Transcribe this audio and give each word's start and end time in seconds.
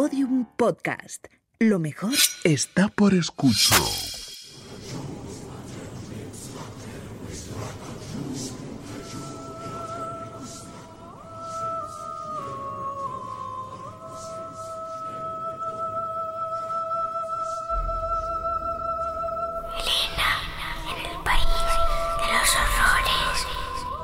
Podium 0.00 0.46
Podcast. 0.56 1.26
Lo 1.58 1.80
mejor 1.80 2.12
está 2.44 2.86
por 2.86 3.14
escuchar. 3.14 3.80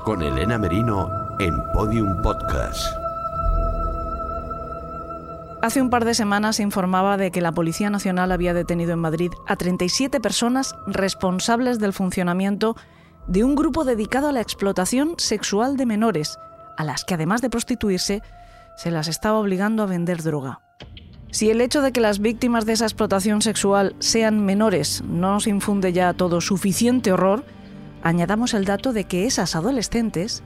con 0.05 0.23
Elena 0.23 0.59
Merino 0.59 1.09
en 1.39 1.57
Podium 1.73 2.21
Podcast. 2.21 3.04
Hace 5.65 5.81
un 5.81 5.89
par 5.89 6.05
de 6.05 6.13
semanas 6.13 6.57
se 6.57 6.63
informaba 6.63 7.17
de 7.17 7.31
que 7.31 7.41
la 7.41 7.51
Policía 7.51 7.89
Nacional 7.89 8.33
había 8.33 8.53
detenido 8.53 8.93
en 8.93 8.99
Madrid 8.99 9.33
a 9.47 9.57
37 9.57 10.21
personas 10.21 10.75
responsables 10.87 11.79
del 11.79 11.95
funcionamiento 11.95 12.77
de 13.29 13.45
un 13.45 13.55
grupo 13.55 13.87
dedicado 13.87 14.29
a 14.29 14.33
la 14.33 14.43
explotación 14.43 15.15
sexual 15.17 15.79
de 15.79 15.87
menores, 15.87 16.37
a 16.77 16.85
las 16.85 17.07
que 17.07 17.15
además 17.15 17.41
de 17.41 17.49
prostituirse, 17.49 18.21
se 18.77 18.91
las 18.91 19.09
estaba 19.09 19.39
obligando 19.39 19.83
a 19.83 19.87
vender 19.87 20.23
droga. 20.23 20.61
Si 21.31 21.49
el 21.49 21.63
hecho 21.63 21.81
de 21.81 21.93
que 21.93 22.03
las 22.03 22.19
víctimas 22.19 22.67
de 22.67 22.75
esa 22.75 22.85
explotación 22.85 23.41
sexual 23.41 23.97
sean 24.01 24.45
menores 24.45 25.03
no 25.09 25.33
nos 25.33 25.47
infunde 25.47 25.95
ya 25.95 26.13
todo 26.13 26.43
suficiente 26.43 27.11
horror, 27.11 27.43
añadamos 28.03 28.53
el 28.53 28.67
dato 28.67 28.93
de 28.93 29.05
que 29.05 29.25
esas 29.25 29.57
adolescentes, 29.57 30.43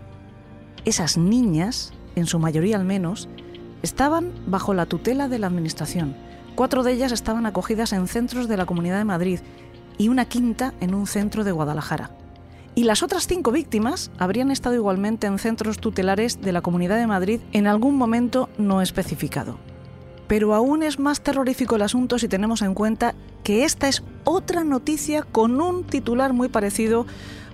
esas 0.85 1.17
niñas, 1.19 1.93
en 2.15 2.27
su 2.27 2.39
mayoría 2.39 2.77
al 2.77 2.85
menos, 2.85 3.29
estaban 3.83 4.33
bajo 4.47 4.75
la 4.75 4.87
tutela 4.87 5.29
de 5.29 5.39
la 5.39 5.47
Administración. 5.47 6.15
Cuatro 6.55 6.83
de 6.83 6.93
ellas 6.93 7.13
estaban 7.13 7.47
acogidas 7.47 7.93
en 7.93 8.09
centros 8.09 8.49
de 8.49 8.57
la 8.57 8.67
Comunidad 8.67 8.99
de 8.99 9.05
Madrid 9.05 9.41
y 9.99 10.09
una 10.09 10.25
quinta 10.25 10.75
en 10.81 10.95
un 10.95 11.07
centro 11.07 11.45
de 11.45 11.53
Guadalajara. 11.53 12.11
Y 12.75 12.85
las 12.85 13.03
otras 13.03 13.27
cinco 13.27 13.51
víctimas 13.51 14.11
habrían 14.19 14.51
estado 14.51 14.77
igualmente 14.77 15.27
en 15.27 15.39
centros 15.39 15.79
tutelares 15.79 16.41
de 16.41 16.53
la 16.53 16.63
Comunidad 16.63 16.97
de 16.97 17.07
Madrid 17.07 17.41
en 17.53 17.67
algún 17.67 17.97
momento 17.97 18.49
no 18.57 18.83
especificado. 18.83 19.59
Pero 20.29 20.55
aún 20.55 20.83
es 20.83 20.99
más 20.99 21.21
terrorífico 21.21 21.77
el 21.77 21.83
asunto 21.83 22.19
si 22.19 22.29
tenemos 22.29 22.63
en 22.63 22.75
cuenta 22.75 23.15
que 23.43 23.65
esta 23.65 23.89
es 23.89 24.03
otra 24.25 24.63
noticia 24.63 25.23
con 25.23 25.61
un 25.61 25.85
titular 25.85 26.33
muy 26.33 26.49
parecido 26.49 27.07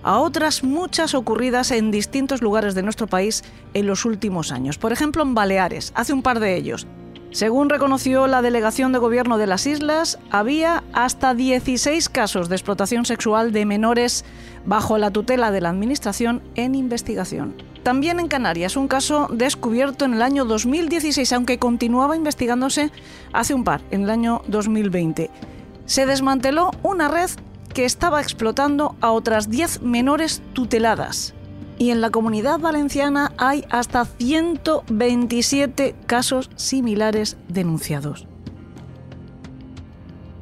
a 0.05 0.19
otras 0.19 0.63
muchas 0.63 1.15
ocurridas 1.15 1.71
en 1.71 1.89
distintos 1.89 2.43
lugares 2.43 2.75
de 2.75 2.83
nuestro 2.83 3.07
país 3.07 3.43
en 3.73 3.87
los 3.87 4.05
últimos 4.05 4.51
años. 4.51 4.77
Por 4.77 4.93
ejemplo, 4.93 5.23
en 5.23 5.33
Baleares, 5.33 5.91
hace 5.95 6.13
un 6.13 6.21
par 6.21 6.39
de 6.39 6.55
ellos. 6.55 6.85
Según 7.31 7.69
reconoció 7.69 8.27
la 8.27 8.43
delegación 8.43 8.91
de 8.93 8.99
gobierno 8.99 9.39
de 9.39 9.47
las 9.47 9.65
islas, 9.65 10.19
había 10.29 10.83
hasta 10.93 11.33
16 11.33 12.07
casos 12.07 12.49
de 12.49 12.55
explotación 12.55 13.03
sexual 13.05 13.51
de 13.51 13.65
menores 13.65 14.23
bajo 14.63 14.99
la 14.99 15.09
tutela 15.09 15.51
de 15.51 15.59
la 15.59 15.69
Administración 15.69 16.43
en 16.53 16.75
investigación. 16.75 17.55
También 17.81 18.19
en 18.19 18.27
Canarias, 18.27 18.77
un 18.77 18.87
caso 18.87 19.27
descubierto 19.31 20.05
en 20.05 20.13
el 20.13 20.21
año 20.21 20.45
2016, 20.45 21.33
aunque 21.33 21.57
continuaba 21.57 22.15
investigándose 22.15 22.91
hace 23.33 23.55
un 23.55 23.63
par, 23.63 23.81
en 23.89 24.03
el 24.03 24.11
año 24.11 24.43
2020. 24.47 25.31
Se 25.87 26.05
desmanteló 26.05 26.71
una 26.83 27.07
red 27.07 27.31
que 27.75 27.83
estaba 27.83 28.21
explotando 28.21 28.95
a 29.01 29.11
otras 29.11 29.49
10 29.49 29.81
menores 29.81 30.41
tuteladas. 30.53 31.35
Y 31.77 31.91
en 31.91 31.99
la 31.99 32.09
comunidad 32.09 32.57
valenciana 32.57 33.33
hay 33.37 33.65
hasta 33.69 34.05
127 34.05 35.93
casos 36.05 36.49
similares 36.55 37.35
denunciados. 37.49 38.27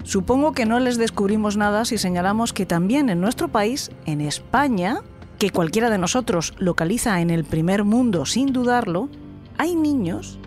Supongo 0.04 0.52
que 0.52 0.68
no 0.68 0.80
les 0.80 1.00
descubrimos 1.00 1.58
nada 1.58 1.86
si 1.86 1.98
señalamos 1.98 2.54
que 2.54 2.68
también 2.68 3.10
en 3.10 3.20
nuestro 3.20 3.48
país, 3.48 3.90
en 4.06 4.22
España, 4.22 5.00
que 5.40 5.50
cualquiera 5.50 5.90
de 5.90 5.98
nosotros 5.98 6.54
localiza 6.60 7.20
en 7.20 7.32
el 7.32 7.46
primer 7.46 7.84
mundo 7.84 8.28
sin 8.28 8.54
dudarlo, 8.54 9.10
hay 9.58 9.76
niños, 9.76 10.38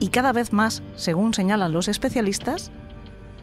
y 0.00 0.08
cada 0.08 0.32
vez 0.32 0.52
más, 0.52 0.82
según 0.96 1.32
señalan 1.32 1.72
los 1.72 1.88
especialistas, 1.88 2.72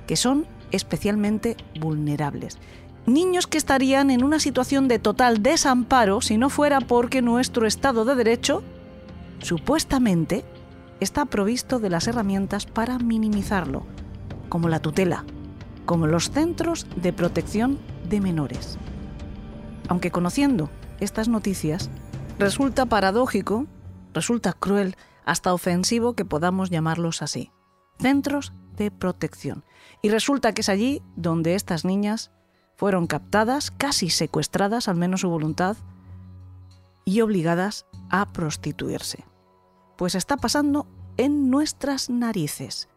que 0.05 0.15
son 0.15 0.45
especialmente 0.71 1.57
vulnerables. 1.79 2.57
Niños 3.05 3.47
que 3.47 3.57
estarían 3.57 4.11
en 4.11 4.23
una 4.23 4.39
situación 4.39 4.87
de 4.87 4.99
total 4.99 5.41
desamparo 5.41 6.21
si 6.21 6.37
no 6.37 6.49
fuera 6.49 6.81
porque 6.81 7.21
nuestro 7.21 7.65
Estado 7.65 8.05
de 8.05 8.15
Derecho, 8.15 8.63
supuestamente, 9.39 10.45
está 10.99 11.25
provisto 11.25 11.79
de 11.79 11.89
las 11.89 12.07
herramientas 12.07 12.67
para 12.67 12.99
minimizarlo, 12.99 13.85
como 14.49 14.69
la 14.69 14.79
tutela, 14.79 15.25
como 15.85 16.05
los 16.05 16.29
centros 16.29 16.85
de 16.95 17.11
protección 17.11 17.79
de 18.07 18.21
menores. 18.21 18.77
Aunque 19.87 20.11
conociendo 20.11 20.69
estas 20.99 21.27
noticias, 21.27 21.89
resulta 22.37 22.85
paradójico, 22.85 23.65
resulta 24.13 24.53
cruel, 24.53 24.95
hasta 25.25 25.53
ofensivo 25.53 26.13
que 26.13 26.25
podamos 26.25 26.69
llamarlos 26.69 27.21
así. 27.21 27.51
Centros 27.99 28.53
protección. 28.89 29.63
Y 30.01 30.09
resulta 30.09 30.53
que 30.53 30.61
es 30.61 30.69
allí 30.69 31.03
donde 31.15 31.53
estas 31.53 31.85
niñas 31.85 32.31
fueron 32.75 33.05
captadas, 33.05 33.69
casi 33.69 34.09
secuestradas, 34.09 34.87
al 34.87 34.95
menos 34.95 35.21
su 35.21 35.29
voluntad, 35.29 35.77
y 37.05 37.21
obligadas 37.21 37.85
a 38.09 38.31
prostituirse. 38.33 39.23
Pues 39.97 40.15
está 40.15 40.37
pasando 40.37 40.87
en 41.17 41.51
nuestras 41.51 42.09
narices. 42.09 42.89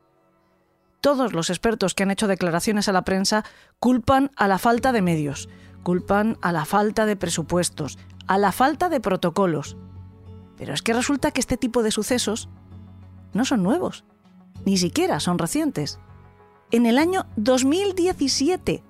Todos 1.03 1.35
los 1.35 1.51
expertos 1.51 1.95
que 1.95 2.05
han 2.05 2.11
hecho 2.11 2.29
declaraciones 2.29 2.89
a 2.89 2.93
la 2.93 3.03
prensa 3.03 3.45
culpan 3.79 4.31
a 4.37 4.49
la 4.49 4.57
falta 4.57 4.93
de 4.93 5.03
medios, 5.03 5.51
culpan 5.83 6.39
a 6.41 6.51
la 6.53 6.65
falta 6.65 7.05
de 7.05 7.17
presupuestos, 7.17 7.99
a 8.27 8.39
la 8.39 8.53
falta 8.53 8.89
de 8.89 9.01
protocolos. 9.01 9.77
Pero 10.57 10.73
es 10.73 10.81
que 10.81 10.95
resulta 10.95 11.31
que 11.31 11.41
este 11.41 11.59
tipo 11.59 11.83
de 11.83 11.91
sucesos 11.91 12.49
no 13.35 13.45
son 13.45 13.63
nuevos, 13.63 14.05
ni 14.65 14.77
siquiera 14.77 15.21
son 15.21 15.39
recientes. 15.39 15.99
En 16.71 16.87
el 16.87 16.99
año 16.99 17.27
2017, 17.37 18.83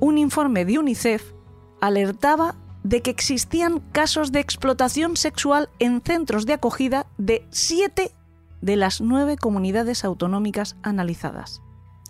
un 0.00 0.18
informe 0.18 0.64
de 0.64 0.78
UNICEF 0.78 1.32
alertaba 1.80 2.56
de 2.82 3.02
que 3.02 3.10
existían 3.10 3.80
casos 3.92 4.32
de 4.32 4.40
explotación 4.40 5.16
sexual 5.16 5.68
en 5.78 6.00
centros 6.00 6.46
de 6.46 6.54
acogida 6.54 7.06
de 7.18 7.46
siete 7.50 8.12
de 8.60 8.76
las 8.76 9.00
nueve 9.00 9.36
comunidades 9.36 10.04
autonómicas 10.04 10.76
analizadas. 10.82 11.62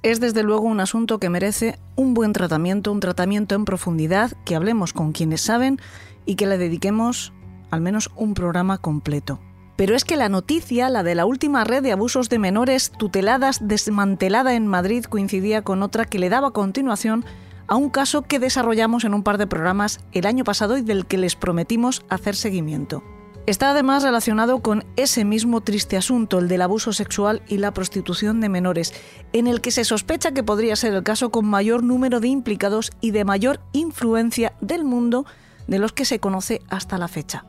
Es 0.02 0.18
desde 0.18 0.42
luego 0.42 0.62
un 0.62 0.80
asunto 0.80 1.18
que 1.18 1.28
merece 1.28 1.78
un 1.94 2.14
buen 2.14 2.32
tratamiento, 2.32 2.90
un 2.90 3.00
tratamiento 3.00 3.54
en 3.54 3.64
profundidad, 3.64 4.32
que 4.44 4.56
hablemos 4.56 4.92
con 4.92 5.12
quienes 5.12 5.42
saben 5.42 5.78
y 6.26 6.34
que 6.34 6.46
le 6.46 6.58
dediquemos 6.58 7.32
al 7.70 7.80
menos 7.80 8.10
un 8.16 8.34
programa 8.34 8.78
completo. 8.78 9.38
Pero 9.76 9.96
es 9.96 10.04
que 10.04 10.16
la 10.16 10.28
noticia, 10.28 10.88
la 10.88 11.02
de 11.02 11.14
la 11.14 11.24
última 11.24 11.64
red 11.64 11.82
de 11.82 11.92
abusos 11.92 12.28
de 12.28 12.38
menores 12.38 12.90
tuteladas 12.90 13.66
desmantelada 13.66 14.54
en 14.54 14.66
Madrid, 14.66 15.04
coincidía 15.04 15.62
con 15.62 15.82
otra 15.82 16.04
que 16.04 16.18
le 16.18 16.28
daba 16.28 16.50
continuación 16.50 17.24
a 17.66 17.76
un 17.76 17.90
caso 17.90 18.22
que 18.22 18.38
desarrollamos 18.38 19.04
en 19.04 19.14
un 19.14 19.22
par 19.22 19.38
de 19.38 19.46
programas 19.46 20.00
el 20.12 20.26
año 20.26 20.44
pasado 20.44 20.76
y 20.76 20.82
del 20.82 21.06
que 21.06 21.16
les 21.16 21.36
prometimos 21.36 22.04
hacer 22.08 22.36
seguimiento. 22.36 23.02
Está 23.44 23.72
además 23.72 24.04
relacionado 24.04 24.60
con 24.60 24.84
ese 24.94 25.24
mismo 25.24 25.62
triste 25.62 25.96
asunto, 25.96 26.38
el 26.38 26.46
del 26.46 26.62
abuso 26.62 26.92
sexual 26.92 27.42
y 27.48 27.56
la 27.56 27.72
prostitución 27.72 28.40
de 28.40 28.48
menores, 28.48 28.94
en 29.32 29.48
el 29.48 29.60
que 29.60 29.72
se 29.72 29.84
sospecha 29.84 30.30
que 30.30 30.44
podría 30.44 30.76
ser 30.76 30.94
el 30.94 31.02
caso 31.02 31.30
con 31.30 31.46
mayor 31.46 31.82
número 31.82 32.20
de 32.20 32.28
implicados 32.28 32.92
y 33.00 33.10
de 33.10 33.24
mayor 33.24 33.58
influencia 33.72 34.52
del 34.60 34.84
mundo 34.84 35.26
de 35.66 35.80
los 35.80 35.92
que 35.92 36.04
se 36.04 36.20
conoce 36.20 36.62
hasta 36.68 36.98
la 36.98 37.08
fecha. 37.08 37.44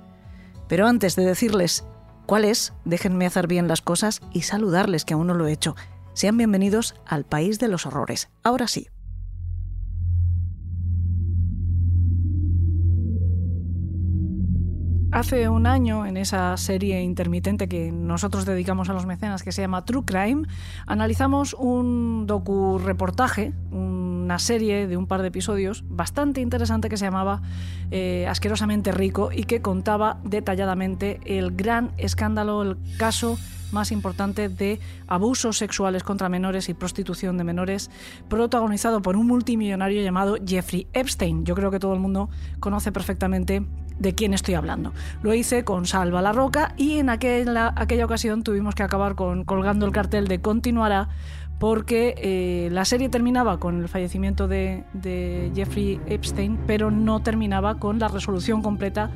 Pero 0.68 0.88
antes 0.88 1.16
de 1.16 1.26
decirles 1.26 1.84
¿Cuál 2.26 2.46
es? 2.46 2.74
Déjenme 2.86 3.26
hacer 3.26 3.48
bien 3.48 3.68
las 3.68 3.82
cosas 3.82 4.22
y 4.32 4.44
saludarles, 4.44 5.04
que 5.04 5.14
aún 5.14 5.28
no 5.28 5.34
lo 5.34 5.48
he 5.48 5.52
hecho. 5.52 5.76
Sean 6.14 6.38
bienvenidos 6.38 6.96
al 7.06 7.26
País 7.26 7.60
de 7.60 7.68
los 7.68 7.86
Horrores. 7.86 8.30
Ahora 8.44 8.68
sí. 8.68 8.88
Hace 15.14 15.48
un 15.48 15.68
año, 15.68 16.08
en 16.08 16.18
esa 16.18 16.58
serie 16.58 17.04
intermitente 17.04 17.68
que 17.68 17.92
nosotros 17.92 18.46
dedicamos 18.46 18.90
a 18.90 18.94
los 18.94 19.06
mecenas, 19.06 19.44
que 19.44 19.52
se 19.52 19.62
llama 19.62 19.86
True 19.86 20.02
Crime, 20.06 20.48
analizamos 20.88 21.54
un 21.54 22.26
docu-reportaje, 22.26 23.54
una 23.70 24.40
serie 24.40 24.88
de 24.88 24.98
un 24.98 25.06
par 25.06 25.22
de 25.22 25.28
episodios 25.28 25.84
bastante 25.88 26.42
interesante 26.42 26.90
que 26.90 26.98
se 26.98 27.06
llamaba 27.06 27.44
eh, 27.92 28.26
Asquerosamente 28.28 28.92
Rico 28.92 29.30
y 29.32 29.44
que 29.44 29.62
contaba 29.62 30.18
detalladamente 30.24 31.20
el 31.26 31.52
gran 31.52 31.92
escándalo, 32.00 32.64
el 32.64 32.78
caso 32.98 33.38
más 33.72 33.92
importante 33.92 34.50
de 34.50 34.80
abusos 35.08 35.58
sexuales 35.58 36.04
contra 36.04 36.30
menores 36.30 36.70
y 36.70 36.74
prostitución 36.74 37.38
de 37.38 37.44
menores, 37.44 37.92
protagonizado 38.30 39.02
por 39.04 39.18
un 39.18 39.28
multimillonario 39.28 40.02
llamado 40.02 40.38
Jeffrey 40.44 40.88
Epstein. 40.94 41.44
Yo 41.46 41.56
creo 41.56 41.72
que 41.72 41.80
todo 41.80 41.94
el 41.94 42.00
mundo 42.00 42.30
conoce 42.60 42.92
perfectamente 42.92 43.64
de 44.00 44.16
quién 44.16 44.34
estoy 44.34 44.56
hablando. 44.56 44.94
Lo 45.22 45.34
hice 45.34 45.64
con 45.64 45.86
Salva 45.86 46.22
la 46.22 46.32
Roca 46.32 46.74
y 46.78 47.00
en 47.00 47.10
aquella, 47.10 47.74
ocasión 48.06 48.44
tuvimos 48.44 48.76
que 48.76 48.84
acabar 48.84 49.16
con 49.16 49.44
colgando 49.44 49.86
el 49.86 49.92
cartel 49.92 50.28
de 50.28 50.42
continuará 50.42 51.10
porque 51.60 52.16
eh, 52.18 52.70
la 52.72 52.84
serie 52.84 53.10
terminaba 53.10 53.60
con 53.60 53.82
el 53.82 53.88
fallecimiento 53.88 54.48
de, 54.48 54.84
de 54.94 55.52
Jeffrey 55.56 56.02
Epstein, 56.08 56.60
pero 56.68 56.92
no 56.92 57.22
terminaba 57.22 57.80
con 57.80 58.00
la 58.00 58.10
resolución 58.10 58.62
completa 58.62 59.12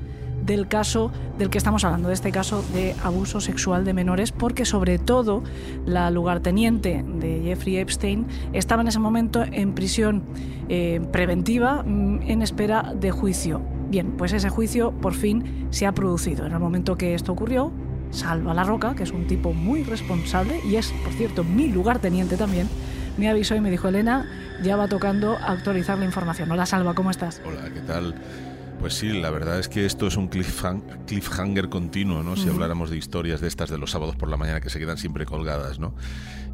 del 0.45 0.67
caso 0.67 1.11
del 1.37 1.49
que 1.49 1.57
estamos 1.57 1.83
hablando, 1.83 2.07
de 2.07 2.13
este 2.13 2.31
caso 2.31 2.63
de 2.73 2.95
abuso 3.03 3.41
sexual 3.41 3.85
de 3.85 3.93
menores, 3.93 4.31
porque 4.31 4.65
sobre 4.65 4.97
todo 4.97 5.43
la 5.85 6.09
lugarteniente 6.11 7.03
de 7.05 7.41
Jeffrey 7.43 7.77
Epstein 7.77 8.27
estaba 8.53 8.81
en 8.81 8.87
ese 8.87 8.99
momento 8.99 9.43
en 9.43 9.73
prisión 9.73 10.23
eh, 10.69 11.01
preventiva 11.11 11.83
mm, 11.83 12.21
en 12.23 12.41
espera 12.41 12.93
de 12.95 13.11
juicio. 13.11 13.61
Bien, 13.89 14.17
pues 14.17 14.33
ese 14.33 14.49
juicio 14.49 14.91
por 14.91 15.13
fin 15.13 15.67
se 15.69 15.85
ha 15.85 15.93
producido. 15.93 16.45
En 16.45 16.53
el 16.53 16.59
momento 16.59 16.97
que 16.97 17.13
esto 17.13 17.31
ocurrió, 17.31 17.71
Salva 18.11 18.53
La 18.53 18.63
Roca, 18.63 18.95
que 18.95 19.03
es 19.03 19.11
un 19.11 19.27
tipo 19.27 19.53
muy 19.53 19.83
responsable 19.83 20.59
y 20.65 20.75
es, 20.75 20.91
por 21.03 21.13
cierto, 21.13 21.43
mi 21.43 21.69
lugarteniente 21.69 22.37
también, 22.37 22.67
me 23.17 23.29
avisó 23.29 23.55
y 23.55 23.61
me 23.61 23.71
dijo, 23.71 23.87
Elena, 23.87 24.27
ya 24.63 24.75
va 24.75 24.87
tocando 24.87 25.33
actualizar 25.33 25.97
la 25.97 26.05
información. 26.05 26.51
Hola 26.51 26.65
Salva, 26.65 26.93
¿cómo 26.93 27.11
estás? 27.11 27.41
Hola, 27.45 27.69
¿qué 27.73 27.81
tal? 27.81 28.15
Pues 28.79 28.93
sí, 28.93 29.11
la 29.11 29.31
verdad 29.31 29.59
es 29.59 29.69
que 29.69 29.85
esto 29.85 30.07
es 30.07 30.17
un 30.17 30.27
cliffhanger 30.27 31.69
continuo, 31.69 32.23
¿no? 32.23 32.35
Si 32.35 32.47
habláramos 32.47 32.89
de 32.89 32.97
historias 32.97 33.41
de 33.41 33.47
estas 33.47 33.69
de 33.69 33.77
los 33.77 33.91
sábados 33.91 34.15
por 34.15 34.29
la 34.29 34.37
mañana 34.37 34.61
que 34.61 34.69
se 34.69 34.79
quedan 34.79 34.97
siempre 34.97 35.25
colgadas, 35.25 35.79
¿no? 35.79 35.93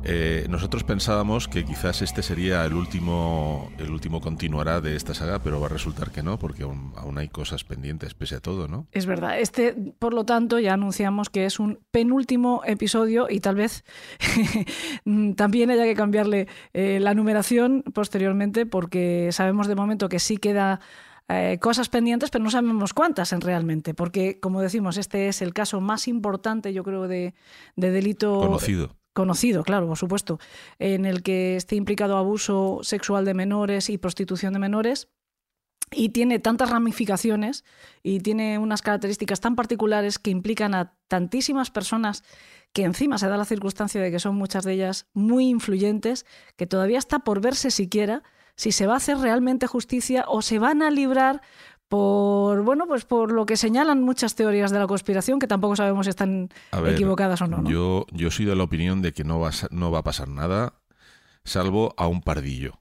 Eh, 0.05 0.47
nosotros 0.49 0.83
pensábamos 0.83 1.47
que 1.47 1.63
quizás 1.63 2.01
este 2.01 2.23
sería 2.23 2.65
el 2.65 2.73
último, 2.73 3.71
el 3.77 3.89
último 3.89 4.19
continuará 4.19 4.81
de 4.81 4.97
esta 4.97 5.13
saga, 5.13 5.39
pero 5.39 5.61
va 5.61 5.67
a 5.67 5.69
resultar 5.69 6.11
que 6.11 6.21
no, 6.23 6.37
porque 6.37 6.63
aún, 6.63 6.91
aún, 6.97 7.17
hay 7.17 7.29
cosas 7.29 7.63
pendientes 7.63 8.13
pese 8.13 8.35
a 8.35 8.39
todo, 8.41 8.67
¿no? 8.67 8.87
Es 8.91 9.05
verdad. 9.05 9.39
Este, 9.39 9.73
por 9.99 10.13
lo 10.13 10.25
tanto, 10.25 10.59
ya 10.59 10.73
anunciamos 10.73 11.29
que 11.29 11.45
es 11.45 11.57
un 11.59 11.79
penúltimo 11.91 12.63
episodio 12.65 13.27
y 13.29 13.39
tal 13.39 13.55
vez 13.55 13.85
también 15.35 15.71
haya 15.71 15.85
que 15.85 15.95
cambiarle 15.95 16.47
eh, 16.73 16.99
la 16.99 17.13
numeración 17.13 17.83
posteriormente, 17.93 18.65
porque 18.65 19.29
sabemos 19.31 19.67
de 19.67 19.75
momento 19.75 20.09
que 20.09 20.19
sí 20.19 20.37
queda 20.37 20.81
eh, 21.29 21.57
cosas 21.61 21.89
pendientes, 21.89 22.29
pero 22.29 22.43
no 22.43 22.51
sabemos 22.51 22.93
cuántas 22.93 23.31
en 23.31 23.41
realmente, 23.41 23.93
porque 23.93 24.39
como 24.39 24.61
decimos, 24.61 24.97
este 24.97 25.29
es 25.29 25.41
el 25.41 25.53
caso 25.53 25.79
más 25.79 26.07
importante, 26.07 26.73
yo 26.73 26.83
creo, 26.83 27.07
de, 27.07 27.33
delito 27.75 28.39
conocido. 28.39 28.95
Conocido, 29.13 29.63
claro, 29.63 29.87
por 29.87 29.97
supuesto, 29.97 30.39
en 30.79 31.05
el 31.05 31.21
que 31.21 31.55
esté 31.55 31.75
implicado 31.75 32.17
abuso 32.17 32.79
sexual 32.81 33.25
de 33.25 33.35
menores 33.35 33.89
y 33.89 33.99
prostitución 33.99 34.53
de 34.53 34.59
menores 34.59 35.07
y 35.91 36.09
tiene 36.09 36.39
tantas 36.39 36.69
ramificaciones 36.69 37.63
y 38.01 38.19
tiene 38.19 38.57
unas 38.57 38.81
características 38.81 39.39
tan 39.39 39.55
particulares 39.55 40.19
que 40.19 40.31
implican 40.31 40.73
a 40.73 40.95
tantísimas 41.07 41.69
personas 41.69 42.23
que 42.73 42.83
encima 42.83 43.19
se 43.19 43.27
da 43.27 43.37
la 43.37 43.45
circunstancia 43.45 44.01
de 44.01 44.11
que 44.11 44.19
son 44.19 44.35
muchas 44.35 44.63
de 44.65 44.73
ellas 44.73 45.07
muy 45.13 45.47
influyentes, 45.47 46.25
que 46.57 46.65
todavía 46.65 46.97
está 46.97 47.19
por 47.19 47.39
verse 47.39 47.69
siquiera 47.69 48.23
si 48.55 48.71
se 48.71 48.87
va 48.87 48.93
a 48.93 48.97
hacer 48.97 49.17
realmente 49.17 49.67
justicia 49.67 50.25
o 50.27 50.41
se 50.41 50.59
van 50.59 50.81
a 50.81 50.91
librar 50.91 51.41
por 51.87 52.63
bueno 52.63 52.87
pues 52.87 53.05
por 53.05 53.31
lo 53.31 53.45
que 53.45 53.57
señalan 53.57 54.01
muchas 54.01 54.35
teorías 54.35 54.71
de 54.71 54.79
la 54.79 54.87
conspiración 54.87 55.39
que 55.39 55.47
tampoco 55.47 55.75
sabemos 55.75 56.05
si 56.05 56.11
están 56.11 56.49
equivocadas 56.87 57.41
o 57.41 57.47
no, 57.47 57.69
Yo, 57.69 58.05
yo 58.11 58.31
soy 58.31 58.45
de 58.45 58.55
la 58.55 58.63
opinión 58.63 59.01
de 59.01 59.13
que 59.13 59.23
no 59.23 59.39
va, 59.39 59.51
no 59.71 59.91
va 59.91 59.99
a 59.99 60.03
pasar 60.03 60.27
nada 60.27 60.73
salvo 61.43 61.93
a 61.97 62.07
un 62.07 62.21
pardillo. 62.21 62.79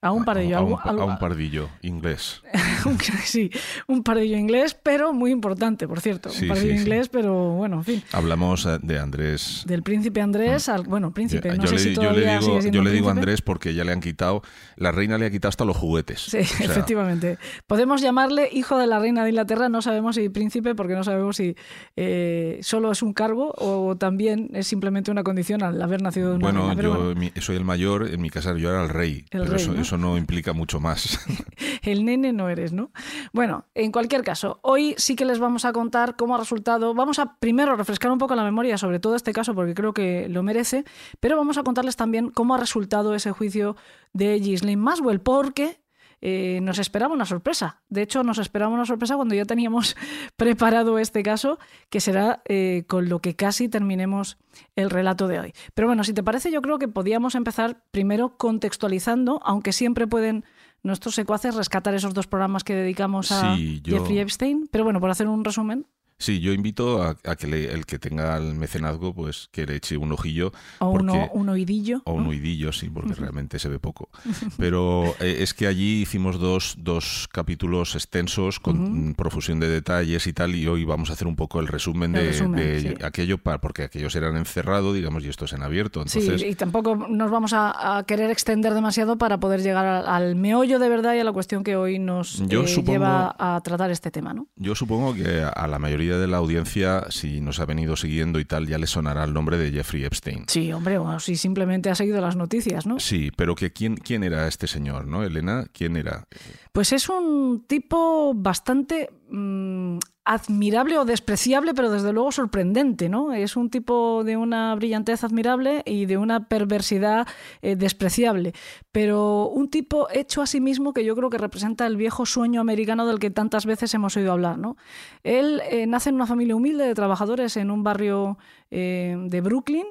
A 0.00 0.12
un 0.12 0.24
pardillo. 0.24 0.58
A, 0.58 0.62
un, 0.62 1.18
pardillo 1.18 1.70
inglés. 1.82 2.40
sí, 3.24 3.50
un 3.88 4.04
pardillo 4.04 4.36
inglés, 4.36 4.78
pero 4.80 5.12
muy 5.12 5.32
importante, 5.32 5.88
por 5.88 6.00
cierto. 6.00 6.30
un 6.40 6.46
pardillo 6.46 6.74
inglés, 6.74 7.08
pero 7.08 7.54
bueno, 7.54 7.78
en 7.78 7.84
fin. 7.84 8.02
Hablamos 8.12 8.64
eh, 8.64 8.78
de 8.80 8.96
Andrés. 8.96 9.64
Del 9.66 9.82
príncipe 9.82 10.20
Andrés, 10.20 10.68
mm. 10.68 10.70
al, 10.70 10.82
bueno, 10.84 11.12
príncipe, 11.12 11.48
no 11.48 11.64
yo 11.64 11.66
sé 11.66 11.74
le, 11.74 11.80
si 11.80 11.94
todavía 11.94 12.38
yo 12.38 12.58
le 12.58 12.60
digo, 12.60 12.70
yo 12.70 12.82
le 12.82 12.92
digo 12.92 13.10
Andrés 13.10 13.42
porque 13.42 13.74
ya 13.74 13.82
le 13.82 13.90
han 13.90 14.00
quitado, 14.00 14.42
la 14.76 14.92
reina 14.92 15.18
le 15.18 15.26
ha 15.26 15.30
quitado 15.32 15.48
hasta 15.48 15.64
los 15.64 15.76
juguetes. 15.76 16.20
Sí, 16.20 16.36
efectivamente. 16.64 17.36
Podemos 17.66 18.00
llamarle 18.00 18.48
hijo 18.52 18.78
de 18.78 18.86
la 18.86 19.00
reina 19.00 19.24
de 19.24 19.30
Inglaterra, 19.30 19.68
no 19.68 19.82
sabemos 19.82 20.14
si 20.14 20.28
príncipe, 20.28 20.76
porque 20.76 20.94
no 20.94 21.02
sabemos 21.02 21.34
si 21.34 21.56
eh, 21.96 22.60
solo 22.62 22.92
es 22.92 23.02
un 23.02 23.14
cargo 23.14 23.52
o 23.58 23.96
también 23.96 24.50
es 24.54 24.68
simplemente 24.68 25.10
una 25.10 25.24
condición 25.24 25.64
al 25.64 25.82
haber 25.82 26.02
nacido 26.02 26.30
de 26.30 26.36
una 26.36 26.44
bueno, 26.44 26.68
reina. 26.68 26.82
Yo 26.82 27.04
bueno, 27.04 27.30
yo 27.34 27.42
soy 27.42 27.56
el 27.56 27.64
mayor, 27.64 28.06
en 28.08 28.20
mi 28.20 28.30
casa 28.30 28.56
yo 28.56 28.70
era 28.70 28.84
el 28.84 28.90
rey, 28.90 29.24
el 29.32 29.40
pero 29.40 29.44
rey, 29.46 29.62
eso, 29.62 29.72
¿no? 29.72 29.87
Eso 29.88 29.96
no 29.96 30.18
implica 30.18 30.52
mucho 30.52 30.80
más. 30.80 31.18
el 31.82 32.04
nene 32.04 32.34
no 32.34 32.50
eres, 32.50 32.74
¿no? 32.74 32.90
Bueno, 33.32 33.64
en 33.74 33.90
cualquier 33.90 34.22
caso, 34.22 34.58
hoy 34.62 34.94
sí 34.98 35.16
que 35.16 35.24
les 35.24 35.38
vamos 35.38 35.64
a 35.64 35.72
contar 35.72 36.16
cómo 36.16 36.34
ha 36.34 36.38
resultado. 36.38 36.92
Vamos 36.92 37.18
a 37.18 37.38
primero 37.38 37.74
refrescar 37.74 38.12
un 38.12 38.18
poco 38.18 38.34
la 38.34 38.44
memoria 38.44 38.76
sobre 38.76 39.00
todo 39.00 39.16
este 39.16 39.32
caso 39.32 39.54
porque 39.54 39.72
creo 39.72 39.94
que 39.94 40.28
lo 40.28 40.42
merece, 40.42 40.84
pero 41.20 41.38
vamos 41.38 41.56
a 41.56 41.62
contarles 41.62 41.96
también 41.96 42.30
cómo 42.30 42.54
ha 42.54 42.58
resultado 42.58 43.14
ese 43.14 43.32
juicio 43.32 43.76
de 44.12 44.38
Ghislaine 44.38 44.80
Maswell, 44.80 45.20
porque 45.20 45.80
eh, 46.20 46.60
nos 46.62 46.78
esperaba 46.78 47.14
una 47.14 47.24
sorpresa. 47.26 47.80
De 47.88 48.02
hecho, 48.02 48.22
nos 48.24 48.38
esperaba 48.38 48.72
una 48.72 48.84
sorpresa 48.86 49.16
cuando 49.16 49.34
ya 49.34 49.44
teníamos 49.44 49.96
preparado 50.36 50.98
este 50.98 51.22
caso, 51.22 51.58
que 51.90 52.00
será 52.00 52.42
eh, 52.46 52.84
con 52.86 53.08
lo 53.08 53.20
que 53.20 53.34
casi 53.36 53.68
terminemos 53.68 54.38
el 54.76 54.90
relato 54.90 55.28
de 55.28 55.40
hoy. 55.40 55.52
Pero 55.74 55.88
bueno, 55.88 56.04
si 56.04 56.12
te 56.12 56.22
parece, 56.22 56.50
yo 56.50 56.62
creo 56.62 56.78
que 56.78 56.88
podíamos 56.88 57.34
empezar 57.34 57.82
primero 57.90 58.36
contextualizando, 58.36 59.40
aunque 59.44 59.72
siempre 59.72 60.06
pueden 60.06 60.44
nuestros 60.82 61.14
secuaces 61.14 61.54
rescatar 61.54 61.94
esos 61.94 62.14
dos 62.14 62.26
programas 62.26 62.62
que 62.64 62.74
dedicamos 62.74 63.32
a 63.32 63.56
Sí, 63.56 63.80
yo- 63.82 63.98
Jeffrey 63.98 64.18
Epstein. 64.18 64.68
Pero 64.70 64.84
bueno, 64.84 65.00
por 65.00 65.10
hacer 65.10 65.26
un 65.28 65.44
resumen, 65.44 65.86
Sí, 66.20 66.40
yo 66.40 66.52
invito 66.52 67.00
a, 67.00 67.16
a 67.24 67.36
que 67.36 67.46
le- 67.46 67.72
el 67.72 67.86
que 67.86 68.00
tenga 68.00 68.36
el 68.36 68.54
mecenazgo, 68.56 69.14
pues 69.14 69.48
que 69.52 69.66
le 69.66 69.76
eche 69.76 69.96
un 69.96 70.10
ojillo. 70.10 70.52
o 70.80 70.90
porque- 70.92 71.04
uno, 71.12 71.30
un 71.32 71.48
oidillo. 71.48 72.02
O 72.04 72.12
un 72.14 72.26
oidillo, 72.26 72.72
sí, 72.72 72.90
porque 72.90 73.14
realmente 73.14 73.58
se 73.60 73.68
ve 73.68 73.78
poco. 73.78 74.08
Pero 74.58 75.04
eh, 75.20 75.36
es 75.40 75.54
que 75.54 75.68
allí 75.68 76.02
hicimos 76.02 76.40
dos, 76.40 76.74
dos 76.78 77.28
capítulos 77.32 77.94
extensos 77.94 78.58
con 78.58 79.14
profusión 79.14 79.60
de 79.60 79.68
detalles 79.68 80.26
y 80.26 80.32
tal, 80.32 80.56
y 80.56 80.66
hoy 80.66 80.84
vamos 80.84 81.10
a 81.10 81.12
hacer 81.12 81.28
un 81.28 81.36
poco 81.36 81.60
el 81.60 81.68
resumen 81.68 82.16
El 82.16 82.22
de, 82.22 82.28
resumen, 82.28 82.56
de 82.56 82.80
sí. 82.80 82.94
aquello, 83.04 83.38
para, 83.38 83.60
porque 83.60 83.84
aquellos 83.84 84.14
eran 84.16 84.36
encerrado, 84.36 84.92
digamos, 84.92 85.24
y 85.24 85.28
estos 85.28 85.52
en 85.52 85.62
abierto. 85.62 86.00
Entonces, 86.02 86.40
Sí, 86.40 86.46
y 86.48 86.54
tampoco 86.56 86.96
nos 86.96 87.30
vamos 87.30 87.52
a, 87.52 87.98
a 87.98 88.02
querer 88.02 88.30
extender 88.32 88.74
demasiado 88.74 89.18
para 89.18 89.38
poder 89.38 89.62
llegar 89.62 89.86
al, 89.86 90.06
al 90.08 90.34
meollo 90.34 90.80
de 90.80 90.88
verdad 90.88 91.14
y 91.14 91.20
a 91.20 91.24
la 91.24 91.32
cuestión 91.32 91.62
que 91.62 91.76
hoy 91.76 92.00
nos 92.00 92.42
Yo 92.48 92.64
eh, 92.64 92.66
supongo- 92.68 92.92
lleva 92.92 93.36
a 93.38 93.60
tratar 93.62 93.92
este 93.92 94.10
tema, 94.10 94.34
¿no? 94.34 94.48
yo 94.56 94.74
supongo 94.74 95.14
que 95.14 95.42
a 95.42 95.66
la 95.68 95.78
mayoría 95.78 96.07
de 96.16 96.26
la 96.26 96.38
audiencia, 96.38 97.06
si 97.10 97.40
nos 97.40 97.60
ha 97.60 97.66
venido 97.66 97.96
siguiendo 97.96 98.38
y 98.40 98.44
tal, 98.44 98.66
ya 98.66 98.78
le 98.78 98.86
sonará 98.86 99.24
el 99.24 99.34
nombre 99.34 99.58
de 99.58 99.70
Jeffrey 99.70 100.04
Epstein. 100.04 100.44
Sí, 100.46 100.72
hombre, 100.72 100.98
o 100.98 101.20
si 101.20 101.36
simplemente 101.36 101.90
ha 101.90 101.94
seguido 101.94 102.20
las 102.20 102.36
noticias, 102.36 102.86
¿no? 102.86 103.00
Sí, 103.00 103.30
pero 103.36 103.54
que 103.54 103.72
quién, 103.72 103.96
quién 103.96 104.22
era 104.22 104.46
este 104.48 104.66
señor, 104.66 105.06
¿no? 105.06 105.24
Elena, 105.24 105.66
¿quién 105.72 105.96
era? 105.96 106.26
Pues 106.72 106.92
es 106.92 107.08
un 107.08 107.64
tipo 107.66 108.32
bastante 108.34 109.10
mm, 109.28 109.98
admirable 110.28 110.98
o 110.98 111.06
despreciable, 111.06 111.72
pero 111.72 111.90
desde 111.90 112.12
luego 112.12 112.30
sorprendente, 112.32 113.08
¿no? 113.08 113.32
Es 113.32 113.56
un 113.56 113.70
tipo 113.70 114.24
de 114.24 114.36
una 114.36 114.74
brillantez 114.74 115.24
admirable 115.24 115.82
y 115.86 116.04
de 116.04 116.18
una 116.18 116.48
perversidad 116.48 117.26
eh, 117.62 117.76
despreciable, 117.76 118.52
pero 118.92 119.48
un 119.48 119.70
tipo 119.70 120.08
hecho 120.12 120.42
a 120.42 120.46
sí 120.46 120.60
mismo 120.60 120.92
que 120.92 121.04
yo 121.04 121.16
creo 121.16 121.30
que 121.30 121.38
representa 121.38 121.86
el 121.86 121.96
viejo 121.96 122.26
sueño 122.26 122.60
americano 122.60 123.06
del 123.06 123.18
que 123.18 123.30
tantas 123.30 123.64
veces 123.64 123.94
hemos 123.94 124.18
oído 124.18 124.32
hablar, 124.32 124.58
¿no? 124.58 124.76
Él 125.22 125.62
eh, 125.70 125.86
nace 125.86 126.10
en 126.10 126.16
una 126.16 126.26
familia 126.26 126.56
humilde 126.56 126.84
de 126.84 126.94
trabajadores 126.94 127.56
en 127.56 127.70
un 127.70 127.82
barrio 127.82 128.36
eh, 128.70 129.16
de 129.18 129.40
Brooklyn 129.40 129.86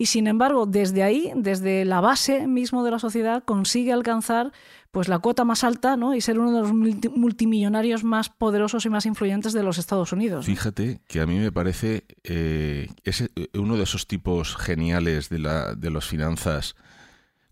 y 0.00 0.06
sin 0.06 0.28
embargo, 0.28 0.64
desde 0.64 1.02
ahí, 1.02 1.30
desde 1.36 1.84
la 1.84 2.00
base 2.00 2.46
mismo 2.46 2.82
de 2.84 2.90
la 2.90 2.98
sociedad, 2.98 3.44
consigue 3.44 3.92
alcanzar 3.92 4.50
pues 4.90 5.08
la 5.08 5.20
cuota 5.20 5.44
más 5.44 5.62
alta 5.62 5.96
¿no? 5.96 6.14
y 6.14 6.20
ser 6.20 6.38
uno 6.38 6.52
de 6.52 6.60
los 6.62 6.72
multi- 6.72 7.08
multimillonarios 7.08 8.02
más 8.02 8.28
poderosos 8.28 8.84
y 8.86 8.90
más 8.90 9.06
influyentes 9.06 9.52
de 9.52 9.62
los 9.62 9.78
Estados 9.78 10.12
Unidos. 10.12 10.46
Fíjate 10.46 11.00
que 11.06 11.20
a 11.20 11.26
mí 11.26 11.38
me 11.38 11.52
parece 11.52 12.04
eh, 12.24 12.88
ese- 13.04 13.30
uno 13.54 13.76
de 13.76 13.84
esos 13.84 14.06
tipos 14.08 14.56
geniales 14.56 15.28
de, 15.28 15.38
la, 15.38 15.74
de 15.74 15.90
las 15.90 16.06
finanzas 16.06 16.74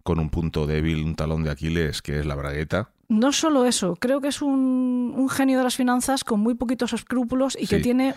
con 0.02 0.18
un 0.18 0.30
punto 0.30 0.66
débil, 0.66 1.04
un 1.04 1.14
talón 1.14 1.44
de 1.44 1.50
Aquiles, 1.50 2.02
que 2.02 2.18
es 2.18 2.26
la 2.26 2.34
bragueta. 2.34 2.90
No 3.08 3.30
solo 3.32 3.64
eso, 3.66 3.94
creo 3.96 4.20
que 4.20 4.28
es 4.28 4.42
un, 4.42 5.12
un 5.16 5.28
genio 5.28 5.58
de 5.58 5.64
las 5.64 5.76
finanzas 5.76 6.24
con 6.24 6.40
muy 6.40 6.54
poquitos 6.54 6.92
escrúpulos 6.92 7.56
y 7.60 7.66
que 7.66 7.78
tiene 7.78 8.14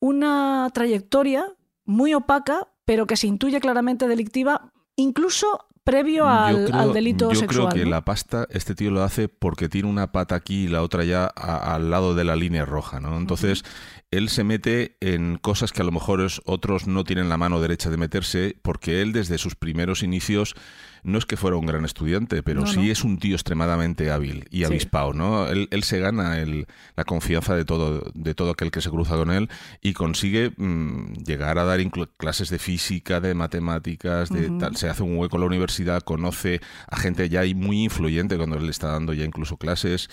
una 0.00 0.68
trayectoria 0.72 1.46
muy 1.84 2.14
opaca, 2.14 2.68
pero 2.84 3.06
que 3.06 3.16
se 3.16 3.26
intuye 3.26 3.60
claramente 3.60 4.06
delictiva, 4.08 4.72
incluso 4.96 5.66
previo 5.84 6.28
al, 6.28 6.56
yo 6.56 6.64
creo, 6.66 6.80
al 6.80 6.92
delito 6.92 7.32
yo 7.32 7.40
sexual. 7.40 7.68
creo 7.70 7.82
que 7.82 7.84
¿no? 7.84 7.90
la 7.90 8.04
pasta, 8.04 8.46
este 8.50 8.74
tío 8.74 8.90
lo 8.90 9.02
hace 9.02 9.28
porque 9.28 9.68
tiene 9.68 9.88
una 9.88 10.12
pata 10.12 10.34
aquí 10.34 10.64
y 10.64 10.68
la 10.68 10.82
otra 10.82 11.04
ya 11.04 11.24
a- 11.34 11.74
al 11.74 11.90
lado 11.90 12.14
de 12.14 12.24
la 12.24 12.36
línea 12.36 12.64
roja, 12.64 13.00
¿no? 13.00 13.16
Entonces, 13.16 13.64
él 14.10 14.28
se 14.28 14.44
mete 14.44 14.96
en 15.00 15.38
cosas 15.38 15.72
que 15.72 15.82
a 15.82 15.84
lo 15.84 15.92
mejor 15.92 16.20
es- 16.20 16.40
otros 16.44 16.86
no 16.86 17.04
tienen 17.04 17.28
la 17.28 17.36
mano 17.38 17.60
derecha 17.60 17.90
de 17.90 17.96
meterse, 17.96 18.56
porque 18.62 19.02
él 19.02 19.12
desde 19.12 19.38
sus 19.38 19.54
primeros 19.56 20.02
inicios 20.02 20.54
no 21.02 21.18
es 21.18 21.26
que 21.26 21.36
fuera 21.36 21.56
un 21.56 21.66
gran 21.66 21.84
estudiante, 21.84 22.42
pero 22.42 22.60
No, 22.62 22.66
sí 22.66 22.76
no. 22.86 22.92
es 22.92 23.04
un 23.04 23.18
tío 23.18 23.34
extremadamente 23.34 24.10
hábil 24.10 24.46
y 24.50 24.58
Sí. 24.58 24.64
avispado, 24.64 25.12
¿no? 25.12 25.46
Él, 25.48 25.68
él 25.70 25.82
se 25.82 25.98
gana 25.98 26.38
el- 26.40 26.66
la 26.96 27.04
confianza 27.04 27.54
de 27.56 27.64
todo, 27.64 28.10
de 28.14 28.34
todo 28.34 28.50
aquel 28.50 28.70
que 28.70 28.80
se 28.80 28.90
cruza 28.90 29.16
con 29.16 29.30
él 29.30 29.48
y 29.82 29.92
consigue 29.92 30.52
mm, 30.56 31.12
llegar 31.24 31.58
a 31.58 31.64
dar 31.64 31.80
clases 32.16 32.50
de 32.50 32.58
física, 32.58 33.20
de 33.20 33.34
matemáticas, 33.34 34.28
de 34.30 34.50
tal. 34.58 34.76
Se 34.76 34.88
hace 34.88 35.02
un 35.02 35.16
hueco 35.16 35.36
en 35.36 35.40
la 35.40 35.46
universidad, 35.46 36.02
conoce 36.02 36.60
a 36.88 36.96
gente 36.96 37.28
ya 37.28 37.42
muy 37.54 37.84
influyente 37.84 38.36
cuando 38.36 38.56
él 38.56 38.68
está 38.68 38.88
dando 38.88 39.12
ya 39.14 39.24
incluso 39.24 39.56
clases, 39.56 40.08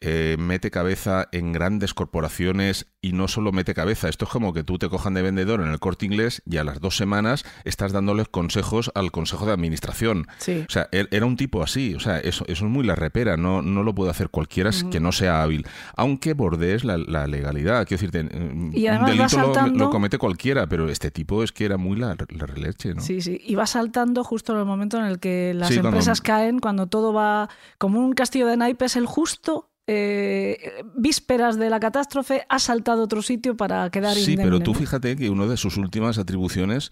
eh, 0.00 0.36
mete 0.38 0.70
cabeza 0.70 1.28
en 1.32 1.52
grandes 1.52 1.94
corporaciones 1.94 2.86
y 3.00 3.12
no 3.12 3.28
solo 3.28 3.52
mete 3.52 3.74
cabeza, 3.74 4.08
esto 4.08 4.24
es 4.24 4.30
como 4.30 4.52
que 4.52 4.64
tú 4.64 4.78
te 4.78 4.88
cojan 4.88 5.14
de 5.14 5.22
vendedor 5.22 5.60
en 5.60 5.68
el 5.68 5.78
corte 5.80 6.06
inglés 6.06 6.42
y 6.46 6.56
a 6.56 6.64
las 6.64 6.80
dos 6.80 6.96
semanas 6.96 7.44
estás 7.64 7.92
dándoles 7.92 8.28
consejos 8.28 8.90
al 8.94 9.10
consejo 9.12 9.44
de 9.46 9.52
administración. 9.52 10.21
Sí. 10.38 10.64
O 10.68 10.70
sea, 10.72 10.88
él- 10.92 11.08
era 11.10 11.26
un 11.26 11.36
tipo 11.36 11.62
así, 11.62 11.94
o 11.94 12.00
sea, 12.00 12.18
eso, 12.18 12.44
eso 12.48 12.64
es 12.64 12.70
muy 12.70 12.84
la 12.84 12.94
repera, 12.94 13.36
no, 13.36 13.62
no 13.62 13.82
lo 13.82 13.94
puede 13.94 14.10
hacer 14.10 14.28
cualquiera 14.28 14.70
que 14.90 15.00
no 15.00 15.12
sea 15.12 15.42
hábil, 15.42 15.66
aunque 15.96 16.34
bordees 16.34 16.84
la, 16.84 16.96
la 16.98 17.26
legalidad, 17.26 17.86
quiero 17.86 18.00
decirte, 18.00 18.22
mm, 18.24 18.70
Y 18.74 18.88
un 18.88 19.04
delito 19.04 19.54
lo- 19.72 19.90
comete 19.90 20.18
cualquiera, 20.18 20.66
pero 20.66 20.88
este 20.88 21.10
tipo 21.10 21.42
es 21.42 21.52
que 21.52 21.64
era 21.64 21.76
muy 21.76 21.96
la, 21.98 22.16
la 22.30 22.46
releche, 22.46 22.94
¿no? 22.94 23.00
Sí, 23.00 23.20
sí. 23.20 23.40
Y 23.44 23.54
va 23.54 23.66
saltando 23.66 24.24
justo 24.24 24.52
en 24.52 24.58
el 24.60 24.64
momento 24.64 24.98
en 24.98 25.04
el 25.04 25.18
que 25.18 25.52
las 25.54 25.68
Sí, 25.68 25.74
cuando- 25.74 25.88
empresas 25.90 26.20
caen, 26.20 26.58
cuando 26.60 26.86
todo 26.86 27.12
va 27.12 27.48
como 27.78 28.00
un 28.00 28.12
castillo 28.12 28.46
de 28.46 28.56
naipes, 28.56 28.96
el 28.96 29.06
justo. 29.06 29.68
eh, 29.88 30.84
vísperas 30.94 31.58
de 31.58 31.68
la 31.68 31.80
catástrofe 31.80 32.44
ha 32.48 32.58
saltado 32.60 33.00
a 33.02 33.04
otro 33.04 33.20
sitio 33.20 33.56
para 33.56 33.90
quedar 33.90 34.14
Sí, 34.14 34.30
indemne, 34.32 34.44
pero 34.44 34.60
tú 34.60 34.74
fíjate 34.74 35.16
que 35.16 35.28
una 35.28 35.46
de 35.46 35.56
sus 35.56 35.76
últimas 35.76 36.18
atribuciones, 36.18 36.90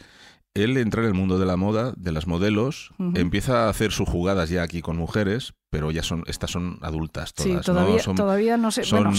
él 0.54 0.76
entra 0.76 1.02
en 1.02 1.08
el 1.08 1.14
mundo 1.14 1.38
de 1.38 1.46
la 1.46 1.56
moda, 1.56 1.92
de 1.96 2.10
las 2.12 2.26
modelos, 2.26 2.92
empieza 3.14 3.66
a 3.66 3.68
hacer 3.70 3.92
sus 3.92 4.08
jugadas 4.08 4.50
ya 4.50 4.62
aquí 4.62 4.82
con 4.82 4.96
mujeres, 4.96 5.54
pero 5.70 5.92
ya 5.92 6.02
son, 6.02 6.24
estas 6.26 6.50
son 6.50 6.78
adultas 6.82 7.32
Sí, 7.36 7.50
todas, 7.50 7.66
todavía, 7.66 7.96
¿no? 7.96 8.02
Son, 8.02 8.16
todavía 8.16 8.56
no 8.56 8.70
sé. 8.72 8.82
bueno, 8.90 9.12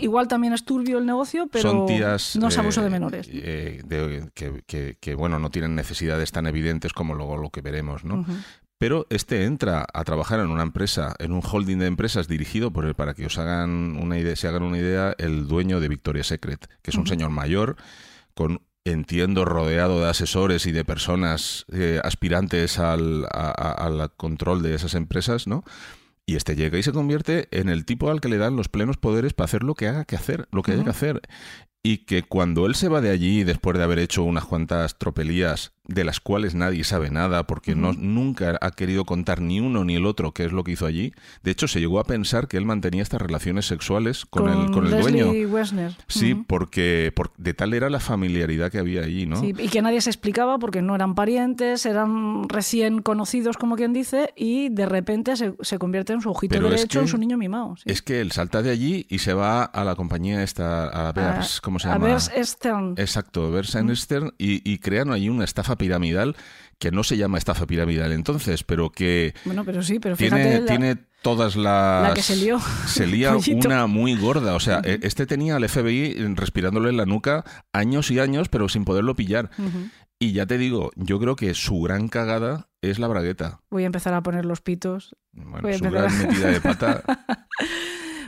igual 0.00 0.28
también 0.28 0.54
es 0.54 0.64
turbio 0.64 0.98
el 0.98 1.04
negocio, 1.04 1.46
pero 1.52 1.70
son 1.70 1.86
tías 1.86 2.36
no 2.36 2.48
es 2.48 2.56
abuso 2.56 2.80
eh, 2.80 2.84
de 2.84 2.90
menores. 2.90 3.28
eh, 3.30 3.82
de- 3.84 4.30
que, 4.34 4.62
que- 4.66 4.96
que, 4.98 5.14
bueno 5.14 5.38
no 5.38 5.50
tienen 5.50 5.74
necesidades 5.74 6.32
tan 6.32 6.46
evidentes 6.46 6.94
como 6.94 7.14
luego 7.14 7.36
lo 7.36 7.50
que 7.50 7.60
veremos 7.60 8.04
no 8.04 8.24
pero 8.78 9.06
este 9.10 9.44
entra 9.44 9.84
a 9.92 10.04
trabajar 10.04 10.38
en 10.40 10.46
una 10.50 10.62
empresa 10.62 11.14
en 11.18 11.32
un 11.32 11.42
holding 11.44 11.78
de 11.78 11.86
empresas 11.86 12.28
dirigido 12.28 12.70
por 12.72 12.86
el 12.86 12.94
para 12.94 13.12
que 13.12 13.26
os 13.26 13.36
hagan 13.36 13.96
una 14.00 14.18
idea 14.18 14.36
se 14.36 14.48
hagan 14.48 14.62
una 14.62 14.78
idea 14.78 15.14
el 15.18 15.46
dueño 15.48 15.80
de 15.80 15.88
Victoria's 15.88 16.28
Secret 16.28 16.66
que 16.80 16.90
es 16.92 16.96
un 16.96 17.06
señor 17.06 17.28
mayor 17.30 17.76
con 18.34 18.62
entiendo 18.90 19.44
rodeado 19.44 20.00
de 20.00 20.08
asesores 20.08 20.66
y 20.66 20.72
de 20.72 20.84
personas 20.84 21.66
eh, 21.72 22.00
aspirantes 22.04 22.78
al, 22.78 23.24
a- 23.26 23.50
a- 23.50 23.86
al 23.86 24.12
control 24.16 24.62
de 24.62 24.74
esas 24.74 24.94
empresas 24.94 25.46
no 25.46 25.64
y 26.26 26.36
este 26.36 26.56
llega 26.56 26.78
y 26.78 26.82
se 26.82 26.92
convierte 26.92 27.48
en 27.52 27.68
el 27.70 27.84
tipo 27.86 28.10
al 28.10 28.20
que 28.20 28.28
le 28.28 28.36
dan 28.38 28.54
los 28.56 28.68
plenos 28.68 28.96
poderes 28.98 29.32
para 29.32 29.46
hacer 29.46 29.62
lo 29.62 29.74
que 29.74 29.88
haga 29.88 30.04
que 30.04 30.16
hacer, 30.16 30.46
lo 30.52 30.62
que 30.62 30.72
haya 30.72 30.84
que 30.84 30.90
hacer. 30.90 31.22
Y 31.82 31.98
que 32.04 32.22
cuando 32.22 32.66
él 32.66 32.74
se 32.74 32.88
va 32.88 33.00
de 33.00 33.08
allí, 33.08 33.44
después 33.44 33.78
de 33.78 33.84
haber 33.84 33.98
hecho 33.98 34.24
unas 34.24 34.44
cuantas 34.44 34.98
tropelías 34.98 35.72
de 35.88 36.04
las 36.04 36.20
cuales 36.20 36.54
nadie 36.54 36.84
sabe 36.84 37.10
nada, 37.10 37.46
porque 37.46 37.74
no, 37.74 37.92
nunca 37.94 38.58
ha 38.60 38.70
querido 38.72 39.04
contar 39.06 39.40
ni 39.40 39.58
uno 39.58 39.84
ni 39.84 39.96
el 39.96 40.04
otro 40.06 40.32
qué 40.32 40.44
es 40.44 40.52
lo 40.52 40.62
que 40.62 40.72
hizo 40.72 40.84
allí, 40.86 41.12
de 41.42 41.50
hecho 41.50 41.66
se 41.66 41.80
llegó 41.80 41.98
a 41.98 42.04
pensar 42.04 42.46
que 42.46 42.58
él 42.58 42.66
mantenía 42.66 43.02
estas 43.02 43.22
relaciones 43.22 43.66
sexuales 43.66 44.26
con, 44.26 44.48
el, 44.48 44.70
con 44.70 44.86
el 44.86 45.00
dueño. 45.00 45.30
Wexner. 45.50 45.96
Sí, 46.06 46.34
porque, 46.34 47.10
por- 47.16 47.32
de 47.38 47.54
tal 47.54 47.72
era 47.72 47.88
la 47.88 48.00
familiaridad 48.00 48.70
que 48.70 48.78
había 48.78 49.00
allí, 49.02 49.24
¿no? 49.26 49.40
Sí, 49.40 49.54
y 49.58 49.68
que 49.68 49.80
nadie 49.80 50.00
se 50.02 50.10
explicaba 50.10 50.58
porque 50.58 50.82
no 50.82 50.94
eran 50.94 51.14
parientes, 51.14 51.86
eran 51.86 52.48
recién 52.50 53.00
conocidos, 53.00 53.56
como 53.56 53.76
quien 53.76 53.94
dice, 53.94 54.34
y 54.36 54.68
de 54.68 54.84
repente 54.84 55.36
se, 55.36 55.54
se 55.62 55.78
convierte 55.78 56.12
en 56.12 56.20
su 56.20 56.28
ojito 56.30 56.54
Pero 56.54 56.66
es 56.66 56.72
derecho, 56.74 56.98
que- 56.98 57.04
en 57.04 57.08
su 57.08 57.16
niño 57.16 57.38
mimado. 57.38 57.76
sí. 57.76 57.84
Es 57.86 58.02
que 58.02 58.20
él 58.20 58.32
salta 58.32 58.60
de 58.62 58.70
allí 58.70 59.06
y 59.08 59.20
se 59.20 59.32
va 59.32 59.64
a 59.64 59.84
la 59.84 59.94
compañía 59.94 60.42
esta, 60.42 61.08
a 61.08 61.12
Bears, 61.12 61.62
¿cómo 61.62 61.78
se 61.78 61.88
a 61.88 61.94
llama? 61.94 62.04
Bears 62.08 62.30
Stern. 62.42 62.94
Exacto, 62.98 63.50
Bears 63.50 63.74
and 63.74 63.94
Stern, 63.94 64.34
y, 64.36 64.70
y 64.70 64.78
crean 64.80 65.10
ahí 65.12 65.30
una 65.30 65.44
estafa 65.44 65.76
piramidal 65.78 66.36
que 66.78 66.90
no 66.92 67.02
se 67.02 67.16
llama 67.16 67.38
estafa 67.38 67.66
piramidal 67.66 68.12
entonces, 68.12 68.62
pero 68.62 68.90
que 68.90 69.34
Bueno, 69.44 69.64
pero 69.64 69.82
sí, 69.82 69.98
pero 69.98 70.16
tiene, 70.16 70.60
la- 70.60 70.66
tiene 70.66 70.96
todas 71.22 71.56
las... 71.56 72.08
la 72.08 72.12
que 72.14 72.22
se 72.22 72.36
lió. 72.36 72.60
Se 72.86 73.06
lía 73.06 73.34
una 73.64 73.86
muy 73.88 74.14
gorda. 74.16 74.54
O 74.54 74.60
sea, 74.60 74.80
e- 74.84 75.00
este 75.02 75.26
tenía 75.26 75.56
al 75.56 75.68
FBI 75.68 76.14
respirándole 76.36 76.90
en 76.90 76.96
la 76.96 77.04
nuca 77.06 77.44
años 77.72 78.10
y 78.12 78.20
años, 78.20 78.48
pero 78.48 78.68
sin 78.68 78.84
poderlo 78.84 79.16
pillar. 79.16 79.50
Y 80.20 80.32
ya 80.32 80.46
te 80.46 80.56
digo, 80.58 80.90
yo 80.96 81.18
creo 81.18 81.34
que 81.36 81.54
su 81.54 81.80
gran 81.80 82.08
cagada 82.08 82.68
es 82.80 82.98
la 83.00 83.08
bragueta. 83.08 83.60
Voy 83.70 83.82
a 83.82 83.86
empezar 83.86 84.14
a 84.14 84.22
poner 84.22 84.44
los 84.44 84.60
pitos. 84.60 85.16
Bueno, 85.32 85.62
Voy 85.62 85.72
a 85.72 85.78
su 85.78 85.84
empezar 85.84 86.08
gran 86.10 86.20
a- 86.20 86.26
metida 86.28 86.48
de 86.50 86.60
pata. 86.60 87.02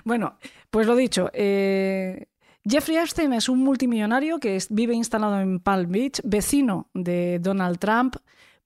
Bueno, 0.04 0.38
pues 0.70 0.86
lo 0.86 0.96
dicho. 0.96 1.30
eh, 1.34 2.26
Jeffrey 2.68 2.96
Epstein 2.98 3.32
es 3.32 3.48
un 3.48 3.58
multimillonario 3.60 4.38
que 4.38 4.58
vive 4.70 4.94
instalado 4.94 5.40
en 5.40 5.60
Palm 5.60 5.90
Beach, 5.90 6.20
vecino 6.24 6.88
de 6.94 7.38
Donald 7.40 7.78
Trump, 7.78 8.16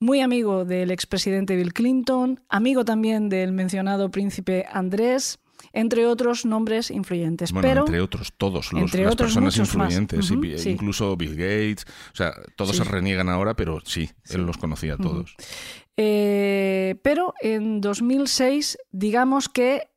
muy 0.00 0.20
amigo 0.20 0.64
del 0.64 0.90
expresidente 0.90 1.54
Bill 1.56 1.72
Clinton, 1.72 2.40
amigo 2.48 2.84
también 2.84 3.28
del 3.28 3.52
mencionado 3.52 4.10
príncipe 4.10 4.66
Andrés, 4.70 5.38
entre 5.72 6.06
otros 6.06 6.44
nombres 6.44 6.90
influyentes. 6.90 7.52
Bueno, 7.52 7.68
Pero 7.68 7.80
entre 7.82 8.00
otros, 8.00 8.32
todos 8.36 8.72
los, 8.72 8.82
entre 8.82 9.04
las 9.04 9.12
otros 9.12 9.28
personas 9.28 9.56
influyentes, 9.56 10.26
sí. 10.60 10.70
incluso 10.70 11.16
Bill 11.16 11.36
Gates, 11.36 11.86
o 12.12 12.16
sea, 12.16 12.32
todos 12.56 12.72
Sí. 12.76 12.82
se 12.82 12.84
reniegan 12.84 13.28
ahora, 13.28 13.54
pero 13.54 13.80
sí, 13.84 14.10
él 14.30 14.42
los 14.42 14.58
conocía 14.58 14.94
a 14.94 14.98
todos. 14.98 15.36
Eh, 15.96 16.96
pero 17.02 17.34
en 17.40 17.80
2006, 17.80 18.76
digamos 18.90 19.48
que 19.48 19.88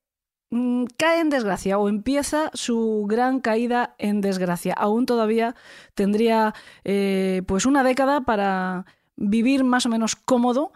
cae 0.97 1.19
en 1.19 1.29
desgracia 1.29 1.77
o 1.77 1.89
empieza 1.89 2.49
su 2.53 3.05
gran 3.07 3.39
caída 3.41 3.95
en 3.97 4.21
desgracia. 4.21 4.73
Aún 4.73 5.05
todavía 5.05 5.55
tendría 5.93 6.53
eh, 6.83 7.41
pues 7.47 7.65
una 7.65 7.83
década 7.83 8.21
para 8.21 8.85
vivir 9.15 9.63
más 9.63 9.85
o 9.85 9.89
menos 9.89 10.15
cómodo 10.15 10.71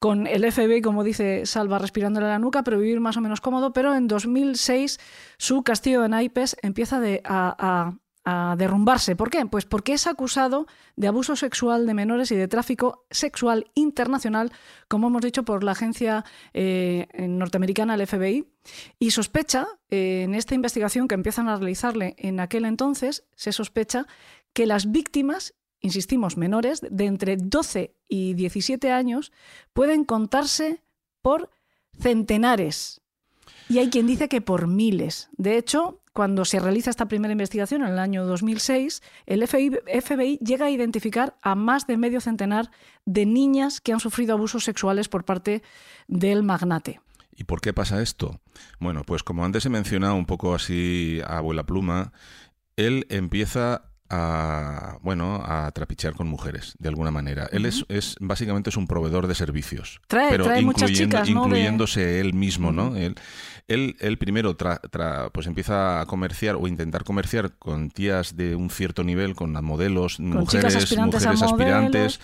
con 0.00 0.26
el 0.26 0.44
FBI, 0.52 0.82
como 0.82 1.02
dice 1.04 1.46
Salva, 1.46 1.78
respirándole 1.78 2.26
la 2.26 2.38
nuca, 2.38 2.62
pero 2.62 2.78
vivir 2.78 3.00
más 3.00 3.16
o 3.16 3.22
menos 3.22 3.40
cómodo. 3.40 3.72
Pero 3.72 3.94
en 3.94 4.06
2006 4.08 4.98
su 5.38 5.62
castillo 5.62 6.02
de 6.02 6.10
naipes 6.10 6.56
empieza 6.62 7.00
de- 7.00 7.22
a, 7.24 7.54
a- 7.58 7.98
a 8.24 8.54
derrumbarse. 8.56 9.16
¿Por 9.16 9.30
qué? 9.30 9.44
Pues 9.46 9.66
porque 9.66 9.92
es 9.92 10.06
acusado 10.06 10.66
de 10.96 11.08
abuso 11.08 11.36
sexual 11.36 11.86
de 11.86 11.94
menores 11.94 12.30
y 12.30 12.36
de 12.36 12.48
tráfico 12.48 13.04
sexual 13.10 13.70
internacional, 13.74 14.52
como 14.88 15.08
hemos 15.08 15.22
dicho, 15.22 15.44
por 15.44 15.62
la 15.62 15.72
agencia 15.72 16.24
eh, 16.54 17.06
norteamericana, 17.18 17.94
el 17.94 18.06
FBI, 18.06 18.46
y 18.98 19.10
sospecha, 19.10 19.68
eh, 19.90 20.22
en 20.24 20.34
esta 20.34 20.54
investigación 20.54 21.06
que 21.06 21.14
empiezan 21.14 21.48
a 21.48 21.56
realizarle 21.56 22.14
en 22.18 22.40
aquel 22.40 22.64
entonces, 22.64 23.24
se 23.36 23.52
sospecha 23.52 24.06
que 24.54 24.66
las 24.66 24.90
víctimas, 24.90 25.54
insistimos, 25.80 26.38
menores, 26.38 26.80
de 26.80 27.04
entre 27.04 27.36
12 27.36 27.94
y 28.08 28.34
17 28.34 28.90
años, 28.90 29.32
pueden 29.74 30.04
contarse 30.04 30.82
por 31.20 31.50
centenares. 31.98 33.02
Y 33.68 33.78
hay 33.78 33.90
quien 33.90 34.06
dice 34.06 34.28
que 34.28 34.40
por 34.40 34.66
miles. 34.66 35.28
De 35.36 35.58
hecho, 35.58 36.00
cuando 36.14 36.44
se 36.44 36.60
realiza 36.60 36.90
esta 36.90 37.08
primera 37.08 37.32
investigación 37.32 37.82
en 37.82 37.88
el 37.88 37.98
año 37.98 38.24
2006, 38.24 39.02
el 39.26 39.46
FBI, 39.46 40.38
llega 40.38 40.66
a 40.66 40.70
identificar 40.70 41.36
a 41.42 41.56
más 41.56 41.88
de 41.88 41.96
medio 41.96 42.20
centenar 42.20 42.70
de 43.04 43.26
niñas 43.26 43.80
que 43.80 43.92
han 43.92 43.98
sufrido 43.98 44.32
abusos 44.32 44.62
sexuales 44.62 45.08
por 45.08 45.24
parte 45.24 45.62
del 46.06 46.44
magnate. 46.44 47.00
¿Y 47.36 47.44
por 47.44 47.60
qué 47.60 47.72
pasa 47.72 48.00
esto? 48.00 48.40
Bueno, 48.78 49.02
pues 49.02 49.24
como 49.24 49.44
antes 49.44 49.66
he 49.66 49.70
mencionado 49.70 50.14
un 50.14 50.24
poco 50.24 50.54
así 50.54 51.20
a 51.26 51.38
abuela 51.38 51.66
pluma, 51.66 52.12
él 52.76 53.06
empieza 53.10 53.90
a 54.18 54.98
bueno 55.02 55.42
a 55.44 55.70
trapichear 55.72 56.14
con 56.14 56.28
mujeres 56.28 56.74
de 56.78 56.88
alguna 56.88 57.10
manera. 57.10 57.48
Él 57.52 57.66
es, 57.66 57.84
es 57.88 58.14
básicamente 58.20 58.70
es 58.70 58.76
un 58.76 58.86
proveedor 58.86 59.26
de 59.26 59.34
servicios, 59.34 60.00
Trae- 60.08 60.30
pero 60.30 60.44
trae 60.44 60.62
muchas 60.62 60.90
incluyendo, 60.90 61.16
chicas, 61.16 61.28
¿no? 61.30 61.40
De- 61.42 61.46
incluyéndose 61.48 62.20
él 62.20 62.32
mismo, 62.34 62.72
¿no? 62.72 62.96
Él, 62.96 63.14
él, 63.66 63.96
él 64.00 64.18
primero 64.18 64.56
tra- 64.56 64.80
tra- 64.90 65.30
pues 65.32 65.46
empieza 65.46 66.00
a 66.00 66.06
comerciar 66.06 66.56
o 66.56 66.66
intentar 66.68 67.02
comerciar 67.04 67.56
con 67.58 67.90
tías 67.90 68.36
de 68.36 68.54
un 68.54 68.70
cierto 68.70 69.04
nivel, 69.04 69.34
con 69.34 69.52
modelos, 69.64 70.16
Con 70.16 70.30
mujeres, 70.30 70.76
aspirantes 70.76 71.22
mujeres 71.22 71.42
aspirantes, 71.42 72.20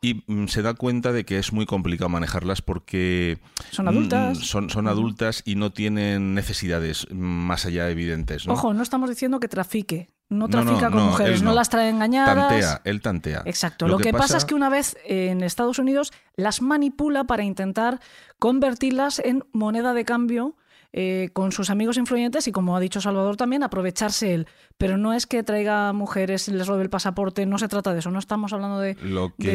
y 0.00 0.22
mm, 0.26 0.46
se 0.46 0.62
da 0.62 0.74
cuenta 0.74 1.12
de 1.12 1.24
que 1.24 1.38
es 1.38 1.52
muy 1.52 1.66
complicado 1.66 2.08
manejarlas 2.08 2.62
porque 2.62 3.38
Son 3.70 3.88
adultas. 3.88 4.38
Mm, 4.38 4.42
Son, 4.42 4.70
son 4.70 4.84
Ujú. 4.86 4.92
adultas 4.92 5.42
y 5.44 5.54
no 5.56 5.72
tienen 5.72 6.34
necesidades 6.34 7.06
más 7.10 7.66
allá 7.66 7.88
evidentes. 7.90 8.46
¿no? 8.46 8.52
Ojo, 8.54 8.74
no 8.74 8.82
estamos 8.82 9.08
diciendo 9.10 9.40
que 9.40 9.48
trafique. 9.48 10.08
No 10.32 10.48
trafica 10.48 10.88
no, 10.88 10.90
con 10.90 10.98
no, 11.00 11.06
mujeres, 11.10 11.42
no. 11.42 11.52
las 11.54 11.68
trae 11.68 11.88
engañadas. 11.90 12.34
Tantea, 12.48 12.80
él 12.84 13.00
tantea. 13.00 13.42
Exacto. 13.44 13.86
Lo, 13.86 13.98
que, 13.98 14.12
pasa... 14.12 14.36
es 14.36 14.44
que 14.44 14.54
una 14.54 14.68
vez 14.68 14.96
en 15.04 15.42
Estados 15.42 15.78
Unidos 15.78 16.12
las 16.36 16.62
manipula 16.62 17.24
para 17.24 17.44
intentar 17.44 18.00
convertirlas 18.38 19.18
en 19.20 19.44
moneda 19.52 19.94
de 19.94 20.04
cambio 20.04 20.56
eh, 20.94 21.30
con 21.32 21.52
sus 21.52 21.70
amigos 21.70 21.96
influyentes 21.96 22.46
y, 22.48 22.52
como 22.52 22.76
ha 22.76 22.80
dicho 22.80 23.00
Salvador 23.00 23.36
también, 23.36 23.62
aprovecharse 23.62 24.34
él. 24.34 24.46
Pero 24.76 24.98
no 24.98 25.14
es 25.14 25.26
que 25.26 25.42
traiga 25.42 25.92
mujeres, 25.94 26.48
les 26.48 26.66
robe 26.66 26.82
el 26.82 26.90
pasaporte, 26.90 27.46
no 27.46 27.56
se 27.58 27.68
trata 27.68 27.94
de 27.94 28.00
eso, 28.00 28.10
no 28.10 28.18
estamos 28.18 28.52
hablando 28.52 28.78
de, 28.78 28.94
Lo 29.02 29.34
que- 29.36 29.46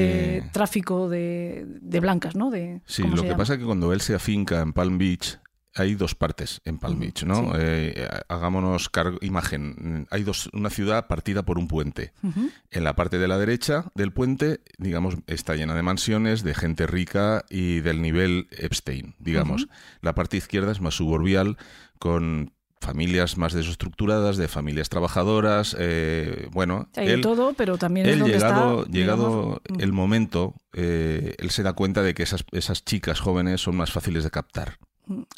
de 0.42 0.50
tráfico 0.52 1.10
de, 1.10 1.66
de 1.68 2.00
blancas, 2.00 2.36
¿no? 2.36 2.50
De, 2.50 2.82
Sí, 2.86 3.04
¿cómo 3.04 3.18
lo 3.18 3.22
que 3.22 3.28
llama? 3.30 3.38
pasa 3.38 3.54
es 3.54 3.60
que 3.60 3.66
cuando 3.66 3.94
él 3.94 4.02
se 4.02 4.16
afinca 4.16 4.62
en 4.62 4.74
Palm 4.74 4.98
Beach, 4.98 5.38
hay 5.78 5.96
dos 5.96 6.16
partes 6.16 6.62
en 6.66 6.80
Palm 6.80 7.00
Beach, 7.00 7.24
¿no? 7.24 7.36
sí. 7.36 7.60
Eh, 7.60 8.10
hagámonos 8.28 8.90
cargo, 8.90 9.18
imagen, 9.22 10.08
hay 10.10 10.24
dos, 10.24 10.50
una 10.54 10.70
ciudad 10.70 11.08
partida 11.08 11.44
por 11.44 11.58
un 11.58 11.68
puente. 11.68 12.14
En 12.72 12.84
la 12.84 12.96
parte 12.96 13.20
de 13.20 13.28
la 13.28 13.38
derecha 13.38 13.86
del 13.96 14.12
puente, 14.12 14.62
digamos, 14.78 15.16
está 15.28 15.56
llena 15.56 15.76
de 15.76 15.84
mansiones, 15.84 16.44
de 16.44 16.56
gente 16.56 16.88
rica 16.88 17.46
y 17.50 17.80
del 17.82 18.02
nivel 18.02 18.48
Epstein, 18.52 19.16
digamos. 19.20 19.68
La 20.02 20.16
parte 20.16 20.38
izquierda 20.38 20.72
es 20.72 20.82
más 20.82 20.96
suburbial, 20.96 21.58
con 22.00 22.54
familias 22.80 23.38
más 23.38 23.54
desestructuradas, 23.54 24.38
de 24.38 24.48
familias 24.48 24.90
trabajadoras. 24.90 25.76
eh, 25.80 26.48
bueno, 26.52 26.90
Hay 26.96 27.10
él, 27.10 27.22
todo, 27.22 27.54
pero 27.54 27.78
también 27.78 28.06
es 28.06 28.14
él 28.14 28.20
donde 28.20 28.36
llegado, 28.36 28.80
está, 28.84 28.92
llegado 28.92 29.26
digamos, 29.28 29.62
mm. 29.70 29.82
el 29.82 29.94
momento, 29.94 30.56
eh, 30.74 31.36
él 31.38 31.50
se 31.52 31.64
da 31.64 31.74
cuenta 31.74 32.04
de 32.04 32.14
que 32.14 32.24
esas, 32.24 32.46
esas 32.52 32.84
chicas 32.84 33.20
jóvenes 33.20 33.62
son 33.62 33.76
más 33.76 33.92
fáciles 33.92 34.24
de 34.24 34.32
captar. 34.32 34.78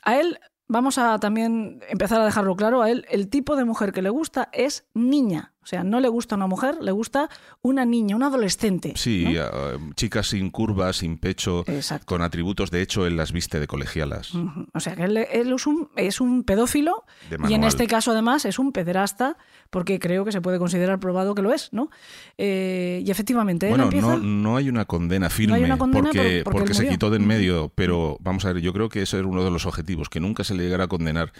A 0.04 0.20
él, 0.20 0.40
vamos 0.68 0.98
a 0.98 1.20
también 1.20 1.82
empezar 1.90 2.22
a 2.22 2.26
dejarlo 2.26 2.56
claro, 2.56 2.82
a 2.82 2.90
él 2.90 3.06
el 3.10 3.30
tipo 3.30 3.56
de 3.56 3.66
mujer 3.66 3.92
que 3.92 4.02
le 4.02 4.10
gusta 4.10 4.50
es 4.52 4.88
niña. 4.94 5.54
O 5.62 5.66
sea, 5.70 5.84
no 5.84 6.00
le 6.00 6.08
gusta 6.08 6.36
una 6.36 6.48
mujer, 6.48 6.78
le 6.82 6.92
gusta 6.92 7.30
una 7.62 7.86
niña, 7.86 8.16
un 8.16 8.24
adolescente. 8.24 8.94
Sí, 8.96 9.25
¿no? 9.25 9.32
eh, 9.32 9.78
chicas 9.96 10.28
sin 10.28 10.50
curvas, 10.50 10.98
sin 10.98 11.18
pecho, 11.18 11.63
Exacto. 11.68 12.06
con 12.06 12.22
atributos, 12.22 12.72
de 12.72 12.82
hecho, 12.82 13.06
él 13.06 13.18
las 13.18 13.32
viste 13.32 13.60
de 13.60 13.68
colegialas. 13.68 14.34
O 14.74 14.80
sea, 14.80 14.96
que 14.96 15.04
él, 15.04 15.18
él 15.18 15.54
es, 15.54 15.68
un, 15.68 15.89
es 15.96 16.22
un 16.22 16.44
pedófilo 16.44 17.04
y 17.48 17.54
en 17.54 17.63
este 17.66 17.88
caso 17.88 18.12
además 18.12 18.46
es 18.46 18.58
un 18.58 18.72
pederasta 18.72 19.38
porque 19.70 20.00
creo 20.00 20.25
que 20.25 20.32
se 20.32 20.42
puede 20.42 20.58
considerar 20.58 21.00
probado 21.00 21.36
que 21.36 21.42
lo 21.44 21.54
es, 21.54 21.72
¿no? 21.74 21.89
Eh, 22.38 23.04
y 23.06 23.12
efectivamente 23.12 23.68
él 23.68 23.72
Bueno, 23.72 23.84
empieza... 23.86 24.08
no, 24.08 24.18
no 24.18 24.58
hay 24.58 24.70
una 24.70 24.86
condena 24.86 25.30
firme 25.30 25.56
hay 25.58 25.63
una 25.63 25.78
condena 25.78 26.10
porque, 26.12 26.42
por- 26.44 26.54
porque 26.54 26.60
porque 26.60 26.72
él 26.72 26.75
se 26.75 26.82
murió. 26.84 26.92
quitó 26.92 27.10
de 27.12 27.18
en 27.18 27.28
medio, 27.28 27.72
pero 27.75 28.18
vamos 28.22 28.46
a 28.46 28.54
ver, 28.54 28.62
yo 28.63 28.72
creo 28.74 28.89
que 28.89 29.01
ese 29.01 29.18
era 29.20 29.28
uno 29.28 29.44
de 29.44 29.51
los 29.51 29.66
objetivos, 29.66 30.10
que 30.10 30.20
nunca 30.20 30.44
se 30.44 30.56
le 30.56 30.63
llegara 30.63 30.86
a 30.86 30.88
condenar. 30.88 31.34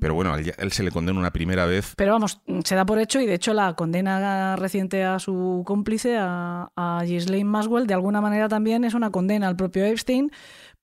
Pero 0.00 0.14
bueno, 0.14 0.34
él, 0.36 0.54
él 0.56 0.72
se 0.72 0.82
le 0.84 0.90
condena 0.92 1.18
una 1.18 1.32
primera 1.32 1.66
vez. 1.66 1.94
Pero 1.96 2.12
vamos, 2.12 2.40
se 2.64 2.74
da 2.76 2.86
por 2.86 2.98
hecho 3.00 3.20
y 3.20 3.26
de 3.26 3.34
hecho 3.34 3.52
la 3.52 3.63
condena 3.72 4.56
reciente 4.56 5.02
a 5.04 5.18
su 5.18 5.62
cómplice, 5.66 6.18
a, 6.18 6.70
a 6.76 7.02
Ghislaine 7.04 7.50
de 7.86 7.94
alguna 7.94 8.20
manera 8.20 8.48
también 8.48 8.84
es 8.84 8.92
una 8.92 9.10
condena 9.10 9.48
al 9.48 9.56
propio 9.56 9.84
Epstein 9.84 10.30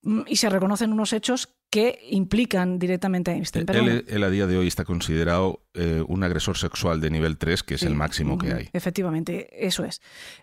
mm, 0.01 0.21
y 0.27 0.38
se 0.38 0.50
reconocen 0.50 0.91
unos 0.91 1.13
hechos 1.13 1.60
que 1.71 1.99
implican 2.09 2.79
directamente 2.79 3.31
a 3.31 3.35
Epstein. 3.37 3.65
Pero 3.65 3.79
Él, 3.79 3.85
bueno. 3.85 4.01
él 4.05 4.23
a 4.23 4.29
día 4.29 4.45
de 4.45 4.57
hoy 4.57 4.67
está 4.67 4.83
considerado 4.83 5.61
eh, 5.73 6.03
un 6.05 6.21
agresor 6.21 6.57
sexual 6.57 6.99
de 6.99 7.09
nivel 7.09 7.37
3, 7.37 7.63
que 7.63 7.75
es 7.75 7.83
el 7.83 7.95
máximo 7.95 8.37
que 8.37 8.53
hay. 8.53 8.69
Efectivamente, 8.73 9.65
eso 9.65 9.85
es. 9.85 10.01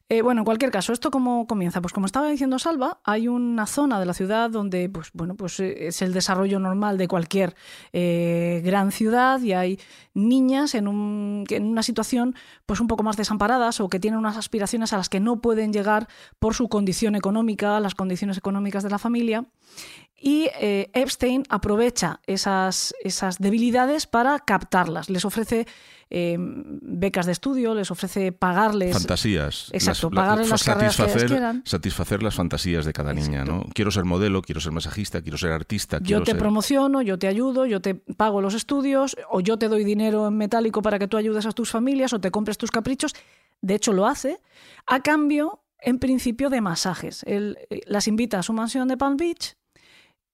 Eh, 0.08 0.22
bueno, 0.22 0.40
en 0.40 0.44
cualquier 0.46 0.70
caso, 0.70 0.94
¿esto 0.94 1.10
cómo 1.10 1.46
comienza? 1.46 1.82
Pues 1.82 1.92
como 1.92 2.06
estaba 2.06 2.30
diciendo 2.30 2.58
Salva, 2.58 3.02
hay 3.04 3.28
una 3.28 3.66
zona 3.66 4.00
de 4.00 4.06
la 4.06 4.14
ciudad 4.14 4.48
donde, 4.48 4.88
pues 4.88 5.10
bueno, 5.12 5.34
pues 5.34 5.60
eh, 5.60 5.88
es 5.88 6.00
el 6.00 6.14
desarrollo 6.14 6.60
normal 6.60 6.96
de 6.96 7.08
cualquier 7.08 7.54
eh, 7.92 8.62
gran 8.64 8.90
ciudad 8.90 9.38
y 9.42 9.52
hay 9.52 9.78
niñas 10.14 10.74
en, 10.74 10.88
un, 10.88 11.44
en 11.50 11.66
una 11.66 11.82
situación 11.82 12.36
pues 12.64 12.80
un 12.80 12.86
poco 12.86 13.02
más 13.02 13.18
desamparadas 13.18 13.80
o 13.80 13.90
que 13.90 14.00
tienen 14.00 14.18
unas 14.18 14.38
aspiraciones 14.38 14.94
a 14.94 14.96
las 14.96 15.10
que 15.10 15.20
no 15.20 15.42
pueden 15.42 15.74
llegar 15.74 16.08
por 16.38 16.54
su 16.54 16.70
condición 16.70 17.16
económica, 17.16 17.78
las 17.80 17.94
condiciones 17.94 18.38
económicas 18.38 18.82
de 18.82 18.88
la 18.88 18.98
familia. 18.98 19.44
Y 20.20 20.48
eh, 20.60 20.90
Epstein 20.94 21.44
aprovecha 21.48 22.20
esas, 22.26 22.92
esas 23.04 23.38
debilidades 23.38 24.06
para 24.08 24.38
captarlas. 24.40 25.08
Les 25.10 25.24
ofrece 25.24 25.64
eh, 26.10 26.36
becas 26.40 27.26
de 27.26 27.32
estudio, 27.32 27.72
les 27.74 27.90
ofrece 27.92 28.32
pagarles. 28.32 28.94
Fantasías. 28.94 29.68
Exacto, 29.72 30.10
Las- 30.10 30.16
pagarles 30.16 30.50
las 30.50 30.60
satisfacer, 30.62 31.62
satisfacer 31.64 32.22
las 32.24 32.34
fantasías 32.34 32.84
de 32.84 32.92
cada 32.92 33.14
niña, 33.14 33.44
¿no? 33.44 33.64
Quiero 33.74 33.92
ser 33.92 34.04
modelo, 34.04 34.42
quiero 34.42 34.60
ser 34.60 34.72
masajista, 34.72 35.22
quiero 35.22 35.38
ser 35.38 35.52
artista, 35.52 35.98
Yo 35.98 36.04
quiero 36.04 36.24
te 36.24 36.30
ser... 36.32 36.38
promociono, 36.40 37.00
yo 37.02 37.16
te 37.18 37.28
ayudo, 37.28 37.66
yo 37.66 37.80
te 37.80 37.94
pago 37.94 38.40
los 38.40 38.54
estudios, 38.54 39.16
o 39.30 39.40
yo 39.40 39.56
te 39.56 39.68
doy 39.68 39.84
dinero 39.84 40.26
en 40.26 40.36
metálico 40.36 40.82
para 40.82 40.98
que 40.98 41.06
tú 41.06 41.16
ayudes 41.16 41.46
a 41.46 41.52
tus 41.52 41.70
familias 41.70 42.12
o 42.12 42.20
te 42.20 42.32
compres 42.32 42.58
tus 42.58 42.72
caprichos. 42.72 43.12
De 43.60 43.74
hecho, 43.76 43.92
lo 43.92 44.06
hace 44.06 44.40
a 44.86 45.00
cambio, 45.00 45.62
en 45.80 45.98
principio, 46.00 46.50
de 46.50 46.60
masajes. 46.60 47.22
Él 47.24 47.56
eh, 47.70 47.82
las 47.86 48.08
invita 48.08 48.40
a 48.40 48.42
su 48.42 48.52
mansión 48.52 48.88
de 48.88 48.96
Palm 48.96 49.16
Beach. 49.16 49.54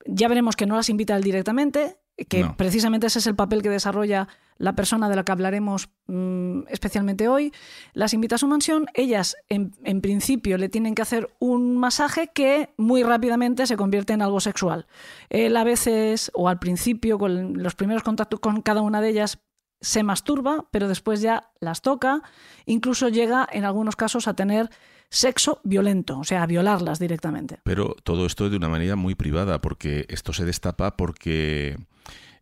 Ya 0.07 0.29
veremos 0.29 0.57
que 0.57 0.67
no 0.67 0.77
las 0.77 0.89
invita 0.89 1.17
él 1.17 1.23
directamente, 1.23 1.97
que 2.29 2.43
No. 2.45 2.57
precisamente 2.57 3.07
ese 3.09 3.19
es 3.19 3.27
el 3.27 3.35
papel 3.35 3.63
que 3.63 3.71
desarrolla 3.71 4.29
la 4.57 4.75
persona 4.77 5.09
de 5.09 5.17
la 5.17 5.25
que 5.25 5.33
hablaremos 5.33 5.89
mm, 6.07 6.61
especialmente 6.69 7.27
hoy. 7.27 7.53
Las 7.93 8.15
invita 8.15 8.37
a 8.37 8.39
su 8.39 8.47
mansión. 8.47 8.87
Ellas, 8.95 9.37
en, 9.49 9.73
en 9.83 10.01
principio, 10.01 10.57
le 10.59 10.69
tienen 10.69 10.95
que 10.95 11.03
hacer 11.03 11.29
un 11.41 11.77
masaje 11.77 12.29
que 12.33 12.73
muy 12.77 13.03
rápidamente 13.03 13.67
se 13.67 13.77
convierte 13.77 14.13
en 14.13 14.23
algo 14.23 14.39
sexual. 14.41 14.87
Él 15.29 15.57
a 15.57 15.65
veces, 15.65 16.31
o 16.35 16.49
al 16.49 16.59
principio, 16.61 17.19
con 17.19 17.63
los 17.63 17.75
primeros 17.75 18.05
contactos 18.05 18.39
con 18.41 18.63
cada 18.63 18.83
una 18.83 19.01
de 19.01 19.09
ellas, 19.09 19.39
se 19.81 20.03
masturba, 20.05 20.67
pero 20.71 20.87
después 20.89 21.21
ya 21.21 21.51
las 21.61 21.83
toca. 21.83 22.23
Incluso 22.65 23.09
llega, 23.09 23.47
en 23.51 23.65
algunos 23.65 23.97
casos, 23.97 24.29
a 24.29 24.35
tener 24.35 24.71
sexo 25.15 25.61
violento, 25.63 26.19
o 26.19 26.25
sea, 26.25 26.45
violarlas 26.47 26.99
directamente. 26.99 27.61
Pero 27.63 27.95
todo 28.03 28.27
esto 28.27 28.51
de 28.51 28.57
una 28.57 28.69
manera 28.69 28.97
muy 28.97 29.15
privada, 29.15 29.61
porque 29.61 30.07
esto 30.09 30.33
se 30.33 30.45
destapa 30.45 30.97
porque 30.97 31.77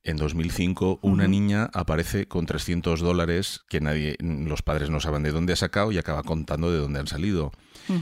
en 0.05 0.17
2005 0.17 0.99
una 1.03 1.29
niña 1.29 1.71
aparece 1.75 2.27
con 2.27 2.47
300 2.47 3.01
dólares 3.01 3.61
que 3.69 3.81
nadie, 3.81 4.17
los 4.21 4.63
padres 4.63 4.91
no 4.91 5.01
saben 5.01 5.23
de 5.23 5.31
dónde 5.31 5.53
ha 5.53 5.57
sacado 5.57 5.93
y 5.93 5.99
acaba 5.99 6.23
contando 6.23 6.73
de 6.73 6.79
dónde 6.79 7.01
han 7.01 7.07
salido. 7.07 7.53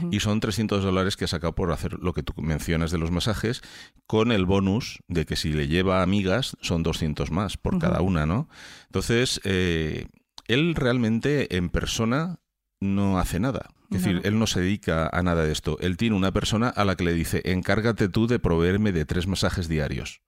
Y 0.09 0.19
son 0.19 0.39
300 0.39 0.83
dólares 0.83 1.17
que 1.17 1.25
ha 1.25 1.27
sacado 1.27 1.53
por 1.53 1.71
hacer 1.71 1.99
lo 1.99 2.13
que 2.13 2.23
tú 2.23 2.33
mencionas 2.41 2.91
de 2.91 2.97
los 2.97 3.11
masajes, 3.11 3.61
con 4.07 4.31
el 4.31 4.45
bonus 4.45 4.99
de 5.07 5.25
que 5.25 5.35
si 5.35 5.51
le 5.53 5.67
lleva 5.67 6.01
amigas 6.01 6.55
son 6.61 6.81
200 6.81 7.29
más 7.31 7.57
por 7.57 7.77
cada 7.77 8.01
una, 8.01 8.25
¿no? 8.25 8.47
Entonces, 8.85 9.41
eh, 9.43 10.07
él 10.47 10.75
realmente 10.75 11.57
en 11.57 11.69
persona 11.69 12.39
no 12.79 13.19
hace 13.19 13.39
nada. 13.39 13.69
Es 13.91 14.03
decir, 14.03 14.21
él 14.23 14.39
no 14.39 14.47
se 14.47 14.61
dedica 14.61 15.09
a 15.11 15.21
nada 15.21 15.43
de 15.43 15.51
esto. 15.51 15.77
Él 15.81 15.97
tiene 15.97 16.15
una 16.15 16.31
persona 16.31 16.69
a 16.69 16.85
la 16.85 16.95
que 16.95 17.03
le 17.03 17.13
dice, 17.13 17.41
encárgate 17.43 18.07
tú 18.07 18.25
de 18.25 18.39
proveerme 18.39 18.93
de 18.93 19.03
tres 19.03 19.27
masajes 19.27 19.67
diarios. 19.67 20.21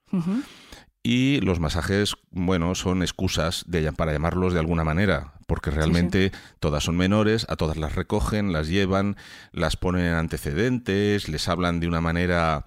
Y 1.02 1.40
los 1.42 1.60
masajes, 1.60 2.16
bueno, 2.32 2.76
son 2.76 3.02
excusas 3.02 3.64
de, 3.68 3.92
para 3.94 4.14
llamarlos 4.14 4.54
de 4.54 4.60
alguna 4.60 4.84
manera, 4.84 5.34
porque 5.48 5.70
realmente 5.72 6.32
todas 6.60 6.84
son 6.84 6.96
menores, 6.96 7.46
a 7.50 7.56
todas 7.58 7.76
las 7.78 7.96
recogen, 7.96 8.54
las 8.54 8.68
llevan, 8.68 9.18
las 9.52 9.76
ponen 9.76 10.06
en 10.06 10.14
antecedentes, 10.14 11.28
les 11.28 11.48
hablan 11.48 11.80
de 11.80 11.88
una 11.88 12.00
manera... 12.02 12.66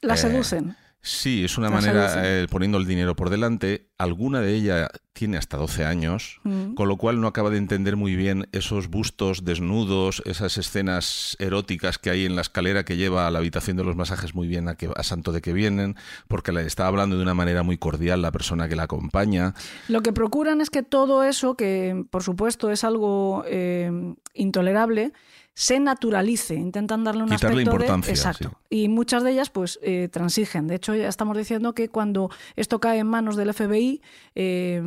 Las 0.00 0.24
Eh, 0.24 0.28
seducen. 0.30 0.76
Sí, 1.08 1.44
es 1.44 1.56
una 1.56 1.70
manera 1.70 2.14
eh, 2.24 2.48
poniendo 2.50 2.78
el 2.78 2.84
dinero 2.84 3.14
por 3.14 3.30
delante. 3.30 3.86
Alguna 3.96 4.40
de 4.40 4.54
ellas 4.54 4.88
tiene 5.12 5.36
hasta 5.38 5.56
12 5.56 5.84
años, 5.84 6.40
Mm. 6.42 6.74
con 6.74 6.88
lo 6.88 6.96
cual 6.96 7.20
no 7.20 7.28
acaba 7.28 7.48
de 7.50 7.58
entender 7.58 7.94
muy 7.96 8.16
bien 8.16 8.48
esos 8.50 8.88
bustos 8.88 9.44
desnudos, 9.44 10.20
esas 10.26 10.58
escenas 10.58 11.36
eróticas 11.38 11.98
que 11.98 12.10
hay 12.10 12.26
en 12.26 12.34
la 12.34 12.42
escalera 12.42 12.84
que 12.84 12.96
lleva 12.96 13.26
a 13.26 13.30
la 13.30 13.38
habitación 13.38 13.76
de 13.76 13.84
los 13.84 13.94
masajes 13.94 14.34
muy 14.34 14.48
bien 14.48 14.68
a, 14.68 14.74
que, 14.74 14.90
a 14.94 15.02
santo 15.04 15.30
de 15.30 15.40
que 15.40 15.52
vienen, 15.52 15.94
porque 16.26 16.50
le 16.50 16.66
está 16.66 16.88
hablando 16.88 17.16
de 17.16 17.22
una 17.22 17.34
manera 17.34 17.62
muy 17.62 17.78
cordial 17.78 18.20
la 18.20 18.32
persona 18.32 18.68
que 18.68 18.74
la 18.76 18.82
acompaña. 18.82 19.54
Lo 19.88 20.02
que 20.02 20.12
procuran 20.12 20.60
es 20.60 20.70
que 20.70 20.82
todo 20.82 21.22
eso, 21.22 21.54
que 21.54 22.04
por 22.10 22.24
supuesto 22.24 22.70
es 22.72 22.82
algo 22.82 23.44
eh, 23.46 23.90
intolerable, 24.34 25.12
se 25.58 25.80
naturalice. 25.80 26.54
Intentan 26.54 27.02
darle 27.02 27.22
un 27.22 27.30
Quitarle 27.30 27.62
aspecto 27.62 27.76
importancia, 27.76 28.12
de... 28.12 28.18
Exacto. 28.18 28.50
sí. 28.68 28.82
Y 28.82 28.88
muchas 28.90 29.22
de 29.24 29.30
ellas 29.30 29.48
pues 29.48 29.78
eh, 29.82 30.08
transigen. 30.12 30.66
De 30.66 30.74
hecho, 30.74 30.94
ya 30.94 31.08
estamos 31.08 31.34
diciendo 31.34 31.72
que 31.72 31.88
cuando 31.88 32.28
esto 32.56 32.78
cae 32.78 32.98
en 32.98 33.06
manos 33.06 33.36
del 33.36 33.54
FBI, 33.54 34.02
eh, 34.34 34.82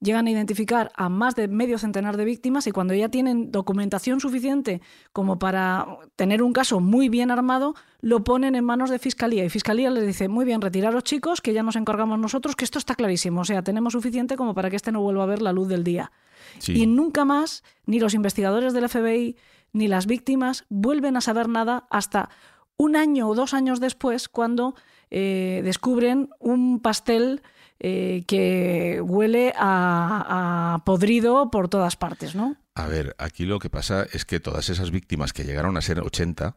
llegan 0.00 0.26
a 0.26 0.30
identificar 0.30 0.90
a 0.96 1.08
más 1.08 1.36
de 1.36 1.46
medio 1.46 1.78
centenar 1.78 2.16
de 2.16 2.24
víctimas 2.24 2.66
y 2.66 2.72
cuando 2.72 2.94
ya 2.94 3.08
tienen 3.10 3.52
documentación 3.52 4.18
suficiente 4.18 4.82
como 5.12 5.38
para 5.38 5.86
tener 6.16 6.42
un 6.42 6.52
caso 6.52 6.80
muy 6.80 7.08
bien 7.08 7.30
armado, 7.30 7.76
lo 8.00 8.24
ponen 8.24 8.56
en 8.56 8.64
manos 8.64 8.90
de 8.90 8.98
Fiscalía. 8.98 9.44
Y 9.44 9.50
Fiscalía 9.50 9.88
les 9.88 10.04
dice, 10.04 10.26
muy 10.26 10.44
bien, 10.44 10.60
retiraros 10.60 11.04
chicos, 11.04 11.40
que 11.40 11.52
ya 11.52 11.62
nos 11.62 11.76
encargamos 11.76 12.18
nosotros, 12.18 12.56
que 12.56 12.64
esto 12.64 12.80
está 12.80 12.96
clarísimo. 12.96 13.42
O 13.42 13.44
sea, 13.44 13.62
tenemos 13.62 13.92
suficiente 13.92 14.36
como 14.36 14.52
para 14.52 14.68
que 14.68 14.74
este 14.74 14.90
no 14.90 15.00
vuelva 15.00 15.22
a 15.22 15.26
ver 15.26 15.42
la 15.42 15.52
luz 15.52 15.68
del 15.68 15.84
día. 15.84 16.10
Sí. 16.58 16.72
Y 16.72 16.86
nunca 16.88 17.24
más, 17.24 17.62
ni 17.86 18.00
los 18.00 18.14
investigadores 18.14 18.72
del 18.72 18.88
FBI, 18.88 19.36
ni 19.72 19.88
las 19.88 20.06
víctimas 20.06 20.64
vuelven 20.68 21.16
a 21.16 21.20
saber 21.20 21.48
nada 21.48 21.86
hasta 21.90 22.30
un 22.76 22.96
año 22.96 23.28
o 23.28 23.34
dos 23.34 23.54
años 23.54 23.80
después, 23.80 24.28
cuando 24.28 24.74
eh, 25.10 25.62
descubren 25.64 26.30
un 26.38 26.80
pastel 26.80 27.42
eh, 27.80 28.24
que 28.26 29.00
huele 29.04 29.52
a, 29.56 30.74
a 30.74 30.84
podrido 30.84 31.50
por 31.50 31.68
todas 31.68 31.96
partes, 31.96 32.34
¿no? 32.34 32.56
A 32.78 32.86
ver, 32.86 33.16
aquí 33.18 33.44
lo 33.44 33.58
que 33.58 33.70
pasa 33.70 34.06
es 34.12 34.24
que 34.24 34.38
todas 34.38 34.68
esas 34.68 34.92
víctimas 34.92 35.32
que 35.32 35.42
llegaron 35.42 35.76
a 35.76 35.80
ser 35.80 35.98
80 35.98 36.56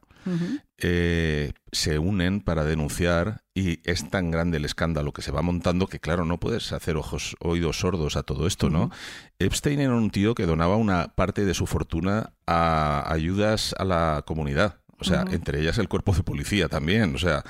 eh, 0.78 1.52
se 1.72 1.98
unen 1.98 2.42
para 2.42 2.64
denunciar 2.64 3.42
y 3.56 3.80
es 3.90 4.08
tan 4.08 4.30
grande 4.30 4.58
el 4.58 4.66
escándalo 4.66 5.14
que 5.14 5.24
se 5.24 5.32
va 5.32 5.42
montando 5.42 5.88
que, 5.88 6.00
claro, 6.00 6.24
no 6.24 6.40
puedes 6.40 6.74
hacer 6.74 6.96
ojos, 6.96 7.36
oídos 7.40 7.80
sordos 7.80 8.18
a 8.18 8.22
todo 8.22 8.46
esto, 8.46 8.70
¿no? 8.70 8.92
Epstein 9.40 9.80
era 9.80 9.96
un 9.96 10.12
tío 10.12 10.36
que 10.36 10.46
donaba 10.46 10.76
una 10.76 11.08
parte 11.16 11.44
de 11.44 11.56
su 11.56 11.66
fortuna 11.66 12.34
a 12.46 13.12
ayudas 13.12 13.74
a 13.80 13.84
la 13.84 14.24
comunidad. 14.24 14.78
O 15.00 15.04
sea, 15.04 15.26
entre 15.32 15.60
ellas 15.60 15.80
el 15.80 15.90
cuerpo 15.90 16.14
de 16.14 16.22
policía 16.22 16.70
también. 16.70 17.16
O 17.16 17.18
sea, 17.18 17.44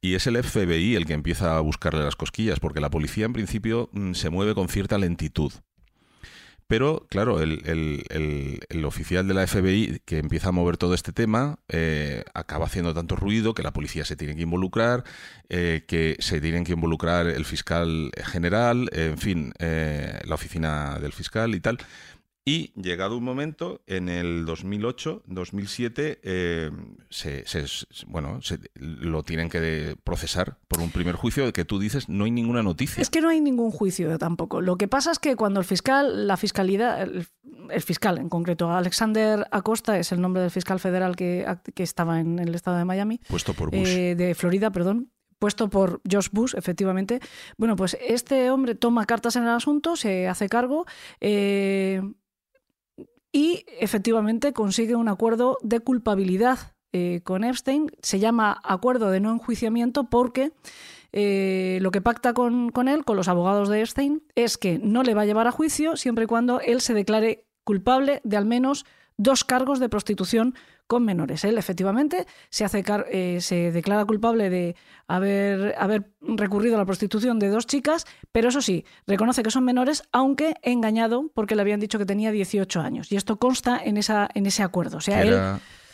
y 0.00 0.14
es 0.14 0.28
el 0.28 0.40
FBI 0.40 0.94
el 0.94 1.06
que 1.06 1.14
empieza 1.14 1.56
a 1.56 1.60
buscarle 1.60 2.04
las 2.04 2.14
cosquillas, 2.14 2.60
porque 2.60 2.80
la 2.80 2.90
policía 2.90 3.24
en 3.24 3.32
principio 3.32 3.90
mm, 3.92 4.12
se 4.12 4.30
mueve 4.30 4.54
con 4.54 4.68
cierta 4.68 4.96
lentitud. 4.96 5.52
Pero, 6.72 7.06
claro, 7.10 7.42
el, 7.42 8.84
oficial 8.86 9.28
de 9.28 9.34
la 9.34 9.46
FBI 9.46 10.00
que 10.06 10.16
empieza 10.16 10.48
a 10.48 10.52
mover 10.52 10.78
todo 10.78 10.94
este 10.94 11.12
tema 11.12 11.58
eh, 11.68 12.24
acaba 12.32 12.64
haciendo 12.64 12.94
tanto 12.94 13.14
ruido 13.14 13.52
que 13.52 13.62
la 13.62 13.74
policía 13.74 14.06
se 14.06 14.16
tiene 14.16 14.34
que 14.34 14.40
involucrar, 14.40 15.04
eh, 15.50 15.84
que 15.86 16.16
se 16.20 16.40
tienen 16.40 16.64
que 16.64 16.72
involucrar 16.72 17.26
el 17.26 17.44
fiscal 17.44 18.10
general, 18.24 18.88
en 18.92 19.18
fin, 19.18 19.52
eh, 19.58 20.18
la 20.24 20.34
oficina 20.34 20.98
del 20.98 21.12
fiscal 21.12 21.54
y 21.54 21.60
tal. 21.60 21.76
Y 22.44 22.72
llegado 22.74 23.16
un 23.16 23.22
momento, 23.22 23.82
en 23.86 24.08
el 24.08 24.44
2008, 24.46 25.22
2007, 25.26 26.20
eh, 26.24 26.70
se, 27.08 27.44
bueno, 28.08 28.40
lo 28.74 29.22
tienen 29.22 29.48
que 29.48 29.96
procesar 30.02 30.58
por 30.66 30.80
un 30.80 30.90
primer 30.90 31.14
juicio 31.14 31.46
de 31.46 31.52
que 31.52 31.64
tú 31.64 31.78
dices 31.78 32.08
no 32.08 32.24
hay 32.24 32.32
ninguna 32.32 32.64
noticia. 32.64 33.00
Es 33.00 33.10
que 33.10 33.20
no 33.20 33.28
hay 33.28 33.40
ningún 33.40 33.70
juicio 33.70 34.18
tampoco. 34.18 34.60
Lo 34.60 34.76
que 34.76 34.88
pasa 34.88 35.12
es 35.12 35.20
que 35.20 35.36
cuando 35.36 35.60
el 35.60 35.66
fiscal, 35.66 36.26
la 36.26 36.36
fiscalidad, 36.36 37.02
el, 37.02 37.28
fiscal 37.80 38.18
en 38.18 38.28
concreto, 38.28 38.72
Alexander 38.72 39.46
Acosta 39.52 39.96
es 39.96 40.10
el 40.10 40.20
nombre 40.20 40.42
del 40.42 40.50
fiscal 40.50 40.80
federal 40.80 41.14
que, 41.14 41.46
estaba 41.76 42.18
en 42.18 42.40
el 42.40 42.56
estado 42.56 42.76
de 42.76 42.84
Miami. 42.84 43.20
Puesto 43.28 43.54
por 43.54 43.70
Bush. 43.70 43.88
Eh, 43.88 44.14
de 44.16 44.34
Florida, 44.34 44.72
perdón 44.72 45.12
puesto 45.38 45.68
por 45.68 46.00
Josh 46.08 46.28
Bush, 46.30 46.54
efectivamente. 46.56 47.18
Bueno, 47.56 47.74
pues 47.74 47.98
este 48.00 48.48
hombre 48.52 48.76
toma 48.76 49.06
cartas 49.06 49.34
en 49.34 49.42
el 49.42 49.48
asunto, 49.48 49.96
se 49.96 50.28
hace 50.28 50.48
cargo, 50.48 50.86
eh, 51.20 52.00
y 53.32 53.64
efectivamente 53.80 54.52
consigue 54.52 54.94
un 54.94 55.08
acuerdo 55.08 55.58
de 55.62 55.80
culpabilidad 55.80 56.58
eh, 56.92 57.22
con 57.24 57.42
Epstein. 57.42 57.90
Se 58.02 58.18
llama 58.18 58.60
acuerdo 58.62 59.10
de 59.10 59.20
no 59.20 59.32
enjuiciamiento 59.32 60.04
porque 60.04 60.52
eh, 61.12 61.78
lo 61.80 61.90
que 61.90 62.02
pacta 62.02 62.34
con, 62.34 62.70
con, 62.70 62.88
él, 62.88 63.04
con 63.04 63.16
los 63.16 63.28
abogados 63.28 63.70
de 63.70 63.80
Epstein, 63.80 64.22
es 64.34 64.58
que 64.58 64.78
no 64.78 65.02
le 65.02 65.14
va 65.14 65.22
a 65.22 65.26
llevar 65.26 65.46
a 65.46 65.52
juicio 65.52 65.96
siempre 65.96 66.24
y 66.24 66.26
cuando 66.26 66.60
él 66.60 66.82
se 66.82 66.94
declare 66.94 67.46
culpable 67.64 68.20
de 68.24 68.36
al 68.36 68.44
menos 68.44 68.84
dos 69.16 69.44
cargos 69.44 69.78
de 69.78 69.88
prostitución 69.88 70.54
con 70.92 71.06
menores. 71.06 71.42
Él 71.44 71.56
efectivamente 71.56 72.26
se, 72.50 72.66
hace 72.66 72.84
eh, 73.10 73.38
se 73.40 73.72
declara 73.72 74.04
culpable 74.04 74.50
de 74.50 74.76
haber, 75.08 75.74
haber 75.78 76.12
recurrido 76.20 76.74
a 76.74 76.78
la 76.78 76.84
prostitución 76.84 77.38
de 77.38 77.48
dos 77.48 77.66
chicas, 77.66 78.04
pero 78.30 78.50
eso 78.50 78.60
sí, 78.60 78.84
reconoce 79.06 79.42
que 79.42 79.50
son 79.50 79.64
menores, 79.64 80.02
aunque 80.12 80.54
engañado 80.60 81.30
porque 81.32 81.56
le 81.56 81.62
habían 81.62 81.80
dicho 81.80 81.98
que 81.98 82.04
tenía 82.04 82.30
18 82.30 82.78
años. 82.82 83.10
Y 83.10 83.16
esto 83.16 83.38
consta 83.38 83.80
en, 83.82 83.96
esa, 83.96 84.28
en 84.34 84.44
ese 84.44 84.62
acuerdo. 84.62 84.98
O 84.98 85.00
sea, 85.00 85.22
él 85.22 85.40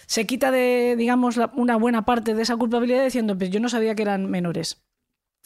se 0.06 0.26
quita 0.26 0.50
de, 0.50 0.96
digamos, 0.98 1.38
una 1.54 1.76
buena 1.76 2.04
parte 2.04 2.34
de 2.34 2.42
esa 2.42 2.56
culpabilidad 2.56 3.04
diciendo, 3.04 3.38
pues 3.38 3.50
yo 3.50 3.60
no 3.60 3.68
sabía 3.68 3.94
que 3.94 4.02
eran 4.02 4.28
menores. 4.28 4.82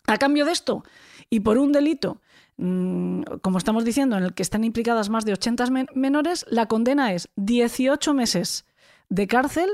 A 0.06 0.16
cambio 0.16 0.46
de 0.46 0.52
esto, 0.52 0.82
y 1.28 1.40
por 1.40 1.58
un 1.58 1.72
delito 1.72 2.22
mm, 2.56 3.24
como 3.42 3.58
estamos 3.58 3.84
diciendo, 3.84 4.16
en 4.16 4.24
el 4.24 4.32
que 4.32 4.42
están 4.42 4.64
implicadas 4.64 5.10
más 5.10 5.26
de 5.26 5.34
80 5.34 5.66
menores, 5.94 6.46
la 6.48 6.68
condena 6.68 7.12
es 7.12 7.28
18 7.36 8.14
meses 8.14 8.64
de 9.12 9.26
cárcel, 9.26 9.68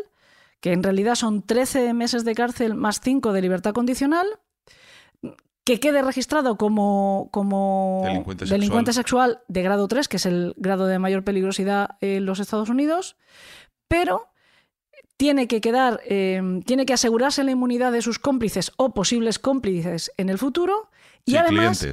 que 0.60 0.72
en 0.72 0.82
realidad 0.82 1.14
son 1.14 1.42
13 1.42 1.94
meses 1.94 2.24
de 2.24 2.34
cárcel 2.34 2.74
más 2.74 3.00
5 3.00 3.32
de 3.32 3.40
libertad 3.40 3.72
condicional, 3.72 4.26
que 5.64 5.78
quede 5.78 6.02
registrado 6.02 6.56
como, 6.56 7.28
como 7.30 8.02
delincuente, 8.04 8.92
sexual. 8.92 9.40
de 9.48 9.62
grado 9.62 9.86
3, 9.86 10.08
que 10.08 10.16
es 10.16 10.26
el 10.26 10.54
grado 10.56 10.86
de 10.86 10.98
mayor 10.98 11.22
peligrosidad 11.22 11.90
en 12.00 12.26
los 12.26 12.40
Estados 12.40 12.68
Unidos, 12.68 13.16
pero 13.86 14.28
tiene 15.16 15.46
que 15.46 15.60
quedar, 15.60 16.00
eh, 16.04 16.62
tiene 16.64 16.86
que 16.86 16.94
asegurarse 16.94 17.44
la 17.44 17.52
inmunidad 17.52 17.92
de 17.92 18.02
sus 18.02 18.18
cómplices 18.18 18.72
o 18.76 18.94
posibles 18.94 19.38
cómplices 19.38 20.10
en 20.16 20.30
el 20.30 20.38
futuro 20.38 20.90
y 21.24 21.36
además 21.36 21.86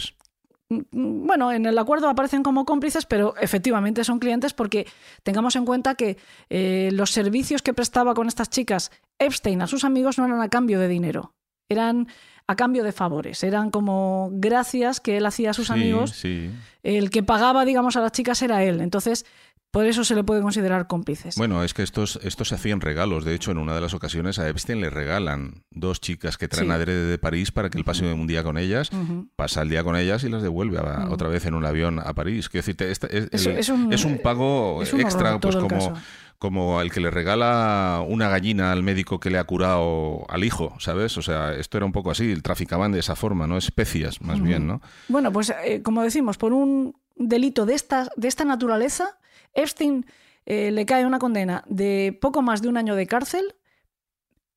bueno, 0.92 1.52
en 1.52 1.66
el 1.66 1.78
acuerdo 1.78 2.10
aparecen 2.10 2.44
como 2.44 2.66
cómplices, 2.66 3.06
pero 3.06 3.36
efectivamente 3.38 4.04
son 4.04 4.20
clientes 4.20 4.54
porque 4.54 4.88
tengamos 5.24 5.56
en 5.56 5.66
cuenta 5.66 5.96
que 5.96 6.18
eh, 6.50 6.90
los 6.94 7.12
servicios 7.12 7.62
que 7.62 7.74
prestaba 7.74 8.14
con 8.14 8.28
estas 8.28 8.50
chicas 8.50 8.92
Epstein 9.20 9.62
a 9.62 9.68
sus 9.68 9.84
amigos 9.84 10.18
no 10.18 10.26
eran 10.26 10.42
a 10.42 10.50
cambio 10.50 10.80
de 10.80 10.88
dinero, 10.88 11.34
eran 11.70 12.08
a 12.48 12.56
cambio 12.56 12.84
de 12.84 12.92
favores, 12.92 13.44
eran 13.44 13.72
como 13.72 14.30
gracias 14.34 15.00
que 15.00 15.18
él 15.18 15.26
hacía 15.26 15.52
a 15.52 15.54
sus 15.54 15.72
amigos. 15.72 16.24
El 16.84 17.10
que 17.10 17.24
pagaba, 17.24 17.66
digamos, 17.66 17.96
a 17.96 18.02
las 18.02 18.12
chicas 18.12 18.42
era 18.44 18.64
él. 18.64 18.82
Entonces, 18.82 19.26
por 19.76 19.88
eso 19.88 20.06
se 20.06 20.16
le 20.16 20.24
puede 20.24 20.42
considerar 20.42 20.88
cómplices. 20.88 21.36
Bueno, 21.36 21.62
es 21.62 21.74
que 21.74 21.84
estos, 21.84 22.18
estos 22.24 22.48
se 22.48 22.56
hacían 22.56 22.80
regalos. 22.80 23.26
De 23.26 23.36
hecho, 23.36 23.52
en 23.52 23.58
una 23.58 23.76
de 23.76 23.82
las 23.82 23.94
ocasiones 23.94 24.40
a 24.40 24.48
Epstein 24.48 24.80
le 24.80 24.90
regalan 24.90 25.66
dos 25.70 26.00
chicas 26.00 26.38
que 26.38 26.48
traen 26.48 26.72
a 26.72 26.76
adrede 26.76 27.04
de 27.12 27.18
París 27.18 27.52
para 27.52 27.70
que 27.70 27.78
él 27.78 27.84
pase 27.84 28.10
un 28.10 28.26
día 28.26 28.42
con 28.42 28.58
ellas, 28.58 28.90
pasa 29.36 29.64
el 29.64 29.70
día 29.70 29.84
con 29.84 29.98
ellas 29.98 30.24
y 30.24 30.30
las 30.30 30.42
devuelve 30.42 30.80
otra 31.10 31.28
vez 31.28 31.46
en 31.46 31.56
un 31.56 31.66
avión 31.66 32.00
a 32.00 32.14
París. 32.14 32.48
Quiero 32.48 32.62
decirte, 32.62 32.90
este, 32.90 33.36
es, 33.36 33.68
un, 33.68 34.20
pago 34.24 34.82
extra, 34.82 35.42
pues 35.42 35.58
como, 35.58 35.94
como 36.40 36.80
el 36.80 36.90
que 36.90 37.02
le 37.02 37.12
regala 37.12 38.02
una 38.08 38.30
gallina 38.30 38.72
al 38.72 38.82
médico 38.82 39.20
que 39.20 39.30
le 39.30 39.40
ha 39.40 39.44
curado 39.44 40.26
al 40.30 40.46
hijo, 40.46 40.74
¿sabes? 40.80 41.18
O 41.18 41.22
sea, 41.22 41.54
esto 41.54 41.76
era 41.76 41.86
un 41.86 41.92
poco 41.92 42.12
así, 42.12 42.34
traficaban 42.42 42.94
de 42.94 43.00
esa 43.00 43.18
forma, 43.18 43.46
¿no? 43.46 43.58
Especias, 43.58 44.22
más 44.22 44.42
bien, 44.42 44.68
¿no? 44.68 44.82
Bueno, 45.10 45.34
pues 45.34 45.54
eh, 45.66 45.82
como 45.84 46.02
decimos, 46.02 46.38
por 46.38 46.54
un 46.54 46.96
delito 47.18 47.66
de 47.66 47.74
esta, 47.74 48.10
de 48.16 48.30
esta 48.30 48.46
naturaleza, 48.46 49.18
Epstein 49.56 50.06
eh, 50.46 50.72
le 50.72 50.86
cae 50.86 51.06
una 51.06 51.20
condena 51.20 51.63
de 51.68 52.18
poco 52.22 52.41
más 52.41 52.62
de 52.62 52.68
un 52.68 52.78
año 52.78 52.96
de 52.96 53.08
cárcel. 53.08 53.56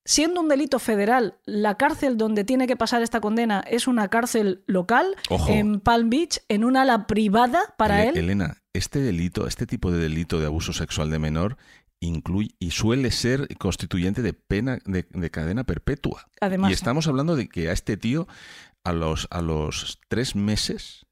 Siendo 0.05 0.41
un 0.41 0.49
delito 0.49 0.79
federal, 0.79 1.39
la 1.45 1.77
cárcel 1.77 2.17
donde 2.17 2.45
tiene 2.45 2.67
que 2.67 2.77
pasar 2.77 3.03
esta 3.03 3.21
condena 3.21 3.63
es 3.69 3.87
una 3.87 4.09
cárcel 4.09 4.65
local 4.67 5.15
en 5.49 5.81
Palm 5.81 6.09
Beach, 6.09 6.41
en 6.49 6.65
un 6.65 6.79
ala 6.79 7.07
privada 7.07 7.61
para 7.77 8.05
él. 8.05 8.17
Elena, 8.17 8.57
este 8.73 9.01
delito, 9.01 9.47
este 9.47 9.67
tipo 9.67 9.91
de 9.91 9.99
delito 9.99 10.41
de 10.41 10.47
abuso 10.47 10.73
sexual 10.73 11.11
de 11.11 11.19
menor 11.19 11.59
incluye 12.01 12.55
y 12.59 12.71
suele 12.71 13.11
ser 13.11 13.49
constituyente 13.59 14.23
de 14.23 14.33
pena 14.33 14.79
de, 14.87 15.31
cadena 15.31 15.65
perpetua. 15.65 16.29
Además, 16.41 16.71
y 16.71 16.75
estamos 16.75 17.07
hablando 17.07 17.37
de 17.37 17.49
que 17.49 17.69
a 17.69 17.73
este 17.73 17.97
tío 17.97 18.29
a 18.85 18.93
los 18.93 19.29
a 19.31 19.43
los 19.43 20.01
tres 20.09 20.37
meses 20.37 21.07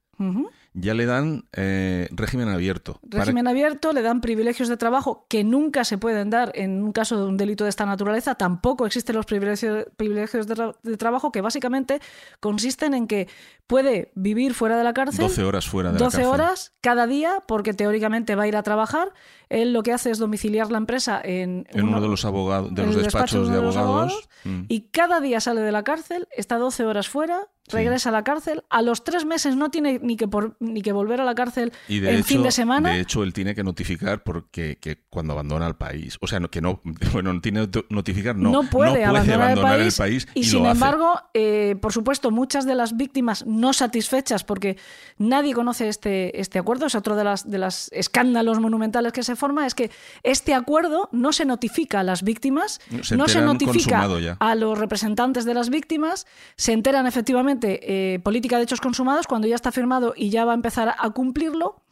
ya 0.79 0.93
le 0.93 1.07
dan 1.07 1.47
eh, 1.53 2.07
régimen 2.11 2.49
abierto. 2.49 3.01
Régimen 3.03 3.49
abierto, 3.49 3.95
le 3.95 4.03
dan 4.03 4.21
privilegios 4.21 4.69
de 4.69 4.77
trabajo 4.77 5.25
que 5.29 5.43
nunca 5.43 5.85
se 5.85 5.97
pueden 5.97 6.29
dar 6.29 6.53
en 6.55 6.85
un 6.85 6.93
caso 6.93 7.19
de 7.19 7.27
un 7.27 7.39
delito 7.39 7.65
de 7.65 7.71
esta 7.71 7.87
naturaleza. 7.87 8.35
Tampoco 8.35 8.85
existen 8.85 9.17
los 9.17 9.25
privilegios, 9.25 9.87
privilegios 9.97 10.47
de, 10.47 10.97
trabajo 10.99 11.33
que 11.33 11.41
básicamente 11.41 12.01
consisten 12.41 12.93
en 12.93 13.07
que 13.07 13.27
puede 13.67 14.12
vivir 14.15 14.53
fuera 14.53 14.77
de 14.77 14.85
la 14.85 14.93
cárcel. 14.93 15.27
12 15.27 15.45
horas 15.45 15.67
fuera 15.67 15.93
de 15.93 15.99
12 15.99 16.27
horas 16.27 16.75
cada 16.83 17.07
día 17.07 17.43
porque 17.49 17.73
teóricamente 17.73 18.37
va 18.37 18.43
a 18.43 18.49
ir 18.49 18.57
a 18.57 18.62
trabajar. 18.62 19.15
Él 19.48 19.72
lo 19.72 19.82
que 19.82 19.92
hace 19.92 20.11
es 20.11 20.18
domiciliar 20.18 20.70
la 20.70 20.78
empresa 20.78 21.20
en, 21.22 21.66
uno, 21.74 22.00
de 22.00 22.09
los, 22.09 22.24
abogados, 22.24 22.74
de 22.74 22.87
los 22.87 22.96
despachos, 22.96 23.48
de, 23.48 23.59
abogados. 23.59 24.28
Mm. 24.44 24.62
Y 24.68 24.88
cada 24.90 25.20
día 25.20 25.40
sale 25.40 25.61
de 25.61 25.72
la 25.72 25.85
cárcel, 25.85 26.26
está 26.37 26.59
12 26.59 26.85
horas 26.85 27.09
fuera, 27.09 27.48
regresa 27.68 28.09
a 28.09 28.12
la 28.12 28.24
cárcel. 28.24 28.64
A 28.70 28.82
los 28.82 29.04
tres 29.04 29.24
meses 29.24 29.56
no 29.56 29.70
tiene 29.70 29.98
ni 30.02 30.16
que, 30.16 30.28
por, 30.28 30.56
ni 30.61 30.82
que 30.82 30.92
volver 30.92 31.20
a 31.20 31.24
la 31.24 31.35
cárcel 31.35 31.72
en 31.88 32.24
fin 32.24 32.42
de 32.42 32.50
semana. 32.50 32.90
De 32.90 33.00
hecho, 33.00 33.22
él 33.22 33.32
tiene 33.32 33.54
que 33.54 33.62
notificar 33.62 34.22
porque 34.22 34.78
que 34.80 35.04
cuando 35.09 35.32
abandona 35.32 35.66
el 35.66 35.76
país. 35.76 36.18
O 36.20 36.26
sea, 36.26 36.40
que 36.50 36.61
no, 36.61 36.80
bueno, 37.12 37.32
no 37.32 37.40
tiene 37.40 37.68
que 37.70 37.85
notificar, 37.90 38.37
no. 38.37 38.50
No 38.50 38.70
puede, 38.70 39.04
abandonar, 39.04 39.80
el 39.80 39.92
país. 39.92 40.26
y, 40.35 40.44
sin 40.44 40.66
embargo, 40.66 41.20
eh, 41.35 41.76
por 41.80 41.92
supuesto, 41.92 42.30
muchas 42.30 42.66
de 42.66 42.74
las 42.74 42.96
víctimas 42.96 43.46
no 43.46 43.72
satisfechas 43.72 44.44
porque 44.44 44.76
nadie 45.18 45.54
conoce 45.54 45.88
este, 45.88 46.40
este 46.40 46.59
acuerdo, 46.59 46.87
es 46.87 46.94
otro 46.94 47.16
de 47.16 47.24
las, 47.24 47.48
de 47.48 47.59
las 47.59 47.90
escándalos 47.92 48.61
monumentales 48.61 49.12
que 49.12 49.22
se 49.22 49.36
forma, 49.37 49.66
es 49.66 49.75
que 49.75 49.90
este 50.22 50.55
acuerdo 50.55 51.09
no 51.12 51.33
se 51.33 51.44
notifica 51.44 52.01
a 52.01 52.03
las 52.03 52.22
víctimas, 52.22 52.81
no 53.12 53.29
se 53.29 53.40
notifica 53.40 54.09
a 54.38 54.55
los 54.55 54.79
representantes 54.79 55.44
de 55.44 55.55
las 55.55 55.70
víctimas, 55.70 56.27
se 56.57 56.72
enteran 56.72 57.07
efectivamente 57.07 58.14
eh, 58.14 58.18
política 58.20 58.57
de 58.57 58.64
hechos 58.64 58.81
consumados 58.81 59.27
cuando 59.27 59.46
ya 59.49 59.55
está 59.55 59.72
firmado 59.72 60.14
y 60.16 60.31
ya 60.31 60.44
va 60.44 60.53
a 60.53 60.55
empezar 60.55 60.94
a 60.99 61.11
cumplirlo 61.11 61.83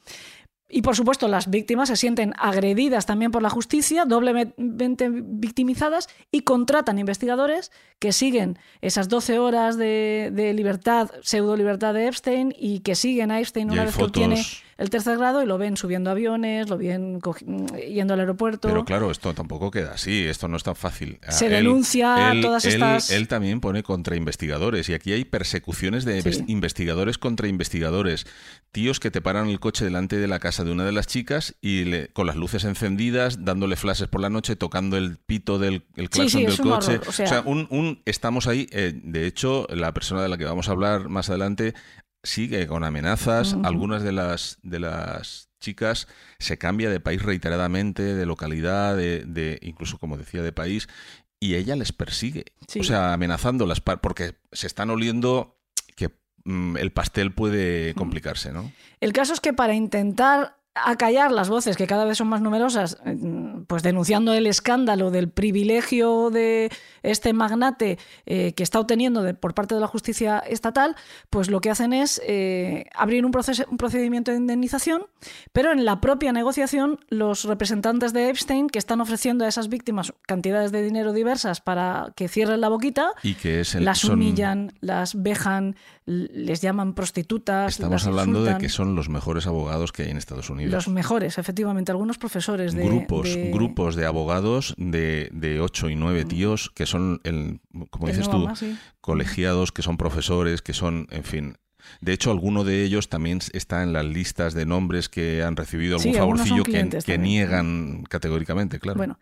Y 0.68 0.82
por 0.82 0.96
supuesto, 0.96 1.28
las 1.28 1.50
víctimas 1.50 1.88
se 1.88 1.96
sienten 1.96 2.32
agredidas 2.36 3.06
también 3.06 3.30
por 3.30 3.42
la 3.42 3.50
justicia, 3.50 4.06
doblemente 4.06 5.08
victimizadas, 5.12 6.08
y 6.32 6.40
contratan 6.40 6.98
investigadores 6.98 7.70
que 8.00 8.12
siguen 8.12 8.58
esas 8.80 9.08
12 9.08 9.38
horas 9.38 9.76
de, 9.76 10.30
de 10.32 10.52
libertad, 10.52 11.10
pseudo 11.22 11.56
libertad 11.56 11.94
de 11.94 12.08
Epstein, 12.08 12.52
y 12.58 12.80
que 12.80 12.96
siguen 12.96 13.30
a 13.30 13.38
Epstein 13.38 13.70
una 13.70 13.84
vez 13.84 13.94
que 13.94 14.02
fotos. 14.02 14.64
El 14.78 14.90
tercer 14.90 15.18
grado 15.18 15.42
y 15.42 15.46
lo 15.46 15.58
ven 15.58 15.76
subiendo 15.76 16.10
aviones, 16.10 16.68
lo 16.68 16.76
ven 16.78 17.20
yendo 17.88 18.14
al 18.14 18.20
aeropuerto. 18.20 18.68
Pero 18.68 18.84
claro, 18.84 19.10
esto 19.10 19.34
tampoco 19.34 19.70
queda 19.70 19.92
así, 19.94 20.24
esto 20.26 20.48
no 20.48 20.56
es 20.56 20.62
tan 20.62 20.76
fácil. 20.76 21.18
Ah, 21.26 21.32
Se 21.32 21.48
denuncia 21.48 22.32
todas 22.42 22.64
él- 22.64 22.74
estas- 22.74 23.10
Él 23.10 23.28
también 23.28 23.60
pone 23.60 23.82
contra 23.82 24.16
investigadores 24.16 24.88
y 24.88 24.94
aquí 24.94 25.12
hay 25.12 25.24
persecuciones 25.24 26.04
de 26.04 26.20
Sí. 26.22 26.44
investigadores 26.48 27.18
contra 27.18 27.48
investigadores. 27.48 28.26
Tíos 28.72 28.98
que 29.00 29.10
te 29.10 29.20
paran 29.20 29.48
el 29.48 29.60
coche 29.60 29.84
delante 29.84 30.16
de 30.16 30.26
la 30.26 30.38
casa 30.40 30.64
de 30.64 30.72
una 30.72 30.84
de 30.84 30.92
las 30.92 31.06
chicas 31.06 31.54
y 31.60 31.84
le- 31.84 32.08
con 32.08 32.26
las 32.26 32.36
luces 32.36 32.64
encendidas, 32.64 33.44
dándole 33.44 33.76
flashes 33.76 34.08
por 34.08 34.20
la 34.20 34.30
noche, 34.30 34.56
tocando 34.56 34.96
el 34.96 35.18
pito 35.18 35.58
del 35.58 35.84
el 35.96 36.10
claxon 36.10 36.40
sí, 36.40 36.46
del 36.46 36.56
coche. 36.58 36.94
horror, 36.96 37.08
o 37.08 37.12
sea- 37.12 37.42
un, 37.46 37.66
un- 37.70 38.02
estamos 38.04 38.46
ahí. 38.46 38.66
eh, 38.72 38.92
de 38.94 39.26
hecho, 39.26 39.66
la 39.70 39.92
persona 39.94 40.22
de 40.22 40.28
la 40.28 40.36
que 40.38 40.44
vamos 40.44 40.68
a 40.68 40.72
hablar 40.72 41.08
más 41.08 41.28
adelante 41.28 41.74
sigue 42.24 42.66
con 42.66 42.82
amenazas. 42.82 43.56
Algunas 43.62 44.02
de 44.02 44.10
las, 44.12 44.58
de 44.62 44.80
las 44.80 45.48
chicas 45.60 46.08
se 46.38 46.58
cambia 46.58 46.90
de 46.90 46.98
país 47.00 47.22
reiteradamente, 47.22 48.02
de 48.02 48.26
localidad, 48.26 48.96
de, 48.96 49.24
de- 49.24 49.58
incluso, 49.62 49.98
como 49.98 50.16
decía, 50.18 50.42
de 50.42 50.52
país, 50.52 50.88
y 51.40 51.54
ella 51.54 51.76
les 51.76 51.92
persigue. 51.92 52.46
Sí. 52.66 52.80
O 52.80 52.84
sea, 52.84 53.12
amenazándolas, 53.12 53.80
porque 53.80 54.34
se 54.52 54.66
están 54.66 54.90
oliendo 54.90 55.58
que 55.96 56.10
mm, 56.44 56.76
el 56.78 56.90
pastel 56.92 57.32
puede 57.32 57.94
complicarse, 57.94 58.52
¿no? 58.52 58.72
El 59.00 59.12
caso 59.12 59.32
es 59.32 59.40
que 59.40 59.52
para 59.52 59.74
intentar 59.74 60.56
acallar 60.74 61.30
las 61.30 61.48
voces 61.48 61.76
que 61.76 61.86
cada 61.86 62.04
vez 62.04 62.18
son 62.18 62.26
más 62.26 62.40
numerosas, 62.40 62.98
eh, 63.06 63.16
pues 63.68 63.82
denunciando 63.84 64.34
el 64.34 64.46
escándalo 64.48 65.10
del 65.12 65.28
privilegio 65.30 66.30
de 66.30 66.68
este 67.04 67.32
magnate 67.32 67.98
eh, 68.26 68.52
que 68.54 68.62
está 68.62 68.80
obteniendo 68.80 69.22
de- 69.22 69.34
por 69.34 69.54
parte 69.54 69.74
de 69.74 69.80
la 69.80 69.86
justicia 69.86 70.38
estatal, 70.38 70.96
pues 71.30 71.48
lo 71.50 71.60
que 71.60 71.70
hacen 71.70 71.92
es 71.92 72.20
eh, 72.26 72.86
abrir 72.94 73.24
un, 73.24 73.32
proceso- 73.32 73.66
un 73.70 73.76
procedimiento 73.76 74.30
de 74.30 74.38
indemnización, 74.38 75.06
pero 75.52 75.72
en 75.72 75.84
la 75.84 76.00
propia 76.00 76.32
negociación 76.32 76.98
los 77.08 77.44
representantes 77.44 78.12
de 78.12 78.28
Epstein 78.30 78.68
que 78.68 78.78
están 78.78 79.00
ofreciendo 79.00 79.44
a 79.44 79.48
esas 79.48 79.68
víctimas 79.68 80.12
cantidades 80.26 80.72
de 80.72 80.82
dinero 80.82 81.12
diversas 81.12 81.60
para 81.60 82.12
que 82.16 82.28
cierren 82.28 82.60
la 82.60 82.68
boquita, 82.68 83.12
Y 83.22 83.34
que 83.34 83.60
es 83.60 83.74
el, 83.74 83.84
las 83.84 83.98
son- 84.00 84.14
humillan, 84.14 84.72
las 84.80 85.20
vejan, 85.22 85.76
les 86.06 86.60
llaman 86.60 86.94
prostitutas. 86.94 87.72
Estamos 87.72 88.02
las 88.02 88.06
hablando 88.06 88.44
de 88.44 88.58
que 88.58 88.68
son 88.68 88.94
los 88.94 89.08
mejores 89.08 89.46
abogados 89.46 89.92
que 89.92 90.02
hay 90.04 90.10
en 90.10 90.16
Estados 90.16 90.50
Unidos. 90.50 90.72
Los 90.72 90.88
mejores, 90.88 91.38
efectivamente, 91.38 91.92
algunos 91.92 92.18
profesores 92.18 92.74
de... 92.74 92.84
grupos, 92.84 93.34
de- 93.34 93.50
grupos 93.50 93.96
de 93.96 94.06
abogados 94.06 94.74
de, 94.76 95.28
de 95.32 95.60
8 95.60 95.88
y 95.90 95.96
9 95.96 96.24
tíos 96.24 96.70
que 96.74 96.86
son, 96.86 96.93
el, 96.94 97.60
como 97.90 98.08
dices 98.08 98.28
tú, 98.28 98.48
sí. 98.54 98.76
colegiados, 99.00 99.72
que 99.72 99.82
son 99.82 99.96
profesores, 99.96 100.62
que 100.62 100.72
son, 100.72 101.06
en 101.10 101.24
fin. 101.24 101.56
De 102.00 102.12
hecho, 102.12 102.30
alguno 102.30 102.64
de 102.64 102.82
ellos 102.82 103.08
también 103.08 103.40
está 103.52 103.82
en 103.82 103.92
las 103.92 104.04
listas 104.04 104.54
de 104.54 104.64
nombres 104.64 105.08
que 105.08 105.42
han 105.42 105.56
recibido 105.56 105.96
algún 105.96 106.12
Sí, 106.12 106.18
son 106.18 106.36
favorcillo 106.36 106.62
que, 106.64 106.88
que 107.04 107.18
niegan 107.18 108.04
categóricamente, 108.08 108.78
claro. 108.80 108.96
Bueno, 108.96 109.18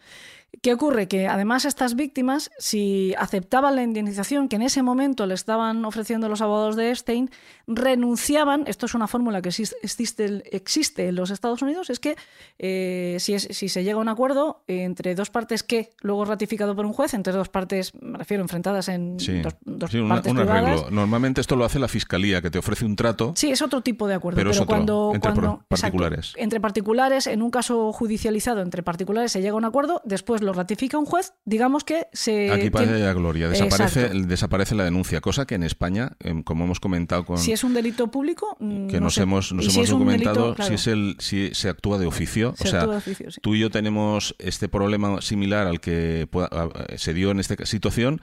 ¿qué 0.62 0.72
ocurre? 0.72 1.08
Que 1.08 1.26
además 1.26 1.64
estas 1.64 1.96
víctimas, 1.96 2.50
si 2.56 3.14
aceptaban 3.18 3.74
la 3.76 3.82
indemnización 3.82 4.48
que 4.48 4.56
en 4.56 4.62
ese 4.62 4.82
momento 4.82 5.26
le 5.26 5.34
estaban 5.34 5.84
ofreciendo 5.84 6.28
los 6.28 6.40
abogados 6.40 6.76
de 6.76 6.90
Epstein, 6.90 7.30
renunciaban, 7.66 8.64
esto 8.66 8.86
es 8.86 8.94
una 8.94 9.06
fórmula 9.08 9.42
que 9.42 9.48
exis- 9.50 9.74
existe, 9.82 10.42
existe 10.56 11.08
en 11.08 11.16
los 11.16 11.30
Estados 11.30 11.62
Unidos, 11.62 11.90
es 11.90 11.98
que 11.98 12.16
eh, 12.58 13.16
si, 13.20 13.34
es- 13.34 13.48
si 13.50 13.68
se 13.68 13.82
llega 13.84 13.98
a 13.98 14.00
un 14.00 14.08
acuerdo 14.08 14.62
entre 14.68 15.14
dos 15.14 15.30
partes 15.30 15.62
que 15.64 15.90
luego 16.00 16.24
ratificado 16.24 16.74
por 16.76 16.86
un 16.86 16.92
juez, 16.92 17.14
entre 17.14 17.32
dos 17.32 17.48
partes, 17.48 17.92
me 18.00 18.18
refiero, 18.18 18.42
enfrentadas 18.42 18.88
en 18.88 19.18
Sí, 19.18 19.40
dos, 19.40 19.56
dos 19.64 19.90
sí, 19.90 19.98
una- 19.98 20.14
partes 20.16 20.32
un 20.32 20.38
arreglo. 20.38 20.90
Normalmente 20.90 21.40
esto 21.40 21.56
lo 21.56 21.64
hace 21.64 21.78
la 21.80 21.88
fiscalía, 21.88 22.40
que 22.40 22.50
te 22.50 22.58
ofrece 22.58 22.84
un 22.84 22.94
trato. 22.96 23.32
Sí, 23.36 23.50
es 23.50 23.62
otro 23.62 23.80
tipo 23.82 24.06
de 24.06 24.14
acuerdo. 24.14 24.36
Pero 24.36 24.50
Pero, 24.50 24.50
es 24.52 24.60
otro, 24.60 24.66
cuando, 24.68 25.10
entre 25.14 25.32
cuando- 25.32 25.64
particulares. 25.68 26.18
exacto, 26.26 26.40
entre 26.44 26.60
particulares, 26.60 27.26
en 27.26 27.42
un 27.42 27.50
caso 27.50 27.92
judicializado 27.92 28.60
entre 28.62 28.82
particulares 28.84 29.32
se 29.32 29.40
llega 29.40 29.54
a 29.54 29.56
un 29.56 29.64
acuerdo, 29.64 30.00
después 30.04 30.40
lo 30.42 30.51
ratifica 30.52 30.98
un 30.98 31.06
juez, 31.06 31.32
digamos 31.44 31.84
que 31.84 32.06
se. 32.12 32.50
Aquí 32.50 32.70
pasa 32.70 32.92
la 32.92 33.12
gloria, 33.12 33.48
desaparece, 33.48 34.00
Exacto. 34.06 34.26
desaparece 34.26 34.74
la 34.74 34.84
denuncia, 34.84 35.20
cosa 35.20 35.46
que 35.46 35.54
en 35.54 35.62
España, 35.62 36.12
em, 36.20 36.42
como 36.42 36.64
hemos 36.64 36.80
comentado 36.80 37.24
con, 37.24 37.38
Si 37.38 37.52
es 37.52 37.64
un 37.64 37.74
delito 37.74 38.10
público. 38.10 38.56
mm, 38.60 38.88
que 38.88 38.94
no 38.94 39.04
nos 39.06 39.14
sé. 39.14 39.22
hemos, 39.22 39.52
nos 39.52 39.66
si 39.66 39.76
hemos 39.78 39.88
documentado 39.90 40.34
delito, 40.34 40.54
claro, 40.56 40.68
si 40.68 40.74
es 40.74 40.86
el 40.86 41.16
si 41.18 41.54
se 41.54 41.68
actúa 41.68 41.98
de 41.98 42.06
oficio. 42.06 42.54
se 42.56 42.68
o 42.68 42.70
sea, 42.70 42.88
oficio, 42.88 43.30
sí. 43.30 43.40
tú 43.40 43.54
y 43.54 43.60
yo 43.60 43.70
tenemos 43.70 44.34
este 44.38 44.68
problema 44.68 45.20
similar 45.20 45.66
al 45.66 45.80
que 45.80 46.28
se 46.96 47.14
dio 47.14 47.30
en 47.30 47.40
esta 47.40 47.64
situación 47.66 48.20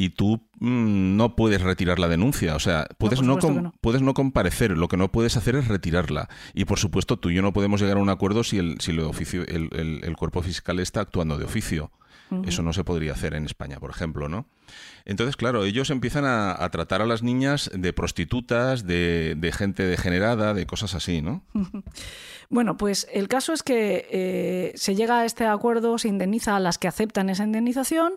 y 0.00 0.10
tú 0.10 0.46
mm, 0.60 1.16
no 1.16 1.34
puedes 1.34 1.60
retirar 1.60 1.98
la 1.98 2.06
denuncia. 2.06 2.54
O 2.54 2.60
sea, 2.60 2.86
puedes 2.98 3.18
no, 3.20 3.34
puedes 3.80 4.00
no 4.00 4.14
comparecer, 4.14 4.78
lo 4.78 4.86
que 4.86 4.96
no 4.96 5.10
puedes 5.10 5.36
hacer 5.36 5.56
es 5.56 5.66
retirarla. 5.66 6.28
Y 6.54 6.66
por 6.66 6.78
supuesto, 6.78 7.18
tú 7.18 7.30
y 7.30 7.34
yo 7.34 7.42
no 7.42 7.52
podemos 7.52 7.80
llegar 7.80 7.96
a 7.96 8.00
un 8.00 8.08
acuerdo 8.08 8.44
si 8.44 8.58
el, 8.58 8.80
si 8.80 8.92
el, 8.92 9.00
oficio, 9.00 9.42
el, 9.42 9.68
el- 9.72 10.00
el 10.04 10.16
cuerpo 10.16 10.40
fiscal 10.40 10.78
está 10.78 11.00
actuando 11.00 11.36
de 11.36 11.44
oficio. 11.46 11.90
Eso 12.44 12.62
no 12.62 12.74
se 12.74 12.84
podría 12.84 13.12
hacer 13.12 13.32
en 13.32 13.46
España, 13.46 13.80
por 13.80 13.88
ejemplo, 13.88 14.28
¿no? 14.28 14.46
Entonces, 15.06 15.34
claro, 15.36 15.64
ellos 15.64 15.88
empiezan 15.88 16.26
a, 16.26 16.62
a 16.62 16.70
tratar 16.70 17.00
a 17.00 17.06
las 17.06 17.22
niñas 17.22 17.70
de 17.74 17.94
prostitutas, 17.94 18.86
de, 18.86 19.34
de 19.34 19.50
gente 19.50 19.82
degenerada, 19.86 20.52
de 20.52 20.66
cosas 20.66 20.94
así, 20.94 21.22
¿no? 21.22 21.42
Bueno, 22.50 22.76
pues 22.78 23.06
el 23.12 23.28
caso 23.28 23.52
es 23.52 23.62
que 23.62 24.06
eh, 24.10 24.72
se 24.74 24.94
llega 24.94 25.20
a 25.20 25.24
este 25.26 25.44
acuerdo, 25.46 25.98
se 25.98 26.08
indemniza 26.08 26.56
a 26.56 26.60
las 26.60 26.78
que 26.78 26.88
aceptan 26.88 27.28
esa 27.30 27.44
indemnización 27.44 28.12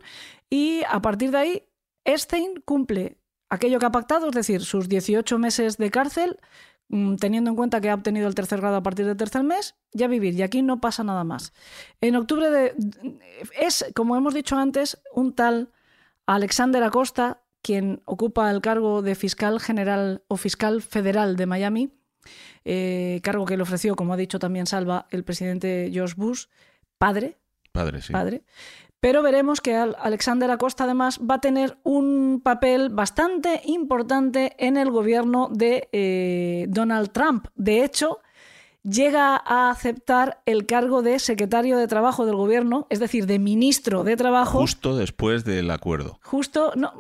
y 0.49 0.81
a 0.89 1.01
partir 1.01 1.31
de 1.31 1.37
ahí 1.37 1.63
Epstein 2.05 2.61
cumple 2.65 3.17
aquello 3.49 3.79
que 3.79 3.85
ha 3.85 3.91
pactado, 3.91 4.29
es 4.29 4.35
decir, 4.35 4.63
sus 4.63 4.87
18 4.87 5.37
meses 5.37 5.77
de 5.77 5.91
cárcel, 5.91 6.39
mm, 6.89 7.15
teniendo 7.15 7.49
en 7.49 7.55
cuenta 7.55 7.81
que 7.81 7.89
ha 7.89 7.95
obtenido 7.95 8.27
el 8.27 8.35
tercer 8.35 8.61
grado 8.61 8.77
a 8.77 8.83
partir 8.83 9.05
del 9.05 9.17
tercer 9.17 9.43
mes, 9.43 9.75
ya 9.91 10.07
vivir, 10.07 10.33
y 10.35 10.41
aquí 10.41 10.61
no 10.61 10.79
pasa 10.79 11.03
nada 11.03 11.23
más. 11.23 11.53
En 11.99 12.15
octubre 12.15 12.49
de... 12.49 12.73
es, 13.59 13.85
como 13.95 14.15
hemos 14.15 14.33
dicho 14.33 14.57
antes, 14.57 15.01
un 15.13 15.33
tal 15.33 15.71
Alexander 16.25 16.83
Acosta, 16.83 17.41
quien 17.61 18.01
ocupa 18.05 18.49
el 18.49 18.61
cargo 18.61 19.01
de 19.01 19.15
fiscal 19.15 19.59
general 19.59 20.23
o 20.27 20.37
fiscal 20.37 20.81
federal 20.81 21.35
de 21.35 21.45
Miami, 21.45 21.93
eh, 22.63 23.19
cargo 23.23 23.45
que 23.45 23.57
le 23.57 23.63
ofreció, 23.63 23.95
como 23.95 24.13
ha 24.13 24.17
dicho 24.17 24.39
también 24.39 24.65
Salva, 24.65 25.07
el 25.09 25.23
presidente 25.23 25.89
George 25.91 26.15
Bush, 26.17 26.45
padre, 26.97 27.37
Padre, 27.71 28.01
sí. 28.01 28.11
padre. 28.11 28.43
Pero 29.01 29.21
veremos 29.23 29.59
que 29.61 29.75
Al- 29.75 29.97
Alexander 29.99 30.49
Acosta 30.51 30.83
además 30.85 31.19
va 31.19 31.35
a 31.35 31.41
tener 31.41 31.77
un 31.83 32.39
papel 32.43 32.89
bastante 32.89 33.61
importante 33.65 34.55
en 34.59 34.77
el 34.77 34.91
gobierno 34.91 35.49
de 35.51 35.89
eh, 35.91 36.67
Donald 36.69 37.11
Trump. 37.11 37.47
De 37.55 37.83
hecho, 37.83 38.19
llega 38.83 39.35
a 39.43 39.69
aceptar 39.71 40.41
el 40.45 40.65
cargo 40.65 41.01
de 41.01 41.19
secretario 41.19 41.77
de 41.77 41.87
Trabajo 41.87 42.25
del 42.25 42.35
gobierno, 42.35 42.87
es 42.89 42.99
decir, 42.99 43.25
de 43.25 43.39
ministro 43.39 44.03
de 44.03 44.15
Trabajo. 44.17 44.59
Justo 44.59 44.95
después 44.95 45.45
del 45.45 45.69
acuerdo. 45.71 46.19
Justo, 46.23 46.71
no, 46.75 46.93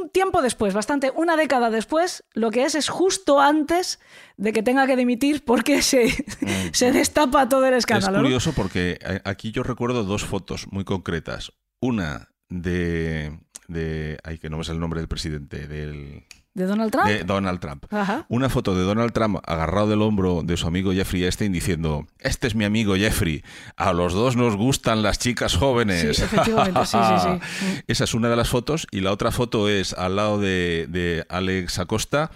un 0.00 0.10
tiempo 0.10 0.42
después, 0.42 0.74
bastante, 0.74 1.10
una 1.14 1.36
década 1.36 1.70
después, 1.70 2.24
lo 2.32 2.50
que 2.50 2.64
es 2.64 2.74
es 2.74 2.88
justo 2.88 3.40
antes 3.40 4.00
de 4.36 4.52
que 4.52 4.62
tenga 4.62 4.86
que 4.86 4.96
dimitir 4.96 5.44
porque 5.44 5.82
se, 5.82 6.08
se 6.72 6.92
destapa 6.92 7.48
todo 7.48 7.66
el 7.66 7.74
escándalo. 7.74 8.18
es 8.18 8.22
¿no? 8.22 8.22
curioso 8.22 8.52
porque 8.52 8.98
aquí 9.24 9.52
yo 9.52 9.62
recuerdo 9.62 10.04
dos 10.04 10.24
fotos 10.24 10.66
muy 10.70 10.84
concretas. 10.84 11.52
Una 11.80 12.30
de... 12.48 13.38
de 13.68 14.18
ay, 14.24 14.38
que 14.38 14.50
no 14.50 14.58
me 14.58 14.64
sé 14.64 14.72
el 14.72 14.80
nombre 14.80 15.00
del 15.00 15.08
presidente, 15.08 15.66
del... 15.66 16.24
¿De 16.60 16.66
Donald 16.66 16.92
Trump? 16.92 17.06
De 17.06 17.24
Donald 17.24 17.58
Trump. 17.58 17.84
Ajá. 17.90 18.26
Una 18.28 18.50
foto 18.50 18.74
de 18.74 18.82
Donald 18.82 19.12
Trump 19.12 19.38
agarrado 19.46 19.88
del 19.88 20.02
hombro 20.02 20.42
de 20.44 20.58
su 20.58 20.66
amigo 20.66 20.92
Jeffrey 20.92 21.24
Epstein 21.24 21.52
diciendo, 21.52 22.06
este 22.18 22.46
es 22.46 22.54
mi 22.54 22.66
amigo 22.66 22.94
Jeffrey, 22.96 23.42
a 23.76 23.94
los 23.94 24.12
dos 24.12 24.36
nos 24.36 24.56
gustan 24.56 25.02
las 25.02 25.18
chicas 25.18 25.56
jóvenes. 25.56 26.18
Sí, 26.18 26.22
efectivamente, 26.22 26.84
sí, 26.84 26.98
sí, 26.98 27.40
sí. 27.40 27.82
Esa 27.86 28.04
es 28.04 28.12
una 28.12 28.28
de 28.28 28.36
las 28.36 28.50
fotos 28.50 28.86
y 28.90 29.00
la 29.00 29.10
otra 29.10 29.30
foto 29.30 29.70
es 29.70 29.94
al 29.94 30.16
lado 30.16 30.38
de, 30.38 30.86
de 30.90 31.24
Alex 31.30 31.78
Acosta, 31.78 32.30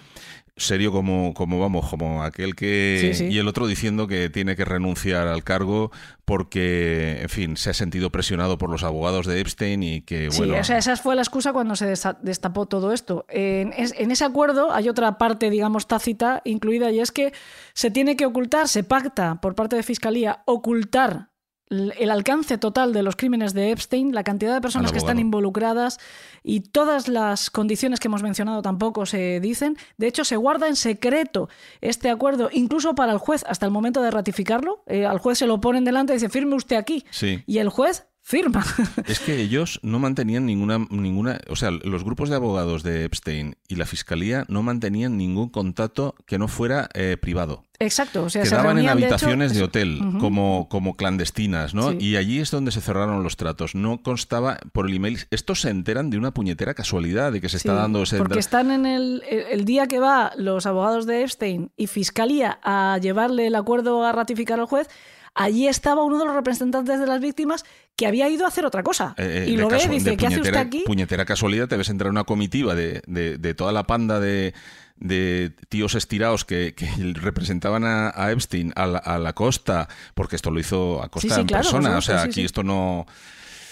serio 0.57 0.91
como, 0.91 1.33
como 1.33 1.59
vamos, 1.59 1.89
como 1.89 2.23
aquel 2.23 2.55
que... 2.55 2.97
Sí, 3.01 3.13
sí. 3.13 3.25
Y 3.33 3.39
el 3.39 3.47
otro 3.47 3.67
diciendo 3.67 4.07
que 4.07 4.29
tiene 4.29 4.55
que 4.55 4.63
renunciar 4.65 5.27
al 5.27 5.43
cargo 5.43 5.91
porque, 6.23 7.19
en 7.21 7.29
fin, 7.29 7.57
se 7.57 7.69
ha 7.69 7.73
sentido 7.73 8.09
presionado 8.11 8.57
por 8.57 8.69
los 8.69 8.83
abogados 8.83 9.25
de 9.25 9.39
Epstein 9.39 9.83
y 9.83 10.01
que, 10.01 10.31
Sí, 10.31 10.37
bueno... 10.39 10.57
o 10.59 10.63
sea, 10.63 10.77
esa 10.77 10.95
fue 10.97 11.15
la 11.15 11.21
excusa 11.21 11.53
cuando 11.53 11.75
se 11.75 11.93
destapó 12.21 12.65
todo 12.67 12.93
esto. 12.93 13.25
En, 13.29 13.73
es- 13.77 13.93
en 13.97 14.11
ese 14.11 14.23
acuerdo 14.25 14.71
hay 14.73 14.89
otra 14.89 15.17
parte, 15.17 15.49
digamos, 15.49 15.87
tácita 15.87 16.41
incluida 16.45 16.91
y 16.91 16.99
es 16.99 17.11
que 17.11 17.33
se 17.73 17.91
tiene 17.91 18.15
que 18.15 18.25
ocultar, 18.25 18.67
se 18.67 18.83
pacta 18.83 19.41
por 19.41 19.55
parte 19.55 19.75
de 19.75 19.83
Fiscalía 19.83 20.41
ocultar 20.45 21.29
el 21.69 22.11
alcance 22.11 22.57
total 22.57 22.93
de 22.93 23.01
los 23.01 23.15
crímenes 23.15 23.53
de 23.53 23.71
Epstein, 23.71 24.13
la 24.13 24.23
cantidad 24.23 24.53
de 24.53 24.61
personas 24.61 24.89
Al 24.89 24.91
que 24.93 24.99
están 24.99 25.17
abogado. 25.17 25.25
involucradas 25.27 25.99
y 26.43 26.59
todas 26.59 27.07
las 27.07 27.49
condiciones 27.49 27.99
que 27.99 28.07
hemos 28.07 28.21
mencionado 28.21 28.61
tampoco 28.61 29.05
se 29.05 29.39
dicen. 29.39 29.77
De 29.97 30.07
hecho, 30.07 30.23
se 30.23 30.35
guarda 30.35 30.67
en 30.67 30.75
secreto 30.75 31.49
este 31.81 32.09
acuerdo, 32.09 32.49
incluso 32.51 32.93
para 32.93 33.11
el 33.11 33.17
juez, 33.17 33.43
hasta 33.47 33.65
el 33.65 33.71
momento 33.71 34.01
de 34.01 34.11
ratificarlo. 34.11 34.83
Eh, 34.85 35.05
al 35.05 35.17
juez 35.17 35.39
se 35.39 35.47
lo 35.47 35.59
ponen 35.59 35.85
delante 35.85 36.13
y 36.13 36.17
dice, 36.17 36.29
firme 36.29 36.55
usted 36.55 36.75
aquí. 36.75 37.03
Sí. 37.09 37.43
Y 37.47 37.57
el 37.57 37.69
juez 37.69 38.05
firma. 38.25 38.65
Es 39.05 39.19
que 39.19 39.39
ellos 39.39 39.79
no 39.83 39.99
mantenían 39.99 40.47
ninguna, 40.47 40.79
ninguna, 40.89 41.39
o 41.47 41.55
sea, 41.55 41.69
los 41.69 42.03
grupos 42.03 42.29
de 42.29 42.35
abogados 42.35 42.81
de 42.81 43.05
Epstein 43.05 43.55
y 43.67 43.75
la 43.75 43.85
fiscalía 43.85 44.45
no 44.47 44.63
mantenían 44.63 45.15
ningún 45.15 45.49
contacto 45.49 46.15
que 46.25 46.39
no 46.39 46.47
fuera 46.47 46.89
eh, 46.95 47.17
privado. 47.21 47.65
Exacto. 47.77 48.23
O 48.23 48.29
sea, 48.31 48.43
se 48.43 48.49
Quedaban 48.49 48.79
en 48.79 48.85
de 48.85 48.91
hecho, 48.91 48.91
habitaciones 48.93 49.53
de, 49.53 49.61
hotel, 49.61 49.99
como, 50.19 50.67
como 50.69 50.95
clandestinas, 50.95 51.75
¿no? 51.75 51.91
Sí. 51.91 51.97
Y 51.99 52.15
allí 52.15 52.39
es 52.39 52.49
donde 52.49 52.71
se 52.71 52.81
cerraron 52.81 53.21
los 53.21 53.37
tratos. 53.37 53.75
No 53.75 54.01
constaba 54.01 54.57
por 54.71 54.87
el 54.87 54.95
email. 54.95 55.19
Estos 55.29 55.61
se 55.61 55.69
enteran 55.69 56.09
de 56.09 56.17
una 56.17 56.31
puñetera 56.31 56.73
casualidad 56.73 57.31
de 57.31 57.41
que 57.41 57.49
se 57.49 57.57
está 57.57 57.73
dando 57.73 58.03
ese. 58.03 58.17
Porque 58.17 58.39
están 58.39 58.71
en 58.71 58.87
el, 58.87 59.21
el 59.29 59.65
día 59.65 59.87
que 59.87 59.99
va 59.99 60.31
los 60.35 60.65
abogados 60.65 61.05
de 61.05 61.21
Epstein 61.21 61.71
y 61.77 61.87
Fiscalía 61.87 62.59
a 62.63 62.97
llevarle 62.99 63.47
el 63.47 63.55
acuerdo 63.55 64.03
a 64.03 64.11
ratificar 64.13 64.59
al 64.59 64.65
juez, 64.65 64.89
allí 65.35 65.67
estaba 65.67 66.03
uno 66.03 66.17
de 66.17 66.25
los 66.25 66.33
representantes 66.33 66.99
de 66.99 67.05
las 67.05 67.19
víctimas 67.21 67.63
que 67.95 68.07
había 68.07 68.27
ido 68.29 68.45
a 68.45 68.47
hacer 68.47 68.65
otra 68.65 68.81
cosa. 68.83 69.13
Eh, 69.17 69.45
eh, 69.47 69.51
y 69.51 69.57
lo 69.57 69.67
ve 69.67 69.83
y 69.83 69.87
dice, 69.87 70.17
¿qué 70.17 70.27
hace 70.27 70.37
usted 70.41 70.55
aquí? 70.55 70.83
Puñetera 70.85 71.25
casualidad, 71.25 71.67
te 71.67 71.77
ves 71.77 71.89
entrar 71.89 72.07
en 72.07 72.11
una 72.13 72.23
comitiva 72.23 72.73
de, 72.73 73.01
de- 73.05 73.37
de 73.37 73.53
toda 73.53 73.71
la 73.71 73.83
panda 73.83 74.19
de, 74.19 74.53
de 74.97 75.51
tíos 75.69 75.93
estirados 75.95 76.45
que, 76.45 76.73
que 76.75 76.89
representaban 77.13 77.83
a, 77.83 78.11
a 78.15 78.31
Epstein 78.31 78.73
a 78.75 78.87
la, 78.87 78.97
a 78.97 79.19
la 79.19 79.33
costa, 79.33 79.87
porque 80.13 80.35
esto 80.37 80.51
lo 80.51 80.59
hizo 80.59 81.03
a 81.03 81.09
costa 81.09 81.35
sí, 81.35 81.41
en 81.41 81.47
claro, 81.47 81.63
por 81.63 81.71
persona. 81.73 81.97
O 81.97 82.01
sea, 82.01 82.19
sí, 82.21 82.25
aquí 82.25 82.33
sí. 82.41 82.45
esto 82.45 82.63
no. 82.63 83.05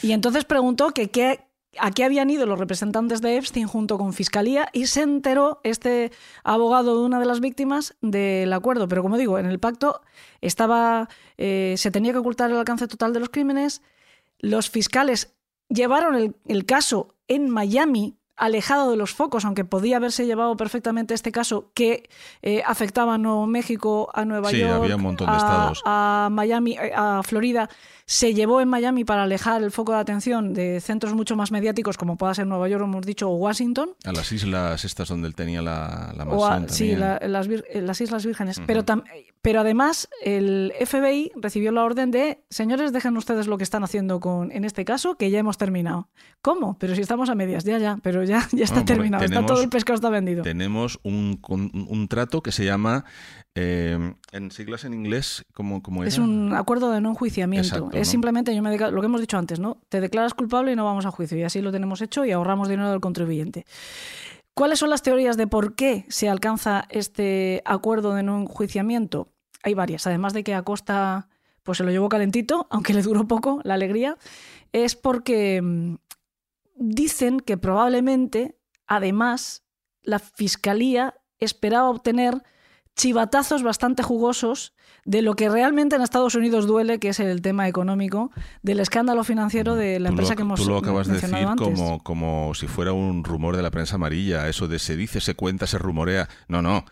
Y 0.01 0.11
entonces 0.11 0.43
preguntó 0.45 0.91
que 0.91 1.09
qué, 1.09 1.39
a 1.79 1.91
qué 1.91 2.03
habían 2.03 2.29
ido 2.29 2.45
los 2.45 2.59
representantes 2.59 3.21
de 3.21 3.37
Epstein 3.37 3.67
junto 3.67 3.97
con 3.97 4.13
Fiscalía 4.13 4.69
y 4.73 4.87
se 4.87 5.01
enteró 5.01 5.59
este 5.63 6.11
abogado 6.43 6.97
de 6.97 7.05
una 7.05 7.19
de 7.19 7.25
las 7.25 7.39
víctimas 7.39 7.95
del 8.01 8.51
acuerdo. 8.53 8.87
Pero 8.87 9.01
como 9.01 9.17
digo, 9.17 9.39
en 9.39 9.45
el 9.45 9.59
pacto 9.59 10.01
estaba, 10.41 11.09
eh, 11.37 11.75
se 11.77 11.91
tenía 11.91 12.11
que 12.11 12.19
ocultar 12.19 12.51
el 12.51 12.57
alcance 12.57 12.87
total 12.87 13.13
de 13.13 13.19
los 13.19 13.29
crímenes. 13.29 13.81
Los 14.39 14.69
fiscales 14.69 15.33
llevaron 15.69 16.35
el 16.45 16.65
caso 16.65 17.15
en 17.27 17.49
Miami 17.49 18.17
alejado 18.35 18.89
de 18.91 18.97
los 18.97 19.13
focos, 19.13 19.45
aunque 19.45 19.63
podía 19.65 19.97
haberse 19.97 20.25
llevado 20.25 20.57
perfectamente 20.57 21.13
este 21.13 21.31
caso 21.31 21.69
que 21.73 22.09
eh, 22.41 22.63
afectaba 22.65 23.13
a 23.15 23.17
Nuevo 23.17 23.45
México, 23.47 24.09
a 24.13 24.25
Nueva 24.25 24.49
Sí, 24.49 24.59
York, 24.59 24.73
había 24.83 24.95
un 24.95 25.03
montón 25.03 25.27
de 25.27 25.33
a- 25.33 25.37
estados. 25.37 25.81
a 25.85 26.29
Miami, 26.31 26.73
eh, 26.73 26.91
a 26.95 27.21
Florida, 27.23 27.69
se 28.05 28.33
llevó 28.33 28.59
en 28.59 28.67
Miami 28.67 29.05
para 29.05 29.23
alejar 29.23 29.63
el 29.63 29.71
foco 29.71 29.93
de 29.93 29.99
atención 29.99 30.53
de 30.53 30.81
centros 30.81 31.13
mucho 31.13 31.35
más 31.37 31.51
mediáticos 31.51 31.97
como 31.97 32.17
pueda 32.17 32.33
ser 32.33 32.47
Nueva 32.47 32.67
York, 32.67 32.83
hemos 32.83 33.05
dicho, 33.05 33.29
o 33.29 33.35
Washington. 33.35 33.91
A 34.03 34.11
las 34.11 34.31
islas 34.31 34.83
estas 34.83 35.07
donde 35.07 35.27
él 35.27 35.35
tenía 35.35 35.61
la, 35.61 36.13
la 36.17 36.23
o 36.25 36.43
a- 36.45 36.49
mansión. 36.59 36.89
sí, 36.89 36.95
la- 36.95 37.19
las, 37.27 37.47
eh, 37.47 37.81
las 37.81 38.01
Islas 38.01 38.25
Vírgenes. 38.25 38.59
pero, 38.67 38.83
tam- 38.83 39.03
pero 39.41 39.61
además 39.61 40.09
el 40.23 40.73
FBI 40.85 41.31
recibió 41.35 41.71
la 41.71 41.83
orden 41.83 42.11
de, 42.11 42.43
señores, 42.49 42.91
dejen 42.93 43.15
ustedes 43.15 43.47
lo 43.47 43.57
que 43.57 43.63
están 43.63 43.83
haciendo 43.83 44.19
con, 44.19 44.51
en 44.51 44.65
este 44.65 44.83
caso, 44.85 45.15
que 45.15 45.29
ya 45.31 45.39
hemos 45.39 45.57
terminado. 45.57 46.09
¿Cómo? 46.41 46.77
Pero 46.79 46.95
si 46.95 47.01
estamos 47.01 47.29
a 47.29 47.35
medias, 47.35 47.63
ya, 47.63 47.77
ya, 47.77 47.97
pero 48.03 48.22
ya, 48.23 48.47
ya 48.51 48.63
está 48.63 48.75
Bueno, 48.75 48.85
terminado, 48.85 49.23
está 49.25 49.45
todo 49.45 49.61
el 49.61 49.69
pescado 49.69 49.95
está 49.95 50.09
vendido. 50.09 50.43
Tenemos 50.43 50.99
un, 51.03 51.39
un 51.49 52.07
trato 52.07 52.41
que 52.41 52.51
se 52.51 52.65
llama, 52.65 53.05
eh, 53.55 54.15
en 54.31 54.51
siglas 54.51 54.83
en 54.83 54.93
inglés, 54.93 55.45
como, 55.53 55.83
como 55.83 56.03
Es 56.03 56.17
un 56.17 56.53
acuerdo 56.53 56.91
de 56.91 57.01
no 57.01 57.09
enjuiciamiento. 57.09 57.67
Exacto, 57.67 57.97
es 57.97 58.07
¿no? 58.07 58.11
simplemente, 58.11 58.55
yo 58.55 58.63
me 58.63 58.75
lo 58.77 58.99
que 59.01 59.05
hemos 59.05 59.21
dicho 59.21 59.37
antes, 59.37 59.59
¿no? 59.59 59.77
Te 59.89 60.01
declaras 60.01 60.33
culpable 60.33 60.71
y 60.71 60.75
no 60.75 60.85
vamos 60.85 61.05
a 61.05 61.11
juicio. 61.11 61.37
Y 61.37 61.43
así 61.43 61.61
lo 61.61 61.71
tenemos 61.71 62.01
hecho 62.01 62.25
y 62.25 62.31
ahorramos 62.31 62.67
dinero 62.67 62.89
del 62.89 62.99
contribuyente. 62.99 63.65
¿Cuáles 64.55 64.79
son 64.79 64.89
las 64.89 65.01
teorías 65.01 65.37
de 65.37 65.47
por 65.47 65.75
qué 65.75 66.05
se 66.09 66.29
alcanza 66.29 66.85
este 66.89 67.61
acuerdo 67.65 68.13
de 68.15 68.23
no 68.23 68.39
enjuiciamiento? 68.41 69.29
Hay 69.63 69.73
varias. 69.75 70.07
Además 70.07 70.33
de 70.33 70.43
que 70.43 70.55
Acosta 70.55 71.27
pues 71.63 71.77
se 71.77 71.83
lo 71.83 71.91
llevó 71.91 72.09
calentito, 72.09 72.67
aunque 72.71 72.93
le 72.93 73.01
duró 73.01 73.27
poco 73.27 73.61
la 73.63 73.75
alegría, 73.75 74.17
es 74.71 74.95
porque 74.95 75.61
mm, 75.61 75.95
dicen 76.75 77.39
que 77.39 77.57
probablemente, 77.57 78.57
además, 78.87 79.63
la 80.01 80.19
fiscalía 80.19 81.15
esperaba 81.39 81.89
obtener 81.89 82.43
chivatazos 82.95 83.63
bastante 83.63 84.03
jugosos 84.03 84.73
de 85.05 85.21
lo 85.21 85.35
que 85.35 85.49
realmente 85.49 85.95
en 85.95 86.01
Estados 86.01 86.35
Unidos 86.35 86.65
duele, 86.65 86.99
que 86.99 87.09
es 87.09 87.19
el 87.19 87.41
tema 87.41 87.67
económico, 87.67 88.31
del 88.61 88.79
escándalo 88.79 89.23
financiero 89.23 89.75
de 89.75 89.99
la 89.99 90.09
lo 90.09 90.13
empresa 90.13 90.35
que 90.35 90.43
hemos 90.43 90.61
Tú 90.61 90.69
lo 90.69 90.77
acabas 90.77 91.07
de 91.07 91.15
decir 91.15 91.35
antes. 91.35 91.65
como, 91.65 92.01
como 92.03 92.53
si 92.53 92.67
fuera 92.67 92.93
un 92.93 93.23
rumor 93.23 93.57
de 93.57 93.63
la 93.63 93.71
prensa 93.71 93.95
amarilla, 93.95 94.47
eso 94.47 94.67
de 94.67 94.79
se 94.79 94.95
dice, 94.95 95.19
se 95.19 95.35
cuenta, 95.35 95.67
se 95.67 95.77
rumorea. 95.77 96.29
No, 96.47 96.61
no. 96.61 96.85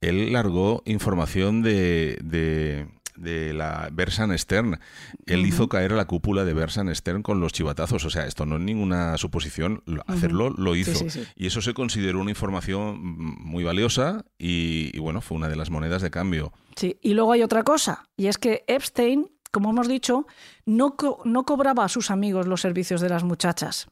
Él 0.00 0.32
largó 0.32 0.82
información 0.84 1.62
de, 1.62 2.18
de, 2.22 2.86
de 3.16 3.52
la 3.52 3.88
Bersan 3.92 4.36
Stern. 4.38 4.78
Él 5.26 5.46
hizo 5.46 5.68
caer 5.68 5.92
la 5.92 6.04
cúpula 6.06 6.44
de 6.44 6.54
Bersan 6.54 6.94
Stern 6.94 7.22
con 7.22 7.40
los 7.40 7.52
chivatazos. 7.52 8.04
O 8.04 8.10
sea, 8.10 8.26
esto 8.26 8.46
no 8.46 8.56
es 8.56 8.62
ninguna 8.62 9.16
suposición. 9.18 9.82
Lo- 9.86 10.02
Hacerlo 10.06 10.50
lo 10.50 10.76
hizo. 10.76 10.94
sí, 10.94 11.10
sí. 11.10 11.24
Y 11.36 11.46
eso 11.46 11.60
se 11.60 11.74
consideró 11.74 12.20
una 12.20 12.30
información 12.30 12.98
muy 13.02 13.64
valiosa 13.64 14.24
y, 14.38 14.90
y 14.94 14.98
bueno, 14.98 15.20
fue 15.20 15.36
una 15.36 15.48
de 15.48 15.56
las 15.56 15.70
monedas 15.70 16.02
de 16.02 16.10
cambio. 16.10 16.52
Sí, 16.76 16.98
y 17.02 17.14
luego 17.14 17.32
hay 17.32 17.42
otra 17.42 17.62
cosa, 17.62 18.08
y 18.18 18.26
es 18.26 18.36
que 18.36 18.62
Epstein, 18.66 19.30
como 19.50 19.70
hemos 19.70 19.88
dicho, 19.88 20.26
no, 20.66 20.96
co- 20.96 21.22
no 21.24 21.44
cobraba 21.44 21.84
a 21.84 21.88
sus 21.88 22.10
amigos 22.10 22.46
los 22.46 22.60
servicios 22.60 23.00
de 23.00 23.08
las 23.08 23.24
muchachas. 23.24 23.88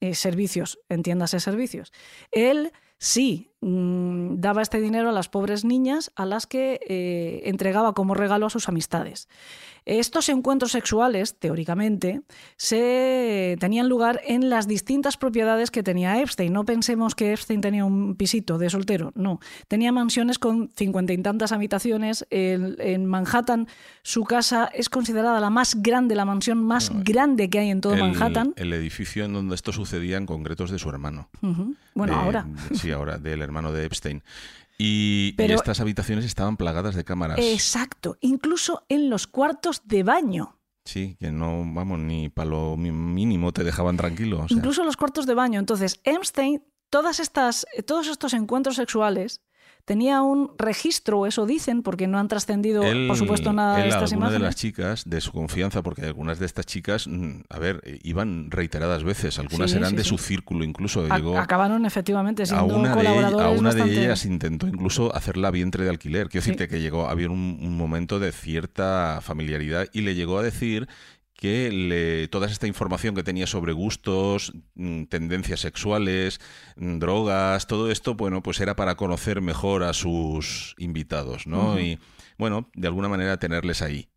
Eh, 0.00 0.14
servicios, 0.14 0.78
entiéndase 0.90 1.40
servicios. 1.40 1.90
Él 2.30 2.72
sí 2.98 3.52
mm, 3.60 4.36
daba 4.36 4.62
este 4.62 4.80
dinero 4.80 5.10
a 5.10 5.12
las 5.12 5.28
pobres 5.28 5.64
niñas 5.64 6.10
a 6.16 6.26
las 6.26 6.46
que 6.46 6.80
eh, 6.88 7.42
entregaba 7.44 7.92
como 7.94 8.14
regalo 8.14 8.46
a 8.46 8.50
sus 8.50 8.68
amistades. 8.68 9.28
Estos 9.86 10.28
encuentros 10.28 10.72
sexuales, 10.72 11.38
teóricamente, 11.38 12.22
se 12.70 13.56
tenían 13.60 13.88
lugar 13.88 14.20
en 14.26 14.50
las 14.50 14.66
distintas 14.66 15.16
propiedades 15.16 15.70
que 15.70 15.84
tenía 15.84 16.20
Epstein. 16.20 16.52
No 16.52 16.64
pensemos 16.64 17.14
que 17.14 17.32
Epstein 17.32 17.60
tenía 17.60 17.84
un 17.84 18.16
pisito 18.16 18.58
de 18.58 18.68
soltero, 18.68 19.12
no. 19.14 19.38
Tenía 19.68 19.92
mansiones 19.92 20.40
con 20.40 20.72
cincuenta 20.74 21.12
y 21.12 21.18
tantas 21.18 21.52
habitaciones. 21.52 22.26
En, 22.30 22.74
en 22.80 23.06
Manhattan, 23.06 23.68
su 24.02 24.24
casa 24.24 24.68
es 24.74 24.88
considerada 24.88 25.38
la 25.38 25.50
más 25.50 25.80
grande, 25.80 26.16
la 26.16 26.24
mansión 26.24 26.58
más 26.64 26.90
grande 27.04 27.48
que 27.48 27.60
hay 27.60 27.70
en 27.70 27.80
todo 27.80 27.94
el, 27.94 28.00
Manhattan. 28.00 28.54
el 28.56 28.72
edificio 28.72 29.24
en 29.24 29.32
donde 29.34 29.54
esto 29.54 29.70
sucedía 29.72 30.16
en 30.16 30.26
concreto 30.26 30.64
es 30.64 30.70
de 30.72 30.80
su 30.80 30.88
hermano. 30.88 31.28
Bueno, 31.94 32.12
De- 32.12 32.18
ahora. 32.20 32.46
Sí, 32.74 32.90
ahora, 32.90 33.18
del 33.18 33.40
hermano 33.40 33.72
de 33.72 33.84
Epstein. 33.86 34.22
Y, 34.78 35.34
estas 35.38 35.80
habitaciones 35.80 36.24
estaban 36.24 36.56
plagadas 36.56 36.94
de 36.94 37.04
cámaras. 37.04 37.38
Exacto, 37.40 38.18
incluso 38.20 38.84
en 38.88 39.08
los 39.08 39.26
cuartos 39.26 39.82
de 39.84 40.02
baño. 40.02 40.58
Sí, 40.84 41.16
que 41.18 41.32
no, 41.32 41.64
vamos, 41.66 41.98
ni 41.98 42.28
para 42.28 42.50
lo 42.50 42.76
mínimo 42.76 43.52
te 43.52 43.64
dejaban 43.64 43.96
tranquilo. 43.96 44.42
o 44.42 44.48
sea. 44.48 44.56
Incluso 44.56 44.84
los 44.84 44.96
cuartos 44.96 45.26
de 45.26 45.34
baño. 45.34 45.58
Entonces, 45.58 46.00
Epstein, 46.04 46.62
todas 46.90 47.18
estas, 47.18 47.66
eh, 47.74 47.82
todos 47.82 48.06
estos 48.06 48.34
encuentros 48.34 48.76
sexuales, 48.76 49.40
tenía 49.86 50.20
un 50.20 50.50
registro, 50.58 51.24
eso 51.26 51.46
dicen, 51.46 51.82
porque 51.82 52.06
no 52.08 52.18
han 52.18 52.28
trascendido, 52.28 52.82
por 53.08 53.16
supuesto, 53.16 53.52
nada 53.54 53.76
de 53.76 53.82
él 53.82 53.86
a 53.86 53.88
estas 53.94 54.12
alguna 54.12 54.28
de 54.30 54.36
imágenes. 54.36 54.42
las 54.42 54.56
chicas 54.56 55.02
de 55.06 55.20
su 55.22 55.32
confianza, 55.32 55.82
porque 55.82 56.02
algunas 56.04 56.38
de 56.38 56.44
estas 56.46 56.66
chicas, 56.66 57.06
mm, 57.08 57.42
a 57.48 57.58
ver, 57.58 57.80
eh, 57.84 57.98
iban 58.02 58.50
reiteradas 58.50 59.04
veces, 59.04 59.38
algunas 59.38 59.70
Sí, 59.70 59.76
eran 59.78 59.90
sí, 59.90 59.96
de 59.96 60.02
sí. 60.02 60.08
su 60.10 60.18
círculo 60.18 60.64
incluso. 60.64 61.06
A- 61.08 61.16
llegó, 61.16 61.38
acabaron 61.38 61.86
efectivamente 61.86 62.42
a 62.42 62.46
siendo 62.46 62.76
una, 62.76 62.88
de, 62.88 62.94
ell- 62.94 62.96
colaboradores 62.96 63.46
a 63.46 63.50
una 63.60 63.72
de 63.72 64.02
ellas 64.04 64.24
intentó 64.26 64.66
incluso 64.66 65.14
hacerla 65.14 65.50
vientre 65.52 65.84
de 65.84 65.90
alquiler. 65.90 66.28
Quiero 66.28 66.44
decirte 66.44 66.68
que 66.68 66.80
llegó, 66.80 67.08
había 67.08 67.30
un, 67.30 67.58
un 67.62 67.76
momento 67.78 68.18
de 68.18 68.32
cierta 68.32 69.20
familiaridad 69.22 69.86
y 69.92 70.00
le 70.02 70.14
llegó 70.16 70.38
a 70.38 70.42
decir 70.42 70.88
que 71.36 71.70
le, 71.70 72.28
toda 72.28 72.46
esta 72.46 72.66
información 72.66 73.14
que 73.14 73.22
tenía 73.22 73.46
sobre 73.46 73.72
gustos, 73.72 74.52
mm, 74.74 75.04
tendencias 75.04 75.60
sexuales, 75.60 76.40
mm, 76.76 76.98
drogas, 76.98 77.66
todo 77.66 77.90
esto, 77.90 78.14
bueno, 78.14 78.42
pues 78.42 78.60
era 78.60 78.74
para 78.74 78.96
conocer 78.96 79.42
mejor 79.42 79.82
a 79.82 79.92
sus 79.92 80.74
invitados, 80.78 81.46
¿no? 81.46 81.78
Y 81.78 81.98
bueno, 82.38 82.70
de 82.74 82.88
alguna 82.88 83.08
manera 83.08 83.38
tenerles 83.38 83.82
ahí. 83.82 84.08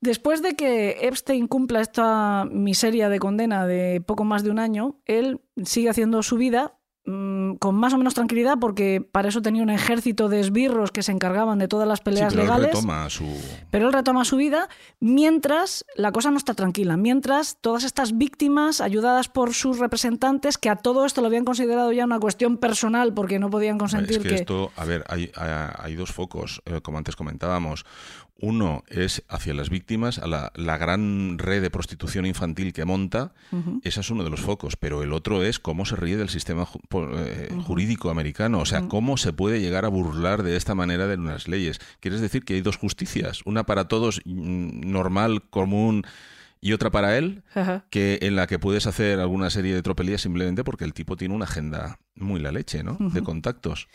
Después 0.00 0.42
de 0.42 0.56
que 0.56 1.06
Epstein 1.06 1.46
cumpla 1.46 1.80
esta 1.80 2.44
miseria 2.50 3.08
de 3.08 3.20
condena 3.20 3.66
de 3.66 4.00
poco 4.00 4.24
más 4.24 4.42
de 4.42 4.50
un 4.50 4.58
año, 4.58 5.00
él 5.06 5.40
sigue 5.64 5.90
haciendo 5.90 6.22
su 6.24 6.36
vida 6.36 6.76
mm, 7.04 7.54
con 7.54 7.74
más 7.74 7.92
o 7.94 7.98
menos 7.98 8.14
tranquilidad 8.14 8.58
porque 8.60 9.00
para 9.12 9.28
eso 9.28 9.42
tenía 9.42 9.62
un 9.62 9.70
ejército 9.70 10.28
de 10.28 10.40
esbirros 10.40 10.90
que 10.92 11.02
se 11.02 11.12
encargaban 11.12 11.58
de 11.58 11.68
todas 11.68 11.86
las 11.88 11.98
Sí, 11.98 12.04
peleas 12.04 12.32
pero 12.32 12.42
él 12.42 12.48
legales. 12.48 12.68
retoma 12.70 13.10
su... 13.10 13.26
Pero 13.70 13.86
él 13.88 13.92
retoma 13.92 14.24
su 14.24 14.36
vida 14.36 14.68
mientras 15.00 15.84
la 15.96 16.12
cosa 16.12 16.30
no 16.30 16.36
está 16.38 16.54
tranquila, 16.54 16.96
mientras 16.96 17.58
todas 17.60 17.84
estas 17.84 18.16
víctimas, 18.16 18.80
ayudadas 18.80 19.28
por 19.28 19.52
sus 19.52 19.78
representantes, 19.78 20.58
que 20.58 20.70
a 20.70 20.76
todo 20.76 21.04
esto 21.04 21.20
lo 21.20 21.26
habían 21.26 21.44
considerado 21.44 21.92
ya 21.92 22.04
una 22.04 22.20
cuestión 22.20 22.56
personal 22.56 23.12
porque 23.12 23.38
no 23.38 23.50
podían 23.50 23.78
consentir 23.78 24.16
Es 24.18 24.22
que, 24.22 24.28
que... 24.28 24.34
esto, 24.36 24.70
a 24.76 24.84
ver, 24.84 25.04
hay, 25.08 25.30
hay- 25.36 25.70
hay 25.78 25.94
dos 25.96 26.12
focos, 26.12 26.62
eh, 26.66 26.80
como 26.82 26.98
antes 26.98 27.16
comentábamos. 27.16 27.84
Uno 28.44 28.82
es 28.88 29.22
hacia 29.28 29.54
las 29.54 29.70
víctimas, 29.70 30.18
a 30.18 30.26
la, 30.26 30.50
la 30.56 30.76
gran 30.76 31.38
red 31.38 31.62
de 31.62 31.70
prostitución 31.70 32.26
infantil 32.26 32.72
que 32.72 32.84
monta, 32.84 33.32
ese 33.84 34.00
es 34.00 34.10
uno 34.10 34.24
de 34.24 34.30
los 34.30 34.40
focos, 34.40 34.74
pero 34.76 35.04
el 35.04 35.12
otro 35.12 35.44
es 35.44 35.60
cómo 35.60 35.84
se 35.86 35.94
ríe 35.94 36.16
del 36.16 36.28
sistema 36.28 36.66
ju- 36.66 36.80
eh, 37.16 37.48
jurídico 37.64 38.10
americano, 38.10 38.58
o 38.58 38.66
sea, 38.66 38.88
cómo 38.88 39.16
se 39.16 39.32
puede 39.32 39.60
llegar 39.60 39.84
a 39.84 39.88
burlar 39.88 40.42
de 40.42 40.56
esta 40.56 40.74
manera 40.74 41.06
de 41.06 41.14
unas 41.14 41.46
leyes. 41.46 41.78
¿Quieres 42.00 42.20
decir 42.20 42.44
que 42.44 42.54
hay 42.54 42.60
dos 42.62 42.76
justicias? 42.78 43.42
Una 43.44 43.64
para 43.64 43.86
todos, 43.86 44.20
mm, 44.24 44.90
normal, 44.90 45.42
común, 45.48 46.04
y 46.60 46.72
otra 46.72 46.90
para 46.90 47.16
él, 47.18 47.42
Ajá. 47.54 47.86
que 47.90 48.18
en 48.22 48.34
la 48.36 48.46
que 48.46 48.58
puedes 48.58 48.86
hacer 48.88 49.18
alguna 49.20 49.50
serie 49.50 49.74
de 49.74 49.82
tropelías 49.82 50.20
simplemente 50.20 50.62
porque 50.64 50.84
el 50.84 50.94
tipo 50.94 51.16
tiene 51.16 51.34
una 51.34 51.44
agenda 51.44 51.98
muy 52.16 52.40
la 52.40 52.52
leche, 52.52 52.82
¿no? 52.84 52.96
De 53.00 53.22
contactos. 53.22 53.88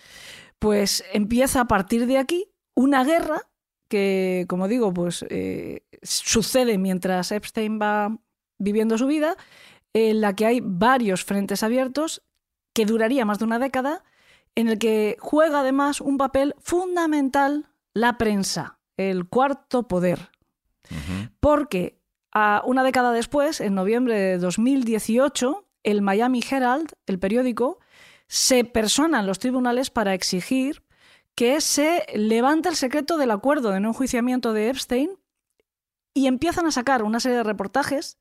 Pues 0.60 1.04
empieza 1.14 1.62
a 1.62 1.66
partir 1.68 2.08
de 2.08 2.18
aquí 2.18 2.46
una 2.76 3.04
guerra 3.04 3.42
que, 3.88 4.46
como 4.48 4.68
digo, 4.68 4.94
pues 4.94 5.26
eh, 5.30 5.82
sucede 6.02 6.78
mientras 6.78 7.32
Epstein 7.32 7.80
va 7.82 8.18
viviendo 8.58 8.98
su 8.98 9.08
vida, 9.08 9.38
en 9.94 10.22
la 10.22 10.36
que 10.36 10.46
hay 10.46 10.60
varios 10.64 11.24
frentes 11.24 11.64
abiertos 11.64 12.24
que 12.74 12.86
duraría 12.86 13.26
más 13.26 13.40
de 13.40 13.46
una 13.46 13.60
década, 13.60 14.04
en 14.56 14.68
el 14.68 14.78
que 14.80 15.18
juega 15.20 15.62
además 15.62 16.02
un 16.02 16.18
papel 16.18 16.56
fundamental 16.60 17.68
la 17.94 18.18
prensa, 18.18 18.80
el 18.98 19.28
cuarto 19.28 19.88
poder. 19.88 20.32
Porque 21.40 22.00
a 22.32 22.62
una 22.66 22.84
década 22.84 23.12
después, 23.12 23.60
en 23.62 23.76
noviembre 23.76 24.16
de 24.16 24.38
2018, 24.38 25.66
el 25.84 26.02
Miami 26.02 26.44
Herald, 26.50 26.94
el 27.06 27.20
periódico, 27.20 27.80
se 28.28 28.64
persona 28.64 29.20
en 29.20 29.28
los 29.28 29.40
tribunales 29.40 29.90
para 29.90 30.14
exigir 30.14 30.84
que 31.38 31.62
se 31.62 32.04
levante 32.16 32.68
el 32.68 32.76
secreto 32.76 33.16
del 33.16 33.30
acuerdo 33.30 33.70
de 33.70 33.80
no 33.80 33.90
enjuiciamiento 33.90 34.54
de 34.54 34.70
Epstein 34.70 35.12
y 36.16 36.26
empiezan 36.26 36.66
a 36.66 36.72
sacar 36.72 37.04
una 37.04 37.20
serie 37.20 37.38
de 37.38 37.44
reportajes, 37.44 38.18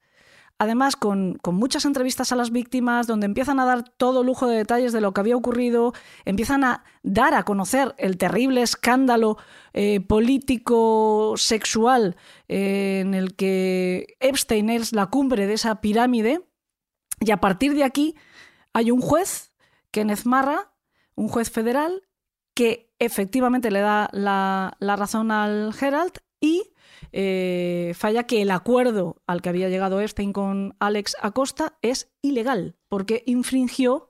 además 0.58 0.96
con, 0.96 1.36
con 1.36 1.54
muchas 1.54 1.86
entrevistas 1.86 2.30
a 2.30 2.36
las 2.36 2.50
víctimas, 2.50 3.06
donde 3.06 3.24
empiezan 3.24 3.58
a 3.58 3.64
dar 3.64 3.88
todo 3.88 4.22
lujo 4.22 4.46
de 4.46 4.58
detalles 4.58 4.92
de 4.92 5.00
lo 5.00 5.14
que 5.14 5.22
había 5.22 5.34
ocurrido, 5.34 5.94
empiezan 6.26 6.62
a 6.62 6.84
dar 7.02 7.32
a 7.32 7.44
conocer 7.44 7.94
el 7.96 8.18
terrible 8.18 8.60
escándalo 8.60 9.38
eh, 9.72 10.00
político 10.02 11.32
sexual 11.38 12.16
eh, 12.48 12.98
en 13.00 13.14
el 13.14 13.34
que 13.34 14.18
Epstein 14.20 14.68
es 14.68 14.92
la 14.92 15.06
cumbre 15.06 15.46
de 15.46 15.54
esa 15.54 15.80
pirámide, 15.80 16.42
y 17.20 17.30
a 17.30 17.40
partir 17.40 17.72
de 17.72 17.84
aquí 17.84 18.14
hay 18.74 18.90
un 18.90 19.00
juez, 19.00 19.54
Kenneth 19.90 20.26
Marra, 20.26 20.70
un 21.14 21.28
juez 21.28 21.50
federal, 21.50 22.05
que 22.56 22.90
efectivamente 22.98 23.70
le 23.70 23.80
da 23.80 24.08
la, 24.12 24.76
la 24.80 24.96
razón 24.96 25.30
al 25.30 25.74
Herald 25.78 26.14
y 26.40 26.72
eh, 27.12 27.92
falla 27.94 28.24
que 28.24 28.40
el 28.40 28.50
acuerdo 28.50 29.22
al 29.26 29.42
que 29.42 29.50
había 29.50 29.68
llegado 29.68 30.00
Epstein 30.00 30.32
con 30.32 30.74
Alex 30.80 31.16
Acosta 31.20 31.76
es 31.82 32.10
ilegal, 32.22 32.76
porque 32.88 33.22
infringió 33.26 34.05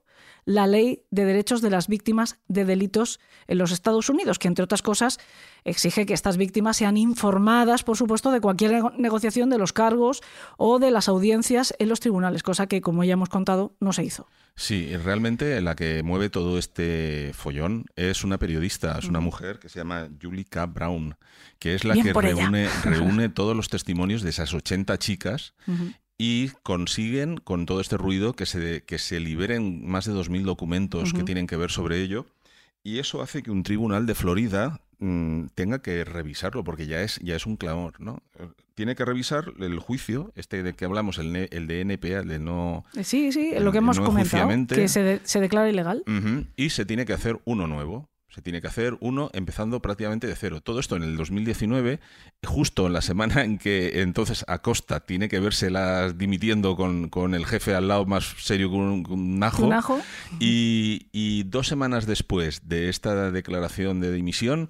la 0.46 0.66
ley 0.68 1.02
de 1.10 1.24
derechos 1.24 1.60
de 1.60 1.70
las 1.70 1.88
víctimas 1.88 2.38
de 2.46 2.64
delitos 2.64 3.18
en 3.48 3.58
los 3.58 3.72
Estados 3.72 4.08
Unidos, 4.08 4.38
que 4.38 4.46
entre 4.48 4.62
otras 4.62 4.80
cosas 4.80 5.18
exige 5.64 6.06
que 6.06 6.14
estas 6.14 6.36
víctimas 6.36 6.76
sean 6.76 6.96
informadas, 6.96 7.82
por 7.82 7.96
supuesto, 7.96 8.30
de 8.30 8.40
cualquier 8.40 8.70
nego- 8.70 8.92
negociación 8.96 9.50
de 9.50 9.58
los 9.58 9.72
cargos 9.72 10.22
o 10.56 10.78
de 10.78 10.92
las 10.92 11.08
audiencias 11.08 11.74
en 11.80 11.88
los 11.88 11.98
tribunales, 11.98 12.44
cosa 12.44 12.68
que, 12.68 12.80
como 12.80 13.02
ya 13.02 13.14
hemos 13.14 13.28
contado, 13.28 13.74
no 13.80 13.92
se 13.92 14.04
hizo. 14.04 14.28
Sí, 14.54 14.96
realmente 14.96 15.60
la 15.60 15.74
que 15.74 16.02
mueve 16.04 16.30
todo 16.30 16.58
este 16.58 17.32
follón 17.34 17.84
es 17.96 18.22
una 18.24 18.38
periodista, 18.38 18.96
es 18.98 19.06
una 19.06 19.20
mujer 19.20 19.58
que 19.58 19.68
se 19.68 19.80
llama 19.80 20.08
Julie 20.22 20.44
K. 20.44 20.64
Brown, 20.66 21.16
que 21.58 21.74
es 21.74 21.84
la 21.84 21.92
Bien 21.94 22.06
que 22.06 22.12
reúne, 22.14 22.68
reúne 22.84 23.28
todos 23.30 23.54
los 23.56 23.68
testimonios 23.68 24.22
de 24.22 24.30
esas 24.30 24.54
80 24.54 24.96
chicas 24.98 25.54
y 26.18 26.48
consiguen 26.62 27.36
con 27.36 27.66
todo 27.66 27.80
este 27.80 27.96
ruido 27.96 28.32
que 28.32 28.46
se, 28.46 28.82
que 28.84 28.98
se 28.98 29.20
liberen 29.20 29.86
más 29.86 30.06
de 30.06 30.12
2.000 30.14 30.42
documentos 30.44 31.12
que 31.12 31.22
tienen 31.24 31.46
que 31.46 31.56
ver 31.56 31.70
sobre 31.70 32.00
ello. 32.02 32.26
Y 32.82 32.98
eso 33.00 33.20
hace 33.20 33.42
que 33.42 33.50
un 33.50 33.62
tribunal 33.64 34.06
de 34.06 34.14
Florida 34.14 34.80
mm, 34.98 35.46
tenga 35.54 35.80
que 35.82 36.04
revisarlo, 36.04 36.62
porque 36.64 36.86
ya 36.86 37.02
es, 37.02 37.18
ya 37.22 37.34
es 37.36 37.44
un 37.44 37.56
clamor, 37.56 38.00
¿no? 38.00 38.22
Tiene 38.74 38.94
que 38.94 39.04
revisar 39.04 39.52
el 39.58 39.78
juicio, 39.78 40.32
este 40.36 40.62
de 40.62 40.74
que 40.74 40.84
hablamos, 40.84 41.18
el, 41.18 41.32
ne- 41.32 41.48
el 41.50 41.66
de 41.66 41.80
NPA, 41.84 42.20
el 42.20 42.28
de 42.28 42.38
no... 42.38 42.84
Eh, 42.94 43.04
Sí, 43.04 43.32
sí, 43.32 43.50
El- 43.54 43.64
lo 43.64 43.72
que 43.72 43.78
hemos 43.78 43.98
no 43.98 44.04
comentado, 44.04 44.48
que 44.68 44.88
se, 44.88 45.02
de- 45.02 45.20
se 45.24 45.40
declara 45.40 45.68
ilegal. 45.68 46.02
Y 46.56 46.70
se 46.70 46.84
tiene 46.86 47.04
que 47.06 47.12
hacer 47.12 47.38
uno 47.44 47.66
nuevo. 47.66 48.08
Se 48.36 48.42
tiene 48.42 48.60
que 48.60 48.66
hacer 48.66 48.98
uno 49.00 49.30
empezando 49.32 49.80
prácticamente 49.80 50.26
de 50.26 50.36
cero. 50.36 50.60
Todo 50.60 50.78
esto 50.78 50.94
en 50.94 51.04
el 51.04 51.16
2019, 51.16 52.00
justo 52.44 52.86
en 52.86 52.92
la 52.92 53.00
semana 53.00 53.42
en 53.44 53.56
que 53.56 54.02
entonces 54.02 54.44
Acosta 54.46 55.00
tiene 55.00 55.30
que 55.30 55.40
vérselas 55.40 56.18
dimitiendo 56.18 56.76
con, 56.76 57.08
con 57.08 57.34
el 57.34 57.46
jefe 57.46 57.74
al 57.74 57.88
lado 57.88 58.04
más 58.04 58.34
serio 58.36 58.68
que 58.68 58.76
un, 58.76 59.06
un 59.08 59.42
ajo. 59.42 59.64
Un 59.64 59.72
ajo. 59.72 59.98
Y, 60.38 61.06
y 61.12 61.44
dos 61.44 61.66
semanas 61.66 62.04
después 62.04 62.68
de 62.68 62.90
esta 62.90 63.30
declaración 63.30 64.00
de 64.00 64.12
dimisión, 64.12 64.68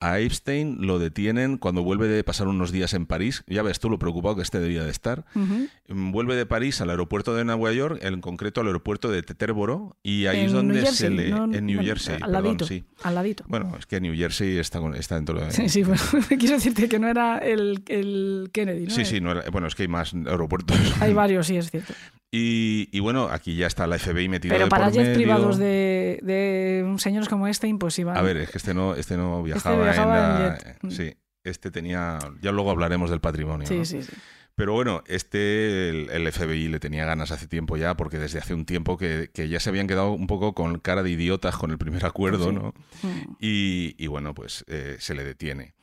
a 0.00 0.18
Epstein 0.18 0.86
lo 0.86 0.98
detienen 0.98 1.56
cuando 1.56 1.82
vuelve 1.82 2.08
de 2.08 2.22
pasar 2.24 2.46
unos 2.48 2.72
días 2.72 2.92
en 2.92 3.06
París. 3.06 3.42
Ya 3.46 3.62
ves 3.62 3.80
tú 3.80 3.88
lo 3.88 3.98
preocupado 3.98 4.36
que 4.36 4.42
este 4.42 4.60
debía 4.60 4.84
de 4.84 4.90
estar. 4.90 5.24
Mm, 5.34 6.10
Vuelve 6.12 6.36
de 6.36 6.44
París 6.46 6.80
al 6.80 6.90
aeropuerto 6.90 7.34
de 7.34 7.44
Nueva 7.44 7.72
York, 7.72 8.00
en 8.02 8.20
concreto 8.20 8.60
al 8.60 8.66
aeropuerto 8.66 9.10
de 9.10 9.22
Teterboro, 9.22 9.96
y 10.02 10.26
ahí 10.26 10.40
En 10.40 10.46
es 10.46 10.52
donde 10.52 10.84
se 10.86 11.08
le. 11.10 11.30
no- 11.30 11.44
en 11.44 11.66
New 11.66 11.76
bueno, 11.76 11.88
Jersey, 11.88 12.14
al 12.14 12.20
perdón, 12.20 12.32
ladito, 12.44 12.66
sí. 12.66 12.84
al 13.02 13.14
ladito. 13.14 13.44
Bueno, 13.48 13.76
es 13.78 13.86
que 13.86 14.00
New 14.00 14.14
Jersey 14.14 14.58
está, 14.58 14.80
está 14.96 15.14
dentro 15.14 15.40
de. 15.40 15.50
Sí, 15.52 15.68
sí, 15.68 15.82
bueno, 15.84 16.00
quiero 16.28 16.54
decirte 16.56 16.88
que 16.88 16.98
no 16.98 17.08
era 17.08 17.38
el, 17.38 17.82
el 17.88 18.50
Kennedy, 18.52 18.84
¿no? 18.86 18.90
Sí, 18.90 19.04
sí, 19.04 19.20
no 19.20 19.30
era- 19.32 19.48
bueno, 19.50 19.66
es 19.68 19.74
que 19.74 19.82
hay 19.84 19.88
más 19.88 20.12
aeropuertos. 20.14 20.76
Hay 21.00 21.12
varios, 21.14 21.46
sí, 21.46 21.56
es 21.56 21.70
cierto. 21.70 21.94
Y, 22.36 22.88
y 22.90 22.98
bueno, 23.00 23.28
aquí 23.30 23.54
ya 23.54 23.68
está 23.68 23.86
la 23.86 23.96
FBI 23.98 24.28
metida 24.28 24.54
Pero 24.54 24.64
de 24.64 24.70
para 24.70 24.90
jets 24.90 25.10
privados 25.16 25.56
de, 25.56 26.18
de 26.22 26.94
señores 26.98 27.28
como 27.28 27.46
Epstein, 27.46 27.78
pues 27.78 27.96
iban. 27.98 28.16
A 28.16 28.22
ver, 28.22 28.38
es 28.38 28.50
que 28.50 28.58
este 28.58 28.74
no, 28.74 28.96
este 28.96 29.16
no 29.16 29.40
viajaba, 29.42 29.82
viajaba 29.84 30.16
en 30.16 30.22
la- 30.42 30.48
en 30.48 30.54
jet. 30.56 30.78
Mm. 30.82 30.90
Sí, 30.90 31.14
este 31.44 31.70
tenía. 31.70 32.18
Ya 32.42 32.50
luego 32.50 32.72
hablaremos 32.72 33.08
del 33.10 33.20
patrimonio. 33.20 33.66
Sí, 33.68 33.76
¿no? 33.78 33.84
sí, 33.84 34.02
sí. 34.02 34.12
Pero 34.56 34.72
bueno, 34.72 35.02
este, 35.06 35.88
el, 35.90 36.10
el 36.10 36.32
FBI 36.32 36.68
le 36.68 36.78
tenía 36.80 37.04
ganas 37.04 37.30
hace 37.32 37.46
tiempo 37.48 37.76
ya, 37.76 37.96
porque 37.96 38.18
desde 38.18 38.38
hace 38.38 38.54
un 38.54 38.64
tiempo 38.64 38.96
que, 38.96 39.30
que 39.34 39.48
ya 39.48 39.58
se 39.60 39.68
habían 39.70 39.86
quedado 39.88 40.10
un 40.12 40.26
poco 40.28 40.54
con 40.54 40.78
cara 40.78 41.02
de 41.02 41.10
idiotas 41.10 41.56
con 41.56 41.70
el 41.72 41.78
primer 41.78 42.04
acuerdo, 42.06 42.48
Sí. 42.50 42.54
¿no? 42.54 42.74
Mm. 43.02 43.36
Y, 43.40 43.94
y 43.98 44.06
bueno, 44.08 44.32
pues 44.34 44.64
eh, 44.68 44.96
se 45.00 45.14
le 45.14 45.24
detiene. 45.24 45.74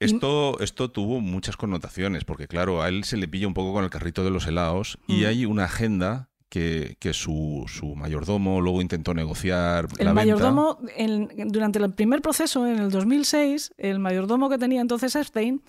Esto, 0.00 0.58
esto 0.60 0.90
tuvo 0.90 1.20
muchas 1.20 1.56
connotaciones, 1.56 2.24
porque 2.24 2.46
claro, 2.48 2.82
a 2.82 2.88
él 2.88 3.04
se 3.04 3.16
le 3.16 3.28
pilla 3.28 3.46
un 3.46 3.54
poco 3.54 3.72
con 3.72 3.84
el 3.84 3.90
carrito 3.90 4.24
de 4.24 4.30
los 4.30 4.46
helados 4.46 4.98
y 5.06 5.22
Mm. 5.22 5.26
hay 5.26 5.46
una 5.46 5.64
agenda 5.64 6.28
que, 6.48 6.96
que 7.00 7.12
su, 7.14 7.64
su 7.68 7.94
mayordomo 7.96 8.60
luego 8.60 8.80
intentó 8.82 9.12
negociar. 9.14 9.86
El 9.98 10.04
la 10.06 10.12
venta. 10.12 10.14
mayordomo, 10.14 10.78
en- 10.96 11.28
durante 11.48 11.78
el 11.78 11.92
primer 11.92 12.22
proceso, 12.22 12.66
en 12.66 12.78
el 12.78 12.90
2006, 12.90 13.72
el 13.78 13.98
mayordomo 13.98 14.48
que 14.50 14.58
tenía 14.58 14.80
entonces 14.80 15.16
Epstein, 15.16 15.62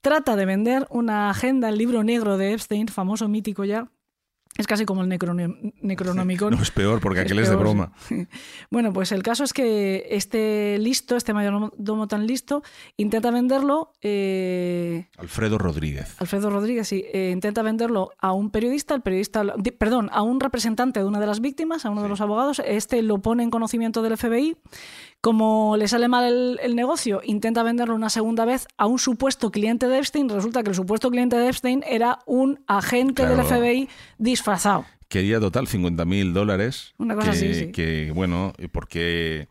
trata 0.00 0.34
de 0.36 0.44
vender 0.44 0.86
una 0.90 1.30
agenda, 1.30 1.68
el 1.68 1.78
libro 1.78 2.02
negro 2.04 2.36
de 2.36 2.52
Epstein, 2.52 2.88
famoso, 2.88 3.28
mítico 3.28 3.64
ya. 3.64 3.88
Es 4.56 4.68
casi 4.68 4.84
como 4.84 5.02
el 5.02 5.08
Necronom- 5.08 5.72
Necronomicon. 5.82 6.54
No 6.54 6.62
es 6.62 6.70
peor, 6.70 7.00
porque 7.00 7.20
aquel 7.20 7.40
es 7.40 7.48
de 7.50 7.56
broma. 7.56 7.92
Bueno, 8.70 8.92
pues 8.92 9.10
el 9.12 9.22
caso 9.22 9.42
es 9.44 9.52
que 9.52 10.06
este 10.10 10.78
listo, 10.78 11.16
este 11.16 11.32
mayordomo 11.34 12.06
tan 12.08 12.26
listo, 12.26 12.62
intenta 12.96 13.30
venderlo, 13.30 13.92
eh, 14.02 15.08
Alfredo 15.18 15.58
Rodríguez. 15.58 16.14
Alfredo 16.20 16.50
Rodríguez, 16.50 16.86
sí, 16.88 17.04
eh, 17.12 17.30
intenta 17.32 17.62
venderlo 17.62 18.10
a 18.18 18.32
un 18.32 18.50
periodista, 18.50 18.94
el 18.94 19.02
periodista, 19.02 19.42
di- 19.58 19.70
perdón, 19.72 20.08
a 20.12 20.22
un 20.22 20.38
representante 20.40 21.00
de 21.00 21.06
una 21.06 21.20
de 21.20 21.26
las 21.26 21.40
víctimas, 21.40 21.84
a 21.84 21.90
uno 21.90 22.02
de 22.02 22.08
los 22.08 22.20
abogados, 22.20 22.60
este 22.64 23.02
lo 23.02 23.18
pone 23.18 23.42
en 23.42 23.50
conocimiento 23.50 24.02
del 24.02 24.16
FBI. 24.16 24.56
Como 25.24 25.76
le 25.78 25.88
sale 25.88 26.06
mal 26.06 26.24
el, 26.26 26.60
el 26.62 26.76
negocio, 26.76 27.22
intenta 27.24 27.62
venderlo 27.62 27.94
una 27.94 28.10
segunda 28.10 28.44
vez 28.44 28.66
a 28.76 28.84
un 28.84 28.98
supuesto 28.98 29.50
cliente 29.50 29.88
de 29.88 29.96
Epstein. 29.96 30.28
Resulta 30.28 30.62
que 30.62 30.68
el 30.68 30.74
supuesto 30.74 31.10
cliente 31.10 31.36
de 31.36 31.48
Epstein 31.48 31.82
era 31.88 32.18
un 32.26 32.62
agente 32.66 33.26
del. 33.26 33.42
FBI 33.42 33.88
disfrazado. 34.18 34.84
Quería 35.08 35.40
total 35.40 35.66
50 35.66 36.04
mil 36.04 36.34
dólares. 36.34 36.92
Una 36.98 37.14
cosa 37.14 37.30
que, 37.30 37.36
así, 37.38 37.54
sí. 37.54 37.72
Que, 37.72 38.12
bueno, 38.14 38.52
porque, 38.70 39.48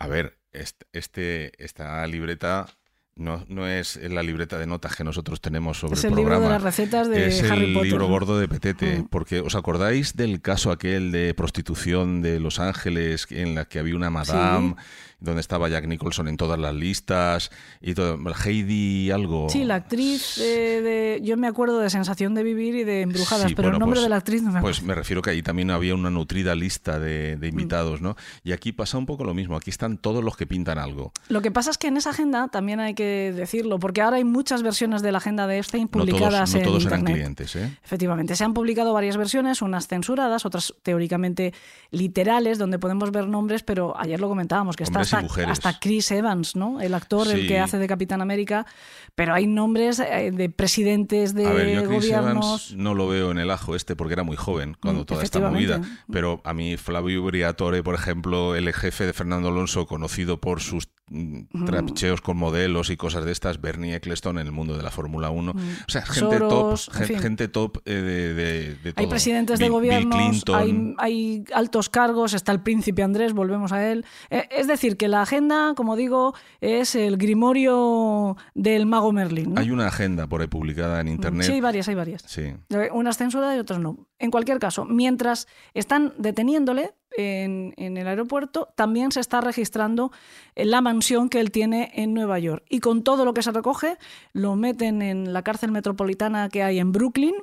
a 0.00 0.08
ver, 0.08 0.38
est- 0.52 0.82
este, 0.92 1.52
esta 1.64 2.04
libreta 2.08 2.66
no, 3.14 3.44
no 3.48 3.68
es 3.68 3.96
la 4.02 4.22
libreta 4.24 4.58
de 4.58 4.66
notas 4.66 4.96
que 4.96 5.04
nosotros 5.04 5.40
tenemos 5.40 5.78
sobre 5.78 5.94
Es 5.94 6.04
el 6.04 6.10
el 6.12 6.16
libro 6.16 6.30
programa. 6.32 6.46
de 6.46 6.52
las 6.54 6.62
recetas 6.64 7.08
de 7.08 7.26
es 7.28 7.42
Harry 7.48 7.66
el 7.66 7.74
Potter. 7.74 7.90
libro 7.90 8.06
¿no? 8.06 8.10
gordo 8.10 8.38
de 8.40 8.48
Petete, 8.48 8.98
Mm. 9.00 9.08
porque 9.08 9.40
¿os 9.40 9.54
acordáis 9.54 10.16
del 10.16 10.40
caso 10.40 10.72
aquel 10.72 11.12
de 11.12 11.34
prostitución 11.34 12.22
de 12.22 12.40
Los 12.40 12.58
Ángeles 12.58 13.26
en 13.30 13.54
la 13.54 13.66
que 13.66 13.78
había 13.78 13.94
una 13.96 14.08
madame, 14.10 14.74
donde 15.22 15.40
estaba 15.40 15.68
Jack 15.68 15.86
Nicholson 15.86 16.28
en 16.28 16.36
todas 16.36 16.58
las 16.58 16.74
listas 16.74 17.50
y 17.80 17.94
todo, 17.94 18.18
Heidi 18.44 19.10
algo? 19.10 19.48
Sí, 19.48 19.64
la 19.64 19.76
actriz 19.76 20.38
eh, 20.38 20.80
de. 20.82 21.20
Yo 21.22 21.36
me 21.36 21.46
acuerdo 21.46 21.78
de 21.78 21.90
Sensación 21.90 22.34
de 22.34 22.42
Vivir 22.42 22.74
y 22.74 22.84
de 22.84 23.02
Embrujadas, 23.02 23.48
Sí, 23.48 23.54
pero 23.54 23.68
bueno, 23.68 23.76
el 23.76 23.80
nombre 23.80 23.96
pues- 23.98 24.04
de 24.04 24.08
la 24.10 24.16
actriz 24.16 24.42
no 24.42 24.50
me 24.52 24.58
acuerdo. 24.58 24.76
Pues 24.78 24.82
me 24.86 24.94
refiero 24.94 25.22
que 25.22 25.30
ahí 25.30 25.42
también 25.42 25.70
había 25.70 25.94
una 25.94 26.10
nutrida 26.10 26.54
lista 26.54 26.98
de, 26.98 27.34
Mm. 27.36 27.40
de 27.40 27.48
invitados, 27.48 28.00
¿no? 28.00 28.16
Y 28.44 28.52
aquí 28.52 28.72
pasa 28.72 28.98
un 28.98 29.06
poco 29.06 29.24
lo 29.24 29.34
mismo. 29.34 29.56
Aquí 29.56 29.70
están 29.70 29.98
todos 29.98 30.22
los 30.24 30.36
que 30.36 30.46
pintan 30.46 30.78
algo. 30.78 31.12
Lo 31.28 31.40
que 31.42 31.50
pasa 31.50 31.70
es 31.70 31.78
que 31.78 31.86
en 31.88 31.96
esa 31.96 32.10
agenda 32.10 32.48
también 32.48 32.80
hay 32.80 32.94
que 32.94 33.32
decirlo, 33.34 33.78
porque 33.78 34.00
ahora 34.02 34.16
hay 34.16 34.24
muchas 34.24 34.62
versiones 34.62 35.02
de 35.02 35.12
la 35.12 35.18
agenda 35.18 35.46
de 35.46 35.58
Epstein 35.58 35.84
No 35.84 35.88
todos, 35.90 36.06
publicadas 36.06 36.52
no 36.52 36.58
en 36.58 36.64
todos 36.64 36.84
eran 36.86 36.98
Internet. 37.00 37.14
clientes, 37.22 37.56
¿eh? 37.56 37.78
Efectivamente, 37.84 38.36
se 38.36 38.44
han 38.44 38.54
publicado 38.54 38.92
varias 38.92 39.16
versiones, 39.16 39.62
unas 39.62 39.86
censuradas, 39.88 40.44
otras 40.46 40.74
teóricamente 40.82 41.52
literales, 41.90 42.58
donde 42.58 42.78
podemos 42.78 43.10
ver 43.12 43.28
nombres, 43.28 43.62
pero 43.62 43.94
ayer 43.98 44.20
lo 44.20 44.28
comentábamos, 44.28 44.76
que 44.76 44.84
está 44.84 45.04
Hombres 45.12 45.22
y 45.22 45.24
hasta, 45.26 45.28
mujeres. 45.28 45.50
hasta 45.50 45.78
Chris 45.80 46.10
Evans, 46.10 46.56
¿no? 46.56 46.80
El 46.80 46.94
actor, 46.94 47.28
el 47.28 47.46
que 47.46 47.58
hace 47.58 47.78
de 47.78 47.86
Capitán 47.86 48.20
América, 48.22 48.66
pero 49.14 49.34
hay 49.34 49.46
nombres 49.46 49.98
eh, 49.98 50.30
de 50.32 50.48
presidentes 50.48 51.34
de 51.34 51.46
A 51.46 51.52
ver, 51.52 51.74
yo 51.74 51.88
Chris 51.88 52.10
gobiernos. 52.10 52.44
Evans 52.44 52.74
no 52.76 52.94
lo 52.94 53.08
veo 53.08 53.30
en 53.30 53.38
el 53.38 53.50
ajo 53.50 53.74
este 53.76 53.96
porque 53.96 54.14
era 54.14 54.22
muy 54.22 54.36
joven 54.36 54.76
cuando 54.80 55.02
Mm, 55.02 55.06
toda 55.06 55.22
esta 55.22 55.40
movida. 55.40 55.80
Pero 56.10 56.40
a 56.44 56.54
mí 56.54 56.76
Flavio 56.76 57.22
Briatore, 57.22 57.82
por 57.82 57.94
ejemplo, 57.94 58.54
el 58.56 58.72
jefe 58.72 59.06
de 59.06 59.12
Fernando 59.12 59.48
Alonso, 59.48 59.86
conocido 59.86 60.40
por 60.40 60.60
sus 60.60 60.88
mm, 61.12 61.64
trapicheos 61.66 62.20
con 62.20 62.36
modelos 62.36 62.90
y 62.90 62.96
cosas 62.96 63.24
de 63.24 63.32
estas, 63.32 63.60
Bernie 63.60 63.94
Eccleston 63.94 64.38
en 64.38 64.46
el 64.46 64.52
mundo 64.52 64.76
de 64.76 64.82
la 64.82 64.90
Fórmula 64.90 65.30
1. 65.30 65.50
O 65.52 65.54
sea, 65.90 66.02
gente 66.06 66.38
Soros, 66.38 66.86
top, 66.86 66.94
gente 67.20 67.48
top 67.48 67.78
eh, 67.84 67.92
de, 67.92 68.34
de- 68.34 68.74
de 68.76 68.92
Hay 68.96 69.06
presidentes 69.06 69.58
de 69.58 69.66
Bill- 69.66 69.80
Bill 69.80 69.90
gobiernos, 69.90 70.16
Clinton. 70.16 70.56
hay, 70.56 70.94
hay 70.98 71.44
altos 71.54 71.88
cargos, 71.88 72.34
está 72.34 72.52
el 72.52 72.60
príncipe 72.62 73.02
Andrés, 73.02 73.32
volvemos 73.32 73.72
a 73.72 73.86
él. 73.90 74.04
Eh, 74.30 74.48
Es 74.50 74.66
decir, 74.66 74.96
que 74.96 75.08
la 75.08 75.22
agenda, 75.22 75.74
como 75.76 75.96
digo, 75.96 76.34
es 76.60 76.94
el 76.94 77.16
grimorio 77.18 78.36
del 78.54 78.86
mago 78.86 79.12
Merlin. 79.12 79.54
¿no? 79.54 79.60
Hay 79.60 79.70
una 79.70 79.86
agenda 79.88 80.26
por 80.26 80.40
ahí 80.40 80.46
publicada 80.46 81.00
en 81.00 81.08
internet. 81.08 81.46
Sí, 81.46 81.52
hay 81.52 81.60
varias, 81.60 81.88
hay 81.88 81.94
varias. 81.94 82.22
Sí. 82.26 82.52
Unas 82.92 83.16
censuradas 83.18 83.56
y 83.56 83.60
otras 83.60 83.78
no. 83.80 84.08
En 84.18 84.30
cualquier 84.30 84.58
caso, 84.58 84.84
mientras 84.84 85.46
están 85.74 86.12
deteniéndole 86.18 86.94
en, 87.16 87.74
en 87.76 87.96
el 87.96 88.06
aeropuerto, 88.06 88.68
también 88.74 89.12
se 89.12 89.20
está 89.20 89.40
registrando 89.40 90.12
en 90.54 90.70
la 90.70 90.80
mansión 90.80 91.28
que 91.28 91.40
él 91.40 91.50
tiene 91.50 91.92
en 91.94 92.14
Nueva 92.14 92.38
York. 92.38 92.64
Y 92.68 92.80
con 92.80 93.02
todo 93.02 93.24
lo 93.24 93.34
que 93.34 93.42
se 93.42 93.50
recoge, 93.52 93.96
lo 94.32 94.56
meten 94.56 95.02
en 95.02 95.32
la 95.32 95.42
cárcel 95.42 95.70
metropolitana 95.72 96.48
que 96.48 96.62
hay 96.62 96.78
en 96.78 96.92
Brooklyn 96.92 97.34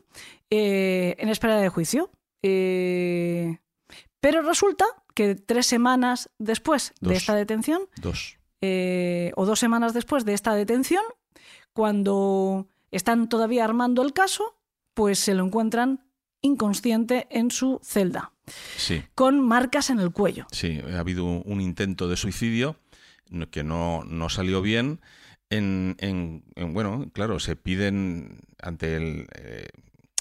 eh, 0.50 1.16
en 1.20 1.30
espera 1.30 1.58
de 1.58 1.70
juicio. 1.70 2.10
Eh, 2.42 3.58
pero 4.20 4.42
resulta 4.42 4.86
que 5.14 5.36
tres 5.36 5.66
semanas 5.66 6.30
después 6.40 6.94
de 7.02 7.16
esta 7.16 7.36
detención, 7.36 7.82
Dos. 8.02 8.38
eh, 8.62 9.32
o 9.36 9.46
dos 9.46 9.60
semanas 9.60 9.94
después 9.94 10.26
de 10.26 10.34
esta 10.34 10.54
detención, 10.56 11.04
cuando 11.74 12.68
están 12.92 13.30
todavía 13.30 13.64
armando 13.64 14.02
el 14.02 14.14
caso, 14.14 14.56
pues 14.94 15.20
se 15.20 15.34
lo 15.34 15.46
encuentran 15.46 16.04
inconsciente 16.42 17.28
en 17.30 17.52
su 17.52 17.80
celda, 17.84 18.32
Sí. 18.78 19.04
con 19.16 19.40
marcas 19.46 19.90
en 19.90 20.00
el 20.00 20.12
cuello. 20.12 20.46
Sí, 20.52 20.82
ha 20.94 21.00
habido 21.00 21.26
un 21.26 21.62
intento 21.62 22.08
de 22.08 22.18
suicidio 22.18 22.78
que 23.52 23.64
no, 23.64 24.04
no 24.06 24.30
salió 24.30 24.62
bien. 24.62 25.00
En, 25.52 25.96
en- 26.00 26.44
en- 26.56 26.74
bueno, 26.74 27.10
claro, 27.14 27.40
se 27.40 27.56
piden 27.56 28.42
ante 28.62 28.96
el. 28.96 29.28
eh, 29.36 29.68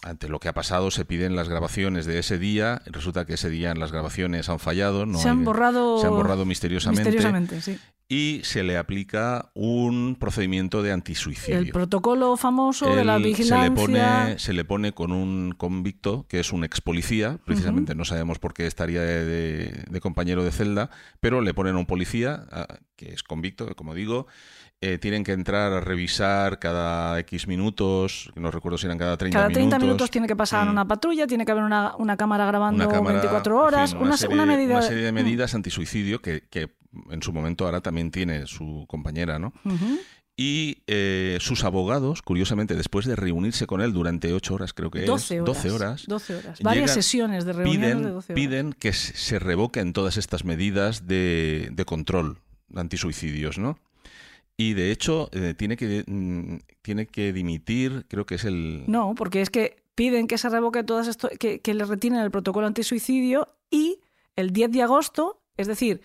ante 0.02 0.28
lo 0.28 0.38
que 0.40 0.48
ha 0.48 0.54
pasado, 0.54 0.90
se 0.90 1.04
piden 1.04 1.34
las 1.36 1.48
grabaciones 1.48 2.06
de 2.06 2.18
ese 2.18 2.38
día. 2.38 2.82
Resulta 2.86 3.24
que 3.26 3.34
ese 3.34 3.50
día 3.50 3.74
las 3.74 3.90
grabaciones 3.92 4.48
han 4.48 4.58
fallado. 4.60 5.06
No 5.06 5.18
se 5.18 5.28
han 5.28 5.40
hay- 5.40 5.44
borrado, 5.44 6.00
se 6.00 6.06
han 6.06 6.12
borrado 6.14 6.44
misteriosamente. 6.44 7.04
misteriosamente, 7.10 7.60
sí. 7.60 7.78
Y 8.10 8.40
se 8.44 8.62
le 8.62 8.78
aplica 8.78 9.50
un 9.52 10.16
procedimiento 10.18 10.82
de 10.82 10.92
antisuicidio. 10.92 11.58
El 11.58 11.70
protocolo 11.72 12.38
famoso 12.38 12.94
de 12.96 13.04
la 13.04 13.18
vigilancia. 13.18 13.64
Se 13.64 13.68
le, 13.68 13.70
pone, 13.76 14.38
se 14.38 14.52
le 14.54 14.64
pone 14.64 14.92
con 14.94 15.12
un 15.12 15.52
convicto 15.54 16.24
que 16.26 16.40
es 16.40 16.50
un 16.54 16.64
ex 16.64 16.80
policía, 16.80 17.38
precisamente 17.44 17.94
no 17.94 18.06
sabemos 18.06 18.38
por 18.38 18.54
qué 18.54 18.66
estaría 18.66 19.02
de, 19.02 19.24
de- 19.26 19.84
de 19.90 20.00
compañero 20.00 20.42
de 20.42 20.52
celda, 20.52 20.88
pero 21.20 21.42
le 21.42 21.52
ponen 21.52 21.74
a 21.74 21.78
un 21.80 21.84
policía 21.86 22.46
que 22.96 23.12
es 23.12 23.22
convicto, 23.22 23.74
como 23.76 23.94
digo. 23.94 24.26
Eh, 24.80 24.98
tienen 24.98 25.24
que 25.24 25.32
entrar 25.32 25.72
a 25.72 25.80
revisar 25.80 26.58
cada 26.58 27.18
X 27.20 27.48
minutos, 27.48 28.30
no 28.36 28.50
recuerdo 28.50 28.78
si 28.78 28.86
eran 28.86 28.96
cada 28.98 29.16
30 29.16 29.36
Cada 29.36 29.48
30 29.48 29.60
minutos. 29.76 29.82
minutos 29.86 30.10
tiene 30.10 30.26
que 30.28 30.36
pasar 30.36 30.66
Mm. 30.66 30.70
una 30.70 30.86
patrulla, 30.86 31.26
tiene 31.26 31.44
que 31.44 31.52
haber 31.52 31.64
una, 31.64 31.94
una 31.96 32.16
cámara 32.16 32.46
grabando 32.46 32.84
Una 32.84 32.92
cámara, 32.94 33.14
24 33.20 33.54
en 33.54 33.60
horas, 33.60 33.90
fin, 33.92 34.02
una, 34.02 34.16
serie, 34.16 34.34
una 34.34 34.46
medida. 34.46 34.72
una 34.74 34.82
serie 34.82 35.02
de 35.04 35.12
Mm. 35.12 35.14
medidas 35.16 35.54
antisuicidio 35.54 36.22
que, 36.22 36.42
que 36.48 36.70
en 37.10 37.22
su 37.22 37.32
momento 37.32 37.64
ahora 37.66 37.80
también 37.80 38.10
tiene 38.10 38.46
su 38.46 38.84
compañera, 38.88 39.38
¿no? 39.38 39.52
Ujú. 39.64 39.98
Y 40.40 40.84
eh, 40.86 41.38
sus 41.40 41.64
abogados, 41.64 42.22
curiosamente, 42.22 42.76
después 42.76 43.04
de 43.06 43.16
reunirse 43.16 43.66
con 43.66 43.80
él 43.80 43.92
durante 43.92 44.32
ocho 44.32 44.54
horas, 44.54 44.72
creo 44.72 44.88
que 44.92 45.00
12 45.04 45.34
es, 45.38 45.40
horas. 45.42 45.46
12 45.56 45.70
horas, 45.72 46.04
12 46.06 46.36
horas. 46.36 46.60
Varias 46.62 46.90
llegan- 46.90 46.94
sesiones 46.94 47.44
de 47.44 47.52
reuniones 47.54 47.80
piden, 47.88 48.02
de 48.04 48.10
12 48.10 48.32
horas. 48.32 48.40
piden 48.46 48.72
que 48.72 48.92
se 48.92 49.14
se 49.16 49.38
revoquen 49.40 49.92
todas 49.92 50.16
estas 50.16 50.44
medidas 50.44 51.08
de, 51.08 51.68
de 51.72 51.84
control 51.84 52.38
antisuicidios, 52.76 53.58
¿no? 53.58 53.78
Y 54.60 54.74
de 54.74 54.90
hecho, 54.90 55.30
eh, 55.32 55.54
tiene, 55.56 55.76
que, 55.76 56.04
mm, 56.06 56.56
tiene 56.82 57.06
que 57.06 57.32
dimitir, 57.32 58.04
creo 58.08 58.26
que 58.26 58.34
es 58.34 58.44
el... 58.44 58.84
No, 58.88 59.14
porque 59.14 59.40
es 59.40 59.50
que 59.50 59.76
piden 59.94 60.26
que 60.26 60.36
se 60.36 60.48
revoque 60.48 60.82
todas 60.82 61.06
esto, 61.06 61.30
que, 61.38 61.60
que 61.60 61.74
le 61.74 61.84
retienen 61.84 62.20
el 62.20 62.32
protocolo 62.32 62.66
antisuicidio 62.66 63.46
y 63.70 64.00
el 64.34 64.52
10 64.52 64.72
de 64.72 64.82
agosto, 64.82 65.40
es 65.56 65.68
decir, 65.68 66.00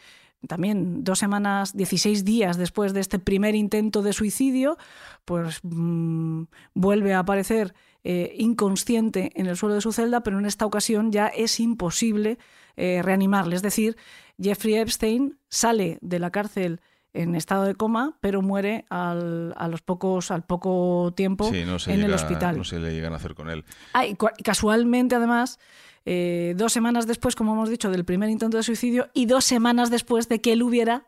también 0.48 1.04
dos 1.04 1.20
semanas, 1.20 1.76
16 1.76 2.26
días 2.26 2.58
después 2.58 2.94
de 2.94 3.00
este 3.00 3.18
primer 3.18 3.56
intento 3.56 4.02
de 4.02 4.14
suicidio, 4.14 4.78
pues 5.26 5.60
mm, 5.64 6.44
vuelve 6.76 7.14
a 7.14 7.20
aparecer 7.20 7.74
eh, 8.04 8.36
inconsciente 8.38 9.32
en 9.36 9.48
el 9.48 9.56
suelo 9.56 9.76
de 9.76 9.82
su 9.82 9.94
celda, 9.94 10.22
pero 10.22 10.40
en 10.40 10.46
esta 10.46 10.66
ocasión 10.66 11.12
ya 11.12 11.28
es 11.28 11.60
imposible 11.60 12.38
eh, 12.76 13.02
reanimarle. 13.02 13.56
Es 13.56 13.62
decir, 13.62 13.98
Jeffrey 14.40 14.76
Epstein 14.76 15.40
sale 15.48 15.98
de 16.02 16.20
la 16.20 16.30
cárcel 16.30 16.82
en 17.14 17.36
estado 17.36 17.64
de 17.66 17.76
coma, 17.76 18.18
pero 18.22 18.42
muere 18.42 18.86
al, 18.90 19.54
a 19.58 19.68
los 19.68 19.82
pocos, 19.82 20.32
al 20.32 20.44
poco 20.44 21.14
tiempo 21.16 21.50
Sí, 21.52 21.64
no 21.66 21.78
se 21.80 21.94
en 21.94 22.02
el 22.02 22.14
hospital. 22.14 22.58
No 22.58 22.64
se 22.64 22.80
le 22.80 22.92
llegan 22.94 23.14
a 23.14 23.18
hacer 23.18 23.36
con 23.36 23.50
él. 23.50 23.64
Ah, 23.94 24.06
y 24.06 24.16
casualmente, 24.44 25.16
además, 25.16 25.60
eh, 26.06 26.54
dos 26.58 26.74
semanas 26.74 27.06
después, 27.08 27.36
como 27.36 27.54
hemos 27.54 27.70
dicho, 27.70 27.92
del 27.92 28.04
primer 28.04 28.30
intento 28.30 28.58
de 28.58 28.64
suicidio 28.64 29.10
y 29.14 29.26
dos 29.28 29.46
semanas 29.46 29.90
después 29.92 30.28
de 30.28 30.42
que 30.42 30.54
él 30.54 30.64
hubiera 30.64 31.08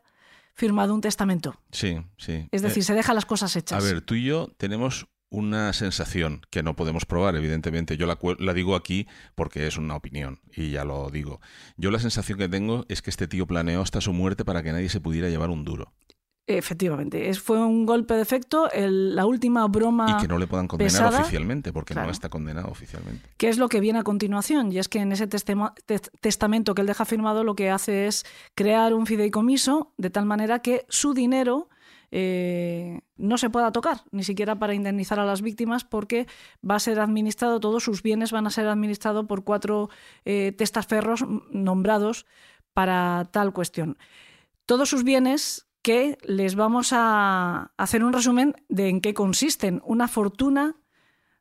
firmado 0.54 0.94
un 0.94 1.00
testamento. 1.02 1.60
Sí, 1.70 1.98
sí. 2.16 2.48
Es 2.50 2.62
decir, 2.62 2.82
Eh, 2.82 2.86
se 2.86 2.94
deja 2.94 3.12
las 3.12 3.26
cosas 3.26 3.54
A 3.54 3.58
hechas. 3.58 3.84
ver, 3.84 4.00
tú 4.00 4.14
y 4.14 4.24
yo 4.24 4.48
tenemos 4.56 5.06
una 5.28 5.72
sensación 5.72 6.42
que 6.50 6.62
no 6.62 6.76
podemos 6.76 7.04
probar, 7.04 7.34
evidentemente. 7.36 7.96
Yo 7.96 8.06
la, 8.06 8.52
digo 8.54 8.76
aquí 8.76 9.06
porque 9.34 9.66
es 9.66 9.76
una 9.76 9.96
opinión 9.96 10.40
y 10.56 10.70
ya 10.70 10.84
lo 10.84 11.10
digo. 11.10 11.40
Yo 11.76 11.90
la 11.90 11.98
sensación 11.98 12.38
que 12.38 12.48
tengo 12.48 12.84
es 12.88 13.02
que 13.02 13.10
este 13.10 13.26
tío 13.28 13.46
planeó 13.46 13.80
hasta 13.82 14.00
su 14.00 14.12
muerte 14.12 14.44
para 14.44 14.62
que 14.62 14.72
nadie 14.72 14.88
se 14.88 15.00
pudiera 15.00 15.28
llevar 15.28 15.50
un 15.50 15.64
duro 15.64 15.92
Efectivamente, 16.48 17.28
es, 17.28 17.40
fue 17.40 17.58
un 17.58 17.86
golpe 17.86 18.14
de 18.14 18.22
efecto, 18.22 18.70
el- 18.70 19.16
la 19.16 19.26
última 19.26 19.66
broma 19.66 20.16
y 20.16 20.22
que 20.22 20.28
no 20.28 20.38
le 20.38 20.46
puedan 20.46 20.68
condenar 20.68 20.92
pesada, 20.92 21.20
oficialmente 21.22 21.72
porque 21.72 21.92
claro. 21.92 22.06
no 22.06 22.12
está 22.12 22.28
condenado 22.28 22.68
oficialmente. 22.68 23.28
¿Qué 23.36 23.48
es 23.48 23.58
lo 23.58 23.68
que 23.68 23.80
viene 23.80 23.98
a 23.98 24.04
continuación? 24.04 24.70
Y 24.70 24.78
es 24.78 24.88
que 24.88 25.00
en 25.00 25.10
ese 25.10 25.26
testamento 25.26 26.74
que 26.76 26.82
él 26.82 26.86
deja 26.86 27.04
firmado 27.04 27.42
lo 27.42 27.56
que 27.56 27.70
hace 27.70 28.06
es 28.06 28.24
crear 28.54 28.94
un 28.94 29.06
fideicomiso 29.06 29.92
de 29.98 30.10
tal 30.10 30.24
manera 30.26 30.60
que 30.60 30.86
su 30.88 31.14
dinero 31.14 31.68
eh, 32.10 33.00
no 33.16 33.38
se 33.38 33.50
pueda 33.50 33.72
tocar, 33.72 34.02
ni 34.10 34.24
siquiera 34.24 34.58
para 34.58 34.74
indemnizar 34.74 35.20
a 35.20 35.24
las 35.24 35.42
víctimas, 35.42 35.84
porque 35.84 36.26
va 36.68 36.76
a 36.76 36.80
ser 36.80 37.00
administrado, 37.00 37.60
todos 37.60 37.84
sus 37.84 38.02
bienes 38.02 38.32
van 38.32 38.46
a 38.46 38.50
ser 38.50 38.68
administrados 38.68 39.26
por 39.26 39.44
cuatro 39.44 39.90
eh, 40.24 40.52
testaferros 40.56 41.24
nombrados 41.50 42.26
para 42.72 43.28
tal 43.30 43.52
cuestión. 43.52 43.98
Todos 44.66 44.88
sus 44.88 45.04
bienes 45.04 45.68
que 45.82 46.18
les 46.24 46.56
vamos 46.56 46.92
a 46.92 47.72
hacer 47.76 48.02
un 48.02 48.12
resumen 48.12 48.56
de 48.68 48.88
en 48.88 49.00
qué 49.00 49.14
consisten. 49.14 49.80
Una 49.84 50.08
fortuna 50.08 50.74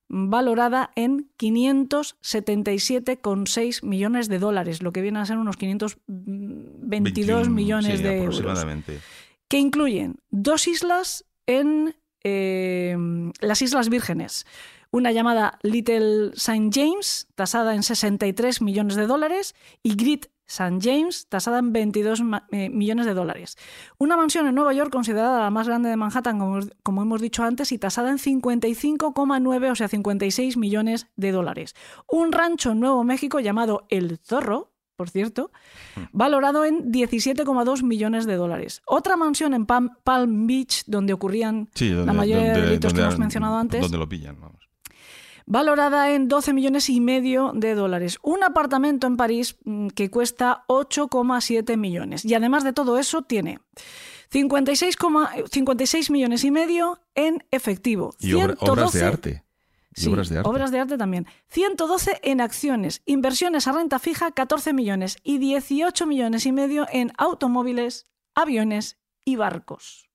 valorada 0.07 0.91
en 0.95 1.29
577,6 1.37 3.83
millones 3.83 4.29
de 4.29 4.39
dólares, 4.39 4.81
lo 4.83 4.93
que 4.93 5.01
viene 5.01 5.19
a 5.19 5.25
ser 5.25 5.37
unos 5.37 5.57
522 5.57 7.47
21, 7.47 7.49
millones 7.49 7.97
sí, 7.97 8.03
de 8.03 8.17
euros, 8.17 8.39
aproximadamente. 8.39 8.99
Que 9.47 9.59
incluyen 9.59 10.17
dos 10.29 10.67
islas 10.67 11.25
en 11.45 11.95
eh, 12.23 12.97
las 13.41 13.61
Islas 13.61 13.89
Vírgenes. 13.89 14.45
Una 14.91 15.11
llamada 15.11 15.59
Little 15.61 16.31
St. 16.35 16.69
James, 16.73 17.27
tasada 17.35 17.75
en 17.75 17.83
63 17.83 18.61
millones 18.61 18.95
de 18.95 19.07
dólares, 19.07 19.53
y 19.83 19.95
Great 19.95 20.27
St. 20.47 20.77
James, 20.81 21.27
tasada 21.27 21.59
en 21.59 21.73
22 21.73 22.21
ma- 22.21 22.47
eh, 22.51 22.69
millones 22.69 23.05
de 23.05 23.13
dólares. 23.13 23.57
Una 23.97 24.15
mansión 24.15 24.47
en 24.47 24.55
Nueva 24.55 24.73
York 24.73 24.91
considerada 24.91 25.39
la 25.41 25.49
más 25.49 25.67
grande 25.67 25.89
de 25.89 25.97
Manhattan, 25.97 26.39
como, 26.39 26.59
como 26.83 27.01
hemos 27.01 27.19
dicho 27.21 27.43
antes, 27.43 27.71
y 27.71 27.77
tasada 27.77 28.09
en 28.11 28.17
55,9, 28.19 29.71
o 29.71 29.75
sea, 29.75 29.87
56 29.87 30.57
millones 30.57 31.07
de 31.15 31.31
dólares. 31.31 31.73
Un 32.07 32.31
rancho 32.31 32.71
en 32.71 32.79
Nuevo 32.79 33.03
México 33.03 33.39
llamado 33.39 33.85
El 33.89 34.19
Zorro, 34.23 34.71
por 34.95 35.09
cierto, 35.09 35.51
valorado 36.11 36.65
en 36.65 36.91
17,2 36.91 37.83
millones 37.83 38.25
de 38.25 38.35
dólares. 38.35 38.81
Otra 38.85 39.17
mansión 39.17 39.53
en 39.53 39.65
Palm, 39.65 39.89
Palm 40.03 40.47
Beach, 40.47 40.83
donde 40.87 41.13
ocurrían 41.13 41.69
Sí, 41.75 41.89
la 41.89 41.97
donde- 41.97 42.13
mayoría 42.13 42.43
de 42.43 42.49
donde- 42.53 42.67
delitos 42.67 42.93
que 42.93 43.01
hemos 43.01 43.19
mencionado 43.19 43.57
antes, 43.57 43.81
Donde 43.81 43.97
lo 43.97 44.07
pillan, 44.07 44.39
vamos. 44.39 44.61
valorada 45.45 46.11
en 46.11 46.27
12 46.27 46.53
millones 46.53 46.89
y 46.89 47.01
medio 47.01 47.51
de 47.53 47.75
dólares. 47.75 48.19
Un 48.23 48.43
apartamento 48.43 49.05
en 49.07 49.17
París 49.17 49.57
mm, 49.65 49.89
que 49.89 50.09
cuesta 50.09 50.63
8,7 50.67 51.77
millones. 51.77 52.25
Y 52.25 52.33
además 52.33 52.63
de 52.63 52.73
todo 52.73 52.97
eso, 52.97 53.21
tiene 53.21 53.59
56, 54.31 54.97
56 55.51 56.09
millones 56.09 56.43
y 56.43 56.51
medio 56.51 56.99
en 57.13 57.43
efectivo. 57.51 58.13
Y 58.19 58.33
obra- 58.33 58.55
obras 58.59 58.93
de 58.93 58.99
112 58.99 59.05
arte. 59.05 59.43
Y 59.95 60.01
Sí, 60.01 60.09
obras 60.09 60.29
de 60.29 60.37
arte. 60.39 60.49
obras 60.49 60.71
de 60.71 60.79
arte 60.79 60.97
también. 60.97 61.25
112 61.49 62.19
en 62.23 62.41
acciones, 62.41 63.01
inversiones 63.05 63.67
a 63.67 63.71
renta 63.71 63.99
fija 63.99 64.31
14 64.31 64.73
millones 64.73 65.17
y 65.23 65.37
18 65.37 66.05
millones 66.05 66.45
y 66.45 66.51
medio 66.51 66.85
en 66.91 67.11
automóviles, 67.17 68.07
aviones 68.33 68.97
y 69.23 69.37
barcos. 69.37 70.09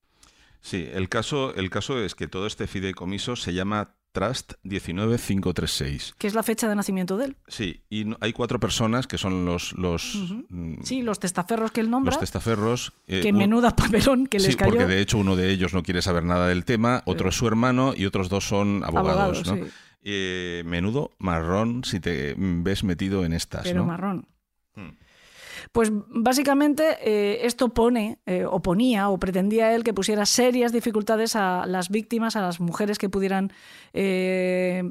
Sí, 0.61 0.87
el 0.93 1.09
caso, 1.09 1.55
el 1.55 1.71
caso 1.71 1.99
es 1.99 2.15
que 2.15 2.29
todo 2.29 2.47
este 2.47 2.67
fideicomiso 2.67 3.37
se 3.37 3.55
llama 3.55 3.97
Trust 4.13 4.55
19536. 4.65 6.15
Que 6.19 6.27
es 6.27 6.35
la 6.35 6.43
fecha 6.43 6.69
de 6.69 6.75
nacimiento 6.75 7.17
de 7.17 7.27
él. 7.27 7.37
Sí, 7.49 7.83
y 7.91 8.07
hay 8.21 8.33
cuatro 8.33 8.59
personas 8.59 9.07
que 9.07 9.19
son 9.19 9.45
los 9.45 9.73
los, 9.75 10.17
mm, 10.49 10.83
Sí, 10.83 11.03
los 11.03 11.19
testaferros 11.21 11.71
que 11.71 11.81
él 11.81 11.91
nombra. 11.91 12.13
los 12.13 12.21
testaferros. 12.21 12.93
eh, 13.07 13.21
que 13.23 13.31
un- 13.33 13.39
menuda 13.39 13.75
papelón 13.77 14.27
que 14.27 14.39
les 14.39 14.49
sí, 14.53 14.55
cayó. 14.57 14.71
porque 14.73 14.87
de 14.87 15.01
hecho 15.01 15.19
uno 15.19 15.37
de 15.37 15.51
ellos 15.51 15.75
no 15.75 15.83
quiere 15.83 16.03
saber 16.03 16.25
nada 16.25 16.49
del 16.49 16.65
tema, 16.65 17.03
otro 17.07 17.29
es 17.29 17.37
su 17.37 17.47
hermano 17.47 17.93
y 17.97 18.07
otros 18.07 18.29
dos 18.29 18.47
son 18.49 18.83
abogados. 18.85 19.39
Abogados, 19.41 19.47
¿no? 19.47 19.65
sí. 19.67 19.71
Eh, 20.03 20.63
menudo 20.65 21.13
marrón 21.19 21.85
si 21.85 22.01
te 22.01 22.35
ves 22.37 22.85
metido 22.85 23.25
en 23.25 23.33
estas. 23.35 23.65
pero 23.65 23.81
¿no? 23.81 23.87
marrón. 23.87 24.27
Mm. 24.75 24.89
Pues 25.73 25.93
básicamente 25.93 26.97
eh, 27.01 27.47
esto 27.47 27.69
pone, 27.69 28.19
eh, 28.27 28.45
o 28.45 28.61
ponía, 28.61 29.09
o 29.09 29.19
pretendía 29.19 29.73
él 29.73 29.85
que 29.85 29.95
pusiera 29.95 30.27
serias 30.27 30.73
dificultades 30.73 31.37
a 31.37 31.65
las 31.65 31.91
víctimas, 31.91 32.35
a 32.35 32.41
las 32.41 32.59
mujeres 32.59 32.99
que 32.99 33.09
pudieran 33.09 33.53
eh, 33.93 34.83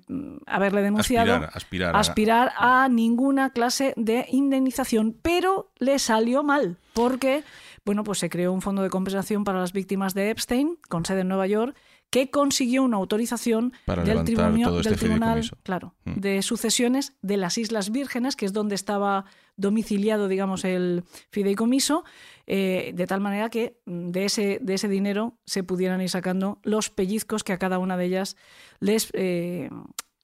haberle 0.45 0.81
denunciado. 0.81 1.33
Aspirar, 1.33 1.51
aspirar. 1.55 1.95
a- 1.95 1.99
aspirar 1.99 2.51
a 2.57 2.87
ninguna 2.89 3.49
clase 3.51 3.93
de 3.97 4.25
indemnización, 4.29 5.17
pero 5.21 5.69
le 5.79 5.99
salió 5.99 6.43
mal, 6.43 6.77
porque 6.93 7.43
bueno, 7.85 8.03
pues 8.03 8.19
se 8.19 8.29
creó 8.29 8.53
un 8.53 8.61
fondo 8.61 8.81
de 8.83 8.89
compensación 8.89 9.43
para 9.43 9.59
las 9.59 9.73
víctimas 9.73 10.13
de 10.13 10.29
Epstein, 10.29 10.77
con 10.89 11.05
sede 11.05 11.21
en 11.21 11.27
Nueva 11.27 11.47
York, 11.47 11.75
que 12.11 12.31
consiguió 12.31 12.81
una 12.83 12.97
autorización 12.97 13.73
Para 13.85 14.03
del, 14.03 14.23
tribunio- 14.23 14.77
este 14.77 14.89
del 14.89 14.99
Tribunal 14.99 15.49
claro, 15.63 15.95
Mm. 16.05 16.13
de 16.19 16.41
Sucesiones 16.41 17.13
de 17.21 17.37
las 17.37 17.57
Islas 17.57 17.91
Vírgenes, 17.91 18.35
que 18.35 18.45
es 18.45 18.53
donde 18.53 18.73
estaba 18.75 19.25
domiciliado, 19.57 20.27
digamos, 20.27 20.65
el 20.65 21.03
fideicomiso, 21.31 22.03
eh, 22.47 22.91
de 22.95 23.05
tal 23.07 23.21
manera 23.21 23.49
que 23.49 23.79
mm, 23.85 24.09
de 24.09 24.25
ese, 24.25 24.59
de 24.61 24.73
ese 24.73 24.87
dinero 24.87 25.37
se 25.45 25.63
pudieran 25.63 26.01
ir 26.01 26.09
sacando 26.09 26.59
los 26.63 26.89
pellizcos 26.89 27.43
que 27.43 27.53
a 27.53 27.59
cada 27.59 27.77
una 27.77 27.95
de 27.95 28.05
ellas 28.05 28.37
les, 28.79 29.09
eh, 29.13 29.69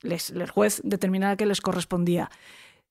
les- 0.02 0.32
el 0.32 0.50
juez 0.50 0.82
determinara 0.84 1.36
que 1.38 1.46
les 1.46 1.62
correspondía. 1.62 2.32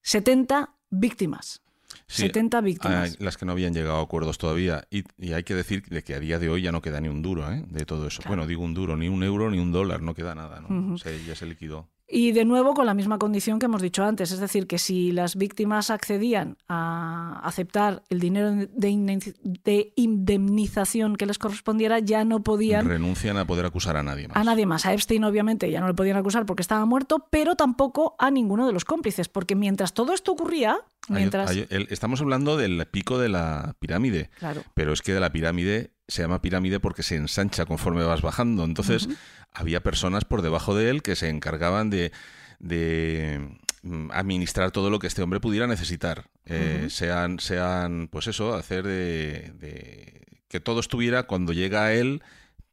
70 0.03 0.74
víctimas. 0.90 1.62
Sí, 2.07 2.22
70 2.22 2.59
a- 2.59 2.61
víctimas. 2.61 3.20
las 3.20 3.36
que 3.36 3.46
no 3.46 3.52
habían 3.52 3.72
llegado 3.74 3.96
a 3.98 4.02
acuerdos 4.02 4.38
todavía. 4.38 4.86
Y, 4.90 5.05
y 5.18 5.32
hay 5.32 5.42
que 5.44 5.55
decir 5.55 5.82
de 5.88 6.02
que 6.02 6.14
a 6.14 6.20
día 6.20 6.38
de 6.38 6.48
hoy 6.48 6.62
ya 6.62 6.72
no 6.72 6.82
queda 6.82 7.00
ni 7.00 7.09
un 7.09 7.22
duro 7.22 7.50
¿eh? 7.52 7.64
de 7.68 7.84
todo 7.86 8.07
eso. 8.07 8.22
Bueno, 8.26 8.46
digo 8.46 8.62
un 8.62 8.74
duro, 8.74 8.96
ni 8.96 9.09
un 9.09 9.22
euro, 9.22 9.50
ni 9.50 9.59
un 9.59 9.72
dólar, 9.72 10.02
no 10.02 10.14
queda 10.14 10.34
nada. 10.34 10.61
¿no? 10.61 10.94
O 10.94 10.98
sea, 10.98 11.12
ya 11.26 11.34
se 11.34 11.46
liquidó. 11.46 11.88
Y 12.07 12.32
de 12.32 12.44
nuevo 12.44 12.74
con 12.74 12.84
la 12.84 12.92
misma 12.92 13.18
condición 13.18 13.59
que 13.59 13.64
hemos 13.64 13.80
dicho 13.80 14.05
antes, 14.05 14.30
es 14.30 14.38
decir, 14.38 14.66
que 14.66 14.76
si 14.78 15.11
las 15.11 15.36
víctimas 15.36 15.88
accedían 15.88 16.59
a 16.68 17.40
aceptar 17.42 18.02
el 18.11 18.20
dinero 18.20 18.50
de, 18.52 18.90
indemni- 18.90 19.34
de 19.42 19.92
indemnización 19.96 21.16
que 21.16 21.24
les 21.26 21.38
correspondiera, 21.38 21.98
ya 22.00 22.24
no 22.24 22.42
podían 22.42 22.86
Renuncian 22.86 23.38
a 23.38 23.46
poder 23.46 23.64
acusar 23.64 23.96
a 23.96 24.02
nadie 24.02 24.28
más. 24.28 24.36
a 24.36 24.44
nadie 24.44 24.66
más. 24.66 24.84
A 24.84 24.92
Epstein 24.92 25.24
obviamente 25.24 25.70
ya 25.70 25.80
no 25.80 25.86
le 25.88 25.94
podían 25.94 26.18
acusar 26.18 26.44
porque 26.44 26.61
estaba 26.62 26.84
muerto, 26.84 27.26
pero 27.30 27.57
tampoco 27.57 28.16
a 28.18 28.30
ninguno 28.30 28.66
de 28.66 28.72
los 28.74 28.84
cómplices, 28.84 29.28
porque 29.28 29.55
mientras 29.55 29.94
todo 29.94 30.12
esto 30.12 30.32
ocurría, 30.32 30.72
Hay- 31.09 31.14
mientras... 31.16 31.50
hay- 31.50 31.66
el- 31.70 31.86
estamos 31.90 32.20
hablando 32.20 32.57
del 32.59 32.84
pico 32.86 33.18
de 33.18 33.30
la 33.30 33.76
pirámide, 33.78 34.30
Claro. 34.38 34.62
pero 34.74 34.92
es 34.92 35.00
que 35.00 35.14
de 35.14 35.20
la 35.20 35.32
pirámide 35.32 35.93
se 36.09 36.22
llama 36.22 36.42
pirámide 36.42 36.80
porque 36.80 37.02
se 37.02 37.16
ensancha 37.16 37.66
conforme 37.66 38.05
vas 38.05 38.22
bajando. 38.22 38.64
Entonces, 38.64 39.09
había 39.52 39.82
personas 39.82 40.24
por 40.24 40.42
debajo 40.42 40.74
de 40.74 40.90
él 40.90 41.02
que 41.02 41.16
se 41.16 41.28
encargaban 41.28 41.90
de, 41.90 42.12
de, 42.59 43.59
mm, 43.82 44.11
administrar 44.12 44.70
todo 44.70 44.90
lo 44.90 44.98
que 44.98 45.07
este 45.07 45.22
hombre 45.22 45.40
pudiera 45.40 45.66
necesitar. 45.66 46.24
Eh, 46.46 46.88
sean, 46.90 47.38
sean, 47.40 48.09
pues 48.11 48.26
eso, 48.26 48.55
hacer 48.55 48.84
de, 48.84 49.52
de- 49.55 50.22
que 50.48 50.61
todo 50.61 50.80
estuviera 50.80 51.24
cuando 51.24 51.52
llega 51.52 51.84
a 51.84 51.92
él 51.94 52.22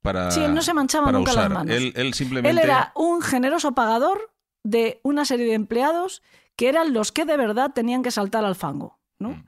para, 0.02 0.32
Sí, 0.32 0.44
él 0.44 0.54
no 0.54 0.62
se 0.62 0.74
manchaba 0.74 1.12
nunca 1.12 1.32
las 1.34 1.38
usar. 1.46 1.54
manos. 1.54 1.76
Él, 1.76 1.94
él 1.96 2.14
simplemente... 2.14 2.50
Él 2.50 2.58
era 2.64 2.92
un 2.96 3.22
generoso 3.22 3.74
pagador 3.74 4.32
de 4.64 5.00
una 5.04 5.26
serie 5.26 5.46
de 5.46 5.54
empleados 5.54 6.22
que 6.56 6.70
eran 6.70 6.94
los 6.94 7.12
que 7.12 7.26
de 7.26 7.38
verdad 7.38 7.72
tenían 7.74 8.04
que 8.04 8.12
saltar 8.12 8.44
al 8.46 8.56
fango. 8.56 9.00
¿no? 9.20 9.30
Mm. 9.30 9.46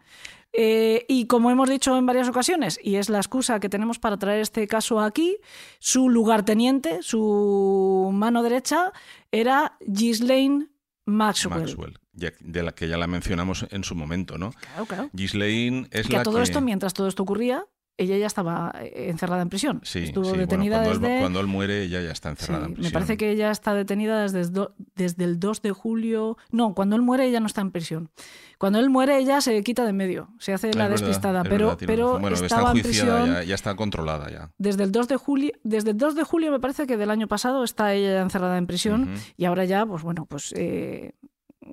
Eh, 0.55 1.05
y 1.07 1.25
como 1.25 1.49
hemos 1.49 1.67
dicho 1.67 1.97
en 1.97 2.05
varias 2.05 2.29
ocasiones, 2.29 2.79
y 2.83 2.95
es 2.97 3.09
la 3.09 3.17
excusa 3.17 3.59
que 3.59 3.69
tenemos 3.69 3.97
para 3.97 4.17
traer 4.17 4.39
este 4.41 4.67
caso 4.67 4.99
aquí, 4.99 5.37
su 5.79 6.09
lugarteniente, 6.09 7.01
su 7.01 8.09
mano 8.13 8.43
derecha, 8.43 8.91
era 9.31 9.77
Ghislaine 9.81 10.69
Maxwell. 11.05 11.61
Maxwell, 11.61 11.99
ya- 12.13 12.31
de 12.39 12.61
la 12.63 12.71
que 12.73 12.87
ya 12.87 12.97
la 12.97 13.07
mencionamos 13.07 13.65
en 13.71 13.83
su 13.83 13.95
momento, 13.95 14.37
¿no? 14.37 14.51
Claro, 14.51 14.85
claro. 14.85 15.09
Ghislaine 15.13 15.87
es 15.91 16.07
Que 16.07 16.13
la 16.13 16.19
a 16.21 16.23
todo 16.23 16.37
que... 16.37 16.43
esto, 16.43 16.61
mientras 16.61 16.93
todo 16.93 17.07
esto 17.07 17.23
ocurría, 17.23 17.65
ella 17.97 18.17
ya 18.17 18.25
estaba 18.27 18.73
eh, 18.81 19.09
encerrada 19.09 19.41
en 19.43 19.49
prisión. 19.49 19.79
Sí, 19.83 19.99
Estuvo 19.99 20.23
sí, 20.25 20.29
bueno, 20.31 20.41
detenida 20.41 20.83
cuando, 20.83 21.07
él, 21.07 21.19
cuando 21.19 21.39
él 21.39 21.47
muere 21.47 21.83
ella 21.83 22.01
ya 22.01 22.11
está 22.11 22.29
Sí, 22.29 22.33
encerrada 22.39 22.65
en 22.65 22.71
me 22.71 22.75
prisión. 22.75 22.93
parece 22.93 23.17
que 23.17 23.29
ella 23.31 23.51
está 23.51 23.73
detenida 23.73 24.21
desde, 24.23 24.45
do- 24.49 24.73
desde 24.95 25.23
el 25.25 25.39
2 25.39 25.61
de 25.61 25.71
julio. 25.71 26.37
No, 26.51 26.73
cuando 26.73 26.95
él 26.95 27.01
muere 27.03 27.27
ella 27.27 27.39
no 27.39 27.45
está 27.47 27.61
en 27.61 27.71
prisión. 27.71 28.09
Cuando 28.57 28.79
él 28.79 28.89
muere 28.89 29.17
ella 29.17 29.41
se 29.41 29.61
quita 29.63 29.85
de 29.85 29.93
medio, 29.93 30.29
se 30.39 30.53
hace 30.53 30.69
Es 30.69 30.75
la 30.75 30.87
verdad, 30.87 31.05
despistada, 31.05 31.41
es 31.43 31.49
pero, 31.49 31.67
verdad, 31.67 31.83
pero 31.85 32.19
bueno, 32.19 32.35
estaba 32.35 32.61
está 32.69 32.77
en 32.77 32.81
prisión 32.83 33.27
ya, 33.33 33.43
ya 33.43 33.55
está 33.55 33.75
controlada 33.75 34.29
ya. 34.31 34.51
desde 34.57 34.83
el 34.83 34.91
2 34.91 35.07
de 35.09 35.17
julio, 35.17 35.51
desde 35.63 35.91
el 35.91 35.97
2 35.97 36.15
de 36.15 36.23
julio 36.23 36.51
me 36.51 36.59
parece 36.59 36.87
que 36.87 36.95
del 36.97 37.11
año 37.11 37.27
pasado 37.27 37.63
está 37.63 37.93
ella 37.93 38.13
ya 38.13 38.21
encerrada 38.21 38.57
en 38.57 38.65
prisión 38.67 39.09
y 39.37 39.45
ahora 39.45 39.65
ya, 39.65 39.85
pues 39.85 40.01
bueno, 40.03 40.25
pues 40.25 40.53
eh, 40.57 41.11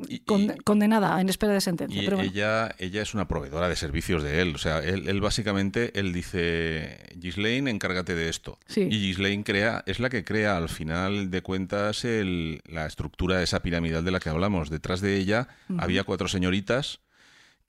Y- 0.09 0.21
con- 0.21 0.43
y- 0.43 0.57
condenada 0.65 1.21
en 1.21 1.29
espera 1.29 1.53
de 1.53 1.61
sentencia. 1.61 2.01
Y 2.01 2.05
pero 2.05 2.17
bueno. 2.19 2.31
ella, 2.33 2.75
ella 2.79 3.03
es 3.03 3.15
una 3.15 3.27
proveedora 3.29 3.69
de 3.69 3.77
servicios 3.77 4.23
de 4.23 4.41
él. 4.41 4.55
O 4.55 4.59
sea, 4.59 4.79
él, 4.81 5.09
él 5.09 5.21
básicamente, 5.21 5.99
él 5.99 6.13
dice, 6.13 6.99
Ghislaine, 7.17 7.69
encárgate 7.71 8.15
de 8.15 8.29
esto. 8.29 8.59
Sí. 8.67 8.83
Y 8.91 8.99
Ghislaine 9.01 9.45
crea, 9.45 9.83
es 9.87 10.01
la 10.01 10.09
que 10.11 10.25
crea 10.25 10.57
al 10.57 10.69
final 10.69 11.31
de 11.31 11.43
cuentas 11.43 12.05
el- 12.05 12.61
la 12.67 12.87
estructura 12.87 13.39
de 13.39 13.45
esa 13.45 13.63
piramidal 13.63 14.05
de 14.05 14.11
la 14.11 14.21
que 14.21 14.29
hablamos. 14.29 14.71
Detrás 14.71 15.01
de 15.01 15.17
ella 15.17 15.49
había 15.79 16.05
cuatro 16.05 16.29
señoritas 16.29 17.01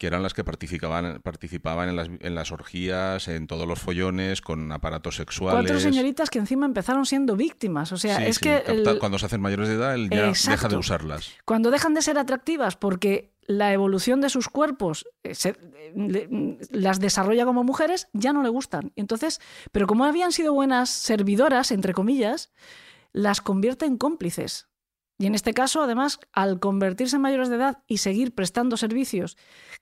que 0.01 0.07
eran 0.07 0.23
las 0.23 0.33
que 0.33 0.43
participaban, 0.43 1.21
participaban 1.21 1.87
en, 1.87 1.95
las, 1.95 2.09
en 2.21 2.33
las 2.33 2.51
orgías, 2.51 3.27
en 3.27 3.45
todos 3.45 3.67
los 3.67 3.77
follones, 3.79 4.41
con 4.41 4.71
aparatos 4.71 5.17
sexuales. 5.17 5.61
Cuatro 5.61 5.79
señoritas 5.79 6.31
que 6.31 6.39
encima 6.39 6.65
empezaron 6.65 7.05
siendo 7.05 7.35
víctimas. 7.35 7.91
O 7.91 7.97
sea, 7.97 8.17
Sí, 8.17 8.23
es 8.23 8.37
sí, 8.37 8.41
que 8.45 8.63
el- 8.65 8.97
cuando 8.97 9.19
se 9.19 9.27
hacen 9.27 9.41
mayores 9.41 9.67
de 9.69 9.75
edad, 9.75 9.93
él 9.93 10.09
ya 10.09 10.21
deja 10.21 10.29
Exacto. 10.29 10.69
de 10.69 10.77
usarlas. 10.77 11.29
Cuando 11.45 11.69
dejan 11.69 11.93
de 11.93 12.01
ser 12.01 12.17
atractivas 12.17 12.77
porque 12.77 13.31
la 13.45 13.73
evolución 13.73 14.21
de 14.21 14.31
sus 14.31 14.47
cuerpos 14.49 15.05
eh, 15.21 15.35
se- 15.35 15.49
eh, 15.49 15.93
le- 15.95 16.27
mm, 16.27 16.57
las 16.71 16.99
desarrolla 16.99 17.45
como 17.45 17.63
mujeres, 17.63 18.07
ya 18.11 18.33
no 18.33 18.41
le 18.41 18.49
gustan. 18.49 18.93
Entonces, 18.95 19.39
pero 19.71 19.85
como 19.85 20.05
habían 20.05 20.31
sido 20.31 20.51
buenas 20.51 20.89
servidoras, 20.89 21.69
entre 21.69 21.93
comillas, 21.93 22.49
las 23.13 23.39
convierte 23.39 23.85
en 23.85 23.97
cómplices. 23.97 24.65
Y 25.21 25.27
en 25.27 25.35
este 25.35 25.53
caso, 25.53 25.83
además, 25.83 26.19
al 26.33 26.59
convertirse 26.59 27.17
en 27.17 27.21
mayores 27.21 27.47
de 27.49 27.57
edad 27.57 27.83
y 27.87 27.97
seguir 27.97 28.33
prestando 28.33 28.75
servicios 28.75 29.37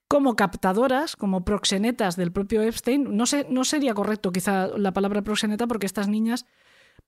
como 0.09 0.35
captadoras, 0.35 1.15
como 1.15 1.45
proxenetas 1.45 2.17
del 2.17 2.33
propio 2.33 2.61
Epstein, 2.61 3.15
no, 3.15 3.25
sé, 3.25 3.47
no 3.49 3.63
sería 3.63 3.93
correcto 3.93 4.33
quizá 4.33 4.67
la 4.77 4.91
palabra 4.91 5.21
proxeneta 5.21 5.65
porque 5.65 5.85
estas 5.85 6.09
niñas, 6.09 6.45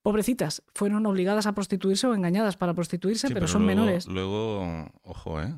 pobrecitas, 0.01 0.63
fueron 0.73 1.05
obligadas 1.07 1.45
a 1.45 1.53
prostituirse 1.53 2.07
o 2.07 2.15
engañadas 2.15 2.55
para 2.55 2.73
prostituirse, 2.73 3.27
Sí, 3.27 3.33
pero, 3.33 3.49
son 3.49 3.65
luego, 3.65 3.81
menores. 3.81 4.07
Luego, 4.07 4.89
ojo, 5.03 5.41
¿eh? 5.41 5.53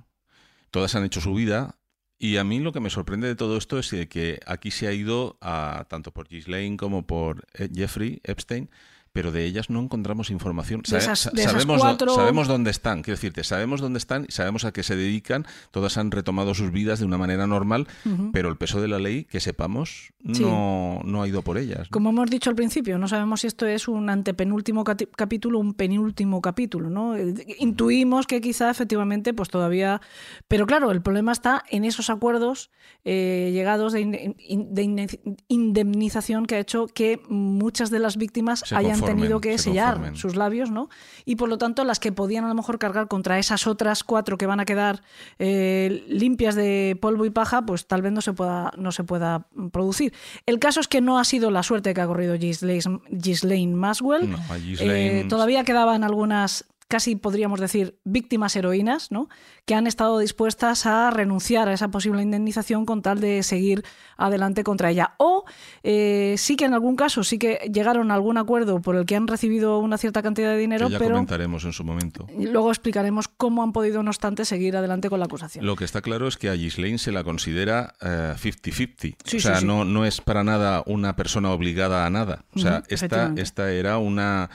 Todas 0.72 0.96
han 0.96 1.04
hecho 1.04 1.22
su 1.22 1.36
vida. 1.36 1.78
Y 2.18 2.38
a 2.38 2.44
mí 2.44 2.60
lo 2.60 2.72
que 2.72 2.80
me 2.80 2.90
sorprende 2.90 3.28
de 3.28 3.36
todo 3.36 3.58
esto 3.58 3.78
es 3.78 3.92
que 4.10 4.40
aquí 4.48 4.72
se 4.72 4.88
ha 4.88 4.94
ido 4.94 5.38
a, 5.42 5.86
tanto 5.90 6.12
por 6.12 6.28
Ghislaine 6.28 6.78
como 6.78 7.06
por 7.06 7.46
eh, 7.54 7.70
Jeffrey 7.72 8.20
Epstein, 8.24 8.72
pero 9.14 9.32
de 9.32 9.46
ellas 9.46 9.70
no 9.70 9.80
encontramos 9.80 10.32
información. 10.32 10.82
De 10.90 10.98
esas- 10.98 11.20
sa- 11.20 11.30
de 11.32 11.42
esas 11.44 11.54
sabemos, 11.54 11.80
cuatro- 11.80 12.16
sabemos 12.16 12.48
dónde 12.48 12.72
están, 12.72 13.04
quiero 13.04 13.16
decirte, 13.16 13.44
sabemos 13.44 13.80
dónde 13.80 14.00
están 14.00 14.26
y 14.28 14.32
sabemos 14.32 14.66
a 14.66 14.72
qué 14.74 14.82
se 14.82 14.96
dedican. 14.96 15.46
Todas 15.70 15.98
han 16.00 16.10
retomado 16.10 16.56
sus 16.56 16.72
vidas 16.72 16.98
de 17.00 17.06
una 17.06 17.20
manera 17.20 17.46
normal, 17.46 17.88
pero 18.34 18.50
el 18.50 18.58
peso 18.58 18.82
de 18.82 18.88
la 18.88 18.98
ley, 18.98 19.26
que 19.26 19.40
sepamos, 19.40 20.12
Sí. 20.34 20.42
no, 20.42 21.02
no 21.06 21.22
ha 21.22 21.28
ido 21.28 21.44
por 21.44 21.60
ellas. 21.60 21.82
¿no? 21.82 21.88
Como 21.92 22.10
hemos 22.10 22.30
dicho 22.32 22.50
al 22.50 22.56
principio, 22.56 22.98
no 22.98 23.08
sabemos 23.08 23.42
si 23.42 23.48
esto 23.48 23.68
es 23.68 23.88
un 23.88 24.10
antepenúltimo 24.10 24.84
capítulo 24.84 25.60
o 25.60 25.62
un 25.62 25.76
penúltimo 25.76 26.42
capítulo, 26.42 26.90
¿no? 26.90 27.16
Eh, 27.16 27.36
Intuimos 27.60 28.26
que 28.26 28.42
quizá 28.42 28.72
efectivamente, 28.72 29.34
pues 29.36 29.50
todavía. 29.50 30.02
Pero 30.48 30.66
claro, 30.66 30.90
el 30.92 31.04
problema 31.04 31.32
está 31.34 31.64
en 31.70 31.86
esos 31.86 32.10
acuerdos 32.10 32.72
eh, 33.06 33.52
llegados 33.54 33.94
de, 33.94 34.02
in- 34.02 34.74
de 34.74 34.82
inde- 34.84 35.20
indemnización 35.50 36.46
que 36.46 36.56
ha 36.56 36.60
hecho 36.60 36.88
que 36.88 37.20
muchas 37.30 37.90
de 37.90 38.00
las 38.00 38.18
víctimas 38.18 38.64
Se 38.66 38.76
hayan 38.76 39.03
conformen, 39.04 39.22
tenido 39.24 39.42
que 39.42 39.58
se 39.58 39.66
sellar 39.66 39.94
conformen. 39.94 40.16
sus 40.18 40.36
labios, 40.36 40.72
¿no? 40.72 40.90
Y 41.26 41.36
por 41.36 41.50
lo 41.50 41.58
tanto, 41.58 41.84
las 41.84 42.00
que 42.00 42.12
podían 42.12 42.46
a 42.46 42.48
lo 42.48 42.56
mejor 42.56 42.80
cargar 42.80 43.08
contra 43.08 43.40
esas 43.40 43.68
otras 43.68 44.04
cuatro 44.04 44.38
que 44.38 44.46
van 44.46 44.60
a 44.60 44.66
quedar 44.66 45.02
eh, 45.40 46.04
limpias 46.08 46.56
de 46.56 46.98
polvo 47.02 47.26
y 47.26 47.30
paja, 47.30 47.64
pues 47.66 47.86
tal 47.88 48.02
vez 48.02 48.12
no 48.12 48.22
se 48.22 48.34
pueda, 48.34 48.72
no 48.78 48.92
se 48.92 49.04
pueda 49.04 49.48
producir. 49.72 50.14
El 50.46 50.60
caso 50.60 50.80
es 50.80 50.88
que 50.88 51.02
no 51.02 51.20
ha 51.20 51.24
sido 51.24 51.52
la 51.52 51.64
suerte 51.64 51.94
que 51.94 52.02
ha 52.02 52.08
corrido 52.08 52.36
Ghislaine, 52.38 53.02
Ghislaine 53.10 53.76
Maxwell. 53.76 54.30
No, 54.32 54.38
Ghislaine- 54.38 55.22
Eh, 55.22 55.26
todavía 55.30 55.64
quedaban 55.64 56.04
algunas 56.04 56.66
casi 56.94 57.16
podríamos 57.16 57.60
decir 57.60 57.98
víctimas 58.04 58.56
heroínas, 58.56 59.10
¿no? 59.10 59.28
que 59.66 59.74
han 59.74 59.88
estado 59.88 60.20
dispuestas 60.20 60.86
a 60.86 61.10
renunciar 61.10 61.68
a 61.68 61.74
esa 61.74 61.90
posible 61.90 62.22
indemnización 62.22 62.86
con 62.86 63.02
tal 63.02 63.20
de 63.20 63.42
seguir 63.42 63.84
adelante 64.16 64.64
contra 64.64 64.92
ella. 64.92 65.16
O 65.18 65.44
eh, 65.82 66.36
sí 66.38 66.56
que 66.56 66.66
en 66.66 66.76
algún 66.76 66.96
caso 66.96 67.24
sí 67.24 67.40
que 67.40 67.68
llegaron 67.74 68.12
a 68.12 68.14
algún 68.14 68.38
acuerdo 68.38 68.80
por 68.80 68.96
el 68.96 69.08
que 69.08 69.16
han 69.16 69.28
recibido 69.28 69.80
una 69.80 69.98
cierta 69.98 70.22
cantidad 70.22 70.52
de 70.52 70.58
dinero, 70.60 70.86
que 70.86 70.94
ya 70.94 71.00
pero 71.00 71.16
comentaremos 71.16 71.66
en 71.66 71.74
su 71.74 71.84
momento. 71.84 72.28
luego 72.38 72.70
explicaremos 72.70 73.28
cómo 73.28 73.64
han 73.64 73.74
podido, 73.74 74.04
no 74.04 74.12
obstante, 74.12 74.46
seguir 74.46 74.78
adelante 74.78 75.10
con 75.10 75.18
la 75.18 75.26
acusación. 75.26 75.66
Lo 75.66 75.76
que 75.76 75.86
está 75.86 76.04
claro 76.04 76.28
es 76.28 76.38
que 76.38 76.50
a 76.50 76.54
Ghislaine 76.54 77.00
se 77.00 77.12
la 77.12 77.24
considera 77.24 77.96
eh, 78.02 78.36
50-50. 78.38 79.16
Sí, 79.26 79.38
o 79.38 79.40
sea, 79.40 79.56
sí, 79.56 79.62
sí. 79.62 79.66
No, 79.66 79.84
no 79.84 80.06
es 80.06 80.22
para 80.22 80.44
nada 80.44 80.84
una 80.86 81.16
persona 81.16 81.50
obligada 81.54 82.06
a 82.06 82.12
nada. 82.12 82.46
O 82.54 82.60
sea, 82.60 82.84
esta, 82.88 83.34
esta 83.36 83.72
era 83.72 83.98
una 83.98 84.52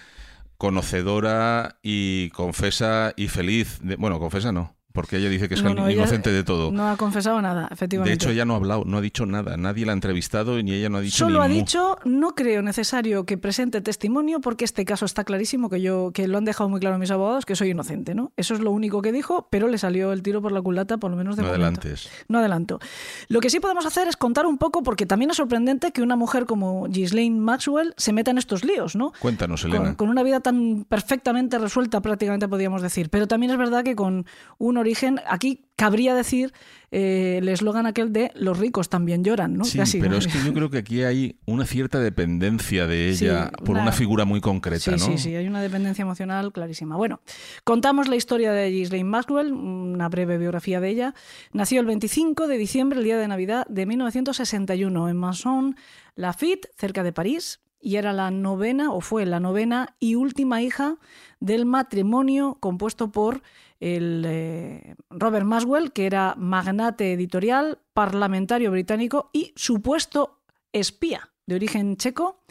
conocedora 0.59 1.79
y 1.83 2.31
confesa 2.31 3.15
y 3.17 3.29
feliz. 3.29 3.81
de- 3.83 3.97
bueno, 3.97 4.19
confesa 4.21 4.53
no, 4.53 4.77
porque 4.93 5.19
ella 5.19 5.29
dice 5.29 5.49
que 5.49 5.55
es 5.55 5.63
No, 5.63 5.75
no, 5.75 5.87
ella 5.87 5.99
inocente 6.03 6.31
de 6.33 6.43
todo. 6.45 6.73
No 6.73 6.89
ha 6.89 6.97
confesado 6.97 7.41
nada, 7.43 7.69
efectivamente. 7.71 8.11
de 8.11 8.15
hecho, 8.15 8.31
ella 8.31 8.45
no 8.45 8.55
ha 8.55 8.57
hablado, 8.57 8.85
no 8.85 8.99
ha 8.99 9.01
dicho 9.01 9.27
nada. 9.27 9.57
Nadie 9.57 9.85
la 9.87 9.93
ha 9.93 9.95
entrevistado 9.95 10.61
ni 10.63 10.73
ella 10.73 10.89
no 10.89 10.99
ha 10.99 11.01
dicho 11.01 11.19
Solo 11.19 11.41
ni 11.41 11.45
ha 11.45 11.49
mu. 11.49 11.55
dicho, 11.55 11.97
no 12.05 12.35
creo 12.35 12.63
necesario 12.63 13.25
que 13.25 13.39
presente 13.39 13.81
testimonio 13.81 14.41
porque 14.41 14.65
este 14.65 14.85
caso 14.85 15.05
está 15.05 15.25
clarísimo, 15.25 15.69
que 15.71 15.81
yo 15.81 16.11
que 16.13 16.27
lo 16.27 16.39
han 16.39 16.45
dejado 16.45 16.69
muy 16.71 16.81
claro 16.81 16.99
mis 16.99 17.11
abogados, 17.11 17.45
que 17.47 17.55
soy 17.55 17.71
inocente, 17.71 18.15
¿no? 18.15 18.33
Eso 18.37 18.55
es 18.55 18.61
lo 18.61 18.71
único 18.71 19.03
que 19.03 19.13
dijo, 19.13 19.47
pero 19.51 19.69
le 19.69 19.79
salió 19.79 20.13
el 20.13 20.23
tiro 20.23 20.41
por 20.43 20.53
la 20.53 20.63
culata, 20.63 20.97
por 20.99 21.11
lo 21.11 21.17
menos 21.17 21.37
de 21.37 21.43
No 21.43 21.49
momento. 21.49 21.65
adelantes. 21.67 22.09
No 22.29 22.39
adelanto. 22.39 22.81
Lo 23.29 23.41
que 23.41 23.51
sí 23.51 23.61
podemos 23.61 23.85
hacer 23.87 24.09
es 24.09 24.17
contar 24.17 24.47
un 24.47 24.59
poco, 24.59 24.83
porque 24.83 25.07
también 25.07 25.31
es 25.31 25.37
sorprendente 25.37 25.93
que 25.93 26.03
una 26.03 26.17
mujer 26.17 26.47
como 26.47 26.87
Ghislaine 26.89 27.39
Maxwell 27.39 27.95
se 27.99 28.13
meta 28.13 28.31
en 28.31 28.39
estos 28.39 28.65
líos, 28.65 28.97
¿no? 28.97 29.13
Cuéntanos, 29.21 29.63
Con, 29.63 29.71
Elena. 29.71 29.97
con 29.97 30.09
una 30.09 30.23
vida 30.23 30.41
tan 30.41 30.85
perfectamente 30.89 31.59
resuelta, 31.59 32.01
prácticamente 32.01 32.49
podríamos 32.49 32.81
decir. 32.83 33.11
Pero 33.11 33.29
también 33.29 33.53
es 33.53 33.59
verdad 33.59 33.85
que 33.85 33.95
con 33.95 34.25
un 34.59 34.78
origen, 34.79 35.21
aquí 35.29 35.65
cabría 35.77 36.15
decir 36.15 36.53
eh, 36.91 37.37
el 37.41 37.49
eslogan 37.49 37.87
aquel 37.87 38.13
de 38.13 38.33
los 38.35 38.59
ricos 38.59 38.89
también 38.89 39.23
lloran, 39.23 39.57
¿no? 39.59 39.65
Sí, 39.65 39.79
Casi, 39.79 39.99
pero 40.01 40.13
¿no? 40.13 40.19
es 40.19 40.27
que 40.27 40.39
yo 40.45 40.55
creo 40.55 40.71
que 40.71 40.79
aquí 40.79 41.03
hay 41.03 41.37
una 41.45 41.67
cierta 41.67 42.01
dependencia 42.01 42.87
de 42.87 43.15
Sí, 43.15 43.27
ella 43.27 43.51
por 43.59 43.71
una- 43.71 43.83
una 43.83 43.93
figura 43.93 44.25
muy 44.25 44.41
concreta, 44.41 44.83
Sí, 44.83 44.91
¿no? 44.93 44.99
sí, 44.99 45.19
sí, 45.19 45.35
hay 45.37 45.47
una 45.47 45.61
dependencia 45.61 46.03
emocional 46.03 46.51
clarísima. 46.53 46.97
Bueno, 46.97 47.21
contamos 47.65 48.09
la 48.09 48.17
historia 48.17 48.53
de 48.53 48.71
Ghislaine 48.71 49.09
Maxwell, 49.09 49.53
una 49.53 50.09
breve 50.09 50.39
biografía 50.39 50.81
de 50.81 50.89
ella. 50.89 51.15
Nació 51.53 51.81
el 51.81 51.87
25 51.87 52.47
de 52.49 52.57
diciembre, 52.57 52.99
el 52.99 53.05
día 53.05 53.19
de 53.19 53.29
Navidad 53.29 53.67
de 53.69 53.85
1961, 53.87 55.09
en 55.11 55.17
Masson, 55.17 55.77
Lafitte, 56.17 56.69
cerca 56.77 57.03
de 57.03 57.13
París, 57.13 57.61
y 57.81 57.97
era 57.97 58.13
la 58.13 58.31
novena, 58.33 58.91
o 58.93 59.01
fue 59.01 59.25
la 59.27 59.39
novena 59.39 59.95
y 60.01 60.17
última 60.17 60.63
hija 60.63 60.97
del 61.39 61.65
matrimonio 61.65 62.57
compuesto 62.61 63.13
por 63.13 63.43
el 63.81 64.25
eh, 64.27 64.95
Robert 65.11 65.47
Maxwell, 65.47 65.93
que 65.93 66.07
era 66.07 66.35
magnate 66.37 67.13
editorial, 67.13 67.79
parlamentario 67.93 68.71
británico 68.71 69.31
y 69.33 69.53
supuesto 69.57 70.41
espía 70.73 71.31
de 71.47 71.55
origen 71.55 71.97
checo, 71.97 72.43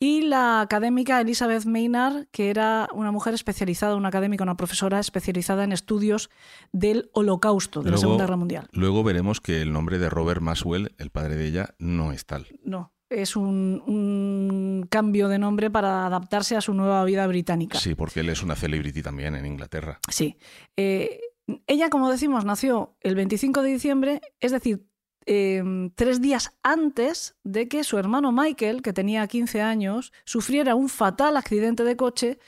y 0.00 0.22
la 0.22 0.60
académica 0.60 1.20
Elizabeth 1.20 1.66
Maynard, 1.66 2.26
que 2.30 2.50
era 2.50 2.88
una 2.94 3.10
mujer 3.10 3.34
especializada, 3.34 3.96
una 3.96 4.08
académica, 4.08 4.44
una 4.44 4.56
profesora 4.56 5.00
especializada 5.00 5.64
en 5.64 5.72
estudios 5.72 6.30
del 6.72 7.10
Holocausto, 7.12 7.82
de 7.82 7.90
la 7.90 7.98
Segunda 7.98 8.24
Guerra 8.24 8.36
Mundial. 8.36 8.68
Luego 8.72 9.02
veremos 9.02 9.40
que 9.40 9.60
el 9.60 9.72
nombre 9.72 9.98
de 9.98 10.08
Robert 10.08 10.40
Maxwell, 10.40 10.94
el 10.98 11.10
padre 11.10 11.34
de 11.34 11.46
ella, 11.46 11.74
no 11.78 12.12
es 12.12 12.26
tal. 12.26 12.46
No, 12.62 12.92
es 13.10 13.36
un, 13.36 13.82
un 13.86 14.86
cambio 14.90 15.28
de 15.28 15.38
nombre 15.38 15.70
para 15.70 16.06
adaptarse 16.06 16.56
a 16.56 16.60
su 16.60 16.74
nueva 16.74 17.04
vida 17.04 17.26
británica. 17.26 17.78
Sí, 17.78 17.94
porque 17.94 18.20
él 18.20 18.28
es 18.28 18.42
una 18.42 18.56
celebrity 18.56 19.02
también 19.02 19.34
en 19.34 19.46
Inglaterra. 19.46 20.00
Sí. 20.10 20.36
Eh, 20.76 21.20
ella, 21.66 21.88
como 21.88 22.10
decimos, 22.10 22.44
nació 22.44 22.96
el 23.00 23.14
25 23.14 23.62
de 23.62 23.70
diciembre, 23.70 24.20
es 24.40 24.52
decir, 24.52 24.86
eh, 25.26 25.62
tres 25.94 26.20
días 26.20 26.52
antes 26.62 27.36
de 27.44 27.68
que 27.68 27.84
su 27.84 27.98
hermano 27.98 28.32
Michael, 28.32 28.82
que 28.82 28.92
tenía 28.92 29.26
15 29.26 29.60
años, 29.60 30.12
sufriera 30.24 30.74
un 30.74 30.88
fatal 30.88 31.36
accidente 31.36 31.84
de 31.84 31.96
coche 31.96 32.38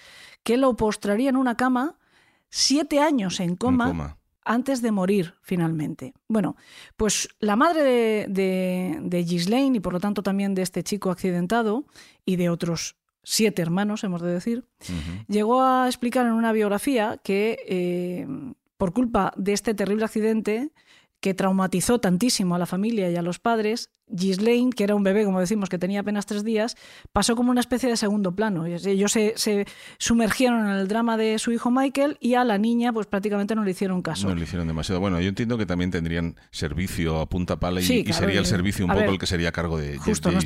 que 0.43 0.57
lo 0.57 0.77
postraría 0.77 1.29
en 1.29 1.37
una 1.37 1.57
cama 1.57 1.99
siete 2.49 3.01
años 3.01 3.41
en 3.41 3.51
En 3.51 3.57
coma, 3.57 3.87
coma. 3.87 4.19
Antes 4.45 4.83
de 4.83 4.91
morir 4.91 5.35
finalmente. 5.43 6.15
Bueno, 6.29 6.57
pues 6.97 7.29
la 7.41 7.57
madre 7.57 7.83
de, 7.83 8.27
de, 8.29 8.99
de 9.03 9.25
Ghislaine 9.25 9.77
y 9.77 9.81
por 9.81 9.93
lo 9.93 10.01
tanto 10.01 10.23
también 10.23 10.55
de 10.55 10.63
este 10.63 10.83
chico 10.83 11.11
accidentado 11.11 11.85
y 12.25 12.37
de 12.37 12.49
otros 12.49 12.97
siete 13.23 13.63
hermanos, 13.63 14.05
hemos 14.05 14.23
de 14.23 14.33
decir, 14.33 14.65
llegó 15.29 15.63
a 15.63 15.87
explicar 15.87 16.27
en 16.27 16.33
una 16.33 16.53
biografía 16.53 17.21
que 17.23 17.59
eh, 17.69 18.27
por 18.77 18.93
culpa 18.93 19.33
de 19.37 19.53
este 19.53 19.75
terrible 19.75 20.05
accidente 20.05 20.73
que 21.21 21.35
traumatizó 21.35 22.01
tantísimo 22.01 22.55
a 22.55 22.59
la 22.59 22.67
familia 22.67 23.11
y 23.11 23.17
a 23.17 23.23
los 23.23 23.39
padres, 23.39 23.91
Ghislaine, 24.11 24.71
que 24.71 24.85
era 24.85 24.95
un 24.95 25.03
bebé, 25.03 25.25
como 25.25 25.41
decimos, 25.41 25.69
que 25.69 25.79
tenía 25.79 26.01
apenas 26.01 26.27
tres 26.27 26.45
días, 26.45 26.77
pasó 27.13 27.37
como 27.37 27.51
una 27.51 27.61
especie 27.61 27.89
de 27.89 27.97
segundo 27.97 28.33
plano. 28.33 28.67
Ellos 28.67 29.13
se, 29.13 29.35
se 29.37 29.67
sumergieron 29.99 30.67
en 30.67 30.73
el 30.77 30.89
drama 30.89 31.17
de 31.17 31.39
su 31.39 31.53
hijo 31.53 31.71
Michael 31.71 32.17
y 32.21 32.35
a 32.35 32.45
la 32.45 32.59
niña 32.59 32.93
pues 32.93 33.07
prácticamente 33.07 33.55
no 33.55 33.65
le 33.65 33.71
hicieron 33.73 34.03
caso. 34.03 34.29
No 34.29 34.35
le 34.35 34.43
hicieron 34.45 34.67
demasiado. 34.67 35.01
Bueno, 35.01 35.21
yo 35.21 35.29
entiendo 35.29 35.57
que 35.59 35.67
también 35.67 35.91
tendrían 35.91 36.37
servicio 36.51 37.21
a 37.21 37.29
punta 37.29 37.59
pala 37.59 37.81
y, 37.81 37.85
Sí, 37.85 37.99
y 37.99 38.05
claro, 38.05 38.21
sería 38.27 38.41
el 38.41 38.47
servicio 38.47 38.85
un 38.85 38.91
poco 38.91 39.01
ver, 39.01 39.11
el 39.11 39.19
que 39.19 39.27
sería 39.27 39.49
a 39.51 39.53
cargo 39.53 39.79
de, 39.79 39.99
Justo, 39.99 40.29
de 40.31 40.35
no 40.37 40.41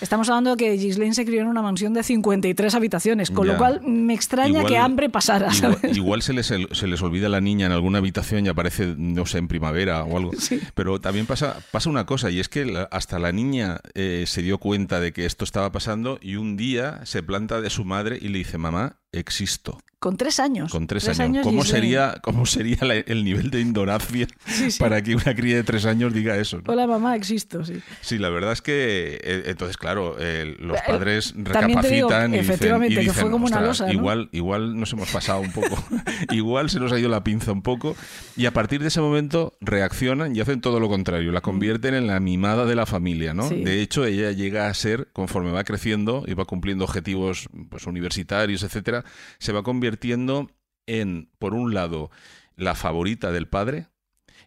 estamos 0.00 0.28
hablando 0.28 0.50
de 0.50 0.56
que 0.56 0.72
Ghislaine 0.76 1.14
se 1.14 1.24
crió 1.24 1.40
en 1.42 1.46
una 1.48 1.62
mansión 1.62 1.92
de 1.94 2.02
53 2.02 2.74
habitaciones, 2.74 3.30
con 3.30 3.46
Ya. 3.46 3.52
lo 3.52 3.58
cual 3.58 3.80
me 3.82 4.14
extraña 4.14 4.60
Igual- 4.60 4.66
que 4.66 4.78
hambre 4.78 5.08
pasara. 5.10 5.48
Igual, 5.52 5.74
¿sabes? 5.80 5.96
igual 5.96 6.22
se, 6.22 6.32
les, 6.32 6.46
se 6.46 6.86
les 6.86 7.02
olvida 7.02 7.26
a 7.26 7.30
la 7.30 7.40
niña 7.40 7.66
en 7.66 7.72
alguna 7.72 7.98
habitación 7.98 8.46
y 8.46 8.48
aparece, 8.48 8.94
no 8.96 9.26
sé, 9.26 9.38
en 9.38 9.48
primavera 9.48 10.04
o 10.04 10.16
algo. 10.18 10.30
Sí. 10.42 10.60
Pero 10.74 11.00
también 11.00 11.26
pasa, 11.26 11.58
pasa 11.70 11.88
una 11.88 12.04
cosa, 12.04 12.28
y 12.30 12.40
es 12.40 12.48
que 12.48 12.64
la- 12.64 12.82
hasta 13.02 13.18
la 13.18 13.32
niña 13.32 13.80
eh, 13.94 14.26
se 14.28 14.42
dio 14.42 14.58
cuenta 14.58 15.00
de 15.00 15.12
que 15.12 15.26
esto 15.26 15.44
estaba 15.44 15.72
pasando 15.72 16.20
y 16.22 16.36
un 16.36 16.56
día 16.56 17.04
se 17.04 17.20
planta 17.20 17.60
de 17.60 17.68
su 17.68 17.84
madre 17.84 18.16
y 18.22 18.28
le 18.28 18.38
dice, 18.38 18.58
mamá, 18.58 19.01
existo. 19.12 19.78
Con 19.98 20.16
tres 20.16 20.40
años. 20.40 20.72
Con 20.72 20.88
tres, 20.88 21.08
años. 21.20 21.44
¿Cómo 21.46 21.64
sería, 21.64 22.16
cómo 22.22 22.44
sería 22.44 22.78
la- 22.80 22.96
el 22.96 23.22
nivel 23.22 23.50
de 23.52 23.60
indoracia 23.60 24.26
Sí, 24.46 24.72
sí. 24.72 24.78
para 24.80 25.00
que 25.00 25.14
una 25.14 25.32
cría 25.32 25.54
de 25.54 25.62
tres 25.62 25.84
años 25.86 26.12
diga 26.12 26.36
eso? 26.36 26.56
¿no? 26.56 26.72
Hola 26.72 26.88
mamá, 26.88 27.14
existo, 27.14 27.64
sí. 27.64 27.74
Sí, 28.00 28.18
la 28.18 28.28
verdad 28.28 28.50
es 28.50 28.62
que 28.62 29.20
eh, 29.22 29.42
entonces, 29.46 29.76
claro, 29.76 30.16
eh, 30.18 30.56
los 30.58 30.76
Eh, 30.76 30.80
padres 30.88 31.32
te 31.34 31.38
digo, 31.38 31.52
recapacitan 31.52 32.34
y 32.34 32.38
dicen, 32.38 32.50
efectivamente, 32.52 32.92
y 32.92 32.96
que 32.96 33.00
dicen, 33.02 33.14
fue 33.14 33.30
como 33.30 33.46
una 33.46 33.58
"Ostras, 33.58 33.68
losa, 33.80 33.86
¿no?". 33.86 33.92
igual, 33.92 34.28
igual 34.32 34.76
nos 34.80 34.92
hemos 34.92 35.08
pasado 35.08 35.38
un 35.38 35.52
poco, 35.52 35.68
igual 36.32 36.68
se 36.68 36.80
nos 36.80 36.90
ha 36.90 36.98
ido 36.98 37.08
la 37.08 37.22
pinza 37.22 37.52
un 37.52 37.62
poco 37.62 37.94
y 38.36 38.46
a 38.46 38.50
partir 38.52 38.80
de 38.82 38.88
ese 38.88 39.00
momento 39.00 39.56
reaccionan 39.60 40.34
y 40.34 40.40
hacen 40.40 40.60
todo 40.60 40.80
lo 40.80 40.88
contrario, 40.88 41.30
la 41.30 41.42
convierten 41.42 41.94
en 41.94 42.08
la 42.08 42.18
mimada 42.18 42.66
de 42.66 42.74
la 42.74 42.86
familia, 42.86 43.34
¿no? 43.34 43.48
Sí. 43.48 43.62
De 43.62 43.80
hecho, 43.80 44.04
ella 44.04 44.32
llega 44.32 44.66
a 44.66 44.74
ser, 44.74 45.06
conforme 45.12 45.52
va 45.52 45.62
creciendo 45.62 46.24
y 46.26 46.34
va 46.34 46.44
cumpliendo 46.44 46.82
objetivos 46.84 47.48
pues, 47.68 47.86
universitarios, 47.86 48.64
etcétera, 48.64 49.01
se 49.38 49.52
va 49.52 49.62
convirtiendo 49.62 50.50
en, 50.86 51.30
por 51.38 51.54
un 51.54 51.74
lado, 51.74 52.10
la 52.56 52.74
favorita 52.74 53.32
del 53.32 53.48
padre. 53.48 53.86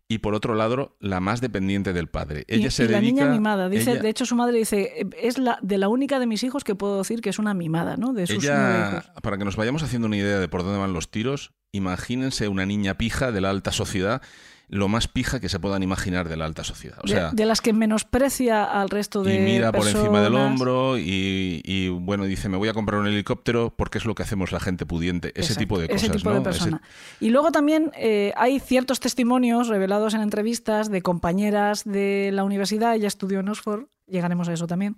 Y 0.08 0.20
por 0.20 0.36
otro 0.36 0.54
lado, 0.54 0.96
la 1.00 1.20
más 1.20 1.42
dependiente 1.42 1.92
del 1.92 2.08
padre. 2.08 2.46
Ella 2.48 2.68
y, 2.68 2.72
se 2.72 2.84
y 2.84 2.88
la 2.90 3.00
dedica. 3.00 3.22
niña 3.24 3.26
mimada. 3.34 3.70
Dice, 3.70 3.94
ella- 3.94 4.02
De 4.04 4.10
hecho, 4.10 4.28
su 4.28 4.36
madre 4.36 4.60
dice, 4.60 5.02
"Eh, 5.02 5.10
es 5.20 5.40
la 5.40 5.58
de 5.64 5.80
la 5.80 5.88
única 5.88 6.20
de 6.20 6.28
mis 6.28 6.44
hijos 6.44 6.64
que 6.64 6.76
puedo 6.76 7.00
decir 7.00 7.22
que 7.22 7.32
es 7.32 7.40
una 7.40 7.56
mimada, 7.56 7.98
¿no? 7.98 8.14
De 8.14 8.28
sus 8.28 8.44
Ella, 8.44 8.90
hijos. 9.02 9.12
para 9.24 9.40
que 9.40 9.46
nos 9.46 9.56
vayamos 9.56 9.82
haciendo 9.82 10.06
una 10.08 10.18
idea 10.18 10.38
de 10.38 10.48
por 10.48 10.62
dónde 10.64 10.78
van 10.78 10.94
los 10.94 11.10
tiros, 11.10 11.54
imagínense 11.72 12.48
una 12.48 12.68
niña 12.68 13.00
pija 13.00 13.32
de 13.32 13.42
la 13.42 13.50
alta 13.50 13.72
sociedad, 13.72 14.22
lo 14.68 14.88
más 14.88 15.08
pija 15.08 15.40
que 15.40 15.50
se 15.50 15.60
puedan 15.60 15.84
imaginar 15.84 16.28
de 16.30 16.38
la 16.38 16.46
alta 16.46 16.64
sociedad. 16.64 16.98
O 17.04 17.08
De- 17.08 17.14
sea, 17.14 17.32
de, 17.32 17.46
las 17.46 17.62
que 17.62 17.74
menosprecia 17.74 18.64
al 18.64 18.90
resto 18.90 19.24
de 19.24 19.36
y 19.36 19.40
mira 19.40 19.72
por 19.72 19.88
encima 19.88 20.22
del 20.22 20.36
hombro 20.36 20.98
y, 20.98 21.62
y, 21.64 21.90
bueno, 21.90 22.26
dice, 22.26 22.50
me 22.50 22.58
voy 22.58 22.70
a 22.70 22.74
comprar 22.74 23.00
un 23.00 23.08
helicóptero 23.08 23.74
porque 23.76 23.98
es 24.00 24.06
lo 24.06 24.16
que 24.16 24.24
hacemos 24.24 24.52
la 24.52 24.60
gente 24.60 24.86
pudiente. 24.86 25.30
Ese 25.30 25.54
Exacto, 25.54 25.60
tipo 25.60 25.80
de 25.80 25.88
cosas, 25.88 26.04
Ese 26.04 26.18
tipo 26.18 26.30
¿no? 26.30 26.36
de 26.36 26.42
Ese- 26.42 26.50
persona. 26.60 26.82
Y 27.20 27.30
luego 27.30 27.52
también 27.52 27.92
eh, 27.96 28.34
hay 28.38 28.60
ciertos 28.60 29.00
testimonios 29.00 29.68
revelados 29.68 30.14
en 30.14 30.22
entrevistas 30.22 30.90
de 30.90 31.02
compañeras 31.02 31.84
de 31.86 32.32
la 32.34 32.44
universidad, 32.44 32.96
ella 32.96 33.08
estudió 33.08 33.40
en 33.42 33.50
Oxford, 33.50 33.86
llegaremos 34.08 34.48
a 34.50 34.54
eso 34.54 34.68
también, 34.68 34.96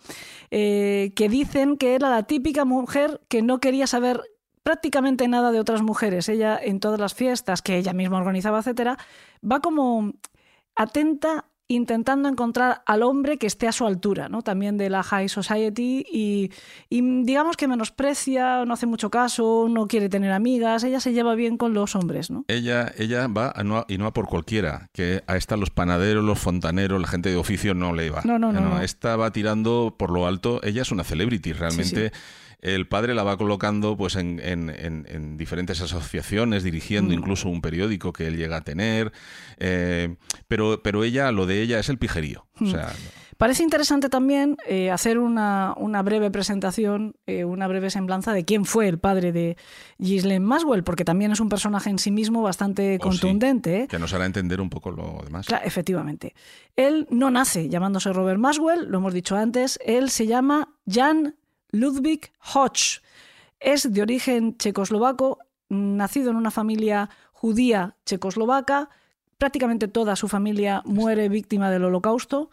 eh, 0.52 1.12
que 1.16 1.30
dicen 1.30 1.78
que 1.78 1.96
era 1.96 2.10
la 2.10 2.24
típica 2.24 2.66
mujer 2.66 3.22
que 3.30 3.42
no 3.42 3.60
quería 3.60 3.88
saber 3.88 4.22
prácticamente 4.68 5.30
nada 5.30 5.54
de 5.54 5.62
otras 5.62 5.82
mujeres. 5.82 6.28
Ella 6.28 6.60
en 6.62 6.82
todas 6.82 7.00
las 7.00 7.14
fiestas 7.14 7.62
que 7.62 7.78
ella 7.78 7.94
misma 7.94 8.18
organizaba, 8.18 8.60
etcétera, 8.60 8.98
va 9.42 9.62
como 9.62 10.12
atenta 10.76 11.46
intentando 11.70 12.28
encontrar 12.28 12.82
al 12.86 13.02
hombre 13.04 13.38
que 13.38 13.48
esté 13.48 13.70
a 13.70 13.72
su 13.72 13.86
altura, 13.88 14.28
¿no? 14.28 14.42
También 14.42 14.78
de 14.78 14.90
la 14.90 15.04
high 15.04 15.30
society 15.30 16.06
y, 16.12 16.52
y 16.90 17.24
digamos 17.24 17.56
que 17.56 17.70
menosprecia, 17.70 18.66
no 18.66 18.74
hace 18.74 18.88
mucho 18.88 19.10
caso, 19.10 19.68
no 19.70 19.88
quiere 19.88 20.10
tener 20.10 20.34
amigas, 20.34 20.84
ella 20.84 21.00
se 21.00 21.14
lleva 21.14 21.34
bien 21.36 21.56
con 21.56 21.74
los 21.74 21.96
hombres, 21.96 22.30
¿no? 22.30 22.44
Ella, 22.50 22.92
ella 22.98 23.26
va 23.30 23.54
a 23.56 23.64
no, 23.64 23.86
y 23.88 23.98
no 23.98 24.06
a 24.06 24.12
por 24.12 24.28
cualquiera, 24.28 24.90
que 24.92 25.24
a 25.28 25.38
esta 25.38 25.56
los 25.56 25.70
panaderos, 25.70 26.26
los 26.26 26.40
fontaneros, 26.40 27.00
la 27.00 27.08
gente 27.08 27.30
de 27.30 27.38
oficio 27.38 27.74
no 27.74 27.94
le 27.94 28.10
va. 28.10 28.22
No, 28.26 28.38
no, 28.38 28.52
no, 28.52 28.60
no. 28.60 28.82
Esta 28.82 29.16
va 29.16 29.32
tirando 29.32 29.96
por 29.98 30.12
lo 30.12 30.28
alto, 30.28 30.60
ella 30.62 30.82
es 30.82 30.92
una 30.92 31.06
celebrity, 31.06 31.54
realmente. 31.54 32.12
El 32.76 32.88
padre 32.88 33.14
la 33.16 33.24
va 33.24 33.38
colocando 33.38 33.96
pues 33.98 34.16
en, 34.16 34.40
en- 34.44 34.70
en- 34.70 35.06
en 35.10 35.38
diferentes 35.38 35.82
asociaciones, 35.82 36.64
dirigiendo 36.64 37.14
Mm. 37.14 37.20
incluso 37.20 37.50
un 37.50 37.62
periódico 37.62 38.14
que 38.14 38.28
él 38.28 38.38
llega 38.38 38.58
a 38.58 38.62
tener. 38.62 39.12
eh, 39.60 40.16
pero, 40.48 40.82
pero 40.84 41.04
ella, 41.04 41.32
lo 41.32 41.46
de 41.46 41.62
ella 41.62 41.80
es 41.80 41.90
el 41.90 41.98
pijerío. 41.98 42.46
Mm. 42.60 42.68
O 42.68 42.72
sea, 42.72 42.94
Parece 43.38 43.62
interesante 43.62 44.10
también 44.10 44.58
eh, 44.68 44.90
hacer 44.90 45.20
una, 45.20 45.76
una 45.78 46.02
breve 46.02 46.32
presentación, 46.32 47.16
eh, 47.28 47.46
una 47.46 47.68
breve 47.68 47.92
semblanza 47.92 48.34
de 48.34 48.46
quién 48.46 48.66
fue 48.66 48.88
el 48.88 48.98
padre 48.98 49.32
de 49.32 49.58
Ghislaine 50.00 50.44
Maxwell, 50.44 50.84
porque 50.84 51.06
también 51.06 51.32
es 51.32 51.40
un 51.40 51.48
personaje 51.48 51.92
en 51.92 52.00
sí 52.00 52.10
mismo 52.10 52.42
bastante 52.42 52.96
Oh, 53.00 53.12
sí. 53.12 53.20
contundente. 53.20 53.82
¿eh? 53.82 53.88
que 53.88 54.00
nos 54.00 54.12
hará 54.16 54.26
entender 54.26 54.60
un 54.60 54.72
poco 54.72 54.90
lo 54.90 55.22
demás. 55.24 55.46
Claro, 55.46 55.64
efectivamente. 55.68 56.34
Él 56.76 57.06
no 57.12 57.30
nace 57.30 57.70
llamándose 57.70 58.12
Robert 58.12 58.40
Maxwell, 58.40 58.86
lo 58.90 58.98
hemos 58.98 59.14
dicho 59.14 59.36
antes, 59.36 59.78
él 59.86 60.10
se 60.10 60.26
llama 60.26 60.74
Jan 60.90 61.36
Ludwig 61.72 62.32
Hodge. 62.54 63.02
Es 63.60 63.92
de 63.92 64.02
origen 64.02 64.58
checoslovaco, 64.58 65.40
nacido 65.70 66.32
en 66.32 66.38
una 66.38 66.52
familia 66.52 67.10
judía 67.32 67.96
checoslovaca, 68.06 68.90
prácticamente 69.38 69.88
toda 69.88 70.16
su 70.16 70.28
familia 70.28 70.82
muere 70.86 71.30
víctima 71.30 71.70
del 71.70 71.86
holocausto, 71.86 72.50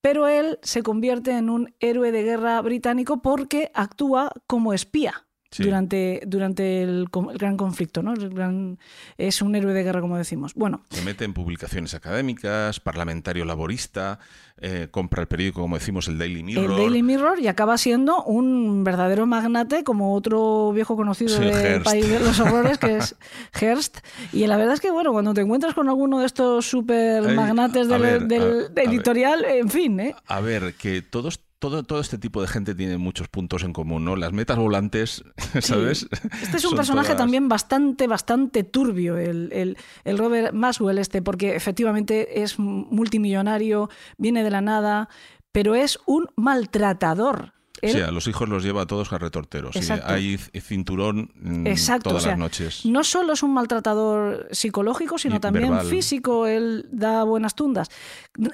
pero 0.00 0.28
él 0.28 0.58
se 0.62 0.82
convierte 0.82 1.32
en 1.36 1.50
un 1.50 1.74
héroe 1.80 2.12
de 2.12 2.22
guerra 2.22 2.60
británico 2.62 3.22
porque 3.22 3.70
actúa 3.74 4.30
como 4.46 4.72
espía. 4.72 5.25
Sí. 5.56 5.64
Durante, 5.64 6.22
durante 6.26 6.82
el, 6.82 7.06
el 7.32 7.38
gran 7.38 7.56
conflicto, 7.56 8.02
¿no? 8.02 8.12
El 8.12 8.30
gran- 8.30 8.78
es 9.16 9.40
un 9.42 9.54
héroe 9.54 9.72
de 9.72 9.82
guerra, 9.82 10.00
como 10.00 10.18
decimos. 10.18 10.52
Bueno, 10.54 10.82
Se 10.90 11.02
mete 11.02 11.24
en 11.24 11.32
publicaciones 11.32 11.94
académicas, 11.94 12.78
parlamentario 12.80 13.44
laborista, 13.44 14.18
eh, 14.58 14.88
compra 14.90 15.22
el 15.22 15.28
periódico, 15.28 15.60
como 15.62 15.76
decimos, 15.76 16.08
el 16.08 16.18
Daily 16.18 16.42
Mirror. 16.42 16.70
el 16.70 16.76
Daily 16.76 17.02
Mirror 17.02 17.40
y 17.40 17.48
acaba 17.48 17.76
siendo 17.78 18.22
un 18.24 18.84
verdadero 18.84 19.26
magnate 19.26 19.84
como 19.84 20.14
otro 20.14 20.72
viejo 20.72 20.96
conocido 20.96 21.36
Sí, 21.36 21.44
del 21.44 21.82
país 21.82 22.08
de 22.08 22.20
los 22.20 22.38
horrores 22.40 22.78
que 22.78 22.96
es 22.98 23.16
Hearst 23.60 23.98
y 24.32 24.46
la 24.46 24.56
verdad 24.56 24.74
es 24.74 24.80
que 24.80 24.90
bueno 24.90 25.12
cuando 25.12 25.34
te 25.34 25.42
encuentras 25.42 25.74
con 25.74 25.88
alguno 25.88 26.20
de 26.20 26.26
estos 26.26 26.66
super 26.68 27.22
magnates 27.34 27.88
del, 27.88 28.00
ver, 28.02 28.22
del 28.26 28.42
a- 28.76 28.80
a 28.80 28.82
editorial 28.84 29.44
en 29.44 29.68
fin 29.68 30.00
¿eh? 30.00 30.14
A 30.26 30.40
ver, 30.40 30.74
que 30.74 31.02
todos, 31.02 31.40
todo, 31.58 31.82
todo 31.82 32.00
este 32.00 32.18
tipo 32.18 32.40
de 32.42 32.48
gente 32.48 32.74
tiene 32.74 32.98
muchos 32.98 33.28
puntos 33.28 33.62
en 33.64 33.72
común, 33.72 34.04
¿no? 34.04 34.14
Las 34.16 34.32
metas 34.32 34.58
volantes, 34.58 35.24
¿sabes? 35.60 36.06
Este 36.42 36.56
es 36.58 36.64
un 36.64 36.70
Son 36.70 36.76
personaje 36.76 37.08
todas- 37.08 37.18
también 37.18 37.48
bastante, 37.48 38.06
bastante 38.06 38.62
turbio, 38.64 39.16
el, 39.18 39.50
el- 39.52 39.76
el 40.04 40.18
Robert 40.18 40.52
Maxwell 40.52 40.98
este, 40.98 41.22
porque 41.22 41.56
efectivamente 41.56 42.42
es 42.42 42.58
multimillonario, 42.58 43.88
viene 44.18 44.44
de 44.44 44.50
la 44.50 44.60
nada, 44.60 45.08
pero 45.52 45.74
es 45.74 45.98
un 46.06 46.26
maltratador. 46.36 47.54
Él- 47.82 47.92
Sí, 47.92 48.00
a 48.00 48.10
los 48.10 48.26
hijos 48.26 48.48
los 48.48 48.62
lleva 48.64 48.82
a 48.82 48.86
todos 48.86 49.12
a 49.12 49.18
retorteros. 49.18 49.74
sí. 49.74 49.92
Hay 50.04 50.38
cinturón 50.38 51.30
mm, 51.36 51.66
Exacto, 51.66 52.10
todas 52.10 52.22
o 52.22 52.24
sea, 52.24 52.32
las 52.32 52.38
noches. 52.38 52.86
no 52.86 53.04
solo 53.04 53.32
es 53.34 53.42
un 53.42 53.52
maltratador 53.54 54.48
psicológico, 54.50 55.18
sino 55.18 55.36
Y 55.36 55.40
también 55.40 55.68
verbal. 55.70 55.86
físico, 55.86 56.46
él 56.46 56.88
da 56.90 57.24
buenas 57.24 57.54
tundas. 57.54 57.88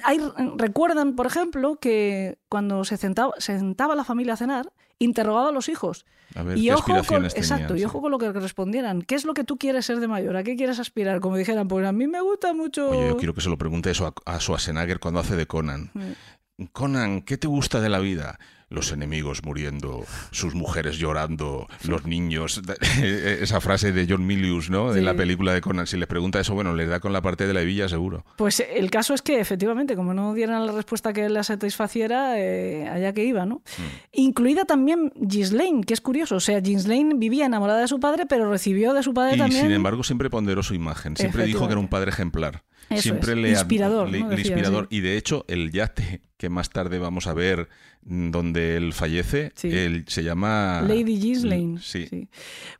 Hay, 0.03 0.19
recuerdan, 0.57 1.15
por 1.15 1.25
ejemplo, 1.27 1.77
que 1.77 2.37
cuando 2.49 2.83
se 2.85 2.97
sentaba, 2.97 3.33
sentaba 3.37 3.95
la 3.95 4.03
familia 4.03 4.33
a 4.33 4.37
cenar, 4.37 4.71
interrogaba 4.99 5.49
a 5.49 5.51
los 5.51 5.69
hijos. 5.69 6.05
A 6.35 6.43
ver, 6.43 6.57
y 6.57 6.63
qué 6.63 6.73
ojo 6.73 6.85
con, 6.93 7.03
tenían, 7.05 7.25
exacto, 7.25 7.75
y 7.75 7.83
ojo 7.83 8.01
con 8.01 8.09
lo 8.11 8.17
que 8.17 8.31
respondieran. 8.31 9.01
¿Qué 9.03 9.15
es 9.15 9.25
lo 9.25 9.33
que 9.33 9.43
tú 9.43 9.57
quieres 9.57 9.85
ser 9.85 9.99
de 9.99 10.07
mayor? 10.07 10.35
¿A 10.35 10.43
qué 10.43 10.55
quieres 10.55 10.79
aspirar? 10.79 11.19
Como 11.19 11.37
dijeran, 11.37 11.67
pues 11.67 11.85
a 11.85 11.91
mí 11.91 12.07
me 12.07 12.21
gusta 12.21 12.53
mucho. 12.53 12.89
Oye, 12.89 13.07
yo 13.09 13.17
quiero 13.17 13.33
que 13.33 13.41
se 13.41 13.49
lo 13.49 13.57
pregunte 13.57 13.91
eso 13.91 14.07
a, 14.07 14.13
a 14.33 14.39
Schwarzenegger 14.39 14.99
cuando 14.99 15.19
hace 15.19 15.35
de 15.35 15.45
Conan. 15.45 15.91
Mm. 15.93 16.63
Conan, 16.71 17.21
¿qué 17.21 17.37
te 17.37 17.47
gusta 17.47 17.81
de 17.81 17.89
la 17.89 17.99
vida? 17.99 18.39
Los 18.73 18.91
enemigos 18.91 19.43
muriendo, 19.45 20.03
sus 20.31 20.55
mujeres 20.55 20.97
llorando, 20.97 21.67
los 21.87 22.05
niños. 22.05 22.61
Esa 23.03 23.61
frase 23.61 23.91
de 23.91 24.07
John 24.09 24.25
Milius, 24.25 24.69
¿no? 24.69 24.91
De 24.91 24.99
Sí. 24.99 25.05
la 25.05 25.13
película 25.13 25.53
de 25.53 25.61
Conan. 25.61 25.85
Si 25.87 25.95
les 25.97 26.07
pregunta 26.07 26.39
eso, 26.39 26.53
bueno, 26.55 26.73
les 26.75 26.89
da 26.89 26.99
con 26.99 27.13
la 27.13 27.21
parte 27.21 27.45
de 27.47 27.53
la 27.53 27.61
hebilla 27.61 27.87
seguro. 27.87 28.25
Pues 28.37 28.59
el 28.61 28.89
caso 28.89 29.13
es 29.13 29.21
que 29.21 29.39
efectivamente, 29.39 29.95
como 29.95 30.13
no 30.13 30.33
dieran 30.33 30.65
la 30.65 30.71
respuesta 30.71 31.13
que 31.13 31.29
la 31.29 31.43
satisfaciera, 31.43 32.39
eh, 32.39 32.87
allá 32.89 33.13
que 33.13 33.23
iba, 33.23 33.45
¿no? 33.45 33.57
Mm. 33.77 33.81
Incluida 34.13 34.65
también 34.65 35.11
Ghislaine, 35.15 35.83
que 35.83 35.93
es 35.93 36.01
curioso. 36.01 36.35
O 36.37 36.39
sea, 36.39 36.59
Ghislaine 36.59 37.13
vivía 37.17 37.45
enamorada 37.45 37.79
de 37.81 37.87
su 37.87 37.99
padre, 37.99 38.25
pero 38.27 38.49
recibió 38.49 38.93
de 38.93 39.03
su 39.03 39.13
padre 39.13 39.35
Y 39.35 39.39
también. 39.39 39.61
sin 39.63 39.71
embargo, 39.71 40.03
siempre 40.03 40.29
ponderó 40.29 40.63
su 40.63 40.73
imagen. 40.73 41.15
Siempre 41.15 41.45
dijo 41.45 41.67
que 41.67 41.73
era 41.73 41.79
un 41.79 41.87
padre 41.89 42.09
ejemplar. 42.09 42.63
Eso 42.89 43.01
siempre 43.03 43.31
es, 43.33 43.37
le 43.37 43.49
inspirador, 43.51 44.09
le- 44.09 44.19
¿no? 44.19 44.29
le 44.29 44.35
Decía, 44.37 44.51
inspirador. 44.51 44.87
sí. 44.89 44.97
Y 44.97 45.01
de 45.01 45.17
hecho, 45.17 45.45
el 45.47 45.71
yate 45.71 46.21
que 46.37 46.49
más 46.49 46.69
tarde 46.69 46.99
vamos 46.99 47.27
a 47.27 47.33
ver 47.33 47.69
mm, 48.05 48.31
donde 48.31 48.75
él 48.77 48.93
fallece, 48.93 49.51
Sí. 49.55 49.69
él 49.71 50.03
se 50.07 50.23
llama 50.23 50.81
Lady 50.85 51.17
Ghislaine. 51.19 51.79
Sí. 51.79 52.07
sí. 52.07 52.27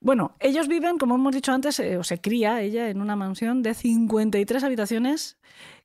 Bueno, 0.01 0.35
ellos 0.39 0.67
viven, 0.67 0.97
como 0.97 1.15
hemos 1.15 1.33
dicho 1.33 1.51
antes, 1.53 1.79
eh, 1.79 1.97
o 1.97 2.03
se 2.03 2.19
cría 2.19 2.61
ella 2.61 2.89
en 2.89 2.99
una 3.01 3.15
mansión 3.15 3.63
de 3.63 3.73
53 3.73 4.63
habitaciones 4.63 5.37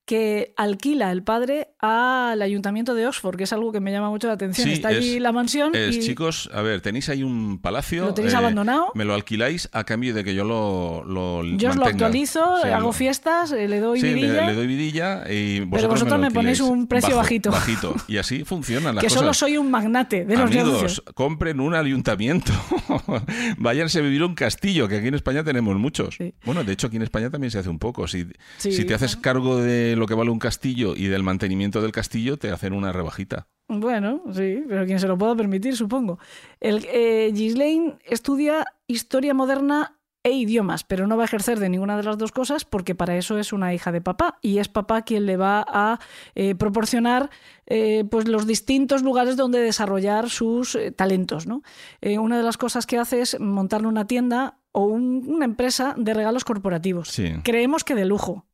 que 0.08 0.54
alquila 0.56 1.12
el 1.12 1.22
padre 1.22 1.68
al 1.80 2.40
ayuntamiento 2.40 2.94
de 2.94 3.06
Oxford, 3.06 3.36
que 3.36 3.44
es 3.44 3.52
algo 3.52 3.72
que 3.72 3.78
me 3.80 3.92
llama 3.92 4.08
mucho 4.08 4.26
la 4.26 4.32
atención. 4.32 4.66
Sí, 4.66 4.72
Está 4.72 4.88
allí 4.88 5.16
es- 5.16 5.20
la 5.20 5.32
mansión 5.32 5.74
Es, 5.74 5.96
y 5.96 6.00
chicos, 6.00 6.48
a 6.54 6.62
ver, 6.62 6.80
tenéis 6.80 7.10
ahí 7.10 7.22
un 7.22 7.58
palacio. 7.60 8.06
¿Lo 8.06 8.14
tenéis 8.14 8.32
abandonado? 8.32 8.90
Me 8.94 9.04
lo 9.04 9.12
alquiláis 9.12 9.68
a 9.74 9.84
cambio 9.84 10.14
de 10.14 10.24
que 10.24 10.34
yo 10.34 10.44
lo, 10.44 11.04
lo 11.04 11.44
yo 11.58 11.68
os 11.68 11.76
lo 11.76 11.84
actualizo, 11.84 12.42
Sí, 12.62 12.68
hago 12.70 12.92
fiestas, 12.94 13.52
eh, 13.52 13.68
le 13.68 13.80
doy 13.80 14.00
Sí, 14.00 14.14
vidilla, 14.14 14.46
le 14.46 14.54
doy 14.54 14.66
vidilla 14.66 15.30
y 15.30 15.60
vosotros 15.60 15.78
Pero 15.82 15.88
vosotros 15.90 16.20
me, 16.20 16.28
me 16.28 16.34
ponéis 16.34 16.60
un 16.60 16.86
precio 16.86 17.10
bajo- 17.10 17.18
bajito. 17.18 17.50
Bajito. 17.50 17.94
Y 18.08 18.16
así 18.16 18.44
funcionan 18.44 18.94
las 18.94 19.02
que 19.04 19.08
cosas. 19.08 19.20
solo 19.20 19.34
soy 19.34 19.58
un 19.58 19.70
magnate 19.70 20.24
de 20.24 20.36
los 20.38 20.46
Amigos, 20.50 20.66
negocios. 20.68 21.02
compren 21.14 21.60
un 21.60 21.74
ayuntamiento. 21.74 22.50
Váyanse 23.58 23.98
a 23.98 24.02
vivir 24.02 24.22
un 24.24 24.34
castillo, 24.34 24.88
que 24.88 24.96
aquí 24.96 25.08
en 25.08 25.14
España 25.14 25.44
tenemos 25.44 25.76
muchos. 25.76 26.16
Bueno, 26.46 26.64
de 26.64 26.72
hecho, 26.72 26.86
aquí 26.86 26.96
en 26.96 27.02
España 27.02 27.28
también 27.28 27.50
se 27.50 27.58
hace 27.58 27.68
un 27.68 27.78
poco. 27.78 28.08
Si, 28.08 28.26
si 28.56 28.84
te 28.84 28.94
haces 28.94 29.16
cargo 29.16 29.58
de 29.58 29.96
lo 29.98 30.06
que 30.06 30.14
vale 30.14 30.30
un 30.30 30.38
castillo 30.38 30.94
y 30.96 31.06
del 31.06 31.22
mantenimiento 31.22 31.82
del 31.82 31.92
castillo, 31.92 32.36
te 32.38 32.50
hacen 32.50 32.72
una 32.72 32.92
rebajita. 32.92 33.48
Bueno, 33.68 34.22
sí, 34.32 34.62
pero 34.66 34.86
quien 34.86 34.98
se 34.98 35.08
lo 35.08 35.18
pueda 35.18 35.36
permitir, 35.36 35.76
supongo. 35.76 36.18
El, 36.60 36.86
eh, 36.90 37.30
Ghislaine 37.34 37.98
estudia 38.04 38.64
historia 38.86 39.34
moderna 39.34 39.94
e 40.24 40.32
idiomas, 40.32 40.82
pero 40.84 41.06
no 41.06 41.16
va 41.16 41.22
a 41.22 41.26
ejercer 41.26 41.58
de 41.60 41.68
ninguna 41.68 41.96
de 41.96 42.02
las 42.02 42.18
dos 42.18 42.32
cosas 42.32 42.64
porque 42.64 42.94
para 42.94 43.16
eso 43.16 43.38
es 43.38 43.52
una 43.52 43.72
hija 43.72 43.92
de 43.92 44.00
papá 44.00 44.38
y 44.42 44.58
es 44.58 44.68
papá 44.68 45.02
quien 45.02 45.26
le 45.26 45.36
va 45.36 45.64
a 45.68 46.00
eh, 46.34 46.54
proporcionar 46.54 47.30
eh, 47.66 48.04
pues 48.10 48.26
los 48.26 48.46
distintos 48.46 49.02
lugares 49.02 49.36
donde 49.36 49.60
desarrollar 49.60 50.28
sus 50.28 50.74
eh, 50.74 50.90
talentos. 50.90 51.46
¿no? 51.46 51.62
Una 52.02 52.36
de 52.36 52.42
las 52.42 52.56
cosas 52.56 52.84
que 52.86 52.98
hace 52.98 53.20
es 53.20 53.38
montarle 53.38 53.86
una 53.88 54.06
tienda 54.06 54.58
o 54.72 54.84
un- 54.86 55.24
una 55.28 55.44
empresa 55.44 55.94
de 55.96 56.14
regalos 56.14 56.44
corporativos. 56.44 57.08
Sí. 57.08 57.32
Creemos 57.44 57.84
que 57.84 57.94
de 57.94 58.04
lujo. 58.04 58.44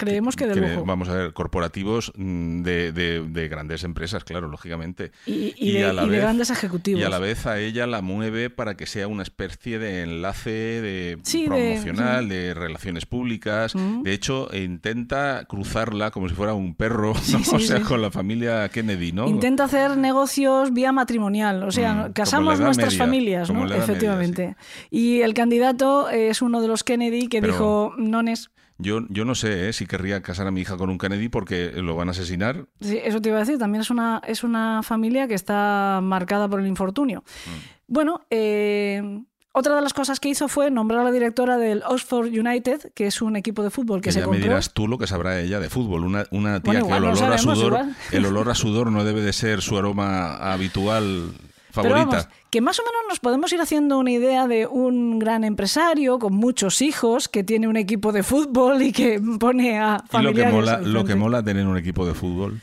Creemos 0.00 0.34
que 0.36 0.46
de 0.46 0.54
Que, 0.54 0.60
lujo. 0.60 0.84
Vamos 0.84 1.08
a 1.08 1.14
ver, 1.14 1.32
corporativos 1.32 2.12
mm, 2.16 2.62
de, 2.62 2.92
de- 2.92 3.20
de 3.28 3.48
grandes 3.48 3.84
empresas, 3.84 4.24
claro, 4.24 4.48
lógicamente. 4.48 5.12
Y, 5.26 5.54
y 5.56 5.70
y 5.70 5.72
de, 5.74 5.84
a 5.84 5.92
la 5.92 6.02
y 6.02 6.06
de 6.06 6.10
vez- 6.12 6.20
grandes 6.22 6.50
ejecutivos. 6.50 7.00
Y 7.00 7.04
a 7.04 7.08
la 7.08 7.18
vez 7.18 7.46
a 7.46 7.58
ella 7.60 7.86
la 7.86 8.00
mueve 8.02 8.50
para 8.50 8.76
que 8.76 8.86
sea 8.86 9.06
una 9.08 9.22
especie 9.22 9.78
de 9.78 10.02
enlace 10.02 10.50
de 10.50 11.18
Sí, 11.22 11.44
promocional, 11.46 12.28
de, 12.28 12.54
relaciones 12.54 13.06
públicas. 13.06 13.74
Mm. 13.74 14.02
De 14.02 14.12
hecho, 14.12 14.48
intenta 14.52 15.44
cruzarla 15.46 16.10
como 16.10 16.28
si 16.28 16.34
fuera 16.34 16.54
un 16.54 16.74
perro, 16.74 17.12
o 17.52 17.58
sea, 17.60 17.80
con 17.82 18.02
la 18.02 18.10
familia 18.10 18.68
Kennedy, 18.70 19.12
¿no? 19.12 19.28
Intenta 19.28 19.64
hacer 19.64 19.96
negocios 19.96 20.72
vía 20.72 20.92
matrimonial, 20.92 21.62
o 21.62 21.70
sea, 21.70 21.90
Mm, 22.08 22.12
casamos 22.12 22.58
nuestras 22.60 22.94
Media, 22.94 23.04
familias, 23.04 23.50
Efectivamente. 23.50 24.56
Y 24.90 25.20
el 25.20 25.34
candidato 25.34 26.08
es 26.08 26.40
uno 26.42 26.60
de 26.62 26.68
los 26.68 26.84
Kennedy 26.84 27.28
que 27.28 27.40
Pero- 27.40 27.52
dijo, 27.52 27.94
nones, 27.98 28.50
Yo, 28.80 29.00
yo 29.08 29.24
no 29.24 29.34
sé 29.34 29.68
¿eh? 29.68 29.72
si 29.72 29.86
querría 29.86 30.22
casar 30.22 30.46
a 30.46 30.50
mi 30.50 30.60
hija 30.62 30.76
con 30.76 30.90
un 30.90 30.98
Kennedy 30.98 31.28
porque 31.28 31.72
lo 31.72 31.96
van 31.96 32.08
a 32.08 32.10
asesinar. 32.12 32.66
Sí, 32.80 32.98
eso 33.02 33.20
te 33.20 33.28
iba 33.28 33.38
a 33.38 33.40
decir, 33.40 33.58
también 33.58 33.82
es 33.82 33.90
una, 33.90 34.20
es 34.26 34.44
una 34.44 34.82
familia 34.82 35.28
que 35.28 35.34
está 35.34 36.00
marcada 36.02 36.48
por 36.48 36.60
el 36.60 36.66
infortunio. 36.66 37.24
Mm. 37.46 37.50
Bueno, 37.86 38.22
eh, 38.30 39.22
otra 39.52 39.74
de 39.74 39.80
las 39.80 39.92
cosas 39.92 40.20
que 40.20 40.28
hizo 40.28 40.46
fue 40.46 40.70
nombrar 40.70 41.00
a 41.00 41.04
la 41.04 41.10
directora 41.10 41.58
del 41.58 41.82
Oxford 41.84 42.28
United, 42.28 42.92
que 42.94 43.06
es 43.08 43.20
un 43.20 43.34
equipo 43.34 43.64
de 43.64 43.70
fútbol 43.70 44.00
que, 44.00 44.08
Que 44.08 44.12
se 44.12 44.20
ya 44.20 44.26
me 44.28 44.38
dirás 44.38 44.72
tú 44.72 44.86
lo 44.86 44.96
que 44.96 45.08
sabrá 45.08 45.40
ella 45.40 45.58
de 45.58 45.68
fútbol. 45.68 46.04
Una, 46.04 46.24
una 46.30 46.60
tía 46.60 46.84
Bueno, 46.84 46.86
que 46.86 46.96
el 46.96 47.04
olor 47.04 47.32
a 47.32 47.38
sudor, 47.38 47.66
igual. 47.66 47.96
el 48.12 48.26
olor 48.26 48.50
a 48.50 48.54
sudor 48.54 48.92
no 48.92 49.02
debe 49.02 49.22
de 49.22 49.32
ser 49.32 49.60
su 49.60 49.76
aroma 49.76 50.36
habitual. 50.52 51.32
Pero 51.74 51.88
Favorita. 51.90 52.16
vamos, 52.16 52.28
que 52.50 52.60
más 52.60 52.78
o 52.78 52.82
menos 52.82 53.02
nos 53.08 53.20
podemos 53.20 53.52
ir 53.52 53.60
haciendo 53.60 53.98
una 53.98 54.10
idea 54.10 54.46
de 54.46 54.66
un 54.66 55.18
gran 55.18 55.44
empresario 55.44 56.18
con 56.18 56.34
muchos 56.34 56.82
hijos 56.82 57.28
que 57.28 57.44
tiene 57.44 57.68
un 57.68 57.76
equipo 57.76 58.12
de 58.12 58.22
fútbol 58.22 58.82
y 58.82 58.92
que 58.92 59.20
pone 59.38 59.78
a 59.78 60.02
y 60.12 60.22
lo 60.22 60.32
que, 60.32 60.42
familiares 60.42 60.54
mola, 60.54 60.80
lo 60.80 61.04
que 61.04 61.14
mola 61.14 61.42
tener 61.42 61.66
un 61.66 61.76
equipo 61.76 62.06
de 62.06 62.14
fútbol. 62.14 62.60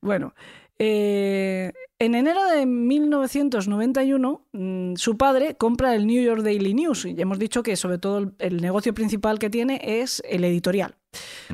Bueno, 0.00 0.34
eh, 0.78 1.72
en 1.98 2.14
enero 2.14 2.44
de 2.46 2.66
1991, 2.66 4.46
mm, 4.52 4.94
su 4.96 5.16
padre 5.16 5.56
compra 5.56 5.94
el 5.94 6.06
New 6.06 6.22
York 6.22 6.42
Daily 6.42 6.74
News. 6.74 7.06
Y 7.06 7.20
hemos 7.20 7.38
dicho 7.38 7.62
que 7.62 7.76
sobre 7.76 7.98
todo 7.98 8.32
el, 8.38 8.60
negocio 8.60 8.92
principal 8.92 9.38
que 9.38 9.50
tiene 9.50 9.80
es 9.82 10.22
el 10.28 10.44
editorial. 10.44 10.96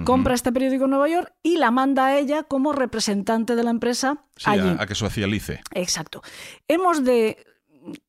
Compra 0.04 0.34
este 0.34 0.50
periódico 0.50 0.84
en 0.84 0.90
Nueva 0.90 1.08
York 1.08 1.32
y 1.42 1.56
la 1.56 1.70
manda 1.70 2.06
a 2.06 2.18
ella 2.18 2.42
como 2.42 2.72
representante 2.72 3.54
de 3.54 3.62
la 3.62 3.70
empresa 3.70 4.24
Sí, 4.36 4.50
allí. 4.50 4.68
a, 4.76 4.82
a 4.82 4.86
que 4.86 4.96
socialice. 4.96 5.60
Exacto. 5.72 6.22
Hemos 6.66 7.04
de 7.04 7.44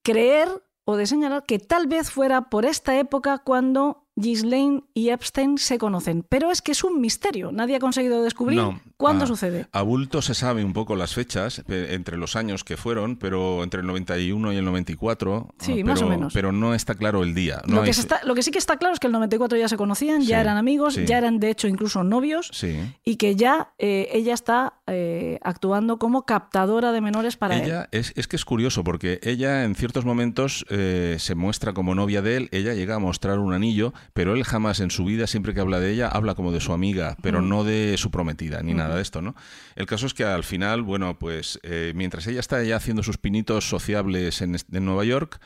creer 0.01 0.47
o 0.85 0.95
de 0.95 1.05
señalar 1.05 1.43
que 1.45 1.59
tal 1.59 1.87
vez 1.87 2.09
fuera 2.09 2.49
por 2.49 2.65
esta 2.65 2.97
época 2.97 3.39
cuando 3.39 4.02
Ghislaine 4.15 4.83
y 4.93 5.09
Epstein 5.09 5.57
se 5.57 5.77
conocen. 5.77 6.23
Pero 6.27 6.51
es 6.51 6.61
que 6.61 6.71
es 6.71 6.83
un 6.83 7.01
misterio. 7.01 7.51
Nadie 7.51 7.75
ha 7.75 7.79
conseguido 7.79 8.23
descubrir 8.23 8.57
No, 8.59 8.79
cuándo 8.97 9.23
a- 9.23 9.27
sucede. 9.27 9.67
A 9.71 9.81
bulto 9.81 10.21
se 10.21 10.33
sabe 10.33 10.63
un 10.63 10.73
poco 10.73 10.95
las 10.95 11.13
fechas 11.13 11.63
eh, 11.67 11.87
entre 11.91 12.17
los 12.17 12.35
años 12.35 12.63
que 12.63 12.77
fueron, 12.77 13.15
pero 13.17 13.63
entre 13.63 13.81
el 13.81 13.87
91 13.87 14.53
y 14.53 14.57
el 14.57 14.65
94. 14.65 15.49
Sí, 15.59 15.81
ah, 15.81 15.85
más 15.85 15.99
o 16.01 16.05
pero- 16.05 16.09
menos. 16.17 16.33
Pero 16.33 16.51
no 16.51 16.73
está 16.73 16.95
claro 16.95 17.23
el 17.23 17.33
día. 17.33 17.61
No 17.67 17.75
lo, 17.77 17.81
que 17.83 17.87
hay- 17.89 17.93
se 17.93 18.01
está- 18.01 18.21
lo 18.23 18.35
que 18.35 18.43
sí 18.43 18.51
que 18.51 18.59
está 18.59 18.77
claro 18.77 18.93
es 18.93 18.99
que 18.99 19.07
el 19.07 19.13
94 19.13 19.57
ya 19.57 19.67
se 19.67 19.77
conocían, 19.77 20.21
ya 20.21 20.39
eran 20.41 20.57
amigos, 20.57 20.93
sí. 20.95 21.05
ya 21.05 21.17
eran 21.17 21.39
de 21.39 21.49
hecho 21.49 21.67
incluso 21.67 22.03
novios 22.03 22.49
Sí. 22.53 22.79
y 23.03 23.15
que 23.15 23.35
ya 23.35 23.73
eh, 23.79 24.09
ella 24.13 24.33
está 24.33 24.73
eh, 24.87 25.39
actuando 25.43 25.97
como 25.97 26.25
captadora 26.25 26.91
de 26.91 27.01
menores 27.01 27.37
para 27.37 27.57
él. 27.57 27.87
Es, 27.91 28.13
es 28.15 28.27
que 28.27 28.35
es 28.35 28.45
curioso 28.45 28.83
porque 28.83 29.19
ella 29.23 29.63
en 29.63 29.75
ciertos 29.75 30.05
momentos 30.05 30.65
eh, 30.69 31.15
se 31.19 31.35
muestra 31.35 31.73
como 31.73 31.95
novia 31.95 32.21
de 32.21 32.37
él, 32.37 32.49
ella 32.51 32.73
llega 32.73 32.95
a 32.95 32.99
mostrar 32.99 33.39
un 33.39 33.53
anillo, 33.53 33.93
pero 34.13 34.33
él 34.35 34.43
jamás 34.43 34.79
en 34.79 34.91
su 34.91 35.05
vida, 35.05 35.27
siempre 35.27 35.53
que 35.53 35.59
habla 35.61 35.79
de 35.79 35.91
ella, 35.91 36.07
habla 36.07 36.35
como 36.35 36.51
de 36.51 36.59
su 36.59 36.73
amiga, 36.73 37.15
pero 37.21 37.41
no 37.41 37.63
de 37.63 37.95
su 37.97 38.11
prometida, 38.11 38.61
ni 38.61 38.73
nada 38.73 38.95
de 38.95 39.01
esto, 39.01 39.21
¿no? 39.21 39.35
El 39.75 39.85
caso 39.85 40.05
es 40.05 40.13
que 40.13 40.23
al 40.23 40.43
final, 40.43 40.81
bueno, 40.81 41.17
pues 41.17 41.59
eh, 41.63 41.93
mientras 41.95 42.27
ella 42.27 42.39
está 42.39 42.61
ya 42.63 42.75
haciendo 42.75 43.03
sus 43.03 43.17
pinitos 43.17 43.67
sociables 43.69 44.41
en, 44.41 44.55
en 44.55 44.85
Nueva 44.85 45.05
York, 45.05 45.39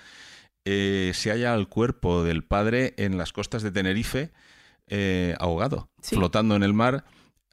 eh, 0.66 1.12
se 1.14 1.30
halla 1.32 1.54
el 1.56 1.68
cuerpo 1.68 2.24
del 2.24 2.44
padre 2.44 2.94
en 2.98 3.18
las 3.18 3.32
costas 3.32 3.64
de 3.64 3.72
Tenerife, 3.72 4.32
eh, 4.88 5.36
ahogado, 5.40 5.90
Sí. 6.02 6.16
flotando 6.16 6.56
en 6.56 6.64
el 6.64 6.74
mar. 6.74 7.04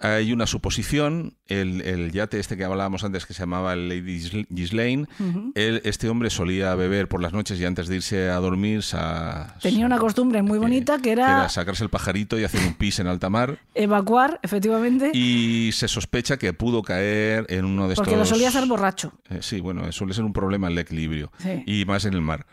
Hay 0.04 0.32
una 0.32 0.46
suposición, 0.46 1.34
el, 1.46 1.80
el 1.80 2.12
yate 2.12 2.38
este 2.38 2.56
que 2.58 2.64
hablábamos 2.64 3.04
antes 3.04 3.24
que 3.24 3.32
se 3.32 3.40
llamaba 3.40 3.72
el 3.72 3.88
Lady 3.88 4.18
Gisl- 4.20 4.46
Ghislaine, 4.50 5.06
Ujú. 5.18 5.52
él- 5.54 5.80
este 5.84 6.08
hombre 6.10 6.28
solía 6.28 6.74
beber 6.74 7.08
por 7.08 7.22
las 7.22 7.32
noches 7.32 7.58
y 7.58 7.64
antes 7.64 7.88
de 7.88 7.96
irse 7.96 8.28
a 8.28 8.36
dormir 8.36 8.82
sa- 8.82 9.54
Tenía 9.62 9.86
una 9.86 9.98
costumbre 9.98 10.42
muy 10.42 10.56
eh, 10.58 10.60
bonita 10.60 10.98
que 10.98 11.12
era 11.12 11.48
sacarse 11.48 11.84
el 11.84 11.90
pajarito 11.90 12.38
y 12.38 12.44
hacer 12.44 12.60
un 12.66 12.74
pis 12.74 12.98
en 12.98 13.06
alta 13.06 13.30
mar 13.30 13.58
evacuar, 13.74 14.40
efectivamente, 14.42 15.10
y 15.14 15.70
se 15.72 15.88
sospecha 15.88 16.36
que 16.36 16.52
pudo 16.52 16.82
caer 16.82 17.46
en 17.48 17.64
uno 17.64 17.88
de 17.88 17.94
porque 17.94 18.10
estos... 18.10 18.28
lo 18.28 18.34
solía 18.34 18.48
hacer 18.48 18.66
borracho. 18.66 19.12
Eh, 19.30 19.38
sí, 19.40 19.60
bueno, 19.60 19.90
suele 19.92 20.12
ser 20.12 20.24
un 20.24 20.32
problema 20.32 20.68
el 20.68 20.76
equilibrio 20.78 21.32
Sí. 21.38 21.62
y 21.66 21.84
más 21.86 22.04
en 22.04 22.14
el 22.14 22.20
mar. 22.20 22.46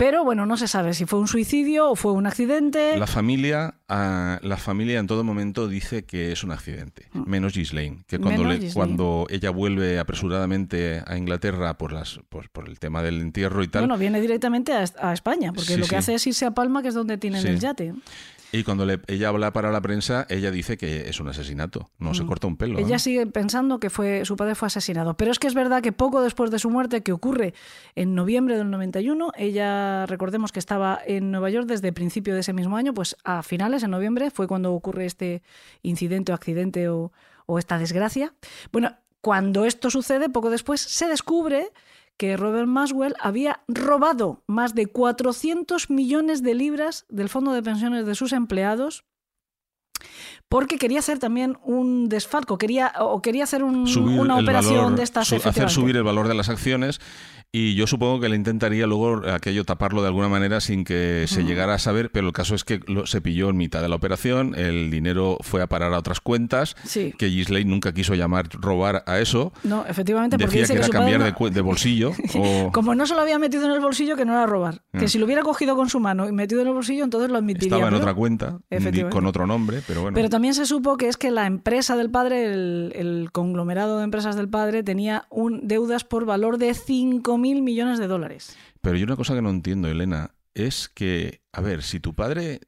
Pero 0.00 0.24
bueno, 0.24 0.46
no 0.46 0.56
se 0.56 0.66
sabe 0.66 0.94
si 0.94 1.04
fue 1.04 1.18
un 1.18 1.28
suicidio 1.28 1.90
o 1.90 1.94
fue 1.94 2.12
un 2.12 2.26
accidente. 2.26 2.96
La 2.96 3.06
familia, 3.06 3.74
ah, 3.86 4.38
la 4.42 4.56
familia 4.56 4.98
en 4.98 5.06
todo 5.06 5.24
momento 5.24 5.68
dice 5.68 6.04
que 6.06 6.32
es 6.32 6.42
un 6.42 6.52
accidente, 6.52 7.08
menos 7.12 7.52
Ghislaine, 7.52 7.98
que 8.06 8.18
cuando, 8.18 8.44
Mm. 8.44 8.46
Le- 8.48 8.54
Ghislaine. 8.54 8.72
cuando 8.74 9.26
ella 9.28 9.50
vuelve 9.50 9.98
apresuradamente 9.98 11.02
a 11.06 11.18
Inglaterra 11.18 11.76
por, 11.76 11.92
las, 11.92 12.18
por, 12.30 12.48
por 12.48 12.66
el 12.70 12.78
tema 12.78 13.02
del 13.02 13.20
entierro 13.20 13.62
y 13.62 13.68
tal, 13.68 13.82
Bueno, 13.82 13.98
viene 13.98 14.22
directamente 14.22 14.72
a, 14.72 14.84
a 15.02 15.12
España, 15.12 15.52
porque 15.52 15.74
Sí, 15.74 15.76
lo 15.76 15.82
que 15.84 15.90
sí. 15.90 15.94
hace 15.96 16.14
es 16.14 16.26
irse 16.26 16.46
a 16.46 16.52
Palma, 16.52 16.80
que 16.80 16.88
es 16.88 16.94
donde 16.94 17.18
tienen 17.18 17.42
Sí. 17.42 17.48
el 17.48 17.60
yate. 17.60 17.92
Y 18.52 18.64
cuando 18.64 18.84
le- 18.86 19.00
ella 19.06 19.28
habla 19.28 19.52
para 19.52 19.70
la 19.70 19.80
prensa, 19.80 20.26
ella 20.28 20.50
dice 20.50 20.76
que 20.76 21.08
es 21.08 21.20
un 21.20 21.28
asesinato, 21.28 21.90
no 21.98 22.14
se 22.14 22.24
corta 22.26 22.46
un 22.46 22.56
pelo. 22.56 22.78
Mm. 22.78 22.84
Ella 22.84 22.96
¿eh? 22.96 22.98
sigue 22.98 23.26
pensando 23.26 23.78
que 23.78 23.90
fue, 23.90 24.24
su 24.24 24.36
padre 24.36 24.54
fue 24.54 24.66
asesinado. 24.66 25.14
Pero 25.16 25.30
es 25.30 25.38
que 25.38 25.46
es 25.46 25.54
verdad 25.54 25.82
que 25.82 25.92
poco 25.92 26.22
después 26.22 26.50
de 26.50 26.58
su 26.58 26.70
muerte, 26.70 27.02
que 27.02 27.12
ocurre 27.12 27.54
en 27.94 28.14
noviembre 28.14 28.56
del 28.56 28.70
91, 28.70 29.32
ella, 29.36 30.06
recordemos 30.06 30.52
que 30.52 30.58
estaba 30.58 30.98
en 31.06 31.30
Nueva 31.30 31.50
York 31.50 31.66
desde 31.66 31.92
principio 31.92 32.34
de 32.34 32.40
ese 32.40 32.52
mismo 32.52 32.76
año, 32.76 32.92
pues 32.94 33.16
a 33.24 33.42
finales, 33.42 33.82
en 33.82 33.90
noviembre, 33.90 34.30
fue 34.30 34.46
cuando 34.48 34.72
ocurre 34.72 35.06
este 35.06 35.42
incidente 35.82 36.32
o 36.32 36.34
accidente 36.34 36.88
o, 36.88 37.12
o 37.46 37.58
esta 37.58 37.78
desgracia. 37.78 38.34
Bueno, 38.72 38.96
cuando 39.20 39.64
esto 39.66 39.90
sucede, 39.90 40.28
poco 40.28 40.50
después, 40.50 40.80
se 40.80 41.06
descubre 41.06 41.70
que 42.20 42.36
Robert 42.36 42.66
Maswell 42.66 43.14
había 43.18 43.62
robado 43.66 44.44
más 44.46 44.74
de 44.74 44.84
400 44.84 45.88
millones 45.88 46.42
de 46.42 46.52
libras 46.52 47.06
del 47.08 47.30
fondo 47.30 47.54
de 47.54 47.62
pensiones 47.62 48.04
de 48.04 48.14
sus 48.14 48.34
empleados 48.34 49.06
porque 50.50 50.76
quería 50.76 50.98
hacer 50.98 51.18
también 51.18 51.56
un 51.64 52.10
desfalco, 52.10 52.58
quería, 52.58 52.92
o 52.98 53.22
quería 53.22 53.44
hacer 53.44 53.62
un- 53.64 53.86
una 54.18 54.36
operación 54.36 54.76
valor, 54.82 54.96
de 54.96 55.02
estas 55.04 55.28
su- 55.28 55.36
hacer 55.36 55.70
subir 55.70 55.96
el 55.96 56.02
valor 56.02 56.28
de 56.28 56.34
las 56.34 56.50
acciones 56.50 57.00
y 57.52 57.74
yo 57.74 57.88
supongo 57.88 58.20
que 58.20 58.28
le 58.28 58.36
intentaría 58.36 58.86
luego 58.86 59.22
aquello 59.28 59.64
taparlo 59.64 60.02
de 60.02 60.06
alguna 60.08 60.28
manera 60.28 60.60
sin 60.60 60.84
que 60.84 61.24
se 61.26 61.42
llegara 61.42 61.74
a 61.74 61.78
saber, 61.80 62.10
pero 62.12 62.28
el 62.28 62.32
caso 62.32 62.54
es 62.54 62.62
que 62.62 62.80
lo- 62.86 63.06
se 63.06 63.20
pilló 63.20 63.48
en 63.50 63.56
mitad 63.56 63.80
de 63.82 63.88
la 63.88 63.96
operación, 63.96 64.54
el 64.56 64.88
dinero 64.90 65.36
fue 65.40 65.60
a 65.62 65.66
parar 65.68 65.92
a 65.94 65.98
otras 65.98 66.20
cuentas, 66.20 66.76
Sí. 66.84 67.12
que 67.18 67.26
Ghislaine 67.26 67.68
nunca 67.68 67.92
quiso 67.92 68.14
llamar 68.14 68.48
robar 68.52 69.02
a 69.06 69.18
eso, 69.18 69.52
No, 69.64 69.84
efectivamente, 69.86 70.36
porque 70.36 70.46
decía 70.58 70.62
dice 70.62 70.74
que 70.74 70.80
que, 70.80 70.86
era 70.86 70.92
cambiar 70.98 71.20
no- 71.20 71.46
de, 71.48 71.50
de 71.54 71.60
bolsillo 71.60 72.12
o 72.36 72.70
Como 72.72 72.94
no 72.94 73.04
se 73.06 73.14
lo 73.16 73.20
había 73.20 73.38
metido 73.40 73.64
en 73.66 73.72
el 73.72 73.80
bolsillo, 73.80 74.16
que 74.16 74.24
no 74.24 74.32
era 74.34 74.46
robar. 74.46 74.82
Ah. 74.92 74.98
Que 75.00 75.08
si 75.08 75.18
lo 75.18 75.24
hubiera 75.26 75.42
cogido 75.42 75.74
con 75.76 75.88
su 75.88 75.98
mano 75.98 76.28
y 76.28 76.32
metido 76.32 76.60
en 76.62 76.68
el 76.68 76.74
bolsillo, 76.74 77.02
entonces 77.04 77.30
lo 77.30 77.38
admitiría. 77.38 77.66
estaba 77.76 77.82
en 77.88 77.94
pero- 77.94 78.02
otra 78.02 78.14
cuenta 78.14 78.58
con 79.10 79.26
otro 79.26 79.46
nombre, 79.48 79.82
pero 79.88 80.02
bueno. 80.02 80.14
Pero 80.14 80.30
también 80.40 80.54
se 80.54 80.64
supo 80.64 80.96
que 80.96 81.06
es 81.06 81.18
que 81.18 81.30
la 81.30 81.44
empresa 81.44 81.96
del 81.96 82.08
padre, 82.08 82.44
el, 82.54 83.28
conglomerado 83.30 83.98
de 83.98 84.04
empresas 84.04 84.36
del 84.36 84.48
padre, 84.48 84.82
tenía 84.82 85.26
un, 85.28 85.68
deudas 85.68 86.02
por 86.02 86.24
valor 86.24 86.56
de 86.56 86.70
5.000 86.70 87.60
millones 87.60 87.98
de 87.98 88.06
dólares. 88.06 88.56
Pero 88.80 88.96
yo 88.96 89.04
una 89.04 89.16
cosa 89.16 89.34
que 89.34 89.42
no 89.42 89.50
entiendo, 89.50 89.88
Elena, 89.88 90.30
es 90.54 90.88
que, 90.88 91.42
a 91.52 91.60
ver, 91.60 91.82
si 91.82 92.00
tu 92.00 92.14
padre 92.14 92.60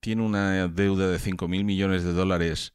tiene 0.00 0.20
una 0.20 0.68
deuda 0.68 1.08
de 1.08 1.16
5.000 1.18 1.64
millones 1.64 2.04
de 2.04 2.12
dólares 2.12 2.74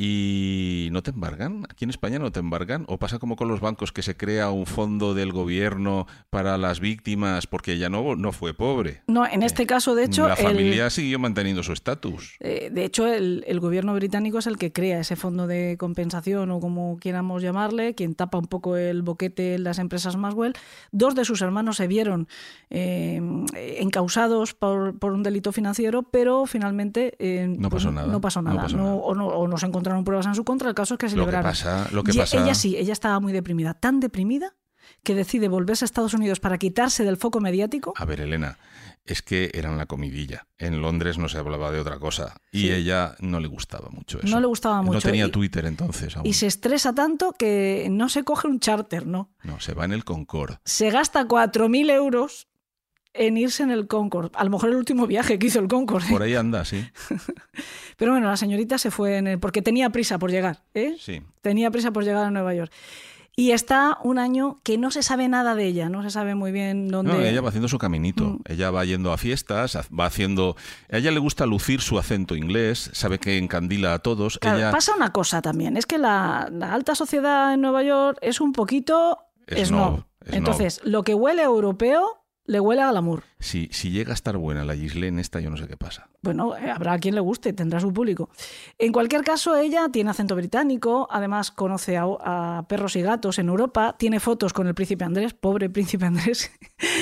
y 0.00 0.88
no 0.92 1.02
te 1.02 1.10
embargan, 1.10 1.64
aquí 1.68 1.82
en 1.84 1.90
España 1.90 2.20
no 2.20 2.30
te 2.30 2.38
embargan, 2.38 2.84
o 2.86 2.98
pasa 2.98 3.18
como 3.18 3.34
con 3.34 3.48
los 3.48 3.60
bancos 3.60 3.90
que 3.90 4.02
se 4.02 4.16
crea 4.16 4.48
un 4.50 4.64
fondo 4.64 5.12
del 5.12 5.32
gobierno 5.32 6.06
para 6.30 6.56
las 6.56 6.78
víctimas 6.78 7.48
porque 7.48 7.72
ella 7.72 7.88
no, 7.88 8.14
no 8.14 8.30
fue 8.30 8.54
pobre. 8.54 9.02
No, 9.08 9.26
en 9.26 9.42
este 9.42 9.66
caso, 9.66 9.96
de 9.96 10.04
hecho, 10.04 10.28
la 10.28 10.34
el- 10.34 10.44
familia 10.44 10.88
siguió 10.90 11.18
manteniendo 11.18 11.64
su 11.64 11.72
estatus. 11.72 12.36
Eh, 12.38 12.70
de 12.72 12.84
hecho, 12.84 13.08
el, 13.12 13.42
el 13.48 13.58
gobierno 13.58 13.92
británico 13.92 14.38
es 14.38 14.46
el 14.46 14.56
que 14.56 14.72
crea 14.72 15.00
ese 15.00 15.16
fondo 15.16 15.48
de 15.48 15.76
compensación 15.80 16.52
o 16.52 16.60
como 16.60 16.96
quieramos 16.98 17.42
llamarle, 17.42 17.96
quien 17.96 18.14
tapa 18.14 18.38
un 18.38 18.46
poco 18.46 18.76
el 18.76 19.02
boquete 19.02 19.56
en 19.56 19.64
las 19.64 19.80
empresas 19.80 20.16
Maswell. 20.16 20.52
Dos 20.92 21.16
de 21.16 21.24
sus 21.24 21.42
hermanos 21.42 21.76
se 21.76 21.88
vieron 21.88 22.28
eh, 22.70 23.20
encausados 23.80 24.54
por, 24.54 24.96
por 24.98 25.12
un 25.12 25.24
delito 25.24 25.50
financiero, 25.50 26.04
pero 26.04 26.46
finalmente 26.46 27.14
eh, 27.18 27.52
No 27.58 27.68
pasó 27.68 27.90
nada. 27.90 28.06
No 28.06 28.20
pasó 28.20 28.42
No 28.42 28.50
nada. 28.50 28.62
pasó 28.62 28.76
No- 28.76 28.82
nada. 28.84 28.94
O, 28.96 29.14
no, 29.16 29.26
o 29.26 29.48
no 29.48 29.56
se 29.58 29.66
encontraron 29.88 30.04
pruebas 30.04 30.26
en 30.26 30.34
su 30.34 30.44
contra. 30.44 30.68
El 30.68 30.74
caso 30.74 30.94
es 30.94 30.98
que 30.98 31.08
se 31.08 31.16
Lo 31.16 31.26
que 31.26 31.32
pasa- 31.32 31.88
lo 31.92 32.04
que 32.04 32.12
Y 32.12 32.18
pasa- 32.18 32.42
Ella 32.42 32.54
sí, 32.54 32.76
ella 32.76 32.92
estaba 32.92 33.20
muy 33.20 33.32
deprimida. 33.32 33.74
Tan 33.74 34.00
deprimida 34.00 34.54
que 35.02 35.14
decide 35.14 35.48
volverse 35.48 35.84
a 35.84 35.86
Estados 35.86 36.14
Unidos 36.14 36.40
para 36.40 36.58
quitarse 36.58 37.04
del 37.04 37.16
foco 37.16 37.40
mediático. 37.40 37.92
A 37.96 38.04
ver, 38.04 38.20
Elena, 38.20 38.58
es 39.04 39.22
que 39.22 39.50
eran 39.54 39.76
la 39.78 39.86
comidilla. 39.86 40.46
En 40.58 40.80
Londres 40.80 41.18
no 41.18 41.28
se 41.28 41.38
hablaba 41.38 41.70
de 41.70 41.80
otra 41.80 41.98
cosa. 41.98 42.40
Y 42.52 42.60
Sí. 42.62 42.70
ella 42.72 43.14
no 43.20 43.38
le 43.40 43.48
gustaba 43.48 43.88
mucho 43.90 44.18
eso. 44.18 44.28
No 44.28 44.40
le 44.40 44.46
gustaba 44.46 44.76
No 44.78 44.84
mucho. 44.84 45.00
tenía 45.08 45.26
Y- 45.26 45.30
Twitter 45.30 45.66
entonces 45.66 46.16
aún. 46.16 46.26
Y 46.26 46.32
se 46.34 46.46
estresa 46.46 46.94
tanto 46.94 47.32
que 47.32 47.88
no 47.90 48.08
se 48.08 48.24
coge 48.24 48.48
un 48.48 48.60
charter, 48.60 49.06
¿no? 49.06 49.30
No, 49.42 49.60
se 49.60 49.74
va 49.74 49.84
en 49.84 49.92
el 49.92 50.04
Concorde. 50.04 50.58
se 50.64 50.90
gasta 50.90 51.26
4.000 51.26 51.90
euros 51.90 52.48
en 53.14 53.36
irse 53.36 53.62
en 53.62 53.70
el 53.70 53.86
Concorde. 53.86 54.30
A 54.34 54.44
lo 54.44 54.50
mejor 54.50 54.70
el 54.70 54.76
último 54.76 55.06
viaje 55.06 55.38
que 55.38 55.46
hizo 55.46 55.60
el 55.60 55.68
Concorde. 55.68 56.08
Por 56.10 56.22
ahí 56.22 56.34
anda, 56.34 56.64
sí. 56.64 56.84
Pero 57.96 58.12
bueno, 58.12 58.28
la 58.28 58.36
señorita 58.36 58.78
se 58.78 58.90
fue 58.90 59.16
en 59.16 59.26
el, 59.26 59.38
porque 59.38 59.62
tenía 59.62 59.90
prisa 59.90 60.18
por 60.18 60.30
llegar. 60.30 60.62
¿eh? 60.74 60.96
Sí. 60.98 61.22
Tenía 61.42 61.70
prisa 61.70 61.90
por 61.90 62.04
llegar 62.04 62.26
a 62.26 62.30
Nueva 62.30 62.54
York. 62.54 62.72
Y 63.38 63.52
está 63.52 63.98
un 64.02 64.18
año 64.18 64.56
que 64.64 64.78
no 64.78 64.90
se 64.90 65.04
sabe 65.04 65.28
nada 65.28 65.54
de 65.54 65.64
ella, 65.64 65.88
no 65.88 66.02
se 66.02 66.10
sabe 66.10 66.34
muy 66.34 66.50
bien 66.50 66.88
dónde. 66.88 67.12
No, 67.12 67.20
ella 67.20 67.40
va 67.40 67.50
haciendo 67.50 67.68
su 67.68 67.78
caminito. 67.78 68.24
Mm. 68.24 68.40
Ella 68.46 68.72
va 68.72 68.84
yendo 68.84 69.12
a 69.12 69.16
fiestas, 69.16 69.78
va 69.96 70.06
haciendo. 70.06 70.56
A 70.90 70.96
ella 70.96 71.12
le 71.12 71.20
gusta 71.20 71.46
lucir 71.46 71.80
su 71.80 72.00
acento 72.00 72.34
inglés, 72.34 72.90
sabe 72.94 73.20
que 73.20 73.38
encandila 73.38 73.94
a 73.94 74.00
todos. 74.00 74.40
Claro, 74.40 74.58
ella 74.58 74.72
pasa 74.72 74.92
una 74.96 75.12
cosa 75.12 75.40
también, 75.40 75.76
es 75.76 75.86
que 75.86 75.98
la, 75.98 76.48
la 76.50 76.72
alta 76.72 76.96
sociedad 76.96 77.54
en 77.54 77.60
Nueva 77.60 77.84
York 77.84 78.18
es 78.22 78.40
un 78.40 78.50
poquito 78.50 79.18
snob, 79.46 79.64
snob. 79.66 80.04
Entonces, 80.26 80.80
lo 80.82 81.04
que 81.04 81.14
huele 81.14 81.42
a 81.42 81.44
europeo 81.44 82.24
le 82.48 82.58
huele 82.58 82.82
a 82.82 82.90
glamour. 82.90 83.22
Si, 83.38 83.68
si 83.70 83.90
llega 83.90 84.10
a 84.10 84.14
estar 84.14 84.36
buena 84.38 84.64
la 84.64 84.74
Ghislaine 84.74 85.20
esta, 85.20 85.38
yo 85.38 85.50
no 85.50 85.56
sé 85.56 85.68
qué 85.68 85.76
pasa. 85.76 86.08
Bueno, 86.22 86.56
eh, 86.56 86.70
habrá 86.70 86.94
a 86.94 86.98
quien 86.98 87.14
le 87.14 87.20
guste, 87.20 87.52
tendrá 87.52 87.78
su 87.78 87.92
público. 87.92 88.30
En 88.78 88.90
cualquier 88.90 89.22
caso, 89.22 89.54
ella 89.56 89.88
tiene 89.92 90.10
acento 90.10 90.34
británico, 90.34 91.06
además 91.10 91.50
conoce 91.52 91.96
a, 91.96 92.04
a 92.04 92.66
perros 92.66 92.96
y 92.96 93.02
gatos 93.02 93.38
en 93.38 93.48
Europa, 93.48 93.94
tiene 93.98 94.18
fotos 94.18 94.52
con 94.52 94.66
el 94.66 94.74
príncipe 94.74 95.04
Andrés, 95.04 95.34
pobre 95.34 95.70
príncipe 95.70 96.06
Andrés, 96.06 96.50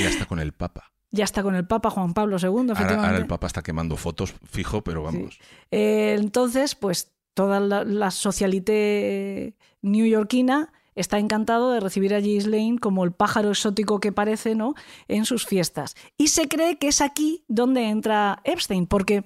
Y 0.01 0.05
hasta 0.05 0.27
con 0.27 0.41
el 0.41 0.53
Papa. 0.53 0.93
ya 1.13 1.25
está 1.25 1.43
con 1.43 1.55
el 1.55 1.67
Papa 1.67 1.91
Juan 1.91 2.13
Pablo 2.13 2.37
II, 2.39 2.47
Ahora, 2.49 2.73
efectivamente. 2.73 3.07
ahora 3.07 3.19
el 3.19 3.27
Papa 3.27 3.47
está 3.47 3.63
quemando 3.63 3.97
fotos, 3.97 4.35
fijo, 4.45 4.83
pero 4.83 5.03
vamos. 5.05 5.39
Eh, 5.71 6.17
entonces, 6.19 6.75
pues 6.75 7.13
toda 7.35 7.61
la, 7.61 7.85
la 7.85 8.11
socialité 8.11 9.55
newyorkina 9.83 10.73
está 10.97 11.19
encantado 11.19 11.71
de 11.71 11.81
recibir 11.81 12.15
a 12.15 12.21
Ghislaine 12.21 12.79
como 12.79 13.05
el 13.05 13.13
pájaro 13.13 13.51
exótico 13.51 14.01
que 14.01 14.13
parece, 14.13 14.55
¿no? 14.55 14.75
En 15.07 15.25
sus 15.25 15.47
fiestas. 15.47 15.95
Y 16.19 16.29
se 16.29 16.49
cree 16.49 16.79
que 16.79 16.89
es 16.89 17.01
aquí 17.01 17.45
donde 17.47 17.89
entra 17.89 18.41
Epstein, 18.45 18.87
porque 18.87 19.25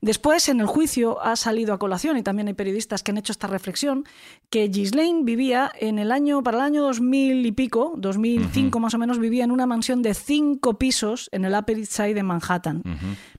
después 0.00 0.48
en 0.48 0.60
el 0.60 0.66
juicio 0.66 1.20
ha 1.22 1.36
salido 1.36 1.74
a 1.74 1.78
colación, 1.78 2.16
y 2.16 2.22
también 2.22 2.48
hay 2.48 2.54
periodistas 2.54 3.02
que 3.02 3.10
han 3.10 3.18
hecho 3.18 3.32
esta 3.32 3.48
reflexión, 3.48 4.04
que 4.48 4.68
Ghislaine 4.68 5.24
vivía 5.24 5.70
en 5.78 5.98
el 5.98 6.12
año, 6.12 6.42
para 6.42 6.58
el 6.58 6.64
año 6.64 6.82
2000 6.82 7.44
y 7.44 7.52
pico, 7.52 7.94
2005 7.98 8.80
más 8.80 8.94
o 8.94 8.98
menos, 8.98 9.18
vivía 9.18 9.44
en 9.44 9.50
una 9.50 9.66
mansión 9.66 10.02
de 10.02 10.14
cinco 10.14 10.78
pisos 10.78 11.28
en 11.32 11.44
el 11.44 11.54
Upper 11.54 11.78
East 11.78 11.92
Side 11.92 12.14
de 12.14 12.22
Manhattan. 12.22 12.82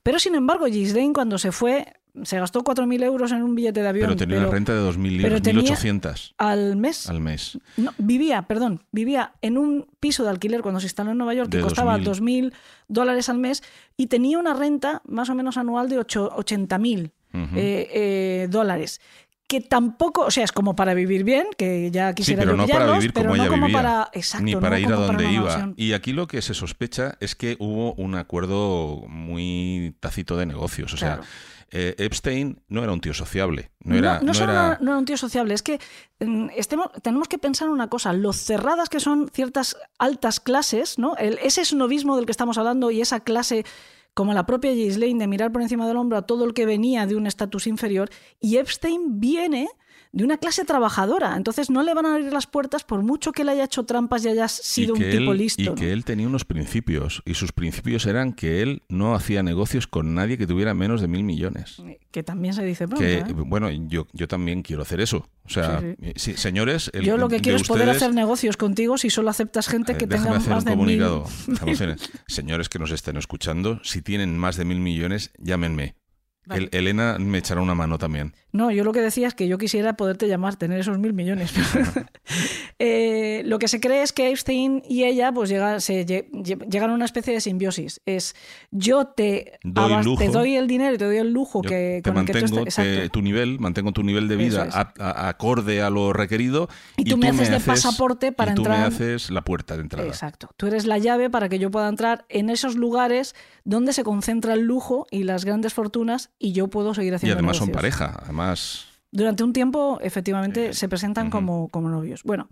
Pero 0.03 0.19
sin 0.19 0.35
embargo, 0.35 0.65
Ghislaine 0.65 1.13
cuando 1.13 1.37
se 1.37 1.51
fue 1.51 1.93
se 2.23 2.39
gastó 2.39 2.61
4.000 2.63 3.03
euros 3.03 3.31
en 3.31 3.41
un 3.43 3.55
billete 3.55 3.81
de 3.81 3.87
avión. 3.87 4.07
Pero 4.07 4.17
tenía 4.17 4.37
una 4.39 4.47
renta 4.49 4.73
de 4.73 4.79
2.000 4.81 5.21
pero 5.21 5.35
libras, 5.37 5.41
tenía- 5.41 5.61
1.800 5.75 6.33
Al 6.37 6.75
mes. 6.75 7.09
al 7.09 7.19
mes. 7.21 7.57
No, 7.77 7.93
vivía, 7.97 8.41
perdón, 8.43 8.83
vivía 8.91 9.33
en 9.41 9.57
un 9.57 9.87
piso 9.99 10.23
de 10.23 10.29
alquiler 10.29 10.61
cuando 10.61 10.79
se 10.79 10.87
instaló 10.87 11.11
en 11.11 11.17
Nueva 11.17 11.33
York 11.33 11.49
que 11.49 11.57
De 11.57 11.63
costaba 11.63 11.97
2.000. 11.97 12.03
2.000 12.03 12.53
dólares 12.87 13.29
al 13.29 13.37
mes 13.37 13.63
y 13.97 14.07
tenía 14.07 14.37
una 14.39 14.53
renta 14.53 15.01
más 15.07 15.29
o 15.29 15.35
menos 15.35 15.57
anual 15.57 15.89
de 15.89 15.99
ocho- 15.99 16.31
80.000 16.35 17.11
Ujú. 17.33 17.43
eh, 17.55 17.87
eh, 17.93 18.47
dólares. 18.49 18.99
Que 19.47 19.59
tampoco, 19.59 20.21
o 20.27 20.31
sea, 20.31 20.45
es 20.45 20.53
como 20.53 20.77
para 20.77 20.93
vivir 20.93 21.25
bien, 21.25 21.45
que 21.57 21.91
ya 21.91 22.09
Sí, 22.11 22.15
quisiera 22.15 22.43
pero 22.43 22.53
yo 22.53 22.57
no 22.57 22.67
para 22.69 22.93
vivir 22.93 23.11
pero 23.11 23.25
como 23.25 23.35
no 23.35 23.43
ella 23.43 23.49
como 23.51 23.65
vivía, 23.67 23.81
para, 23.81 24.09
exacto, 24.13 24.45
ni 24.45 24.53
no 24.53 24.61
para 24.61 24.79
ir 24.79 24.85
a 24.87 24.91
como 24.95 25.07
donde 25.07 25.29
iba. 25.29 25.73
Y 25.75 25.91
aquí 25.91 26.13
lo 26.13 26.25
que 26.27 26.41
se 26.41 26.53
sospecha 26.53 27.17
es 27.19 27.35
que 27.35 27.57
hubo 27.59 27.93
un 27.95 28.15
acuerdo 28.15 29.03
muy 29.09 29.93
tácito 29.99 30.37
de 30.37 30.45
negocios. 30.45 30.93
O 30.93 30.97
sea, 30.97 31.15
Claro. 31.17 31.23
Eh, 31.71 31.95
Epstein 31.97 32.61
no 32.67 32.83
era 32.83 32.91
un 32.91 32.99
tío 33.01 33.13
sociable. 33.13 33.71
No 33.83 33.95
era, 33.95 34.19
no, 34.19 34.27
no 34.27 34.33
solo 34.33 34.51
era- 34.51 34.77
no 34.81 34.91
era 34.91 34.97
un 34.99 35.05
tío 35.05 35.17
sociable, 35.17 35.53
es 35.53 35.63
que 35.63 35.79
mm, 36.19 36.49
estemos- 36.55 36.91
tenemos 37.01 37.27
que 37.27 37.37
pensar 37.37 37.69
una 37.69 37.87
cosa, 37.89 38.11
lo 38.13 38.33
cerradas 38.33 38.89
que 38.89 38.99
son 38.99 39.29
ciertas 39.33 39.77
altas 39.97 40.39
clases, 40.39 40.99
¿no? 40.99 41.15
El- 41.17 41.39
ese 41.41 41.63
snobismo 41.63 42.15
del 42.17 42.25
que 42.25 42.31
estamos 42.31 42.57
hablando 42.57 42.91
y 42.91 43.01
esa 43.01 43.21
clase 43.21 43.65
como 44.13 44.33
la 44.33 44.45
propia 44.45 44.73
Ghislaine 44.73 45.17
de 45.19 45.27
mirar 45.27 45.53
por 45.53 45.61
encima 45.61 45.87
del 45.87 45.95
hombro 45.95 46.17
a 46.17 46.23
todo 46.23 46.43
el 46.43 46.53
que 46.53 46.65
venía 46.65 47.05
de 47.07 47.15
un 47.15 47.25
estatus 47.27 47.65
inferior, 47.67 48.09
y 48.41 48.57
Epstein 48.57 49.21
viene 49.21 49.69
de 50.13 50.25
una 50.25 50.37
clase 50.37 50.65
trabajadora, 50.65 51.37
entonces 51.37 51.69
no 51.69 51.83
le 51.83 51.93
van 51.93 52.05
a 52.05 52.15
abrir 52.15 52.33
las 52.33 52.45
puertas 52.45 52.83
por 52.83 53.01
mucho 53.01 53.31
que 53.31 53.45
le 53.45 53.51
haya 53.51 53.63
hecho 53.63 53.83
trampas 53.85 54.25
y 54.25 54.27
haya 54.27 54.49
sido 54.49 54.93
y 54.97 55.03
un 55.03 55.09
tipo 55.09 55.31
él, 55.31 55.37
listo. 55.37 55.61
Y 55.61 55.65
¿no? 55.67 55.75
que 55.75 55.93
él 55.93 56.03
tenía 56.03 56.27
unos 56.27 56.43
principios. 56.43 57.21
Y 57.25 57.33
sus 57.35 57.53
principios 57.53 58.05
eran 58.05 58.33
que 58.33 58.61
él 58.61 58.83
no 58.89 59.15
hacía 59.15 59.41
negocios 59.41 59.87
con 59.87 60.13
nadie 60.13 60.37
que 60.37 60.45
tuviera 60.45 60.73
menos 60.73 60.99
de 60.99 61.07
mil 61.07 61.23
millones. 61.23 61.81
Que 62.11 62.23
también 62.23 62.53
se 62.53 62.65
dice 62.65 62.87
pronto. 62.89 62.99
que, 63.05 63.19
¿eh? 63.19 63.25
bueno, 63.29 63.69
yo, 63.71 64.05
yo 64.11 64.27
también 64.27 64.63
quiero 64.63 64.81
hacer 64.81 64.99
eso. 64.99 65.29
O 65.45 65.49
sea, 65.49 65.79
Sí, 65.79 65.85
eh, 66.01 66.13
sí, 66.17 66.33
señores, 66.35 66.91
el- 66.93 67.05
Yo 67.05 67.15
lo 67.15 67.29
que 67.29 67.39
quiero 67.39 67.55
es 67.57 67.63
poder 67.67 67.89
hacer 67.89 68.13
negocios 68.13 68.57
contigo 68.57 68.97
si 68.97 69.09
solo 69.09 69.29
aceptas 69.29 69.67
gente 69.69 69.95
que 69.95 70.05
Eh, 70.05 70.07
tenga 70.09 70.35
hacer 70.35 70.49
más 70.53 70.63
un 70.63 70.65
de 70.65 70.75
mil. 70.75 70.99
comunicado. 70.99 71.23
Hacer- 71.71 71.95
Señores 72.27 72.67
que 72.67 72.79
nos 72.79 72.91
estén 72.91 73.15
escuchando, 73.15 73.79
si 73.83 74.01
tienen 74.01 74.37
más 74.37 74.57
de 74.57 74.65
mil 74.65 74.79
millones, 74.81 75.31
llámenme. 75.37 75.95
Vale. 76.45 76.63
El- 76.71 76.77
Elena 76.77 77.17
me 77.19 77.37
echará 77.37 77.61
una 77.61 77.75
mano 77.75 77.97
también. 77.97 78.33
No, 78.53 78.69
yo 78.71 78.83
lo 78.83 78.91
que 78.91 79.01
decía 79.01 79.27
es 79.27 79.33
que 79.33 79.47
yo 79.47 79.57
quisiera 79.57 79.93
poderte 79.95 80.27
llamar, 80.27 80.55
tener 80.57 80.79
esos 80.79 80.97
mil 80.99 81.13
millones. 81.13 81.51
Eh, 82.83 83.43
lo 83.45 83.59
que 83.59 83.67
se 83.67 83.79
cree 83.79 84.01
es 84.01 84.11
que 84.11 84.31
Epstein 84.31 84.81
y 84.87 85.03
ella 85.03 85.31
pues 85.31 85.49
llega- 85.49 85.79
se 85.79 86.03
lle- 86.05 86.27
lle- 86.31 86.67
llegan 86.67 86.89
a 86.89 86.93
una 86.95 87.05
especie 87.05 87.31
de 87.33 87.39
simbiosis. 87.41 88.01
Es 88.07 88.35
yo 88.71 89.05
te, 89.05 89.59
Doy 89.63 89.91
abas- 89.91 90.03
te 90.17 90.25
lujo. 90.25 90.31
doy 90.31 90.55
el 90.55 90.65
dinero 90.67 90.95
y 90.95 90.97
te 90.97 91.05
doy 91.05 91.17
el 91.17 91.31
lujo 91.31 91.61
Yo 91.61 91.69
que, 91.69 92.01
te 92.03 92.09
con 92.11 92.19
el 92.21 92.25
que 92.25 92.33
tú 92.33 92.39
mantengo 92.55 92.65
te- 92.73 93.09
tu 93.09 93.21
nivel, 93.21 93.59
mantengo 93.59 93.91
tu 93.91 94.01
nivel 94.01 94.27
de 94.27 94.35
vida 94.35 94.61
Eso 94.65 94.69
es. 94.69 94.75
a- 94.75 94.93
a- 94.99 95.29
acorde 95.29 95.81
a 95.83 95.89
lo 95.91 96.11
requerido. 96.13 96.69
Y 96.97 97.03
tú 97.03 97.17
me 97.17 97.29
haces 97.29 97.51
de 97.51 97.59
pasaporte 97.59 98.31
para 98.31 98.53
y 98.53 98.55
tú 98.55 98.61
entrar- 98.61 98.79
me 98.79 98.85
haces 98.85 99.29
la 99.29 99.43
puerta 99.43 99.75
de 99.75 99.81
entrada. 99.81 100.07
Exacto. 100.07 100.49
Tú 100.57 100.65
eres 100.65 100.85
la 100.87 100.97
llave 100.97 101.29
para 101.29 101.49
que 101.49 101.59
yo 101.59 101.69
pueda 101.69 101.87
entrar 101.87 102.25
en 102.29 102.49
esos 102.49 102.75
lugares 102.75 103.35
donde 103.63 103.93
se 103.93 104.03
concentra 104.03 104.55
el 104.55 104.61
lujo 104.61 105.05
y 105.11 105.23
las 105.23 105.45
grandes 105.45 105.73
fortunas 105.75 106.31
y 106.39 106.53
yo 106.53 106.67
puedo 106.67 106.95
seguir 106.95 107.13
Y 107.13 107.17
haciendo 107.17 107.35
además 107.35 107.57
son 107.57 107.69
pareja. 107.69 108.19
Además, 108.23 108.40
Durante 109.13 109.43
un 109.43 109.51
tiempo, 109.51 109.99
efectivamente, 110.01 110.73
se 110.73 110.87
presentan 110.87 111.29
como, 111.29 111.67
como 111.67 111.89
novios. 111.89 112.23
Bueno, 112.23 112.47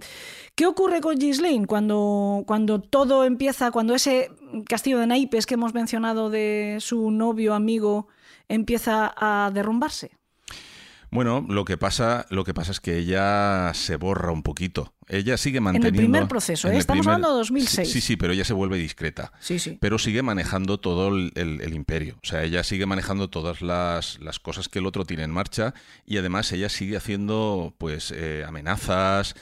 ¿qué 0.56 0.66
ocurre 0.66 1.00
con 1.00 1.16
Ghislaine 1.16 1.66
cuando, 1.66 2.44
cuando 2.46 2.82
todo 2.82 3.24
empieza, 3.24 3.72
cuando 3.72 3.96
ese 3.96 4.30
castillo 4.68 5.00
de 5.00 5.08
naipes 5.08 5.46
que 5.46 5.54
hemos 5.54 5.74
mencionado 5.74 6.30
de 6.30 6.78
su 6.82 7.12
novio, 7.12 7.54
amigo, 7.54 8.10
empieza 8.50 9.14
a 9.16 9.52
derrumbarse? 9.54 10.12
bueno, 11.12 11.46
lo 11.48 11.66
que 11.66 11.78
pasa, 11.78 12.26
lo 12.30 12.44
que 12.44 12.54
pasa 12.54 12.72
es 12.72 12.80
que 12.80 12.98
ella 12.98 13.72
se 13.74 13.96
borra 13.96 14.32
un 14.32 14.44
poquito. 14.44 14.94
Ella 15.10 15.38
sigue 15.38 15.58
el 15.58 15.64
manteniendo. 15.64 15.98
primer 15.98 16.28
proceso, 16.28 16.68
en 16.68 16.74
¿eh? 16.74 16.76
el 16.78 16.80
Estamos 16.82 17.02
primer- 17.02 17.16
hablando 17.16 17.34
de 17.36 17.40
2006. 17.40 17.92
Sí, 17.92 18.00
sí, 18.00 18.16
pero 18.16 18.32
ella 18.34 18.46
se 18.46 18.54
vuelve 18.54 18.78
discreta. 18.78 19.32
Sí, 19.40 19.58
sí. 19.60 19.78
pero 19.82 19.98
sigue 19.98 20.22
manejando 20.22 20.80
todo 20.80 21.10
el, 21.10 21.32
el- 21.36 21.62
el 21.62 21.74
imperio. 21.74 22.18
O 22.24 22.28
sea, 22.28 22.44
ella 22.44 22.64
sigue 22.64 22.86
manejando 22.86 23.30
todas 23.30 23.62
las, 23.62 24.20
las 24.22 24.40
cosas 24.40 24.70
que 24.70 24.80
el 24.80 24.86
otro 24.86 25.06
tiene 25.06 25.24
en 25.24 25.32
marcha 25.32 25.74
y 26.06 26.18
además 26.18 26.52
ella 26.52 26.70
sigue 26.70 26.96
haciendo 26.96 27.74
pues 27.80 28.12
eh, 28.16 28.46
amenazas 28.48 29.34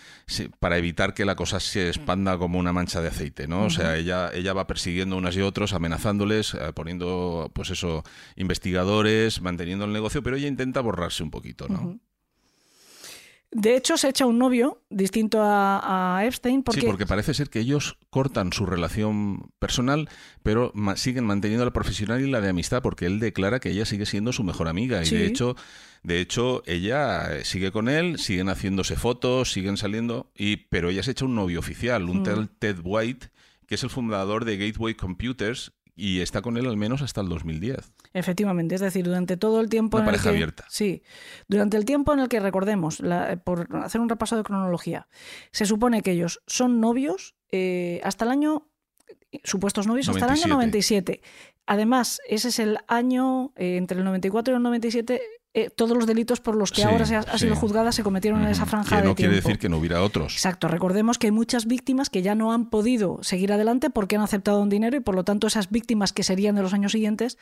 para 0.59 0.77
evitar 0.77 1.13
que 1.13 1.25
la 1.25 1.35
cosa 1.35 1.59
se 1.59 1.87
expanda 1.89 2.37
como 2.37 2.59
una 2.59 2.71
mancha 2.73 3.01
de 3.01 3.09
aceite, 3.09 3.47
¿no? 3.47 3.65
O 3.65 3.69
sea, 3.69 3.97
ella, 3.97 4.31
ella 4.33 4.53
va 4.53 4.67
persiguiendo 4.67 5.15
unas 5.17 5.35
y 5.35 5.41
otros, 5.41 5.73
amenazándoles, 5.73 6.53
eh, 6.53 6.71
poniendo 6.73 7.51
pues 7.53 7.69
eso, 7.71 8.03
investigadores, 8.35 9.41
manteniendo 9.41 9.85
el 9.85 9.93
negocio, 9.93 10.23
pero 10.23 10.35
ella 10.37 10.47
intenta 10.47 10.81
borrarse 10.81 11.23
un 11.23 11.31
poquito, 11.31 11.67
¿no? 11.67 11.99
De 13.51 13.77
hecho, 13.77 13.95
se 13.97 14.09
echa 14.09 14.25
un 14.25 14.37
novio 14.37 14.83
distinto 14.89 15.41
a, 15.41 16.17
a 16.17 16.25
Epstein 16.25 16.63
porque, 16.63 16.81
Sí, 16.81 16.85
porque 16.87 17.05
parece 17.05 17.33
ser 17.33 17.49
que 17.49 17.59
ellos 17.59 17.97
cortan 18.09 18.51
su 18.51 18.65
relación 18.65 19.51
personal, 19.57 20.09
pero 20.43 20.71
ma- 20.75 20.97
siguen 20.97 21.25
manteniendo 21.25 21.63
la 21.63 21.71
profesional 21.71 22.21
y 22.21 22.29
la 22.29 22.41
de 22.41 22.49
amistad, 22.49 22.81
porque 22.81 23.05
él 23.05 23.19
declara 23.19 23.59
que 23.61 23.69
ella 23.71 23.85
sigue 23.85 24.05
siendo 24.05 24.33
su 24.33 24.43
mejor 24.43 24.67
amiga. 24.67 25.01
Y 25.05 25.09
de 25.09 25.25
hecho, 25.25 25.55
de 26.03 26.19
hecho, 26.19 26.61
ella 26.65 27.37
eh, 27.37 27.45
sigue 27.45 27.71
con 27.71 27.87
él, 27.87 28.19
siguen 28.19 28.49
haciéndose 28.49 28.97
fotos, 28.97 29.51
siguen 29.53 29.77
saliendo, 29.77 30.29
y, 30.35 30.57
pero 30.57 30.89
ella 30.89 31.01
se 31.03 31.11
echa 31.11 31.23
un 31.25 31.35
novio 31.35 31.59
oficial, 31.59 32.09
un 32.09 32.19
Mm. 32.19 32.23
tal 32.23 32.49
Ted 32.49 32.77
White, 32.83 33.29
que 33.65 33.75
es 33.75 33.83
el 33.83 33.89
fundador 33.89 34.43
de 34.43 34.57
Gateway 34.57 34.93
Computers, 34.95 35.71
y 35.97 36.21
está 36.21 36.41
con 36.41 36.55
él 36.57 36.67
al 36.67 36.77
menos 36.77 37.01
hasta 37.01 37.19
el 37.21 37.27
2010. 37.27 37.91
Efectivamente, 38.13 38.75
es 38.75 38.81
decir, 38.81 39.03
durante 39.03 39.35
todo 39.35 39.59
el 39.59 39.67
tiempo 39.67 39.97
Una 39.97 40.03
en 40.03 40.07
el 40.07 40.11
pareja 40.13 40.23
que, 40.29 40.35
abierta. 40.35 40.65
Sí, 40.69 41.01
durante 41.47 41.75
el 41.75 41.83
tiempo 41.85 42.13
en 42.13 42.19
el 42.19 42.29
que 42.29 42.39
recordemos, 42.39 42.99
la- 43.01 43.35
por 43.43 43.67
hacer 43.77 43.99
un 43.99 44.07
repaso 44.07 44.37
de 44.37 44.43
cronología, 44.43 45.07
se 45.51 45.65
supone 45.65 46.01
que 46.03 46.11
ellos 46.11 46.41
son 46.47 46.79
novios 46.79 47.35
eh, 47.51 47.99
hasta 48.03 48.25
el 48.25 48.31
año, 48.31 48.67
supuestos 49.43 49.87
novios 49.87 50.07
hasta 50.09 50.25
el 50.25 50.31
año 50.31 50.47
97. 50.47 51.21
Además, 51.65 52.21
ese 52.29 52.49
es 52.49 52.59
el 52.59 52.77
año, 52.87 53.51
eh, 53.55 53.77
entre 53.77 53.97
el 53.97 54.05
94 54.05 54.53
y 54.53 54.57
el 54.57 54.63
97, 54.63 55.21
eh, 55.59 55.69
todos 55.75 55.97
los 55.97 56.05
delitos 56.05 56.39
por 56.39 56.55
los 56.55 56.71
que 56.71 56.81
Sí, 56.81 56.87
ahora 56.87 57.05
se 57.05 57.15
ha, 57.15 57.19
ha 57.19 57.37
sido 57.37 57.55
sí. 57.55 57.59
juzgada 57.61 57.91
se 57.91 58.03
cometieron 58.03 58.41
en 58.43 58.49
esa 58.49 58.65
franja 58.65 58.95
que 58.97 59.01
de 59.01 59.07
no 59.07 59.15
quiere 59.15 59.31
tiempo. 59.33 59.47
decir 59.49 59.59
que 59.59 59.69
no 59.69 59.77
hubiera 59.77 60.03
otros. 60.03 60.33
Exacto, 60.33 60.67
recordemos 60.67 61.17
que 61.17 61.27
hay 61.27 61.31
muchas 61.31 61.65
víctimas 61.65 62.09
que 62.09 62.21
ya 62.21 62.35
no 62.35 62.51
han 62.53 62.69
podido 62.69 63.19
seguir 63.23 63.51
adelante 63.51 63.89
porque 63.89 64.15
han 64.15 64.21
aceptado 64.21 64.61
un 64.61 64.69
dinero 64.69 64.95
y 64.95 64.99
por 64.99 65.15
lo 65.15 65.23
tanto 65.23 65.47
esas 65.47 65.69
víctimas 65.69 66.13
que 66.13 66.23
serían 66.23 66.55
de 66.55 66.61
los 66.61 66.73
años 66.73 66.91
siguientes 66.91 67.37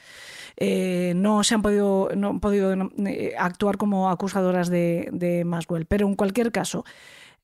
eh, 0.58 1.14
no 1.16 1.44
se 1.44 1.56
han 1.56 1.62
podido, 1.62 2.10
no 2.16 2.30
han 2.30 2.40
podido 2.40 2.74
eh, 2.74 3.34
actuar 3.38 3.78
como 3.78 4.10
acusadoras 4.10 4.70
de, 4.70 5.10
de 5.12 5.44
Maswell. 5.44 5.86
Pero 5.86 6.08
en 6.08 6.16
cualquier 6.16 6.52
caso, 6.52 6.86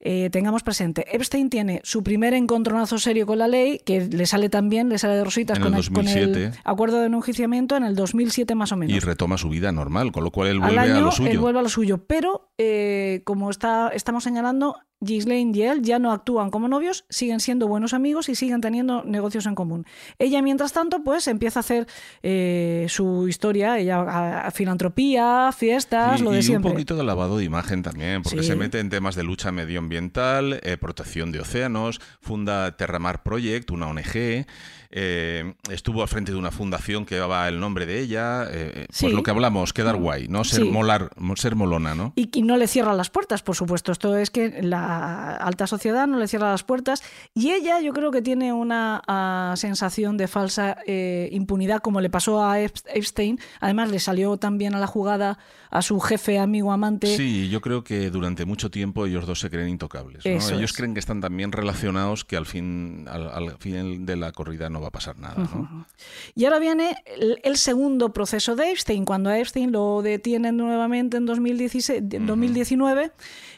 eh, 0.04 0.30
tengamos 0.32 0.64
presente, 0.64 1.06
Epstein 1.16 1.50
tiene 1.50 1.80
su 1.84 2.02
primer 2.02 2.34
encontronazo 2.34 2.98
serio 2.98 3.28
con 3.28 3.38
la 3.38 3.48
ley, 3.48 3.80
que 3.86 4.08
le 4.08 4.26
sale 4.26 4.50
también, 4.50 4.90
le 4.90 4.98
sale 4.98 5.14
de 5.14 5.24
rositas 5.24 5.60
con 5.60 5.76
el 5.76 5.88
con 5.90 6.08
el 6.08 6.34
2007. 6.34 6.60
acuerdo 6.64 7.02
de 7.02 7.06
enjuiciamiento 7.06 7.76
en 7.78 7.84
el 7.84 7.96
2007 7.96 8.56
más 8.56 8.72
o 8.72 8.78
menos. 8.78 8.96
Y 8.96 9.00
retoma 9.00 9.38
su 9.38 9.50
vida 9.50 9.72
normal, 9.72 10.12
con 10.12 10.24
lo 10.24 10.32
cual 10.32 10.50
él 10.50 10.60
vuelve 10.60 10.80
año 10.80 10.98
a 10.98 11.02
lo 11.02 11.12
suyo. 11.12 11.30
él 11.30 11.40
vuelve 11.40 11.60
a 11.60 11.62
lo 11.62 11.70
suyo, 11.70 12.04
pero 12.06 12.52
eh, 12.58 13.22
como 13.26 13.52
está, 13.52 13.90
estamos 13.90 14.24
señalando, 14.24 14.78
Ghislaine 15.02 15.52
y 15.58 15.64
él 15.64 15.82
ya 15.82 16.00
no 16.00 16.12
actúan 16.12 16.50
como 16.52 16.68
novios, 16.68 17.06
siguen 17.10 17.40
siendo 17.40 17.68
buenos 17.68 17.94
amigos 17.94 18.30
y 18.30 18.36
siguen 18.36 18.62
teniendo 18.62 19.04
negocios 19.04 19.46
en 19.48 19.56
común. 19.56 19.86
Ella, 20.20 20.42
mientras 20.42 20.72
tanto, 20.74 21.04
pues 21.04 21.28
empieza 21.28 21.60
a 21.60 21.62
hacer 21.62 21.88
eh, 22.24 22.86
su 22.88 23.28
historia, 23.28 23.78
ella 23.80 23.98
a, 24.02 24.48
a 24.48 24.52
filantropía, 24.52 25.52
fiestas, 25.58 26.22
Y- 26.22 26.24
lo 26.24 26.32
de 26.32 26.40
y 26.40 26.44
siempre. 26.44 26.70
un 26.70 26.76
poquito 26.76 26.96
de 26.96 27.04
lavado 27.04 27.38
de 27.38 27.44
imagen 27.44 27.82
también, 27.84 28.22
porque 28.22 28.44
Sí. 28.44 28.48
se 28.50 28.56
mete 28.56 28.80
en 28.80 28.90
temas 28.90 29.16
de 29.16 29.24
lucha 29.24 29.52
medioambiental, 29.52 30.60
eh, 30.64 30.78
protección 30.78 31.32
de 31.32 31.40
océanos, 31.40 32.00
funda 32.22 32.78
Terramar 32.78 33.24
Project, 33.24 33.72
una 33.72 33.88
ONG, 33.88 34.46
eh, 34.92 35.54
estuvo 35.70 36.02
al 36.02 36.08
frente 36.08 36.32
de 36.32 36.38
una 36.38 36.52
fundación 36.52 37.06
que 37.06 37.16
llevaba 37.16 37.48
el 37.48 37.60
nombre 37.60 37.86
de 37.86 38.00
ella, 38.00 38.44
eh, 38.44 38.72
eh, 38.76 38.88
Sí. 38.92 39.06
pues 39.06 39.14
lo 39.16 39.24
que 39.24 39.32
hablamos, 39.32 39.74
quedar 39.74 39.96
guay, 39.96 40.28
¿no? 40.28 40.44
Ser 40.44 40.64
Sí. 40.64 40.70
molar, 40.70 41.10
mo- 41.18 41.36
ser 41.36 41.56
molona, 41.56 41.96
¿no? 41.96 42.14
Y, 42.16 42.30
y 42.38 42.42
no 42.42 42.58
le 42.58 42.68
cierra 42.68 42.94
las 42.94 43.10
puertas, 43.10 43.42
por 43.44 43.56
supuesto. 43.56 43.92
Esto 43.92 44.18
es 44.18 44.30
que 44.30 44.62
la 44.62 45.36
alta 45.38 45.68
sociedad 45.68 46.08
no 46.08 46.18
le 46.20 46.28
cierra 46.28 46.52
las 46.52 46.64
puertas. 46.64 47.04
Y 47.34 47.52
ella, 47.52 47.80
yo 47.82 47.94
creo 47.94 48.12
que 48.12 48.22
tiene 48.22 48.54
una 48.54 49.02
ah, 49.08 49.54
sensación 49.58 50.18
de 50.18 50.28
falsa 50.28 50.78
eh, 50.86 51.30
impunidad, 51.32 51.80
como 51.82 52.02
le 52.02 52.10
pasó 52.10 52.44
a 52.44 52.60
Ep- 52.60 52.84
Epstein. 52.94 53.40
Además, 53.60 53.92
le 53.92 54.00
salió 54.00 54.38
también 54.38 54.76
a 54.76 54.80
la 54.80 54.88
jugada 54.88 55.40
a 55.72 55.82
su 55.82 56.00
jefe, 56.02 56.38
amigo, 56.38 56.72
amante. 56.72 57.16
Sí, 57.16 57.50
yo 57.50 57.62
creo 57.62 57.84
que 57.84 58.10
durante 58.10 58.46
mucho 58.46 58.70
tiempo 58.70 59.06
ellos 59.06 59.26
dos 59.26 59.40
se 59.40 59.50
creen 59.50 59.70
intocables. 59.70 60.26
Ellos 60.26 60.52
es. 60.52 60.74
creen 60.74 60.94
que 60.94 61.00
están 61.00 61.22
tan 61.22 61.36
bien 61.36 61.54
relacionados 61.54 62.26
que 62.26 62.36
al 62.36 62.46
fin, 62.46 63.06
al, 63.10 63.30
al 63.30 63.58
fin 63.58 64.06
de 64.06 64.18
la 64.18 64.34
corrida 64.34 64.70
no 64.70 64.82
va 64.82 64.90
a 64.90 64.92
pasar 64.92 65.18
nada. 65.18 65.36
¿no? 65.38 65.88
Y 66.36 66.44
ahora 66.44 66.60
viene 66.60 66.98
el, 67.06 67.40
el 67.44 67.56
segundo 67.58 68.12
proceso 68.14 68.56
de 68.58 68.72
Epstein, 68.72 69.06
cuando 69.06 69.30
a 69.30 69.40
Epstein 69.40 69.72
lo 69.72 70.02
detienen 70.02 70.58
nuevamente 70.58 71.16
en 71.18 71.26
2016, 71.26 72.04
en 72.12 72.28
2019 72.28 73.12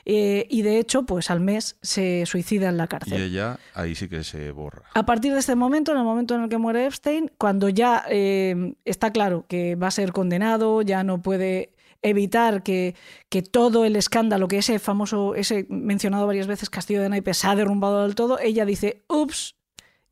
eh, 0.05 0.45
y 0.49 0.61
de 0.61 0.79
hecho, 0.79 1.03
pues 1.03 1.31
al 1.31 1.39
mes 1.39 1.77
se 1.81 2.25
suicida 2.25 2.69
en 2.69 2.77
la 2.77 2.83
Y 2.85 2.87
cárcel. 2.87 3.21
ella 3.21 3.57
ahí 3.73 3.95
sí 3.95 4.07
que 4.07 4.23
se 4.23 4.51
borra. 4.51 4.83
A 4.93 5.05
partir 5.05 5.33
de 5.33 5.39
este 5.39 5.55
momento, 5.55 5.91
en 5.93 5.97
el 5.97 6.03
momento 6.03 6.35
en 6.35 6.43
el 6.43 6.49
que 6.49 6.57
muere 6.57 6.85
Epstein, 6.85 7.31
cuando 7.37 7.69
ya 7.69 8.03
eh, 8.09 8.75
está 8.85 9.11
claro 9.11 9.45
que 9.47 9.75
va 9.75 9.87
a 9.87 9.91
ser 9.91 10.11
condenado, 10.11 10.81
ya 10.81 11.03
no 11.03 11.21
puede 11.21 11.72
evitar 12.03 12.61
que, 12.63 12.95
que 13.29 13.41
todo 13.41 13.85
el 13.85 13.95
escándalo, 13.95 14.47
que 14.47 14.59
ese 14.59 14.77
famoso, 14.79 15.35
ese 15.35 15.65
mencionado 15.69 16.27
varias 16.27 16.47
veces 16.47 16.69
castillo 16.69 17.01
de 17.01 17.09
naipes 17.09 17.37
se 17.37 17.47
ha 17.47 17.55
derrumbado 17.55 18.03
del 18.03 18.15
todo, 18.15 18.39
ella 18.39 18.65
dice, 18.65 19.03
ups, 19.07 19.55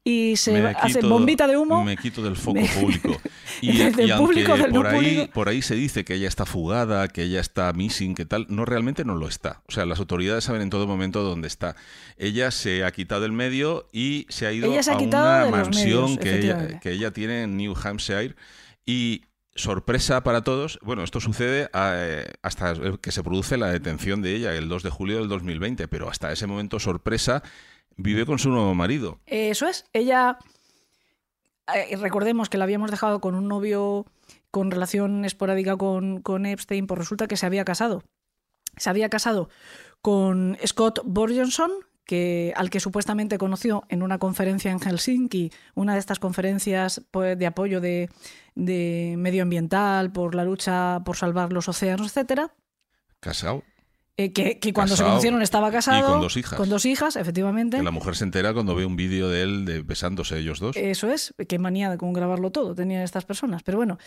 y 0.03 0.35
se 0.38 0.65
hace 0.65 1.01
bombita 1.01 1.45
de 1.45 1.57
humo. 1.57 1.84
Me 1.85 1.95
quito 1.95 2.23
del 2.23 2.35
foco 2.35 2.59
Me- 2.61 2.68
público. 2.68 3.18
Y, 3.63 3.77
Del 3.77 4.09
y 4.09 4.13
público, 4.13 4.57
del 4.57 4.72
no 4.72 4.81
por, 4.81 4.88
ahí, 4.88 4.95
público. 4.95 5.34
por 5.34 5.49
ahí 5.49 5.61
se 5.61 5.76
dice 5.76 6.03
que 6.03 6.15
ella 6.15 6.27
está 6.27 6.47
fugada, 6.47 7.07
que 7.09 7.22
ella 7.23 7.39
está 7.39 7.72
missing, 7.73 8.15
que 8.15 8.26
tal, 8.26 8.47
no 8.49 8.65
realmente 8.65 9.05
no 9.05 9.13
lo 9.13 9.27
está. 9.27 9.61
O 9.68 9.72
sea, 9.72 9.85
las 9.85 9.99
autoridades 9.99 10.45
saben 10.45 10.63
en 10.63 10.72
todo 10.72 10.88
momento 10.88 11.22
dónde 11.22 11.47
está. 11.47 11.76
Ella 12.18 12.49
se 12.49 12.84
ha 12.84 12.91
quitado 12.91 13.26
el 13.26 13.34
medio 13.34 13.88
y 13.91 14.26
se 14.30 14.47
ha 14.47 14.51
ido 14.53 14.72
Ella 14.72 14.81
se 14.81 14.91
ha 14.91 14.95
a 14.95 14.97
una 14.97 15.45
mansión 15.51 16.15
medios, 16.15 16.18
que, 16.18 16.39
ella, 16.39 16.80
que 16.80 16.91
ella 16.91 17.11
tiene 17.11 17.43
en 17.43 17.57
New 17.57 17.76
Hampshire 17.84 18.35
y 18.84 19.26
sorpresa 19.56 20.23
para 20.23 20.44
todos, 20.44 20.80
bueno, 20.82 21.03
esto 21.03 21.19
sucede 21.19 21.69
eh, 21.73 22.26
hasta 22.41 22.73
que 23.02 23.11
se 23.11 23.23
produce 23.23 23.57
la 23.57 23.68
detención 23.68 24.22
de 24.22 24.36
ella 24.36 24.53
el 24.56 24.69
2 24.69 24.84
de 24.84 24.90
julio 24.90 25.19
del 25.19 25.28
2020, 25.28 25.88
pero 25.88 26.10
hasta 26.10 26.32
ese 26.32 26.48
momento 26.48 26.80
sorpresa 26.80 27.44
vive 27.98 28.26
con 28.26 28.40
su 28.40 28.49
nuevo 28.49 28.73
marido. 28.73 29.19
Eso 29.26 29.68
es. 29.68 29.86
Ella, 29.94 30.38
eh, 31.73 31.95
recordemos 31.98 32.49
que 32.49 32.57
la 32.57 32.64
habíamos 32.64 32.91
dejado 32.91 33.19
con 33.19 33.36
un 33.36 33.48
novio 33.48 34.06
con 34.52 34.72
relación 34.72 35.26
esporádica 35.26 35.78
con, 35.78 36.22
con 36.22 36.45
Epstein, 36.45 36.88
pues 36.88 36.99
resulta 36.99 37.28
que 37.28 37.38
se 37.38 37.45
había 37.45 37.65
casado. 37.65 38.03
Se 38.78 38.90
había 38.90 39.10
casado 39.10 39.49
con 40.02 40.57
Scott 40.65 41.02
Borgenson, 41.06 41.72
que, 42.06 42.53
al 42.56 42.69
que 42.69 42.80
supuestamente 42.80 43.38
conoció 43.38 43.84
en 43.90 44.03
una 44.03 44.18
conferencia 44.18 44.72
en 44.72 44.80
Helsinki, 44.80 45.52
una 45.76 45.94
de 45.94 45.99
estas 45.99 46.19
conferencias 46.19 47.02
pues, 47.11 47.38
de 47.38 47.45
apoyo 47.45 47.82
de, 47.82 48.10
de 48.56 49.15
medioambiental, 49.18 50.11
por 50.11 50.36
la 50.36 50.44
lucha 50.44 51.02
por 51.06 51.18
salvar 51.18 51.53
los 51.53 51.68
océanos, 51.69 52.07
etcétera. 52.07 52.53
Casado. 53.19 53.64
Eh, 54.18 54.34
que, 54.34 54.60
que 54.60 54.73
cuando 54.73 54.95
se 54.95 54.99
Casado. 54.99 55.11
conocieron 55.11 55.41
estaba 55.41 55.72
casado. 55.72 56.10
Y 56.10 56.11
con 56.11 56.22
dos 56.22 56.38
hijas. 56.38 56.57
Con 56.57 56.69
dos 56.69 56.86
hijas, 56.86 57.15
efectivamente. 57.15 57.78
Que 57.78 57.84
la 57.84 57.91
mujer 57.91 58.15
se 58.15 58.26
entera 58.26 58.53
cuando 58.53 58.76
ve 58.76 58.86
un 58.86 58.95
vídeo 58.95 59.30
de 59.30 59.41
él 59.41 59.65
de 59.65 59.82
besándose 59.82 60.38
ellos 60.38 60.60
dos. 60.60 60.76
Eso 60.76 61.10
es, 61.10 61.34
qué 61.48 61.60
manía 61.60 61.90
de 61.90 61.98
con 61.98 62.11
grabarlo 62.11 62.52
todo 62.52 62.76
tenían 62.76 63.02
estas 63.03 63.23
personas. 63.26 63.64
Pero 63.64 63.78
bueno, 63.78 63.98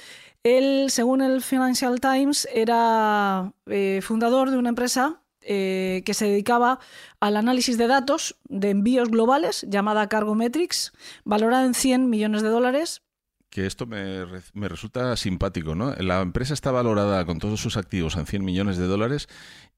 él, 0.42 0.86
según 0.90 1.22
el 1.22 1.42
Financial 1.42 1.98
Times, 2.00 2.46
era 2.54 3.52
eh, 3.66 4.00
fundador 4.02 4.50
de 4.50 4.58
una 4.58 4.68
empresa 4.68 5.22
eh, 5.44 6.02
que 6.04 6.14
se 6.14 6.26
dedicaba 6.26 6.78
al 7.20 7.36
análisis 7.36 7.78
de 7.78 7.86
datos 7.86 8.36
de 8.48 8.70
envíos 8.70 9.10
globales, 9.10 9.66
llamada 9.68 10.08
Cargometrics, 10.08 10.92
valorada 11.24 11.66
en 11.66 11.74
100 11.74 12.08
millones 12.10 12.42
de 12.42 12.48
dólares. 12.48 13.02
Que 13.50 13.66
esto 13.66 13.86
me, 13.86 14.24
me 14.52 14.68
resulta 14.68 15.16
simpático, 15.16 15.74
¿no? 15.74 15.94
La 15.96 16.20
empresa 16.20 16.54
está 16.54 16.70
valorada 16.72 17.24
con 17.24 17.38
todos 17.38 17.60
sus 17.60 17.76
activos 17.76 18.16
en 18.16 18.26
100 18.26 18.44
millones 18.44 18.78
de 18.78 18.86
dólares 18.86 19.28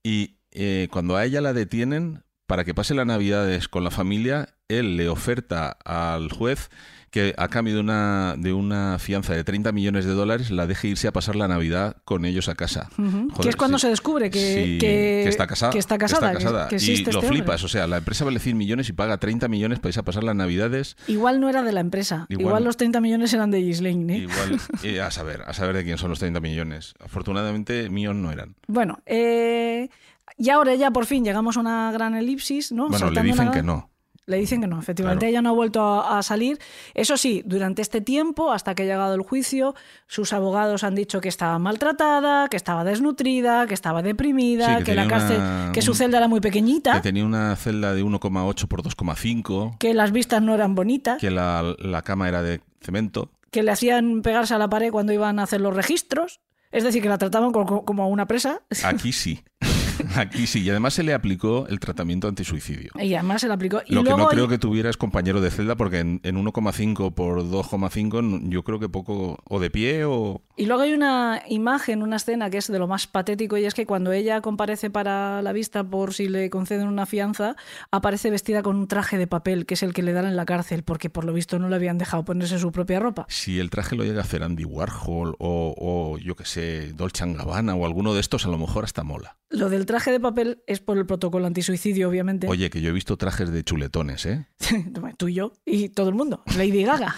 y 0.03 0.37
eh, 0.53 0.89
cuando 0.91 1.17
a 1.17 1.25
ella 1.25 1.43
la 1.43 1.53
detienen, 1.53 2.23
para 2.47 2.65
que 2.65 2.73
pase 2.73 2.95
las 2.95 3.07
navidades 3.07 3.69
con 3.69 3.85
la 3.85 3.91
familia, 3.91 4.55
él 4.69 4.97
le 4.97 5.09
oferta 5.09 5.77
al 5.85 6.33
juez 6.33 6.71
que 7.17 7.35
a 7.39 7.49
cambio 7.49 7.73
de 7.73 7.81
una, 7.81 8.35
de 8.37 8.53
una 8.53 8.99
fianza 8.99 9.33
de 9.33 9.43
30 9.43 9.73
millones 9.73 10.05
de 10.05 10.13
dólares 10.13 10.51
la 10.51 10.67
deje 10.67 10.89
irse 10.89 11.09
a 11.09 11.13
pasar 11.13 11.35
la 11.35 11.49
Navidad 11.49 11.97
con 12.05 12.27
ellos 12.27 12.51
a 12.51 12.55
casa. 12.55 12.91
Ujú, 12.99 13.29
que 13.29 13.35
Joder, 13.37 13.49
es 13.49 13.57
cuando 13.57 13.79
sí. 13.79 13.83
se 13.83 13.89
descubre 13.89 14.31
que, 14.31 14.39
Sí, 14.39 14.79
que- 14.79 15.23
que 15.25 15.29
está 15.31 15.47
casada. 15.47 15.73
que 15.73 15.79
está 15.79 15.97
casada, 15.97 16.33
que 16.69 16.77
y 16.77 16.87
lo 16.89 16.93
este 16.95 17.11
hombre. 17.17 17.29
flipas. 17.29 17.65
O 17.65 17.69
sea, 17.69 17.87
la 17.87 17.97
empresa 17.97 18.27
vale 18.27 18.39
100 18.39 18.59
millones 18.59 18.91
y 18.91 18.93
paga 18.93 19.17
30 19.17 19.49
millones 19.49 19.79
para 19.79 19.89
irse 19.89 20.01
a 20.01 20.03
pasar 20.05 20.25
las 20.25 20.37
Navidades. 20.37 20.99
Igual 21.09 21.41
no 21.41 21.49
era 21.49 21.63
de 21.63 21.73
la 21.73 21.81
empresa, 21.81 22.27
igual, 22.29 22.47
Igual- 22.49 22.65
los 22.65 22.77
30 22.77 23.01
millones 23.01 23.33
eran 23.33 23.51
de 23.51 23.63
Ghislaine. 23.63 24.11
¿eh? 24.15 24.19
Igual, 24.19 24.61
eh, 24.83 25.01
a 25.01 25.11
saber, 25.11 25.41
a 25.47 25.55
saber 25.55 25.75
de 25.75 25.85
quién 25.85 25.97
son 25.97 26.11
los 26.11 26.19
30 26.19 26.41
millones. 26.41 26.93
Afortunadamente, 27.03 27.89
míos 27.89 28.15
no 28.15 28.31
eran. 28.31 28.57
Bueno, 28.67 28.99
eh, 29.07 29.89
y 30.37 30.51
ahora 30.51 30.75
ya 30.75 30.91
por 30.91 31.07
fin 31.07 31.25
llegamos 31.25 31.57
a 31.57 31.61
una 31.61 31.91
gran 31.93 32.15
elipsis, 32.15 32.73
¿no? 32.73 32.89
Bueno, 32.91 32.97
le 32.97 33.15
Saltando 33.17 33.33
dicen 33.33 33.47
una 33.49 33.53
que 33.57 33.63
no. 33.63 33.91
Le 34.27 34.39
dicen 34.39 34.61
que 34.61 34.67
no, 34.67 34.79
efectivamente. 34.81 35.21
Claro. 35.27 35.31
Ella 35.31 35.43
no 35.43 35.51
ha 35.51 35.53
vuelto 35.53 35.81
a, 35.83 36.19
a 36.19 36.23
salir. 36.25 36.59
Eso 36.95 37.17
sí, 37.17 37.43
durante 37.47 37.81
este 37.81 38.01
tiempo, 38.01 38.51
hasta 38.53 38.75
que 38.75 38.83
ha 38.83 38.87
llegado 38.87 39.15
el 39.15 39.23
juicio, 39.23 39.75
sus 40.09 40.33
abogados 40.33 40.83
han 40.83 40.97
dicho 40.97 41.21
que 41.21 41.29
estaba 41.29 41.59
maltratada, 41.61 42.49
que 42.49 42.57
estaba 42.57 42.83
desnutrida, 42.83 43.67
que 43.69 43.75
estaba 43.75 44.03
deprimida, 44.03 44.67
Sí, 44.71 44.77
que, 44.79 44.85
que 44.85 44.95
la 44.97 45.07
cárcel, 45.07 45.37
una- 45.37 45.71
que 45.73 45.81
su 45.81 45.93
un- 45.93 45.97
celda 45.97 46.19
era 46.19 46.27
muy 46.29 46.41
pequeñita, 46.41 46.95
Que 46.95 47.01
tenía 47.03 47.25
una 47.25 47.55
celda 47.57 47.95
de 47.95 48.03
1,8 48.03 48.67
por 48.67 48.83
2,5, 48.83 49.77
que 49.79 49.95
las 49.95 50.11
vistas 50.11 50.43
no 50.43 50.55
eran 50.55 50.75
bonitas, 50.75 51.21
que 51.21 51.31
la, 51.31 51.75
la 51.79 52.03
cama 52.03 52.29
era 52.29 52.43
de 52.43 52.61
cemento. 52.81 53.31
que 53.53 53.63
le 53.63 53.71
hacían 53.71 54.23
pegarse 54.23 54.55
a 54.55 54.59
la 54.59 54.69
pared 54.69 54.91
cuando 54.91 55.13
iban 55.13 55.39
a 55.39 55.45
hacer 55.45 55.61
los 55.61 55.75
registros. 55.75 56.41
Es 56.73 56.83
decir, 56.85 57.01
que 57.01 57.09
la 57.09 57.17
trataban 57.17 57.53
co- 57.53 57.85
como 57.85 58.03
a 58.03 58.07
una 58.07 58.27
presa. 58.27 58.61
Aquí 58.85 59.13
sí. 59.13 59.43
Aquí 60.17 60.47
sí. 60.47 60.63
Y 60.63 60.71
además 60.71 60.95
se 60.95 61.03
le 61.03 61.15
aplicó 61.15 61.67
el 61.69 61.81
tratamiento 61.81 62.29
antisuicidio. 62.29 62.91
Y 63.01 63.15
además 63.15 63.41
se 63.41 63.49
le 63.49 63.55
aplicó. 63.55 63.81
Y 63.87 63.95
Lo 63.95 64.05
que 64.05 64.11
no 64.11 64.29
creo 64.29 64.49
que 64.49 64.59
tuviera 64.59 64.91
es 64.91 64.97
compañero 64.97 65.41
de 65.41 65.51
celda, 65.51 65.77
porque 65.77 65.99
en, 66.01 66.21
en 66.23 66.37
1,5 66.45 67.15
por 67.15 67.43
2,5 67.43 68.19
n- 68.21 68.41
yo 68.51 68.63
creo 68.63 68.79
que 68.79 68.89
poco, 68.89 69.39
o 69.49 69.61
de 69.61 69.71
pie 69.71 70.05
o... 70.05 70.43
Y 70.57 70.67
luego 70.67 70.83
hay 70.83 70.95
una 70.95 71.43
imagen, 71.49 72.03
una 72.03 72.17
escena 72.17 72.49
que 72.49 72.59
es 72.59 72.67
de 72.69 72.79
lo 72.79 72.87
más 72.89 73.07
patético 73.07 73.59
y 73.59 73.65
es 73.67 73.75
que 73.75 73.85
cuando 73.85 74.13
ella 74.13 74.41
comparece 74.41 74.89
para 74.91 75.43
la 75.43 75.53
vista 75.53 75.85
por 75.85 76.15
si 76.15 76.29
le 76.29 76.49
conceden 76.49 76.89
una 76.89 77.05
fianza, 77.05 77.57
aparece 77.91 78.31
vestida 78.31 78.63
con 78.63 78.77
un 78.77 78.89
traje 78.89 79.19
de 79.19 79.27
papel 79.27 79.67
que 79.67 79.75
es 79.75 79.83
el 79.83 79.93
que 79.93 80.03
le 80.03 80.13
dan 80.15 80.25
en 80.25 80.35
la 80.37 80.47
cárcel 80.47 80.83
porque 80.83 81.11
por 81.11 81.25
lo 81.25 81.35
visto 81.35 81.59
no 81.59 81.69
le 81.69 81.77
habían 81.77 81.99
dejado 81.99 82.25
ponerse 82.25 82.59
su 82.59 82.73
propia 82.73 83.01
ropa. 83.01 83.27
Si 83.29 83.59
el 83.61 83.69
traje 83.69 83.97
lo 83.97 84.05
llega 84.05 84.21
a 84.21 84.25
hacer 84.25 84.43
Andy 84.43 84.65
Warhol 84.65 85.37
o, 85.39 85.75
o 85.77 86.19
yo 86.19 86.37
que 86.37 86.47
sé, 86.47 86.93
Dolce 86.95 87.17
Gabbana 87.35 87.75
o 87.75 87.85
alguno 87.85 88.15
de 88.15 88.21
estos, 88.21 88.47
a 88.47 88.49
lo 88.49 88.57
mejor 88.59 88.85
hasta 88.85 89.03
mola. 89.03 89.37
Lo 89.49 89.71
del 89.71 89.87
traje 89.87 90.11
de 90.11 90.19
papel 90.19 90.63
es 90.67 90.81
por 90.81 90.99
el 90.99 91.07
protocolo 91.07 91.47
antisuicidio, 91.47 92.09
obviamente. 92.09 92.49
Oye, 92.49 92.69
que 92.69 92.81
yo 92.81 92.91
he 92.91 92.93
visto 92.93 93.17
trajes 93.17 93.53
de 93.53 93.63
chuletones, 93.63 94.27
¿eh? 94.27 94.47
Tú 95.17 95.29
y 95.29 95.35
yo 95.35 95.53
y 95.65 95.89
todo 95.89 96.09
el 96.09 96.15
mundo. 96.15 96.43
Lady 96.57 96.83
Gaga. 96.83 97.15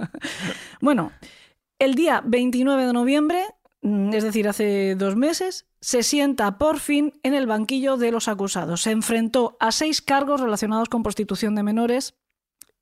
bueno, 0.80 1.12
el 1.78 1.94
día 1.94 2.22
29 2.24 2.86
de 2.86 2.92
noviembre, 2.92 3.42
mm, 3.80 4.12
es 4.12 4.24
decir, 4.24 4.48
hace 4.48 4.96
dos 4.96 5.16
meses, 5.16 5.66
se 5.80 6.02
sienta 6.02 6.58
por 6.58 6.78
fin 6.78 7.14
en 7.22 7.34
el 7.34 7.46
banquillo 7.46 7.96
de 7.96 8.12
los 8.12 8.28
acusados. 8.28 8.82
Se 8.82 8.90
enfrentó 8.90 9.56
a 9.58 9.72
seis 9.72 10.02
cargos 10.02 10.40
relacionados 10.40 10.90
con 10.90 11.02
prostitución 11.02 11.54
de 11.54 11.62
menores 11.62 12.14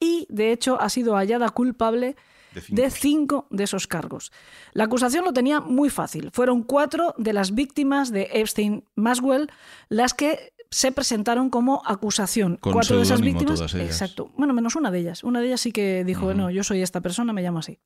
y, 0.00 0.26
de 0.30 0.50
hecho, 0.50 0.80
ha 0.80 0.88
sido 0.88 1.14
hallada 1.14 1.50
culpable 1.50 2.16
De 2.54 2.60
cinco. 2.60 2.82
de 2.82 2.90
cinco 2.90 3.46
de 3.50 3.64
esos 3.64 3.86
cargos. 3.86 4.32
La 4.72 4.84
acusación 4.84 5.24
lo 5.24 5.32
tenía 5.32 5.60
muy 5.60 5.90
fácil. 5.90 6.30
Fueron 6.32 6.62
cuatro 6.62 7.14
de 7.18 7.32
las 7.32 7.54
víctimas 7.54 8.10
de 8.10 8.28
Epstein 8.32 8.84
Maswell 8.94 9.50
las 9.88 10.14
que 10.14 10.52
se 10.70 10.90
presentaron 10.92 11.50
como 11.50 11.82
acusación. 11.86 12.56
Con 12.56 12.72
cuatro 12.72 12.96
de 12.96 13.02
esas 13.02 13.20
víctimas. 13.20 13.56
todas 13.56 13.74
ellas. 13.74 13.86
Exacto. 13.86 14.32
Bueno, 14.36 14.54
menos 14.54 14.74
una 14.76 14.90
de 14.90 14.98
ellas. 15.00 15.22
Una 15.22 15.40
de 15.40 15.46
ellas 15.46 15.60
sí 15.60 15.70
que 15.72 16.02
dijo, 16.04 16.26
Ujú. 16.26 16.34
no, 16.34 16.50
yo 16.50 16.64
soy 16.64 16.82
esta 16.82 17.00
persona, 17.00 17.32
me 17.32 17.42
llamo 17.42 17.58
así. 17.60 17.78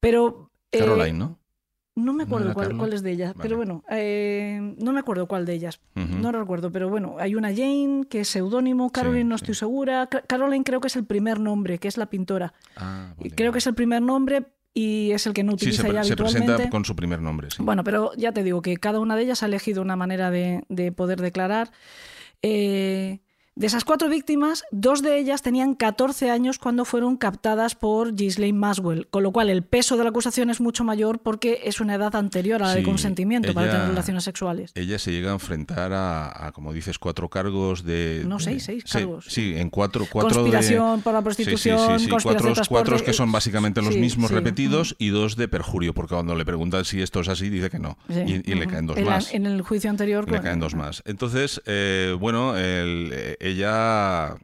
Pero. 0.00 0.50
eh, 0.72 0.78
Caroline, 0.78 1.18
¿no? 1.18 1.38
No 1.96 2.12
me 2.12 2.24
acuerdo 2.24 2.52
cuál, 2.52 2.76
cuál 2.76 2.92
es 2.92 3.02
de 3.02 3.10
ellas, 3.12 3.34
Vale. 3.34 3.42
pero 3.42 3.56
bueno, 3.56 3.82
eh, 3.90 4.74
no 4.78 4.92
me 4.92 5.00
acuerdo 5.00 5.26
cuál 5.26 5.46
de 5.46 5.54
ellas. 5.54 5.80
No 5.94 6.30
recuerdo, 6.30 6.70
pero 6.70 6.90
bueno, 6.90 7.16
hay 7.18 7.34
una 7.34 7.48
Jane 7.48 8.04
que 8.10 8.20
es 8.20 8.28
seudónimo, 8.28 8.90
Caroline 8.92 9.24
no 9.24 9.34
estoy 9.34 9.54
segura. 9.54 10.06
Ca- 10.06 10.20
Caroline 10.20 10.62
creo 10.62 10.80
que 10.80 10.88
es 10.88 10.96
el 10.96 11.06
primer 11.06 11.40
nombre, 11.40 11.78
que 11.78 11.88
es 11.88 11.96
la 11.96 12.06
pintora. 12.06 12.52
Ah, 12.76 13.14
vale, 13.16 13.30
creo 13.34 13.50
que 13.50 13.58
es 13.58 13.66
el 13.66 13.74
primer 13.74 14.02
nombre 14.02 14.44
y 14.74 15.12
es 15.12 15.26
el 15.26 15.32
que 15.32 15.42
no 15.42 15.52
Sí, 15.52 15.56
utiliza 15.70 15.82
se, 15.82 15.88
pre- 15.88 15.94
ya 15.94 16.04
se 16.04 16.12
habitualmente. 16.12 16.46
presenta 16.52 16.70
con 16.70 16.84
su 16.84 16.94
primer 16.94 17.22
nombre, 17.22 17.50
sí. 17.50 17.62
Bueno, 17.62 17.82
pero 17.82 18.12
ya 18.18 18.30
te 18.32 18.42
digo 18.42 18.60
que 18.60 18.76
cada 18.76 19.00
una 19.00 19.16
de 19.16 19.22
ellas 19.22 19.42
ha 19.42 19.46
elegido 19.46 19.80
una 19.80 19.96
manera 19.96 20.30
de, 20.30 20.64
de 20.68 20.92
poder 20.92 21.22
declarar. 21.22 21.72
Eh, 22.42 23.20
de 23.56 23.66
esas 23.66 23.84
cuatro 23.84 24.10
víctimas, 24.10 24.64
dos 24.70 25.00
de 25.00 25.18
ellas 25.18 25.40
tenían 25.40 25.74
14 25.74 26.30
años 26.30 26.58
cuando 26.58 26.84
fueron 26.84 27.16
captadas 27.16 27.74
por 27.74 28.14
Ghislaine 28.14 28.58
Maswell, 28.58 29.06
con 29.08 29.22
lo 29.22 29.32
cual 29.32 29.48
el 29.48 29.62
peso 29.62 29.96
de 29.96 30.04
la 30.04 30.10
acusación 30.10 30.50
es 30.50 30.60
mucho 30.60 30.84
mayor 30.84 31.20
porque 31.20 31.62
es 31.64 31.80
una 31.80 31.94
edad 31.94 32.14
anterior 32.16 32.62
a 32.62 32.66
la 32.66 32.74
de 32.74 32.82
consentimiento 32.82 33.54
para 33.54 33.70
tener 33.72 33.88
relaciones 33.88 34.24
sexuales. 34.24 34.72
Ella 34.74 34.98
se 34.98 35.10
llega 35.10 35.30
a 35.30 35.32
enfrentar 35.32 35.94
a, 35.94 36.46
a, 36.48 36.52
como 36.52 36.74
dices, 36.74 36.98
cuatro 36.98 37.30
cargos 37.30 37.82
de... 37.82 38.24
No, 38.26 38.38
seis, 38.40 38.64
seis 38.64 38.84
cargos. 38.84 39.24
Sí, 39.28 39.54
en 39.56 39.70
cuatro, 39.70 40.04
cuatro 40.10 40.34
Conspiración 40.42 40.98
de... 40.98 41.02
por 41.02 41.14
la 41.14 41.20
Sí, 41.20 41.22
sí, 41.22 41.44
prostitución, 41.44 41.98
sí, 41.98 42.04
sí, 42.04 42.10
conspiración 42.10 42.52
Cuatro, 42.54 42.64
cuatro 42.68 43.04
que 43.06 43.12
son 43.14 43.32
básicamente 43.32 43.80
los 43.80 43.96
mismos 43.96 44.30
repetidos 44.30 44.96
y 44.98 45.08
dos 45.08 45.34
de 45.36 45.48
perjurio, 45.48 45.94
porque 45.94 46.14
cuando 46.14 46.34
le 46.34 46.44
preguntan 46.44 46.84
si 46.84 47.00
esto 47.00 47.20
es 47.20 47.28
así, 47.28 47.48
dice 47.48 47.70
que 47.70 47.78
no. 47.78 47.96
Y, 48.10 48.54
le 48.54 48.66
caen 48.66 48.86
dos 48.86 48.98
en 48.98 49.06
la- 49.06 49.12
más. 49.12 49.32
en 49.32 49.46
el 49.46 49.62
juicio 49.62 49.88
anterior. 49.88 50.30
Le 50.30 50.42
caen 50.42 50.60
dos 50.60 50.74
más. 50.74 51.02
Entonces, 51.06 51.62
eh, 51.64 52.14
bueno, 52.20 52.54
el- 52.54 53.10
eh, 53.14 53.36
ella 53.48 54.36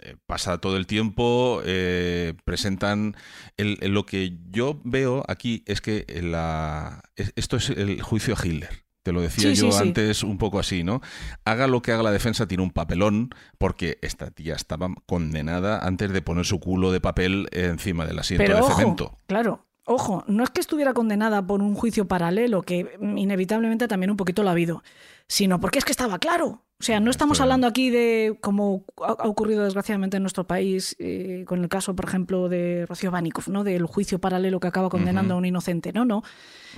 eh, 0.00 0.16
pasa 0.26 0.58
todo 0.58 0.76
el 0.76 0.86
tiempo, 0.86 1.60
eh, 1.64 2.34
presentan... 2.44 3.16
el- 3.56 3.78
el- 3.80 3.92
lo 3.92 4.06
que 4.06 4.36
yo 4.50 4.80
veo 4.84 5.24
aquí 5.28 5.64
es 5.66 5.80
que 5.80 6.04
la, 6.22 7.02
es- 7.16 7.32
esto 7.36 7.56
es 7.56 7.70
el 7.70 8.00
juicio 8.02 8.34
a 8.34 8.46
Hitler. 8.46 8.70
Te 9.02 9.12
lo 9.12 9.22
decía 9.22 9.54
Sí, 9.54 9.60
yo 9.62 9.72
sí. 9.72 9.78
antes 9.82 10.22
un 10.22 10.36
poco 10.38 10.58
así, 10.58 10.84
¿no? 10.84 11.00
Haga 11.44 11.66
lo 11.66 11.80
que 11.80 11.92
haga 11.92 12.02
la 12.02 12.10
defensa, 12.12 12.46
tiene 12.46 12.62
un 12.62 12.72
papelón, 12.72 13.30
porque 13.56 13.98
esta 14.02 14.30
tía 14.30 14.54
estaba 14.54 14.90
condenada 15.06 15.78
antes 15.86 16.12
de 16.12 16.20
poner 16.20 16.44
su 16.44 16.60
culo 16.60 16.92
de 16.92 17.00
papel 17.00 17.48
encima 17.52 18.04
del 18.04 18.18
asiento 18.18 18.42
Pero 18.44 18.56
de 18.56 18.60
ojo, 18.62 18.76
cemento. 18.76 19.16
claro, 19.26 19.66
ojo, 19.88 20.22
no 20.28 20.44
es 20.44 20.50
que 20.50 20.60
estuviera 20.60 20.92
condenada 20.94 21.44
por 21.46 21.62
un 21.62 21.74
juicio 21.74 22.06
paralelo, 22.06 22.62
que 22.62 22.96
inevitablemente 23.00 23.88
también 23.88 24.10
un 24.10 24.16
poquito 24.16 24.42
lo 24.42 24.50
ha 24.50 24.52
habido, 24.52 24.82
sino 25.26 25.60
porque 25.60 25.78
es 25.78 25.84
que 25.84 25.92
estaba 25.92 26.18
claro. 26.18 26.62
O 26.80 26.84
sea, 26.84 27.00
no 27.00 27.10
estamos 27.10 27.40
hablando 27.40 27.66
aquí 27.66 27.90
de, 27.90 28.38
como 28.40 28.84
ha 29.04 29.26
ocurrido 29.28 29.64
desgraciadamente 29.64 30.16
en 30.18 30.22
nuestro 30.22 30.46
país, 30.46 30.94
eh, 31.00 31.44
con 31.48 31.60
el 31.62 31.68
caso, 31.68 31.96
por 31.96 32.04
ejemplo, 32.04 32.48
de 32.48 32.86
Rocío 32.86 33.10
Banikov, 33.10 33.48
¿no? 33.48 33.64
del 33.64 33.84
juicio 33.86 34.20
paralelo 34.20 34.60
que 34.60 34.68
acaba 34.68 34.88
condenando 34.88 35.34
a 35.34 35.36
un 35.38 35.44
inocente. 35.44 35.92
No, 35.92 36.04
no. 36.04 36.22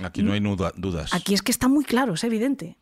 Aquí 0.03 0.23
no 0.23 0.33
hay 0.33 0.39
nuda- 0.39 0.73
dudas. 0.75 1.13
Aquí 1.13 1.35
es 1.35 1.43
que 1.43 1.51
está 1.51 1.67
muy 1.67 1.85
claro, 1.85 2.15
es 2.15 2.23
evidente. 2.23 2.79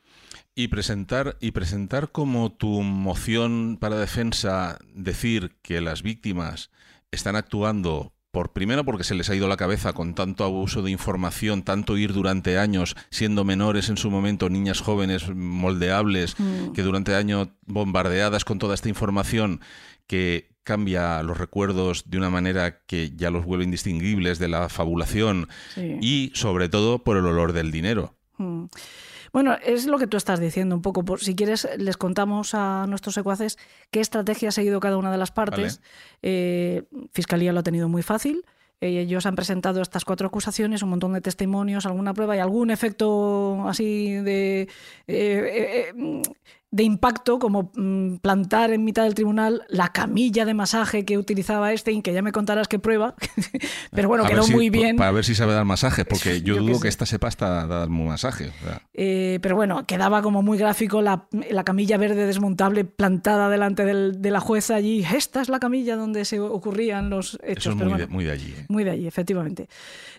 Y 0.55 0.69
presentar, 0.69 1.35
y 1.41 1.51
presentar 1.51 2.11
como 2.11 2.53
tu 2.53 2.81
moción 2.83 3.77
para 3.79 3.97
defensa 3.97 4.79
decir 4.93 5.57
que 5.61 5.81
las 5.81 6.03
víctimas 6.03 6.69
están 7.11 7.35
actuando 7.35 8.13
por 8.39 8.53
primero 8.53 8.85
porque 8.85 9.03
se 9.03 9.15
les 9.15 9.29
ha 9.29 9.35
ido 9.35 9.49
la 9.49 9.57
cabeza 9.57 9.91
con 9.91 10.15
tanto 10.15 10.45
abuso 10.45 10.81
de 10.81 10.91
información, 10.91 11.61
tanto 11.63 11.97
ir 11.97 12.13
durante 12.13 12.57
años 12.57 12.95
siendo 13.09 13.43
menores 13.43 13.89
en 13.89 13.97
su 13.97 14.09
momento, 14.09 14.49
niñas 14.49 14.79
jóvenes 14.79 15.27
moldeables, 15.35 16.39
Mm. 16.39 16.71
que 16.71 16.81
durante 16.83 17.15
años 17.15 17.49
bombardeadas 17.65 18.45
con 18.45 18.57
toda 18.57 18.75
esta 18.75 18.87
información 18.87 19.59
que 20.07 20.47
cambia 20.63 21.21
los 21.21 21.37
recuerdos 21.37 22.09
de 22.09 22.17
una 22.17 22.29
manera 22.29 22.79
que 22.85 23.11
ya 23.13 23.29
los 23.29 23.43
vuelve 23.43 23.65
indistinguibles 23.65 24.39
de 24.39 24.47
la 24.47 24.69
fabulación 24.69 25.49
Sí. 25.75 25.97
y 26.01 26.31
sobre 26.33 26.69
todo 26.69 26.99
por 27.03 27.17
el 27.17 27.25
olor 27.25 27.51
del 27.51 27.71
dinero. 27.71 28.15
Mm. 28.37 28.65
Bueno, 29.31 29.57
es 29.63 29.85
lo 29.85 29.97
que 29.97 30.07
tú 30.07 30.17
estás 30.17 30.39
diciendo 30.39 30.75
un 30.75 30.81
poco. 30.81 31.03
Por, 31.03 31.19
si 31.19 31.35
quieres, 31.35 31.67
les 31.77 31.97
contamos 31.97 32.53
a 32.53 32.85
nuestros 32.87 33.15
secuaces 33.15 33.57
qué 33.91 33.99
estrategia 33.99 34.49
ha 34.49 34.51
seguido 34.51 34.79
cada 34.79 34.97
una 34.97 35.11
de 35.11 35.17
las 35.17 35.31
partes. 35.31 35.81
Eh, 36.21 36.83
Fiscalía 37.13 37.53
lo 37.53 37.59
ha 37.59 37.63
tenido 37.63 37.89
muy 37.89 38.01
fácil. 38.03 38.43
Eh, 38.81 39.01
Ellos 39.01 39.25
han 39.25 39.35
presentado 39.35 39.81
estas 39.81 40.05
cuatro 40.05 40.27
acusaciones, 40.27 40.83
un 40.83 40.89
montón 40.89 41.13
de 41.13 41.21
testimonios, 41.21 41.85
alguna 41.85 42.13
prueba 42.13 42.35
y 42.35 42.39
algún 42.39 42.71
efecto 42.71 43.67
así 43.67 44.13
de, 44.13 44.61
eh, 44.61 44.67
eh, 45.07 46.21
de 46.71 46.83
impacto, 46.83 47.39
como 47.39 47.71
mm, 47.75 48.17
plantar 48.17 48.71
en 48.71 48.83
mitad 48.83 49.03
del 49.03 49.15
tribunal 49.15 49.63
la 49.69 49.87
camilla 49.91 50.45
de 50.45 50.53
masaje 50.53 51.03
que 51.03 51.17
utilizaba 51.17 51.71
Einstein, 51.71 52.03
que 52.03 52.13
ya 52.13 52.21
me 52.21 52.31
contarás 52.31 52.67
qué 52.67 52.77
prueba. 52.77 53.15
Pero 53.91 54.07
bueno, 54.07 54.23
A 54.25 54.27
quedó 54.29 54.43
si- 54.43 54.53
muy 54.53 54.69
bien. 54.69 54.95
Para 54.95 55.11
ver 55.11 55.25
si 55.25 55.33
sabe 55.33 55.53
dar 55.53 55.65
masajes, 55.65 56.05
porque 56.05 56.41
yo, 56.43 56.57
dudo 56.57 56.75
sé. 56.75 56.81
que 56.83 56.87
esta 56.89 57.05
sepa 57.07 57.27
hasta 57.27 57.65
dar 57.65 57.89
un 57.89 58.05
masaje. 58.07 58.49
o 58.49 58.63
sea. 58.63 58.81
Eh, 58.93 59.39
pero 59.41 59.55
bueno, 59.55 59.87
quedaba 59.87 60.21
como 60.21 60.43
muy 60.43 60.59
gráfico 60.59 61.01
la, 61.01 61.27
la 61.49 61.63
camilla 61.63 61.97
verde 61.97 62.27
desmontable 62.27 62.85
plantada 62.85 63.49
delante 63.49 63.83
del- 63.83 64.21
de 64.21 64.29
la 64.29 64.39
jueza 64.39 64.75
allí. 64.75 65.03
Esta 65.15 65.41
es 65.41 65.49
la 65.49 65.59
camilla 65.59 65.95
donde 65.95 66.23
se 66.23 66.39
ocurrían 66.39 67.09
los 67.09 67.39
hechos. 67.43 67.65
Eso 67.65 67.69
es 67.71 67.75
pero 67.77 67.89
muy, 67.89 67.99
de, 67.99 68.05
bueno, 68.05 68.13
muy 68.15 68.25
de 68.25 68.31
allí. 68.31 68.53
¿eh? 68.55 68.65
muy 68.69 68.83
de 68.83 68.91
allí, 68.91 69.07
efectivamente. 69.07 69.67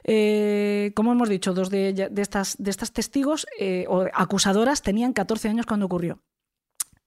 Eh, 0.05 0.93
como 0.97 1.13
hemos 1.13 1.29
dicho, 1.29 1.53
dos 1.55 1.71
de, 1.71 1.93
de, 2.11 2.23
estas, 2.23 2.57
de 2.59 2.71
estas 2.71 2.93
testigos 2.93 3.47
o 3.89 4.07
acusadoras 4.13 4.83
tenían 4.83 5.13
14 5.13 5.49
años 5.49 5.67
cuando 5.67 5.87
ocurrió. 5.87 6.19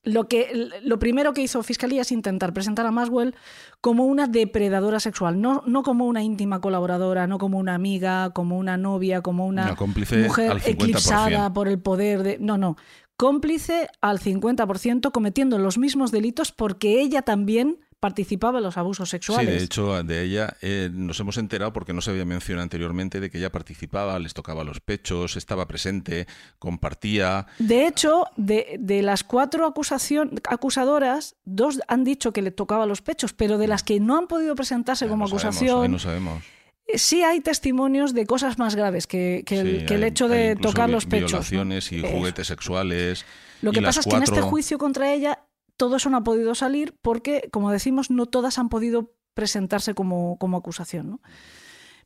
Lo, 0.04 0.28
que, 0.28 0.70
lo 0.82 0.98
primero 0.98 1.32
que 1.32 1.42
hizo 1.42 1.62
Fiscalía 1.62 2.02
es 2.02 2.12
intentar 2.12 2.52
presentar 2.52 2.86
a 2.86 2.90
Maswell 2.90 3.34
como 3.80 4.04
una 4.04 4.26
depredadora 4.26 5.00
sexual, 5.00 5.40
no, 5.40 5.62
no 5.66 5.82
como 5.82 6.06
una 6.06 6.22
íntima 6.22 6.60
colaboradora, 6.60 7.26
no 7.26 7.38
como 7.38 7.58
una 7.58 7.74
amiga, 7.74 8.30
como 8.30 8.58
una 8.58 8.76
novia, 8.76 9.22
como 9.22 9.46
una, 9.46 9.64
Una 9.64 9.76
cómplice 9.76 10.22
mujer 10.22 10.50
al 10.50 10.60
50%. 10.60 10.68
eclipsada 10.70 11.52
por 11.52 11.68
el 11.68 11.78
poder 11.78 12.22
de... 12.22 12.38
No, 12.38 12.58
no. 12.58 12.76
Cómplice 13.16 13.88
al 14.00 14.18
50% 14.18 15.12
cometiendo 15.12 15.58
los 15.58 15.78
mismos 15.78 16.10
delitos 16.10 16.52
porque 16.52 17.00
ella 17.00 17.22
también 17.22 17.78
participaba 18.08 18.58
en 18.58 18.64
los 18.64 18.76
abusos 18.76 19.08
Sí, 19.08 19.12
sexuales. 19.12 19.58
de 19.58 19.64
hecho, 19.64 20.02
de 20.02 20.22
ella 20.24 20.56
eh, 20.60 20.90
nos 20.92 21.18
hemos 21.20 21.38
enterado 21.38 21.72
porque 21.72 21.94
no 21.94 22.02
se 22.02 22.10
había 22.10 22.26
mencionado 22.26 22.62
anteriormente 22.64 23.18
de 23.18 23.30
que 23.30 23.38
ella 23.38 23.50
participaba, 23.50 24.18
les 24.18 24.34
tocaba 24.34 24.62
los 24.62 24.80
pechos, 24.80 25.36
estaba 25.36 25.66
presente, 25.66 26.26
compartía. 26.58 27.46
De 27.58 27.86
hecho, 27.86 28.24
de, 28.36 28.76
de 28.78 29.00
las 29.00 29.24
cuatro 29.24 29.64
acusación, 29.66 30.32
acusadoras, 30.50 31.36
dos 31.46 31.80
han 31.88 32.04
dicho 32.04 32.32
que 32.34 32.42
le 32.42 32.50
tocaba 32.50 32.84
los 32.84 33.00
pechos, 33.00 33.32
pero 33.32 33.56
de 33.56 33.68
las 33.68 33.82
que 33.82 34.00
no 34.00 34.18
han 34.18 34.26
podido 34.26 34.54
presentarse 34.54 35.08
como 35.08 35.24
no 35.24 35.28
sabemos, 35.28 35.44
acusación, 35.56 35.82
ahí 35.84 35.88
no 35.88 35.98
sabemos. 35.98 36.42
eh, 36.86 36.98
sí 36.98 37.22
hay 37.22 37.40
testimonios 37.40 38.12
de 38.12 38.26
cosas 38.26 38.58
más 38.58 38.74
graves 38.74 39.06
que, 39.06 39.44
que 39.46 39.60
el, 39.60 39.88
Sí, 39.88 39.94
hecho 40.04 40.28
de 40.28 40.56
tocar 40.56 40.88
vi- 40.88 40.92
los 40.92 41.06
pechos. 41.06 41.32
¿no? 41.32 41.38
Violaciones 41.38 41.90
y 41.92 41.98
Eso. 42.00 42.08
juguetes 42.08 42.46
sexuales. 42.48 43.24
Lo 43.62 43.72
que 43.72 43.80
pasa 43.80 44.00
es 44.00 44.06
que 44.06 44.16
en 44.16 44.22
este 44.24 44.42
juicio 44.42 44.76
contra 44.76 45.10
ella 45.10 45.38
todo 45.76 45.96
eso 45.96 46.10
no 46.10 46.18
ha 46.18 46.24
podido 46.24 46.54
salir 46.54 46.96
porque, 47.02 47.48
como 47.52 47.70
decimos, 47.70 48.10
no 48.10 48.26
todas 48.26 48.58
han 48.58 48.68
podido 48.68 49.14
presentarse 49.34 49.94
como, 49.94 50.38
como 50.38 50.56
acusación. 50.56 51.10
¿no? 51.10 51.20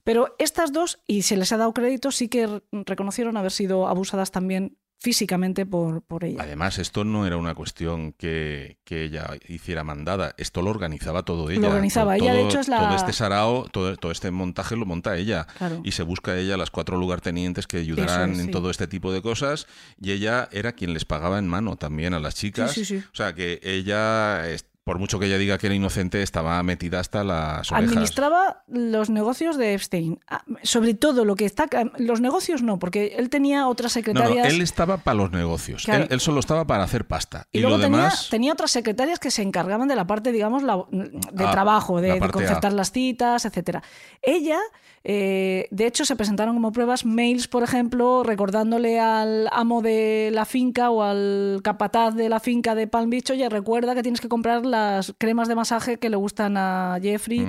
Pero 0.04 0.34
estas 0.38 0.72
dos, 0.72 1.00
y 1.06 1.22
se 1.22 1.36
les 1.36 1.52
ha 1.52 1.56
dado 1.58 1.74
crédito, 1.74 2.10
sí 2.10 2.28
que 2.28 2.46
re- 2.46 2.62
reconocieron 2.72 3.36
haber 3.36 3.52
sido 3.52 3.86
abusadas 3.86 4.30
también 4.30 4.78
físicamente 5.00 5.64
por, 5.64 6.02
por 6.02 6.24
ella. 6.24 6.42
Además, 6.42 6.78
esto 6.78 7.04
no 7.04 7.26
era 7.26 7.36
una 7.36 7.54
cuestión 7.54 8.12
que, 8.12 8.78
que 8.84 9.04
ella 9.04 9.30
hiciera 9.46 9.84
mandada, 9.84 10.34
esto 10.38 10.60
lo 10.60 10.70
organizaba 10.70 11.22
todo 11.22 11.50
ella. 11.50 11.60
Lo 11.60 11.68
organizaba 11.68 12.16
Todo- 12.16 12.24
ella, 12.28 12.34
de 12.34 12.44
hecho, 12.46 12.60
es 12.60 12.68
la- 12.68 12.80
Todo 12.80 12.96
este 12.96 13.12
sarao, 13.12 13.68
todo, 13.70 13.96
todo 13.96 14.10
este 14.10 14.30
montaje 14.30 14.74
lo 14.76 14.86
monta 14.86 15.16
ella. 15.16 15.46
Claro. 15.56 15.80
Y 15.84 15.92
se 15.92 16.02
busca 16.02 16.36
ella 16.36 16.56
las 16.56 16.70
cuatro 16.70 16.96
lugartenientes 16.98 17.66
que 17.66 17.76
ayudarán 17.78 18.32
es, 18.32 18.38
en 18.40 18.44
sí. 18.46 18.50
todo 18.50 18.70
este 18.70 18.88
tipo 18.88 19.12
de 19.12 19.22
cosas. 19.22 19.66
Y 20.00 20.10
ella 20.10 20.48
era 20.50 20.72
quien 20.72 20.92
les 20.94 21.04
pagaba 21.04 21.38
en 21.38 21.46
mano 21.46 21.76
también 21.76 22.12
a 22.14 22.18
las 22.20 22.34
chicas. 22.34 22.72
Sí, 22.72 22.84
sí, 22.84 22.98
sí. 23.00 23.04
O 23.12 23.14
sea, 23.16 23.34
que 23.34 23.60
ella, 23.62 24.48
por 24.88 24.98
mucho 24.98 25.18
que 25.18 25.26
ella 25.26 25.36
diga 25.36 25.58
que 25.58 25.66
era 25.66 25.74
inocente, 25.74 26.22
estaba 26.22 26.62
metida 26.62 26.98
hasta 26.98 27.22
las 27.22 27.70
orejas. 27.70 27.90
Administraba 27.90 28.62
los 28.68 29.10
negocios 29.10 29.58
de 29.58 29.74
Epstein. 29.74 30.18
Ah, 30.26 30.42
Sobre 30.62 30.94
todo 30.94 31.26
lo 31.26 31.34
que 31.36 31.44
está. 31.44 31.68
Los 31.98 32.22
negocios 32.22 32.62
no, 32.62 32.78
porque 32.78 33.14
él 33.18 33.28
tenía 33.28 33.68
otras 33.68 33.94
No, 33.94 34.00
no, 34.00 34.04
secretarias. 34.06 34.48
él 34.54 34.62
estaba 34.62 34.96
para 34.96 35.14
los 35.16 35.30
negocios. 35.30 35.84
Claro. 35.84 36.04
Él, 36.04 36.08
él 36.12 36.20
solo 36.20 36.40
estaba 36.40 36.66
para 36.66 36.84
hacer 36.84 37.06
pasta. 37.06 37.46
Y, 37.52 37.58
Y, 37.58 37.60
luego 37.60 37.76
lo 37.76 37.82
tenía, 37.82 37.98
demás. 37.98 38.28
tenía 38.30 38.50
otras 38.54 38.70
secretarias 38.70 39.18
que 39.18 39.30
se 39.30 39.42
encargaban 39.42 39.88
de 39.88 39.94
la 39.96 40.06
parte, 40.06 40.32
digamos, 40.32 40.62
la- 40.62 40.82
de 40.90 41.44
Ah, 41.44 41.50
trabajo, 41.50 42.00
de, 42.00 42.18
la 42.18 42.28
concertar 42.30 42.72
A. 42.72 42.74
las 42.74 42.90
citas, 42.90 43.44
etcétera. 43.44 43.82
Ella, 44.22 44.58
eh, 45.04 45.68
de 45.70 45.86
hecho, 45.86 46.04
se 46.06 46.16
presentaron 46.16 46.54
como 46.54 46.72
pruebas 46.72 47.04
mails, 47.04 47.46
por 47.46 47.62
ejemplo, 47.62 48.22
recordándole 48.22 48.98
al 49.00 49.48
amo 49.52 49.82
de 49.82 50.30
la 50.32 50.44
finca 50.44 50.90
o 50.90 51.02
al 51.02 51.60
capataz 51.62 52.14
de 52.14 52.28
la 52.30 52.40
finca 52.40 52.74
de 52.74 52.86
Palm 52.86 53.10
Beach, 53.10 53.30
oye, 53.30 53.48
recuerda 53.48 53.94
que 53.94 54.02
tienes 54.02 54.20
que 54.20 54.28
comprar 54.28 54.64
las 54.78 55.14
cremas 55.18 55.48
de 55.48 55.54
masaje 55.54 55.98
que 55.98 56.10
le 56.10 56.16
gustan 56.16 56.56
a 56.56 56.98
Jeffrey. 57.02 57.46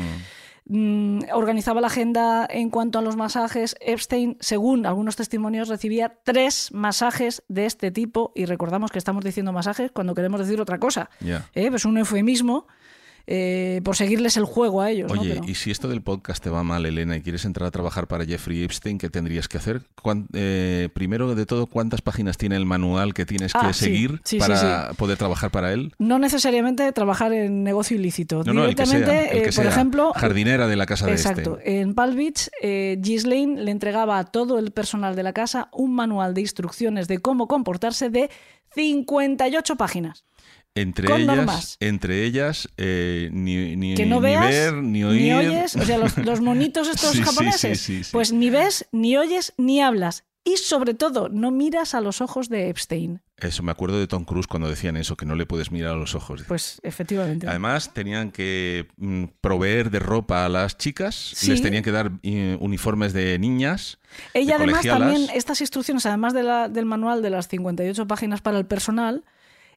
Mm, 0.65 1.21
organizaba 1.33 1.81
la 1.81 1.87
agenda 1.87 2.47
en 2.49 2.69
cuanto 2.69 2.99
a 2.99 3.01
los 3.01 3.15
masajes. 3.15 3.75
Epstein, 3.79 4.37
según 4.39 4.85
algunos 4.85 5.15
testimonios, 5.15 5.67
recibía 5.67 6.17
tres 6.23 6.71
masajes 6.71 7.43
de 7.47 7.65
este 7.65 7.91
tipo. 7.91 8.31
Y 8.35 8.45
recordamos 8.45 8.91
que 8.91 8.99
estamos 8.99 9.23
diciendo 9.23 9.51
masajes 9.51 9.91
cuando 9.91 10.13
queremos 10.13 10.39
decir 10.39 10.61
otra 10.61 10.77
cosa. 10.77 11.09
Ya. 11.21 11.49
¿eh? 11.53 11.69
Pues 11.69 11.85
un 11.85 11.97
eufemismo. 11.97 12.67
Eh, 13.31 13.81
por 13.83 13.95
seguirles 13.95 14.37
el 14.37 14.45
juego 14.45 14.81
a 14.81 14.89
ellos. 14.89 15.13
¿no? 15.13 15.21
Oye, 15.21 15.35
Pero- 15.35 15.45
y 15.47 15.53
si 15.53 15.69
esto 15.69 15.87
del 15.87 16.01
podcast 16.01 16.43
te 16.43 16.49
va 16.49 16.63
mal, 16.63 16.83
Elena, 16.87 17.15
y 17.15 17.21
quieres 17.21 17.45
entrar 17.45 17.67
a 17.67 17.71
trabajar 17.71 18.07
para 18.07 18.25
Jeffrey 18.25 18.63
Epstein, 18.63 18.97
¿qué 18.97 19.07
tendrías 19.09 19.47
que 19.47 19.57
hacer? 19.59 19.83
Eh, 20.33 20.89
primero 20.93 21.35
de 21.35 21.45
todo, 21.45 21.67
¿cuántas 21.67 22.01
páginas 22.01 22.37
tiene 22.37 22.55
el 22.55 22.65
manual 22.65 23.13
que 23.13 23.27
tienes 23.27 23.51
Ah, 23.53 23.67
que 23.67 23.73
sí. 23.73 23.85
seguir 23.85 24.11
Sí, 24.23 24.37
sí, 24.37 24.37
para 24.39 24.93
poder 24.97 25.17
trabajar 25.19 25.51
para 25.51 25.71
él? 25.73 25.93
No 25.99 26.17
necesariamente 26.17 26.91
trabajar 26.91 27.31
en 27.33 27.63
negocio 27.63 27.95
ilícito. 27.97 28.43
No, 28.43 28.53
no, 28.53 28.65
el 28.65 28.73
que 28.75 28.85
sea, 28.87 28.97
Directamente, 28.97 29.37
el 29.37 29.43
que 29.43 29.49
eh, 29.49 29.53
por 29.53 29.65
ejemplo, 29.67 30.11
jardinera 30.15 30.67
de 30.67 30.75
la 30.75 30.87
casa 30.87 31.05
de 31.05 31.11
Exacto. 31.11 31.59
este. 31.59 31.81
En 31.81 31.93
Palm 31.93 32.15
Beach, 32.15 32.49
Ghislaine 32.97 33.63
le 33.63 33.69
entregaba 33.69 34.17
a 34.17 34.23
todo 34.25 34.57
el 34.57 34.71
personal 34.71 35.15
de 35.15 35.21
la 35.21 35.33
casa 35.33 35.69
un 35.71 35.93
manual 35.93 36.33
de 36.33 36.41
instrucciones 36.41 37.07
de 37.07 37.19
cómo 37.19 37.47
comportarse 37.47 38.09
de 38.09 38.31
58 38.73 39.75
páginas. 39.75 40.25
Entre 40.75 41.07
con 41.07 41.21
ellas, 41.21 41.35
normas. 41.35 41.77
entre 41.79 42.23
ellas 42.23 42.69
eh, 42.77 43.29
ni, 43.33 43.75
ni, 43.75 43.95
Que 43.95 44.05
no 44.05 44.21
ni 44.21 44.35
ver, 44.35 44.73
ni 44.75 45.03
oír. 45.03 45.33
oyes, 45.33 45.75
o 45.75 45.83
sea, 45.83 45.97
los, 45.97 46.17
los 46.25 46.41
monitos 46.41 46.87
estos 46.87 47.11
Sí, 47.11 47.21
japoneses, 47.23 47.79
sí, 47.81 47.97
sí, 47.97 48.03
sí. 48.05 48.09
pues 48.13 48.31
ni 48.31 48.49
ves, 48.49 48.85
ni 48.91 49.17
oyes, 49.17 49.53
ni 49.57 49.81
hablas. 49.81 50.23
Y 50.45 50.55
sobre 50.57 50.93
todo, 50.93 51.27
no 51.29 51.51
miras 51.51 51.93
a 51.93 52.01
los 52.01 52.21
ojos 52.21 52.47
de 52.49 52.69
Epstein. 52.69 53.21
Eso, 53.37 53.61
me 53.61 53.71
acuerdo 53.71 53.99
de 53.99 54.07
Tom 54.07 54.23
Cruise 54.23 54.47
cuando 54.47 54.69
decían 54.69 54.95
eso, 54.95 55.15
que 55.17 55.25
no 55.25 55.35
le 55.35 55.45
puedes 55.45 55.69
mirar 55.69 55.91
a 55.91 55.97
los 55.97 56.15
ojos. 56.15 56.43
Pues 56.47 56.79
efectivamente. 56.81 57.45
Además, 57.47 57.93
tenían 57.93 58.31
que 58.31 58.87
mm, 58.97 59.25
proveer 59.41 59.91
de 59.91 59.99
ropa 59.99 60.45
a 60.45 60.49
las 60.49 60.77
chicas, 60.77 61.13
Sí. 61.35 61.51
les 61.51 61.61
tenían 61.61 61.83
que 61.83 61.91
dar 61.91 62.11
eh, 62.23 62.57
uniformes 62.61 63.11
de 63.13 63.37
niñas. 63.37 63.99
Ella 64.33 64.57
de 64.57 64.63
además 64.63 64.85
también, 64.85 65.27
estas 65.35 65.59
instrucciones, 65.61 66.05
además 66.05 66.33
de 66.33 66.43
la- 66.43 66.69
del 66.69 66.85
manual 66.85 67.21
de 67.21 67.29
las 67.31 67.47
58 67.49 68.07
páginas 68.07 68.41
para 68.41 68.57
el 68.57 68.65
personal, 68.65 69.25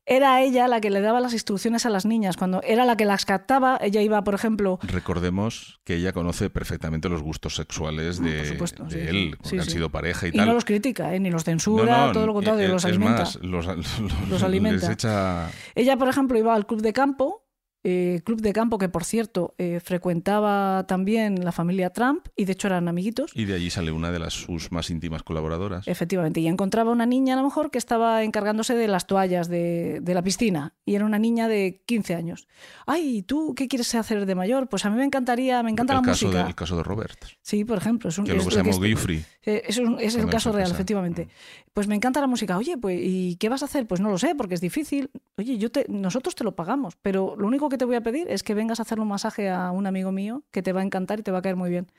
era 0.05 0.41
ella 0.43 0.66
la 0.69 0.81
que 0.81 0.91
le 0.91 1.01
daba 1.01 1.20
las 1.20 1.33
instrucciones 1.33 1.87
a 1.87 1.91
las 1.91 2.05
niñas. 2.07 2.37
Cuando 2.37 2.61
era 2.62 2.85
la 2.85 2.97
que 2.97 3.05
las 3.05 3.24
captaba, 3.24 3.79
ella 3.81 4.01
iba, 4.03 4.23
por 4.24 4.35
ejemplo, 4.35 4.79
Recordemos 4.83 5.81
que 5.85 5.95
ella 5.97 6.12
conoce 6.12 6.51
perfectamente 6.51 7.09
los 7.09 7.23
gustos 7.23 7.55
sexuales 7.55 8.20
Mm, 8.20 8.24
de, 8.24 8.39
por 8.39 8.47
supuesto, 8.47 8.85
de 8.85 8.91
sí, 8.91 8.99
él, 9.16 9.31
porque 9.37 9.49
Sí, 9.51 9.59
han 9.59 9.65
sí. 9.65 9.70
sido 9.73 9.91
pareja 9.91 10.27
y, 10.27 10.31
y 10.31 10.33
tal. 10.33 10.47
no 10.49 10.55
los 10.55 10.65
critica, 10.65 11.15
¿eh? 11.15 11.20
ni 11.20 11.31
los 11.31 11.45
censura, 11.45 12.07
no, 12.07 12.12
todo 12.12 12.27
lo 12.27 12.35
contrario, 12.35 12.65
eh, 12.65 12.69
los 12.69 12.85
es 12.85 12.91
alimenta. 12.91 13.20
más, 13.23 13.37
los, 13.43 13.66
los- 13.66 14.29
Los 14.29 14.43
alimenta. 14.43 14.89
les 14.89 14.97
echa- 14.97 15.51
Ella, 15.74 15.97
por 15.97 16.09
ejemplo, 16.09 16.39
iba 16.39 16.55
al 16.55 16.66
club 16.66 16.83
de 16.83 16.93
campo, 16.93 17.41
eh, 17.85 18.21
club 18.25 18.41
de 18.41 18.53
campo 18.53 18.79
que, 18.79 18.89
por 18.89 19.05
cierto, 19.05 19.55
eh, 19.59 19.81
frecuentaba 20.17 20.85
también 20.87 21.45
la 21.45 21.53
familia 21.53 21.91
Trump 21.91 22.27
y 22.37 22.45
de 22.45 22.53
hecho 22.53 22.69
eran 22.69 22.87
amiguitos. 22.89 23.33
Y 23.35 23.45
de 23.47 23.55
allí 23.55 23.71
sale 23.71 23.91
una 23.93 24.13
de 24.13 24.19
las 24.19 24.35
sus 24.35 24.71
más 24.73 24.91
íntimas 24.91 25.23
colaboradoras. 25.23 25.89
Efectivamente, 25.89 26.41
y 26.41 26.47
encontraba 26.49 26.91
una 26.93 27.07
niña 27.07 27.35
a 27.35 27.37
lo 27.39 27.45
mejor 27.45 27.71
que 27.71 27.79
estaba 27.79 28.23
encargándose 28.25 28.75
de 28.75 28.89
las 28.89 29.07
toallas 29.07 29.49
de, 29.49 30.01
de 30.03 30.15
la 30.15 30.23
piscina 30.23 30.75
y 30.85 30.95
era 30.95 31.05
una 31.07 31.19
niña 31.19 31.49
de 31.49 31.83
15 31.87 32.15
años. 32.15 32.47
Ay, 32.87 33.23
¿tú 33.23 33.55
qué 33.57 33.69
quieres 33.69 33.95
hacer 33.95 34.27
de 34.27 34.35
mayor? 34.35 34.69
Pues 34.69 34.85
a 34.85 34.91
mí 34.91 34.97
me 34.97 35.05
encantaría, 35.05 35.63
me 35.63 35.71
encanta 35.71 35.93
el, 35.95 35.99
la 36.01 36.03
caso 36.07 36.27
música. 36.27 36.43
de, 36.45 36.49
el 36.51 36.55
caso 36.55 36.77
de 36.77 36.83
Robert, 36.83 37.19
Sí, 37.43 37.65
por 37.65 37.79
ejemplo, 37.79 38.11
es 38.11 38.19
un 38.19 38.25
que 38.27 38.33
es 38.33 38.37
luego 38.37 38.51
lo 38.51 38.57
se 38.57 38.63
llamó 38.63 38.81
Giuffre. 38.85 39.25
eh, 39.45 39.63
Es, 39.67 39.79
un- 39.79 39.99
es 40.01 40.15
el 40.17 40.29
caso 40.29 40.53
real, 40.53 40.71
efectivamente. 40.71 41.29
Pues 41.73 41.87
me 41.89 41.95
encanta 41.95 42.21
la 42.21 42.27
música. 42.27 42.57
Oye, 42.59 42.77
pues 42.77 43.01
¿y 43.03 43.37
qué 43.37 43.49
vas 43.49 43.63
a 43.63 43.65
hacer? 43.65 43.87
Pues 43.87 44.01
no 44.01 44.11
lo 44.11 44.19
sé, 44.19 44.35
porque 44.35 44.55
es 44.55 44.61
difícil. 44.61 45.11
Oye, 45.39 45.57
yo 45.59 45.71
te, 45.71 45.87
nosotros 45.89 46.35
te 46.35 46.45
lo 46.45 46.55
pagamos, 46.55 46.97
pero 47.01 47.35
lo 47.37 47.47
único 47.47 47.69
que 47.73 47.78
te 47.78 47.85
voy 47.85 47.97
a 47.97 48.01
pedir 48.03 48.28
es 48.31 48.44
que 48.44 48.55
vengas 48.55 48.78
a 48.78 48.82
hacerle 48.82 49.03
un 49.03 49.09
masaje 49.09 49.51
a 49.51 49.73
un 49.73 49.86
amigo 49.89 50.12
mío 50.12 50.43
que 50.53 50.62
te 50.62 50.73
va 50.73 50.81
a 50.81 50.85
encantar 50.85 51.19
y 51.19 51.23
te 51.23 51.32
va 51.32 51.39
a 51.39 51.43
caer 51.43 51.57
muy 51.57 51.70
bien. 51.70 51.90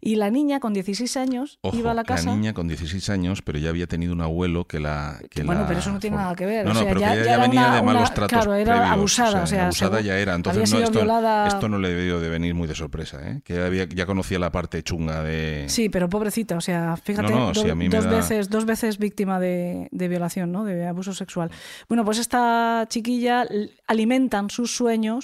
Y 0.00 0.14
la 0.14 0.30
niña 0.30 0.60
con 0.60 0.72
16 0.72 1.16
años 1.16 1.58
Ojo, 1.62 1.76
iba 1.76 1.90
a 1.90 1.94
la 1.94 2.04
casa. 2.04 2.34
niña 2.34 2.52
con 2.54 2.68
16 2.68 3.10
años, 3.10 3.42
pero 3.42 3.58
ya 3.58 3.70
había 3.70 3.86
tenido 3.88 4.12
un 4.12 4.20
abuelo 4.20 4.66
que 4.66 4.78
la. 4.78 5.18
Que 5.30 5.42
bueno, 5.42 5.62
la 5.62 5.66
pero 5.66 5.80
eso 5.80 5.90
no 5.90 5.98
tiene 5.98 6.16
nada 6.18 6.34
que 6.36 6.46
ver. 6.46 6.64
No, 6.64 6.70
o 6.70 6.74
no, 6.74 6.80
sea, 6.80 6.88
pero 6.88 7.00
ya, 7.00 7.12
que 7.14 7.20
ella 7.22 7.36
ya 7.36 7.38
venía 7.42 7.66
una- 7.66 7.74
de 7.76 7.82
malos 7.82 8.02
una- 8.02 8.14
tratos. 8.14 8.38
Claro, 8.38 8.54
era 8.54 8.72
previos, 8.74 8.92
abusada. 8.92 9.42
O 9.42 9.46
sea, 9.46 9.64
abusada 9.64 10.00
ya 10.00 10.18
era. 10.18 10.34
Entonces, 10.34 10.72
no, 10.72 10.78
esto, 10.78 10.92
violada. 10.92 11.48
esto 11.48 11.68
no 11.68 11.78
le 11.78 11.88
debió 11.88 12.20
de 12.20 12.28
venir 12.28 12.54
muy 12.54 12.68
de 12.68 12.74
sorpresa, 12.74 13.18
¿eh? 13.28 13.40
Que 13.44 13.60
había, 13.60 13.84
ya 13.88 14.06
conocía 14.06 14.38
la 14.38 14.52
parte 14.52 14.82
chunga 14.82 15.22
de. 15.22 15.64
Sí, 15.68 15.88
pero 15.88 16.08
pobrecita, 16.08 16.56
o 16.56 16.60
sea, 16.60 16.96
fíjate, 16.96 17.32
No, 17.32 17.52
no, 17.52 17.52
do- 17.52 17.76
me 17.76 17.88
dos, 17.88 18.04
da- 18.04 18.10
veces, 18.10 18.48
dos 18.50 18.64
veces 18.66 18.98
víctima 18.98 19.40
de, 19.40 19.88
de 19.90 20.08
violación, 20.08 20.52
¿no? 20.52 20.64
de 20.64 20.86
abuso 20.86 21.14
sexual. 21.14 21.50
Bueno, 21.88 22.04
pues 22.04 22.18
esta 22.18 22.86
chiquilla 22.88 23.46
alimentan 23.86 24.50
sus 24.50 24.74
sueños, 24.76 25.21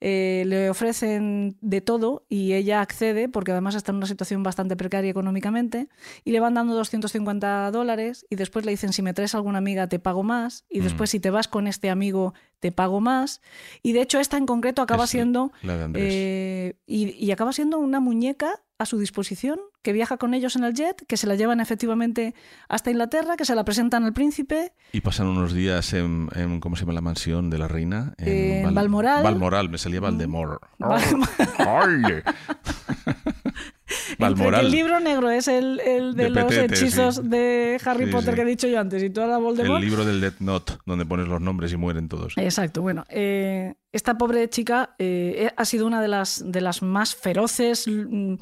eh, 0.00 0.44
le 0.46 0.70
ofrecen 0.70 1.56
de 1.60 1.80
todo 1.80 2.24
y 2.28 2.52
ella 2.54 2.80
accede 2.80 3.28
porque 3.28 3.52
además 3.52 3.74
está 3.74 3.92
en 3.92 3.96
una 3.96 4.06
situación 4.06 4.42
bastante 4.42 4.76
precaria 4.76 5.10
económicamente 5.10 5.88
y 6.24 6.32
le 6.32 6.40
van 6.40 6.54
dando 6.54 6.74
250 6.74 7.70
dólares 7.70 8.26
y 8.30 8.36
después 8.36 8.64
le 8.64 8.70
dicen 8.72 8.92
si 8.92 9.02
me 9.02 9.14
traes 9.14 9.34
alguna 9.34 9.58
amiga 9.58 9.88
te 9.88 9.98
pago 9.98 10.22
más 10.22 10.64
y 10.68 10.80
Mm. 10.80 10.84
después 10.84 11.10
si 11.10 11.20
te 11.20 11.30
vas 11.30 11.48
con 11.48 11.66
este 11.66 11.90
amigo 11.90 12.34
te 12.64 12.72
pago 12.72 12.98
más 13.02 13.42
y 13.82 13.92
de 13.92 14.00
hecho 14.00 14.18
esta 14.20 14.38
en 14.38 14.46
concreto 14.46 14.80
acaba 14.80 15.04
Es 15.04 15.10
siendo 15.10 15.52
la 15.62 15.76
de 15.76 15.84
Andrés. 15.84 16.04
eh, 16.08 16.76
y, 16.86 17.10
y 17.22 17.30
acaba 17.30 17.52
siendo 17.52 17.76
una 17.78 18.00
muñeca 18.00 18.62
a 18.78 18.86
su 18.86 18.98
disposición, 18.98 19.60
que 19.82 19.92
viaja 19.92 20.16
con 20.16 20.32
ellos 20.32 20.56
en 20.56 20.64
el 20.64 20.72
jet, 20.72 21.06
que 21.06 21.16
se 21.18 21.26
la 21.26 21.34
llevan 21.36 21.60
efectivamente 21.60 22.34
hasta 22.70 22.90
Inglaterra, 22.90 23.36
que 23.36 23.44
se 23.44 23.54
la 23.54 23.64
presentan 23.64 24.02
al 24.04 24.12
príncipe. 24.14 24.72
Y 24.92 25.00
pasan 25.02 25.26
unos 25.26 25.52
días 25.52 25.92
en, 25.92 26.28
en- 26.34 26.58
¿cómo 26.60 26.74
se 26.74 26.80
llama 26.82 26.94
la 26.94 27.00
mansión 27.02 27.50
de 27.50 27.58
la 27.58 27.68
reina? 27.68 28.14
En 28.18 28.74
Balmoral. 28.74 29.22
Balmoral, 29.22 29.68
me 29.68 29.76
salía 29.78 30.00
Valdemor. 30.00 30.58
Val- 30.78 31.02
Balmoral. 34.18 34.64
el 34.66 34.70
libro 34.72 34.98
negro 35.00 35.30
es 35.30 35.46
el, 35.48 35.80
el 35.80 36.14
de, 36.14 36.24
De 36.24 36.30
los 36.30 36.44
Petete, 36.44 36.74
hechizos 36.74 37.16
sí. 37.16 37.22
de 37.24 37.80
Harry 37.84 38.06
Sí, 38.06 38.12
Potter 38.12 38.30
sí. 38.30 38.36
que 38.36 38.42
he 38.42 38.44
dicho 38.46 38.66
yo 38.66 38.80
antes 38.80 39.02
y 39.02 39.12
ahora 39.20 39.36
El 39.36 39.42
Voldemort. 39.42 39.82
libro 39.82 40.04
del 40.04 40.20
Death 40.20 40.40
Note, 40.40 40.72
donde 40.86 41.04
pones 41.04 41.28
los 41.28 41.40
nombres 41.40 41.72
y 41.72 41.76
mueren 41.76 42.08
todos. 42.08 42.34
Exacto, 42.36 42.80
bueno, 42.82 43.04
eh, 43.08 43.74
esta 43.92 44.16
pobre 44.16 44.48
chica 44.48 44.94
eh, 44.98 45.50
ha 45.56 45.64
sido 45.64 45.86
una 45.86 46.00
de 46.00 46.08
las, 46.08 46.42
de 46.46 46.60
las 46.60 46.82
más 46.82 47.14
feroces 47.14 47.86
mm, 47.86 48.34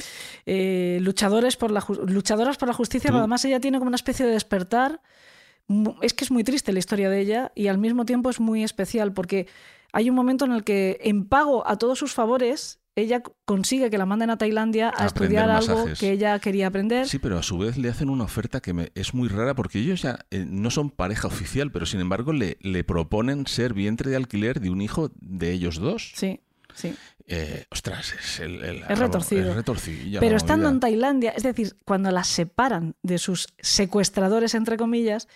eh, 0.47 0.99
luchadores 1.03 1.57
por 1.57 1.71
la, 1.71 1.81
ju- 1.81 2.07
luchadoras 2.09 2.57
por 2.57 2.69
la 2.69 2.75
justicia, 2.75 3.09
Tú- 3.09 3.13
pero 3.15 3.19
además 3.21 3.45
ella 3.45 3.61
tiene 3.61 3.79
como 3.79 3.89
una 3.89 3.97
especie 3.97 4.25
de 4.27 4.33
despertar. 4.33 5.01
Es 6.03 6.13
que 6.13 6.25
es 6.25 6.31
muy 6.31 6.45
triste 6.45 6.73
la 6.73 6.81
historia 6.81 7.09
de 7.09 7.21
ella 7.21 7.53
y 7.55 7.69
al 7.69 7.79
mismo 7.79 8.05
tiempo 8.05 8.29
es 8.31 8.41
muy 8.41 8.63
especial 8.63 9.13
porque 9.13 9.47
hay 9.93 10.11
un 10.11 10.17
momento 10.17 10.45
en 10.45 10.53
el 10.53 10.65
que 10.65 10.99
en 11.03 11.25
pago 11.27 11.67
a 11.67 11.77
todos 11.79 11.99
sus 11.99 12.13
favores 12.13 12.81
ella 12.95 13.23
consigue 13.47 13.89
que 13.91 13.97
la 13.99 14.05
manden 14.07 14.31
a 14.31 14.37
Tailandia 14.39 14.89
a, 14.91 15.05
A 15.05 15.07
estudiar 15.07 15.51
algo 15.51 15.75
masajes. 15.77 15.99
que 15.99 16.11
ella 16.13 16.39
quería 16.39 16.67
aprender. 16.67 17.09
Sí, 17.09 17.19
pero 17.19 17.39
a 17.39 17.43
su 17.43 17.57
vez 17.59 17.79
le 17.79 17.89
hacen 17.89 18.11
una 18.11 18.25
oferta 18.25 18.61
que 18.61 18.73
me- 18.75 18.93
es 18.95 19.15
muy 19.15 19.29
rara 19.29 19.55
porque 19.55 19.79
ellos 19.79 20.03
ya 20.03 20.19
eh, 20.31 20.45
no 20.47 20.71
son 20.71 20.91
pareja 20.91 21.27
oficial, 21.29 21.73
pero 21.73 21.87
sin 21.87 22.01
embargo 22.01 22.33
le, 22.33 22.59
le 22.61 22.85
proponen 22.85 23.47
ser 23.47 23.73
vientre 23.73 24.11
de 24.11 24.17
alquiler 24.17 24.61
de 24.61 24.71
un 24.71 24.83
hijo 24.83 25.11
de 25.21 25.53
ellos 25.53 25.77
dos. 25.79 26.13
Sí, 26.15 26.41
sí. 26.75 26.95
Eh, 27.29 27.65
ostras, 27.71 28.13
es 28.21 28.41
el, 28.41 28.63
el- 28.63 28.83
Es 28.89 28.99
retorcido. 28.99 29.59
Es 29.59 30.19
Pero 30.21 30.37
estando 30.37 30.69
en. 30.69 30.81
Tailandia, 30.81 31.31
es 31.31 31.45
decir, 31.45 31.77
cuando 31.85 32.11
las 32.11 32.27
separan 32.27 32.95
de 33.03 33.17
sus 33.19 33.47
secuestradores, 33.61 34.55
entre 34.55 34.77
comillas, 34.77 35.29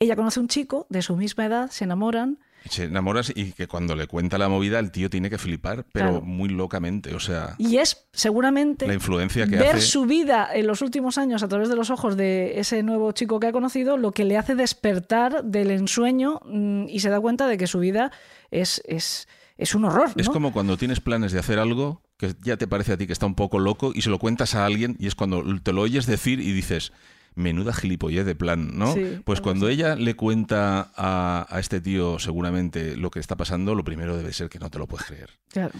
ella 0.00 0.16
conoce 0.16 0.40
a 0.40 0.42
un 0.42 0.48
chico 0.48 0.86
de 0.90 1.02
su 1.02 1.16
misma 1.16 1.46
edad, 1.46 1.70
se 1.70 1.84
enamoran. 1.84 2.38
Se 2.68 2.84
enamoras 2.84 3.32
y 3.34 3.52
que 3.52 3.66
cuando 3.68 3.94
le 3.94 4.06
cuenta 4.06 4.38
la 4.38 4.48
movida 4.48 4.78
el 4.78 4.90
tío 4.90 5.10
tiene 5.10 5.28
que 5.30 5.38
flipar, 5.38 5.84
pero 5.92 6.10
Claro. 6.10 6.20
muy 6.22 6.48
locamente. 6.48 7.14
O 7.14 7.20
sea, 7.20 7.54
Y 7.58 7.76
es 7.76 8.06
seguramente 8.12 8.86
la 8.86 8.94
influencia 8.94 9.46
que 9.46 9.56
ver 9.56 9.76
hace... 9.76 9.80
su 9.86 10.06
vida 10.06 10.48
en 10.52 10.66
los 10.66 10.80
últimos 10.82 11.18
años 11.18 11.42
a 11.42 11.48
través 11.48 11.68
de 11.68 11.76
los 11.76 11.90
ojos 11.90 12.16
de 12.16 12.58
ese 12.58 12.82
nuevo 12.82 13.12
chico 13.12 13.38
que 13.40 13.48
ha 13.48 13.52
conocido 13.52 13.96
lo 13.96 14.12
que 14.12 14.24
le 14.24 14.38
hace 14.38 14.54
despertar 14.54 15.44
del 15.44 15.70
ensueño 15.70 16.40
mm, 16.46 16.86
y 16.88 17.00
se 17.00 17.10
da 17.10 17.20
cuenta 17.20 17.46
de 17.46 17.58
que 17.58 17.66
su 17.66 17.78
vida 17.80 18.10
es, 18.50 18.82
es, 18.86 19.28
es 19.58 19.74
un 19.74 19.84
horror. 19.84 20.10
Es 20.16 20.28
como 20.28 20.52
cuando 20.52 20.76
tienes 20.76 21.00
planes 21.00 21.32
de 21.32 21.38
hacer 21.38 21.58
algo 21.58 22.02
que 22.16 22.34
ya 22.42 22.56
te 22.56 22.66
parece 22.66 22.92
a 22.92 22.96
ti 22.96 23.06
que 23.06 23.12
está 23.12 23.26
un 23.26 23.34
poco 23.34 23.58
loco 23.58 23.92
y 23.94 24.02
se 24.02 24.10
lo 24.10 24.18
cuentas 24.18 24.54
a 24.54 24.64
alguien 24.64 24.96
y 24.98 25.06
es 25.08 25.14
cuando 25.14 25.42
te 25.62 25.72
lo 25.72 25.82
oyes 25.82 26.06
decir 26.06 26.40
y 26.40 26.52
dices, 26.52 26.92
menuda 27.34 27.72
gilipollez 27.72 28.24
de 28.26 28.34
plan, 28.34 28.78
¿no? 28.78 28.92
Sí, 28.94 29.20
pues 29.24 29.40
cuando 29.40 29.68
ella 29.68 29.96
le 29.96 30.14
cuenta 30.14 30.92
a, 30.96 31.46
a 31.48 31.60
este 31.60 31.80
tío 31.80 32.18
seguramente 32.18 32.96
lo 32.96 33.10
que 33.10 33.20
está 33.20 33.36
pasando, 33.36 33.74
lo 33.74 33.84
primero 33.84 34.16
debe 34.16 34.32
ser 34.32 34.48
que 34.48 34.58
no 34.58 34.70
te 34.70 34.78
lo 34.78 34.86
puedes 34.86 35.06
creer. 35.06 35.30
Claro. 35.50 35.72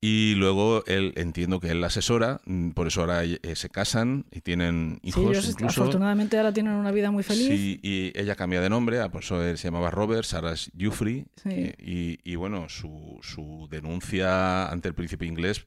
Y 0.00 0.34
luego 0.36 0.84
él, 0.86 1.12
entiendo 1.16 1.58
que 1.58 1.70
él 1.70 1.80
la 1.80 1.88
asesora, 1.88 2.40
mm, 2.44 2.70
por 2.70 2.86
eso 2.86 3.00
ahora 3.00 3.24
eh, 3.24 3.40
se 3.56 3.68
casan 3.68 4.26
y 4.30 4.42
tienen 4.42 5.00
Sí, 5.02 5.08
hijos 5.08 5.24
ellos 5.32 5.48
incluso. 5.48 5.80
afortunadamente 5.82 6.36
ahora 6.36 6.52
tienen 6.52 6.74
una 6.74 6.92
vida 6.92 7.10
muy 7.10 7.24
feliz. 7.24 7.48
Sí, 7.48 7.80
y 7.82 8.12
ella 8.16 8.36
cambia 8.36 8.60
de 8.60 8.68
nombre, 8.70 9.00
ah, 9.00 9.08
por 9.10 9.24
eso 9.24 9.42
él 9.42 9.58
se 9.58 9.64
llamaba 9.66 9.90
Robert, 9.90 10.24
Sarah 10.24 10.52
es 10.52 10.70
Giuffre, 10.76 11.26
Sí. 11.42 11.48
eh, 11.50 11.74
y, 11.80 12.18
y 12.22 12.36
bueno, 12.36 12.68
su, 12.68 13.18
su 13.22 13.66
denuncia 13.72 14.68
ante 14.68 14.86
el 14.86 14.94
príncipe 14.94 15.26
inglés 15.26 15.66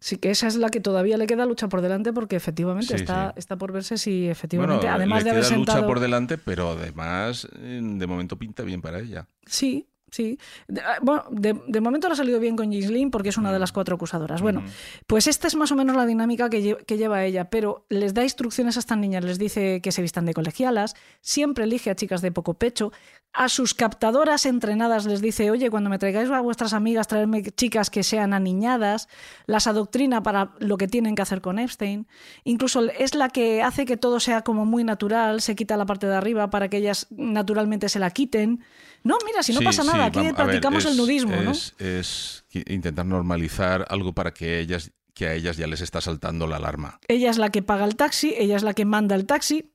Sí, 0.00 0.16
que 0.16 0.30
esa 0.30 0.46
es 0.46 0.56
la 0.56 0.70
que 0.70 0.80
todavía 0.80 1.16
le 1.18 1.26
queda 1.26 1.44
lucha 1.46 1.68
por 1.68 1.82
delante 1.82 2.12
porque 2.12 2.36
efectivamente 2.36 2.88
Sí, 2.88 2.94
está, 2.94 3.28
sí. 3.28 3.38
está 3.38 3.56
por 3.58 3.70
verse 3.72 3.98
si 3.98 4.28
efectivamente, 4.28 4.86
bueno, 4.86 4.94
además 4.96 5.18
le 5.18 5.24
de 5.24 5.30
haber 5.30 5.44
queda 5.44 5.56
lucha 5.56 5.86
por 5.86 6.00
delante, 6.00 6.38
pero 6.38 6.70
además 6.70 7.46
eh, 7.58 7.80
de 7.82 8.06
momento 8.06 8.36
pinta 8.38 8.62
bien 8.62 8.80
para 8.80 8.98
ella. 9.00 9.28
Sí, 9.46 9.86
Sí. 10.10 10.38
De, 10.68 10.80
ah, 10.80 10.98
bueno, 11.02 11.24
de, 11.30 11.60
de 11.66 11.80
momento 11.80 12.08
le 12.08 12.14
ha 12.14 12.16
salido 12.16 12.40
bien 12.40 12.56
con 12.56 12.70
Ghislaine 12.70 13.10
porque 13.10 13.28
es 13.28 13.36
una 13.36 13.52
de 13.52 13.58
las 13.58 13.72
cuatro 13.72 13.94
acusadoras. 13.96 14.42
Bueno, 14.42 14.62
pues 15.06 15.26
esta 15.26 15.46
es 15.46 15.54
más 15.54 15.70
o 15.72 15.76
menos 15.76 15.96
la 15.96 16.06
dinámica 16.06 16.50
que, 16.50 16.60
lle- 16.62 16.84
que 16.84 16.96
lleva 16.96 17.24
ella, 17.24 17.50
pero 17.50 17.84
les 17.88 18.12
da 18.14 18.22
instrucciones 18.24 18.76
a 18.76 18.80
estas 18.80 18.98
niñas, 18.98 19.24
les 19.24 19.38
dice 19.38 19.80
que 19.80 19.92
se 19.92 20.02
vistan 20.02 20.26
de 20.26 20.34
colegialas, 20.34 20.94
siempre 21.20 21.64
elige 21.64 21.90
a 21.90 21.94
chicas 21.94 22.22
de 22.22 22.32
poco 22.32 22.54
pecho, 22.54 22.92
a 23.32 23.48
sus 23.48 23.74
captadoras 23.74 24.44
entrenadas 24.44 25.06
les 25.06 25.20
dice, 25.20 25.52
oye, 25.52 25.70
cuando 25.70 25.88
me 25.88 25.98
traigáis 26.00 26.28
a 26.30 26.40
vuestras 26.40 26.72
amigas, 26.72 27.06
traerme 27.06 27.42
chicas 27.44 27.88
que 27.88 28.02
sean 28.02 28.32
aniñadas, 28.34 29.08
las 29.46 29.68
adoctrina 29.68 30.20
para 30.24 30.54
lo 30.58 30.76
que 30.76 30.88
tienen 30.88 31.14
que 31.14 31.22
hacer 31.22 31.40
con 31.40 31.60
Epstein, 31.60 32.08
incluso 32.42 32.82
es 32.90 33.14
la 33.14 33.28
que 33.28 33.62
hace 33.62 33.84
que 33.86 33.96
todo 33.96 34.18
sea 34.18 34.42
como 34.42 34.66
muy 34.66 34.82
natural, 34.82 35.40
se 35.40 35.54
quita 35.54 35.76
la 35.76 35.86
parte 35.86 36.08
de 36.08 36.16
arriba 36.16 36.50
para 36.50 36.68
que 36.68 36.78
ellas 36.78 37.06
naturalmente 37.10 37.88
se 37.88 38.00
la 38.00 38.10
quiten. 38.10 38.64
No, 39.02 39.16
mira, 39.24 39.42
si 39.42 39.52
no 39.52 39.60
Sí, 39.60 39.64
pasa 39.64 39.82
sí, 39.82 39.88
nada, 39.88 40.06
aquí 40.06 40.20
ver, 40.20 40.34
practicamos 40.34 40.84
es- 40.84 40.90
el 40.92 40.96
nudismo, 40.96 41.36
¿no? 41.36 41.50
es, 41.52 41.74
es 41.78 42.44
qui- 42.52 42.64
intentar 42.72 43.06
normalizar 43.06 43.86
algo 43.88 44.12
para 44.12 44.32
que 44.32 44.60
ellas 44.60 44.92
que 45.14 45.26
a 45.26 45.34
ellas 45.34 45.56
ya 45.56 45.66
les 45.66 45.80
está 45.80 46.00
saltando 46.00 46.46
la 46.46 46.56
alarma. 46.56 46.98
Ella 47.08 47.30
es 47.30 47.36
la 47.38 47.50
que 47.50 47.62
paga 47.62 47.84
el 47.84 47.96
taxi, 47.96 48.34
ella 48.38 48.56
es 48.56 48.62
la 48.62 48.74
que 48.74 48.84
manda 48.84 49.14
el 49.16 49.26
taxi, 49.26 49.72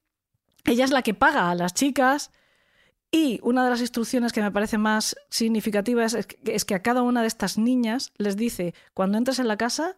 ella 0.64 0.86
es 0.86 0.92
la 0.92 1.02
que 1.02 1.14
paga 1.14 1.52
a 1.52 1.56
las 1.56 1.74
chicas. 1.74 2.32
Y 3.12 3.40
una 3.44 3.64
de 3.64 3.70
las 3.70 3.80
instrucciones 3.82 4.32
que 4.34 4.42
me 4.42 4.52
parece 4.52 4.78
más 4.78 5.16
significativas 5.30 6.14
es 6.16 6.26
que, 6.28 6.38
es 6.54 6.66
que 6.66 6.74
a 6.76 6.82
cada 6.82 7.02
una 7.02 7.22
de 7.22 7.28
estas 7.28 7.58
niñas 7.58 8.12
les 8.18 8.36
dice, 8.38 8.74
cuando 8.94 9.18
entres 9.18 9.40
en 9.40 9.48
la 9.48 9.58
casa, 9.58 9.98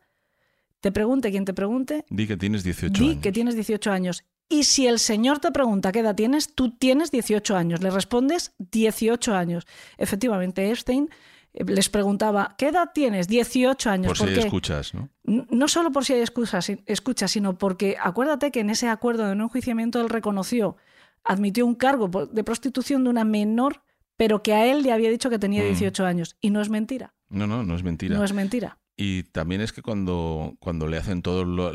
te 0.82 0.92
pregunte 0.92 1.32
quien 1.32 1.46
te 1.46 1.54
pregunte, 1.54 2.06
Di 2.10 2.28
que 2.28 2.38
tienes 2.38 2.64
18 2.64 3.02
di 3.02 3.10
años. 3.12 3.22
que 3.24 3.32
tienes 3.32 3.56
18 3.56 3.92
años. 3.92 4.24
Y 4.50 4.64
si 4.64 4.88
el 4.88 5.00
señor 5.00 5.40
te 5.40 5.52
pregunta 5.52 5.92
qué 5.92 6.00
edad 6.00 6.16
tienes, 6.16 6.54
tú 6.56 6.72
tienes 6.72 7.12
18 7.12 7.56
años. 7.58 7.82
Le 7.84 7.90
respondes 7.92 8.54
18 8.60 9.36
años. 9.36 9.66
Efectivamente, 9.98 10.70
Epstein 10.72 11.10
eh, 11.54 11.66
les 11.66 11.90
preguntaba, 11.90 12.56
¿qué 12.58 12.68
edad 12.70 12.92
tienes? 12.94 13.28
18 13.28 13.90
años. 13.90 14.18
Por 14.18 14.28
si 14.30 14.34
qué? 14.34 14.40
escuchas, 14.42 14.94
¿no? 14.94 15.10
No 15.24 15.68
solo 15.68 15.92
por 15.92 16.06
si 16.06 16.14
hay 16.14 16.22
excusas, 16.22 16.64
si- 16.66 16.82
escucha, 16.86 17.28
sino 17.28 17.58
porque 17.58 17.98
acuérdate 18.02 18.52
que 18.52 18.62
en 18.62 18.70
ese 18.70 18.88
acuerdo 18.88 19.28
de 19.28 19.36
no 19.36 19.44
enjuiciamiento 19.46 20.00
él 20.00 20.08
reconoció, 20.10 20.78
admitió 21.26 21.66
un 21.66 21.76
cargo 21.76 22.08
de 22.08 22.44
prostitución 22.46 23.04
de 23.04 23.10
una 23.10 23.26
menor, 23.26 23.84
pero 24.16 24.44
que 24.44 24.54
a 24.54 24.66
él 24.66 24.82
le 24.82 24.94
había 24.94 25.10
dicho 25.10 25.30
que 25.30 25.40
tenía 25.40 25.64
Mm. 25.64 25.68
18 25.68 26.06
años. 26.06 26.38
Y 26.40 26.52
no 26.52 26.62
es 26.62 26.70
mentira. 26.70 27.14
No, 27.30 27.48
no, 27.48 27.64
no 27.64 27.76
es 27.76 27.84
mentira. 27.84 28.16
No 28.18 28.24
es 28.24 28.32
mentira. 28.32 28.78
Y 28.96 29.24
también 29.24 29.60
es 29.62 29.74
que 29.74 29.82
cuando, 29.82 30.56
cuando 30.60 30.88
le 30.88 30.98
hacen 30.98 31.22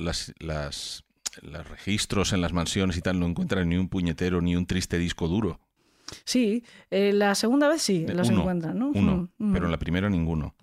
las, 0.01 0.33
las- 0.41 1.05
los 1.41 1.69
registros 1.69 2.33
en 2.33 2.41
las 2.41 2.53
mansiones 2.53 2.97
y 2.97 3.01
tal, 3.01 3.19
no 3.19 3.27
encuentran 3.27 3.69
ni 3.69 3.77
un 3.77 3.89
puñetero 3.89 4.41
ni 4.41 4.55
un 4.57 4.67
triste 4.67 4.99
disco 4.99 5.29
duro. 5.29 5.61
Sí, 6.27 6.63
eh, 6.91 7.13
la 7.15 7.35
segunda 7.35 7.69
vez 7.69 7.81
sí, 7.81 8.05
los 8.07 8.29
uno, 8.29 8.41
encuentran, 8.41 8.79
¿no? 8.79 8.91
Uno, 8.95 9.31
Mm, 9.39 9.47
mm. 9.49 9.53
pero 9.55 9.65
en 9.65 9.71
la 9.73 9.79
primera 9.79 10.11
ninguno. 10.11 10.55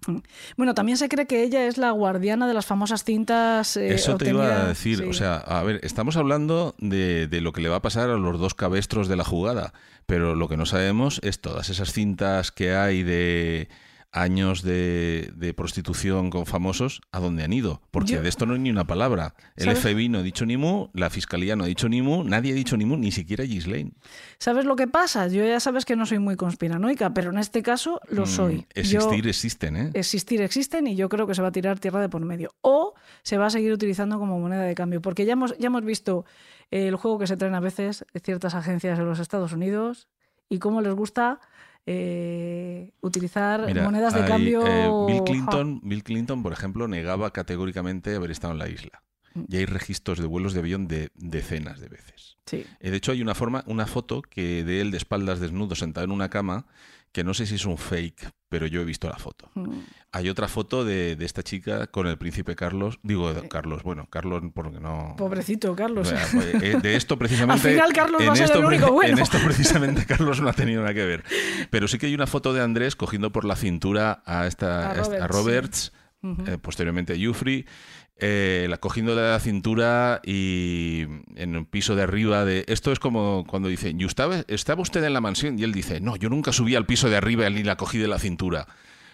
Bueno, 0.57 0.75
también 0.75 0.95
se 0.99 1.09
cree 1.09 1.25
que 1.25 1.41
ella 1.41 1.65
es 1.65 1.79
la 1.79 1.89
guardiana 1.89 2.47
de 2.47 2.53
las 2.53 2.67
famosas 2.67 3.03
cintas. 3.03 3.75
eh, 3.75 3.95
Eso 3.95 4.15
te 4.17 4.29
iba 4.29 4.45
a 4.45 4.67
decir. 4.67 4.99
sí. 4.99 5.03
O 5.05 5.13
sea, 5.13 5.37
a 5.37 5.63
ver, 5.63 5.79
estamos 5.81 6.17
hablando 6.17 6.75
de, 6.77 7.25
de 7.27 7.41
lo 7.41 7.51
que 7.51 7.61
le 7.61 7.69
va 7.69 7.77
a 7.77 7.81
pasar 7.81 8.11
a 8.11 8.17
los 8.17 8.39
dos 8.39 8.53
cabestros 8.53 9.07
de 9.07 9.15
la 9.15 9.23
jugada, 9.23 9.73
pero 10.05 10.35
lo 10.35 10.47
que 10.47 10.57
no 10.57 10.67
sabemos 10.67 11.19
es 11.23 11.41
todas 11.41 11.69
esas 11.69 11.93
cintas 11.93 12.51
que 12.51 12.75
hay 12.75 13.01
de 13.01 13.69
años 14.11 14.63
de, 14.63 15.31
de 15.35 15.53
prostitución 15.53 16.31
con 16.31 16.45
famosos, 16.47 17.01
¿a 17.11 17.19
dónde 17.19 17.43
han 17.43 17.53
ido? 17.53 17.81
Porque 17.91 18.13
Yo- 18.13 18.21
de 18.23 18.29
esto 18.29 18.45
no 18.47 18.53
hay 18.53 18.59
ni 18.59 18.71
una 18.71 18.85
palabra. 18.85 19.35
El 19.55 19.65
¿Sabes? 19.65 19.79
FBI 19.79 20.09
no 20.09 20.17
ha 20.19 20.23
dicho 20.23 20.45
ni 20.47 20.57
mu, 20.57 20.87
la 20.93 21.09
Fiscalía 21.11 21.55
no 21.55 21.63
ha 21.63 21.67
dicho 21.67 21.87
ni 21.89 22.01
mu, 22.01 22.23
nadie 22.23 22.51
ha 22.51 22.55
dicho 22.55 22.75
ni 22.75 22.85
mu, 22.85 22.97
ni 22.97 23.11
siquiera 23.11 23.43
Ghislaine. 23.43 23.91
¿Sabes 24.39 24.65
lo 24.65 24.75
que 24.75 24.87
pasa? 24.87 25.27
Yo 25.27 25.45
ya 25.45 25.59
sabes 25.59 25.85
que 25.85 25.95
no 25.95 26.05
soy 26.07 26.17
muy 26.19 26.35
conspiranoica, 26.35 27.13
pero 27.13 27.29
en 27.29 27.37
este 27.37 27.61
caso 27.61 28.01
lo 28.09 28.23
Mm, 28.23 28.27
soy. 28.27 28.65
Existir 28.73 29.21
Yo- 29.23 29.29
existen, 29.29 29.75
¿eh? 29.77 29.91
existir 29.93 30.41
existen 30.41 30.87
y 30.87 30.95
yo 30.95 31.07
creo 31.07 31.27
que 31.27 31.35
se 31.35 31.41
va 31.41 31.49
a 31.49 31.51
tirar 31.51 31.77
tierra 31.79 32.01
de 32.01 32.09
por 32.09 32.25
medio. 32.25 32.55
O 32.61 32.95
se 33.21 33.37
va 33.37 33.45
a 33.45 33.49
seguir 33.51 33.71
utilizando 33.71 34.17
como 34.17 34.39
moneda 34.39 34.63
de 34.63 34.73
cambio. 34.75 35.01
Porque 35.01 35.25
ya 35.25 35.33
hemos, 35.33 35.55
ya 35.59 35.67
hemos 35.67 35.83
visto 35.85 36.25
eh, 36.71 36.87
el 36.87 36.95
juego 36.95 37.19
que 37.19 37.27
se 37.27 37.37
traen 37.37 37.53
a 37.55 37.59
veces 37.59 38.05
ciertas 38.23 38.55
agencias 38.55 38.97
en 38.97 39.05
los 39.05 39.19
Estados 39.19 39.53
Unidos 39.53 40.07
y 40.49 40.57
cómo 40.57 40.81
les 40.81 40.93
gusta 40.95 41.39
eh, 41.85 42.91
utilizar 43.01 43.65
Mira, 43.65 43.83
monedas 43.83 44.13
de 44.13 44.21
hay, 44.21 44.27
cambio. 44.27 44.65
eh, 44.65 44.89
Bill. 45.07 45.23
Clinton, 45.23 45.79
Bill 45.83 46.03
Clinton, 46.03 46.43
por 46.43 46.53
ejemplo, 46.53 46.87
negaba 46.87 47.31
categóricamente 47.31 48.15
haber 48.15 48.31
estado 48.31 48.53
en 48.53 48.59
la 48.59 48.69
isla. 48.69 49.03
Mm. 49.33 49.43
Y 49.47 49.57
hay 49.57 49.65
registros 49.65 50.19
de 50.19 50.25
vuelos 50.27 50.53
de 50.53 50.59
avión 50.59 50.87
de 50.87 51.09
decenas 51.15 51.79
de 51.79 51.89
veces. 51.89 52.37
Sí. 52.45 52.65
Eh, 52.79 52.89
De 52.91 52.97
hecho, 52.97 53.11
hay 53.11 53.21
una 53.21 53.35
forma, 53.35 53.63
una 53.67 53.85
foto 53.85 54.21
que 54.21 54.63
de 54.63 54.81
él 54.81 54.91
de 54.91 54.97
espaldas 54.97 55.39
desnudo 55.39 55.75
sentado 55.75 56.05
en 56.05 56.11
una 56.11 56.29
cama, 56.29 56.65
que 57.11 57.23
no 57.23 57.33
sé 57.33 57.45
si 57.45 57.55
es 57.55 57.65
un 57.65 57.77
fake, 57.77 58.31
pero 58.49 58.67
yo 58.67 58.81
he 58.81 58.85
visto 58.85 59.07
la 59.09 59.17
foto. 59.17 59.49
Mm. 59.55 59.79
Hay 60.11 60.29
otra 60.29 60.47
foto 60.47 60.85
de, 60.85 61.15
de 61.15 61.25
esta 61.25 61.43
chica 61.43 61.87
con 61.87 62.07
el 62.07 62.17
príncipe 62.17 62.55
Carlos, 62.55 62.99
digo 63.03 63.31
Carlos, 63.49 63.83
bueno, 63.83 64.07
Carlos 64.09 64.43
porque 64.53 64.79
no... 64.79 65.15
Pobrecito 65.17 65.75
Carlos. 65.75 66.11
Bueno, 66.11 66.27
pues, 66.33 66.63
eh, 66.63 66.79
de 66.81 66.95
esto 66.97 67.17
precisamente. 67.17 67.67
Al 67.67 67.73
final 67.73 67.93
Carlos 67.93 68.21
va 68.21 68.25
en 68.25 68.31
a 68.31 68.35
ser 68.35 68.57
el 68.57 68.65
único 68.65 68.91
bueno. 68.91 69.13
En 69.13 69.19
esto 69.19 69.37
precisamente 69.43 70.05
Carlos 70.05 70.41
no 70.41 70.49
ha 70.49 70.53
tenido 70.53 70.81
nada 70.81 70.93
que 70.93 71.05
ver. 71.05 71.23
Pero 71.69 71.87
sí 71.87 71.97
que 71.97 72.07
hay 72.07 72.15
una 72.15 72.27
foto 72.27 72.53
de 72.53 72.61
Andrés 72.61 72.95
cogiendo 72.95 73.31
por 73.31 73.45
la 73.45 73.55
cintura 73.55 74.21
a, 74.25 74.47
esta, 74.47 74.91
A 74.91 75.23
a 75.23 75.27
Roberts, 75.27 75.93
eh, 76.23 76.57
posteriormente 76.61 77.13
a 77.13 77.15
Jufrey, 77.27 77.65
eh, 78.19 78.67
la 78.69 78.77
cogiendo 78.77 79.15
de 79.15 79.29
la 79.29 79.39
cintura 79.39 80.21
y 80.23 81.05
en 81.35 81.55
el 81.55 81.65
piso 81.65 81.95
de 81.95 82.03
arriba 82.03 82.45
de... 82.45 82.65
Esto 82.67 82.91
es 82.91 82.99
como 82.99 83.45
cuando 83.47 83.69
dicen, 83.69 83.99
¿y 83.99 84.05
estaba, 84.05 84.43
estaba 84.47 84.81
usted 84.81 85.03
en 85.03 85.13
la 85.13 85.21
mansión? 85.21 85.57
Y 85.57 85.63
él 85.63 85.71
dice, 85.71 85.99
no, 86.01 86.15
yo 86.15 86.29
nunca 86.29 86.51
subí 86.51 86.75
al 86.75 86.85
piso 86.85 87.09
de 87.09 87.17
arriba 87.17 87.49
ni 87.49 87.63
la 87.63 87.77
cogí 87.77 87.97
de 87.97 88.07
la 88.07 88.19
cintura. 88.19 88.67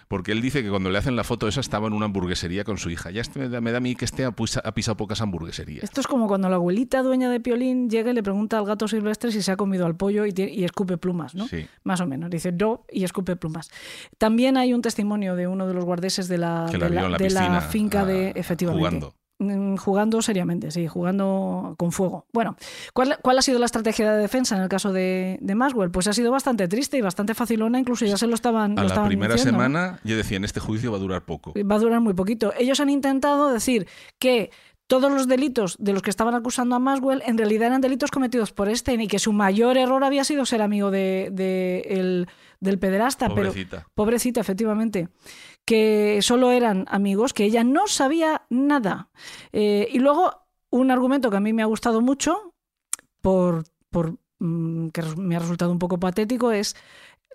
Porque 0.08 0.32
él 0.34 0.42
dice 0.42 0.62
que 0.62 0.70
cuando 0.70 0.90
le 0.92 0.98
hacen 1.00 1.16
la 1.16 1.24
foto 1.24 1.48
esa 1.48 1.60
estaba 1.62 1.88
en 1.88 1.94
una 1.94 2.06
hamburguesería 2.06 2.64
con 2.64 2.78
su 2.78 2.90
hija. 2.92 3.10
Ya 3.10 3.22
este 3.22 3.40
me, 3.40 3.50
da, 3.50 3.60
me 3.60 3.72
da 3.72 3.78
a 3.78 3.82
mí 3.82 3.96
que 3.96 4.06
este 4.06 4.24
ha, 4.24 4.32
pisa- 4.32 4.62
ha 4.64 4.72
pisado 4.74 4.96
pocas 4.98 5.20
hamburgueserías. 5.22 5.84
Esto 5.84 6.00
es 6.02 6.08
como 6.08 6.28
cuando 6.28 6.48
la 6.48 6.58
abuelita 6.58 7.02
dueña 7.02 7.30
de 7.30 7.40
Piolín 7.40 7.90
llega 7.90 8.12
y 8.12 8.14
le 8.14 8.22
pregunta 8.22 8.58
al 8.60 8.66
gato 8.66 8.88
silvestre 8.88 9.32
si 9.32 9.42
se 9.42 9.52
ha 9.52 9.58
comido 9.58 9.86
al 9.86 9.96
pollo 9.96 10.26
y, 10.26 10.64
escupe 10.64 10.98
plumas, 10.98 11.34
¿no? 11.34 11.48
Sí. 11.48 11.66
Más 11.84 12.02
o 12.02 12.06
menos. 12.06 12.30
Dice 12.30 12.52
no 12.52 12.86
y 12.92 13.04
escupe 13.04 13.36
plumas. 13.36 13.72
También 14.18 14.58
hay 14.58 14.74
un 14.74 14.82
testimonio 14.82 15.36
de 15.36 15.48
uno 15.48 15.68
de 15.68 15.74
los 15.74 15.84
guardeses 15.86 16.28
de 16.28 16.38
la, 16.38 16.66
de 16.68 16.78
la 16.78 16.88
de 16.90 17.10
la 17.10 17.18
piscina, 17.18 17.62
finca 17.62 18.06
de. 18.06 18.28
ah, 18.28 18.32
Efectivamente. 18.40 18.80
jugando. 18.80 19.16
Mm, 19.38 19.76
Jugando 19.76 20.22
seriamente, 20.22 20.72
sí, 20.72 20.88
jugando 20.88 21.76
con 21.78 21.92
fuego. 21.92 22.26
Bueno, 22.32 22.56
¿cuál, 22.94 23.18
cuál 23.22 23.38
ha 23.38 23.42
sido 23.42 23.60
la 23.60 23.66
estrategia 23.66 24.14
de 24.14 24.22
defensa 24.22 24.56
en 24.56 24.64
el 24.64 24.70
caso 24.70 24.94
de, 24.94 25.38
de 25.42 25.56
Maswell? 25.56 25.92
Pues 25.92 26.08
ha 26.08 26.14
sido 26.14 26.32
bastante 26.32 26.68
triste 26.70 26.98
y 26.98 27.02
bastante 27.02 27.34
facilona, 27.34 27.78
incluso 27.78 28.06
ya 28.06 28.16
se 28.18 28.28
lo 28.28 28.36
estaban. 28.36 28.72
A 28.72 28.76
lo 28.76 28.82
la 28.84 28.88
estaban 28.88 29.10
primera 29.10 29.38
semana 29.38 30.00
yo 30.06 30.16
decía, 30.16 30.38
en 30.38 30.46
este 30.46 30.62
juicio 30.62 30.90
va 30.92 30.98
a 30.98 31.02
durar 31.02 31.26
poco. 31.26 31.54
va 31.54 31.76
a 31.76 31.80
durar 31.80 32.00
muy 32.00 32.14
poquito. 32.14 32.54
Ellos 32.58 32.80
han 32.80 32.90
intentado 32.90 33.52
decir 33.52 33.88
que 34.20 34.52
todos 34.88 35.12
los 35.12 35.28
delitos 35.28 35.76
de 35.80 35.92
los 35.94 36.02
que 36.02 36.12
estaban 36.12 36.34
acusando 36.36 36.76
a 36.76 36.80
Maswell 36.80 37.22
en 37.26 37.38
realidad 37.38 37.68
eran 37.68 37.82
delitos 37.82 38.12
cometidos 38.12 38.54
por 38.54 38.70
Sten 38.74 39.02
y 39.02 39.08
que 39.08 39.20
su 39.20 39.34
mayor 39.34 39.78
error 39.78 40.04
había 40.06 40.24
sido 40.24 40.46
ser 40.46 40.62
amigo 40.62 40.92
de, 40.92 41.30
de 41.34 41.80
el- 41.90 42.28
del 42.62 42.80
pederasta. 42.80 43.28
Pobrecita. 43.28 43.78
Pero, 43.80 43.90
pobrecita, 43.96 44.40
efectivamente. 44.42 45.10
Que 45.66 46.20
solo 46.22 46.52
eran 46.52 46.86
amigos, 46.90 47.34
que 47.34 47.44
ella 47.46 47.64
no 47.64 47.88
sabía 47.88 48.44
nada. 48.50 49.10
Eh, 49.52 49.88
y 49.92 50.00
luego, 50.00 50.32
un 50.70 50.92
argumento 50.92 51.30
que 51.32 51.38
a 51.38 51.42
mí 51.42 51.54
me 51.54 51.64
ha 51.64 51.68
gustado 51.68 52.02
mucho, 52.02 52.54
por, 53.22 53.64
por, 53.90 54.18
mm, 54.40 54.90
que 54.90 55.02
me 55.18 55.36
ha 55.36 55.40
resultado 55.40 55.72
un 55.72 55.80
poco 55.80 56.00
patético, 56.00 56.52
es 56.52 56.76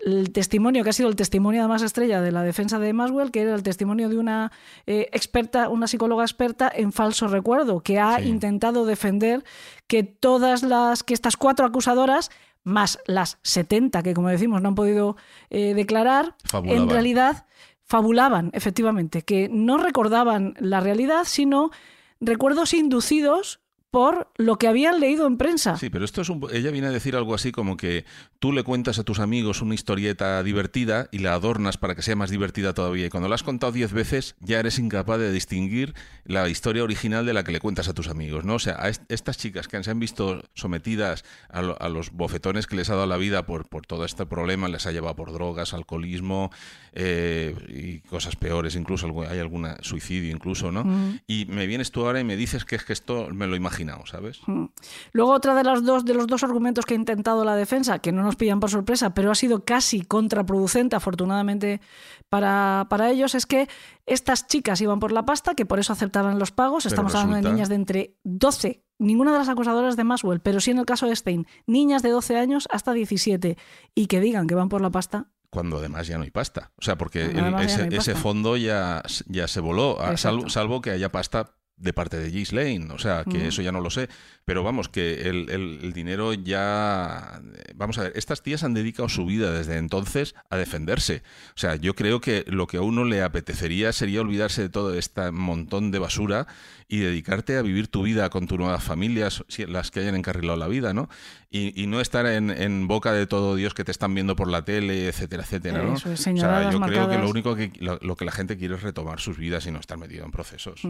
el 0.03 0.33
testimonio 0.33 0.83
que 0.83 0.91
ha 0.91 0.95
sido 0.95 1.09
el 1.11 1.17
testimonio 1.17 1.61
además 1.61 1.83
estrella 1.83 2.23
de 2.23 2.33
la 2.33 2.43
defensa 2.43 2.79
de 2.79 2.93
Maswell, 2.93 3.31
que 3.31 3.43
era 3.43 3.55
el 3.55 3.63
testimonio 3.63 4.09
de 4.09 4.17
una 4.17 4.51
eh, 4.87 5.09
experta, 5.13 5.69
una 5.69 5.89
psicóloga 5.89 6.25
experta 6.25 6.73
en 6.75 6.93
falso 6.93 7.29
recuerdo, 7.29 7.81
que 7.81 7.99
ha 7.99 8.19
Sí. 8.19 8.29
intentado 8.29 8.87
defender 8.87 9.45
que 9.89 10.03
todas 10.05 10.63
las, 10.63 11.03
que 11.03 11.13
estas 11.13 11.37
cuatro 11.37 11.67
acusadoras, 11.67 12.31
más 12.63 12.99
las 13.07 13.39
70 13.43 14.03
que 14.03 14.15
como 14.15 14.29
decimos 14.29 14.63
no 14.63 14.69
han 14.69 14.75
podido 14.75 15.17
eh, 15.51 15.75
declarar, 15.75 16.35
en 16.65 16.89
realidad 16.89 17.47
fabulaban, 17.91 18.51
efectivamente, 18.53 19.23
que 19.23 19.49
no 19.51 19.77
recordaban 19.77 20.55
la 20.61 20.79
realidad, 20.79 21.25
sino 21.25 21.73
recuerdos 22.21 22.73
inducidos 22.73 23.61
por 23.91 24.31
lo 24.37 24.57
que 24.57 24.69
habían 24.69 25.01
leído 25.01 25.27
en 25.27 25.37
prensa. 25.37 25.77
Sí, 25.77 25.91
pero 25.91 26.05
esto 26.05 26.21
es 26.23 26.29
un... 26.29 26.47
Ella 26.53 26.71
viene 26.71 26.87
a 26.87 26.91
decir 26.91 27.17
algo 27.17 27.35
así 27.35 27.51
como 27.51 27.77
que 27.77 28.05
tú 28.39 28.53
le 28.53 28.63
cuentas 28.63 28.99
a 28.99 29.05
tus 29.05 29.19
amigos 29.19 29.63
una 29.63 29.75
historieta 29.75 30.43
divertida 30.43 31.09
y 31.11 31.19
la 31.19 31.35
adornas 31.35 31.77
para 31.77 31.95
que 31.97 32.03
sea 32.03 32.15
más 32.15 32.31
divertida 32.31 32.73
todavía. 32.73 33.07
Y 33.07 33.11
cuando 33.11 33.29
la 33.29 33.35
has 33.35 33.43
contado 33.43 33.73
diez 33.73 33.93
veces 33.93 34.37
ya 34.41 34.61
eres 34.61 34.79
incapaz 34.79 35.19
de 35.19 35.33
distinguir 35.33 35.95
la 36.25 36.49
historia 36.49 36.85
original 36.85 37.27
de 37.27 37.33
la 37.35 37.43
que 37.43 37.51
le 37.53 37.59
cuentas 37.61 37.89
a 37.89 37.95
tus 37.95 38.07
amigos, 38.09 38.45
¿no? 38.45 38.55
O 38.55 38.59
sea, 38.61 38.77
a 38.79 38.89
est- 38.89 39.03
estas 39.11 39.37
chicas 39.39 39.67
que 39.67 39.83
se 39.83 39.91
han 39.91 39.99
visto 39.99 40.43
sometidas 40.55 41.25
a, 41.49 41.61
lo- 41.63 41.81
a 41.83 41.89
los 41.89 42.13
bofetones 42.13 42.69
que 42.69 42.77
les 42.77 42.91
ha 42.91 42.95
dado 42.95 43.07
la 43.09 43.17
vida 43.17 43.45
por, 43.45 43.69
por 43.69 43.87
todo 43.87 44.05
este 44.05 44.25
problema, 44.25 44.69
les 44.69 44.87
ha 44.87 44.93
llevado 44.93 45.17
por 45.17 45.33
drogas, 45.33 45.75
alcoholismo 45.75 46.53
eh, 46.93 47.55
y 47.69 48.01
cosas 48.09 48.37
peores, 48.37 48.77
incluso 48.77 49.09
hay 49.29 49.39
algún 49.41 49.67
suicidio 49.81 50.31
incluso, 50.31 50.71
¿no? 50.71 50.85
Mm. 50.85 51.21
Y 51.27 51.47
me 51.47 51.67
vienes 51.67 51.91
tú 51.91 52.07
ahora 52.07 52.21
y 52.21 52.25
me 52.25 52.37
dices 52.37 52.65
que 52.65 52.77
es 52.77 52.85
que 52.85 52.93
esto 52.93 53.29
me 53.33 53.47
lo 53.47 53.57
imagino 53.57 53.80
imaginado, 53.81 54.07
¿sabes? 54.07 54.41
Mm. 54.47 54.67
Luego 55.13 55.33
otra 55.33 55.55
de 55.55 55.65
los 55.65 55.85
dos 55.85 56.05
de 56.05 56.15
los 56.15 56.27
dos 56.27 56.43
argumentos 56.43 56.85
que 56.87 56.95
ha 56.95 56.97
intentado 56.97 57.45
la 57.45 57.57
defensa, 57.57 57.99
que 57.99 58.13
no 58.13 58.23
nos 58.23 58.37
pillan 58.37 58.61
por 58.61 58.71
sorpresa, 58.71 59.15
pero 59.15 59.31
ha 59.31 59.35
sido 59.35 59.65
casi 59.65 60.03
contraproducente, 60.03 60.97
afortunadamente 60.97 61.81
para, 62.29 62.87
para 62.89 63.11
ellos, 63.11 63.35
es 63.35 63.47
que 63.47 63.69
estas 64.07 64.47
chicas 64.47 64.81
iban 64.81 65.01
por 65.01 65.13
la 65.13 65.25
pasta, 65.25 65.55
que 65.55 65.67
por 65.67 65.79
eso 65.79 65.93
aceptaban 65.93 66.39
los 66.39 66.53
pagos. 66.53 66.85
Pero 66.85 66.95
Estamos 66.95 67.15
hablando 67.15 67.37
de 67.49 67.53
niñas 67.55 67.69
de 67.69 67.75
entre 67.75 68.17
12, 68.25 68.85
ninguna 68.99 69.33
de 69.33 69.39
las 69.39 69.49
acusadoras 69.49 69.97
de 69.97 70.05
Maswell, 70.05 70.41
pero 70.41 70.61
sí 70.61 70.71
en 70.71 70.79
el 70.79 70.87
caso 70.87 71.07
de 71.07 71.17
Stein, 71.17 71.47
niñas 71.67 72.03
de 72.03 72.11
12 72.11 72.37
años 72.37 72.69
hasta 72.71 72.93
17, 72.93 73.57
y 73.95 74.07
que 74.07 74.21
digan 74.21 74.47
que 74.47 74.55
van 74.55 74.69
por 74.69 74.81
la 74.81 74.91
pasta. 74.91 75.27
Cuando 75.51 75.79
además 75.79 76.07
ya 76.07 76.17
no 76.17 76.23
hay 76.23 76.31
pasta. 76.31 76.71
O 76.79 76.83
sea, 76.83 76.97
porque 76.97 77.25
el- 77.25 77.55
ese, 77.61 77.89
no 77.89 77.97
ese 77.97 78.15
fondo 78.15 78.57
ya, 78.57 79.03
ya 79.27 79.49
se 79.49 79.59
voló, 79.59 80.01
a- 80.01 80.17
salvo, 80.17 80.49
salvo 80.49 80.81
que 80.81 80.91
haya 80.91 81.11
pasta 81.11 81.57
de 81.81 81.93
parte 81.93 82.17
de 82.19 82.31
Gis 82.31 82.53
Lane. 82.53 82.89
O 82.93 82.99
sea, 82.99 83.25
que 83.25 83.39
Mm. 83.39 83.47
eso 83.47 83.63
ya 83.63 83.73
no 83.73 83.81
lo 83.81 83.91
sé. 83.91 84.09
Pero 84.45 84.63
vamos, 84.63 84.89
que 84.89 85.23
el, 85.29 85.49
el- 85.51 85.81
el 85.83 85.93
dinero 85.93 86.33
ya... 86.35 87.41
Vamos 87.75 87.99
a 87.99 88.03
ver, 88.05 88.13
estas 88.17 88.43
tías 88.43 88.63
han 88.65 88.75
dedicado 88.75 89.09
su 89.09 89.25
vida 89.27 89.51
desde 89.53 89.77
entonces 89.77 90.35
a 90.51 90.57
defenderse. 90.57 91.23
O 91.55 91.59
sea, 91.59 91.77
yo 91.77 91.95
creo 91.95 92.21
que 92.21 92.45
lo 92.47 92.67
que 92.67 92.77
a 92.79 92.83
uno 92.83 93.05
le 93.05 93.23
apetecería 93.23 93.93
sería 93.93 94.21
olvidarse 94.21 94.63
de 94.63 94.69
todo 94.69 94.95
este 94.95 95.31
montón 95.31 95.91
de 95.91 95.99
basura 95.99 96.47
y 96.91 96.99
dedicarte 96.99 97.57
a 97.57 97.63
vivir 97.63 97.87
tu 97.87 98.03
vida 98.03 98.29
con 98.31 98.49
tu 98.49 98.59
nuevas 98.59 98.83
familias, 98.83 99.45
las 99.69 99.93
que 99.93 100.01
hayan 100.01 100.17
encarrilado 100.17 100.59
la 100.59 100.67
vida, 100.67 100.93
¿no? 100.93 101.09
Y, 101.49 101.81
y 101.81 101.87
no 101.87 102.01
estar 102.01 102.27
en, 102.27 102.51
en 102.51 102.89
boca 102.89 103.13
de 103.13 103.29
todo 103.29 103.55
Dios 103.55 103.75
que 103.75 103.85
te 103.85 103.93
están 103.93 104.13
viendo 104.13 104.35
por 104.35 104.49
la 104.49 104.65
tele, 104.65 105.07
etcétera, 105.07 105.45
etcétera, 105.45 105.85
¿no? 105.85 105.95
Eso 105.95 106.13
es, 106.13 106.21
o 106.27 106.37
sea, 106.37 106.69
yo 106.71 106.81
creo 106.81 107.09
que 107.09 107.19
lo 107.19 107.31
único 107.31 107.55
que 107.55 107.73
lo, 107.79 107.99
lo 108.03 108.17
que 108.17 108.25
la 108.25 108.33
gente 108.33 108.57
quiere 108.57 108.75
es 108.75 108.83
retomar 108.83 109.21
sus 109.21 109.39
vidas 109.39 109.67
y 109.67 109.71
no 109.71 109.79
estar 109.79 109.99
metido 109.99 110.25
en 110.25 110.33
procesos. 110.33 110.83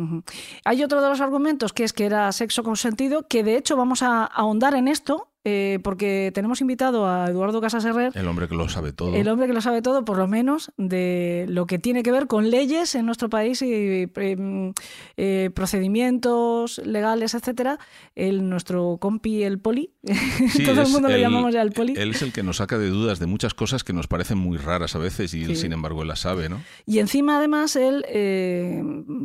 Hay 0.64 0.82
otro 0.82 1.02
de 1.02 1.08
los 1.10 1.20
argumentos 1.20 1.74
que 1.74 1.84
es 1.84 1.92
que 1.92 2.06
era 2.06 2.32
sexo 2.32 2.62
consentido, 2.62 3.28
que 3.28 3.44
de 3.44 3.58
hecho 3.58 3.76
vamos 3.76 4.02
a 4.02 4.24
ahondar 4.24 4.74
en 4.74 4.88
esto, 4.88 5.29
eh, 5.44 5.78
porque 5.82 6.30
tenemos 6.34 6.60
invitado 6.60 7.08
a 7.08 7.26
Eduardo 7.28 7.60
Casas 7.60 7.84
Herrer, 7.84 8.12
El 8.14 8.28
hombre 8.28 8.46
que 8.48 8.54
lo 8.54 8.68
sabe 8.68 8.92
todo. 8.92 9.14
el 9.14 9.26
hombre 9.28 9.46
que 9.46 9.52
lo 9.54 9.60
sabe 9.60 9.80
todo, 9.82 10.04
por 10.04 10.18
lo 10.18 10.26
menos, 10.28 10.70
de 10.76 11.46
lo 11.48 11.66
que 11.66 11.78
tiene 11.78 12.02
que 12.02 12.12
ver 12.12 12.26
con 12.26 12.50
leyes 12.50 12.94
en 12.94 13.06
nuestro 13.06 13.30
país 13.30 13.62
y 13.62 13.72
eh, 13.72 14.72
eh, 15.16 15.50
procedimientos 15.54 16.78
legales, 16.84 17.34
etcétera. 17.34 17.78
El, 18.14 18.48
nuestro 18.48 18.98
compi, 19.00 19.42
el 19.42 19.58
poli, 19.58 19.92
Sí, 20.52 20.64
todo 20.64 20.82
el 20.82 20.88
mundo 20.88 21.08
le 21.08 21.20
llamamos 21.20 21.52
ya 21.54 21.62
el 21.62 21.72
poli. 21.72 21.94
Él 21.96 22.10
es 22.10 22.22
el 22.22 22.32
que 22.32 22.42
nos 22.42 22.58
saca 22.58 22.78
de 22.78 22.88
dudas 22.88 23.18
de 23.18 23.26
muchas 23.26 23.54
cosas 23.54 23.84
que 23.84 23.92
nos 23.92 24.06
parecen 24.06 24.38
muy 24.38 24.56
raras 24.58 24.94
a 24.94 24.98
veces 24.98 25.34
y 25.34 25.44
él, 25.44 25.56
sin 25.56 25.72
embargo, 25.72 26.02
él 26.02 26.08
las 26.08 26.20
sabe, 26.20 26.48
¿no? 26.48 26.62
Y 26.86 26.98
encima, 26.98 27.38
además, 27.38 27.76
él, 27.76 28.04
eh, 28.08 28.82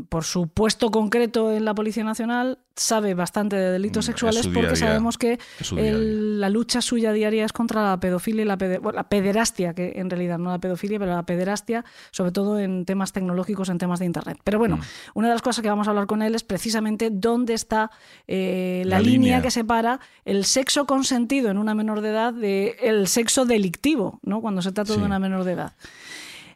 por 0.09 0.23
su 0.23 0.47
puesto 0.47 0.91
concreto 0.91 1.51
en 1.53 1.65
la 1.65 1.73
Policía 1.75 2.03
Nacional, 2.03 2.59
sabe 2.75 3.13
bastante 3.13 3.55
de 3.55 3.71
delitos 3.71 3.95
Mm, 3.95 3.99
es 3.99 4.05
sexuales 4.05 4.47
porque 4.47 4.67
día. 4.67 4.75
sabemos 4.75 5.17
que 5.17 5.39
el- 5.77 6.04
la 6.05 6.49
lucha 6.49 6.81
suya 6.81 7.11
diaria 7.13 7.45
es 7.45 7.53
contra 7.53 7.83
la 7.89 7.99
pedofilia 7.99 8.43
y 8.43 8.45
la, 8.45 8.57
pede- 8.57 8.79
bueno, 8.79 8.95
la 8.97 9.09
pederastia, 9.09 9.73
que 9.73 9.93
en 9.95 10.09
realidad 10.09 10.37
no 10.37 10.49
la 10.51 10.59
pedofilia, 10.59 10.99
pero 10.99 11.13
la 11.13 11.23
pederastia, 11.25 11.83
sobre 12.11 12.31
todo 12.31 12.59
en 12.59 12.85
temas 12.85 13.11
tecnológicos, 13.11 13.69
en 13.69 13.77
temas 13.77 13.99
de 13.99 14.05
Internet. 14.05 14.37
Pero 14.43 14.57
Mm. 14.57 14.61
bueno, 14.61 14.79
una 15.13 15.27
de 15.27 15.33
las 15.33 15.41
cosas 15.41 15.61
que 15.61 15.69
vamos 15.69 15.87
a 15.87 15.91
hablar 15.91 16.07
con 16.07 16.21
él 16.21 16.35
es 16.35 16.43
precisamente 16.43 17.09
dónde 17.11 17.53
está 17.53 17.91
eh, 18.27 18.83
la, 18.85 18.97
La 18.97 19.01
línea 19.01 19.17
línea. 19.19 19.41
que 19.41 19.51
separa 19.51 19.99
el 20.25 20.45
sexo 20.45 20.85
consentido 20.85 21.49
en 21.49 21.57
una 21.57 21.75
menor 21.75 22.01
de 22.01 22.09
edad 22.09 22.33
del 22.33 23.07
sexo 23.07 23.45
delictivo, 23.45 24.19
¿no? 24.23 24.41
cuando 24.41 24.61
se 24.61 24.71
trata 24.71 24.93
Sí. 24.93 24.99
de 24.99 25.05
una 25.05 25.19
menor 25.19 25.43
de 25.43 25.51
edad. 25.53 25.73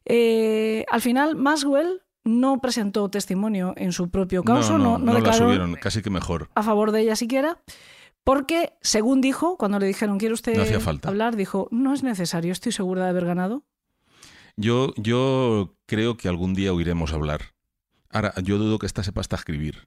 Eh, 0.05 0.85
al 0.89 1.01
final, 1.01 1.35
Maswell 1.35 2.01
no 2.23 2.59
presentó 2.61 3.09
testimonio 3.09 3.73
en 3.77 3.91
su 3.91 4.09
propio 4.09 4.43
causa, 4.43 4.73
no, 4.77 4.97
no 4.97 4.97
no 4.99 5.05
la 5.13 5.19
declaró 5.19 5.45
subieron, 5.45 5.75
casi 5.75 6.01
que 6.01 6.09
mejor. 6.09 6.49
a 6.53 6.63
favor 6.63 6.91
de 6.91 7.01
ella 7.01 7.15
siquiera, 7.15 7.57
porque, 8.29 8.73
según 8.81 9.21
dijo, 9.21 9.57
cuando 9.57 9.79
le 9.79 9.87
dijeron, 9.87 10.19
¿quiere 10.19 10.35
usted 10.35 10.55
No 10.55 10.61
hacía 10.61 10.79
falta. 10.79 11.09
hablar? 11.09 11.35
Dijo, 11.35 11.67
no 11.71 11.95
es 11.95 12.03
necesario, 12.03 12.51
estoy 12.51 12.71
segura 12.71 13.05
de 13.05 13.09
haber 13.09 13.25
ganado. 13.25 13.63
Yo, 14.55 14.93
yo 14.97 15.73
creo 15.87 16.15
que 16.15 16.27
algún 16.29 16.53
día 16.53 16.71
oiremos 16.71 17.11
hablar. 17.11 17.55
Ahora, 18.11 18.33
yo 18.41 18.57
dudo 18.57 18.79
que 18.79 18.87
esta 18.87 19.03
sepa 19.03 19.21
hasta 19.21 19.35
escribir, 19.35 19.83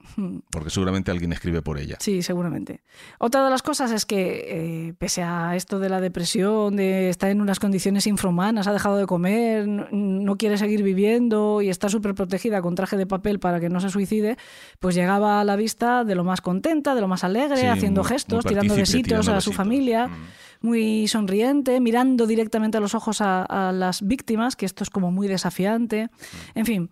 porque 0.51 0.70
seguramente 0.70 1.11
alguien 1.11 1.32
escribe 1.32 1.61
por 1.61 1.78
ella. 1.78 1.97
Sí, 1.99 2.23
seguramente. 2.23 2.81
Otra 3.19 3.44
de 3.44 3.51
las 3.51 3.62
cosas 3.62 3.90
es 3.90 4.07
que, 4.07 4.89
eh, 4.89 4.94
pese 4.97 5.24
a 5.24 5.57
esto 5.57 5.81
de 5.81 5.89
la 5.89 6.01
depresión, 6.01 6.77
de 6.77 7.09
estar 7.09 7.31
en 7.31 7.40
unas 7.40 7.59
condiciones 7.59 8.07
infrahumanas, 8.07 8.69
ha 8.69 8.73
dejado 8.73 8.97
de 8.97 9.07
comer, 9.07 9.66
no, 9.66 9.89
no 9.90 10.36
quiere 10.36 10.57
seguir 10.57 10.85
viviendo 10.85 11.62
y 11.62 11.69
está 11.69 11.89
súper 11.89 12.15
protegida 12.15 12.62
con 12.62 12.77
traje 12.77 12.97
de 12.97 13.07
papel 13.07 13.40
para 13.40 13.59
que 13.59 13.69
no 13.69 13.81
se 13.81 13.90
suicide, 13.90 14.36
pues 14.78 14.94
llegaba 14.94 15.40
a 15.40 15.44
la 15.44 15.57
vista 15.57 16.05
de 16.05 16.15
lo 16.15 16.23
más 16.23 16.40
contenta, 16.40 16.94
de 16.94 17.01
lo 17.01 17.09
más 17.09 17.24
alegre, 17.24 17.57
Sí, 17.57 17.66
haciendo 17.66 18.03
muy- 18.03 18.09
gestos, 18.11 18.44
muy 18.44 18.49
tirando 18.51 18.77
besitos 18.77 19.03
tirando 19.09 19.32
a 19.32 19.40
su 19.40 19.51
besitos. 19.51 19.57
familia. 19.57 20.07
Mm. 20.07 20.12
muy 20.65 21.09
sonriente, 21.09 21.81
mirando 21.81 22.24
directamente 22.24 22.78
a 22.78 22.81
los 22.81 22.94
ojos 22.94 23.20
a, 23.20 23.43
a 23.43 23.73
las 23.73 24.01
víctimas, 24.01 24.55
que 24.55 24.65
esto 24.65 24.85
es 24.85 24.90
como 24.90 25.11
muy 25.11 25.27
desafiante. 25.27 26.09
En 26.55 26.66
fin, 26.66 26.89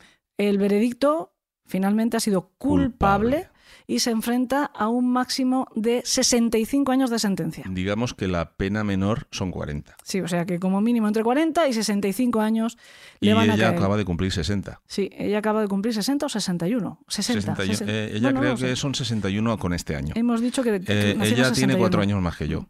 el 0.49 0.59
veredicto 0.59 1.35
finalmente 1.67 2.17
ha 2.17 2.21
sido 2.21 2.51
culpable, 2.59 3.37
Culpable. 3.37 3.49
y 3.87 4.01
se 4.01 4.11
enfrenta 4.11 4.65
a 4.65 4.89
un 4.89 5.13
máximo 5.13 5.69
de 5.77 6.03
65 6.05 6.91
años 6.93 7.11
de 7.11 7.19
sentencia. 7.19 7.65
Digamos 7.69 8.15
que 8.15 8.27
la 8.27 8.57
pena 8.57 8.83
menor 8.85 9.29
son 9.31 9.51
40. 9.53 9.97
Sí, 10.03 10.21
o 10.21 10.27
sea 10.29 10.45
que 10.47 10.59
como 10.59 10.81
mínimo 10.81 11.07
entre 11.09 11.23
40 11.23 11.69
y 11.69 11.73
65 11.73 12.41
años 12.41 12.77
Y 13.21 13.27
le 13.27 13.35
van 13.35 13.51
a 13.51 13.55
ella 13.55 13.65
caer. 13.69 13.79
acaba 13.79 13.97
de 13.97 14.05
cumplir 14.05 14.33
60. 14.33 14.81
Sí, 14.87 15.11
ella 15.17 15.39
acaba 15.39 15.61
de 15.61 15.69
cumplir 15.69 15.95
60 15.95 16.27
o 16.27 16.29
61. 16.29 16.99
60. 17.09 17.41
61. 17.57 17.75
60. 17.79 17.93
Eh, 17.93 18.11
ella 18.17 18.21
Bueno, 18.23 18.41
creo 18.41 18.53
no 18.53 18.57
sé. 18.59 18.67
que 18.67 18.77
son 18.77 18.95
61 18.95 19.59
con 19.59 19.73
este 19.73 19.95
año. 19.97 20.15
Hemos 20.17 20.41
dicho 20.41 20.63
que, 20.63 20.81
que 20.81 20.93
Eh, 20.93 21.11
ella 21.13 21.53
tiene 21.53 21.75
61. 21.75 21.79
cuatro 21.79 22.01
años 22.03 22.21
más 22.23 22.37
que 22.37 22.49
yo. 22.49 22.67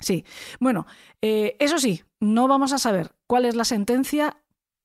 Sí. 0.00 0.24
Bueno, 0.60 0.86
eh, 1.22 1.56
eso 1.60 1.78
sí, 1.78 2.02
no 2.20 2.48
vamos 2.48 2.72
a 2.72 2.78
saber 2.78 3.12
cuál 3.26 3.44
es 3.46 3.54
la 3.54 3.64
sentencia. 3.64 4.36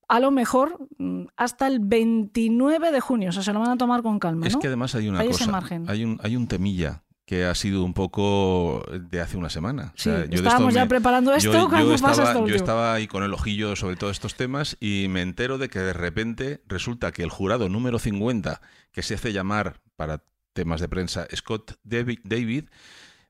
A 0.09 0.19
lo 0.19 0.31
mejor 0.31 0.77
mm, 0.97 1.25
hasta 1.37 1.67
el 1.67 1.79
29 1.79 2.91
de 2.91 2.99
junio, 2.99 3.29
o 3.29 3.31
sea, 3.31 3.43
se 3.43 3.53
lo 3.53 3.59
van 3.59 3.69
a 3.69 3.77
tomar 3.77 4.01
con 4.03 4.19
calma. 4.19 4.45
Es 4.47 4.53
¿no? 4.55 4.59
que 4.59 4.67
además 4.67 4.93
hay 4.95 5.07
una 5.07 5.19
Hay 5.19 5.29
ese 5.29 5.39
cosa. 5.39 5.51
margen. 5.51 5.85
Hay 5.87 6.03
un, 6.03 6.19
hay 6.23 6.35
un 6.35 6.47
temilla 6.47 7.03
que 7.25 7.45
ha 7.45 7.53
sido 7.53 7.83
un 7.83 7.93
poco 7.93 8.83
de 8.91 9.21
hace 9.21 9.37
una 9.37 9.51
semana. 9.51 9.91
O 9.93 9.97
Sí, 9.97 10.09
sea, 10.09 10.25
yo 10.25 10.37
estábamos 10.37 10.73
ya 10.73 10.81
me- 10.85 10.89
preparando 10.89 11.31
esto 11.33 11.53
yo, 11.53 11.69
cuando 11.69 11.95
yo 11.95 12.01
pasa 12.01 12.23
estaba, 12.23 12.31
esto 12.31 12.47
yo 12.47 12.55
estaba 12.55 12.93
ahí 12.95 13.05
con 13.05 13.21
el 13.23 13.31
ojillo 13.33 13.75
sobre 13.75 13.97
todos 13.97 14.13
estos 14.13 14.33
temas 14.33 14.77
y 14.79 15.05
me 15.09 15.21
entero 15.21 15.59
de 15.59 15.69
que 15.69 15.77
de 15.77 15.93
repente 15.93 16.63
resulta 16.67 17.11
que 17.11 17.21
el 17.21 17.29
jurado 17.29 17.69
número 17.69 17.99
50, 17.99 18.61
que 18.91 19.03
se 19.03 19.13
hace 19.13 19.31
llamar 19.31 19.79
para 19.95 20.23
temas 20.53 20.81
de 20.81 20.89
prensa 20.89 21.27
Scott 21.35 21.73
Davi- 21.85 22.19
David, 22.23 22.65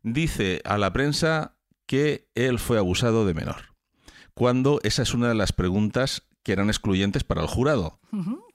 dice 0.01 0.61
a 0.63 0.77
la 0.77 0.93
prensa 0.93 1.57
que 1.85 2.29
él 2.35 2.57
fue 2.57 2.77
abusado 2.77 3.25
de 3.25 3.33
menor. 3.33 3.75
Cuando 4.33 4.79
esa 4.83 5.01
es 5.01 5.13
una 5.13 5.27
de 5.27 5.35
las 5.35 5.51
preguntas 5.51 6.23
que 6.49 6.53
eran 6.53 6.69
excluyentes 6.69 7.23
para 7.23 7.41
el 7.41 7.47
jurado. 7.47 7.99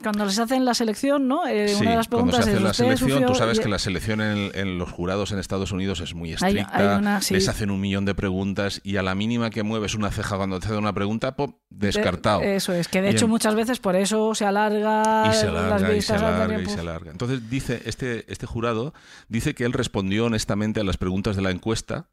Cuando 0.02 0.24
les 0.24 0.36
hacen 0.40 0.64
la 0.64 0.74
selección, 0.74 1.28
¿no? 1.28 1.46
Eh, 1.46 1.68
Sí, 1.68 1.80
una 1.82 1.90
de 1.92 1.96
las 1.98 2.08
cuando 2.08 2.32
preguntas 2.32 2.44
se 2.44 2.50
hace 2.50 2.56
es, 2.56 2.62
la 2.64 2.70
¿usted 2.72 2.84
selección, 2.96 3.26
tú 3.26 3.34
sabes 3.36 3.58
y- 3.58 3.62
que 3.62 3.68
la 3.68 3.78
selección 3.78 4.20
en, 4.20 4.50
en 4.54 4.78
los 4.78 4.90
jurados 4.90 5.30
en 5.30 5.38
Estados 5.38 5.70
Unidos 5.70 6.00
es 6.00 6.12
muy 6.12 6.32
estricta, 6.32 6.70
hay 6.72 6.98
una- 6.98 7.20
sí. 7.20 7.34
les 7.34 7.48
hacen 7.48 7.70
un 7.70 7.80
millón 7.80 8.04
de 8.04 8.16
preguntas 8.16 8.80
y 8.82 8.96
a 8.96 9.02
la 9.04 9.14
mínima 9.14 9.50
que 9.50 9.62
mueves 9.62 9.94
una 9.94 10.10
ceja 10.10 10.36
cuando 10.36 10.58
te 10.58 10.66
hacen 10.66 10.78
una 10.78 10.92
pregunta, 10.92 11.36
pop, 11.36 11.60
descartado. 11.70 12.40
De- 12.40 12.56
eso 12.56 12.72
es, 12.72 12.88
que 12.88 13.00
de 13.00 13.10
Y 13.10 13.12
hecho 13.12 13.26
en- 13.26 13.30
muchas 13.30 13.54
veces 13.54 13.78
por 13.78 13.94
eso 13.94 14.34
se 14.34 14.44
alarga, 14.44 15.28
y 15.30 15.34
se 15.36 15.46
las 15.52 15.64
alarga, 15.64 15.94
y 15.96 16.02
se 16.02 16.14
alarga, 16.14 16.60
y 16.62 16.66
se 16.66 16.80
alarga. 16.80 17.10
Entonces 17.12 17.48
dice, 17.48 17.80
este, 17.86 18.24
este 18.32 18.46
jurado 18.46 18.92
dice 19.28 19.54
que 19.54 19.64
él 19.64 19.72
respondió 19.72 20.24
honestamente 20.26 20.80
a 20.80 20.84
las 20.84 20.96
preguntas 20.96 21.36
de 21.36 21.42
la 21.42 21.52
encuesta, 21.52 22.08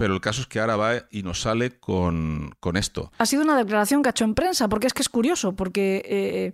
pero 0.00 0.14
el 0.14 0.20
caso 0.22 0.40
es 0.40 0.46
que 0.46 0.60
ahora 0.60 0.76
va 0.76 0.92
y 1.10 1.22
nos 1.22 1.42
sale 1.42 1.78
con, 1.78 2.54
con 2.58 2.78
esto. 2.78 3.12
Ha 3.18 3.26
sido 3.26 3.42
una 3.42 3.54
declaración 3.54 4.02
que 4.02 4.08
ha 4.08 4.12
hecho 4.12 4.24
en 4.24 4.34
prensa, 4.34 4.66
porque 4.66 4.86
es 4.86 4.94
que 4.94 5.02
es 5.02 5.10
curioso, 5.10 5.52
porque 5.54 6.02
eh, 6.06 6.52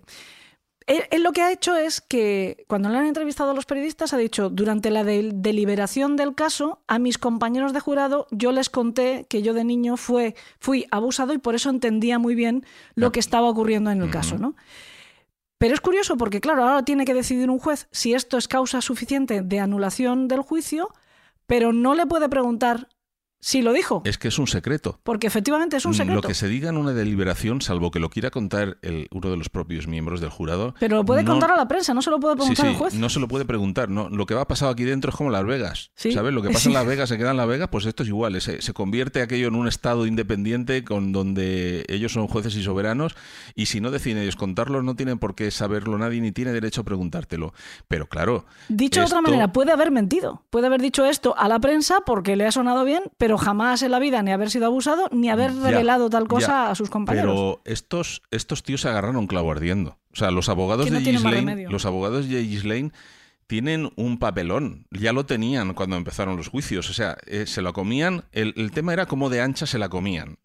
él, 0.85 1.03
él 1.11 1.23
lo 1.23 1.31
que 1.31 1.41
ha 1.43 1.51
hecho 1.53 1.77
es 1.77 2.01
que 2.01 2.65
cuando 2.67 2.89
le 2.89 2.97
han 2.97 3.05
entrevistado 3.05 3.51
a 3.51 3.53
los 3.53 3.65
periodistas 3.65 4.13
ha 4.13 4.17
dicho, 4.17 4.49
durante 4.49 4.89
la 4.91 5.05
del- 5.05 5.41
deliberación 5.41 6.17
del 6.17 6.35
caso, 6.35 6.81
a 6.87 6.99
mis 6.99 7.17
compañeros 7.17 7.71
de 7.71 7.79
jurado 7.79 8.27
yo 8.31 8.51
les 8.51 8.69
conté 8.69 9.25
que 9.29 9.41
yo 9.41 9.53
de 9.53 9.63
niño 9.63 9.95
fue, 9.95 10.35
fui 10.59 10.85
abusado 10.91 11.31
y 11.33 11.37
por 11.37 11.55
eso 11.55 11.69
entendía 11.69 12.19
muy 12.19 12.35
bien 12.35 12.65
lo 12.95 13.13
que 13.13 13.21
estaba 13.21 13.47
ocurriendo 13.47 13.91
en 13.91 14.01
el 14.01 14.09
caso, 14.09 14.37
¿no? 14.37 14.55
Pero 15.57 15.73
es 15.73 15.79
curioso 15.79 16.17
porque, 16.17 16.41
claro, 16.41 16.63
ahora 16.65 16.83
tiene 16.83 17.05
que 17.05 17.13
decidir 17.13 17.49
un 17.49 17.59
juez 17.59 17.87
si 17.91 18.13
esto 18.13 18.37
es 18.37 18.49
causa 18.49 18.81
suficiente 18.81 19.41
de 19.41 19.59
anulación 19.61 20.27
del 20.27 20.41
juicio, 20.41 20.89
pero 21.47 21.71
no 21.71 21.95
le 21.95 22.05
puede 22.05 22.27
preguntar 22.27 22.89
Sí 23.39 23.61
lo 23.61 23.71
dijo. 23.71 24.01
Es 24.03 24.17
que 24.17 24.29
es 24.29 24.39
un 24.39 24.47
secreto. 24.47 24.99
Porque 25.03 25.27
efectivamente 25.27 25.77
es 25.77 25.85
un 25.85 25.93
secreto. 25.93 26.21
Lo 26.21 26.27
que 26.27 26.33
se 26.33 26.47
diga 26.47 26.69
en 26.69 26.77
una 26.77 26.91
deliberación, 26.93 27.61
salvo 27.61 27.91
que 27.91 27.99
lo 27.99 28.09
quiera 28.09 28.31
contar 28.31 28.77
el, 28.81 29.07
uno 29.11 29.29
de 29.29 29.37
los 29.37 29.49
propios 29.49 29.87
miembros 29.87 30.21
del 30.21 30.31
jurado. 30.31 30.73
Pero 30.79 30.97
lo 30.97 31.05
puede 31.05 31.21
no- 31.23 31.31
contar 31.31 31.51
a 31.51 31.55
la 31.55 31.67
prensa, 31.67 31.93
no 31.93 32.01
se 32.01 32.09
lo 32.09 32.19
puede 32.19 32.33
Sí, 32.35 32.39
preguntar 32.39 32.65
sí, 32.65 32.71
al 32.71 32.75
juez. 32.77 32.93
no 32.95 33.09
se 33.09 33.19
lo 33.19 33.27
puede 33.27 33.45
preguntar. 33.45 33.89
No, 33.89 34.09
lo 34.09 34.25
que 34.25 34.33
va 34.33 34.47
pasado 34.47 34.71
aquí 34.71 34.83
dentro 34.85 35.11
es 35.11 35.15
como 35.15 35.29
Las 35.29 35.45
Vegas. 35.45 35.91
Sí. 35.95 36.11
¿Sabes? 36.11 36.33
Lo 36.33 36.41
que 36.41 36.49
pasa 36.49 36.67
en 36.69 36.73
Las 36.73 36.85
Vegas 36.87 37.09
se 37.09 37.17
queda 37.17 37.31
en 37.31 37.37
Las 37.37 37.47
Vegas, 37.47 37.69
pues 37.71 37.85
esto 37.85 38.03
es 38.03 38.09
igual. 38.09 38.41
Se, 38.41 38.61
se 38.61 38.73
convierte 38.73 39.21
aquello 39.21 39.47
en 39.47 39.55
un 39.55 39.67
estado 39.67 40.05
independiente 40.07 40.83
con 40.83 41.11
donde 41.11 41.85
ellos 41.89 42.11
son 42.13 42.27
jueces 42.27 42.55
y 42.55 42.63
soberanos. 42.63 43.15
Y 43.55 43.67
si 43.67 43.81
no 43.81 43.91
deciden 43.91 44.17
ellos 44.23 44.35
contarlo, 44.35 44.81
no 44.81 44.95
tienen 44.95 45.19
por 45.19 45.35
qué 45.35 45.51
saberlo 45.51 45.97
nadie 45.97 46.21
ni 46.21 46.31
tiene 46.31 46.51
derecho 46.53 46.81
a 46.81 46.85
preguntártelo. 46.85 47.53
Pero 47.87 48.07
claro. 48.07 48.45
Dicho 48.67 48.99
de 49.01 49.05
otra 49.05 49.21
manera, 49.21 49.53
puede 49.53 49.71
haber 49.71 49.91
mentido. 49.91 50.43
Puede 50.49 50.67
haber 50.67 50.81
dicho 50.81 51.05
esto 51.05 51.37
a 51.37 51.47
la 51.47 51.59
prensa 51.59 51.99
porque 52.05 52.35
le 52.35 52.45
ha 52.45 52.51
sonado 52.51 52.83
bien, 52.83 53.03
pero 53.17 53.36
jamás 53.37 53.81
en 53.83 53.91
la 53.91 53.99
vida 53.99 54.21
ni 54.23 54.31
haber 54.31 54.49
sido 54.49 54.65
abusado 54.65 55.07
ni 55.11 55.29
haber 55.29 55.53
Ya, 55.53 55.61
revelado 55.69 56.09
tal 56.09 56.27
cosa 56.27 56.47
ya. 56.47 56.69
a 56.71 56.75
sus 56.75 56.89
compañeros. 56.89 57.33
Pero 57.33 57.61
estos, 57.65 58.21
estos 58.31 58.63
tíos 58.63 58.81
se 58.81 58.89
agarraron 58.89 59.17
un 59.17 59.27
clavo 59.27 59.51
ardiendo. 59.51 59.97
O 60.13 60.15
sea, 60.15 60.31
los 60.31 60.49
abogados 60.49 60.89
no 60.91 60.99
de 60.99 61.17
remedio. 61.17 61.69
los 61.69 61.85
abogados 61.85 62.27
de 62.27 62.41
Ghislaine 62.43 62.91
tienen 63.45 63.91
un 63.95 64.19
papelón. 64.19 64.87
Ya 64.91 65.13
lo 65.13 65.25
tenían 65.25 65.73
cuando 65.73 65.95
empezaron 65.95 66.35
los 66.35 66.49
juicios. 66.49 66.89
O 66.89 66.93
sea, 66.93 67.15
eh, 67.27 67.45
se 67.45 67.61
lo 67.61 67.71
comían. 67.71 68.25
El, 68.33 68.53
el 68.57 68.71
tema 68.71 68.91
era 68.91 69.05
cómo 69.05 69.29
de 69.29 69.39
ancha 69.41 69.65
se 69.65 69.77
la 69.77 69.87
comían. 69.87 70.37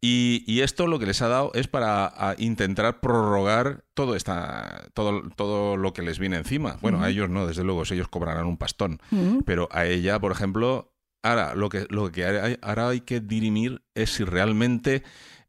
Y, 0.00 0.44
y 0.46 0.60
esto 0.60 0.86
lo 0.86 0.98
que 0.98 1.06
les 1.06 1.20
ha 1.22 1.28
dado 1.28 1.50
es 1.54 1.66
para 1.66 2.12
intentar 2.38 3.00
prorrogar 3.00 3.84
todo 3.94 4.14
esta, 4.16 4.88
todo, 4.94 5.22
todo 5.34 5.76
lo 5.76 5.92
que 5.92 6.02
les 6.02 6.18
viene 6.18 6.36
encima. 6.36 6.76
Bueno, 6.80 7.02
a 7.02 7.10
ellos 7.10 7.28
no, 7.28 7.46
desde 7.46 7.64
luego, 7.64 7.82
ellos 7.90 8.08
cobrarán 8.08 8.46
un 8.46 8.56
pastón. 8.56 9.00
Pero 9.44 9.68
a 9.72 9.86
ella, 9.86 10.20
por 10.20 10.30
ejemplo, 10.30 10.92
ahora 11.22 11.54
lo 11.54 11.68
que, 11.68 11.86
lo 11.90 12.10
que 12.12 12.24
hay- 12.24 12.58
ahora 12.62 12.88
hay 12.88 13.00
que 13.00 13.20
dirimir 13.20 13.82
es 13.94 14.10
si 14.14 14.24
realmente 14.24 15.02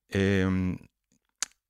eh, 0.10 0.76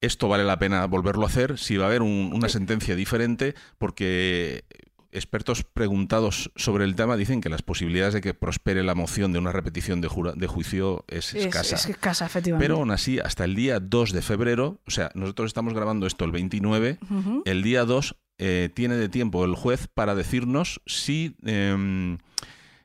esto 0.01 0.27
vale 0.27 0.43
la 0.43 0.57
pena 0.57 0.85
volverlo 0.87 1.23
a 1.23 1.27
hacer, 1.27 1.57
si 1.59 1.77
va 1.77 1.85
a 1.85 1.87
haber 1.89 2.01
un- 2.01 2.31
una 2.33 2.49
sentencia 2.49 2.95
diferente, 2.95 3.53
porque 3.77 4.63
expertos 5.13 5.63
preguntados 5.65 6.51
sobre 6.55 6.85
el 6.85 6.95
tema 6.95 7.17
dicen 7.17 7.41
que 7.41 7.49
las 7.49 7.61
posibilidades 7.61 8.13
de 8.13 8.21
que 8.21 8.33
prospere 8.33 8.81
la 8.81 8.95
moción 8.95 9.33
de 9.33 9.39
una 9.39 9.51
repetición 9.51 9.99
de, 10.01 10.07
jura- 10.07 10.31
de 10.33 10.47
juicio 10.47 11.03
es 11.09 11.33
Es, 11.35 11.45
escasa. 11.45 11.75
es 11.75 11.85
escasa, 11.87 12.25
efectivamente. 12.25 12.63
Pero 12.65 12.77
aún 12.79 12.91
así, 12.91 13.19
hasta 13.19 13.43
el 13.43 13.53
día 13.53 13.79
2 13.81 14.13
de 14.13 14.21
febrero, 14.21 14.79
o 14.87 14.91
sea, 14.91 15.11
nosotros 15.13 15.47
estamos 15.47 15.73
grabando 15.73 16.07
esto 16.07 16.23
el 16.25 16.31
29, 16.31 16.97
Ujú. 17.09 17.43
el 17.45 17.61
día 17.61 17.83
2 17.85 18.15
eh, 18.37 18.69
tiene 18.73 18.95
de 18.95 19.09
tiempo 19.09 19.43
el 19.45 19.53
juez 19.53 19.87
para 19.93 20.15
decirnos 20.15 20.81
si, 20.87 21.35
em, 21.45 22.17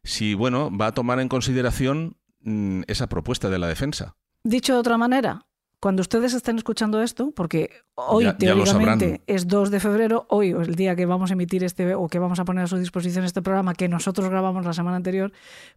si 0.07 0.35
bueno, 0.35 0.71
va 0.77 0.89
a 0.89 0.93
tomar 0.93 1.21
en 1.21 1.29
consideración 1.29 2.17
mm, 2.41 2.83
esa 2.87 3.09
propuesta 3.09 3.51
de 3.51 3.59
la 3.59 3.67
defensa. 3.69 4.17
Dicho 4.45 4.73
de 4.75 4.79
otra 4.79 4.97
manera, 4.97 5.47
cuando 5.81 6.01
ustedes 6.01 6.33
estén 6.33 6.57
escuchando 6.57 7.03
esto, 7.03 7.33
porque 7.33 7.71
hoy 7.97 8.25
Ya- 8.25 8.37
teóricamente 8.39 9.21
es 9.27 9.47
2 9.47 9.71
de 9.71 9.79
febrero, 9.81 10.27
hoy 10.31 10.51
el 10.51 10.75
día 10.75 10.97
que 10.97 11.05
vamos 11.05 11.31
a 11.31 11.35
emitir 11.35 11.65
este 11.65 11.95
o 11.95 12.09
que 12.09 12.19
vamos 12.19 12.39
a 12.41 12.45
poner 12.45 12.65
a 12.65 12.67
su 12.67 12.79
disposición 12.79 13.25
este 13.25 13.43
programa 13.43 13.75
que 13.75 13.89
nosotros 13.89 14.29
grabamos 14.31 14.65
la 14.65 14.73
semana 14.73 14.97
anterior, 14.97 15.33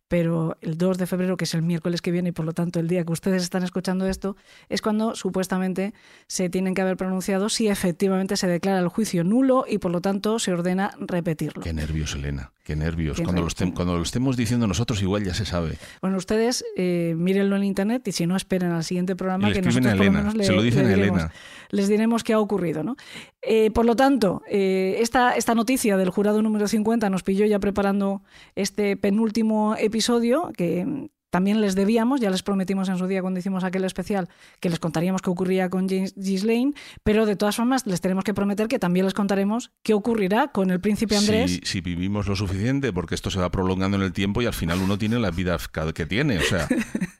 pero 0.07 0.57
el 0.61 0.77
2 0.77 0.97
de 0.97 1.05
febrero, 1.05 1.35
que 1.37 1.43
es 1.45 1.53
el 1.53 1.63
miércoles 1.63 2.01
que 2.01 2.11
viene 2.11 2.29
y 2.29 2.31
por 2.31 2.45
lo 2.45 2.53
tanto 2.53 2.79
el 2.79 2.87
día 2.87 3.03
que 3.03 3.11
ustedes 3.11 3.43
están 3.43 3.63
escuchando 3.63 4.07
esto, 4.07 4.37
es 4.69 4.81
cuando 4.81 5.15
supuestamente 5.15 5.93
se 6.27 6.49
tienen 6.49 6.73
que 6.75 6.81
haber 6.81 6.95
pronunciado 6.97 7.49
si 7.49 7.67
efectivamente 7.67 8.37
se 8.37 8.47
declara 8.47 8.79
el 8.79 8.87
juicio 8.87 9.23
nulo 9.23 9.65
y 9.67 9.79
por 9.79 9.91
lo 9.91 10.01
tanto 10.01 10.39
se 10.39 10.53
ordena 10.53 10.91
repetirlo. 10.99 11.61
Qué 11.63 11.73
nervios, 11.73 12.13
Elena, 12.15 12.53
qué 12.69 12.75
nervios. 12.75 13.17
Qué 13.17 13.23
cuando, 13.23 13.41
lo 13.41 13.47
nervios. 13.47 13.69
estem- 13.71 13.73
cuando 13.75 13.95
lo 13.97 14.03
estemos 14.03 14.37
diciendo 14.37 14.67
nosotros, 14.67 15.01
igual 15.01 15.23
ya 15.23 15.33
se 15.33 15.45
sabe. 15.45 15.77
Bueno, 16.01 16.17
ustedes 16.17 16.63
eh, 16.77 17.15
mírenlo 17.17 17.55
en 17.55 17.63
internet 17.63 18.07
y 18.07 18.11
si 18.11 18.27
no 18.27 18.35
esperen 18.35 18.71
al 18.71 18.83
siguiente 18.83 19.15
programa 19.15 19.49
Y 19.49 19.53
que 19.53 19.61
nosotros 19.61 19.85
a 19.87 19.89
por 19.89 19.97
lo 19.97 20.03
Elena, 20.03 20.19
menos 20.19 20.35
le, 20.35 20.43
se 20.45 20.53
lo 20.53 20.61
dicen 20.61 20.83
le 20.87 20.95
diremos, 20.95 21.19
Elena. 21.19 21.33
les 21.71 21.87
diremos 21.87 22.23
qué 22.23 22.33
ha 22.33 22.39
ocurrido. 22.39 22.83
¿no? 22.83 22.95
Eh, 23.41 23.71
por 23.71 23.85
lo 23.85 23.95
tanto, 23.95 24.43
eh, 24.49 24.97
esta, 24.99 25.35
esta 25.35 25.55
noticia 25.55 25.97
del 25.97 26.09
jurado 26.11 26.41
número 26.41 26.67
50 26.67 27.09
nos 27.09 27.23
pilló 27.23 27.45
ya 27.45 27.59
preparando 27.59 28.21
este 28.55 28.95
penúltimo 28.97 29.75
episodio 29.77 30.51
que 30.55 31.09
también 31.29 31.61
les 31.61 31.75
debíamos, 31.75 32.21
ya 32.21 32.29
les 32.29 32.43
prometimos 32.43 32.89
en 32.89 32.97
su 32.97 33.07
día 33.07 33.21
cuando 33.21 33.39
hicimos 33.39 33.63
aquel 33.63 33.83
especial 33.83 34.29
que 34.59 34.69
les 34.69 34.79
contaríamos 34.79 35.21
qué 35.21 35.29
ocurría 35.29 35.69
con 35.69 35.87
James 35.87 36.13
Ghislaine, 36.15 36.73
pero 37.03 37.25
de 37.25 37.35
todas 37.35 37.55
formas 37.55 37.85
les 37.85 38.01
tenemos 38.01 38.23
que 38.23 38.33
prometer 38.33 38.67
que 38.67 38.79
también 38.79 39.05
les 39.05 39.13
contaremos 39.13 39.71
qué 39.83 39.93
ocurrirá 39.93 40.49
con 40.49 40.71
el 40.71 40.79
príncipe 40.79 41.17
Andrés. 41.17 41.51
Si, 41.51 41.61
si 41.63 41.81
vivimos 41.81 42.27
lo 42.27 42.35
suficiente, 42.35 42.93
porque 42.93 43.15
esto 43.15 43.29
se 43.29 43.39
va 43.39 43.51
prolongando 43.51 43.97
en 43.97 44.03
el 44.03 44.13
tiempo 44.13 44.41
y 44.41 44.45
al 44.45 44.53
final 44.53 44.79
uno 44.81 44.97
tiene 44.97 45.19
la 45.19 45.31
vida 45.31 45.57
que 45.93 46.05
tiene. 46.05 46.39
O 46.39 46.43
sea, 46.43 46.67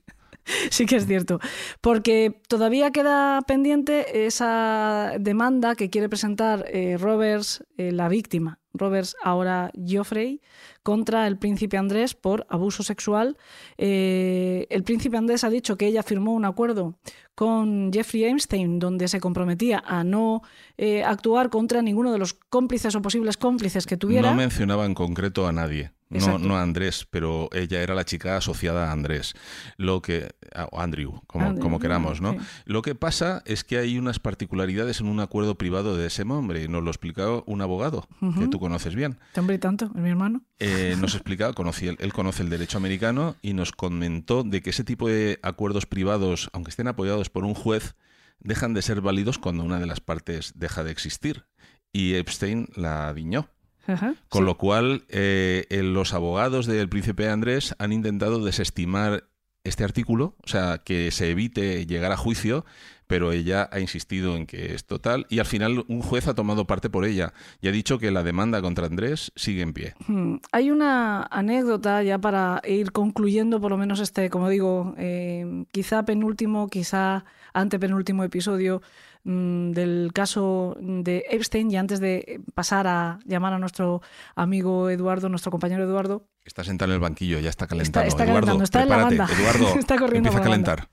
Sí 0.71 0.85
que 0.85 0.95
es 0.95 1.05
cierto, 1.05 1.39
porque 1.81 2.41
todavía 2.47 2.91
queda 2.91 3.41
pendiente 3.43 4.25
esa 4.25 5.13
demanda 5.19 5.75
que 5.75 5.89
quiere 5.89 6.09
presentar 6.09 6.65
eh, 6.67 6.97
Roberts, 6.97 7.63
eh, 7.77 7.91
la 7.91 8.09
víctima, 8.09 8.58
Roberts 8.73 9.15
ahora 9.23 9.71
Geoffrey, 9.85 10.41
contra 10.83 11.27
el 11.27 11.37
príncipe 11.37 11.77
Andrés 11.77 12.13
por 12.13 12.45
abuso 12.49 12.83
sexual. 12.83 13.37
Eh, 13.77 14.67
el 14.69 14.83
príncipe 14.83 15.17
Andrés 15.17 15.43
ha 15.43 15.49
dicho 15.49 15.77
que 15.77 15.87
ella 15.87 16.03
firmó 16.03 16.33
un 16.33 16.45
acuerdo 16.45 16.95
con 17.35 17.91
Jeffrey 17.93 18.25
Epstein 18.25 18.79
donde 18.79 19.07
se 19.07 19.19
comprometía 19.19 19.83
a 19.85 20.03
no 20.03 20.41
eh, 20.77 21.03
actuar 21.03 21.49
contra 21.49 21.81
ninguno 21.81 22.11
de 22.11 22.19
los 22.19 22.33
cómplices 22.33 22.95
o 22.95 23.01
posibles 23.01 23.37
cómplices 23.37 23.85
que 23.85 23.97
tuviera. 23.97 24.29
no 24.29 24.35
mencionaba 24.35 24.85
en 24.85 24.93
concreto 24.93 25.47
a 25.47 25.51
nadie. 25.51 25.91
No, 26.09 26.17
Exacto. 26.17 26.47
no 26.47 26.57
a 26.57 26.63
Andrés, 26.63 27.07
pero 27.11 27.49
ella 27.53 27.83
era 27.83 27.93
la 27.93 28.03
chica 28.03 28.35
asociada 28.35 28.89
a 28.89 28.91
Andrés. 28.91 29.35
Lo 29.77 30.01
que. 30.01 30.29
a 30.55 30.67
Andrew, 30.81 31.21
como, 31.27 31.45
Andrew, 31.45 31.61
como 31.61 31.79
queramos, 31.79 32.19
¿no? 32.19 32.33
sí. 32.33 32.39
Lo 32.65 32.81
que 32.81 32.95
pasa 32.95 33.43
es 33.45 33.63
que 33.63 33.77
hay 33.77 33.99
unas 33.99 34.19
particularidades 34.19 35.01
en 35.01 35.07
un 35.07 35.19
acuerdo 35.19 35.55
privado 35.55 35.95
de 35.95 36.07
ese 36.07 36.23
hombre. 36.23 36.67
Nos 36.67 36.83
lo 36.83 36.89
explicó 36.89 37.43
un 37.45 37.61
abogado 37.61 38.07
que 38.39 38.47
tú 38.47 38.59
conoces 38.59 38.95
bien. 38.95 39.19
Este 39.27 39.39
hombre 39.39 39.57
y 39.57 39.59
tanto, 39.59 39.85
es 39.85 39.93
mi 39.93 40.09
hermano. 40.09 40.41
Eh, 40.57 40.95
nos 40.99 41.13
explicaba, 41.15 41.53
conocía, 41.53 41.93
él 41.97 42.13
conoce 42.13 42.41
el 42.41 42.49
derecho 42.49 42.77
americano 42.77 43.35
y 43.43 43.53
nos 43.53 43.71
comentó 43.71 44.43
de 44.43 44.61
que 44.63 44.71
ese 44.71 44.83
tipo 44.83 45.07
de 45.07 45.39
acuerdos 45.43 45.85
privados, 45.85 46.49
aunque 46.53 46.71
estén 46.71 46.87
apoyados 46.87 47.29
por 47.29 47.45
un 47.45 47.53
juez, 47.53 47.95
dejan 48.39 48.73
de 48.73 48.81
ser 48.81 49.01
válidos 49.01 49.37
cuando 49.37 49.63
una 49.63 49.79
de 49.79 49.85
las 49.85 49.99
partes 49.99 50.53
deja 50.55 50.83
de 50.83 50.91
existir. 50.91 51.45
Y 51.91 52.15
Epstein 52.15 52.67
la 52.75 53.13
diñó. 53.13 53.49
Ajá, 53.89 54.15
Con 54.29 54.41
sí. 54.41 54.45
lo 54.45 54.57
cual, 54.57 55.03
eh, 55.09 55.65
eh, 55.69 55.83
los 55.83 56.13
abogados 56.13 56.65
del 56.65 56.89
príncipe 56.89 57.27
Andrés 57.29 57.75
han 57.79 57.91
intentado 57.91 58.43
desestimar 58.43 59.25
este 59.63 59.83
artículo, 59.83 60.35
o 60.43 60.47
sea, 60.47 60.77
que 60.83 61.11
se 61.11 61.29
evite 61.31 61.85
llegar 61.85 62.11
a 62.13 62.17
juicio, 62.17 62.65
pero 63.07 63.31
ella 63.31 63.67
ha 63.71 63.79
insistido 63.79 64.35
en 64.37 64.45
que 64.45 64.73
es 64.73 64.85
total 64.85 65.25
y 65.29 65.39
al 65.39 65.45
final 65.47 65.83
un 65.87 66.01
juez 66.01 66.27
ha 66.27 66.35
tomado 66.35 66.65
parte 66.65 66.89
por 66.89 67.05
ella 67.05 67.33
y 67.59 67.67
ha 67.67 67.71
dicho 67.71 67.97
que 67.99 68.11
la 68.11 68.23
demanda 68.23 68.61
contra 68.61 68.85
Andrés 68.85 69.31
sigue 69.35 69.61
en 69.63 69.73
pie. 69.73 69.95
Hmm, 70.07 70.35
Hay 70.51 70.69
una 70.71 71.23
anécdota 71.23 72.03
ya 72.03 72.19
para 72.19 72.61
ir 72.67 72.91
concluyendo 72.91 73.59
por 73.59 73.71
lo 73.71 73.77
menos 73.77 73.99
este, 73.99 74.29
como 74.29 74.47
digo, 74.47 74.93
eh, 74.97 75.65
quizá 75.71 76.03
penúltimo, 76.05 76.67
quizá 76.69 77.25
antepenúltimo 77.53 78.23
episodio 78.23 78.81
mm, 79.23 79.71
del 79.71 80.11
caso 80.13 80.75
de 80.79 81.25
Epstein 81.29 81.71
y 81.71 81.77
antes 81.77 81.99
de 81.99 82.41
pasar 82.53 82.87
a 82.87 83.19
llamar 83.25 83.53
a 83.53 83.59
nuestro 83.59 84.01
amigo 84.35 84.89
Eduardo, 84.89 85.29
nuestro 85.29 85.51
compañero 85.51 85.83
Eduardo, 85.83 86.25
Está 86.45 86.63
sentado 86.63 86.91
en 86.91 86.95
el 86.95 86.99
banquillo, 87.01 87.37
ya 87.39 87.49
está 87.49 87.67
calentando. 87.67 88.07
está 88.07 88.23
Eduardo, 88.23 88.39
calentando, 88.47 88.63
está 88.63 88.81
en 88.81 88.89
la 88.89 88.97
banda. 88.97 89.27
Eduardo, 89.31 89.67
Está 89.79 89.97
corriendo 89.99 90.29
empieza 90.29 90.39
a 90.39 90.43
calentar. 90.49 90.89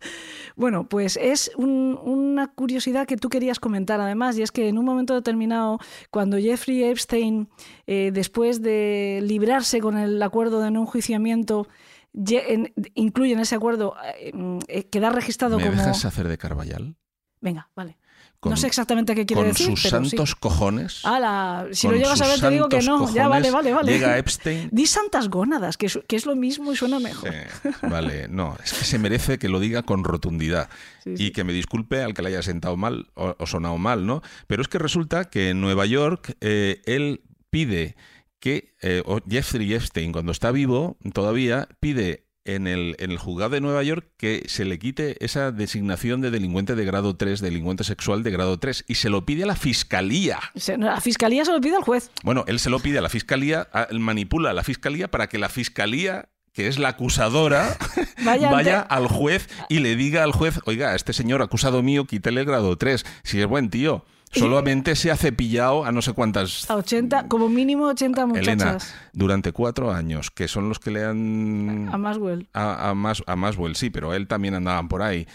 Bueno, 0.54 0.86
pues 0.88 1.16
es 1.16 1.50
un- 1.56 1.98
una 2.02 2.48
curiosidad 2.52 3.06
que 3.06 3.16
tú 3.16 3.28
querías 3.30 3.58
comentar 3.58 3.98
además, 4.00 4.36
y 4.36 4.42
es 4.42 4.52
que 4.52 4.68
en 4.68 4.76
un 4.76 4.84
momento 4.84 5.14
determinado, 5.14 5.78
cuando 6.10 6.36
Jeffrey 6.38 6.82
Epstein, 6.84 7.48
eh, 7.86 8.10
después 8.12 8.60
de 8.60 9.20
librarse 9.22 9.80
con 9.80 9.96
el 9.96 10.22
acuerdo 10.22 10.60
de 10.60 10.70
no 10.70 10.80
enjuiciamiento, 10.82 11.68
ye- 12.12 12.52
en- 12.52 12.74
incluye 12.94 13.32
en 13.32 13.40
ese 13.40 13.54
acuerdo 13.54 13.94
eh, 14.18 14.32
eh, 14.68 14.84
quedar 14.90 15.14
registrado 15.14 15.56
¿Me 15.58 15.64
como... 15.66 15.76
dejas 15.76 16.04
hacer 16.04 16.28
de 16.28 16.36
Carvallal? 16.36 16.96
Venga, 17.40 17.70
vale. 17.74 17.96
Con- 18.40 18.50
no 18.50 18.56
sé 18.56 18.66
exactamente 18.66 19.14
qué 19.14 19.24
quiere 19.26 19.42
Con 19.42 19.48
decir, 19.50 19.66
sus 19.66 19.82
pero 19.82 20.04
sí. 20.04 20.10
santos 20.10 20.34
cojones. 20.34 21.04
Ala, 21.04 21.66
si 21.72 21.86
con 21.86 21.94
lo 21.94 21.98
llegas 22.02 22.20
a 22.20 22.24
sus 22.24 22.34
ver 22.34 22.40
te 22.50 22.54
digo 22.54 22.68
que 22.68 22.82
no. 22.82 23.12
Ya, 23.14 23.28
vale, 23.28 23.50
vale, 23.50 23.72
vale. 23.72 23.92
Llega 23.92 24.18
Epstein. 24.18 24.68
Di 24.72 24.86
santas 24.86 25.28
gónadas, 25.28 25.76
que 25.76 25.86
es, 25.86 25.98
que 26.06 26.16
es 26.16 26.26
lo 26.26 26.36
mismo 26.36 26.72
y 26.72 26.76
suena 26.76 27.00
mejor. 27.00 27.30
Sí, 27.30 27.68
vale, 27.82 28.28
no, 28.28 28.56
es 28.64 28.72
que 28.72 28.84
se 28.84 28.98
merece 28.98 29.38
que 29.38 29.48
lo 29.48 29.58
diga 29.60 29.82
con 29.82 30.04
rotundidad 30.04 30.68
Sí, 31.04 31.14
y 31.18 31.30
que 31.30 31.44
me 31.44 31.52
disculpe 31.52 32.02
al 32.02 32.14
que 32.14 32.22
le 32.22 32.28
haya 32.28 32.42
sentado 32.42 32.76
mal 32.76 33.08
o, 33.14 33.34
o 33.38 33.46
sonado 33.46 33.78
mal, 33.78 34.06
¿no? 34.06 34.22
Pero 34.46 34.62
es 34.62 34.68
que 34.68 34.78
resulta 34.78 35.26
que 35.26 35.50
en 35.50 35.60
Nueva 35.60 35.86
York 35.86 36.36
eh, 36.40 36.82
él 36.86 37.22
pide 37.50 37.96
que 38.40 38.74
eh, 38.82 39.02
Jeffrey 39.28 39.72
Epstein, 39.72 40.12
cuando 40.12 40.30
está 40.30 40.50
vivo 40.50 40.98
todavía, 41.14 41.68
pide 41.80 42.25
en 42.46 42.66
el, 42.66 42.96
en 42.98 43.10
el 43.10 43.18
juzgado 43.18 43.50
de 43.50 43.60
Nueva 43.60 43.82
York 43.82 44.06
que 44.16 44.44
se 44.46 44.64
le 44.64 44.78
quite 44.78 45.22
esa 45.24 45.52
designación 45.52 46.20
de 46.20 46.30
delincuente 46.30 46.74
de 46.74 46.84
grado 46.84 47.16
3, 47.16 47.40
delincuente 47.40 47.84
sexual 47.84 48.22
de 48.22 48.30
grado 48.30 48.58
3, 48.58 48.84
y 48.88 48.94
se 48.94 49.10
lo 49.10 49.26
pide 49.26 49.42
a 49.42 49.46
la 49.46 49.56
fiscalía. 49.56 50.38
La 50.78 51.00
fiscalía 51.00 51.44
se 51.44 51.52
lo 51.52 51.60
pide 51.60 51.76
al 51.76 51.82
juez. 51.82 52.10
Bueno, 52.22 52.44
él 52.46 52.58
se 52.58 52.70
lo 52.70 52.78
pide 52.78 52.98
a 52.98 53.02
la 53.02 53.08
fiscalía, 53.08 53.68
a- 53.72 53.84
él 53.90 54.00
manipula 54.00 54.50
a 54.50 54.52
la 54.54 54.64
fiscalía 54.64 55.08
para 55.10 55.28
que 55.28 55.38
la 55.38 55.48
fiscalía 55.48 56.28
que 56.52 56.68
es 56.68 56.78
la 56.78 56.88
acusadora, 56.88 57.76
Vaya 58.24 58.50
vaya, 58.50 58.80
al 58.80 59.08
juez 59.08 59.46
y 59.68 59.80
le 59.80 59.94
diga 59.94 60.22
al 60.24 60.32
juez, 60.32 60.58
oiga, 60.64 60.94
este 60.94 61.12
señor 61.12 61.42
acusado 61.42 61.82
mío, 61.82 62.06
quítele 62.06 62.40
el 62.40 62.46
grado 62.46 62.76
3, 62.78 63.04
si 63.24 63.40
es 63.42 63.46
buen 63.46 63.68
tío. 63.68 64.06
Solamente 64.38 64.94
se 64.96 65.10
ha 65.10 65.16
cepillado 65.16 65.84
a 65.84 65.92
no 65.92 66.02
sé 66.02 66.12
cuántas... 66.12 66.68
A 66.70 66.76
80, 66.76 67.28
como 67.28 67.48
mínimo 67.48 67.86
80 67.86 68.22
Elena, 68.22 68.64
muchachas. 68.64 68.94
durante 69.12 69.52
cuatro 69.52 69.92
años, 69.92 70.30
que 70.30 70.48
son 70.48 70.68
los 70.68 70.78
que 70.78 70.90
le 70.90 71.04
han... 71.04 71.88
A 71.92 71.98
Maswell. 71.98 72.48
a, 72.52 72.90
a, 72.90 72.94
Mas- 72.94 73.22
a 73.26 73.36
Maswell, 73.36 73.76
sí, 73.76 73.90
pero 73.90 74.14
él 74.14 74.26
también 74.28 74.54
andaban 74.54 74.88
por 74.88 75.02
ahí. 75.02 75.26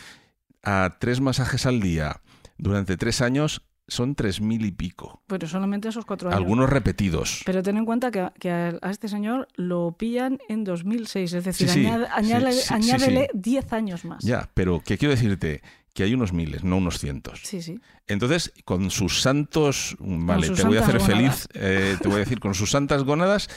A 0.64 0.98
tres 1.00 1.22
masajes 1.22 1.66
al 1.66 1.80
día 1.82 2.22
durante 2.58 2.96
tres 2.98 3.22
años 3.22 3.64
son 3.88 4.16
tres 4.16 4.40
mil 4.40 4.64
y 4.64 4.72
pico. 4.72 5.22
Pero 5.28 5.48
solamente 5.48 5.90
esos 5.90 6.06
cuatro 6.06 6.30
años. 6.30 6.38
Algunos 6.40 6.70
repetidos. 6.70 7.42
Pero 7.46 7.62
ten 7.64 7.76
en 7.78 7.84
cuenta 7.86 8.10
que, 8.12 8.22
a- 8.22 8.34
que 8.40 8.50
a, 8.52 8.74
a 8.82 8.90
este 8.92 9.08
señor 9.10 9.48
lo 9.56 9.98
pillan 9.98 10.38
en 10.48 10.64
2006, 10.64 11.34
es 11.34 11.44
decir, 11.44 11.68
Sí, 11.68 11.80
sí, 11.82 11.86
añade- 11.88 12.06
sí, 12.06 12.12
añádele, 12.14 12.52
sí, 12.54 12.62
sí, 12.68 12.74
añádele 12.74 13.22
sí. 13.34 13.40
10 13.40 13.74
años 13.74 14.06
más. 14.06 14.24
Ya, 14.24 14.50
pero 14.54 14.80
que 14.82 14.98
quiero 14.98 15.14
decirte 15.14 15.62
que 15.94 16.04
hay 16.04 16.14
unos 16.14 16.32
miles, 16.32 16.64
no 16.64 16.78
unos 16.78 17.00
cientos. 17.00 17.42
Sí, 17.44 17.62
sí. 17.62 17.80
Entonces, 18.08 18.54
con 18.66 18.92
sus 18.92 19.22
santos, 19.22 19.96
vale, 20.00 20.48
sus 20.48 20.58
te 20.58 20.66
voy 20.66 20.78
a 20.78 20.82
hacer 20.82 21.02
feliz, 21.02 21.48
eh, 21.54 21.98
te 22.02 22.08
voy 22.08 22.18
a 22.18 22.20
decir, 22.20 22.40
con 22.40 22.54
sus 22.56 22.72
santas 22.72 23.04
gónadas, 23.04 23.50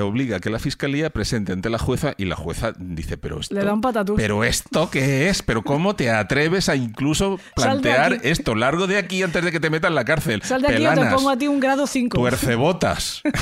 obliga 0.00 0.36
a 0.36 0.40
que 0.40 0.50
la 0.50 0.58
fiscalía 0.58 1.08
presente 1.10 1.52
ante 1.52 1.70
la 1.70 1.78
jueza 1.78 2.12
y 2.18 2.26
la 2.26 2.36
jueza 2.36 2.72
dice, 2.78 3.16
pero 3.16 3.40
esto, 3.40 3.54
Le 3.54 3.64
da 3.64 3.72
un 3.72 3.80
patatús. 3.80 4.16
pero 4.16 4.44
esto 4.44 4.90
qué 4.90 5.28
es, 5.30 5.42
pero 5.42 5.62
cómo 5.62 5.96
te 5.96 6.10
atreves 6.10 6.68
a 6.68 6.76
incluso 6.76 7.38
plantear 7.54 8.18
esto, 8.24 8.54
largo 8.54 8.86
de 8.86 8.98
aquí 8.98 9.22
antes 9.22 9.42
de 9.42 9.50
que 9.52 9.58
te 9.60 9.70
metan 9.70 9.92
en 9.92 9.94
la 9.94 10.04
cárcel. 10.04 10.42
Sal 10.42 10.60
de 10.60 10.68
aquí 10.68 10.84
o 10.84 10.90
te 10.90 10.94
Pelanas, 10.96 11.14
pongo 11.14 11.30
a 11.30 11.38
ti 11.38 11.46
un 11.48 11.60
grado 11.60 11.86
5. 11.86 12.18
tuercebotas. 12.18 13.22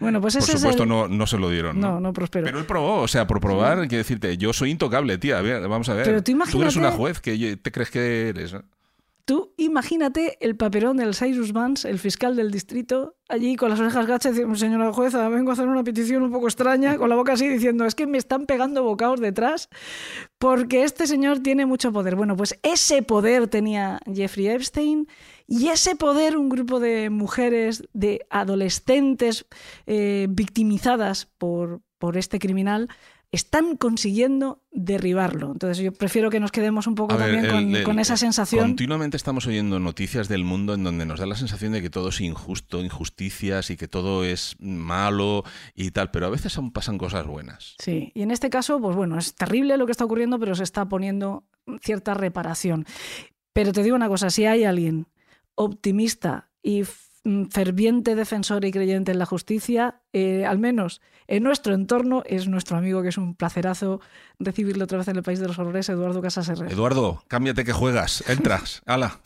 Bueno, 0.00 0.20
pues 0.20 0.34
Por 0.34 0.42
ese 0.42 0.52
supuesto 0.58 0.82
es 0.82 0.86
el... 0.86 0.88
no, 0.88 1.06
no 1.08 1.26
se 1.26 1.36
lo 1.38 1.48
dieron. 1.50 1.78
No, 1.78 2.00
no 2.00 2.12
prosperó. 2.12 2.44
Pero 2.46 2.58
él 2.58 2.64
probó, 2.64 3.02
o 3.02 3.08
sea, 3.08 3.26
por 3.26 3.38
probar, 3.40 3.78
quiero 3.86 3.98
decirte, 3.98 4.36
yo 4.36 4.52
soy 4.52 4.70
intocable, 4.70 5.18
tía. 5.18 5.38
A 5.38 5.42
ver, 5.42 5.60
vamos 5.68 5.88
a 5.90 5.94
ver. 5.94 6.04
Pero 6.06 6.22
tú 6.24 6.32
eres 6.32 6.52
imagínate- 6.54 6.78
una 6.78 6.90
juez 6.90 7.20
que 7.20 7.56
te 7.56 7.70
crees 7.70 7.90
que 7.90 8.30
eres. 8.30 8.56
Tú 9.24 9.54
imagínate 9.56 10.36
el 10.40 10.56
papelón 10.56 10.96
del 10.96 11.14
Cyrus 11.14 11.52
Vance, 11.52 11.88
el 11.88 11.98
fiscal 11.98 12.36
del 12.36 12.50
distrito, 12.50 13.16
allí 13.28 13.56
con 13.56 13.70
las 13.70 13.80
orejas 13.80 14.06
gachas 14.06 14.32
diciendo, 14.32 14.56
señora 14.56 14.92
jueza, 14.92 15.28
vengo 15.28 15.50
a 15.50 15.52
hacer 15.52 15.68
una 15.68 15.84
petición 15.84 16.22
un 16.22 16.32
poco 16.32 16.46
extraña, 16.46 16.96
con 16.96 17.08
la 17.08 17.16
boca 17.16 17.34
así 17.34 17.48
diciendo, 17.48 17.84
es 17.84 17.94
que 17.94 18.06
me 18.06 18.18
están 18.18 18.46
pegando 18.46 18.82
bocados 18.82 19.20
detrás 19.20 19.68
porque 20.38 20.84
este 20.84 21.06
señor 21.06 21.40
tiene 21.40 21.66
mucho 21.66 21.92
poder. 21.92 22.16
Bueno, 22.16 22.36
pues 22.36 22.58
ese 22.62 23.02
poder 23.02 23.46
tenía 23.46 24.00
Jeffrey 24.12 24.48
Epstein 24.48 25.06
y 25.46 25.68
ese 25.68 25.96
poder 25.96 26.36
un 26.36 26.48
grupo 26.48 26.80
de 26.80 27.10
mujeres, 27.10 27.84
de 27.92 28.26
adolescentes 28.30 29.46
eh, 29.86 30.26
victimizadas 30.30 31.26
por, 31.38 31.82
por 31.98 32.16
este 32.16 32.38
criminal, 32.38 32.88
están 33.32 33.76
consiguiendo 33.76 34.60
derribarlo. 34.72 35.52
Entonces 35.52 35.78
yo 35.78 35.92
prefiero 35.92 36.30
que 36.30 36.40
nos 36.40 36.50
quedemos 36.50 36.88
un 36.88 36.96
poco 36.96 37.14
A 37.14 37.16
ver, 37.16 37.26
también 37.26 37.44
el- 37.44 37.50
con, 37.50 37.76
el- 37.76 37.82
con 37.84 37.98
esa 38.00 38.16
sensación. 38.16 38.66
Continuamente 38.66 39.16
estamos 39.16 39.46
oyendo 39.46 39.78
noticias 39.78 40.28
del 40.28 40.42
mundo 40.44 40.74
en 40.74 40.82
donde 40.82 41.06
nos 41.06 41.20
da 41.20 41.26
la 41.26 41.36
sensación 41.36 41.72
de 41.72 41.80
que 41.80 41.90
todo 41.90 42.08
es 42.08 42.20
injusto, 42.20 42.82
injusticias 42.82 43.70
y 43.70 43.76
que 43.76 43.86
todo 43.86 44.24
es 44.24 44.56
malo 44.58 45.44
y 45.76 45.92
tal, 45.92 46.10
pero 46.10 46.26
a 46.26 46.30
veces 46.30 46.56
aún 46.56 46.72
pasan 46.72 46.98
cosas 46.98 47.24
buenas. 47.26 47.76
Sí, 47.78 48.10
y 48.14 48.22
en 48.22 48.32
este 48.32 48.50
caso, 48.50 48.80
pues 48.80 48.96
bueno, 48.96 49.16
es 49.16 49.34
terrible 49.36 49.76
lo 49.76 49.86
que 49.86 49.92
está 49.92 50.04
ocurriendo, 50.04 50.40
pero 50.40 50.56
se 50.56 50.64
está 50.64 50.88
poniendo 50.88 51.44
cierta 51.82 52.14
reparación. 52.14 52.84
Pero 53.52 53.72
te 53.72 53.82
digo 53.84 53.94
una 53.94 54.08
cosa, 54.08 54.30
si 54.30 54.44
hay 54.46 54.64
alguien 54.64 55.06
optimista 55.54 56.48
y 56.62 56.82
ferviente 57.50 58.14
defensor 58.14 58.64
y 58.64 58.72
creyente 58.72 59.12
en 59.12 59.18
la 59.18 59.26
justicia, 59.26 60.00
eh, 60.12 60.46
al 60.46 60.58
menos 60.58 61.00
en 61.26 61.42
nuestro 61.42 61.74
entorno, 61.74 62.22
es 62.26 62.48
nuestro 62.48 62.76
amigo, 62.76 63.02
que 63.02 63.08
es 63.08 63.18
un 63.18 63.34
placerazo 63.34 64.00
recibirlo 64.38 64.84
otra 64.84 64.98
vez 64.98 65.08
en 65.08 65.16
el 65.16 65.22
País 65.22 65.38
de 65.38 65.46
los 65.46 65.58
Horrores, 65.58 65.88
Eduardo 65.88 66.22
Casas 66.22 66.48
Herrera. 66.48 66.72
Eduardo, 66.72 67.22
cámbiate 67.28 67.64
que 67.64 67.72
juegas, 67.72 68.28
entras, 68.28 68.82
ala. 68.86 69.20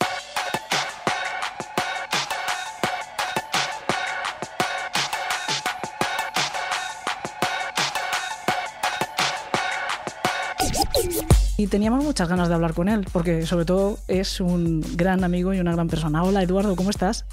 Teníamos 11.75 12.05
muchas 12.05 12.29
ganas 12.29 12.47
de 12.47 12.55
hablar 12.55 12.73
con 12.73 12.87
él, 12.87 13.05
porque 13.11 13.45
sobre 13.45 13.65
todo 13.65 13.99
es 14.07 14.39
un 14.39 14.81
gran 14.95 15.25
amigo 15.25 15.53
y 15.53 15.59
una 15.59 15.73
gran 15.73 15.89
persona. 15.89 16.23
Hola 16.23 16.41
Eduardo, 16.41 16.73
¿cómo 16.77 16.89
estás? 16.89 17.25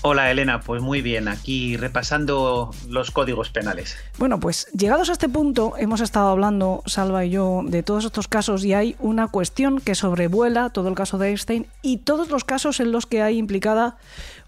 Hola 0.00 0.30
Elena, 0.30 0.60
pues 0.60 0.80
muy 0.80 1.02
bien, 1.02 1.28
aquí 1.28 1.76
repasando 1.76 2.70
los 2.88 3.10
códigos 3.10 3.50
penales. 3.50 3.98
Bueno, 4.16 4.40
pues 4.40 4.68
llegados 4.72 5.10
a 5.10 5.12
este 5.12 5.28
punto, 5.28 5.74
hemos 5.76 6.00
estado 6.00 6.30
hablando, 6.30 6.82
Salva 6.86 7.26
y 7.26 7.30
yo, 7.30 7.60
de 7.66 7.82
todos 7.82 8.06
estos 8.06 8.26
casos 8.26 8.64
y 8.64 8.72
hay 8.72 8.96
una 9.00 9.28
cuestión 9.28 9.82
que 9.82 9.94
sobrevuela 9.94 10.70
todo 10.70 10.88
el 10.88 10.94
caso 10.94 11.18
de 11.18 11.28
Einstein 11.28 11.66
y 11.82 11.98
todos 11.98 12.30
los 12.30 12.44
casos 12.44 12.80
en 12.80 12.92
los 12.92 13.04
que 13.04 13.20
hay 13.20 13.36
implicada 13.36 13.98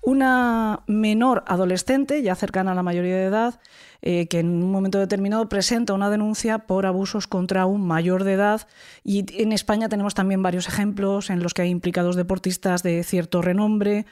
una 0.01 0.81
menor 0.87 1.45
adolescente, 1.47 2.23
ya 2.23 2.35
cercana 2.37 2.73
a 2.73 2.75
la 2.75 2.83
mayoría 2.83 3.17
de 3.17 3.25
edad, 3.25 3.61
eh, 4.03 4.27
que 4.27 4.41
en 4.41 4.63
un 4.63 4.71
momento 4.71 4.99
determinado 4.99 5.49
presenta 5.49 5.95
una 5.95 6.11
denuncia 6.11 6.67
por 6.67 6.87
abusos 6.87 7.27
contra 7.27 7.67
un 7.67 7.87
mayor 7.87 8.25
de 8.25 8.35
edad. 8.35 8.69
Y 9.03 9.25
en 9.43 9.53
España 9.53 9.89
tenemos 9.89 10.15
también 10.15 10.43
varios 10.43 10.69
ejemplos 10.69 11.31
en 11.31 11.43
los 11.43 11.55
que 11.55 11.63
hay 11.63 11.71
implicados 11.71 12.17
deportistas 12.17 12.83
de 12.83 13.03
cierto 13.05 13.43
renombre. 13.43 14.07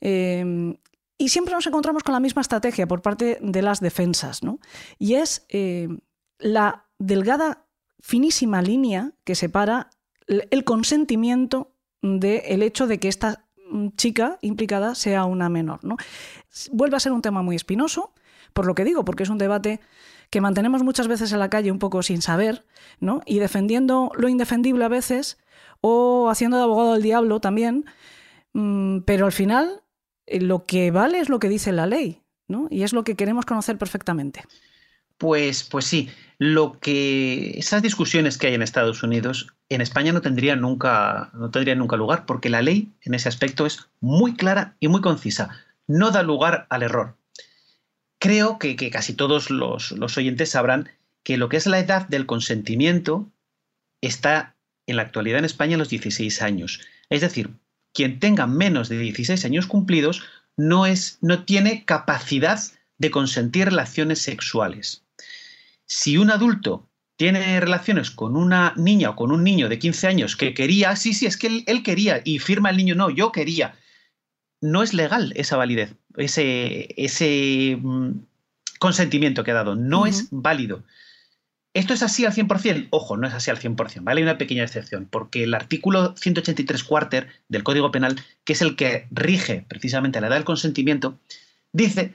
eh, 0.00 0.76
y 1.18 1.30
siempre 1.30 1.54
nos 1.54 1.66
encontramos 1.66 2.02
con 2.02 2.12
la 2.12 2.20
misma 2.20 2.42
estrategia 2.42 2.86
por 2.86 3.02
parte 3.02 3.38
de 3.40 3.62
las 3.62 3.80
defensas, 3.80 4.42
¿no? 4.42 4.58
Y 4.98 5.14
es 5.14 5.46
eh, 5.48 5.88
la 6.38 6.84
delgada, 6.98 7.64
finísima 8.00 8.60
línea 8.62 9.12
que 9.24 9.34
separa 9.34 9.90
el 10.26 10.64
consentimiento 10.64 11.72
del 12.02 12.62
hecho 12.62 12.86
de 12.86 13.00
que 13.00 13.08
esta 13.08 13.46
chica 13.96 14.38
implicada 14.42 14.94
sea 14.94 15.24
una 15.24 15.48
menor, 15.48 15.82
¿no? 15.84 15.96
Vuelve 16.70 16.96
a 16.96 17.00
ser 17.00 17.12
un 17.12 17.22
tema 17.22 17.42
muy 17.42 17.56
espinoso, 17.56 18.12
por 18.56 18.66
lo 18.66 18.74
que 18.74 18.84
digo, 18.84 19.04
porque 19.04 19.22
es 19.22 19.28
un 19.28 19.36
debate 19.36 19.80
que 20.30 20.40
mantenemos 20.40 20.82
muchas 20.82 21.06
veces 21.06 21.30
en 21.30 21.38
la 21.38 21.50
calle 21.50 21.70
un 21.70 21.78
poco 21.78 22.02
sin 22.02 22.22
saber, 22.22 22.64
¿no? 23.00 23.20
Y 23.26 23.38
defendiendo 23.38 24.10
lo 24.16 24.30
indefendible 24.30 24.82
a 24.84 24.88
veces, 24.88 25.38
o 25.82 26.30
haciendo 26.30 26.56
de 26.56 26.62
abogado 26.62 26.94
del 26.94 27.02
diablo 27.02 27.38
también, 27.38 27.84
mm, 28.54 29.00
pero 29.00 29.26
al 29.26 29.32
final 29.32 29.82
eh, 30.26 30.40
lo 30.40 30.64
que 30.64 30.90
vale 30.90 31.20
es 31.20 31.28
lo 31.28 31.38
que 31.38 31.50
dice 31.50 31.70
la 31.70 31.86
ley, 31.86 32.22
¿no? 32.48 32.66
Y 32.70 32.82
es 32.82 32.94
lo 32.94 33.04
que 33.04 33.14
queremos 33.14 33.44
conocer 33.44 33.76
perfectamente. 33.76 34.42
Pues, 35.18 35.62
pues 35.62 35.84
sí, 35.84 36.08
lo 36.38 36.80
que 36.80 37.58
esas 37.58 37.82
discusiones 37.82 38.38
que 38.38 38.46
hay 38.46 38.54
en 38.54 38.62
Estados 38.62 39.02
Unidos, 39.02 39.54
en 39.68 39.82
España 39.82 40.12
no 40.12 40.20
nunca, 40.56 41.30
no 41.34 41.50
tendrían 41.50 41.78
nunca 41.78 41.96
lugar, 41.96 42.24
porque 42.24 42.48
la 42.48 42.62
ley 42.62 42.94
en 43.02 43.12
ese 43.12 43.28
aspecto 43.28 43.66
es 43.66 43.86
muy 44.00 44.34
clara 44.34 44.76
y 44.80 44.88
muy 44.88 45.02
concisa. 45.02 45.50
No 45.86 46.10
da 46.10 46.22
lugar 46.22 46.66
al 46.70 46.82
error. 46.82 47.16
Creo 48.26 48.58
que, 48.58 48.90
casi 48.90 49.12
todos 49.14 49.50
los, 49.50 49.92
oyentes 50.16 50.50
sabrán 50.50 50.88
que 51.22 51.36
lo 51.36 51.48
que 51.48 51.58
es 51.58 51.66
la 51.66 51.78
edad 51.78 52.08
del 52.08 52.26
consentimiento 52.26 53.30
está 54.00 54.56
en 54.88 54.96
la 54.96 55.02
actualidad 55.02 55.38
en 55.38 55.44
España 55.44 55.74
en 55.74 55.78
los 55.78 55.90
16 55.90 56.42
años. 56.42 56.80
Es 57.08 57.20
decir, 57.20 57.50
quien 57.94 58.18
tenga 58.18 58.48
menos 58.48 58.88
de 58.88 58.98
16 58.98 59.44
años 59.44 59.68
cumplidos 59.68 60.24
no, 60.56 60.86
es, 60.86 61.18
no 61.20 61.44
tiene 61.44 61.84
capacidad 61.84 62.60
de 62.98 63.12
consentir 63.12 63.66
relaciones 63.66 64.22
sexuales. 64.22 65.04
Si 65.84 66.18
un 66.18 66.32
adulto 66.32 66.88
tiene 67.14 67.60
relaciones 67.60 68.10
con 68.10 68.36
una 68.36 68.74
niña 68.76 69.10
o 69.10 69.16
con 69.16 69.30
un 69.30 69.44
niño 69.44 69.68
de 69.68 69.78
15 69.78 70.08
años 70.08 70.34
que 70.34 70.52
quería, 70.52 70.96
sí, 70.96 71.14
sí, 71.14 71.26
es 71.26 71.36
que 71.36 71.62
él 71.64 71.82
quería 71.84 72.22
y 72.24 72.40
firma 72.40 72.70
el 72.70 72.76
niño, 72.76 72.96
no, 72.96 73.08
yo 73.08 73.30
quería, 73.30 73.76
no 74.60 74.82
es 74.82 74.94
legal 74.94 75.32
esa 75.36 75.56
validez, 75.56 75.94
ese, 76.16 76.88
ese 76.96 77.78
mm, 77.80 78.10
consentimiento 78.78 79.44
que 79.44 79.50
ha 79.50 79.54
dado, 79.54 79.76
no 79.76 80.06
es 80.06 80.28
válido. 80.30 80.82
¿Esto 81.74 81.92
es 81.92 82.02
así 82.02 82.24
al 82.24 82.32
100%? 82.32 82.88
Ojo, 82.90 83.18
no 83.18 83.26
es 83.26 83.34
así 83.34 83.50
al 83.50 83.58
100%, 83.58 84.02
¿vale? 84.02 84.20
Hay 84.20 84.22
una 84.22 84.38
pequeña 84.38 84.64
excepción, 84.64 85.06
porque 85.10 85.44
el 85.44 85.52
artículo 85.52 86.14
183 86.16 86.84
cuarter 86.84 87.28
del 87.48 87.64
Código 87.64 87.90
Penal, 87.90 88.18
que 88.44 88.54
es 88.54 88.62
el 88.62 88.76
que 88.76 89.06
rige 89.10 89.66
precisamente 89.68 90.20
la 90.20 90.28
edad 90.28 90.36
del 90.36 90.44
consentimiento, 90.44 91.18
dice 91.72 92.14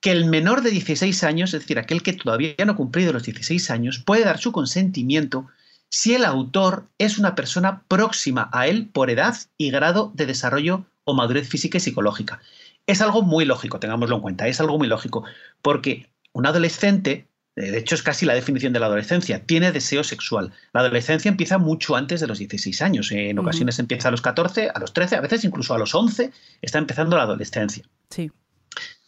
que 0.00 0.12
el 0.12 0.26
menor 0.26 0.62
de 0.62 0.70
16 0.70 1.24
años, 1.24 1.52
es 1.52 1.62
decir, 1.62 1.78
aquel 1.78 2.02
que 2.02 2.12
todavía 2.12 2.54
no 2.64 2.72
ha 2.72 2.76
cumplido 2.76 3.12
los 3.12 3.24
16 3.24 3.70
años, 3.70 3.98
puede 3.98 4.24
dar 4.24 4.38
su 4.38 4.52
consentimiento 4.52 5.48
si 5.90 6.14
el 6.14 6.24
autor 6.24 6.86
es 6.98 7.18
una 7.18 7.34
persona 7.34 7.82
próxima 7.88 8.48
a 8.52 8.68
él 8.68 8.88
por 8.92 9.10
edad 9.10 9.36
y 9.58 9.70
grado 9.70 10.12
de 10.14 10.26
desarrollo 10.26 10.86
o 11.04 11.14
madurez 11.14 11.48
física 11.48 11.78
y 11.78 11.80
psicológica. 11.80 12.40
Es 12.86 13.00
algo 13.00 13.22
muy 13.22 13.44
lógico, 13.44 13.78
tengámoslo 13.78 14.16
en 14.16 14.22
cuenta, 14.22 14.48
es 14.48 14.60
algo 14.60 14.78
muy 14.78 14.88
lógico, 14.88 15.24
porque 15.62 16.10
un 16.32 16.46
adolescente, 16.46 17.28
eh, 17.56 17.70
de 17.70 17.78
hecho 17.78 17.94
es 17.94 18.02
casi 18.02 18.26
la 18.26 18.34
definición 18.34 18.72
de 18.72 18.80
la 18.80 18.86
adolescencia, 18.86 19.44
tiene 19.46 19.72
deseo 19.72 20.02
sexual. 20.02 20.52
La 20.72 20.80
adolescencia 20.80 21.28
empieza 21.28 21.58
mucho 21.58 21.96
antes 21.96 22.20
de 22.20 22.26
los 22.26 22.38
16 22.38 22.82
años, 22.82 23.12
en 23.12 23.38
Ujú. 23.38 23.46
ocasiones 23.46 23.78
empieza 23.78 24.08
a 24.08 24.10
los 24.10 24.22
14, 24.22 24.70
a 24.74 24.78
los 24.78 24.92
13, 24.92 25.16
a 25.16 25.20
veces 25.20 25.44
incluso 25.44 25.74
a 25.74 25.78
los 25.78 25.94
11 25.94 26.32
está 26.62 26.78
empezando 26.78 27.16
la 27.16 27.22
adolescencia. 27.24 27.84
Sí. 28.10 28.30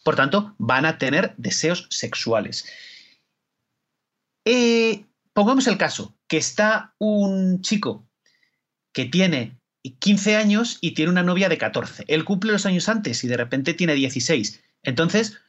Por 0.03 0.15
tanto, 0.15 0.53
van 0.57 0.85
a 0.85 0.97
tener 0.97 1.33
deseos 1.37 1.87
sexuales. 1.89 2.65
Eh, 4.45 5.05
pongamos 5.33 5.67
el 5.67 5.77
caso, 5.77 6.15
que 6.27 6.37
está 6.37 6.93
un 6.99 7.61
chico 7.61 8.05
que 8.91 9.05
tiene 9.05 9.57
15 9.91 10.35
años 10.35 10.77
y 10.81 10.91
tiene 10.91 11.11
una 11.11 11.23
novia 11.23 11.49
de 11.49 11.57
14. 11.57 12.05
Él 12.07 12.25
cumple 12.25 12.51
los 12.51 12.65
años 12.65 12.89
antes 12.89 13.23
y 13.23 13.27
de 13.27 13.37
repente 13.37 13.73
tiene 13.73 13.95
16. 13.95 14.63
Entonces, 14.83 15.39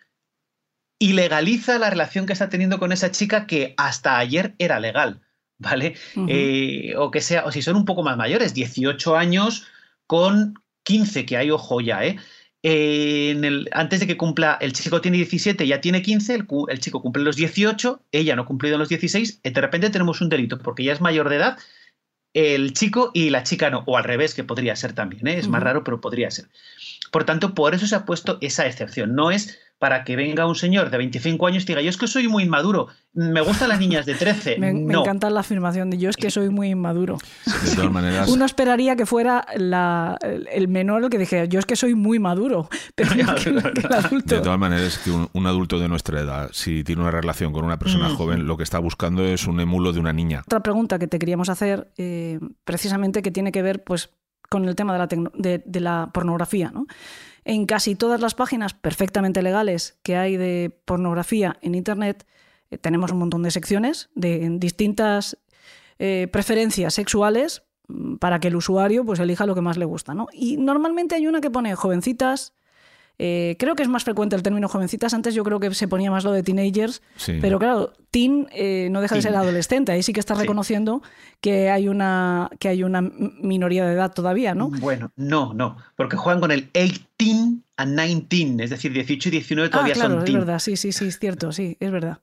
ilegaliza 0.98 1.78
la 1.78 1.90
relación 1.90 2.26
que 2.26 2.32
está 2.32 2.48
teniendo 2.48 2.78
con 2.78 2.92
esa 2.92 3.10
chica 3.10 3.46
que 3.46 3.74
hasta 3.76 4.18
ayer 4.18 4.54
era 4.58 4.80
legal, 4.80 5.20
¿vale? 5.58 5.96
Eh, 6.28 6.94
o 6.96 7.10
que 7.10 7.20
sea, 7.20 7.44
o 7.44 7.52
si 7.52 7.62
son 7.62 7.76
un 7.76 7.84
poco 7.84 8.02
más 8.02 8.16
mayores, 8.16 8.54
18 8.54 9.16
años 9.16 9.66
con 10.06 10.54
15, 10.84 11.26
que 11.26 11.36
hay 11.36 11.50
ojo 11.50 11.80
ya, 11.80 12.04
¿eh? 12.04 12.16
en 12.66 13.44
el, 13.44 13.68
antes 13.72 14.00
de 14.00 14.06
que 14.06 14.16
cumpla, 14.16 14.56
el 14.58 14.72
chico 14.72 15.02
tiene 15.02 15.18
17, 15.18 15.66
ya 15.66 15.82
tiene 15.82 16.00
15, 16.00 16.34
el, 16.34 16.46
el, 16.68 16.80
chico 16.80 17.02
cumple 17.02 17.22
los 17.22 17.36
18, 17.36 18.02
ella 18.10 18.36
no 18.36 18.42
ha 18.42 18.46
cumplido 18.46 18.78
los 18.78 18.88
16, 18.88 19.40
y 19.44 19.50
de 19.50 19.60
repente 19.60 19.90
tenemos 19.90 20.22
un 20.22 20.30
delito 20.30 20.58
porque 20.58 20.82
ya 20.82 20.94
es 20.94 21.02
mayor 21.02 21.28
de 21.28 21.36
edad 21.36 21.58
el 22.34 22.72
chico 22.72 23.10
y 23.14 23.30
la 23.30 23.44
chica 23.44 23.70
no, 23.70 23.84
o 23.86 23.96
al 23.96 24.04
revés, 24.04 24.34
que 24.34 24.44
podría 24.44 24.76
ser 24.76 24.92
también, 24.92 25.26
¿eh? 25.26 25.38
es 25.38 25.48
más 25.48 25.62
raro, 25.62 25.84
pero 25.84 26.00
podría 26.00 26.30
ser. 26.30 26.46
Por 27.10 27.24
tanto, 27.24 27.54
por 27.54 27.74
eso 27.74 27.86
se 27.86 27.94
ha 27.94 28.04
puesto 28.04 28.38
esa 28.40 28.66
excepción. 28.66 29.14
No 29.14 29.30
es 29.30 29.58
para 29.78 30.04
que 30.04 30.16
venga 30.16 30.46
un 30.46 30.54
señor 30.54 30.90
de 30.90 30.98
25 30.98 31.46
años 31.46 31.64
y 31.64 31.66
diga, 31.66 31.82
yo 31.82 31.90
es 31.90 31.96
que 31.96 32.06
soy 32.06 32.28
muy 32.28 32.44
inmaduro, 32.44 32.88
me 33.12 33.40
gustan 33.40 33.68
las 33.68 33.78
niñas 33.78 34.06
de 34.06 34.14
13. 34.14 34.56
me, 34.58 34.70
encanta 34.70 35.30
la 35.30 35.40
afirmación 35.40 35.90
de 35.90 35.98
yo 35.98 36.10
es 36.10 36.16
que 36.16 36.30
soy 36.30 36.48
muy 36.48 36.68
inmaduro. 36.70 37.18
De 37.44 37.74
todas 37.74 37.92
maneras. 37.92 38.28
Uno 38.28 38.44
esperaría 38.44 38.96
que 38.96 39.06
fuera 39.06 39.44
el 39.52 40.68
menor 40.68 41.04
el 41.04 41.10
que 41.10 41.18
dijera, 41.18 41.44
yo 41.44 41.58
es 41.58 41.66
que 41.66 41.76
soy 41.76 41.94
muy 41.94 42.18
maduro. 42.18 42.68
Pero 42.94 43.14
De 43.14 44.40
todas 44.40 44.58
maneras, 44.58 44.98
que 44.98 45.10
un, 45.10 45.46
adulto 45.46 45.78
de 45.78 45.88
nuestra 45.88 46.20
edad, 46.20 46.50
si 46.52 46.82
tiene 46.84 47.02
una 47.02 47.10
relación 47.10 47.52
con 47.52 47.64
una 47.64 47.78
persona 47.78 48.08
joven, 48.10 48.46
lo 48.46 48.56
que 48.56 48.62
está 48.62 48.78
buscando 48.78 49.24
es 49.24 49.46
un 49.46 49.60
emulo 49.60 49.92
de 49.92 50.00
una 50.00 50.12
niña. 50.12 50.42
Otra 50.46 50.60
pregunta 50.60 50.98
que 50.98 51.06
te 51.06 51.18
queríamos 51.18 51.48
hacer, 51.48 51.92
eh, 51.98 52.40
precisamente 52.64 53.22
que 53.22 53.30
tiene 53.30 53.52
que 53.52 53.62
ver 53.62 53.84
pues, 53.84 54.10
con 54.48 54.66
el 54.66 54.74
tema 54.74 54.92
de 54.94 54.98
la, 54.98 55.62
de 55.64 55.80
la 55.80 56.10
pornografía. 56.12 56.70
¿no? 56.72 56.86
En 57.44 57.66
casi 57.66 57.94
todas 57.94 58.20
las 58.20 58.34
páginas 58.34 58.74
perfectamente 58.74 59.42
legales 59.42 59.98
que 60.02 60.16
hay 60.16 60.36
de 60.36 60.76
pornografía 60.84 61.56
en 61.60 61.74
Internet, 61.74 62.26
eh, 62.70 62.78
tenemos 62.78 63.12
un 63.12 63.18
montón 63.18 63.42
de 63.42 63.50
secciones 63.50 64.08
de 64.14 64.48
distintas 64.58 65.36
eh, 65.98 66.28
preferencias 66.32 66.94
sexuales 66.94 67.62
mm, 67.88 68.16
para 68.16 68.40
que 68.40 68.48
el 68.48 68.56
usuario 68.56 69.04
pues, 69.04 69.20
elija 69.20 69.46
lo 69.46 69.54
que 69.54 69.60
más 69.60 69.76
le 69.76 69.84
gusta. 69.84 70.14
¿no? 70.14 70.26
Y 70.32 70.56
normalmente 70.56 71.14
hay 71.14 71.26
una 71.26 71.40
que 71.40 71.50
pone 71.50 71.74
jovencitas, 71.74 72.54
eh, 73.18 73.56
creo 73.58 73.76
que 73.76 73.82
es 73.82 73.88
más 73.88 74.04
frecuente 74.04 74.34
el 74.34 74.42
término 74.42 74.68
jovencitas. 74.68 75.14
Antes 75.14 75.34
yo 75.34 75.44
creo 75.44 75.60
que 75.60 75.72
se 75.74 75.86
ponía 75.86 76.10
más 76.10 76.24
lo 76.24 76.32
de 76.32 76.42
teenagers. 76.42 77.02
Pero 77.40 77.58
claro, 77.58 77.92
teen 78.10 78.48
eh, 78.52 78.88
no 78.90 79.00
deja 79.00 79.14
de 79.14 79.22
ser 79.22 79.36
adolescente. 79.36 79.92
Ahí 79.92 80.02
sí 80.02 80.12
que 80.12 80.20
está 80.20 80.34
reconociendo 80.34 81.02
que, 81.40 81.70
hay 81.70 81.88
una, 81.88 82.50
que 82.58 82.68
hay 82.68 82.82
una 82.82 83.02
minoría 83.02 83.86
de 83.86 83.94
edad 83.94 84.12
todavía, 84.12 84.54
¿no? 84.54 84.68
Bueno, 84.68 85.12
no, 85.16 85.54
no. 85.54 85.76
Porque 85.96 86.16
juegan 86.16 86.40
con 86.40 86.50
el 86.50 86.70
18 86.72 87.62
a 87.76 87.86
19. 87.86 88.64
Es 88.64 88.70
decir, 88.70 88.92
18 88.92 89.28
y 89.28 89.32
19 89.32 89.68
todavía 89.70 89.92
ah, 89.92 89.94
claro, 89.94 90.14
son 90.14 90.28
es 90.28 90.34
verdad. 90.34 90.58
Sí, 90.58 90.76
sí, 90.76 90.92
sí, 90.92 91.06
es 91.06 91.18
cierto. 91.18 91.52
Sí, 91.52 91.76
es 91.78 91.90
verdad. 91.90 92.18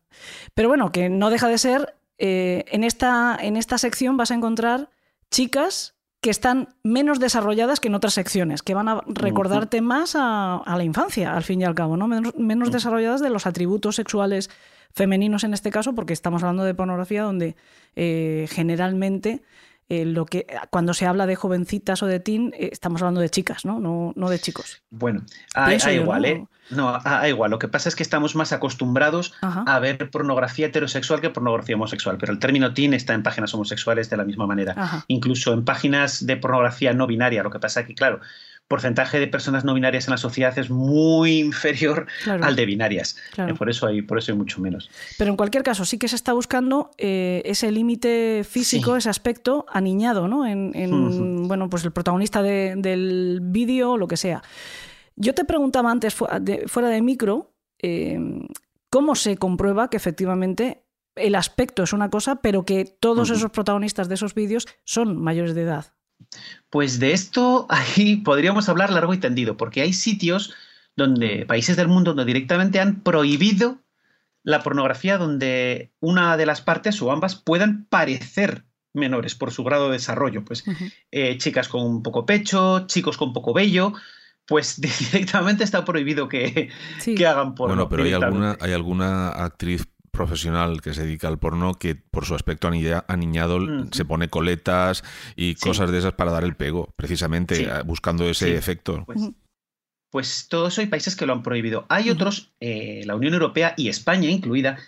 Pero 0.54 0.68
bueno, 0.68 0.92
que 0.92 1.10
no 1.10 1.30
deja 1.30 1.48
de 1.48 1.58
ser. 1.58 1.96
Eh, 2.24 2.66
en, 2.68 2.84
esta, 2.84 3.36
en 3.42 3.58
esta 3.58 3.80
sección 3.80 4.16
vas 4.16 4.30
a 4.30 4.36
encontrar 4.36 4.92
chicas 5.32 5.96
que 6.22 6.30
están 6.30 6.70
menos 6.84 7.20
desarrolladas 7.20 7.80
que 7.80 7.88
en 7.88 7.96
otras 7.96 8.14
secciones, 8.14 8.62
que 8.62 8.76
van 8.76 8.88
a 8.88 9.02
recordarte 9.08 9.82
más 9.82 10.16
a, 10.16 10.64
la 10.66 10.84
infancia, 10.84 11.36
al 11.36 11.44
fin 11.44 11.62
y 11.62 11.64
al 11.64 11.74
cabo, 11.74 11.98
¿no? 11.98 12.08
Menos, 12.08 12.72
desarrolladas 12.72 13.22
de 13.22 13.32
los 13.32 13.48
atributos 13.48 13.96
sexuales 13.96 14.52
femeninos 14.94 15.44
en 15.44 15.56
este 15.56 15.72
caso, 15.72 15.96
porque 15.96 16.14
estamos 16.14 16.44
hablando 16.44 16.64
de 16.64 16.76
pornografía 16.76 17.24
donde 17.24 17.56
eh, 17.96 18.48
generalmente 18.52 19.42
eh, 19.90 20.06
lo 20.06 20.26
que 20.26 20.46
cuando 20.70 20.94
se 20.94 21.08
habla 21.08 21.26
de 21.26 21.36
jovencitas 21.36 22.04
o 22.04 22.06
de 22.06 22.20
teen, 22.20 22.54
eh, 22.56 22.70
estamos 22.72 23.02
hablando 23.02 23.20
de 23.20 23.30
chicas, 23.30 23.66
¿no? 23.66 23.80
No, 23.80 24.14
no 24.16 24.30
de 24.30 24.38
chicos. 24.38 24.84
Bueno, 24.92 25.24
a, 25.56 25.74
igual, 25.74 26.26
¿eh? 26.26 26.46
No, 26.72 27.00
a, 27.04 27.28
igual. 27.28 27.52
Lo 27.52 27.60
que 27.60 27.68
pasa 27.68 27.90
es 27.90 27.96
que 27.96 28.04
estamos 28.04 28.36
más 28.36 28.52
acostumbrados 28.52 29.34
a 29.42 29.80
ver 29.80 30.10
pornografía 30.10 30.68
heterosexual 30.68 31.22
que 31.22 31.30
pornografía 31.30 31.76
homosexual. 31.76 32.18
Pero 32.20 32.34
el 32.34 32.40
término 32.40 32.74
teen 32.74 32.94
está 32.94 33.14
en 33.14 33.24
páginas 33.24 33.54
homosexuales 33.54 34.10
de 34.10 34.18
la 34.18 34.24
misma 34.24 34.48
manera. 34.48 35.04
Incluso 35.08 35.54
en 35.54 35.66
páginas 35.66 36.26
de 36.26 36.38
pornografía 36.38 36.94
no 36.94 37.08
binaria. 37.08 37.44
Lo 37.44 37.52
que 37.52 37.60
pasa 37.60 37.82
es 37.82 37.88
que, 37.88 37.96
claro, 37.96 38.22
porcentaje 38.72 39.20
de 39.20 39.28
personas 39.28 39.66
no 39.66 39.74
binarias 39.74 40.08
en 40.08 40.12
la 40.12 40.18
sociedad 40.18 40.58
es 40.58 40.70
muy 40.70 41.40
inferior 41.40 42.08
al 42.26 42.56
de 42.56 42.66
binarias. 42.66 43.18
Eh, 43.38 43.54
por, 43.54 43.70
eso 43.70 43.86
hay, 43.86 44.02
por 44.02 44.18
eso 44.18 44.32
hay 44.32 44.38
mucho 44.38 44.62
menos. 44.62 44.90
Pero 45.18 45.30
en 45.30 45.36
cualquier 45.36 45.62
caso, 45.62 45.84
sí 45.84 45.98
que 45.98 46.08
se 46.08 46.16
está 46.16 46.32
buscando 46.32 46.90
eh, 46.98 47.42
ese 47.44 47.70
límite 47.70 48.46
físico, 48.50 48.96
ese 48.96 49.10
aspecto 49.10 49.66
aniñado, 49.74 50.30
¿no? 50.30 50.48
En, 50.48 51.50
bueno, 51.50 51.70
pues 51.70 51.84
el 51.84 51.92
protagonista 51.92 52.42
del 52.42 53.40
vídeo 53.42 53.92
o 53.92 53.98
lo 53.98 54.08
que 54.08 54.16
sea. 54.16 54.42
Yo 55.16 55.34
te 55.34 55.46
preguntaba 55.46 55.92
antes, 55.92 56.16
fuera 56.16 56.90
de 56.90 57.02
micro, 57.02 57.54
em, 57.80 58.48
¿cómo 58.90 59.16
se 59.16 59.38
comprueba 59.38 59.90
que 59.90 59.98
efectivamente 59.98 60.84
el 61.16 61.36
aspecto 61.36 61.84
es 61.84 61.94
una 61.94 62.10
cosa, 62.10 62.42
pero 62.42 62.66
que 62.66 62.86
todos 62.86 63.30
esos 63.30 63.52
protagonistas 63.52 64.08
de 64.08 64.16
esos 64.16 64.34
vídeos 64.34 64.68
son 64.84 65.22
mayores 65.22 65.56
de 65.56 65.64
edad? 65.64 65.94
Pues 66.70 67.00
de 67.00 67.14
esto 67.14 67.66
ahí 67.70 68.18
podríamos 68.18 68.70
hablar 68.70 68.92
largo 68.92 69.14
y 69.14 69.20
tendido, 69.20 69.58
porque 69.58 69.82
hay 69.82 69.94
sitios 69.94 70.54
donde, 70.96 71.46
países 71.46 71.78
del 71.78 71.88
mundo, 71.88 72.12
donde 72.12 72.26
directamente 72.26 72.80
han 72.80 73.02
prohibido 73.02 73.80
la 74.44 74.64
pornografía 74.64 75.18
donde 75.18 75.92
una 76.00 76.36
de 76.38 76.46
las 76.46 76.62
partes 76.62 77.02
o 77.02 77.12
ambas 77.12 77.36
puedan 77.36 77.86
parecer 77.86 78.66
menores 78.94 79.36
por 79.36 79.52
su 79.52 79.64
grado 79.64 79.88
de 79.88 79.94
desarrollo. 79.94 80.44
Pues 80.44 80.64
eh, 81.12 81.38
chicas 81.38 81.68
con 81.68 81.84
un 81.84 82.04
poco 82.04 82.26
pecho, 82.26 82.88
chicos 82.88 83.18
con 83.18 83.34
poco 83.34 83.54
vello, 83.54 83.94
pues 84.52 84.82
directamente 85.12 85.64
está 85.64 85.86
prohibido 85.86 86.28
que, 86.28 86.70
que 87.06 87.26
hagan 87.26 87.56
porno. 87.56 87.74
Bueno, 87.74 87.88
pero 87.88 88.04
hay 88.04 88.12
alguna, 88.12 88.58
hay 88.60 88.74
alguna 88.74 89.30
actriz 89.30 89.88
profesional 90.12 90.82
que 90.82 90.94
se 90.94 91.06
dedica 91.06 91.30
al 91.30 91.40
porno 91.40 91.76
que 91.76 91.96
por 91.96 92.26
su 92.26 92.36
aspecto 92.36 92.68
aniñado 92.68 93.60
se 93.94 94.04
pone 94.04 94.28
coletas 94.28 95.06
y 95.38 95.56
cosas 95.56 95.90
de 95.90 96.00
esas 96.00 96.16
para 96.16 96.34
dar 96.34 96.44
el 96.44 96.58
pego, 96.58 96.94
precisamente 96.98 97.66
buscando 97.86 98.30
ese 98.30 98.58
efecto. 98.58 99.06
Pues, 99.06 99.32
pues, 100.10 100.48
todo 100.50 100.68
eso 100.68 100.82
hay 100.82 100.88
países 100.88 101.16
que 101.16 101.26
lo 101.26 101.32
han 101.32 101.44
prohibido. 101.44 101.86
Hay 101.88 102.10
otros, 102.10 102.52
eh, 102.60 103.04
la 103.06 103.16
Unión 103.16 103.34
Europea 103.34 103.74
y 103.78 103.88
España 103.88 104.30
incluida, 104.30 104.80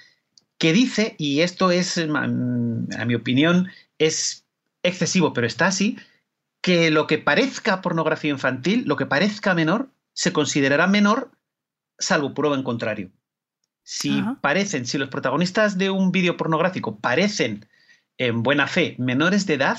que 0.57 0.73
dice, 0.73 1.15
y 1.17 1.39
esto 1.39 1.71
es, 1.71 1.97
mm, 1.97 2.99
a 2.99 3.05
mi 3.05 3.15
opinión, 3.15 3.69
es 3.97 4.45
excesivo, 4.83 5.31
pero 5.31 5.47
está 5.47 5.67
así, 5.67 5.97
que 6.63 6.91
lo 6.91 7.07
que 7.07 7.17
parezca 7.17 7.81
pornografía 7.81 8.31
infantil, 8.31 8.85
lo 8.87 8.95
que 8.95 9.05
parezca 9.05 9.53
menor, 9.53 9.89
se 10.13 10.31
considerará 10.31 10.87
menor 10.87 11.29
salvo 11.99 12.33
prueba 12.33 12.55
en 12.55 12.63
contrario. 12.63 13.11
Si 13.83 14.23
parecen, 14.39 14.85
si 14.85 14.97
los 14.97 15.09
protagonistas 15.09 15.77
de 15.77 15.89
un 15.89 16.13
vídeo 16.13 16.37
pornográfico 16.37 16.95
parecen 16.95 17.67
en 18.17 18.43
buena 18.43 18.67
fe 18.67 18.95
menores 18.97 19.45
de 19.45 19.55
edad, 19.55 19.77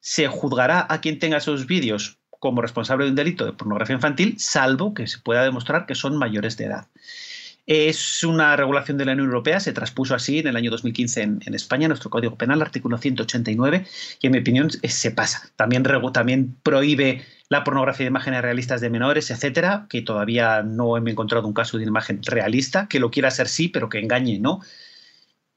se 0.00 0.26
juzgará 0.26 0.86
a 0.88 1.02
quien 1.02 1.18
tenga 1.18 1.36
esos 1.36 1.66
vídeos 1.66 2.18
como 2.30 2.62
responsable 2.62 3.04
de 3.04 3.10
un 3.10 3.16
delito 3.16 3.44
de 3.44 3.52
pornografía 3.52 3.96
infantil, 3.96 4.36
salvo 4.38 4.94
que 4.94 5.06
se 5.06 5.18
pueda 5.18 5.44
demostrar 5.44 5.84
que 5.84 5.94
son 5.94 6.16
mayores 6.16 6.56
de 6.56 6.64
edad. 6.64 6.88
Es 7.66 8.22
una 8.24 8.56
regulación 8.56 8.98
de 8.98 9.06
la 9.06 9.12
Unión 9.12 9.28
Europea, 9.28 9.58
se 9.58 9.72
traspuso 9.72 10.14
así 10.14 10.40
en 10.40 10.48
el 10.48 10.56
año 10.56 10.70
2015 10.70 11.22
en, 11.22 11.54
España, 11.54 11.88
nuestro 11.88 12.10
Código 12.10 12.36
Penal, 12.36 12.60
artículo 12.60 12.98
189, 12.98 13.86
y 14.20 14.26
en 14.26 14.32
mi 14.32 14.38
opinión 14.38 14.70
se 14.70 15.10
pasa. 15.12 15.50
También, 15.56 15.82
también 16.12 16.56
prohíbe 16.62 17.22
la 17.48 17.64
pornografía 17.64 18.04
de 18.04 18.10
imágenes 18.10 18.42
realistas 18.42 18.82
de 18.82 18.90
menores, 18.90 19.30
etcétera, 19.30 19.86
que 19.88 20.02
todavía 20.02 20.62
no 20.62 20.98
he 20.98 21.10
encontrado 21.10 21.46
un 21.46 21.54
caso 21.54 21.78
de 21.78 21.84
imagen 21.84 22.20
realista, 22.22 22.86
que 22.86 23.00
lo 23.00 23.10
quiera 23.10 23.30
ser 23.30 23.48
sí, 23.48 23.68
pero 23.68 23.88
que 23.88 23.98
engañe, 23.98 24.38
¿no? 24.38 24.60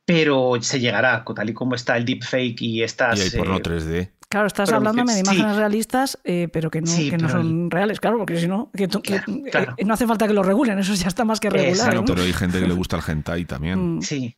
Pero 0.06 0.54
se 0.62 0.80
llegará, 0.80 1.26
tal 1.36 1.50
y 1.50 1.54
como 1.54 1.76
está 1.76 1.98
el 1.98 2.06
deepfake 2.06 2.62
y 2.62 2.84
estas... 2.84 3.20
Y 3.20 3.24
hay 3.24 3.30
porno 3.32 3.60
3D. 3.60 4.12
Claro, 4.30 4.48
estás 4.48 4.72
hablando 4.74 5.06
de 5.06 5.20
imágenes 5.20 5.56
realistas, 5.56 6.20
eh, 6.26 6.50
pero 6.52 6.70
que 6.70 6.82
no, 6.82 6.94
que 6.94 7.18
no 7.18 7.30
son 7.30 7.72
reales, 7.72 8.02
claro, 8.02 8.18
porque 8.18 8.38
si 8.38 8.48
no, 8.48 8.70
que, 8.74 8.84
eh, 8.84 9.86
no 9.86 9.94
hace 9.94 10.06
falta 10.06 10.28
que 10.28 10.34
lo 10.34 10.44
regulen, 10.44 10.78
eso 10.80 10.94
ya 10.96 11.08
está 11.08 11.24
más 11.24 11.40
que 11.40 11.50
regular. 11.50 12.04
pero 12.06 12.22
hay 12.22 12.34
gente 12.34 12.60
que 12.60 12.68
le 12.68 12.74
gusta 12.74 12.98
el 12.98 13.04
hentai 13.08 13.46
también. 13.46 13.98
Mm. 13.98 14.02
Sí, 14.02 14.36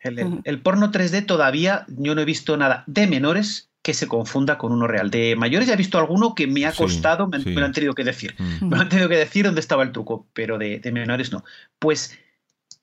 el, 0.00 0.40
el, 0.44 0.62
porno 0.62 0.92
3D 0.92 1.26
todavía 1.26 1.84
yo 1.88 2.14
no 2.14 2.20
he 2.20 2.24
visto 2.24 2.56
nada 2.56 2.84
de 2.86 3.08
menores 3.08 3.72
que 3.82 3.94
se 3.94 4.06
confunda 4.06 4.58
con 4.58 4.72
uno 4.72 4.86
real. 4.86 5.10
De 5.10 5.34
mayores 5.36 5.66
ya 5.66 5.74
he 5.74 5.76
visto 5.76 5.98
alguno 5.98 6.34
que 6.34 6.46
me 6.46 6.64
ha 6.66 6.72
costado, 6.72 7.26
me, 7.26 7.38
lo 7.38 7.64
han 7.64 7.72
tenido 7.72 7.94
que 7.94 8.04
decir. 8.04 8.36
Mm. 8.38 8.68
Me 8.68 8.78
han 8.78 8.88
tenido 8.88 9.08
que 9.08 9.16
decir 9.16 9.44
dónde 9.44 9.60
estaba 9.60 9.82
el 9.82 9.90
truco, 9.90 10.28
pero 10.32 10.56
de, 10.56 10.80
menores 10.92 11.32
no. 11.32 11.44
Pues 11.80 12.16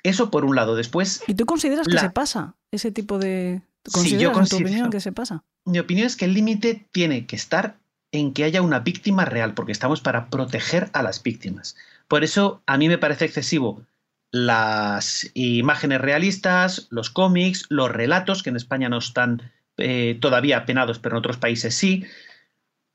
eso 0.03 0.30
por 0.30 0.44
un 0.44 0.56
lado. 0.56 0.76
Después. 0.76 1.23
¿Y 1.26 1.36
tú 1.36 1.45
consideras 1.45 1.88
que 1.88 1.98
se 1.98 2.10
pasa 2.10 2.56
ese 2.72 2.91
tipo 2.91 3.18
de. 3.18 3.61
¿Consideras 3.91 4.49
sí, 4.49 4.52
yo 4.52 4.57
tu 4.57 4.64
opinión 4.64 4.90
que 4.90 4.99
se 4.99 5.14
pasa? 5.14 5.45
Mi 5.70 5.78
opinión 5.78 6.08
es 6.08 6.16
que 6.16 6.26
el 6.26 6.34
límite 6.34 6.88
tiene 6.91 7.28
que 7.28 7.36
estar 7.36 7.78
en 8.12 8.34
que 8.34 8.44
haya 8.44 8.64
una 8.64 8.80
víctima 8.80 9.26
real, 9.26 9.54
porque 9.54 9.72
estamos 9.72 10.02
para 10.02 10.30
proteger 10.32 10.90
a 10.94 11.04
las 11.04 11.22
víctimas. 11.22 11.76
Por 12.08 12.24
eso 12.24 12.64
a 12.66 12.76
mí 12.78 12.88
me 12.88 12.98
parece 12.98 13.26
excesivo 13.26 13.84
las 14.32 15.30
imágenes 15.36 16.02
realistas, 16.02 16.88
los 16.90 17.12
cómics, 17.12 17.68
los 17.70 17.91
relatos, 17.91 18.41
que 18.41 18.50
en 18.50 18.56
España 18.56 18.90
no 18.90 18.98
están 18.98 19.44
eh, 19.78 20.18
todavía 20.20 20.66
penados, 20.66 20.98
pero 20.98 21.16
en 21.16 21.20
otros 21.20 21.38
países 21.38 21.76
sí, 21.76 22.04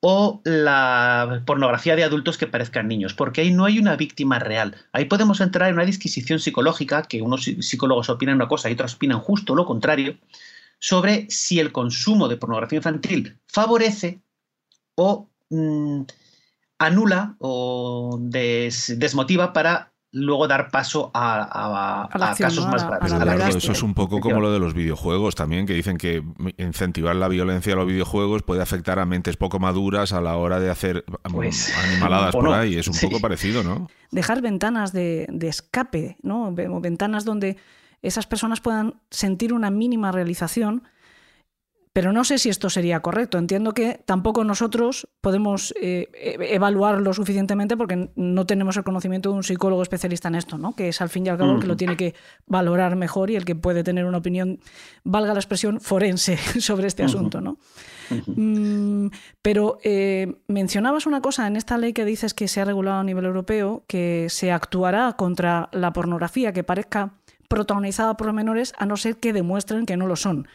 o 0.01 0.43
la 0.45 1.43
pornografía 1.47 1.95
de 1.95 2.05
adultos 2.05 2.39
que 2.39 2.49
parezcan 2.49 2.89
niños, 2.89 3.15
porque 3.15 3.43
ahí 3.43 3.53
no 3.53 3.65
hay 3.65 3.79
una 3.79 3.97
víctima 3.97 4.41
real. 4.41 4.77
Ahí 4.93 5.05
podemos 5.05 5.41
entrar 5.41 5.69
en 5.69 5.77
una 5.77 5.87
disquisición 5.87 6.41
psicológica, 6.41 7.05
que 7.05 7.23
unos 7.23 7.45
psicólogos 7.45 8.11
opinan 8.11 8.35
una 8.35 8.49
cosa 8.49 8.69
y 8.69 8.75
otros 8.75 8.97
opinan 8.97 9.21
justo 9.21 9.55
lo 9.55 9.65
contrario, 9.65 10.17
sobre 10.79 11.27
si 11.31 11.61
el 11.61 11.73
consumo 11.73 12.29
de 12.29 12.37
pornografía 12.37 12.79
infantil 12.79 13.39
favorece 13.47 14.21
o 14.97 15.29
mm, 15.51 16.03
anula 16.79 17.37
o 17.39 18.19
desmotiva 18.21 19.53
para 19.53 19.95
luego 20.15 20.47
dar 20.47 20.71
paso 20.71 21.11
a, 21.13 22.09
casos 22.39 22.67
más 22.69 22.87
graves. 22.87 23.57
eso 23.57 23.73
es 23.73 23.83
un 23.83 23.95
poco 23.95 24.21
como 24.21 24.41
lo 24.41 24.53
de 24.53 24.61
los 24.61 24.73
videojuegos 24.73 25.35
también, 25.35 25.67
que 25.67 25.75
dicen 25.75 25.99
que 25.99 26.23
incentivar 26.57 27.17
la 27.17 27.27
violencia 27.27 27.73
a 27.73 27.77
los 27.77 27.87
videojuegos 27.87 28.43
puede 28.43 28.63
afectar 28.63 29.01
a 29.01 29.07
mentes 29.07 29.37
poco 29.37 29.59
maduras 29.59 30.13
a 30.13 30.21
la 30.21 30.37
hora 30.37 30.61
de 30.61 30.71
hacer 30.71 31.05
pues, 31.33 31.75
animaladas 31.77 32.33
por 32.33 32.53
ahí. 32.53 32.77
Es 32.77 32.87
un 32.87 32.97
poco 33.01 33.21
parecido, 33.21 33.65
¿no? 33.65 33.89
Dejar 34.13 34.41
ventanas 34.41 34.93
de, 34.93 35.27
de 35.31 35.49
escape, 35.49 36.17
¿no? 36.23 36.53
Ventanas 36.53 37.25
donde 37.25 37.57
esas 38.07 38.27
personas 38.27 38.61
puedan 38.61 39.01
sentir 39.11 39.53
una 39.53 39.71
mínima 39.71 40.13
realización 40.13 40.85
pero 41.95 42.13
no 42.13 42.25
sé 42.25 42.39
si 42.39 42.49
esto 42.49 42.71
sería 42.71 42.99
correcto. 43.01 43.39
Entiendo 43.39 43.73
que 43.73 44.03
tampoco 44.05 44.43
nosotros 44.43 45.07
podemos 45.21 45.73
eh, 45.81 46.09
e-, 46.13 46.57
evaluarlo 46.57 47.15
suficientemente 47.15 47.77
porque 47.77 48.11
no 48.17 48.47
tenemos 48.47 48.77
el 48.77 48.83
conocimiento 48.83 49.31
de 49.31 49.37
un 49.37 49.45
psicólogo 49.45 49.81
especialista 49.81 50.27
en 50.27 50.35
esto, 50.35 50.59
¿no? 50.59 50.75
que 50.75 50.89
es 50.89 51.01
al 51.01 51.09
fin 51.09 51.25
y 51.25 51.29
al 51.29 51.39
cabo 51.39 51.53
el 51.53 51.61
que 51.61 51.69
lo 51.69 51.77
tiene 51.77 51.97
que 51.97 52.17
valorar 52.47 52.97
mejor 52.97 53.31
y 53.31 53.37
el 53.37 53.45
que 53.45 53.55
puede 53.55 53.85
tener 53.85 54.07
una 54.07 54.19
opinión, 54.19 54.59
valga 55.05 55.35
la 55.35 55.39
expresión, 55.39 55.81
forense 55.81 56.37
sobre 56.59 56.89
este 56.89 57.05
asunto. 57.05 57.41
¿no? 57.41 57.59
Mm, 58.27 59.11
pero 59.41 59.79
eh, 59.85 60.43
mencionabas 60.49 61.07
una 61.07 61.21
cosa 61.21 61.47
en 61.47 61.55
esta 61.55 61.79
ley 61.79 61.93
que 61.93 62.05
dices 62.05 62.35
que 62.35 62.49
se 62.49 62.61
ha 62.61 62.65
regulado 62.65 62.99
a 62.99 63.05
nivel 63.05 63.25
europeo, 63.25 63.85
que 63.87 64.27
se 64.31 64.51
actuará 64.51 65.13
contra 65.13 65.69
la 65.71 65.93
pornografía 65.93 66.53
que 66.53 66.65
parezca 66.65 67.13
protagonizada 67.55 68.17
por 68.17 68.33
menores 68.33 68.73
a 68.77 68.87
no 68.87 68.97
ser 68.97 69.17
que 69.17 69.33
demuestren 69.33 69.87
que 69.87 69.97
no 69.97 70.07
lo 70.07 70.17
son. 70.17 70.49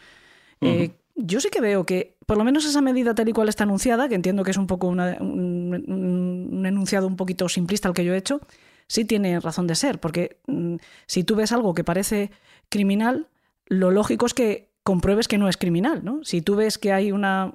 Yo 1.22 1.40
sí 1.40 1.50
que 1.50 1.60
veo 1.60 1.84
que, 1.84 2.16
por 2.26 2.38
lo 2.38 2.44
menos 2.44 2.64
esa 2.64 2.80
medida 2.80 3.14
tal 3.14 3.28
y 3.28 3.32
cual 3.32 3.48
está 3.48 3.64
anunciada, 3.64 4.08
que 4.08 4.14
entiendo 4.14 4.42
que 4.42 4.52
es 4.52 4.56
un 4.56 4.66
poco 4.66 4.88
un, 4.88 6.62
enunciado 6.66 7.06
un 7.06 7.16
poquito 7.16 7.48
simplista 7.48 7.88
el 7.88 7.94
que 7.94 8.04
yo 8.04 8.14
he 8.14 8.16
hecho, 8.16 8.40
sí 8.86 9.04
tiene 9.04 9.38
razón 9.40 9.66
de 9.66 9.74
ser, 9.74 10.00
porque 10.00 10.38
mm, 10.46 10.76
si 11.06 11.24
tú 11.24 11.36
ves 11.36 11.52
algo 11.52 11.74
que 11.74 11.84
parece 11.84 12.30
criminal, 12.68 13.28
lo 13.66 13.90
lógico 13.90 14.26
es 14.26 14.34
que 14.34 14.70
compruebes 14.82 15.28
que 15.28 15.38
no 15.38 15.48
es 15.48 15.56
criminal, 15.56 16.04
¿no? 16.04 16.24
Si 16.24 16.40
tú 16.40 16.56
ves 16.56 16.78
que 16.78 16.92
hay 16.92 17.12
una, 17.12 17.54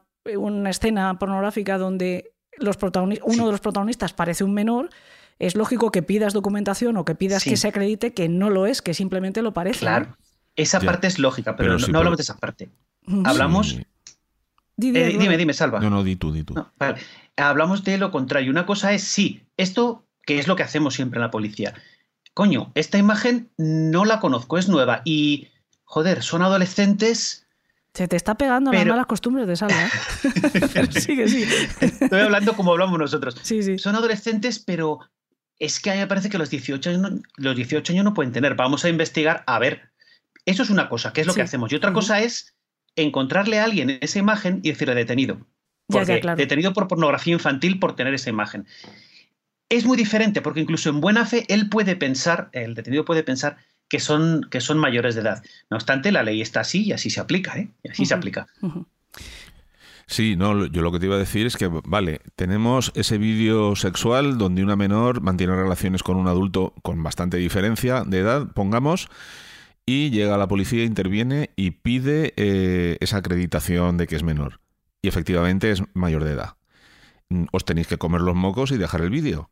escena 0.69 1.17
pornográfica 1.17 1.77
donde 1.77 2.33
los 2.57 2.77
uno 3.23 3.45
de 3.45 3.51
los 3.51 3.61
protagonistas 3.61 4.13
parece 4.13 4.43
un 4.43 4.53
menor, 4.53 4.89
es 5.39 5.55
lógico 5.55 5.91
que 5.91 6.01
pidas 6.01 6.33
documentación 6.33 6.97
o 6.97 7.05
que 7.05 7.15
pidas 7.15 7.43
que 7.43 7.57
se 7.57 7.67
acredite 7.67 8.13
que 8.13 8.29
no 8.29 8.49
lo 8.49 8.65
es, 8.65 8.81
que 8.81 8.93
simplemente 8.93 9.41
lo 9.41 9.53
parece. 9.53 9.79
Claro. 9.79 10.17
Esa 10.55 10.79
parte 10.79 11.07
es 11.07 11.19
lógica, 11.19 11.55
pero, 11.55 11.77
no, 11.77 11.97
hablamos 11.97 12.17
de 12.17 12.23
esa 12.23 12.37
parte. 12.37 12.69
Hablamos. 13.25 13.77
dime, 14.77 15.37
dime, 15.37 15.53
Salva. 15.53 15.79
No, 15.79 15.89
no, 15.89 16.03
di 16.03 16.15
tú, 16.15 16.31
di 16.31 16.43
tú. 16.43 16.55
Hablamos 17.35 17.83
de 17.83 17.97
lo 17.97 18.11
contrario. 18.11 18.51
Una 18.51 18.65
cosa 18.65 18.93
es, 18.93 19.03
sí, 19.03 19.43
esto 19.57 20.05
que 20.25 20.39
es 20.39 20.47
lo 20.47 20.55
que 20.55 20.63
hacemos 20.63 20.93
siempre 20.93 21.17
en 21.17 21.23
la 21.23 21.31
policía. 21.31 21.73
Coño, 22.33 22.71
esta 22.75 22.97
imagen 22.97 23.49
no 23.57 24.05
la 24.05 24.19
conozco, 24.19 24.57
es 24.57 24.67
nueva 24.67 25.01
y, 25.05 25.49
joder, 25.83 26.23
son 26.23 26.41
adolescentes. 26.41 27.47
Se 27.93 28.07
te 28.07 28.15
está 28.15 28.35
pegando 28.35 28.73
las 28.73 28.85
malas 28.85 29.05
costumbres 29.05 29.47
de 29.47 29.55
Salva. 29.55 29.85
¿eh? 29.85 30.87
sigue, 30.99 31.29
sí. 31.29 31.45
Estoy 31.79 32.19
hablando 32.19 32.53
como 32.53 32.71
hablamos 32.71 32.99
nosotros. 32.99 33.37
Sí, 33.41 33.63
sí. 33.63 33.77
Son 33.77 33.95
adolescentes, 33.95 34.59
pero 34.59 34.99
es 35.59 35.79
que 35.79 35.91
a 35.91 35.93
mí 35.93 35.99
me 35.99 36.07
parece 36.07 36.29
que 36.29 36.37
los 36.37 36.49
18 36.49 36.89
años 36.89 37.01
no, 37.01 37.21
los 37.37 37.55
18 37.55 37.93
años 37.93 38.05
no 38.05 38.13
pueden 38.13 38.33
tener. 38.33 38.55
Vamos 38.55 38.85
a 38.85 38.89
investigar, 38.89 39.43
a 39.47 39.59
ver. 39.59 39.89
Eso 40.45 40.63
es 40.63 40.69
una 40.69 40.89
cosa, 40.89 41.13
que 41.13 41.21
es 41.21 41.27
lo 41.27 41.33
que 41.33 41.41
hacemos. 41.41 41.71
Y 41.71 41.75
otra 41.75 41.93
cosa 41.93 42.21
es 42.21 42.55
encontrarle 42.95 43.59
a 43.59 43.63
alguien 43.63 43.97
esa 44.01 44.19
imagen 44.19 44.59
y 44.63 44.69
decirle 44.69 44.95
detenido. 44.95 45.45
Porque 45.87 46.21
Detenido 46.35 46.73
por 46.73 46.87
pornografía 46.87 47.33
infantil 47.33 47.79
por 47.79 47.95
tener 47.95 48.13
esa 48.13 48.29
imagen. 48.29 48.67
Es 49.69 49.85
muy 49.85 49.97
diferente 49.97 50.41
porque 50.41 50.59
incluso 50.59 50.89
en 50.89 51.01
buena 51.01 51.25
fe 51.25 51.45
él 51.47 51.69
puede 51.69 51.95
pensar, 51.95 52.49
el 52.51 52.75
detenido 52.75 53.05
puede 53.05 53.23
pensar 53.23 53.57
que 53.87 53.99
son, 53.99 54.47
que 54.49 54.61
son 54.61 54.77
mayores 54.77 55.15
de 55.15 55.21
edad. 55.21 55.43
No 55.69 55.77
obstante, 55.77 56.11
la 56.11 56.23
ley 56.23 56.41
está 56.41 56.61
así 56.61 56.83
y 56.83 56.91
así 56.91 57.09
se 57.09 57.19
aplica, 57.19 57.57
¿eh? 57.57 57.69
Y 57.83 57.89
así 57.89 58.05
se 58.05 58.13
aplica. 58.13 58.47
Sí, 60.07 60.35
no, 60.35 60.65
yo 60.67 60.81
lo 60.81 60.91
que 60.91 60.99
te 60.99 61.07
iba 61.07 61.15
a 61.15 61.19
decir 61.19 61.47
es 61.47 61.57
que, 61.57 61.67
vale, 61.67 62.21
tenemos 62.35 62.91
ese 62.95 63.17
vídeo 63.17 63.75
sexual 63.75 64.37
donde 64.37 64.63
una 64.63 64.75
menor 64.75 65.21
mantiene 65.21 65.55
relaciones 65.55 66.03
con 66.03 66.17
un 66.17 66.27
adulto 66.27 66.73
con 66.83 67.01
bastante 67.01 67.37
diferencia 67.37 68.03
de 68.03 68.19
edad, 68.19 68.51
pongamos, 68.53 69.09
y 69.85 70.11
llega 70.11 70.37
la 70.37 70.47
policía, 70.47 70.83
interviene 70.83 71.51
y 71.55 71.71
pide 71.71 72.33
eh, 72.37 72.97
esa 72.99 73.17
acreditación 73.17 73.97
de 73.97 74.07
que 74.07 74.15
es 74.15 74.23
menor. 74.23 74.59
Y 75.01 75.07
efectivamente 75.07 75.71
es 75.71 75.83
mayor 75.93 76.23
de 76.23 76.33
edad. 76.33 76.55
Mm, 77.29 77.45
os 77.51 77.65
tenéis 77.65 77.87
que 77.87 77.97
comer 77.97 78.21
los 78.21 78.35
mocos 78.35 78.71
y 78.71 78.77
dejar 78.77 79.01
el 79.01 79.09
vídeo. 79.09 79.51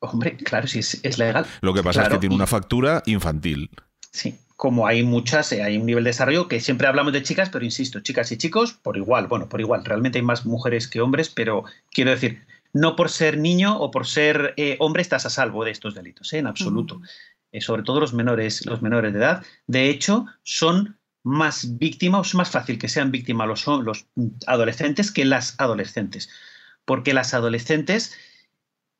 Hombre, 0.00 0.36
claro, 0.36 0.66
sí, 0.66 0.80
es, 0.80 1.18
legal. 1.18 1.46
Lo 1.60 1.72
que 1.74 1.82
pasa 1.82 2.02
es 2.02 2.08
que 2.08 2.18
tiene 2.18 2.34
una 2.34 2.48
factura 2.48 3.02
infantil. 3.06 3.70
Sí, 4.10 4.36
como 4.62 4.86
hay 4.86 5.02
muchas, 5.02 5.50
eh, 5.50 5.60
hay 5.64 5.76
un 5.76 5.86
nivel 5.86 6.04
de 6.04 6.10
desarrollo 6.10 6.46
que 6.46 6.60
siempre 6.60 6.86
hablamos 6.86 7.12
de 7.12 7.24
chicas, 7.24 7.50
pero 7.50 7.64
insisto, 7.64 7.98
chicas 7.98 8.30
y 8.30 8.38
chicos 8.38 8.72
por 8.72 8.96
igual, 8.96 9.26
bueno, 9.26 9.48
por 9.48 9.60
igual. 9.60 9.84
Realmente 9.84 10.18
hay 10.18 10.24
más 10.24 10.46
mujeres 10.46 10.86
que 10.86 11.00
hombres, 11.00 11.30
pero 11.30 11.64
quiero 11.90 12.12
decir, 12.12 12.46
no 12.72 12.94
por 12.94 13.10
ser 13.10 13.38
niño 13.38 13.76
o 13.76 13.90
por 13.90 14.06
ser 14.06 14.54
eh, 14.56 14.76
hombre 14.78 15.02
estás 15.02 15.26
a 15.26 15.30
salvo 15.30 15.64
de 15.64 15.72
estos 15.72 15.96
delitos, 15.96 16.32
en 16.32 16.46
absoluto. 16.46 17.00
Eh, 17.50 17.60
sobre 17.60 17.82
todo 17.82 17.98
los 17.98 18.14
menores, 18.14 18.64
los 18.64 18.82
menores 18.82 19.12
de 19.12 19.18
edad. 19.18 19.44
De 19.66 19.90
hecho, 19.90 20.26
son 20.44 20.96
más 21.24 21.76
víctimas, 21.80 22.28
es 22.28 22.34
más 22.36 22.50
fácil 22.50 22.78
que 22.78 22.88
sean 22.88 23.10
víctimas 23.10 23.48
los, 23.48 23.66
los 23.66 24.06
adolescentes 24.46 25.10
que 25.10 25.24
las 25.24 25.58
adolescentes. 25.58 26.30
Porque 26.84 27.14
las 27.14 27.34
adolescentes, 27.34 28.16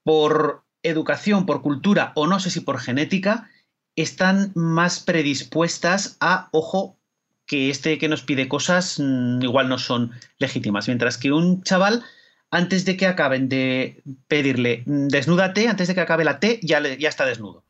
por 0.02 0.64
educación, 0.82 1.46
por 1.46 1.62
cultura 1.62 2.10
o 2.16 2.26
no 2.26 2.40
sé 2.40 2.50
si 2.50 2.58
por 2.58 2.80
genética, 2.80 3.48
están 3.96 4.52
más 4.54 5.00
predispuestas 5.00 6.16
a, 6.20 6.48
ojo, 6.52 6.98
que 7.46 7.70
este 7.70 7.98
que 7.98 8.08
nos 8.08 8.22
pide 8.22 8.48
cosas 8.48 8.98
mm, 8.98 9.42
igual 9.42 9.68
no 9.68 9.78
son 9.78 10.12
legítimas. 10.38 10.86
Mientras 10.88 11.18
que 11.18 11.32
un 11.32 11.62
chaval, 11.62 12.04
antes 12.50 12.84
de 12.84 12.96
que 12.96 13.06
acaben 13.06 13.48
de 13.48 14.02
pedirle 14.28 14.82
mm, 14.86 15.08
desnúdate, 15.08 15.68
antes 15.68 15.88
de 15.88 15.94
que 15.94 16.00
acabe 16.00 16.24
la 16.24 16.40
T, 16.40 16.60
ya, 16.62 16.80
ya 16.80 17.08
está 17.08 17.26
desnudo 17.26 17.64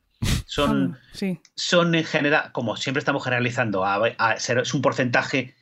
son, 0.53 0.97
son 1.55 1.95
en 1.95 2.03
general, 2.03 2.51
como 2.51 2.77
siempre 2.77 2.99
estamos 2.99 3.23
generalizando, 3.23 3.83
es 4.37 4.73
un 4.73 4.81
porcentaje 4.83 5.55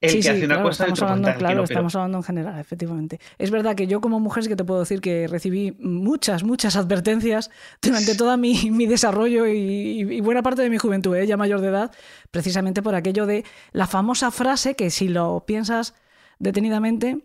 el 0.00 0.22
que 0.22 0.28
hace 0.28 0.44
una 0.44 0.62
cosa 0.62 0.84
estamos 0.84 1.02
hablando, 1.02 1.38
claro, 1.38 1.64
estamos 1.64 1.94
hablando 1.94 2.18
en 2.18 2.24
general, 2.24 2.60
efectivamente. 2.60 3.18
Es 3.38 3.50
verdad 3.50 3.74
que 3.74 3.86
yo 3.86 4.00
como 4.00 4.20
mujer 4.20 4.42
sí 4.42 4.48
que 4.50 4.56
te 4.56 4.64
puedo 4.64 4.80
decir 4.80 5.00
que 5.00 5.26
recibí 5.26 5.72
muchas, 5.80 6.44
muchas 6.44 6.76
advertencias 6.76 7.50
durante 7.80 8.14
todo 8.16 8.36
mi, 8.36 8.70
mi 8.70 8.86
desarrollo 8.86 9.46
y, 9.46 10.20
buena 10.20 10.42
parte 10.42 10.62
de 10.62 10.70
mi 10.70 10.78
juventud, 10.78 11.16
¿eh? 11.16 11.26
ya 11.26 11.36
mayor 11.36 11.60
de 11.60 11.68
edad, 11.68 11.92
precisamente 12.30 12.82
por 12.82 12.94
aquello 12.94 13.26
de 13.26 13.44
la 13.72 13.86
famosa 13.86 14.30
frase 14.30 14.76
que 14.76 14.90
si 14.90 15.08
lo 15.08 15.44
piensas 15.46 15.94
detenidamente, 16.38 17.24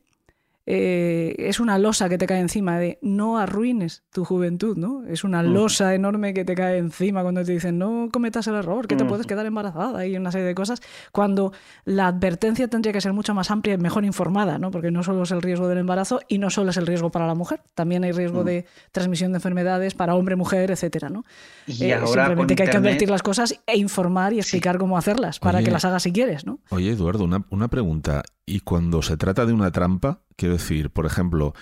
eh, 0.74 1.36
es 1.38 1.60
una 1.60 1.78
losa 1.78 2.08
que 2.08 2.18
te 2.18 2.26
cae 2.26 2.40
encima 2.40 2.80
de 2.80 2.98
no 3.02 3.38
arruines 3.38 4.04
tu 4.10 4.24
juventud, 4.24 4.78
¿no? 4.78 5.04
Es 5.06 5.26
una 5.26 5.44
losa 5.44 5.94
enorme 5.94 6.34
que 6.34 6.46
te 6.46 6.56
cae 6.56 6.78
encima 6.78 7.24
cuando 7.24 7.44
te 7.44 7.52
dicen 7.52 7.78
no 7.78 8.08
cometas 8.10 8.48
el 8.48 8.56
error, 8.56 8.88
que 8.88 8.96
te 8.96 9.04
puedes 9.04 9.28
quedar 9.28 9.46
embarazada 9.46 10.08
y 10.08 10.16
una 10.16 10.32
serie 10.32 10.48
de 10.48 10.56
cosas, 10.56 10.82
cuando 11.12 11.52
la 11.84 12.08
advertencia 12.08 12.70
tendría 12.70 12.94
que 12.94 13.02
ser 13.02 13.12
mucho 13.12 13.34
más 13.34 13.52
amplia 13.52 13.74
y 13.74 13.78
mejor 13.80 14.06
informada, 14.06 14.60
¿no? 14.60 14.72
Porque 14.72 14.92
no 14.92 15.04
solo 15.04 15.24
es 15.24 15.32
el 15.32 15.42
riesgo 15.42 15.68
del 15.68 15.80
embarazo 15.80 16.22
y 16.30 16.38
no 16.38 16.50
solo 16.50 16.70
es 16.70 16.78
el 16.78 16.88
riesgo 16.88 17.10
para 17.12 17.28
la 17.28 17.36
mujer, 17.36 17.62
también 17.76 18.06
hay 18.06 18.14
riesgo 18.14 18.46
de 18.46 18.66
transmisión 18.94 19.34
de 19.34 19.40
enfermedades 19.40 19.94
para 19.94 20.16
hombre, 20.16 20.38
mujer, 20.38 20.72
etcétera, 20.72 21.10
¿no? 21.10 21.26
Y 21.68 21.84
eh, 21.84 22.00
simplemente 22.06 22.56
que 22.56 22.64
hay 22.64 22.70
que 22.70 22.78
advertir 22.78 23.10
las 23.10 23.24
cosas 23.24 23.60
e 23.68 23.78
informar 23.78 24.32
y 24.32 24.40
explicar 24.40 24.78
cómo 24.78 24.98
hacerlas 24.98 25.38
para 25.40 25.62
que 25.62 25.70
las 25.70 25.84
hagas 25.84 26.04
si 26.04 26.14
quieres, 26.14 26.46
¿no? 26.46 26.60
Oye, 26.70 26.92
Eduardo, 26.92 27.26
una, 27.26 27.44
una 27.50 27.68
pregunta. 27.68 28.24
Y 28.52 28.60
cuando 28.60 29.02
se 29.02 29.16
trata 29.16 29.46
de 29.46 29.54
una 29.54 29.72
trampa, 29.72 30.20
quiero 30.36 30.56
decir, 30.56 30.90
por 30.90 31.06
ejemplo, 31.06 31.54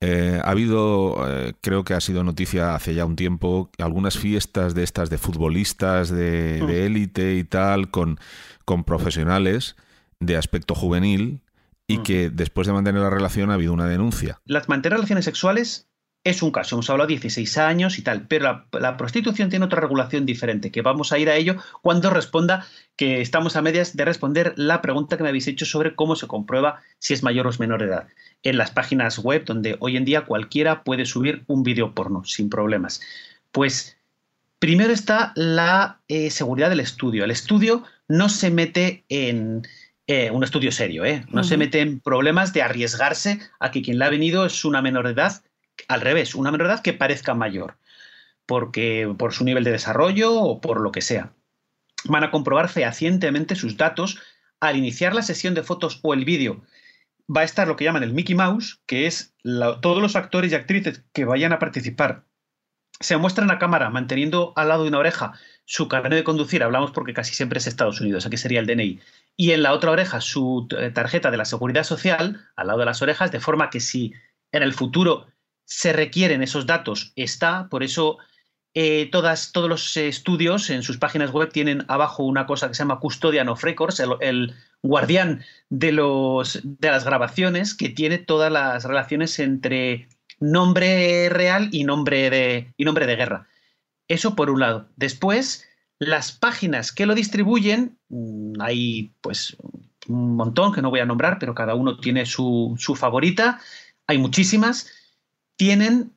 eh, 0.00 0.38
ha 0.44 0.50
habido, 0.50 1.16
eh, 1.26 1.54
creo 1.62 1.82
que 1.82 1.94
ha 1.94 2.00
sido 2.02 2.22
noticia 2.24 2.74
hace 2.74 2.94
ya 2.94 3.06
un 3.06 3.16
tiempo, 3.16 3.70
algunas 3.78 4.18
fiestas 4.18 4.74
de 4.74 4.82
estas 4.82 5.08
de 5.08 5.16
futbolistas 5.16 6.10
de 6.10 6.60
mm. 6.62 6.68
élite 6.68 7.36
y 7.36 7.44
tal, 7.44 7.90
con, 7.90 8.20
con 8.66 8.84
profesionales 8.84 9.76
de 10.20 10.36
aspecto 10.36 10.74
juvenil 10.74 11.40
y 11.86 11.98
mm. 11.98 12.02
que 12.02 12.28
después 12.28 12.66
de 12.66 12.74
mantener 12.74 13.00
la 13.00 13.08
relación 13.08 13.50
ha 13.50 13.54
habido 13.54 13.72
una 13.72 13.86
denuncia. 13.86 14.38
Las 14.44 14.68
mantener 14.68 14.98
relaciones 14.98 15.24
sexuales 15.24 15.85
es 16.26 16.42
un 16.42 16.50
caso, 16.50 16.74
hemos 16.74 16.90
hablado 16.90 17.06
de 17.06 17.12
16 17.12 17.56
años 17.56 17.98
y 17.98 18.02
tal, 18.02 18.26
pero 18.26 18.64
la, 18.72 18.96
prostitución 18.96 19.48
tiene 19.48 19.64
otra 19.64 19.80
regulación 19.80 20.26
diferente, 20.26 20.72
que 20.72 20.82
vamos 20.82 21.12
a 21.12 21.20
ir 21.20 21.30
a 21.30 21.36
ello 21.36 21.54
cuando 21.82 22.10
responda, 22.10 22.66
que 22.96 23.20
estamos 23.20 23.54
a 23.54 23.62
medias 23.62 23.96
de 23.96 24.04
responder 24.04 24.52
la 24.56 24.82
pregunta 24.82 25.16
que 25.16 25.22
me 25.22 25.28
habéis 25.28 25.46
hecho 25.46 25.64
sobre 25.64 25.94
cómo 25.94 26.16
se 26.16 26.26
comprueba 26.26 26.80
si 26.98 27.14
es 27.14 27.22
mayor 27.22 27.46
o 27.46 27.50
es 27.50 27.60
menor 27.60 27.78
de 27.78 27.86
edad, 27.86 28.08
en 28.42 28.58
las 28.58 28.72
páginas 28.72 29.20
web 29.20 29.44
donde 29.44 29.76
hoy 29.78 29.96
en 29.96 30.04
día 30.04 30.22
cualquiera 30.22 30.82
puede 30.82 31.06
subir 31.06 31.44
un 31.46 31.62
vídeo 31.62 31.94
porno 31.94 32.24
sin 32.24 32.50
problemas. 32.50 33.00
Pues 33.52 33.96
primero 34.58 34.92
está 34.92 35.32
la 35.36 36.00
eh, 36.08 36.32
seguridad 36.32 36.70
del 36.70 36.80
estudio. 36.80 37.22
El 37.22 37.30
estudio 37.30 37.84
no 38.08 38.28
se 38.28 38.50
mete 38.50 39.04
en... 39.08 39.62
Eh, 40.08 40.30
un 40.30 40.44
estudio 40.44 40.70
serio, 40.70 41.04
¿eh? 41.04 41.24
No 41.30 41.42
se 41.42 41.56
mete 41.56 41.80
en 41.80 41.98
problemas 41.98 42.52
de 42.52 42.62
arriesgarse 42.62 43.40
a 43.58 43.72
que 43.72 43.82
quien 43.82 43.98
la 43.98 44.06
ha 44.06 44.10
venido 44.10 44.46
es 44.46 44.64
una 44.64 44.80
menor 44.80 45.06
de 45.06 45.14
edad 45.14 45.42
al 45.88 46.00
revés, 46.00 46.34
una 46.34 46.50
menor 46.50 46.68
edad 46.68 46.82
que 46.82 46.92
parezca 46.92 47.34
mayor, 47.34 47.78
porque 48.46 49.12
por 49.18 49.32
su 49.32 49.44
nivel 49.44 49.64
de 49.64 49.72
desarrollo 49.72 50.34
o 50.34 50.60
por 50.60 50.80
lo 50.80 50.92
que 50.92 51.02
sea. 51.02 51.32
Van 52.04 52.24
a 52.24 52.30
comprobar 52.30 52.68
fehacientemente 52.68 53.56
sus 53.56 53.76
datos 53.76 54.20
al 54.60 54.76
iniciar 54.76 55.14
la 55.14 55.22
sesión 55.22 55.54
de 55.54 55.62
fotos 55.62 56.00
o 56.02 56.14
el 56.14 56.24
vídeo. 56.24 56.62
Va 57.34 57.40
a 57.40 57.44
estar 57.44 57.66
lo 57.66 57.76
que 57.76 57.84
llaman 57.84 58.04
el 58.04 58.12
Mickey 58.12 58.34
Mouse, 58.34 58.80
que 58.86 59.06
es 59.06 59.34
todos 59.42 60.00
los 60.00 60.16
actores 60.16 60.52
y 60.52 60.54
actrices 60.54 61.02
que 61.12 61.24
vayan 61.24 61.52
a 61.52 61.58
participar. 61.58 62.24
Se 63.00 63.16
muestran 63.16 63.50
a 63.50 63.58
cámara 63.58 63.90
manteniendo 63.90 64.52
al 64.56 64.68
lado 64.68 64.84
de 64.84 64.88
una 64.88 64.98
oreja 64.98 65.32
su 65.66 65.88
carnet 65.88 66.12
de 66.12 66.24
conducir, 66.24 66.62
hablamos 66.62 66.92
porque 66.92 67.12
casi 67.12 67.34
siempre 67.34 67.58
es 67.58 67.66
Estados 67.66 68.00
Unidos, 68.00 68.24
aquí 68.24 68.36
sería 68.36 68.60
el 68.60 68.66
DNI, 68.66 69.00
y 69.36 69.50
en 69.50 69.62
la 69.64 69.72
otra 69.72 69.90
oreja 69.90 70.20
su 70.20 70.68
eh, 70.78 70.90
tarjeta 70.90 71.32
de 71.32 71.36
la 71.36 71.44
seguridad 71.44 71.82
social, 71.82 72.48
al 72.54 72.68
lado 72.68 72.78
de 72.78 72.86
las 72.86 73.02
orejas, 73.02 73.32
de 73.32 73.40
forma 73.40 73.68
que 73.68 73.80
si 73.80 74.14
en 74.52 74.62
el 74.62 74.72
futuro 74.72 75.26
se 75.66 75.92
requieren 75.92 76.42
esos 76.42 76.64
datos 76.64 77.12
está, 77.16 77.68
por 77.68 77.82
eso 77.82 78.18
eh, 78.72 79.08
todas, 79.10 79.52
todos 79.52 79.68
los 79.68 79.96
estudios 79.96 80.70
en 80.70 80.82
sus 80.82 80.96
páginas 80.96 81.32
web 81.32 81.50
tienen 81.50 81.84
abajo 81.88 82.22
una 82.22 82.46
cosa 82.46 82.68
que 82.68 82.74
se 82.74 82.82
llama 82.82 83.00
Custodian 83.00 83.48
of 83.48 83.62
Records, 83.62 84.00
el, 84.20 84.54
guardián 84.82 85.42
de, 85.68 85.92
los, 85.92 86.60
de 86.62 86.90
las 86.90 87.04
grabaciones 87.04 87.74
que 87.74 87.88
tiene 87.88 88.18
todas 88.18 88.52
las 88.52 88.84
relaciones 88.84 89.38
entre 89.40 90.08
nombre 90.38 91.28
real 91.30 91.70
y 91.72 91.84
nombre 91.84 92.30
de, 92.30 92.72
y 92.76 92.84
nombre 92.84 93.06
de 93.06 93.16
guerra. 93.16 93.48
Eso 94.08 94.36
por 94.36 94.50
un 94.50 94.60
lado. 94.60 94.88
Después, 94.94 95.66
las 95.98 96.30
páginas 96.30 96.92
que 96.92 97.06
lo 97.06 97.14
distribuyen, 97.14 97.98
mm, 98.10 98.60
hay 98.60 99.14
pues 99.20 99.56
un 100.06 100.36
montón 100.36 100.72
que 100.72 100.82
no 100.82 100.90
voy 100.90 101.00
a 101.00 101.06
nombrar, 101.06 101.38
pero 101.40 101.54
cada 101.54 101.74
uno 101.74 101.98
tiene 101.98 102.26
su, 102.26 102.76
su 102.78 102.94
favorita. 102.94 103.58
Hay 104.06 104.18
muchísimas 104.18 104.92
tienen 105.56 106.12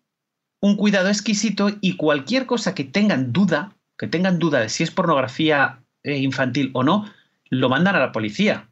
un 0.61 0.75
cuidado 0.75 1.07
exquisito 1.07 1.69
y 1.81 1.95
cualquier 1.95 2.45
cosa 2.45 2.75
que 2.75 2.83
tengan 2.83 3.31
duda, 3.31 3.75
que 3.97 4.07
tengan 4.07 4.39
duda 4.39 4.59
de 4.59 4.69
si 4.69 4.83
es 4.83 4.91
pornografía 4.91 5.79
eh, 6.03 6.17
infantil 6.17 6.71
o 6.73 6.83
no, 6.83 7.05
lo 7.49 7.69
mandan 7.69 7.95
a 7.95 7.99
la 7.99 8.11
policía. 8.11 8.67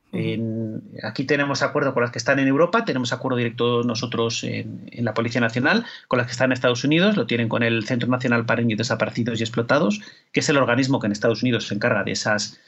aquí 1.03 1.25
tenemos 1.25 1.61
acuerdo 1.61 1.93
con 1.93 2.03
las 2.03 2.11
que 2.11 2.19
están 2.19 2.39
en 2.39 2.47
Europa, 2.47 2.85
tenemos 2.85 3.11
acuerdo 3.11 3.37
directo 3.37 3.83
nosotros 3.83 4.43
en, 4.43 4.89
la 4.91 5.13
Policía 5.13 5.41
Nacional, 5.41 5.85
con 6.07 6.17
las 6.17 6.27
que 6.27 6.31
están 6.31 6.47
en 6.47 6.53
Estados 6.53 6.83
Unidos, 6.83 7.17
lo 7.17 7.25
tienen 7.25 7.49
con 7.49 7.63
el 7.63 7.85
Centro 7.85 8.07
Nacional 8.09 8.45
para 8.45 8.61
Niños 8.61 8.77
Desaparecidos 8.77 9.39
y 9.39 9.43
Explotados, 9.43 10.01
que 10.31 10.39
es 10.41 10.49
el 10.49 10.57
organismo 10.57 10.99
que 10.99 11.07
en 11.07 11.11
Estados 11.11 11.43
Unidos 11.43 11.67
se 11.67 11.75
encarga 11.75 12.03
de 12.03 12.11
esas, 12.11 12.59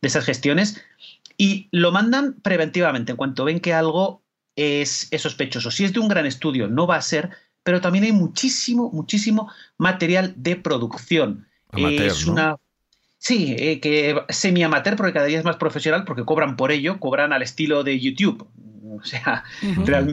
de 0.00 0.08
esas 0.08 0.24
gestiones, 0.24 0.82
y 1.36 1.68
lo 1.70 1.92
mandan 1.92 2.34
preventivamente. 2.42 3.12
En 3.12 3.16
cuanto 3.16 3.44
ven 3.44 3.60
que 3.60 3.74
algo 3.74 4.22
es, 4.56 5.08
es 5.12 5.22
sospechoso. 5.22 5.70
Si 5.70 5.84
es 5.84 5.92
de 5.92 6.00
un 6.00 6.08
gran 6.08 6.26
estudio, 6.26 6.66
no 6.68 6.86
va 6.86 6.96
a 6.96 7.02
ser, 7.02 7.30
pero 7.68 7.82
también 7.82 8.04
hay 8.04 8.12
muchísimo, 8.12 8.90
muchísimo 8.90 9.52
material 9.76 10.32
de 10.38 10.56
producción. 10.56 11.46
es 11.76 12.24
una. 12.24 12.56
Sí, 13.18 13.54
eh, 13.58 13.78
que 13.78 14.18
semi-amateur, 14.30 14.96
porque 14.96 15.12
cada 15.12 15.26
día 15.26 15.38
es 15.38 15.44
más 15.44 15.58
profesional, 15.58 16.06
porque 16.06 16.24
cobran 16.24 16.56
por 16.56 16.72
ello, 16.72 16.98
cobran 16.98 17.34
al 17.34 17.42
estilo 17.42 17.84
de 17.84 18.00
YouTube. 18.00 18.48
O 18.90 19.04
sea, 19.04 19.44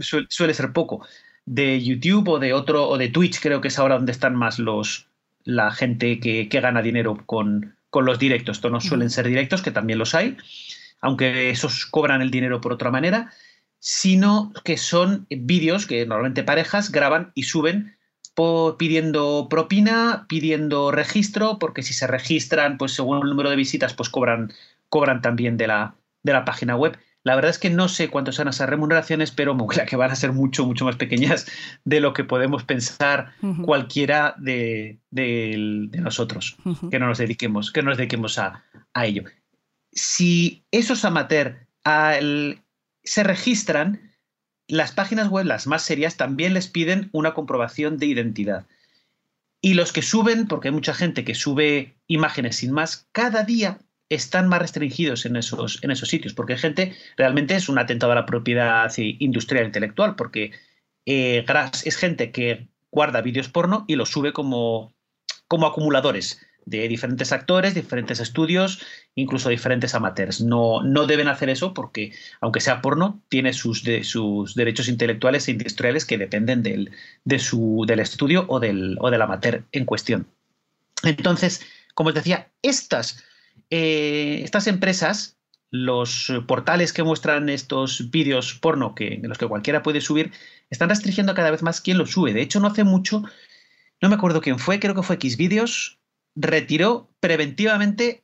suele, 0.01 0.53
ser 0.53 0.73
poco. 0.73 1.07
De 1.45 1.81
YouTube 1.81 2.27
o 2.27 2.39
de 2.39 2.51
otro, 2.51 2.89
o 2.89 2.97
de 2.97 3.07
Twitch, 3.07 3.39
creo 3.39 3.61
que 3.61 3.69
es 3.69 3.79
ahora 3.79 3.95
donde 3.95 4.11
están 4.11 4.35
más 4.35 4.59
los 4.59 5.07
la 5.45 5.71
gente 5.71 6.19
que, 6.19 6.49
gana 6.51 6.81
dinero 6.81 7.23
con, 7.25 7.77
con, 7.89 8.03
los 8.03 8.19
directos. 8.19 8.57
Estos 8.57 8.69
no 8.73 8.81
suelen 8.81 9.11
ser 9.11 9.29
directos, 9.29 9.61
que 9.61 9.71
también 9.71 9.97
los 9.97 10.13
hay, 10.13 10.35
aunque 10.99 11.51
esos 11.51 11.85
cobran 11.85 12.21
el 12.21 12.31
dinero 12.31 12.59
por 12.59 12.73
otra 12.73 12.91
manera 12.91 13.31
sino 13.87 14.51
que 14.63 14.77
son 14.77 15.27
vídeos 15.29 15.85
que 15.85 16.07
normalmente 16.07 16.41
parejas 16.43 16.91
graban 16.91 17.31
y 17.35 17.43
suben 17.43 17.95
pidiendo 18.79 19.47
propina, 19.47 20.25
pidiendo 20.27 20.89
registro, 20.89 21.59
porque 21.59 21.83
si 21.83 21.93
se 21.93 22.07
registran, 22.07 22.79
pues 22.79 22.93
según 22.93 23.19
el 23.21 23.29
número 23.29 23.51
de 23.51 23.55
visitas, 23.55 23.93
pues 23.93 24.09
cobran, 24.09 24.51
cobran 24.89 25.21
también 25.21 25.55
de 25.55 25.67
la, 25.67 25.93
de 26.23 26.33
la 26.33 26.45
página 26.45 26.75
web. 26.75 26.97
La 27.21 27.35
verdad 27.35 27.51
es 27.51 27.59
que 27.59 27.69
no 27.69 27.87
sé 27.87 28.09
cuántas 28.09 28.33
son 28.33 28.47
esas 28.47 28.67
remuneraciones, 28.67 29.29
pero 29.29 29.53
me 29.53 29.63
que 29.85 29.95
van 29.95 30.09
a 30.09 30.15
ser 30.15 30.31
mucho, 30.31 30.65
mucho 30.65 30.85
más 30.85 30.95
pequeñas 30.95 31.45
de 31.83 31.99
lo 31.99 32.13
que 32.13 32.23
podemos 32.23 32.63
pensar 32.63 33.33
cualquiera 33.63 34.33
de, 34.39 34.97
nosotros, 35.91 36.57
que 36.89 36.97
no 36.97 37.05
nos 37.05 37.19
dediquemos, 37.19 37.71
que 37.71 37.83
nos 37.83 37.97
dediquemos 37.97 38.39
a, 38.39 38.63
a 38.95 39.05
ello. 39.05 39.25
Si 39.91 40.65
esos 40.71 41.05
amateur 41.05 41.67
al 41.83 42.64
se 43.05 43.23
registran, 43.23 44.11
las 44.67 44.91
páginas 44.91 45.29
web, 45.29 45.45
las 45.45 45.67
más 45.67 45.83
serias, 45.83 46.17
también 46.17 46.53
les 46.53 46.67
piden 46.67 47.09
una 47.11 47.33
comprobación 47.33 47.97
de 47.97 48.07
identidad. 48.07 48.65
Y 49.61 49.73
los 49.73 49.93
que 49.93 50.01
suben, 50.01 50.47
porque 50.47 50.67
hay 50.67 50.73
mucha 50.73 50.93
gente 50.93 51.23
que 51.23 51.35
sube 51.35 51.95
imágenes 52.07 52.57
sin 52.57 52.71
más, 52.71 53.07
cada 53.11 53.43
día 53.43 53.79
están 54.09 54.47
más 54.47 54.59
restringidos 54.59 55.25
en 55.25 55.35
esos, 55.35 55.79
en 55.83 55.91
esos 55.91 56.09
sitios, 56.09 56.33
porque 56.33 56.53
hay 56.53 56.59
gente, 56.59 56.95
realmente 57.17 57.55
es 57.55 57.69
un 57.69 57.79
atentado 57.79 58.11
a 58.11 58.15
la 58.15 58.25
propiedad 58.25 58.91
industrial 58.97 59.65
intelectual, 59.65 60.15
porque 60.15 60.51
eh, 61.05 61.45
es 61.83 61.97
gente 61.97 62.31
que 62.31 62.67
guarda 62.91 63.21
vídeos 63.21 63.49
porno 63.49 63.85
y 63.87 63.95
los 63.95 64.09
sube 64.09 64.33
como, 64.33 64.93
como 65.47 65.67
acumuladores 65.67 66.39
de 66.65 66.87
diferentes 66.87 67.31
actores, 67.31 67.75
diferentes 67.75 68.19
estudios, 68.19 68.81
incluso 69.13 69.49
diferentes 69.49 69.93
amateurs. 69.93 70.41
No, 70.41 70.81
no 70.83 71.05
deben 71.05 71.27
hacer 71.27 71.49
eso 71.49 71.73
porque, 71.73 72.13
aunque 72.41 72.59
sea 72.59 72.81
porno, 72.81 73.21
tiene 73.29 73.53
sus, 73.53 73.83
sus 74.03 74.55
derechos 74.55 74.87
intelectuales 74.87 75.47
e 75.47 75.51
industriales 75.51 76.05
que 76.05 76.17
dependen 76.17 76.63
del, 76.63 76.91
de 77.23 77.39
su, 77.39 77.85
del 77.87 77.99
estudio 77.99 78.45
o 78.47 78.59
del, 78.59 78.97
o 78.99 79.11
del 79.11 79.21
amateur 79.21 79.63
en 79.71 79.85
cuestión. 79.85 80.27
Entonces, 81.03 81.61
como 81.93 82.09
os 82.09 82.15
decía, 82.15 82.51
estas, 82.61 83.23
eh, 83.69 84.41
estas 84.43 84.67
empresas, 84.67 85.37
los 85.69 86.31
portales 86.47 86.93
que 86.93 87.03
muestran 87.03 87.49
estos 87.49 88.09
vídeos 88.09 88.55
porno 88.55 88.95
que, 88.95 89.15
en 89.15 89.29
los 89.29 89.37
que 89.37 89.47
cualquiera 89.47 89.83
puede 89.83 90.01
subir, 90.01 90.31
están 90.69 90.89
restringiendo 90.89 91.35
cada 91.35 91.51
vez 91.51 91.61
más 91.61 91.81
quién 91.81 91.97
los 91.97 92.11
sube. 92.11 92.33
De 92.33 92.41
hecho, 92.41 92.59
no 92.59 92.67
hace 92.67 92.83
mucho, 92.83 93.23
no 94.01 94.09
me 94.09 94.15
acuerdo 94.15 94.41
quién 94.41 94.57
fue, 94.57 94.79
creo 94.79 94.95
que 94.95 95.03
fue 95.03 95.17
Xvideos, 95.17 95.99
retiró 96.35 97.09
preventivamente 97.19 98.23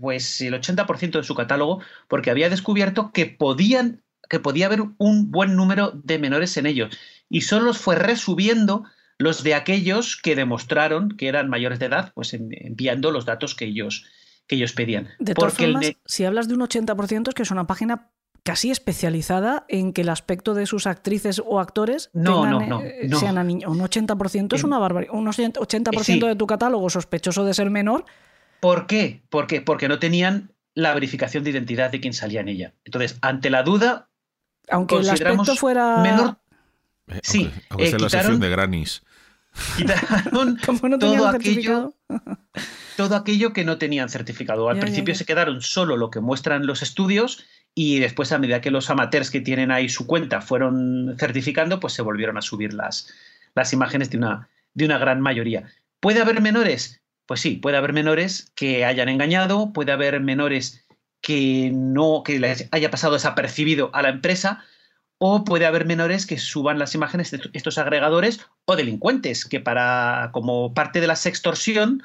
pues 0.00 0.40
el 0.40 0.54
80% 0.54 1.12
de 1.12 1.22
su 1.22 1.34
catálogo 1.34 1.80
porque 2.08 2.30
había 2.30 2.50
descubierto 2.50 3.12
que 3.12 3.26
podían 3.26 4.02
que 4.28 4.40
podía 4.40 4.66
haber 4.66 4.82
un 4.96 5.30
buen 5.30 5.56
número 5.56 5.90
de 5.90 6.18
menores 6.18 6.56
en 6.56 6.66
ellos 6.66 6.96
y 7.28 7.42
solo 7.42 7.66
los 7.66 7.78
fue 7.78 7.96
resubiendo 7.96 8.84
los 9.18 9.42
de 9.42 9.54
aquellos 9.54 10.16
que 10.16 10.34
demostraron 10.34 11.16
que 11.16 11.28
eran 11.28 11.48
mayores 11.48 11.78
de 11.78 11.86
edad, 11.86 12.12
pues 12.14 12.34
enviando 12.34 13.10
los 13.10 13.24
datos 13.24 13.54
que 13.54 13.66
ellos 13.66 14.06
que 14.46 14.56
ellos 14.56 14.72
pedían. 14.72 15.08
De 15.20 15.34
todas 15.34 15.54
formas, 15.54 15.92
si 16.04 16.24
hablas 16.24 16.48
de 16.48 16.54
un 16.54 16.60
80% 16.60 17.28
es 17.28 17.34
que 17.34 17.42
es 17.42 17.50
una 17.50 17.66
página 17.66 18.10
casi 18.42 18.70
especializada 18.70 19.64
en 19.68 19.92
que 19.92 20.02
el 20.02 20.08
aspecto 20.08 20.54
de 20.54 20.66
sus 20.66 20.86
actrices 20.86 21.40
o 21.44 21.60
actores 21.60 22.10
no, 22.12 22.46
no, 22.46 22.60
no, 22.60 22.82
eh, 22.82 23.08
sean 23.18 23.38
a 23.38 23.44
niños. 23.44 23.70
Un 23.70 23.80
80% 23.80 24.54
es 24.54 24.64
una 24.64 24.78
barbaridad. 24.78 25.14
Un 25.14 25.26
80% 25.26 26.26
de 26.26 26.36
tu 26.36 26.46
catálogo 26.46 26.90
sospechoso 26.90 27.44
de 27.44 27.54
ser 27.54 27.70
menor. 27.70 28.04
¿Por 28.60 28.86
qué? 28.86 29.22
¿Por 29.28 29.46
qué? 29.46 29.60
Porque 29.60 29.88
no 29.88 29.98
tenían 29.98 30.52
la 30.74 30.94
verificación 30.94 31.44
de 31.44 31.50
identidad 31.50 31.90
de 31.90 32.00
quien 32.00 32.14
salía 32.14 32.40
en 32.40 32.48
ella. 32.48 32.74
Entonces, 32.84 33.18
ante 33.20 33.50
la 33.50 33.62
duda, 33.62 34.08
aunque 34.68 34.96
el 34.96 35.10
aspecto 35.10 35.54
fuera 35.56 35.98
menor, 35.98 36.38
eh, 37.08 37.20
sí, 37.22 37.50
aunque, 37.68 37.90
sea 37.90 37.98
la 37.98 38.08
sección 38.08 38.40
de 38.40 38.48
Granis. 38.48 39.02
Quitaron 39.76 40.58
todo 40.98 41.28
aquello, 41.28 41.94
todo 42.96 43.16
aquello 43.16 43.52
que 43.52 43.64
no 43.64 43.76
tenían 43.76 44.08
certificado. 44.08 44.68
Al 44.70 44.78
principio 44.78 45.14
se 45.14 45.26
quedaron 45.26 45.60
solo 45.60 45.96
lo 45.96 46.10
que 46.10 46.20
muestran 46.20 46.66
los 46.66 46.82
estudios 46.82 47.44
y 47.74 47.98
después 48.00 48.32
a 48.32 48.38
medida 48.38 48.60
que 48.60 48.70
los 48.70 48.90
amateurs 48.90 49.30
que 49.30 49.40
tienen 49.40 49.70
ahí 49.70 49.88
su 49.88 50.06
cuenta 50.06 50.40
fueron 50.40 51.16
certificando, 51.18 51.80
pues 51.80 51.94
se 51.94 52.02
volvieron 52.02 52.36
a 52.36 52.42
subir 52.42 52.74
las, 52.74 53.12
las 53.54 53.72
imágenes 53.72 54.10
de 54.10 54.18
una, 54.18 54.48
de 54.74 54.84
una 54.84 54.98
gran 54.98 55.20
mayoría. 55.20 55.64
¿Puede 56.00 56.20
haber 56.20 56.40
menores? 56.40 57.00
Pues 57.26 57.40
sí, 57.40 57.56
puede 57.56 57.76
haber 57.76 57.92
menores 57.92 58.52
que 58.54 58.84
hayan 58.84 59.08
engañado, 59.08 59.72
puede 59.72 59.92
haber 59.92 60.20
menores 60.20 60.84
que 61.22 61.70
no 61.72 62.22
que 62.24 62.38
les 62.40 62.68
haya 62.72 62.90
pasado 62.90 63.14
desapercibido 63.14 63.90
a 63.94 64.02
la 64.02 64.10
empresa 64.10 64.64
o 65.18 65.44
puede 65.44 65.66
haber 65.66 65.86
menores 65.86 66.26
que 66.26 66.36
suban 66.36 66.80
las 66.80 66.96
imágenes 66.96 67.30
de 67.30 67.40
estos 67.52 67.78
agregadores 67.78 68.40
o 68.64 68.74
delincuentes 68.74 69.44
que 69.44 69.60
para 69.60 70.30
como 70.32 70.74
parte 70.74 71.00
de 71.00 71.06
la 71.06 71.14
sextorsión 71.14 72.02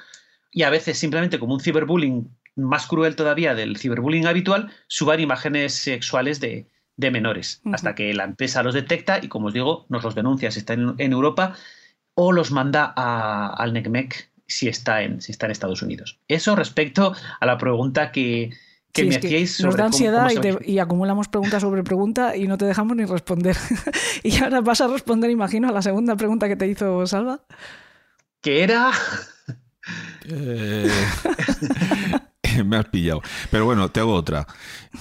y 0.51 0.63
a 0.63 0.69
veces 0.69 0.99
simplemente 0.99 1.39
como 1.39 1.55
un 1.55 1.59
ciberbullying 1.59 2.29
más 2.57 2.87
cruel 2.87 3.15
todavía 3.15 3.55
del 3.55 3.77
ciberbullying 3.77 4.25
habitual, 4.25 4.71
suban 4.87 5.19
imágenes 5.19 5.73
sexuales 5.73 6.39
de, 6.39 6.67
menores, 6.97 7.61
hasta 7.71 7.95
que 7.95 8.13
la 8.13 8.23
empresa 8.23 8.63
los 8.63 8.73
detecta 8.73 9.19
y, 9.21 9.27
como 9.27 9.47
os 9.47 9.53
digo, 9.53 9.85
nos 9.87 10.03
los 10.03 10.15
denuncia 10.15 10.51
si 10.51 10.59
está 10.59 10.73
en, 10.73 10.95
Europa 10.99 11.53
o 12.15 12.31
los 12.31 12.51
manda 12.51 12.85
al 12.85 13.73
NECMEC 13.73 14.31
si 14.47 14.67
está, 14.67 15.03
en, 15.03 15.21
si 15.21 15.31
está 15.31 15.45
en 15.45 15.51
Estados 15.51 15.83
Unidos. 15.83 16.19
Eso 16.27 16.55
respecto 16.55 17.13
a 17.39 17.45
la 17.45 17.57
pregunta 17.57 18.11
que, 18.11 18.51
me 18.97 19.15
hacíais 19.15 19.61
Nos 19.61 19.75
da 19.75 19.85
ansiedad 19.85 20.27
y, 20.65 20.79
acumulamos 20.79 21.27
pregunta 21.27 21.59
sobre 21.59 21.83
pregunta 21.83 22.35
y 22.35 22.47
no 22.47 22.57
te 22.57 22.65
dejamos 22.65 22.97
ni 22.97 23.05
responder. 23.05 23.55
y 24.23 24.41
ahora 24.41 24.61
vas 24.61 24.81
a 24.81 24.87
responder, 24.87 25.29
imagino, 25.29 25.69
a 25.69 25.71
la 25.71 25.83
segunda 25.83 26.15
pregunta 26.15 26.47
que 26.47 26.55
te 26.55 26.67
hizo 26.67 27.05
Salva. 27.05 27.41
¿Qué 28.41 28.63
era? 28.63 28.91
Eh, 30.25 30.89
me 32.65 32.77
has 32.77 32.85
pillado. 32.85 33.21
Pero 33.51 33.65
bueno, 33.65 33.89
te 33.89 33.99
hago 33.99 34.13
otra. 34.13 34.47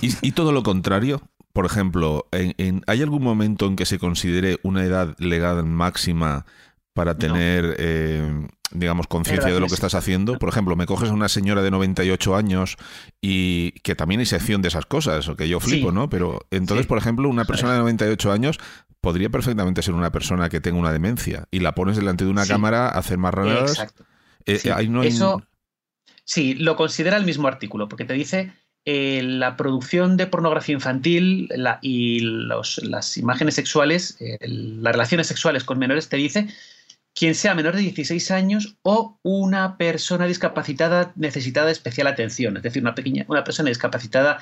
¿Y, 0.01 0.33
todo 0.33 0.53
lo 0.53 0.63
contrario? 0.63 1.23
Por 1.53 1.67
ejemplo, 1.67 2.27
¿hay 2.33 3.03
algún 3.03 3.23
momento 3.23 3.67
en 3.67 3.77
que 3.77 3.87
se 3.87 3.99
considere 3.99 4.59
una 4.63 4.85
edad 4.85 5.17
legal 5.19 5.65
máxima 5.65 6.45
para 6.93 7.17
tener, 7.17 7.77
eh, 7.79 8.47
digamos, 8.73 9.07
conciencia 9.07 9.53
de 9.53 9.61
lo 9.61 9.67
que 9.67 9.75
estás 9.75 9.95
haciendo? 9.95 10.39
Por 10.39 10.51
ejemplo, 10.51 10.77
me 10.77 10.85
coges 10.85 11.11
a 11.11 11.15
una 11.15 11.31
señora 11.31 11.63
de 11.63 11.71
98 11.71 12.37
años 12.37 12.77
y 13.23 13.73
que 13.83 13.95
también 13.95 14.21
hay 14.21 14.27
sección 14.27 14.61
de 14.61 14.69
esas 14.69 14.85
cosas, 14.85 15.29
o 15.29 15.37
que 15.37 15.49
yo 15.49 15.59
flipo, 15.61 15.93
¿no? 15.93 16.11
Pero 16.11 16.41
entonces, 16.51 16.87
por 16.87 16.99
ejemplo, 16.99 17.29
una 17.29 17.47
persona 17.47 17.73
de 17.73 17.79
98 17.79 18.33
años 18.33 18.59
podría 19.01 19.31
perfectamente 19.31 19.83
ser 19.83 19.95
una 19.95 20.11
persona 20.11 20.49
que 20.49 20.61
tenga 20.61 20.79
una 20.79 20.93
demencia 20.93 21.47
y 21.51 21.61
la 21.61 21.75
pones 21.75 21.97
delante 21.97 22.25
de 22.25 22.31
una 22.31 22.47
cámara 22.47 22.89
a 22.89 22.99
hacer 22.99 23.17
más 23.17 23.33
Exacto. 23.35 24.05
Eh, 24.47 24.61
Eso, 25.05 25.43
sí, 26.27 26.55
lo 26.55 26.77
considera 26.77 27.17
el 27.17 27.25
mismo 27.25 27.49
artículo, 27.49 27.89
porque 27.89 28.05
te 28.05 28.13
dice 28.13 28.53
eh, 28.85 29.23
la 29.23 29.57
producción 29.57 30.19
de 30.19 30.27
pornografía 30.27 30.75
infantil 30.75 31.49
y 31.81 32.21
las 32.21 33.17
imágenes 33.17 33.55
sexuales, 33.55 34.17
eh, 34.21 34.39
las 34.47 34.93
relaciones 34.93 35.27
sexuales 35.27 35.65
con 35.65 35.79
menores, 35.79 36.11
te 36.11 36.19
dice 36.19 36.49
quien 37.15 37.35
sea 37.35 37.55
menor 37.55 37.75
de 37.75 37.81
16 37.81 38.31
años 38.31 38.77
o 38.83 39.19
una 39.23 39.79
persona 39.79 40.27
discapacitada 40.27 41.13
necesitada 41.17 41.67
de 41.67 41.73
especial 41.73 42.07
atención, 42.09 42.59
es 42.59 42.63
decir, 42.63 42.83
una, 42.83 42.95
pequeña, 42.95 43.25
una 43.29 43.43
persona 43.43 43.71
discapacitada 43.71 44.39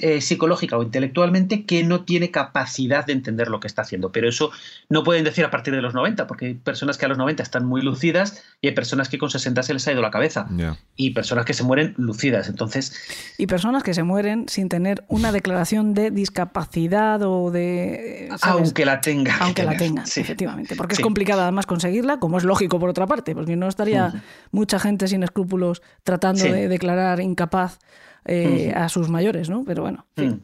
eh, 0.00 0.20
psicológica 0.20 0.78
o 0.78 0.82
intelectualmente 0.84 1.66
que 1.66 1.82
no 1.82 2.04
tiene 2.04 2.30
capacidad 2.30 3.04
de 3.04 3.14
entender 3.14 3.48
lo 3.48 3.58
que 3.58 3.66
está 3.66 3.82
haciendo. 3.82 4.12
Pero 4.12 4.28
eso 4.28 4.52
no 4.88 5.02
pueden 5.02 5.24
decir 5.24 5.44
a 5.44 5.50
partir 5.50 5.74
de 5.74 5.82
los 5.82 5.92
90, 5.92 6.28
porque 6.28 6.46
hay 6.46 6.54
personas 6.54 6.98
que 6.98 7.06
a 7.06 7.08
los 7.08 7.18
90 7.18 7.42
están 7.42 7.66
muy 7.66 7.82
lucidas 7.82 8.44
y 8.60 8.68
hay 8.68 8.74
personas 8.74 9.08
que 9.08 9.18
con 9.18 9.28
60 9.28 9.60
se 9.64 9.74
les 9.74 9.88
ha 9.88 9.92
ido 9.92 10.00
la 10.00 10.12
cabeza. 10.12 10.46
Y 10.94 11.10
personas 11.10 11.44
que 11.44 11.52
se 11.52 11.64
mueren 11.64 11.94
lucidas. 11.96 12.48
Entonces. 12.48 12.94
Y 13.38 13.48
personas 13.48 13.82
que 13.82 13.92
se 13.92 14.04
mueren 14.04 14.48
sin 14.48 14.68
tener 14.68 15.04
una 15.08 15.32
declaración 15.32 15.94
de 15.94 16.12
discapacidad 16.12 17.20
o 17.22 17.50
de. 17.50 18.28
Aunque 18.42 18.84
la 18.84 19.00
tenga. 19.00 19.36
Aunque 19.40 19.64
la 19.64 19.76
tenga, 19.76 20.04
efectivamente. 20.04 20.76
Porque 20.76 20.94
es 20.94 21.00
complicado 21.00 21.42
además 21.42 21.66
conseguirla, 21.66 22.20
como 22.20 22.38
es 22.38 22.44
lógico 22.44 22.78
por 22.78 22.88
otra 22.88 23.08
parte, 23.08 23.34
porque 23.34 23.56
no 23.56 23.66
estaría 23.66 24.22
mucha 24.52 24.78
gente 24.78 25.08
sin 25.08 25.24
escrúpulos 25.24 25.82
tratando 26.04 26.44
de 26.44 26.68
declarar 26.68 27.20
incapaz 27.20 27.80
eh, 28.24 28.72
a 28.74 28.88
sus 28.88 29.08
mayores, 29.08 29.48
¿no? 29.48 29.64
Pero 29.64 29.82
bueno. 29.82 30.06
Mm, 30.16 30.34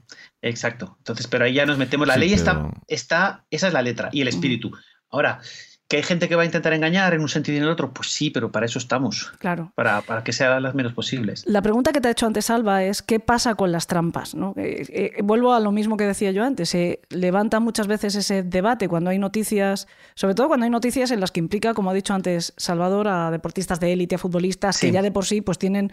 exacto. 0.43 0.97
Entonces, 0.99 1.27
pero 1.27 1.45
ahí 1.45 1.55
ya 1.55 1.67
nos 1.67 1.79
metemos. 1.79 2.07
La 2.07 2.17
ley 2.17 2.33
está, 2.33 2.71
está, 2.87 3.45
esa 3.51 3.69
es 3.69 3.73
la 3.73 3.83
letra 3.83 4.09
y 4.13 4.21
el 4.21 4.29
espíritu. 4.29 4.73
Ahora, 5.11 5.41
¿Que 5.89 5.97
hay 5.97 6.03
gente 6.03 6.29
que 6.29 6.37
va 6.37 6.43
a 6.43 6.45
intentar 6.45 6.75
engañar 6.75 7.15
en 7.15 7.23
un 7.23 7.31
sentido 7.31 7.55
y 7.55 7.59
en 7.59 7.65
el 7.65 7.71
otro? 7.71 7.95
Pues 7.95 8.13
sí, 8.13 8.29
pero 8.29 8.53
para 8.53 8.67
eso 8.67 8.79
estamos. 8.79 9.33
Claro. 9.39 9.73
Para, 9.75 10.03
para 10.03 10.23
que 10.23 10.33
sean 10.33 10.63
las 10.63 10.75
menos 10.75 10.93
posibles. 10.93 11.45
La 11.47 11.63
pregunta 11.63 11.93
que 11.93 12.01
te 12.03 12.09
ha 12.09 12.11
hecho 12.11 12.27
antes 12.27 12.51
Alba 12.51 12.85
es: 12.85 13.01
¿qué 13.01 13.21
pasa 13.21 13.55
con 13.55 13.73
las 13.73 13.87
trampas? 13.87 14.35
¿no? 14.35 14.53
Eh, 14.59 14.85
eh, 15.17 15.23
vuelvo 15.23 15.55
a 15.55 15.61
lo 15.61 15.73
mismo 15.73 15.97
que 15.97 16.05
decía 16.05 16.31
yo 16.31 16.45
antes. 16.45 16.69
Se 16.69 17.01
levanta 17.09 17.59
muchas 17.59 17.87
veces 17.87 18.15
ese 18.17 18.43
debate 18.43 18.87
cuando 18.87 19.09
hay 19.09 19.19
noticias, 19.19 19.89
sobre 20.15 20.35
todo 20.35 20.49
cuando 20.49 20.65
hay 20.65 20.71
noticias 20.71 21.11
en 21.11 21.21
las 21.21 21.31
que 21.31 21.41
implica, 21.41 21.73
como 21.73 21.89
ha 21.89 21.95
dicho 21.95 22.13
antes 22.13 22.53
Salvador, 22.59 23.09
a 23.09 23.31
deportistas 23.31 23.81
de 23.81 23.95
élite, 23.95 24.17
a 24.17 24.19
futbolistas 24.19 24.79
que 24.79 24.91
ya 24.91 25.01
de 25.01 25.11
por 25.11 25.25
sí 25.25 25.41
pues 25.41 25.59
tienen 25.59 25.91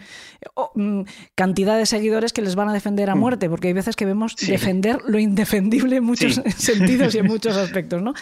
mm, 0.74 1.02
cantidad 1.34 1.78
de 1.78 1.86
seguidores 1.86 2.34
que 2.34 2.42
les 2.42 2.54
van 2.54 2.68
a 2.68 2.74
defender 2.74 3.08
a 3.08 3.14
mm. 3.14 3.18
muerte, 3.18 3.48
porque 3.48 3.68
hay 3.68 3.74
veces 3.74 3.96
que 3.96 4.04
vemos 4.04 4.36
defender 4.36 4.98
lo 5.06 5.18
indefendible 5.18 5.96
en 5.96 6.04
muchos 6.04 6.34
sentidos 6.58 7.14
y 7.14 7.18
en 7.18 7.26
muchos 7.28 7.56
aspectos. 7.56 8.02
¿no? 8.02 8.12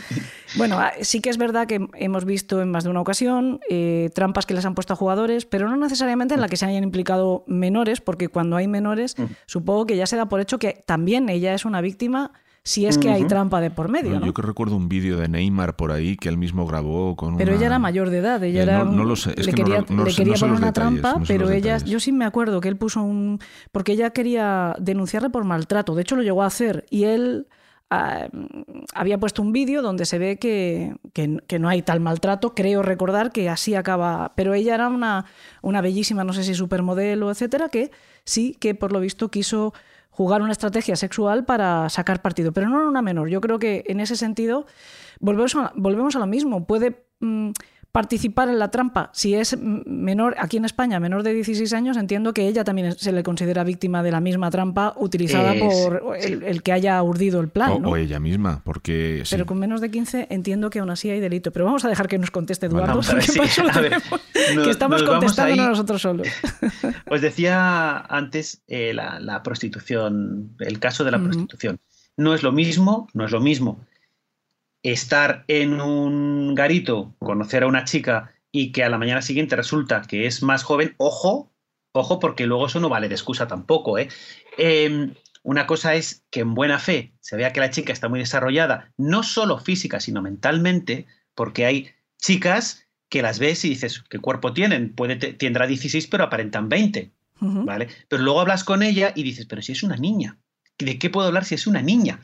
Bueno, 0.56 0.78
ah, 0.78 0.92
sí 1.00 1.20
que 1.20 1.30
es 1.30 1.38
verdad 1.38 1.66
que 1.66 1.88
hemos 1.94 2.24
visto 2.24 2.62
en 2.62 2.70
más 2.70 2.84
de 2.84 2.90
una 2.90 3.00
ocasión, 3.00 3.60
eh, 3.68 4.10
trampas 4.14 4.46
que 4.46 4.54
les 4.54 4.64
han 4.64 4.74
puesto 4.74 4.92
a 4.92 4.96
jugadores, 4.96 5.46
pero 5.46 5.68
no 5.68 5.76
necesariamente 5.76 6.34
en 6.34 6.40
la 6.40 6.48
que 6.48 6.56
se 6.56 6.66
hayan 6.66 6.84
implicado 6.84 7.44
menores, 7.46 8.00
porque 8.00 8.28
cuando 8.28 8.56
hay 8.56 8.68
menores, 8.68 9.16
supongo 9.46 9.86
que 9.86 9.96
ya 9.96 10.06
se 10.06 10.16
da 10.16 10.28
por 10.28 10.40
hecho 10.40 10.58
que 10.58 10.82
también 10.86 11.28
ella 11.28 11.54
es 11.54 11.64
una 11.64 11.80
víctima 11.80 12.32
si 12.66 12.86
es 12.86 12.96
que 12.96 13.10
hay 13.10 13.24
trampa 13.26 13.60
de 13.60 13.70
por 13.70 13.90
medio. 13.90 14.18
Yo 14.24 14.32
que 14.32 14.40
recuerdo 14.40 14.74
un 14.74 14.88
vídeo 14.88 15.18
de 15.18 15.28
Neymar 15.28 15.76
por 15.76 15.92
ahí 15.92 16.16
que 16.16 16.30
él 16.30 16.38
mismo 16.38 16.66
grabó 16.66 17.14
con. 17.14 17.36
Pero 17.36 17.52
ella 17.54 17.66
era 17.66 17.78
mayor 17.78 18.08
de 18.08 18.18
edad, 18.18 18.42
ella 18.42 18.60
eh, 18.60 18.62
era. 18.62 18.84
No, 18.84 19.04
lo 19.04 19.16
sé, 19.16 19.34
le 19.36 19.52
quería, 19.52 19.82
poner 19.82 20.50
una 20.50 20.72
trampa, 20.72 21.20
pero 21.28 21.50
ella. 21.50 21.76
Yo 21.78 22.00
sí 22.00 22.10
me 22.10 22.24
acuerdo 22.24 22.62
que 22.62 22.68
él 22.68 22.78
puso 22.78 23.02
un. 23.02 23.38
Porque 23.70 23.92
ella 23.92 24.10
quería 24.10 24.74
denunciarle 24.78 25.28
por 25.28 25.44
maltrato, 25.44 25.94
de 25.94 26.02
hecho 26.02 26.16
lo 26.16 26.22
llegó 26.22 26.42
a 26.42 26.46
hacer, 26.46 26.86
y 26.88 27.04
él 27.04 27.48
Ah, 27.96 28.28
había 28.92 29.18
puesto 29.18 29.40
un 29.40 29.52
vídeo 29.52 29.80
donde 29.80 30.04
se 30.04 30.18
ve 30.18 30.36
que, 30.36 30.96
no 31.60 31.68
hay 31.68 31.82
tal 31.82 32.00
maltrato, 32.00 32.52
creo 32.54 32.82
recordar 32.82 33.30
que 33.30 33.48
así 33.48 33.76
acaba, 33.76 34.32
pero 34.34 34.52
ella 34.52 34.74
era 34.74 34.88
una, 34.88 35.26
una 35.62 35.80
bellísima, 35.80 36.24
no 36.24 36.32
sé 36.32 36.42
si 36.42 36.54
supermodelo, 36.54 37.30
etcétera, 37.30 37.68
que 37.68 37.92
sí 38.24 38.56
que 38.58 38.74
por 38.74 38.90
lo 38.90 38.98
visto 38.98 39.30
quiso 39.30 39.74
jugar 40.10 40.42
una 40.42 40.50
estrategia 40.50 40.96
sexual 40.96 41.44
para 41.44 41.88
sacar 41.88 42.20
partido, 42.20 42.52
pero 42.52 42.68
no 42.68 42.80
era 42.80 42.88
una 42.88 43.02
menor. 43.02 43.28
Yo 43.28 43.40
creo 43.40 43.60
que 43.60 43.84
en 43.86 44.00
ese 44.00 44.16
sentido 44.16 44.66
volvemos 45.20 45.54
a, 45.54 45.72
volvemos 45.76 46.16
a 46.16 46.18
lo 46.18 46.26
mismo. 46.26 46.66
Puede 46.66 47.04
mm, 47.20 47.50
participar 47.94 48.48
en 48.48 48.58
la 48.58 48.72
trampa. 48.72 49.10
Si 49.12 49.36
es 49.36 49.56
menor, 49.56 50.34
aquí 50.40 50.56
en 50.56 50.64
España, 50.64 50.98
menor 50.98 51.22
de 51.22 51.32
16 51.32 51.72
años, 51.74 51.96
entiendo 51.96 52.34
que 52.34 52.48
ella 52.48 52.64
también 52.64 52.98
se 52.98 53.12
le 53.12 53.22
considera 53.22 53.62
víctima 53.62 54.02
de 54.02 54.10
la 54.10 54.18
misma 54.18 54.50
trampa 54.50 54.94
utilizada 54.96 55.54
por 55.60 56.16
el, 56.20 56.64
que 56.64 56.72
haya 56.72 57.00
urdido 57.04 57.40
el 57.40 57.50
plan. 57.50 57.84
O, 57.86 57.96
ella 57.96 58.18
misma, 58.18 58.62
porque... 58.64 59.22
Pero 59.30 59.46
con 59.46 59.60
menos 59.60 59.80
de 59.80 59.92
15 59.92 60.26
entiendo 60.30 60.70
que 60.70 60.80
aún 60.80 60.90
así 60.90 61.08
hay 61.08 61.20
delito. 61.20 61.52
Pero 61.52 61.66
vamos 61.66 61.84
a 61.84 61.88
dejar 61.88 62.08
que 62.08 62.18
nos 62.18 62.32
conteste 62.32 62.66
Eduardo, 62.66 63.00
que 64.64 64.70
estamos 64.70 65.04
contestando 65.04 65.68
nosotros 65.68 66.02
solos. 66.02 66.26
Os 67.08 67.20
decía 67.20 67.98
antes 68.08 68.64
eh, 68.66 68.92
la, 68.92 69.40
prostitución, 69.44 70.56
el 70.58 70.80
caso 70.80 71.04
de 71.04 71.12
la 71.12 71.20
prostitución. 71.20 71.78
No 72.16 72.34
es 72.34 72.42
lo 72.42 72.50
mismo, 72.50 73.06
no 73.14 73.24
es 73.24 73.30
lo 73.30 73.40
mismo 73.40 73.86
estar 74.84 75.44
en 75.48 75.80
un 75.80 76.54
garito, 76.54 77.16
conocer 77.18 77.64
a 77.64 77.66
una 77.66 77.84
chica 77.84 78.32
y 78.52 78.70
que 78.70 78.84
a 78.84 78.88
la 78.88 78.98
mañana 78.98 79.22
siguiente 79.22 79.56
resulta 79.56 80.02
que 80.02 80.26
es 80.26 80.42
más 80.42 80.62
joven, 80.62 80.94
ojo, 80.98 81.50
ojo, 81.92 82.20
porque 82.20 82.46
luego 82.46 82.66
eso 82.66 82.80
no 82.80 82.90
vale 82.90 83.08
de 83.08 83.14
excusa 83.14 83.48
tampoco. 83.48 83.98
¿eh? 83.98 84.08
Em, 84.58 85.14
una 85.42 85.66
cosa 85.66 85.94
es 85.94 86.24
que 86.30 86.40
en 86.40 86.54
buena 86.54 86.78
fe 86.78 87.14
se 87.20 87.36
vea 87.36 87.52
que 87.52 87.60
la 87.60 87.70
chica 87.70 87.92
está 87.92 88.08
muy 88.08 88.20
desarrollada, 88.20 88.92
no 88.98 89.22
solo 89.22 89.58
física, 89.58 90.00
sino 90.00 90.22
mentalmente, 90.22 91.06
porque 91.34 91.64
hay 91.64 91.90
chicas 92.18 92.86
que 93.08 93.22
las 93.22 93.38
ves 93.38 93.64
y 93.64 93.70
dices, 93.70 94.04
¿qué 94.08 94.18
cuerpo 94.18 94.52
tienen? 94.52 94.94
Puede 94.94 95.16
tendrá 95.16 95.66
16, 95.66 96.06
pero 96.08 96.24
aparentan 96.24 96.68
20. 96.68 97.10
¿Vale? 97.40 97.88
Pero 98.08 98.22
luego 98.22 98.40
hablas 98.40 98.64
con 98.64 98.82
ella 98.82 99.12
y 99.14 99.22
dices, 99.22 99.44
pero 99.44 99.60
si 99.60 99.72
es 99.72 99.82
una 99.82 99.96
niña, 99.96 100.38
¿de 100.78 100.98
qué 100.98 101.10
puedo 101.10 101.26
hablar 101.26 101.44
si 101.44 101.54
es 101.56 101.66
una 101.66 101.82
niña? 101.82 102.20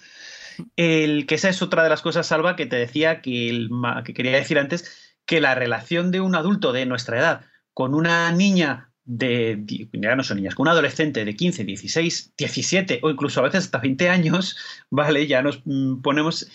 Que 0.76 1.26
esa 1.28 1.48
es 1.48 1.62
otra 1.62 1.82
de 1.82 1.88
las 1.88 2.02
cosas, 2.02 2.26
Salva, 2.26 2.56
que 2.56 2.66
te 2.66 2.76
decía 2.76 3.20
que, 3.22 3.68
que 4.04 4.14
quería 4.14 4.32
decir 4.32 4.58
antes, 4.58 5.16
que 5.26 5.40
la 5.40 5.54
relación 5.54 6.10
de 6.10 6.20
un 6.20 6.34
adulto 6.34 6.72
de 6.72 6.86
nuestra 6.86 7.18
edad 7.18 7.44
con 7.74 7.94
una 7.94 8.30
niña 8.32 8.90
de, 9.04 9.64
ya 9.92 10.14
no 10.14 10.22
son 10.22 10.36
niñas, 10.36 10.54
con 10.54 10.64
un 10.64 10.72
adolescente 10.72 11.24
de 11.24 11.34
15, 11.34 11.64
16, 11.64 12.34
17 12.36 13.00
o 13.02 13.10
incluso 13.10 13.40
a 13.40 13.44
veces 13.44 13.64
hasta 13.64 13.78
20 13.78 14.08
años, 14.08 14.56
¿vale? 14.90 15.26
Ya 15.26 15.42
nos 15.42 15.62
mm, 15.64 16.00
ponemos, 16.02 16.48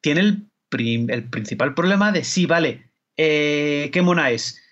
tiene 0.00 0.20
el, 0.20 0.48
el 1.10 1.28
principal 1.28 1.74
problema 1.74 2.12
de 2.12 2.24
sí, 2.24 2.46
vale, 2.46 2.90
eh, 3.16 3.90
qué 3.92 4.02
mona 4.02 4.30
es, 4.30 4.62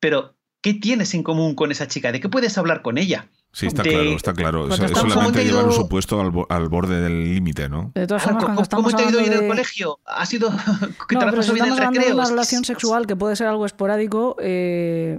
pero 0.00 0.36
¿qué 0.62 0.74
tienes 0.74 1.14
en 1.14 1.22
común 1.22 1.54
con 1.54 1.70
esa 1.70 1.88
chica? 1.88 2.12
¿De 2.12 2.20
qué 2.20 2.28
puedes 2.28 2.56
hablar 2.56 2.82
con 2.82 2.98
ella? 2.98 3.28
Sí, 3.50 3.66
está 3.66 3.82
de- 3.82 3.88
claro, 3.90 4.10
está 4.10 4.32
claro. 4.34 4.66
Es 4.68 4.74
estamos- 4.78 4.90
solamente 4.90 5.14
¿Cómo 5.20 5.32
te 5.32 5.40
ha 5.40 5.42
llevar 5.44 5.64
un 5.64 5.70
ido- 5.72 5.80
supuesto 5.82 6.20
al, 6.20 6.30
bo- 6.30 6.46
al 6.50 6.68
borde 6.68 7.00
del 7.00 7.34
límite, 7.34 7.68
¿no? 7.68 7.90
De 7.94 8.06
todas 8.06 8.22
formas, 8.22 8.44
cuando 8.44 8.62
¿Cómo, 8.70 8.82
cómo 8.84 8.96
te 8.96 9.02
ha 9.02 9.08
ido 9.10 9.18
hoy 9.20 9.26
en 9.26 9.32
el 9.32 9.40
de- 9.40 9.48
colegio? 9.48 9.98
¿Ha 10.04 10.26
sido 10.26 10.50
que 11.08 11.14
No, 11.14 11.20
te 11.20 11.30
pero 11.30 11.42
si 11.42 11.50
en 11.50 11.56
estamos 11.56 11.78
el 11.80 11.86
recreo? 11.88 12.14
una 12.14 12.24
relación 12.26 12.64
sexual 12.64 13.06
que 13.06 13.16
puede 13.16 13.34
ser 13.36 13.46
algo 13.48 13.64
esporádico, 13.66 14.36
eh, 14.40 15.18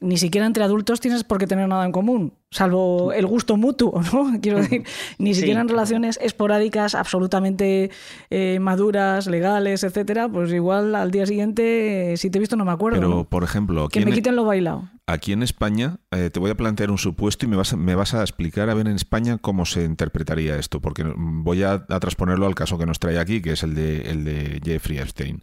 ni 0.00 0.16
siquiera 0.16 0.46
entre 0.46 0.62
adultos 0.64 1.00
tienes 1.00 1.24
por 1.24 1.38
qué 1.38 1.46
tener 1.46 1.68
nada 1.68 1.84
en 1.84 1.92
común, 1.92 2.32
salvo 2.50 3.12
el 3.12 3.26
gusto 3.26 3.56
mutuo, 3.56 4.00
¿no? 4.12 4.40
Quiero 4.40 4.58
decir, 4.58 4.84
ni 5.18 5.34
Sí. 5.34 5.40
siquiera 5.40 5.60
en 5.60 5.68
relaciones 5.68 6.18
esporádicas 6.22 6.94
absolutamente 6.94 7.90
eh, 8.30 8.58
maduras, 8.60 9.26
legales, 9.26 9.82
etcétera, 9.82 10.28
pues 10.28 10.52
igual 10.52 10.94
al 10.94 11.10
día 11.10 11.26
siguiente, 11.26 12.12
eh, 12.12 12.16
si 12.16 12.30
te 12.30 12.38
he 12.38 12.40
visto 12.40 12.56
no 12.56 12.64
me 12.64 12.72
acuerdo. 12.72 12.98
Pero, 13.00 13.08
¿no? 13.10 13.24
por 13.24 13.42
ejemplo, 13.44 13.88
Que 13.88 14.00
me 14.00 14.10
en, 14.10 14.14
quiten 14.14 14.36
lo 14.36 14.44
bailado. 14.44 14.88
Aquí 15.06 15.32
en 15.32 15.42
España 15.42 15.98
eh, 16.10 16.30
te 16.30 16.40
voy 16.40 16.50
a 16.50 16.56
plantear 16.56 16.90
un 16.90 16.98
supuesto 16.98 17.46
y 17.46 17.48
me 17.48 17.56
vas, 17.56 17.72
a, 17.72 17.76
me 17.76 17.94
vas 17.94 18.14
a 18.14 18.22
explicar 18.22 18.70
a 18.70 18.74
ver 18.74 18.88
en 18.88 18.96
España 18.96 19.38
cómo 19.38 19.64
se 19.66 19.84
interpretaría 19.84 20.56
esto, 20.56 20.80
porque 20.80 21.04
voy 21.16 21.62
a, 21.62 21.86
a 21.88 22.00
transponerlo 22.00 22.46
al 22.46 22.54
caso 22.54 22.78
que 22.78 22.86
nos 22.86 22.98
trae 22.98 23.18
aquí, 23.18 23.40
que 23.40 23.52
es 23.52 23.62
el 23.62 23.74
de, 23.74 24.10
el 24.10 24.24
de 24.24 24.60
Jeffrey 24.64 24.98
Epstein. 24.98 25.42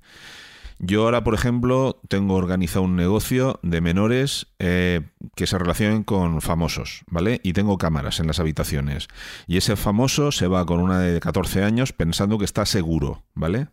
Yo 0.80 1.04
ahora, 1.04 1.24
por 1.24 1.34
ejemplo, 1.34 2.02
tengo 2.10 2.36
organizado 2.36 2.84
un 2.84 2.96
negocio 2.96 3.60
de 3.64 3.80
menores 3.80 4.48
eh, 4.60 5.02
que 5.36 5.48
se 5.48 5.58
relacionen 5.58 6.04
con 6.04 6.42
famosos, 6.42 7.04
¿vale? 7.08 7.40
Y 7.44 7.54
tengo 7.54 7.78
cámaras 7.78 8.20
en 8.20 8.28
las 8.28 8.40
habitaciones. 8.40 9.08
Y 9.48 9.58
ese 9.58 9.76
famoso 9.76 10.32
se 10.32 10.48
va 10.48 10.66
con 10.66 10.82
una 10.82 11.00
de 11.00 11.20
14 11.20 11.64
años 11.64 11.94
pensando 11.94 12.38
que 12.38 12.46
está 12.46 12.66
seguro, 12.66 13.24
¿vale? 13.34 13.68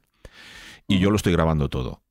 Y 0.87 1.01
yo 1.01 1.11
lo 1.11 1.17
estoy 1.17 1.33
grabando 1.33 1.69
todo. 1.69 2.03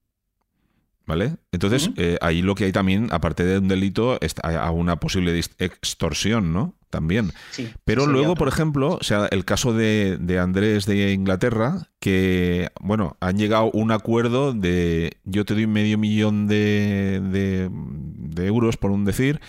¿Vale? 1.09 1.37
Entonces, 1.51 1.89
eh, 1.97 2.19
ahí 2.21 2.43
lo 2.43 2.53
que 2.53 2.65
hay 2.65 2.71
también, 2.71 3.07
aparte 3.09 3.43
de 3.43 3.57
un 3.57 3.67
delito, 3.67 4.21
está 4.21 4.47
a 4.63 4.69
una 4.69 4.97
posible 4.99 5.39
extorsión, 5.57 6.53
¿no? 6.53 6.75
También. 6.91 7.31
Sí, 7.49 7.67
Pero 7.83 8.05
luego, 8.05 8.33
otro. 8.33 8.39
por 8.39 8.47
ejemplo, 8.47 8.97
o 9.01 9.03
sea, 9.03 9.25
el 9.31 9.43
caso 9.43 9.73
de, 9.73 10.17
de 10.19 10.37
Andrés 10.37 10.85
de 10.85 11.11
Inglaterra, 11.13 11.87
que, 11.99 12.69
bueno, 12.79 13.17
han 13.21 13.37
llegado 13.39 13.63
a 13.65 13.69
un 13.73 13.91
acuerdo 13.91 14.53
de 14.53 15.17
yo 15.23 15.45
te 15.45 15.55
doy 15.55 15.65
medio 15.65 15.97
millón 15.97 16.45
de, 16.47 17.19
de- 17.31 17.69
de 17.71 18.45
euros, 18.45 18.77
por 18.77 18.91
un 18.91 19.03
decir, 19.03 19.41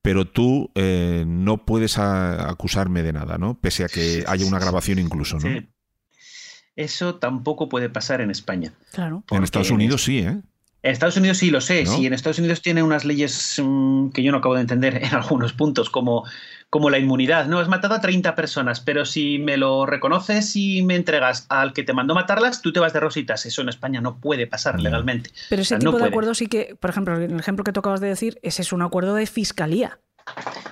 pero 0.00 0.26
tú 0.28 0.70
eh, 0.76 1.24
no 1.26 1.64
puedes 1.64 1.98
a- 1.98 2.48
acusarme 2.50 3.02
de 3.02 3.12
nada, 3.14 3.36
¿no? 3.36 3.58
Pese 3.60 3.82
a 3.82 3.88
que 3.88 4.22
haya 4.28 4.46
una 4.46 4.60
grabación 4.60 5.00
incluso, 5.00 5.38
¿no? 5.40 5.48
Sí. 5.48 5.68
Eso 6.76 7.16
tampoco 7.16 7.68
puede 7.68 7.88
pasar 7.88 8.20
en 8.20 8.30
España. 8.30 8.72
Claro. 8.92 9.22
En 9.30 9.42
Estados 9.44 9.70
Unidos 9.70 10.02
sí, 10.04 10.18
¿eh? 10.18 10.40
En 10.84 10.92
Estados 10.92 11.16
Unidos 11.16 11.38
sí 11.38 11.50
lo 11.50 11.62
sé, 11.62 11.84
¿No? 11.84 11.96
sí, 11.96 12.04
en 12.04 12.12
Estados 12.12 12.38
Unidos 12.38 12.60
tiene 12.60 12.82
unas 12.82 13.06
leyes 13.06 13.58
mm, 13.62 14.10
que 14.10 14.22
yo 14.22 14.30
no 14.32 14.38
acabo 14.38 14.54
de 14.54 14.60
entender 14.60 15.02
en 15.02 15.14
algunos 15.14 15.54
puntos, 15.54 15.88
como, 15.88 16.24
como 16.68 16.90
la 16.90 16.98
inmunidad. 16.98 17.46
No, 17.46 17.58
has 17.58 17.68
matado 17.68 17.94
a 17.94 18.02
30 18.02 18.34
personas, 18.34 18.80
pero 18.80 19.06
si 19.06 19.38
me 19.38 19.56
lo 19.56 19.86
reconoces 19.86 20.54
y 20.56 20.82
me 20.82 20.94
entregas 20.96 21.46
al 21.48 21.72
que 21.72 21.84
te 21.84 21.94
mandó 21.94 22.14
matarlas, 22.14 22.60
tú 22.60 22.70
te 22.70 22.80
vas 22.80 22.92
de 22.92 23.00
rositas. 23.00 23.46
Eso 23.46 23.62
en 23.62 23.70
España 23.70 24.02
no 24.02 24.18
puede 24.20 24.46
pasar 24.46 24.78
legalmente. 24.78 25.30
Pero 25.48 25.62
ese 25.62 25.76
O 25.76 25.78
sea, 25.78 25.78
tipo 25.78 25.92
no 25.92 25.96
de 25.96 26.00
puede. 26.02 26.10
acuerdo 26.10 26.34
sí 26.34 26.48
que, 26.48 26.76
por 26.78 26.90
ejemplo, 26.90 27.16
en 27.16 27.30
el 27.30 27.40
ejemplo 27.40 27.64
que 27.64 27.72
tú 27.72 27.80
acabas 27.80 28.00
de 28.00 28.08
decir, 28.08 28.38
ese 28.42 28.60
es 28.60 28.70
un 28.74 28.82
acuerdo 28.82 29.14
de 29.14 29.26
fiscalía. 29.26 30.00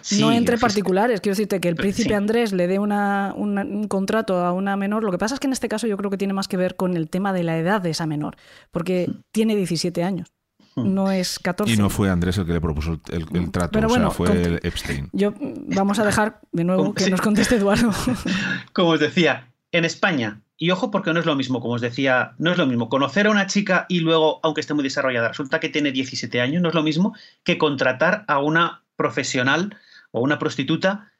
Sí, 0.01 0.21
no 0.21 0.33
entre 0.33 0.57
fis- 0.57 0.61
particulares. 0.61 1.21
Quiero 1.21 1.33
decirte 1.35 1.61
que 1.61 1.69
el 1.69 1.77
príncipe 1.77 2.09
sí. 2.11 2.15
Andrés 2.15 2.53
le 2.53 2.67
dé 2.67 2.79
una- 2.79 3.33
una- 3.37 3.63
un 3.63 3.87
contrato 3.89 4.39
a 4.45 4.53
una 4.53 4.77
menor. 4.77 5.05
Lo 5.05 5.11
que 5.13 5.19
pasa 5.19 5.35
es 5.35 5.41
que 5.41 5.47
en 5.47 5.53
este 5.53 5.69
caso 5.69 5.87
yo 5.87 5.97
creo 5.97 6.11
que 6.11 6.17
tiene 6.19 6.33
más 6.35 6.49
que 6.49 6.57
ver 6.57 6.77
con 6.77 6.97
el 6.97 7.09
tema 7.11 7.33
de 7.33 7.43
la 7.45 7.59
edad 7.59 7.81
de 7.81 7.91
esa 7.91 8.07
menor, 8.07 8.37
porque 8.71 9.11
tiene 9.31 9.55
17 9.57 10.03
años, 10.05 10.29
Hmm. 10.75 10.95
no 10.95 11.11
es 11.13 11.39
14. 11.39 11.73
Y 11.73 11.77
no 11.77 11.91
fue 11.91 12.09
Andrés 12.09 12.39
el 12.39 12.47
que 12.47 12.55
le 12.55 12.61
propuso 12.61 12.99
el, 13.11 13.27
el 13.35 13.51
trato, 13.51 13.73
Pero 13.73 13.89
o 13.89 13.91
sea, 13.91 13.99
bueno, 13.99 14.11
fue 14.11 14.31
el 14.33 14.61
Epstein. 14.63 15.11
Yo 15.13 15.35
vamos 15.39 15.99
a 15.99 16.05
dejar 16.07 16.41
de 16.51 16.65
nuevo 16.65 16.83
¿Cómo? 16.83 16.95
que 16.95 17.05
Sí. 17.05 17.11
nos 17.11 17.21
conteste 17.21 17.57
Eduardo. 17.57 17.91
Como 18.73 18.91
os 18.91 19.01
decía, 19.01 19.49
en 19.71 19.85
España, 19.85 20.41
y 20.57 20.71
ojo 20.71 20.91
porque 20.91 21.13
no 21.13 21.21
es 21.21 21.27
lo 21.27 21.35
mismo, 21.37 21.61
como 21.61 21.75
os 21.75 21.81
decía, 21.81 22.33
no 22.39 22.53
es 22.53 22.59
lo 22.59 22.67
mismo 22.67 22.89
conocer 22.89 23.27
a 23.27 23.31
una 23.31 23.47
chica 23.49 23.85
y 23.89 24.01
luego, 24.01 24.39
aunque 24.43 24.61
esté 24.61 24.75
muy 24.75 24.85
desarrollada, 24.85 25.29
resulta 25.29 25.61
que 25.61 25.69
tiene 25.69 25.91
17 25.93 26.41
años, 26.41 26.63
no 26.63 26.69
es 26.69 26.75
lo 26.75 26.83
mismo 26.83 27.15
que 27.43 27.59
contratar 27.59 28.25
a 28.29 28.39
una 28.39 28.83
profesional 29.03 29.77
o 30.13 30.21
una 30.21 30.39
prostituta 30.39 31.13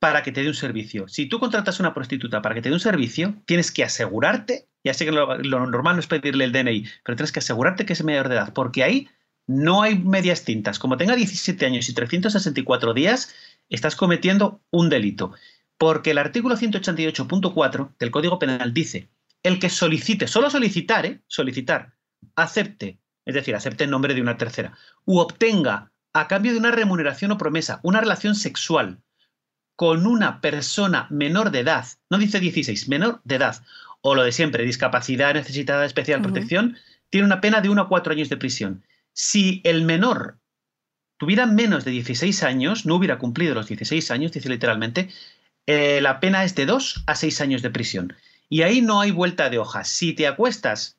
para 0.00 0.22
que 0.22 0.32
te 0.32 0.42
dé 0.42 0.48
un 0.48 0.54
servicio. 0.54 1.08
Si 1.08 1.26
tú 1.26 1.38
contratas 1.38 1.80
una 1.80 1.94
prostituta 1.94 2.42
para 2.42 2.54
que 2.54 2.62
te 2.62 2.68
dé 2.68 2.74
un 2.74 2.80
servicio, 2.80 3.34
tienes 3.46 3.70
que 3.70 3.84
asegurarte, 3.84 4.68
ya 4.84 4.94
sé 4.94 5.04
que 5.04 5.12
lo, 5.12 5.38
lo 5.38 5.66
normal 5.66 5.96
no 5.96 6.00
es 6.00 6.06
pedirle 6.06 6.44
el 6.44 6.52
DNI, 6.52 6.84
pero 7.04 7.16
tienes 7.16 7.32
que 7.32 7.40
asegurarte 7.40 7.86
que 7.86 7.92
es 7.92 8.04
mayor 8.04 8.28
de 8.28 8.36
edad, 8.36 8.52
porque 8.52 8.82
ahí 8.84 9.08
no 9.46 9.82
hay 9.82 9.98
medias 9.98 10.44
tintas. 10.44 10.78
Como 10.78 10.96
tenga 10.96 11.16
17 11.16 11.64
años 11.66 11.88
y 11.88 11.94
364 11.94 12.94
días, 12.94 13.34
estás 13.68 13.96
cometiendo 13.96 14.60
un 14.70 14.88
delito. 14.88 15.32
Porque 15.78 16.10
el 16.10 16.18
artículo 16.18 16.56
188.4 16.56 17.96
del 17.98 18.10
Código 18.10 18.38
Penal 18.38 18.74
dice, 18.74 19.10
el 19.42 19.58
que 19.58 19.70
solicite, 19.70 20.26
solo 20.26 20.50
solicitar, 20.50 21.06
¿eh? 21.06 21.20
solicitar, 21.28 21.94
acepte, 22.34 22.98
es 23.24 23.34
decir, 23.34 23.54
acepte 23.54 23.84
en 23.84 23.90
nombre 23.90 24.14
de 24.14 24.20
una 24.20 24.36
tercera, 24.36 24.76
u 25.04 25.18
obtenga 25.18 25.92
a 26.20 26.28
cambio 26.28 26.52
de 26.52 26.58
una 26.58 26.70
remuneración 26.70 27.32
o 27.32 27.38
promesa 27.38 27.80
una 27.82 28.00
relación 28.00 28.34
sexual 28.34 29.00
con 29.76 30.06
una 30.06 30.40
persona 30.40 31.06
menor 31.10 31.52
de 31.52 31.60
edad, 31.60 31.86
no 32.10 32.18
dice 32.18 32.40
16, 32.40 32.88
menor 32.88 33.20
de 33.22 33.36
edad, 33.36 33.62
o 34.00 34.14
lo 34.14 34.24
de 34.24 34.32
siempre, 34.32 34.64
discapacidad 34.64 35.34
necesitada 35.34 35.82
de 35.82 35.86
especial 35.86 36.20
protección, 36.20 36.76
tiene 37.10 37.26
una 37.26 37.40
pena 37.40 37.60
de 37.60 37.68
1 37.68 37.82
a 37.82 37.88
4 37.88 38.12
años 38.12 38.28
de 38.28 38.36
prisión. 38.36 38.84
Si 39.12 39.60
el 39.64 39.84
menor 39.84 40.38
tuviera 41.16 41.46
menos 41.46 41.84
de 41.84 41.92
16 41.92 42.42
años, 42.42 42.86
no 42.86 42.96
hubiera 42.96 43.18
cumplido 43.18 43.54
los 43.54 43.68
16 43.68 44.10
años, 44.10 44.32
dice 44.32 44.48
literalmente, 44.48 45.10
eh, 45.66 46.00
la 46.00 46.18
pena 46.18 46.42
es 46.42 46.54
de 46.54 46.66
2 46.66 47.04
a 47.06 47.14
6 47.14 47.40
años 47.40 47.62
de 47.62 47.70
prisión. 47.70 48.16
Y 48.48 48.62
ahí 48.62 48.80
no 48.80 49.00
hay 49.00 49.12
vuelta 49.12 49.48
de 49.50 49.58
hoja. 49.58 49.84
Si 49.84 50.12
te 50.12 50.26
acuestas 50.26 50.98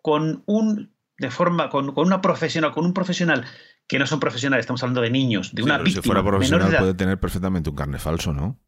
con 0.00 0.42
un 0.46 0.92
de 1.18 1.30
forma 1.30 1.68
con, 1.68 1.92
con 1.92 2.06
una 2.06 2.20
profesional, 2.20 2.72
con 2.72 2.86
un 2.86 2.94
profesional 2.94 3.44
que 3.88 3.98
no 3.98 4.06
son 4.06 4.20
profesionales, 4.20 4.62
estamos 4.64 4.82
hablando 4.82 5.00
de 5.00 5.10
niños, 5.10 5.52
de 5.54 5.62
Sí, 5.62 5.64
una 5.66 5.74
pero 5.78 5.84
víctima 5.84 6.02
si 6.02 6.06
fuera 6.08 6.22
profesional 6.22 6.76
puede 6.78 6.94
tener 6.94 7.18
perfectamente 7.18 7.70
un 7.70 7.76
carne 7.76 7.98
falso, 7.98 8.32
¿no? 8.32 8.60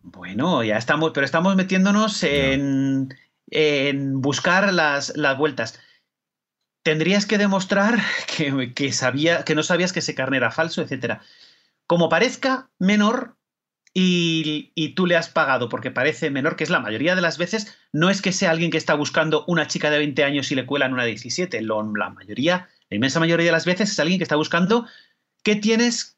Bueno, 0.00 0.64
ya 0.64 0.76
estamos, 0.78 1.10
pero 1.12 1.24
estamos 1.26 1.54
metiéndonos 1.54 2.22
en, 2.22 3.14
en 3.50 4.20
buscar 4.22 4.72
las, 4.72 5.14
las 5.16 5.36
vueltas. 5.36 5.78
Tendrías 6.82 7.26
que 7.26 7.36
demostrar 7.38 7.98
que, 8.36 8.72
que 8.74 8.92
sabía, 8.92 9.44
que 9.44 9.54
no 9.54 9.62
sabías 9.62 9.92
que 9.92 9.98
ese 9.98 10.14
carne 10.14 10.38
era 10.38 10.50
falso, 10.50 10.80
etcétera. 10.82 11.20
Como 11.86 12.08
parezca 12.08 12.70
menor 12.78 13.36
y, 13.94 14.72
y 14.74 14.90
tú 14.94 15.06
le 15.06 15.16
has 15.16 15.28
pagado 15.28 15.68
porque 15.68 15.90
parece 15.90 16.30
menor, 16.30 16.56
que 16.56 16.64
es 16.64 16.70
la 16.70 16.80
mayoría 16.80 17.14
de 17.14 17.20
las 17.22 17.36
veces, 17.38 17.76
no 17.92 18.10
es 18.10 18.22
que 18.22 18.32
sea 18.32 18.50
alguien 18.50 18.70
que 18.70 18.76
está 18.78 18.94
buscando 18.94 19.44
una 19.46 19.66
chica 19.66 19.90
de 19.90 19.98
20 19.98 20.24
años 20.24 20.50
y 20.52 20.54
le 20.54 20.66
cuelan 20.66 20.92
una 20.92 21.02
de 21.02 21.10
17. 21.10 21.60
Lo- 21.62 21.94
la 21.96 22.10
mayoría, 22.10 22.68
la 22.90 22.96
inmensa 22.96 23.20
mayoría 23.20 23.46
de 23.46 23.52
las 23.52 23.64
veces 23.66 23.90
es 23.90 23.98
alguien 24.00 24.18
que 24.18 24.24
está 24.24 24.36
buscando 24.36 24.86
qué 25.42 25.56
tienes, 25.56 26.16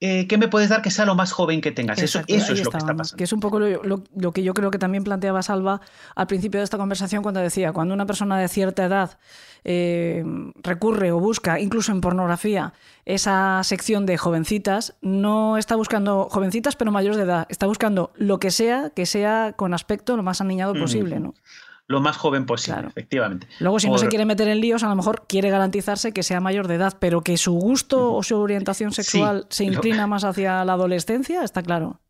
eh, 0.00 0.26
qué 0.28 0.38
me 0.38 0.46
puedes 0.48 0.68
dar 0.68 0.82
que 0.82 0.90
sea 0.90 1.04
lo 1.04 1.14
más 1.16 1.32
joven 1.32 1.60
que 1.60 1.72
tengas. 1.72 1.98
Eso, 1.98 2.18
Exacto, 2.18 2.34
eso 2.34 2.52
es 2.52 2.64
lo 2.64 2.70
que 2.70 2.76
está 2.78 2.94
pasando. 2.94 3.16
Que 3.16 3.24
es 3.24 3.32
un 3.32 3.40
poco 3.40 3.58
lo, 3.58 3.82
lo- 3.82 4.04
lo 4.16 4.32
que 4.32 4.42
yo 4.44 4.54
creo 4.54 4.70
que 4.70 4.78
también 4.78 5.02
planteaba 5.04 5.42
Salva 5.42 5.80
al 6.14 6.26
principio 6.28 6.60
de 6.60 6.64
esta 6.64 6.78
conversación 6.78 7.22
cuando 7.22 7.40
decía, 7.40 7.72
cuando 7.72 7.94
una 7.94 8.06
persona 8.06 8.38
de 8.38 8.46
cierta 8.48 8.84
edad 8.84 9.18
eh, 9.64 10.22
recurre 10.62 11.10
o 11.10 11.18
busca, 11.18 11.58
incluso 11.58 11.90
en 11.92 12.00
pornografía, 12.00 12.72
esa 13.04 13.60
sección 13.64 14.06
de 14.06 14.16
jovencitas, 14.16 14.94
no 15.02 15.56
está 15.58 15.74
buscando 15.74 16.28
jovencitas 16.30 16.76
pero 16.76 16.92
mayores 16.92 17.16
de 17.16 17.24
edad, 17.24 17.46
está 17.48 17.66
buscando 17.66 18.12
lo 18.16 18.38
que 18.38 18.50
sea 18.52 18.90
que 18.90 19.04
sea 19.06 19.54
con 19.56 19.74
aspecto 19.74 20.16
lo 20.16 20.22
más 20.22 20.40
aniñado 20.40 20.74
Mm. 20.74 20.80
posible. 20.80 21.18
¿no? 21.20 21.34
Lo 21.88 22.00
más 22.00 22.16
joven 22.18 22.44
posible, 22.46 22.74
Claro. 22.74 22.88
efectivamente. 22.88 23.48
Luego, 23.60 23.80
si 23.80 23.88
no 23.88 23.96
se 23.98 24.08
quiere 24.08 24.26
meter 24.26 24.46
en 24.48 24.60
líos, 24.60 24.82
a 24.82 24.88
lo 24.88 24.94
mejor 24.94 25.24
quiere 25.26 25.48
garantizarse 25.48 26.12
que 26.12 26.22
sea 26.22 26.38
mayor 26.40 26.68
de 26.68 26.74
edad, 26.74 26.98
pero 27.00 27.22
que 27.22 27.36
su 27.38 27.54
gusto 27.54 28.12
o 28.14 28.22
su 28.22 28.36
orientación 28.38 28.92
Sí, 28.92 29.02
sexual 29.02 29.46
se 29.48 29.64
lo- 29.64 29.72
inclina 29.72 30.06
más 30.06 30.22
hacia 30.24 30.64
la 30.66 30.74
adolescencia, 30.74 31.42
está 31.42 31.62
claro. 31.62 32.00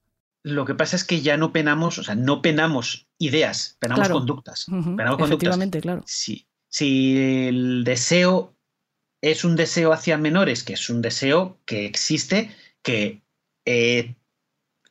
Lo 0.43 0.65
que 0.65 0.75
pasa 0.75 0.97
es 0.97 1.05
que 1.05 1.21
ya 1.21 1.37
no 1.37 1.53
penamos, 1.53 1.99
o 1.99 2.03
sea, 2.05 2.15
no 2.17 2.43
penamos 2.43 3.09
ideas, 3.19 3.77
penamos 3.81 4.01
Claro. 4.07 4.15
conductas. 4.17 4.67
Ujú, 4.69 4.97
Penamos 4.97 5.19
conductas. 5.19 5.31
Efectivamente, 5.31 5.81
claro. 5.81 6.03
Si, 6.07 6.49
si 6.69 7.17
el 7.49 7.85
deseo 7.85 8.55
es 9.23 9.45
un 9.45 9.57
deseo 9.57 9.93
hacia 9.93 10.17
menores, 10.19 10.65
que 10.65 10.73
es 10.75 10.91
un 10.91 11.03
deseo 11.03 11.59
que 11.65 11.87
existe, 11.87 12.51
que 12.83 13.23
eh, 13.65 14.17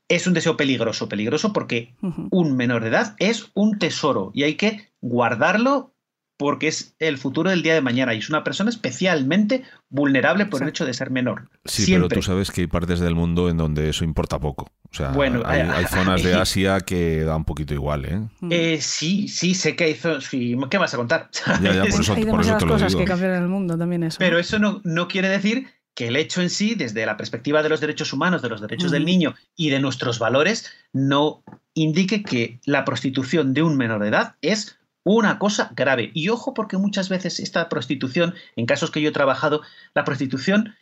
es 0.09 0.25
un 0.27 0.33
deseo 0.33 0.55
peligroso, 0.57 1.09
peligroso 1.09 1.51
porque 1.53 1.93
un 2.31 2.55
menor 2.55 2.81
de 2.83 2.89
edad 2.89 3.15
es 3.19 3.51
un 3.53 3.77
tesoro 3.79 4.31
y 4.33 4.43
hay 4.43 4.55
que 4.55 4.89
guardarlo 5.01 5.93
porque 6.39 6.67
es 6.67 6.95
el 6.99 7.17
futuro 7.17 7.49
del 7.49 7.63
día 7.63 7.73
de 7.73 7.81
mañana 7.81 8.13
y 8.13 8.19
es 8.19 8.29
una 8.29 8.43
persona 8.43 8.69
especialmente 8.69 9.63
vulnerable 9.89 10.45
por 10.45 10.61
el 10.61 10.69
hecho 10.69 10.85
de 10.85 10.93
ser 10.93 11.09
menor. 11.09 11.49
Sí, 11.65 11.85
Siempre. 11.85 12.09
pero 12.09 12.19
tú 12.21 12.23
sabes 12.23 12.51
que 12.51 12.61
hay 12.61 12.67
partes 12.67 12.99
del 12.99 13.15
mundo 13.15 13.49
en 13.49 13.57
donde 13.57 13.89
eso 13.89 14.03
importa 14.03 14.37
poco. 14.39 14.69
O 14.91 14.93
sea, 14.95 15.09
Bueno, 15.09 15.41
hay, 15.45 15.61
hay- 15.61 15.69
hay 15.77 15.85
zonas 15.85 16.21
de 16.21 16.35
Asia 16.35 16.79
que 16.81 17.23
da 17.23 17.35
un 17.35 17.43
poquito 17.43 17.73
igual, 17.73 18.05
¿eh? 18.05 18.21
Eh, 18.51 18.77
sí, 18.81 19.27
sí, 19.27 19.55
sé 19.55 19.75
que 19.75 19.89
hizo. 19.89 20.21
sí, 20.21 20.55
¿Qué 20.69 20.77
vas 20.77 20.93
a 20.93 20.97
contar? 20.97 21.31
Ya, 21.59 21.73
ya, 21.73 21.81
por 21.89 22.01
eso, 22.01 22.13
Hay 22.13 22.25
por 22.25 22.41
eso 22.41 22.57
te 22.57 22.65
lo 22.65 22.71
cosas 22.73 22.89
digo. 22.89 22.99
que 22.99 23.05
cambiar 23.07 23.31
en 23.31 23.41
el 23.41 23.49
mundo 23.49 23.75
también 23.75 24.03
eso. 24.03 24.17
Pero 24.19 24.37
eso 24.37 24.59
no, 24.59 24.79
no 24.83 25.07
quiere 25.07 25.29
decir 25.29 25.65
que 25.97 26.09
el 26.09 26.15
hecho 26.15 26.43
en 26.43 26.51
sí, 26.51 26.75
desde 26.75 27.07
la 27.07 27.17
perspectiva 27.17 27.63
de 27.63 27.69
los 27.69 27.81
derechos 27.81 28.13
humanos, 28.13 28.43
de 28.43 28.49
los 28.49 28.61
derechos 28.61 28.91
del 28.91 29.03
niño 29.03 29.33
y 29.55 29.71
de 29.71 29.79
nuestros 29.79 30.19
valores, 30.19 30.71
no 30.93 31.43
indique 31.73 32.21
que 32.21 32.59
la 32.65 32.85
prostitución 32.85 33.55
de 33.55 33.63
un 33.63 33.77
menor 33.77 34.03
de 34.03 34.09
edad 34.09 34.35
es 34.43 34.77
una 35.03 35.39
cosa 35.39 35.71
grave. 35.75 36.11
Y 36.13 36.29
ojo 36.29 36.53
porque 36.53 36.77
muchas 36.77 37.09
veces 37.09 37.39
esta 37.39 37.67
prostitución, 37.67 38.35
en 38.55 38.67
casos 38.67 38.91
que 38.91 39.01
yo 39.01 39.09
he 39.09 39.11
trabajado, 39.11 39.63
la 39.95 40.03
prostitución 40.03 40.75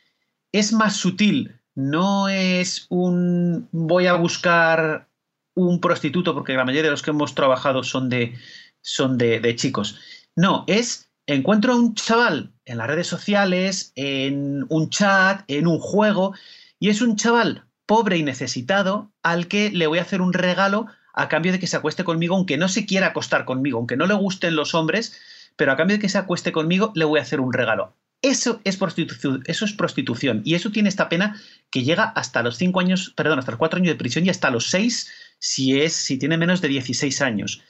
es 0.51 0.73
más 0.73 0.97
sutil, 0.97 1.61
no 1.75 2.27
es 2.27 2.85
un 2.89 3.69
voy 3.71 4.07
a 4.07 4.15
buscar 4.15 5.07
un 5.53 5.79
prostituto, 5.79 6.33
porque 6.33 6.55
la 6.55 6.65
mayoría 6.65 6.83
de 6.83 6.91
los 6.91 7.01
que 7.01 7.11
hemos 7.11 7.35
trabajado 7.35 7.83
son 7.83 8.09
de, 8.09 8.35
son 8.81 9.17
de, 9.17 9.55
chicos. 9.55 9.97
No, 10.35 10.65
es 10.67 11.09
encuentro 11.27 11.73
a 11.73 11.75
un 11.75 11.95
chaval 11.95 12.53
en 12.65 12.77
las 12.77 12.87
redes 12.87 13.07
sociales, 13.07 13.91
en 13.95 14.65
un 14.69 14.89
chat, 14.89 15.43
en 15.47 15.67
un 15.67 15.79
juego, 15.79 16.33
y 16.79 16.89
es 16.89 17.01
un 17.01 17.15
chaval 17.15 17.65
pobre 17.85 18.17
y 18.17 18.23
necesitado 18.23 19.11
al 19.23 19.47
que 19.47 19.69
le 19.71 19.87
voy 19.87 19.99
a 19.99 20.03
hacer 20.03 20.21
un 20.21 20.33
regalo 20.33 20.87
a 21.13 21.29
cambio 21.29 21.51
de 21.51 21.59
que 21.59 21.67
se 21.67 21.77
acueste 21.77 22.03
conmigo, 22.03 22.35
aunque 22.35 22.57
no 22.57 22.67
se 22.67 22.85
quiera 22.85 23.07
acostar 23.07 23.45
conmigo, 23.45 23.77
aunque 23.77 23.95
no 23.95 24.05
le 24.05 24.15
gusten 24.15 24.55
los 24.55 24.73
hombres, 24.73 25.17
pero 25.55 25.71
a 25.71 25.77
cambio 25.77 25.97
de 25.97 26.01
que 26.01 26.09
se 26.09 26.17
acueste 26.17 26.51
conmigo, 26.51 26.91
le 26.95 27.05
voy 27.05 27.19
a 27.19 27.23
hacer 27.23 27.39
un 27.39 27.53
regalo. 27.53 27.95
Eso 28.21 28.59
es 28.63 28.75
prostitución, 28.75 29.43
eso 29.45 29.65
es 29.65 29.73
prostitución. 29.73 30.41
Y 30.43 30.55
eso 30.55 30.71
tiene 30.71 30.89
esta 30.89 31.09
pena 31.09 31.39
que 31.69 31.83
llega 31.83 32.05
hasta 32.05 32.43
los 32.43 32.57
cinco 32.57 32.79
años, 32.79 33.13
perdón, 33.15 33.39
hasta 33.39 33.51
los 33.51 33.59
cuatro 33.59 33.77
años 33.77 33.93
de 33.93 33.97
prisión 33.97 34.25
y 34.25 34.29
hasta 34.29 34.49
los 34.49 34.69
seis 34.69 35.09
si 35.39 35.79
es, 35.79 35.93
si 35.93 36.17
tiene 36.17 36.37
menos 36.37 36.59
de 36.61 36.69
16 36.69 37.21
años. 37.21 37.61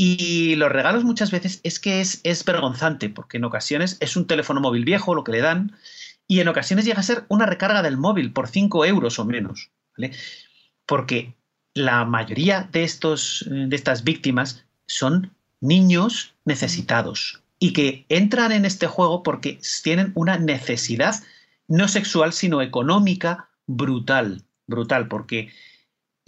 Y 0.00 0.54
los 0.54 0.70
regalos 0.70 1.02
muchas 1.02 1.32
veces 1.32 1.60
es 1.64 1.80
que 1.80 2.00
es, 2.00 2.20
es 2.22 2.44
vergonzante, 2.44 3.10
porque 3.10 3.38
en 3.38 3.44
ocasiones 3.44 3.96
es 3.98 4.16
un 4.16 4.28
teléfono 4.28 4.60
móvil 4.60 4.84
viejo 4.84 5.12
lo 5.12 5.24
que 5.24 5.32
le 5.32 5.40
dan, 5.40 5.76
y 6.28 6.38
en 6.38 6.46
ocasiones 6.46 6.84
llega 6.84 7.00
a 7.00 7.02
ser 7.02 7.24
una 7.28 7.46
recarga 7.46 7.82
del 7.82 7.96
móvil 7.96 8.32
por 8.32 8.46
5 8.46 8.84
euros 8.84 9.18
o 9.18 9.24
menos. 9.24 9.72
¿vale? 9.96 10.12
Porque 10.86 11.34
la 11.74 12.04
mayoría 12.04 12.68
de, 12.70 12.84
estos, 12.84 13.44
de 13.48 13.74
estas 13.74 14.04
víctimas 14.04 14.64
son 14.86 15.32
niños 15.60 16.34
necesitados 16.44 17.42
y 17.58 17.72
que 17.72 18.06
entran 18.08 18.52
en 18.52 18.64
este 18.64 18.86
juego 18.86 19.24
porque 19.24 19.58
tienen 19.82 20.12
una 20.14 20.38
necesidad 20.38 21.16
no 21.66 21.88
sexual, 21.88 22.32
sino 22.32 22.62
económica 22.62 23.48
brutal, 23.66 24.44
brutal, 24.68 25.08
porque 25.08 25.50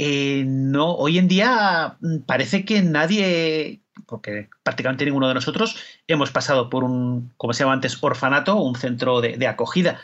eh, 0.03 0.45
no, 0.47 0.95
hoy 0.95 1.19
en 1.19 1.29
día 1.29 1.99
mm, 2.01 2.21
parece 2.21 2.65
que 2.65 2.81
nadie, 2.81 3.83
porque 4.07 4.49
prácticamente 4.63 5.05
ninguno 5.05 5.29
de 5.29 5.35
nosotros 5.35 5.77
hemos 6.07 6.31
pasado 6.31 6.71
por 6.71 6.85
un, 6.85 7.35
como 7.37 7.53
se 7.53 7.65
llama 7.65 7.75
antes, 7.75 8.03
orfanato, 8.03 8.57
un 8.57 8.77
centro 8.77 9.21
de, 9.21 9.47
acogida. 9.47 10.01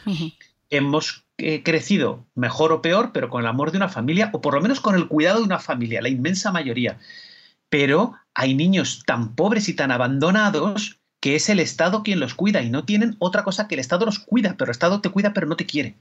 Hemos 0.69 1.25
eh, 1.39 1.63
crecido 1.63 2.27
mejor 2.35 2.73
o 2.73 2.83
peor, 2.83 3.13
pero 3.15 3.31
con 3.31 3.41
el 3.41 3.47
amor 3.47 3.71
de 3.71 3.79
una 3.79 3.89
familia, 3.89 4.29
o 4.35 4.43
por 4.43 4.53
lo 4.53 4.61
menos 4.61 4.81
con 4.81 4.97
el 4.97 5.09
cuidado 5.09 5.39
de 5.39 5.47
una 5.47 5.61
familia, 5.61 6.03
la 6.03 6.11
inmensa 6.11 6.53
mayoría. 6.53 6.99
Pero 7.71 8.13
hay 8.35 8.55
niños 8.55 9.03
tan 9.07 9.35
pobres 9.35 9.67
y 9.71 9.73
tan 9.73 9.93
abandonados 9.93 11.01
que 11.21 11.37
es 11.37 11.49
el 11.49 11.59
Estado 11.59 12.03
quien 12.03 12.21
los 12.21 12.35
cuida 12.35 12.61
y 12.61 12.69
no 12.69 12.85
tienen 12.85 13.17
otra 13.19 13.45
cosa 13.45 13.67
que 13.67 13.77
el 13.77 13.81
Estado 13.81 14.05
los 14.05 14.19
cuida, 14.19 14.57
pero 14.59 14.71
el 14.71 14.75
Estado 14.75 15.01
te 15.01 15.09
cuida 15.09 15.33
pero 15.33 15.47
no 15.47 15.57
te 15.57 15.65
quiere. 15.65 15.97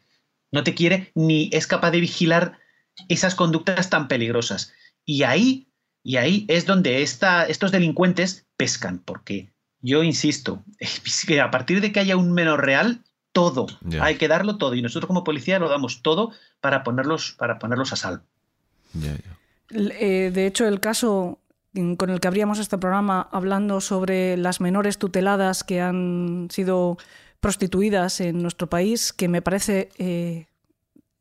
No 0.52 0.66
te 0.66 0.74
quiere 0.74 1.14
ni 1.16 1.50
es 1.54 1.66
capaz 1.66 1.92
de 1.92 2.02
vigilar 2.02 2.60
esas 3.10 3.36
conductas 3.36 3.90
tan 3.90 4.08
peligrosas. 4.08 4.74
Y 5.06 5.24
ahí, 5.24 5.68
y 6.04 6.18
ahí 6.18 6.46
es 6.48 6.66
donde 6.66 7.02
estos 7.02 7.72
delincuentes 7.72 8.46
pescan, 8.58 9.00
porque 9.00 9.52
yo 9.82 10.04
insisto, 10.04 10.64
que 11.28 11.42
a 11.42 11.52
partir 11.52 11.82
de 11.82 11.92
que 11.92 12.00
haya 12.00 12.18
un 12.18 12.34
menor 12.34 12.66
real, 12.66 13.04
todo, 13.32 13.68
hay 14.00 14.16
que 14.16 14.30
darlo 14.30 14.58
todo. 14.58 14.76
Y 14.76 14.82
nosotros 14.82 15.08
como 15.08 15.26
policía 15.26 15.60
lo 15.60 15.68
damos 15.68 16.02
todo 16.02 16.32
para 16.62 16.84
ponerlos, 16.84 17.36
para 17.38 17.60
ponerlos 17.60 17.92
a 17.92 17.98
salvo. 17.98 18.24
Eh, 19.72 20.32
de 20.34 20.48
hecho, 20.48 20.66
el 20.68 20.80
caso 20.80 21.40
con 21.98 22.10
el 22.10 22.22
que 22.22 22.28
abríamos 22.30 22.60
este 22.60 22.78
programa 22.78 23.28
hablando 23.34 23.82
sobre 23.82 24.38
las 24.38 24.62
menores 24.62 24.98
tuteladas 24.98 25.66
que 25.66 25.82
han 25.82 26.48
sido 26.50 26.98
prostituidas 27.42 28.22
en 28.22 28.42
nuestro 28.42 28.68
país, 28.68 29.12
que 29.12 29.28
me 29.28 29.42
parece, 29.42 29.90
eh, 29.98 30.48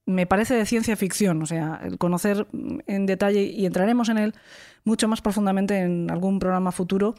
me 0.06 0.26
parece 0.26 0.54
de 0.54 0.66
ciencia 0.66 0.96
ficción, 0.96 1.42
o 1.42 1.46
sea, 1.46 1.80
el 1.82 1.98
conocer 1.98 2.46
en 2.86 3.06
detalle, 3.06 3.42
y 3.44 3.66
entraremos 3.66 4.08
en 4.08 4.18
él, 4.18 4.34
mucho 4.84 5.08
más 5.08 5.20
profundamente 5.22 5.78
en 5.78 6.10
algún 6.10 6.38
programa 6.38 6.70
futuro, 6.70 7.14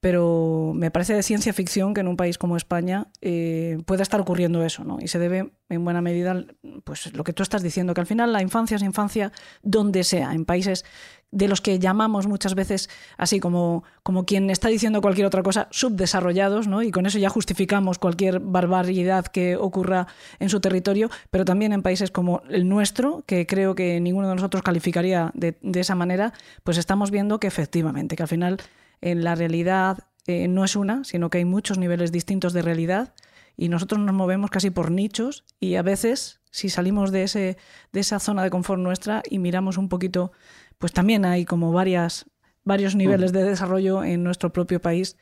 pero 0.00 0.72
me 0.74 0.90
parece 0.90 1.14
de 1.14 1.22
ciencia 1.22 1.52
ficción 1.52 1.94
que 1.94 2.00
en 2.00 2.08
un 2.08 2.16
país 2.16 2.38
como 2.38 2.56
España 2.56 3.08
eh, 3.20 3.78
pueda 3.86 4.02
estar 4.02 4.20
ocurriendo 4.20 4.64
eso, 4.64 4.84
¿no? 4.84 4.98
Y 5.00 5.08
se 5.08 5.18
debe 5.18 5.52
en 5.68 5.84
buena 5.84 6.00
medida, 6.00 6.44
pues 6.84 7.14
lo 7.14 7.22
que 7.22 7.32
tú 7.32 7.42
estás 7.42 7.62
diciendo, 7.62 7.94
que 7.94 8.00
al 8.00 8.06
final 8.06 8.32
la 8.32 8.42
infancia 8.42 8.76
es 8.76 8.82
infancia 8.82 9.32
donde 9.62 10.02
sea, 10.02 10.32
en 10.32 10.44
países 10.44 10.84
de 11.32 11.48
los 11.48 11.60
que 11.60 11.78
llamamos 11.78 12.26
muchas 12.26 12.54
veces, 12.54 12.90
así 13.16 13.38
como, 13.38 13.84
como 14.02 14.24
quien 14.24 14.50
está 14.50 14.68
diciendo 14.68 15.00
cualquier 15.00 15.26
otra 15.26 15.42
cosa, 15.42 15.68
subdesarrollados, 15.70 16.66
¿no? 16.66 16.82
y 16.82 16.90
con 16.90 17.06
eso 17.06 17.18
ya 17.18 17.28
justificamos 17.28 17.98
cualquier 17.98 18.40
barbaridad 18.40 19.26
que 19.26 19.56
ocurra 19.56 20.08
en 20.38 20.48
su 20.48 20.60
territorio, 20.60 21.08
pero 21.30 21.44
también 21.44 21.72
en 21.72 21.82
países 21.82 22.10
como 22.10 22.42
el 22.50 22.68
nuestro, 22.68 23.22
que 23.26 23.46
creo 23.46 23.74
que 23.74 24.00
ninguno 24.00 24.28
de 24.28 24.34
nosotros 24.34 24.62
calificaría 24.62 25.30
de, 25.34 25.56
de 25.62 25.80
esa 25.80 25.94
manera, 25.94 26.32
pues 26.64 26.78
estamos 26.78 27.09
viendo 27.10 27.40
que 27.40 27.46
efectivamente, 27.46 28.16
que 28.16 28.22
al 28.22 28.28
final 28.28 28.58
en 29.00 29.24
la 29.24 29.34
realidad 29.34 29.98
eh, 30.26 30.48
no 30.48 30.64
es 30.64 30.76
una, 30.76 31.04
sino 31.04 31.30
que 31.30 31.38
hay 31.38 31.44
muchos 31.44 31.78
niveles 31.78 32.12
distintos 32.12 32.52
de 32.52 32.62
realidad 32.62 33.14
y 33.56 33.68
nosotros 33.68 34.00
nos 34.00 34.14
movemos 34.14 34.50
casi 34.50 34.70
por 34.70 34.90
nichos 34.90 35.44
y 35.58 35.74
a 35.74 35.82
veces 35.82 36.40
si 36.50 36.68
salimos 36.68 37.12
de, 37.12 37.24
ese, 37.24 37.56
de 37.92 38.00
esa 38.00 38.18
zona 38.18 38.42
de 38.42 38.50
confort 38.50 38.80
nuestra 38.80 39.22
y 39.28 39.38
miramos 39.38 39.78
un 39.78 39.88
poquito, 39.88 40.32
pues 40.78 40.92
también 40.92 41.24
hay 41.24 41.44
como 41.44 41.72
varias, 41.72 42.26
varios 42.64 42.94
niveles 42.94 43.32
de 43.32 43.44
desarrollo 43.44 44.04
en 44.04 44.24
nuestro 44.24 44.52
propio 44.52 44.80
país 44.80 45.16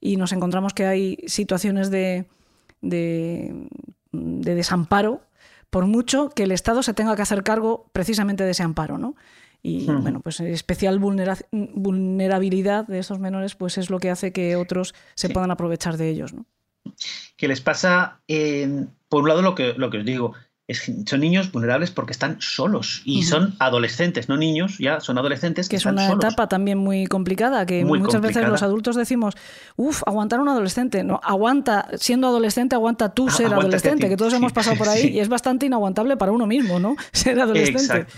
y 0.00 0.16
nos 0.16 0.32
encontramos 0.32 0.74
que 0.74 0.86
hay 0.86 1.18
situaciones 1.26 1.90
de, 1.90 2.26
de, 2.80 3.68
de 4.12 4.54
desamparo 4.54 5.22
por 5.70 5.86
mucho 5.86 6.28
que 6.28 6.42
el 6.42 6.52
Estado 6.52 6.82
se 6.82 6.92
tenga 6.92 7.16
que 7.16 7.22
hacer 7.22 7.42
cargo 7.42 7.88
precisamente 7.92 8.44
de 8.44 8.50
ese 8.50 8.62
amparo, 8.62 8.98
¿no? 8.98 9.14
Y 9.62 9.86
bueno, 9.86 10.20
pues 10.20 10.40
especial 10.40 10.98
vulnerabilidad 10.98 12.86
de 12.86 12.98
esos 12.98 13.20
menores, 13.20 13.54
pues 13.54 13.78
es 13.78 13.90
lo 13.90 14.00
que 14.00 14.10
hace 14.10 14.32
que 14.32 14.56
otros 14.56 14.92
se 15.14 15.28
puedan 15.28 15.52
aprovechar 15.52 15.96
de 15.96 16.08
ellos. 16.08 16.32
¿no? 16.32 16.46
Que 17.36 17.46
les 17.46 17.60
pasa, 17.60 18.20
por 19.08 19.22
un 19.22 19.28
lado, 19.28 19.42
lo 19.42 19.54
que, 19.54 19.74
lo 19.74 19.90
que 19.90 19.98
os 19.98 20.04
digo, 20.04 20.34
es 20.66 20.90
son 21.06 21.20
niños 21.20 21.50
vulnerables 21.52 21.90
porque 21.90 22.12
están 22.12 22.40
solos 22.40 23.02
y 23.04 23.24
son 23.24 23.54
adolescentes, 23.58 24.28
no 24.28 24.36
niños, 24.36 24.78
ya 24.78 25.00
son 25.00 25.18
adolescentes. 25.18 25.68
Que, 25.68 25.76
es 25.76 25.86
una 25.86 26.10
etapa 26.10 26.48
también 26.48 26.78
muy 26.78 27.06
complicada, 27.06 27.66
que 27.66 27.84
muchas 27.84 28.20
veces 28.20 28.48
los 28.48 28.62
adultos 28.62 28.96
decimos, 28.96 29.34
uff, 29.76 30.02
aguantar 30.06 30.40
un 30.40 30.48
adolescente. 30.48 31.04
No, 31.04 31.20
aguanta, 31.22 31.88
siendo 31.98 32.28
adolescente, 32.28 32.74
aguanta 32.74 33.12
tú 33.12 33.28
ser 33.28 33.52
adolescente, 33.52 34.08
que 34.08 34.16
todos 34.16 34.32
hemos 34.34 34.52
pasado 34.52 34.76
por 34.76 34.88
ahí 34.88 35.08
y 35.08 35.20
es 35.20 35.28
bastante 35.28 35.66
inaguantable 35.66 36.16
para 36.16 36.32
uno 36.32 36.46
mismo, 36.46 36.78
¿no? 36.78 36.96
Ser 37.12 37.40
adolescente. 37.40 37.82
Exacto. 37.82 38.12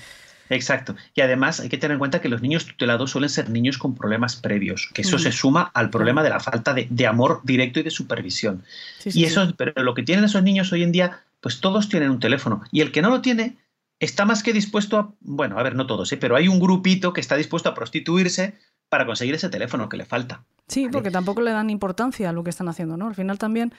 Y 1.14 1.20
además 1.20 1.60
hay 1.60 1.68
que 1.68 1.78
tener 1.78 1.94
en 1.94 1.98
cuenta 1.98 2.20
que 2.20 2.28
los 2.28 2.42
niños 2.42 2.66
tutelados 2.66 3.10
suelen 3.10 3.30
ser 3.30 3.50
niños 3.50 3.78
con 3.78 3.94
problemas 3.94 4.36
previos, 4.36 4.90
que 4.92 5.02
eso 5.02 5.18
se 5.18 5.32
suma 5.32 5.70
al 5.74 5.90
problema 5.90 6.22
de 6.22 6.30
la 6.30 6.40
falta 6.40 6.74
de, 6.74 7.06
amor 7.06 7.40
directo 7.44 7.80
y 7.80 7.82
de 7.82 7.90
supervisión. 7.90 8.62
y 9.04 9.24
eso, 9.24 9.52
pero 9.56 9.82
lo 9.82 9.94
que 9.94 10.02
tienen 10.02 10.24
esos 10.24 10.42
niños 10.42 10.72
hoy 10.72 10.82
en 10.82 10.92
día, 10.92 11.20
pues 11.40 11.60
todos 11.60 11.88
tienen 11.88 12.10
un 12.10 12.20
teléfono. 12.20 12.62
Y 12.72 12.80
el 12.80 12.92
que 12.92 13.02
no 13.02 13.10
lo 13.10 13.20
tiene 13.20 13.56
está 14.00 14.24
más 14.24 14.42
que 14.42 14.52
dispuesto 14.52 14.98
a, 14.98 15.12
bueno, 15.20 15.58
a 15.58 15.62
ver, 15.62 15.74
no 15.74 15.86
todos, 15.86 16.12
¿eh? 16.12 16.16
pero 16.16 16.36
hay 16.36 16.48
un 16.48 16.60
grupito 16.60 17.12
que 17.12 17.20
está 17.20 17.36
dispuesto 17.36 17.68
a 17.68 17.74
prostituirse 17.74 18.54
para 18.88 19.06
conseguir 19.06 19.34
ese 19.34 19.48
teléfono 19.48 19.88
que 19.88 19.96
le 19.96 20.04
falta. 20.04 20.44
Sí, 20.68 20.88
porque 20.90 21.10
tampoco 21.10 21.40
le 21.40 21.50
dan 21.50 21.70
importancia 21.70 22.30
a 22.30 22.32
lo 22.32 22.44
que 22.44 22.50
están 22.50 22.68
haciendo, 22.68 22.96
¿no? 22.96 23.08
Al 23.08 23.14
final 23.14 23.38
también... 23.38 23.72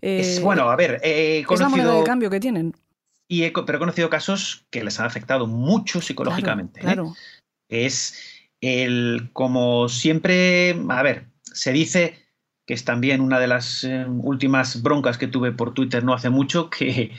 es, 0.00 0.40
bueno, 0.40 0.70
a 0.70 0.76
ver, 0.76 1.00
eh, 1.02 1.44
es 1.48 1.60
la 1.60 1.68
moneda 1.68 1.94
de 1.94 2.04
cambio 2.04 2.30
que 2.30 2.40
tienen. 2.40 2.74
Y 3.30 3.44
he, 3.44 3.52
pero 3.52 3.76
he 3.76 3.78
conocido 3.78 4.10
casos 4.10 4.66
que 4.70 4.82
les 4.82 4.98
han 4.98 5.06
afectado 5.06 5.46
mucho 5.46 6.00
psicológicamente. 6.00 6.80
¿eh? 6.80 6.82
Claro, 6.82 7.14
Es 7.68 8.18
el, 8.60 9.30
como 9.32 9.88
siempre, 9.88 10.76
a 10.88 11.02
ver, 11.04 11.26
se 11.44 11.72
dice 11.72 12.18
que 12.66 12.74
es 12.74 12.84
también 12.84 13.20
una 13.20 13.38
de 13.38 13.46
las 13.46 13.84
eh, 13.84 14.04
últimas 14.08 14.82
broncas 14.82 15.16
que 15.16 15.28
tuve 15.28 15.52
por 15.52 15.74
Twitter 15.74 16.02
no 16.02 16.12
hace 16.12 16.28
mucho, 16.28 16.70
que, 16.70 17.12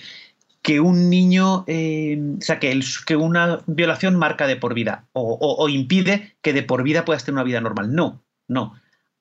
que 0.61 0.81
un 0.81 1.09
niño, 1.09 1.63
eh, 1.67 2.21
o 2.37 2.41
sea, 2.41 2.59
que, 2.59 2.73
el, 2.73 2.83
que, 3.05 3.15
una 3.15 3.61
violación 3.65 4.17
marca 4.17 4.47
de 4.47 4.57
por 4.57 4.73
vida 4.73 5.07
o, 5.13 5.37
o, 5.39 5.69
impide 5.69 6.35
que 6.41 6.51
de 6.51 6.63
por 6.63 6.83
vida 6.83 7.05
puedas 7.05 7.23
tener 7.23 7.35
una 7.35 7.45
vida 7.45 7.61
normal. 7.61 7.95
No, 7.95 8.21
no. 8.49 8.73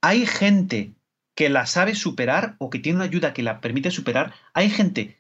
Hay 0.03 0.27
gente 0.27 0.95
que 1.37 1.51
la 1.51 1.67
sabe 1.67 1.95
superar 1.95 2.57
o 2.59 2.69
que 2.69 2.81
tiene 2.81 2.97
una 2.97 3.05
ayuda 3.05 3.33
que 3.33 3.45
la 3.45 3.61
permite 3.61 3.93
superar. 3.93 4.35
Hay 4.55 4.71
gente 4.71 5.20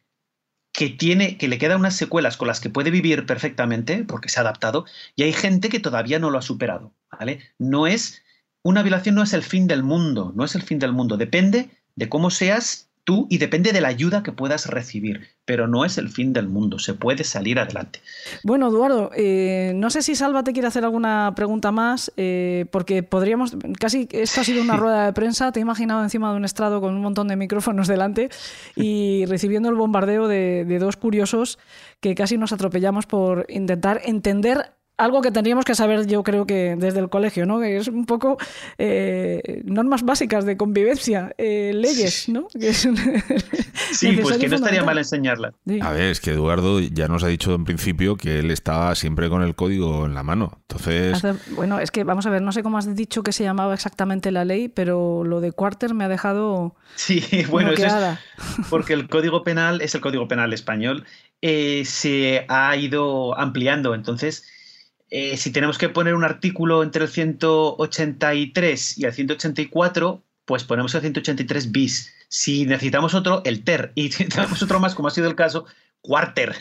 que 0.72 0.88
tiene, 0.88 1.36
que 1.36 1.48
le 1.48 1.58
quedan 1.58 1.80
unas 1.80 1.96
secuelas 1.96 2.36
con 2.36 2.48
las 2.48 2.60
que 2.60 2.70
puede 2.70 2.90
vivir 2.90 3.26
perfectamente, 3.26 4.04
porque 4.04 4.28
se 4.28 4.38
ha 4.38 4.42
adaptado, 4.42 4.84
y 5.16 5.24
hay 5.24 5.32
gente 5.32 5.68
que 5.68 5.80
todavía 5.80 6.18
no 6.18 6.30
lo 6.30 6.38
ha 6.38 6.42
superado. 6.42 6.92
¿vale? 7.10 7.40
No 7.58 7.86
es, 7.86 8.22
una 8.62 8.82
violación 8.82 9.14
no 9.14 9.22
es 9.22 9.32
el 9.32 9.42
fin 9.42 9.66
del 9.66 9.82
mundo, 9.82 10.32
no 10.34 10.44
es 10.44 10.54
el 10.54 10.62
fin 10.62 10.78
del 10.78 10.92
mundo, 10.92 11.16
depende 11.16 11.70
de 11.96 12.08
cómo 12.08 12.30
seas 12.30 12.89
tú 13.10 13.26
y 13.28 13.38
depende 13.38 13.72
de 13.72 13.80
la 13.80 13.88
ayuda 13.88 14.22
que 14.22 14.30
puedas 14.30 14.66
recibir, 14.66 15.30
pero 15.44 15.66
no 15.66 15.84
es 15.84 15.98
el 15.98 16.10
fin 16.10 16.32
del 16.32 16.46
mundo, 16.46 16.78
se 16.78 16.94
puede 16.94 17.24
salir 17.24 17.58
adelante. 17.58 17.98
Bueno, 18.44 18.68
Eduardo, 18.68 19.10
eh, 19.16 19.72
no 19.74 19.90
sé 19.90 20.02
si 20.02 20.14
Salva 20.14 20.44
te 20.44 20.52
quiere 20.52 20.68
hacer 20.68 20.84
alguna 20.84 21.32
pregunta 21.34 21.72
más, 21.72 22.12
eh, 22.16 22.66
porque 22.70 23.02
podríamos, 23.02 23.56
casi 23.80 24.08
esto 24.12 24.42
ha 24.42 24.44
sido 24.44 24.62
una 24.62 24.76
rueda 24.76 25.06
de 25.06 25.12
prensa, 25.12 25.50
te 25.50 25.58
he 25.58 25.62
imaginado 25.62 26.04
encima 26.04 26.30
de 26.30 26.36
un 26.36 26.44
estrado 26.44 26.80
con 26.80 26.94
un 26.94 27.02
montón 27.02 27.26
de 27.26 27.34
micrófonos 27.34 27.88
delante 27.88 28.28
y 28.76 29.24
recibiendo 29.28 29.70
el 29.70 29.74
bombardeo 29.74 30.28
de, 30.28 30.64
de 30.64 30.78
dos 30.78 30.96
curiosos 30.96 31.58
que 31.98 32.14
casi 32.14 32.38
nos 32.38 32.52
atropellamos 32.52 33.06
por 33.06 33.44
intentar 33.48 34.02
entender 34.04 34.70
algo 35.00 35.22
que 35.22 35.30
tendríamos 35.30 35.64
que 35.64 35.74
saber, 35.74 36.06
yo 36.06 36.22
creo 36.22 36.46
que 36.46 36.76
desde 36.76 37.00
el 37.00 37.08
colegio, 37.08 37.46
¿no? 37.46 37.58
Que 37.58 37.78
es 37.78 37.88
un 37.88 38.04
poco 38.04 38.36
eh, 38.76 39.62
normas 39.64 40.02
básicas 40.02 40.44
de 40.44 40.58
convivencia, 40.58 41.34
eh, 41.38 41.72
leyes, 41.74 42.28
¿no? 42.28 42.48
sí, 43.92 44.18
pues 44.20 44.36
que 44.36 44.48
no 44.48 44.56
estaría 44.56 44.84
mal 44.84 44.98
enseñarla. 44.98 45.54
A 45.80 45.92
ver, 45.92 46.10
es 46.10 46.20
que 46.20 46.32
Eduardo 46.32 46.80
ya 46.80 47.08
nos 47.08 47.24
ha 47.24 47.28
dicho 47.28 47.54
en 47.54 47.64
principio 47.64 48.16
que 48.16 48.40
él 48.40 48.50
está 48.50 48.94
siempre 48.94 49.30
con 49.30 49.42
el 49.42 49.54
código 49.54 50.04
en 50.04 50.14
la 50.14 50.22
mano. 50.22 50.58
Entonces. 50.68 51.22
bueno, 51.52 51.80
es 51.80 51.90
que 51.90 52.04
vamos 52.04 52.26
a 52.26 52.30
ver, 52.30 52.42
no 52.42 52.52
sé 52.52 52.62
cómo 52.62 52.76
has 52.76 52.94
dicho 52.94 53.22
que 53.22 53.32
se 53.32 53.42
llamaba 53.42 53.72
exactamente 53.72 54.30
la 54.30 54.44
ley, 54.44 54.68
pero 54.68 55.24
lo 55.24 55.40
de 55.40 55.52
Quarter 55.52 55.94
me 55.94 56.04
ha 56.04 56.08
dejado. 56.08 56.76
Sí, 56.94 57.24
bueno, 57.50 57.72
eso 57.72 57.86
es 57.86 58.18
porque 58.70 58.92
el 58.92 59.08
código 59.08 59.42
penal 59.44 59.80
es 59.80 59.94
el 59.94 60.02
código 60.02 60.28
penal 60.28 60.52
español. 60.52 61.06
Eh, 61.40 61.84
se 61.86 62.44
ha 62.48 62.76
ido 62.76 63.38
ampliando. 63.38 63.94
Entonces 63.94 64.44
eh, 65.10 65.36
si 65.36 65.50
tenemos 65.50 65.76
que 65.76 65.88
poner 65.88 66.14
un 66.14 66.24
artículo 66.24 66.82
entre 66.82 67.04
el 67.04 67.10
183 67.10 68.98
y 68.98 69.04
el 69.04 69.12
184, 69.12 70.22
pues 70.44 70.64
ponemos 70.64 70.94
el 70.94 71.00
183 71.00 71.72
bis. 71.72 72.14
Si 72.28 72.64
necesitamos 72.64 73.14
otro, 73.14 73.42
el 73.44 73.64
ter. 73.64 73.92
Y 73.96 74.02
si 74.12 74.24
necesitamos 74.24 74.62
otro 74.62 74.80
más, 74.80 74.94
como 74.94 75.08
ha 75.08 75.10
sido 75.10 75.28
el 75.28 75.34
caso, 75.34 75.66
quarter. 76.00 76.54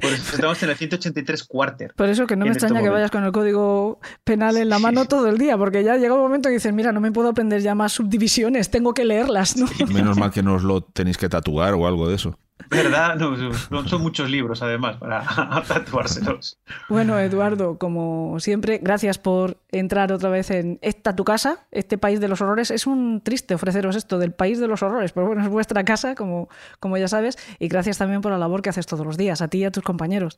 Por 0.00 0.12
eso 0.12 0.34
estamos 0.34 0.62
en 0.62 0.70
el 0.70 0.76
183 0.76 1.44
quarter. 1.44 1.94
Por 1.94 2.08
eso 2.08 2.26
que 2.26 2.36
no 2.36 2.46
me 2.46 2.52
extraña 2.52 2.80
que 2.80 2.88
vayas 2.88 3.10
con 3.10 3.24
el 3.24 3.32
código 3.32 4.00
penal 4.24 4.56
en 4.56 4.68
la 4.68 4.78
mano 4.78 5.06
todo 5.06 5.28
el 5.28 5.36
día, 5.36 5.58
porque 5.58 5.82
ya 5.84 5.96
llega 5.96 6.14
un 6.14 6.20
momento 6.20 6.48
que 6.48 6.54
dices, 6.54 6.72
mira, 6.72 6.92
no 6.92 7.00
me 7.00 7.12
puedo 7.12 7.28
aprender 7.28 7.60
ya 7.60 7.74
más 7.74 7.92
subdivisiones, 7.92 8.70
tengo 8.70 8.94
que 8.94 9.04
leerlas. 9.04 9.56
¿no? 9.56 9.66
Menos 9.92 10.16
mal 10.18 10.30
que 10.30 10.42
nos 10.42 10.62
lo 10.62 10.82
tenéis 10.82 11.18
que 11.18 11.28
tatuar 11.28 11.74
o 11.74 11.86
algo 11.86 12.08
de 12.08 12.14
eso. 12.14 12.38
¿Verdad? 12.68 13.16
No, 13.16 13.88
son 13.88 14.02
muchos 14.02 14.30
libros, 14.30 14.62
además, 14.62 14.96
para 14.96 15.24
tatuárselos. 15.68 16.58
Bueno, 16.88 17.18
Eduardo, 17.18 17.78
como 17.78 18.38
siempre, 18.40 18.78
gracias 18.82 19.18
por 19.18 19.58
entrar 19.70 20.12
otra 20.12 20.30
vez 20.30 20.50
en 20.50 20.78
esta 20.82 21.16
tu 21.16 21.24
casa, 21.24 21.66
este 21.70 21.98
país 21.98 22.20
de 22.20 22.28
los 22.28 22.40
horrores. 22.40 22.70
Es 22.70 22.86
un 22.86 23.22
triste 23.22 23.54
ofreceros 23.54 23.96
esto 23.96 24.18
del 24.18 24.32
país 24.32 24.60
de 24.60 24.68
los 24.68 24.82
horrores, 24.82 25.12
pero 25.12 25.26
bueno, 25.26 25.42
es 25.42 25.48
vuestra 25.48 25.84
casa, 25.84 26.14
como, 26.14 26.48
como 26.78 26.96
ya 26.96 27.08
sabes, 27.08 27.38
y 27.58 27.68
gracias 27.68 27.98
también 27.98 28.20
por 28.20 28.32
la 28.32 28.38
labor 28.38 28.62
que 28.62 28.70
haces 28.70 28.86
todos 28.86 29.06
los 29.06 29.16
días, 29.16 29.42
a 29.42 29.48
ti 29.48 29.58
y 29.58 29.64
a 29.64 29.70
tus 29.70 29.82
compañeros. 29.82 30.36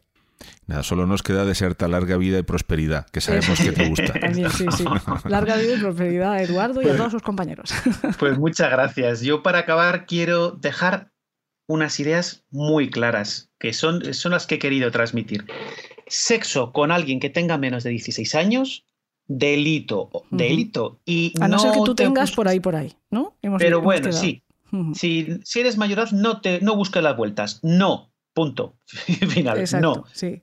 Nada, 0.66 0.82
solo 0.82 1.07
nos 1.07 1.23
queda 1.23 1.44
desearte 1.44 1.86
larga 1.89 2.16
vida 2.16 2.39
y 2.39 2.43
prosperidad, 2.43 3.07
que 3.11 3.20
sabemos 3.20 3.61
que 3.61 3.73
te 3.73 3.89
gusta. 3.89 4.12
También, 4.20 4.51
sí, 4.51 4.66
sí. 4.77 4.85
Larga 5.24 5.57
vida 5.57 5.74
y 5.74 5.81
prosperidad 5.81 6.32
a 6.32 6.43
Eduardo 6.43 6.82
y 6.82 6.89
a 6.89 6.97
todos 6.97 7.12
sus 7.12 7.23
compañeros. 7.23 7.73
Pues 8.19 8.39
muchas 8.39 8.70
gracias. 8.70 9.20
Yo 9.20 9.43
para 9.43 9.61
acabar 9.61 10.07
quiero 10.07 10.51
dejar 10.51 11.11
unas 11.73 11.99
ideas 12.01 12.44
muy 12.51 12.90
claras, 12.90 13.51
que 13.59 13.73
son, 13.73 14.12
son 14.15 14.32
las 14.32 14.47
que 14.47 14.57
he 14.57 14.59
querido 14.59 14.90
transmitir. 14.90 15.47
Sexo 16.07 16.73
con 16.73 16.93
alguien 16.93 17.19
que 17.19 17.31
tenga 17.31 17.57
menos 17.57 17.82
de 17.82 17.90
16 17.90 18.35
años, 18.35 18.85
delito, 19.27 20.11
delito. 20.31 21.01
Y 21.07 21.32
a 21.40 21.49
no, 21.49 21.59
ser 21.59 21.73
que 21.73 21.81
tú 21.85 21.94
tengas 21.94 22.32
por 22.32 22.49
ahí, 22.49 22.61
por 22.61 22.77
ahí, 22.77 22.93
¿no? 23.11 23.36
pero 23.59 23.81
bueno, 23.81 24.12
sí. 24.12 24.43
si, 24.94 25.39
si, 25.44 25.61
eres 25.61 25.78
mayor 25.78 26.12
no, 26.12 26.40
te, 26.40 26.61
no 26.61 26.77
busques 26.77 27.03
las 27.03 27.16
vueltas. 27.16 27.61
No, 27.62 28.12
punto. 28.35 28.77
Final, 28.86 29.65
no. 29.81 30.05
Sí. 30.12 30.43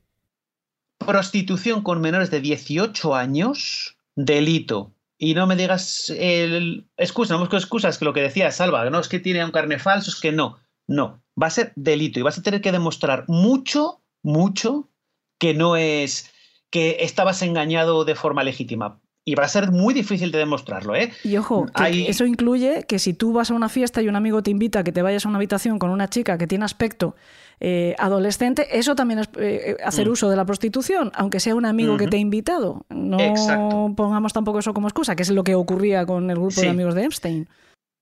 Prostitución 0.97 1.83
con 1.83 2.01
menores 2.01 2.31
de 2.31 2.41
18 2.41 3.15
años, 3.15 3.97
delito. 4.15 4.91
Y 5.21 5.33
no 5.33 5.47
me 5.47 5.55
digas 5.55 6.09
el 6.17 6.87
excusa, 6.97 7.33
no 7.33 7.41
busco 7.41 7.57
excusas, 7.57 7.97
que 7.97 8.05
lo 8.05 8.13
que 8.13 8.21
decía 8.21 8.51
Salva, 8.51 8.89
no 8.89 8.99
es 8.99 9.09
que 9.09 9.19
tiene 9.19 9.43
un 9.43 9.51
carne 9.51 9.77
falso, 9.77 10.09
es 10.09 10.19
que 10.19 10.31
no. 10.31 10.57
No, 10.89 11.21
va 11.41 11.47
a 11.47 11.51
ser 11.51 11.71
delito 11.75 12.19
y 12.19 12.23
vas 12.23 12.39
a 12.39 12.41
tener 12.41 12.61
que 12.61 12.71
demostrar 12.71 13.25
mucho, 13.27 14.01
mucho 14.23 14.89
que 15.37 15.53
no 15.53 15.77
es 15.77 16.31
que 16.71 16.97
estabas 17.01 17.43
engañado 17.43 18.05
de 18.05 18.15
forma 18.15 18.43
legítima. 18.43 18.99
Y 19.23 19.35
va 19.35 19.43
a 19.43 19.49
ser 19.49 19.71
muy 19.71 19.93
difícil 19.93 20.31
de 20.31 20.39
demostrarlo, 20.39 20.95
¿eh? 20.95 21.11
Y 21.23 21.37
ojo, 21.37 21.67
eso 21.75 22.25
incluye 22.25 22.85
que 22.87 22.97
si 22.97 23.13
tú 23.13 23.33
vas 23.33 23.51
a 23.51 23.53
una 23.53 23.69
fiesta 23.69 24.01
y 24.01 24.07
un 24.07 24.15
amigo 24.15 24.41
te 24.41 24.49
invita 24.49 24.79
a 24.79 24.83
que 24.83 24.91
te 24.91 25.03
vayas 25.03 25.25
a 25.25 25.29
una 25.29 25.37
habitación 25.37 25.77
con 25.77 25.91
una 25.91 26.09
chica 26.09 26.39
que 26.39 26.47
tiene 26.47 26.65
aspecto 26.65 27.15
eh, 27.59 27.95
adolescente, 27.99 28.79
eso 28.79 28.95
también 28.95 29.19
es 29.19 29.29
eh, 29.37 29.77
hacer 29.85 30.07
mm. 30.07 30.11
uso 30.11 30.29
de 30.31 30.35
la 30.35 30.45
prostitución, 30.45 31.11
aunque 31.13 31.39
sea 31.39 31.53
un 31.53 31.65
amigo 31.65 31.97
que 31.97 32.07
te 32.07 32.17
ha 32.17 32.19
invitado. 32.19 32.87
No 32.89 33.93
pongamos 33.95 34.33
tampoco 34.33 34.59
eso 34.59 34.73
como 34.73 34.87
excusa, 34.87 35.15
que 35.15 35.21
es 35.21 35.29
lo 35.29 35.43
que 35.43 35.53
ocurría 35.53 36.07
con 36.07 36.31
el 36.31 36.37
grupo 36.37 36.61
de 36.61 36.69
amigos 36.69 36.95
de 36.95 37.03
Epstein. 37.03 37.49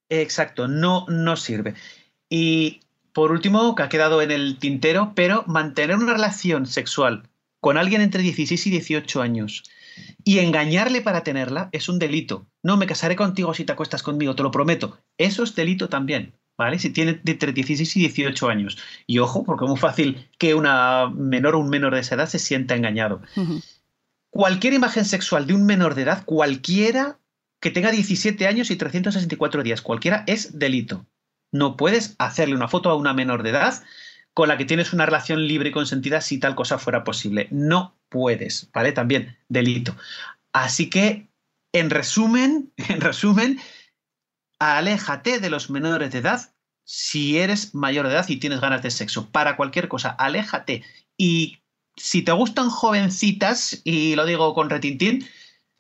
Exacto, 0.10 0.70
no, 0.70 1.06
no 1.10 1.36
sirve. 1.36 1.74
Y 2.30 2.82
por 3.14 3.32
último, 3.32 3.74
que 3.74 3.84
ha 3.84 3.90
quedado 3.90 4.22
en 4.22 4.32
el 4.32 4.60
tintero, 4.60 5.14
pero 5.16 5.44
mantener 5.48 5.96
una 5.96 6.14
relación 6.14 6.68
sexual 6.68 7.24
con 7.60 7.78
alguien 7.78 8.02
entre 8.02 8.22
16 8.22 8.68
y 8.68 8.70
18 8.70 9.22
años 9.22 9.64
y 10.24 10.40
engañarle 10.40 11.02
para 11.02 11.24
tenerla 11.24 11.70
es 11.72 11.90
un 11.90 12.00
delito. 12.00 12.46
No 12.62 12.78
me 12.78 12.86
casaré 12.86 13.16
contigo 13.16 13.54
si 13.54 13.66
te 13.66 13.72
acuestas 13.72 14.04
conmigo, 14.04 14.36
te 14.36 14.44
lo 14.44 14.52
prometo. 14.52 15.00
Eso 15.18 15.44
es 15.44 15.56
delito 15.56 15.90
también, 15.90 16.34
¿vale? 16.58 16.78
Si 16.78 16.92
tiene 16.92 17.20
entre 17.26 17.54
16 17.54 17.98
y 17.98 18.00
18 18.02 18.50
años. 18.50 18.78
Y 19.08 19.20
ojo, 19.20 19.44
porque 19.44 19.66
es 19.66 19.70
muy 19.70 19.80
fácil 19.80 20.30
que 20.38 20.54
una 20.54 21.10
menor 21.10 21.56
o 21.56 21.60
un 21.60 21.70
menor 21.70 21.96
de 21.96 22.02
esa 22.02 22.16
edad 22.16 22.30
se 22.30 22.40
sienta 22.40 22.76
engañado. 22.76 23.22
Cualquier 24.30 24.74
imagen 24.74 25.06
sexual 25.06 25.48
de 25.48 25.56
un 25.56 25.66
menor 25.66 25.96
de 25.96 26.04
edad, 26.04 26.24
cualquiera 26.26 27.18
que 27.60 27.72
tenga 27.72 27.92
17 27.92 28.46
años 28.46 28.70
y 28.70 28.76
364 28.76 29.64
días, 29.64 29.82
cualquiera 29.82 30.24
es 30.28 30.60
delito 30.60 31.06
no 31.58 31.78
puedes 31.78 32.16
hacerle 32.20 32.56
una 32.56 32.68
foto 32.68 32.90
a 32.90 32.96
una 32.96 33.14
menor 33.14 33.44
de 33.44 33.50
edad 33.50 33.84
con 34.34 34.48
la 34.48 34.58
que 34.58 34.66
tienes 34.66 34.94
una 34.94 35.06
relación 35.06 35.48
libre 35.48 35.70
y 35.70 35.72
consentida 35.72 36.22
si 36.22 36.38
tal 36.38 36.56
cosa 36.56 36.78
fuera 36.78 37.04
posible. 37.04 37.48
No 37.50 37.98
puedes, 38.10 38.70
¿vale? 38.72 38.92
También 38.92 39.36
delito. 39.50 39.96
Así 40.54 40.90
que, 40.90 41.28
en 41.74 41.90
resumen, 41.90 42.72
en 42.90 43.02
resumen, 43.02 43.60
aléjate 44.60 45.40
de 45.40 45.50
los 45.50 45.70
menores 45.70 46.12
de 46.12 46.20
edad 46.20 46.54
si 46.84 47.38
eres 47.38 47.76
mayor 47.76 48.08
de 48.08 48.14
edad 48.14 48.30
y 48.30 48.38
tienes 48.38 48.62
ganas 48.62 48.82
de 48.82 48.92
sexo. 48.92 49.30
Para 49.30 49.58
cualquier 49.58 49.88
cosa, 49.90 50.10
aléjate. 50.10 50.84
Y 51.18 51.58
si 51.98 52.22
te 52.22 52.32
gustan 52.32 52.70
jovencitas, 52.70 53.82
y 53.84 54.16
lo 54.16 54.26
digo 54.26 54.54
con 54.54 54.70
retintín, 54.70 55.28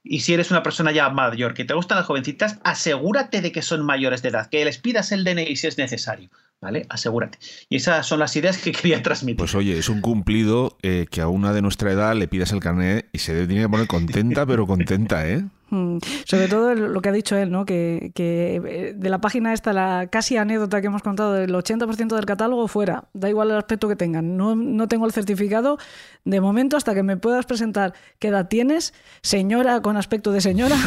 y 0.10 0.22
si 0.22 0.34
eres 0.34 0.52
una 0.52 0.64
persona 0.64 0.92
ya 0.92 1.10
mayor 1.10 1.54
que 1.54 1.66
te 1.66 1.74
gustan 1.74 1.98
las 1.98 2.08
jovencitas, 2.08 2.60
asegúrate 2.64 3.42
de 3.42 3.52
que 3.52 3.62
son 3.62 3.86
mayores 3.86 4.22
de 4.22 4.30
edad, 4.30 4.50
que 4.50 4.64
les 4.64 4.78
pidas 4.78 5.12
el 5.12 5.24
DNI 5.24 5.56
si 5.56 5.68
es 5.68 5.78
necesario. 5.78 6.30
¿Vale? 6.60 6.88
Asegúrate. 6.90 7.38
Y 7.70 7.76
esas 7.76 8.08
son 8.08 8.18
las 8.18 8.36
ideas 8.36 8.58
que 8.58 8.72
quería 8.74 9.04
transmitir. 9.04 9.38
Pues 9.38 9.54
oye, 9.54 9.78
es 9.78 9.90
un 9.90 10.02
cumplido 10.02 10.76
eh, 10.82 11.06
que 11.12 11.22
a 11.22 11.28
una 11.28 11.54
de 11.54 11.62
nuestra 11.62 11.92
edad 11.92 12.16
le 12.16 12.28
pidas 12.28 12.52
el 12.52 12.62
carnet 12.62 13.08
y 13.14 13.20
se 13.20 13.46
tiene 13.46 13.62
que 13.62 13.70
poner 13.70 13.86
contenta, 13.86 14.44
pero 14.44 14.66
contenta, 14.66 15.30
¿eh? 15.30 15.46
Mm. 15.70 15.98
Sobre 16.26 16.48
todo 16.48 16.76
lo 16.76 17.02
que 17.02 17.10
ha 17.10 17.12
dicho 17.12 17.36
él, 17.36 17.52
¿no? 17.52 17.66
Que, 17.66 18.12
eh, 18.16 18.94
de 18.96 19.10
la 19.10 19.20
página 19.20 19.54
esta, 19.54 19.74
la 19.74 20.08
casi 20.10 20.38
anécdota 20.38 20.82
que 20.82 20.88
hemos 20.88 21.02
contado, 21.02 21.34
del 21.34 21.54
80% 21.54 22.16
del 22.16 22.26
catálogo 22.26 22.68
fuera, 22.68 23.06
da 23.14 23.30
igual 23.30 23.52
el 23.52 23.58
aspecto 23.58 23.88
que 23.88 23.96
tengan. 23.96 24.38
No, 24.38 24.56
no, 24.56 24.88
tengo 24.88 25.06
el 25.06 25.12
certificado 25.12 25.78
de 26.24 26.42
momento 26.42 26.78
hasta 26.78 26.94
que 26.94 27.04
me 27.04 27.18
puedas 27.18 27.46
presentar 27.46 27.94
qué 28.20 28.30
edad 28.30 28.48
tienes, 28.48 28.94
señora 29.22 29.82
con 29.82 29.98
aspecto 29.98 30.32
de 30.32 30.42
señora, 30.42 30.78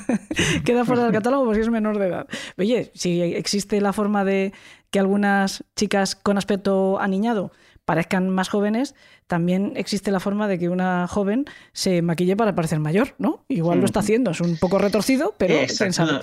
queda 0.64 0.84
fuera 0.84 1.04
del 1.04 1.12
catálogo 1.12 1.44
porque 1.44 1.60
es 1.60 1.70
menor 1.70 1.98
de 1.98 2.06
edad. 2.06 2.26
Oye, 2.58 2.90
si 2.94 3.20
existe 3.20 3.80
la 3.80 3.92
forma 3.92 4.24
de 4.24 4.52
que 4.90 4.98
algunas 4.98 5.64
chicas 5.76 6.14
con 6.16 6.38
aspecto 6.38 7.00
aniñado 7.00 7.52
parezcan 7.84 8.30
más 8.30 8.48
jóvenes, 8.48 8.94
también 9.26 9.72
existe 9.76 10.10
la 10.10 10.20
forma 10.20 10.46
de 10.46 10.58
que 10.58 10.68
una 10.68 11.08
joven 11.08 11.46
se 11.72 12.00
maquille 12.02 12.36
para 12.36 12.54
parecer 12.54 12.78
mayor, 12.78 13.14
¿no? 13.18 13.44
Igual 13.48 13.80
lo 13.80 13.86
está 13.86 14.00
haciendo, 14.00 14.30
es 14.30 14.40
un 14.40 14.56
poco 14.56 14.78
retorcido, 14.78 15.34
pero 15.36 15.54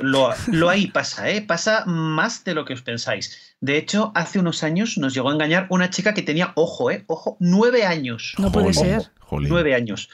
lo, 0.01 0.29
lo, 0.47 0.69
ahí 0.69 0.87
pasa, 0.87 1.29
¿eh? 1.29 1.41
Pasa 1.41 1.83
más 1.85 2.43
de 2.43 2.53
lo 2.53 2.65
que 2.65 2.73
os 2.73 2.81
pensáis. 2.81 3.55
De 3.59 3.77
hecho, 3.77 4.11
hace 4.15 4.39
unos 4.39 4.63
años 4.63 4.97
nos 4.97 5.13
llegó 5.13 5.29
a 5.29 5.33
engañar 5.33 5.67
una 5.69 5.89
chica 5.89 6.13
que 6.13 6.21
tenía, 6.21 6.53
ojo, 6.55 6.91
¿eh? 6.91 7.03
Ojo, 7.07 7.35
nueve 7.39 7.85
años. 7.85 8.35
No 8.37 8.51
puede 8.51 8.73
ser. 8.73 9.11
Nueve 9.31 9.75
años. 9.75 10.09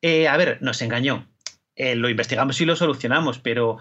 Eh, 0.00 0.28
a 0.28 0.36
ver, 0.36 0.58
nos 0.62 0.80
engañó. 0.80 1.28
Eh, 1.76 1.94
lo 1.96 2.08
investigamos 2.08 2.60
y 2.60 2.64
lo 2.64 2.76
solucionamos, 2.76 3.38
pero 3.38 3.78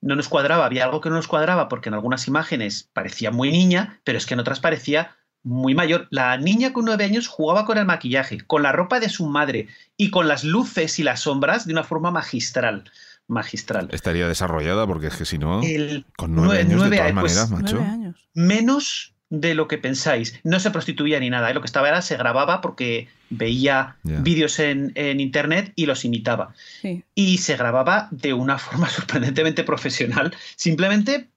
no 0.00 0.16
nos 0.16 0.28
cuadraba. 0.28 0.66
Había 0.66 0.84
algo 0.84 1.00
que 1.00 1.08
no 1.08 1.16
nos 1.16 1.28
cuadraba 1.28 1.68
porque 1.68 1.88
en 1.88 1.94
algunas 1.94 2.26
imágenes 2.26 2.90
parecía 2.92 3.30
muy 3.30 3.50
niña, 3.50 4.00
pero 4.04 4.18
es 4.18 4.26
que 4.26 4.34
en 4.34 4.40
otras 4.40 4.60
parecía 4.60 5.17
muy 5.42 5.74
mayor. 5.74 6.08
La 6.10 6.36
niña 6.36 6.72
con 6.72 6.84
nueve 6.84 7.04
años 7.04 7.26
jugaba 7.28 7.64
con 7.64 7.78
el 7.78 7.84
maquillaje, 7.86 8.38
con 8.46 8.62
la 8.62 8.72
ropa 8.72 9.00
de 9.00 9.08
su 9.08 9.26
madre 9.26 9.68
y 9.96 10.10
con 10.10 10.28
las 10.28 10.44
luces 10.44 10.98
y 10.98 11.02
las 11.02 11.20
sombras 11.20 11.66
de 11.66 11.72
una 11.72 11.84
forma 11.84 12.10
magistral. 12.10 12.84
magistral. 13.28 13.88
Estaría 13.92 14.26
desarrollada 14.26 14.86
porque 14.86 15.08
es 15.08 15.16
que 15.16 15.24
si 15.26 15.36
no, 15.38 15.62
El 15.62 16.06
con 16.16 16.34
nueve, 16.34 16.48
nueve- 16.48 16.60
años 16.62 16.78
nueve 16.80 16.96
de 16.96 17.02
todas 17.02 17.12
pues, 17.20 17.36
maneras, 17.36 17.50
macho. 17.50 17.76
Nueve 17.76 17.90
años. 17.92 18.28
menos 18.34 19.14
de 19.30 19.54
lo 19.54 19.68
que 19.68 19.76
pensáis. 19.76 20.40
No 20.44 20.58
se 20.60 20.70
prostituía 20.70 21.20
ni 21.20 21.28
nada. 21.28 21.50
¿eh? 21.50 21.54
Lo 21.54 21.60
que 21.60 21.66
estaba 21.66 21.88
era 21.88 22.00
se 22.00 22.16
grababa 22.16 22.62
porque 22.62 23.08
veía 23.28 23.96
vídeos 24.02 24.58
en, 24.58 24.92
en 24.94 25.20
internet 25.20 25.72
y 25.76 25.84
los 25.84 26.06
imitaba. 26.06 26.54
Sí. 26.80 27.04
Y 27.14 27.36
se 27.36 27.56
grababa 27.58 28.08
de 28.10 28.32
una 28.32 28.56
forma 28.58 28.88
sorprendentemente 28.88 29.62
profesional, 29.64 30.34
simplemente 30.56 31.28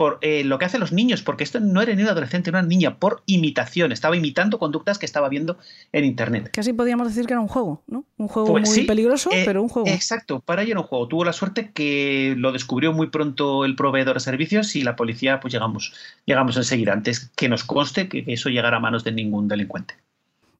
por 0.00 0.16
eh, 0.22 0.44
lo 0.44 0.58
que 0.58 0.64
hacen 0.64 0.80
los 0.80 0.92
niños, 0.92 1.20
porque 1.20 1.44
esto 1.44 1.60
no 1.60 1.82
era 1.82 1.94
ni 1.94 2.02
un 2.02 2.08
adolescente, 2.08 2.48
era 2.48 2.60
una 2.60 2.66
niña, 2.66 2.96
por 2.96 3.22
imitación. 3.26 3.92
Estaba 3.92 4.16
imitando 4.16 4.58
conductas 4.58 4.98
que 4.98 5.04
estaba 5.04 5.28
viendo 5.28 5.58
en 5.92 6.06
internet. 6.06 6.48
Casi 6.54 6.72
podríamos 6.72 7.08
decir 7.08 7.26
que 7.26 7.34
era 7.34 7.40
un 7.42 7.48
juego, 7.48 7.82
¿no? 7.86 8.06
Un 8.16 8.28
juego 8.28 8.50
Pues 8.50 8.66
muy 8.66 8.74
sí, 8.74 8.84
peligroso, 8.84 9.28
eh, 9.30 9.42
pero 9.44 9.62
un 9.62 9.68
juego. 9.68 9.86
Exacto, 9.86 10.40
para 10.40 10.62
ello 10.62 10.70
era 10.70 10.80
un 10.80 10.86
juego. 10.86 11.06
Tuvo 11.06 11.26
la 11.26 11.34
suerte 11.34 11.72
que 11.72 12.32
lo 12.38 12.50
descubrió 12.50 12.94
muy 12.94 13.08
pronto 13.08 13.66
el 13.66 13.76
proveedor 13.76 14.14
de 14.14 14.20
servicios 14.20 14.74
y 14.74 14.84
la 14.84 14.96
policía, 14.96 15.38
pues 15.38 15.52
llegamos, 15.52 15.92
llegamos 16.24 16.56
enseguida, 16.56 16.94
antes 16.94 17.30
que 17.36 17.50
nos 17.50 17.64
conste 17.64 18.08
que 18.08 18.24
eso 18.26 18.48
llegara 18.48 18.78
a 18.78 18.80
manos 18.80 19.04
de 19.04 19.12
ningún 19.12 19.48
delincuente. 19.48 19.96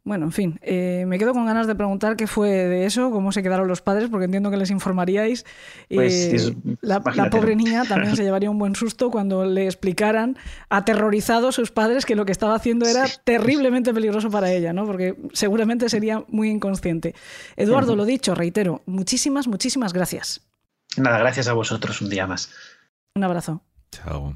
Bueno, 0.03 0.25
en 0.27 0.33
fin, 0.33 0.59
eh, 0.63 1.05
me 1.07 1.19
quedo 1.19 1.33
con 1.35 1.45
ganas 1.45 1.67
de 1.67 1.75
preguntar 1.75 2.17
qué 2.17 2.27
fue 2.27 2.49
de 2.49 2.87
eso, 2.87 3.11
cómo 3.11 3.33
se 3.33 3.43
quedaron 3.43 3.69
los 3.69 3.83
padres, 3.83 4.09
porque 4.11 4.25
entiendo 4.25 4.51
que 4.51 4.57
les 4.57 4.71
informaríais. 4.71 5.45
Pues, 5.89 6.13
Eh, 6.15 6.37
es- 6.37 6.53
la, 6.81 7.01
pobre 7.03 7.55
niña 7.55 7.85
también 7.85 8.17
se 8.17 8.23
llevaría 8.25 8.51
un 8.51 8.59
buen 8.59 8.75
susto 8.75 9.11
cuando 9.11 9.45
le 9.45 9.67
explicaran, 9.67 10.39
aterrorizados 10.71 11.55
sus 11.55 11.71
padres, 11.71 12.07
que 12.07 12.17
lo 12.17 12.25
que 12.25 12.33
estaba 12.33 12.55
haciendo 12.55 12.87
era 12.87 13.05
terriblemente 13.25 13.93
peligroso 13.93 14.31
para 14.31 14.51
ella, 14.53 14.73
¿no? 14.73 14.87
Porque 14.87 15.17
seguramente 15.33 15.89
sería 15.89 16.25
muy 16.29 16.49
inconsciente. 16.51 17.15
Eduardo, 17.57 17.95
lo 17.95 18.05
dicho, 18.07 18.35
reitero, 18.35 18.83
muchísimas, 18.87 19.49
muchísimas 19.49 19.93
gracias. 19.93 20.41
Nada, 20.97 21.19
gracias 21.19 21.47
a 21.49 21.53
vosotros 21.53 22.01
un 22.01 22.09
día 22.11 22.27
más. 22.27 22.51
Un 23.15 23.25
abrazo. 23.25 23.63
Chao. 23.93 24.35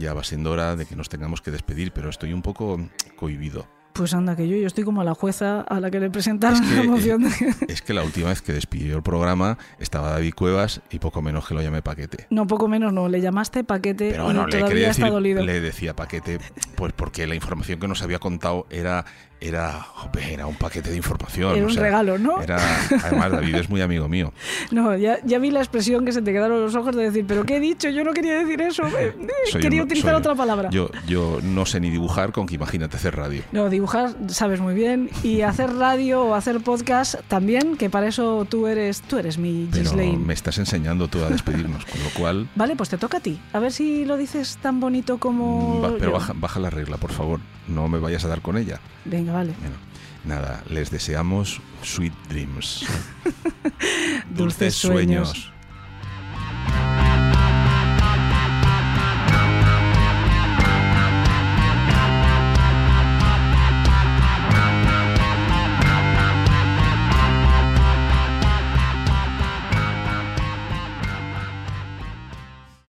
Ya 0.00 0.12
va 0.14 0.24
siendo 0.24 0.50
hora 0.50 0.74
de 0.74 0.86
que 0.86 0.96
nos 0.96 1.08
tengamos 1.08 1.40
que 1.40 1.50
despedir, 1.52 1.92
pero 1.92 2.08
estoy 2.10 2.32
un 2.32 2.42
poco 2.42 2.80
cohibido. 3.16 3.68
Pues 3.92 4.14
anda, 4.14 4.36
que 4.36 4.48
yo, 4.48 4.56
yo 4.56 4.68
estoy 4.68 4.84
como 4.84 5.02
la 5.02 5.14
jueza 5.14 5.62
a 5.62 5.80
la 5.80 5.90
que 5.90 5.98
le 5.98 6.10
presentaron 6.10 6.62
Es 6.62 6.70
que, 6.70 6.76
la 6.76 6.82
moción. 6.84 7.22
de- 7.24 7.54
Es 7.68 7.82
que 7.82 7.92
la 7.92 8.04
última 8.04 8.28
vez 8.28 8.40
que 8.40 8.52
despidió 8.52 8.96
el 8.96 9.02
programa 9.02 9.58
estaba 9.80 10.10
David 10.10 10.32
Cuevas 10.36 10.80
y 10.90 11.00
poco 11.00 11.22
menos 11.22 11.46
que 11.46 11.54
lo 11.54 11.60
llamé 11.62 11.82
paquete. 11.82 12.26
No, 12.30 12.46
poco 12.46 12.68
menos 12.68 12.92
no. 12.92 13.08
Le 13.08 13.20
llamaste 13.20 13.64
paquete 13.64 14.10
Pero 14.12 14.22
y 14.22 14.26
bueno, 14.26 14.46
le 14.46 14.52
todavía 14.52 14.68
quería 14.68 14.90
está 14.90 15.02
decir, 15.06 15.12
dolido. 15.12 15.42
le 15.44 15.60
decía 15.60 15.94
paquete, 15.96 16.38
pues 16.76 16.92
porque 16.94 17.26
la 17.26 17.34
información 17.34 17.80
que 17.80 17.88
nos 17.88 18.00
había 18.02 18.20
contado 18.20 18.64
era, 18.70 19.04
era, 19.40 19.86
un 20.46 20.54
paquete 20.56 20.90
de 20.90 20.96
información. 20.96 21.54
Era 21.56 21.64
o 21.64 21.68
un 21.68 21.72
sea, 21.74 21.82
regalo, 21.82 22.18
¿no? 22.18 22.40
Era, 22.42 22.58
además, 23.04 23.32
David 23.32 23.54
es 23.56 23.70
muy 23.70 23.80
amigo 23.80 24.08
mío. 24.08 24.32
No, 24.70 24.96
ya, 24.96 25.18
ya 25.24 25.38
vi 25.38 25.50
la 25.50 25.60
expresión 25.60 26.04
que 26.04 26.12
se 26.12 26.22
te 26.22 26.32
quedaron 26.32 26.60
los 26.60 26.74
ojos 26.76 26.94
de 26.94 27.04
decir, 27.04 27.24
¿pero 27.26 27.44
qué 27.44 27.56
he 27.56 27.60
dicho? 27.60 27.88
Yo 27.88 28.04
no 28.04 28.12
quería 28.12 28.34
decir 28.38 28.60
eso. 28.60 28.82
eh, 28.98 29.16
Soy 29.50 29.60
quería 29.62 29.80
un- 29.82 29.86
utilizar 29.86 30.12
soy- 30.12 30.20
otra 30.20 30.34
palabra. 30.34 30.70
Yo, 30.70 30.90
yo 31.06 31.38
no 31.42 31.66
sé 31.66 31.80
ni 31.80 31.90
dibujar, 31.90 32.32
con 32.32 32.46
que 32.46 32.54
imagínate 32.54 32.96
hacer 32.96 33.16
radio. 33.16 33.42
No, 33.52 33.68
dibujar 33.70 34.14
sabes 34.28 34.60
muy 34.60 34.74
bien. 34.74 35.10
Y 35.22 35.40
hacer 35.40 35.72
radio 35.74 36.22
o 36.22 36.34
hacer 36.34 36.60
podcast 36.60 37.16
también, 37.28 37.76
que 37.76 37.90
para 37.90 38.06
eso 38.08 38.46
tú 38.48 38.66
eres, 38.66 39.00
tú 39.02 39.18
eres 39.18 39.38
mi 39.38 39.68
Pero 39.70 39.82
Ghislaine. 39.84 40.18
me 40.24 40.34
estás 40.34 40.58
enseñando 40.58 41.08
tú 41.08 41.24
a 41.24 41.28
despedirnos, 41.30 41.84
con 41.86 42.02
lo 42.02 42.10
cual... 42.10 42.48
Vale, 42.54 42.76
pues 42.76 42.88
te 42.90 42.98
toca 42.98 43.16
a 43.18 43.20
ti. 43.20 43.40
A 43.52 43.58
ver 43.58 43.72
si 43.72 44.04
lo 44.04 44.16
dices 44.16 44.58
tan 44.62 44.78
bonito 44.80 45.18
como. 45.18 45.80
mm, 45.80 45.84
va- 45.84 45.96
pero 45.98 46.12
baja, 46.12 46.32
baja 46.36 46.60
la 46.60 46.70
regla, 46.70 46.96
por 46.98 47.10
favor. 47.12 47.40
No 47.68 47.88
me 47.88 47.98
vayas 47.98 48.24
a 48.24 48.28
dar 48.28 48.40
con 48.40 48.56
ella. 48.56 48.80
Venga, 49.04 49.29
vale. 49.30 49.54
Bueno, 49.60 49.76
nada, 50.24 50.62
les 50.68 50.90
deseamos 50.90 51.60
sweet 51.82 52.14
dreams. 52.28 52.84
Dulces 54.30 54.74
sueños. 54.74 55.52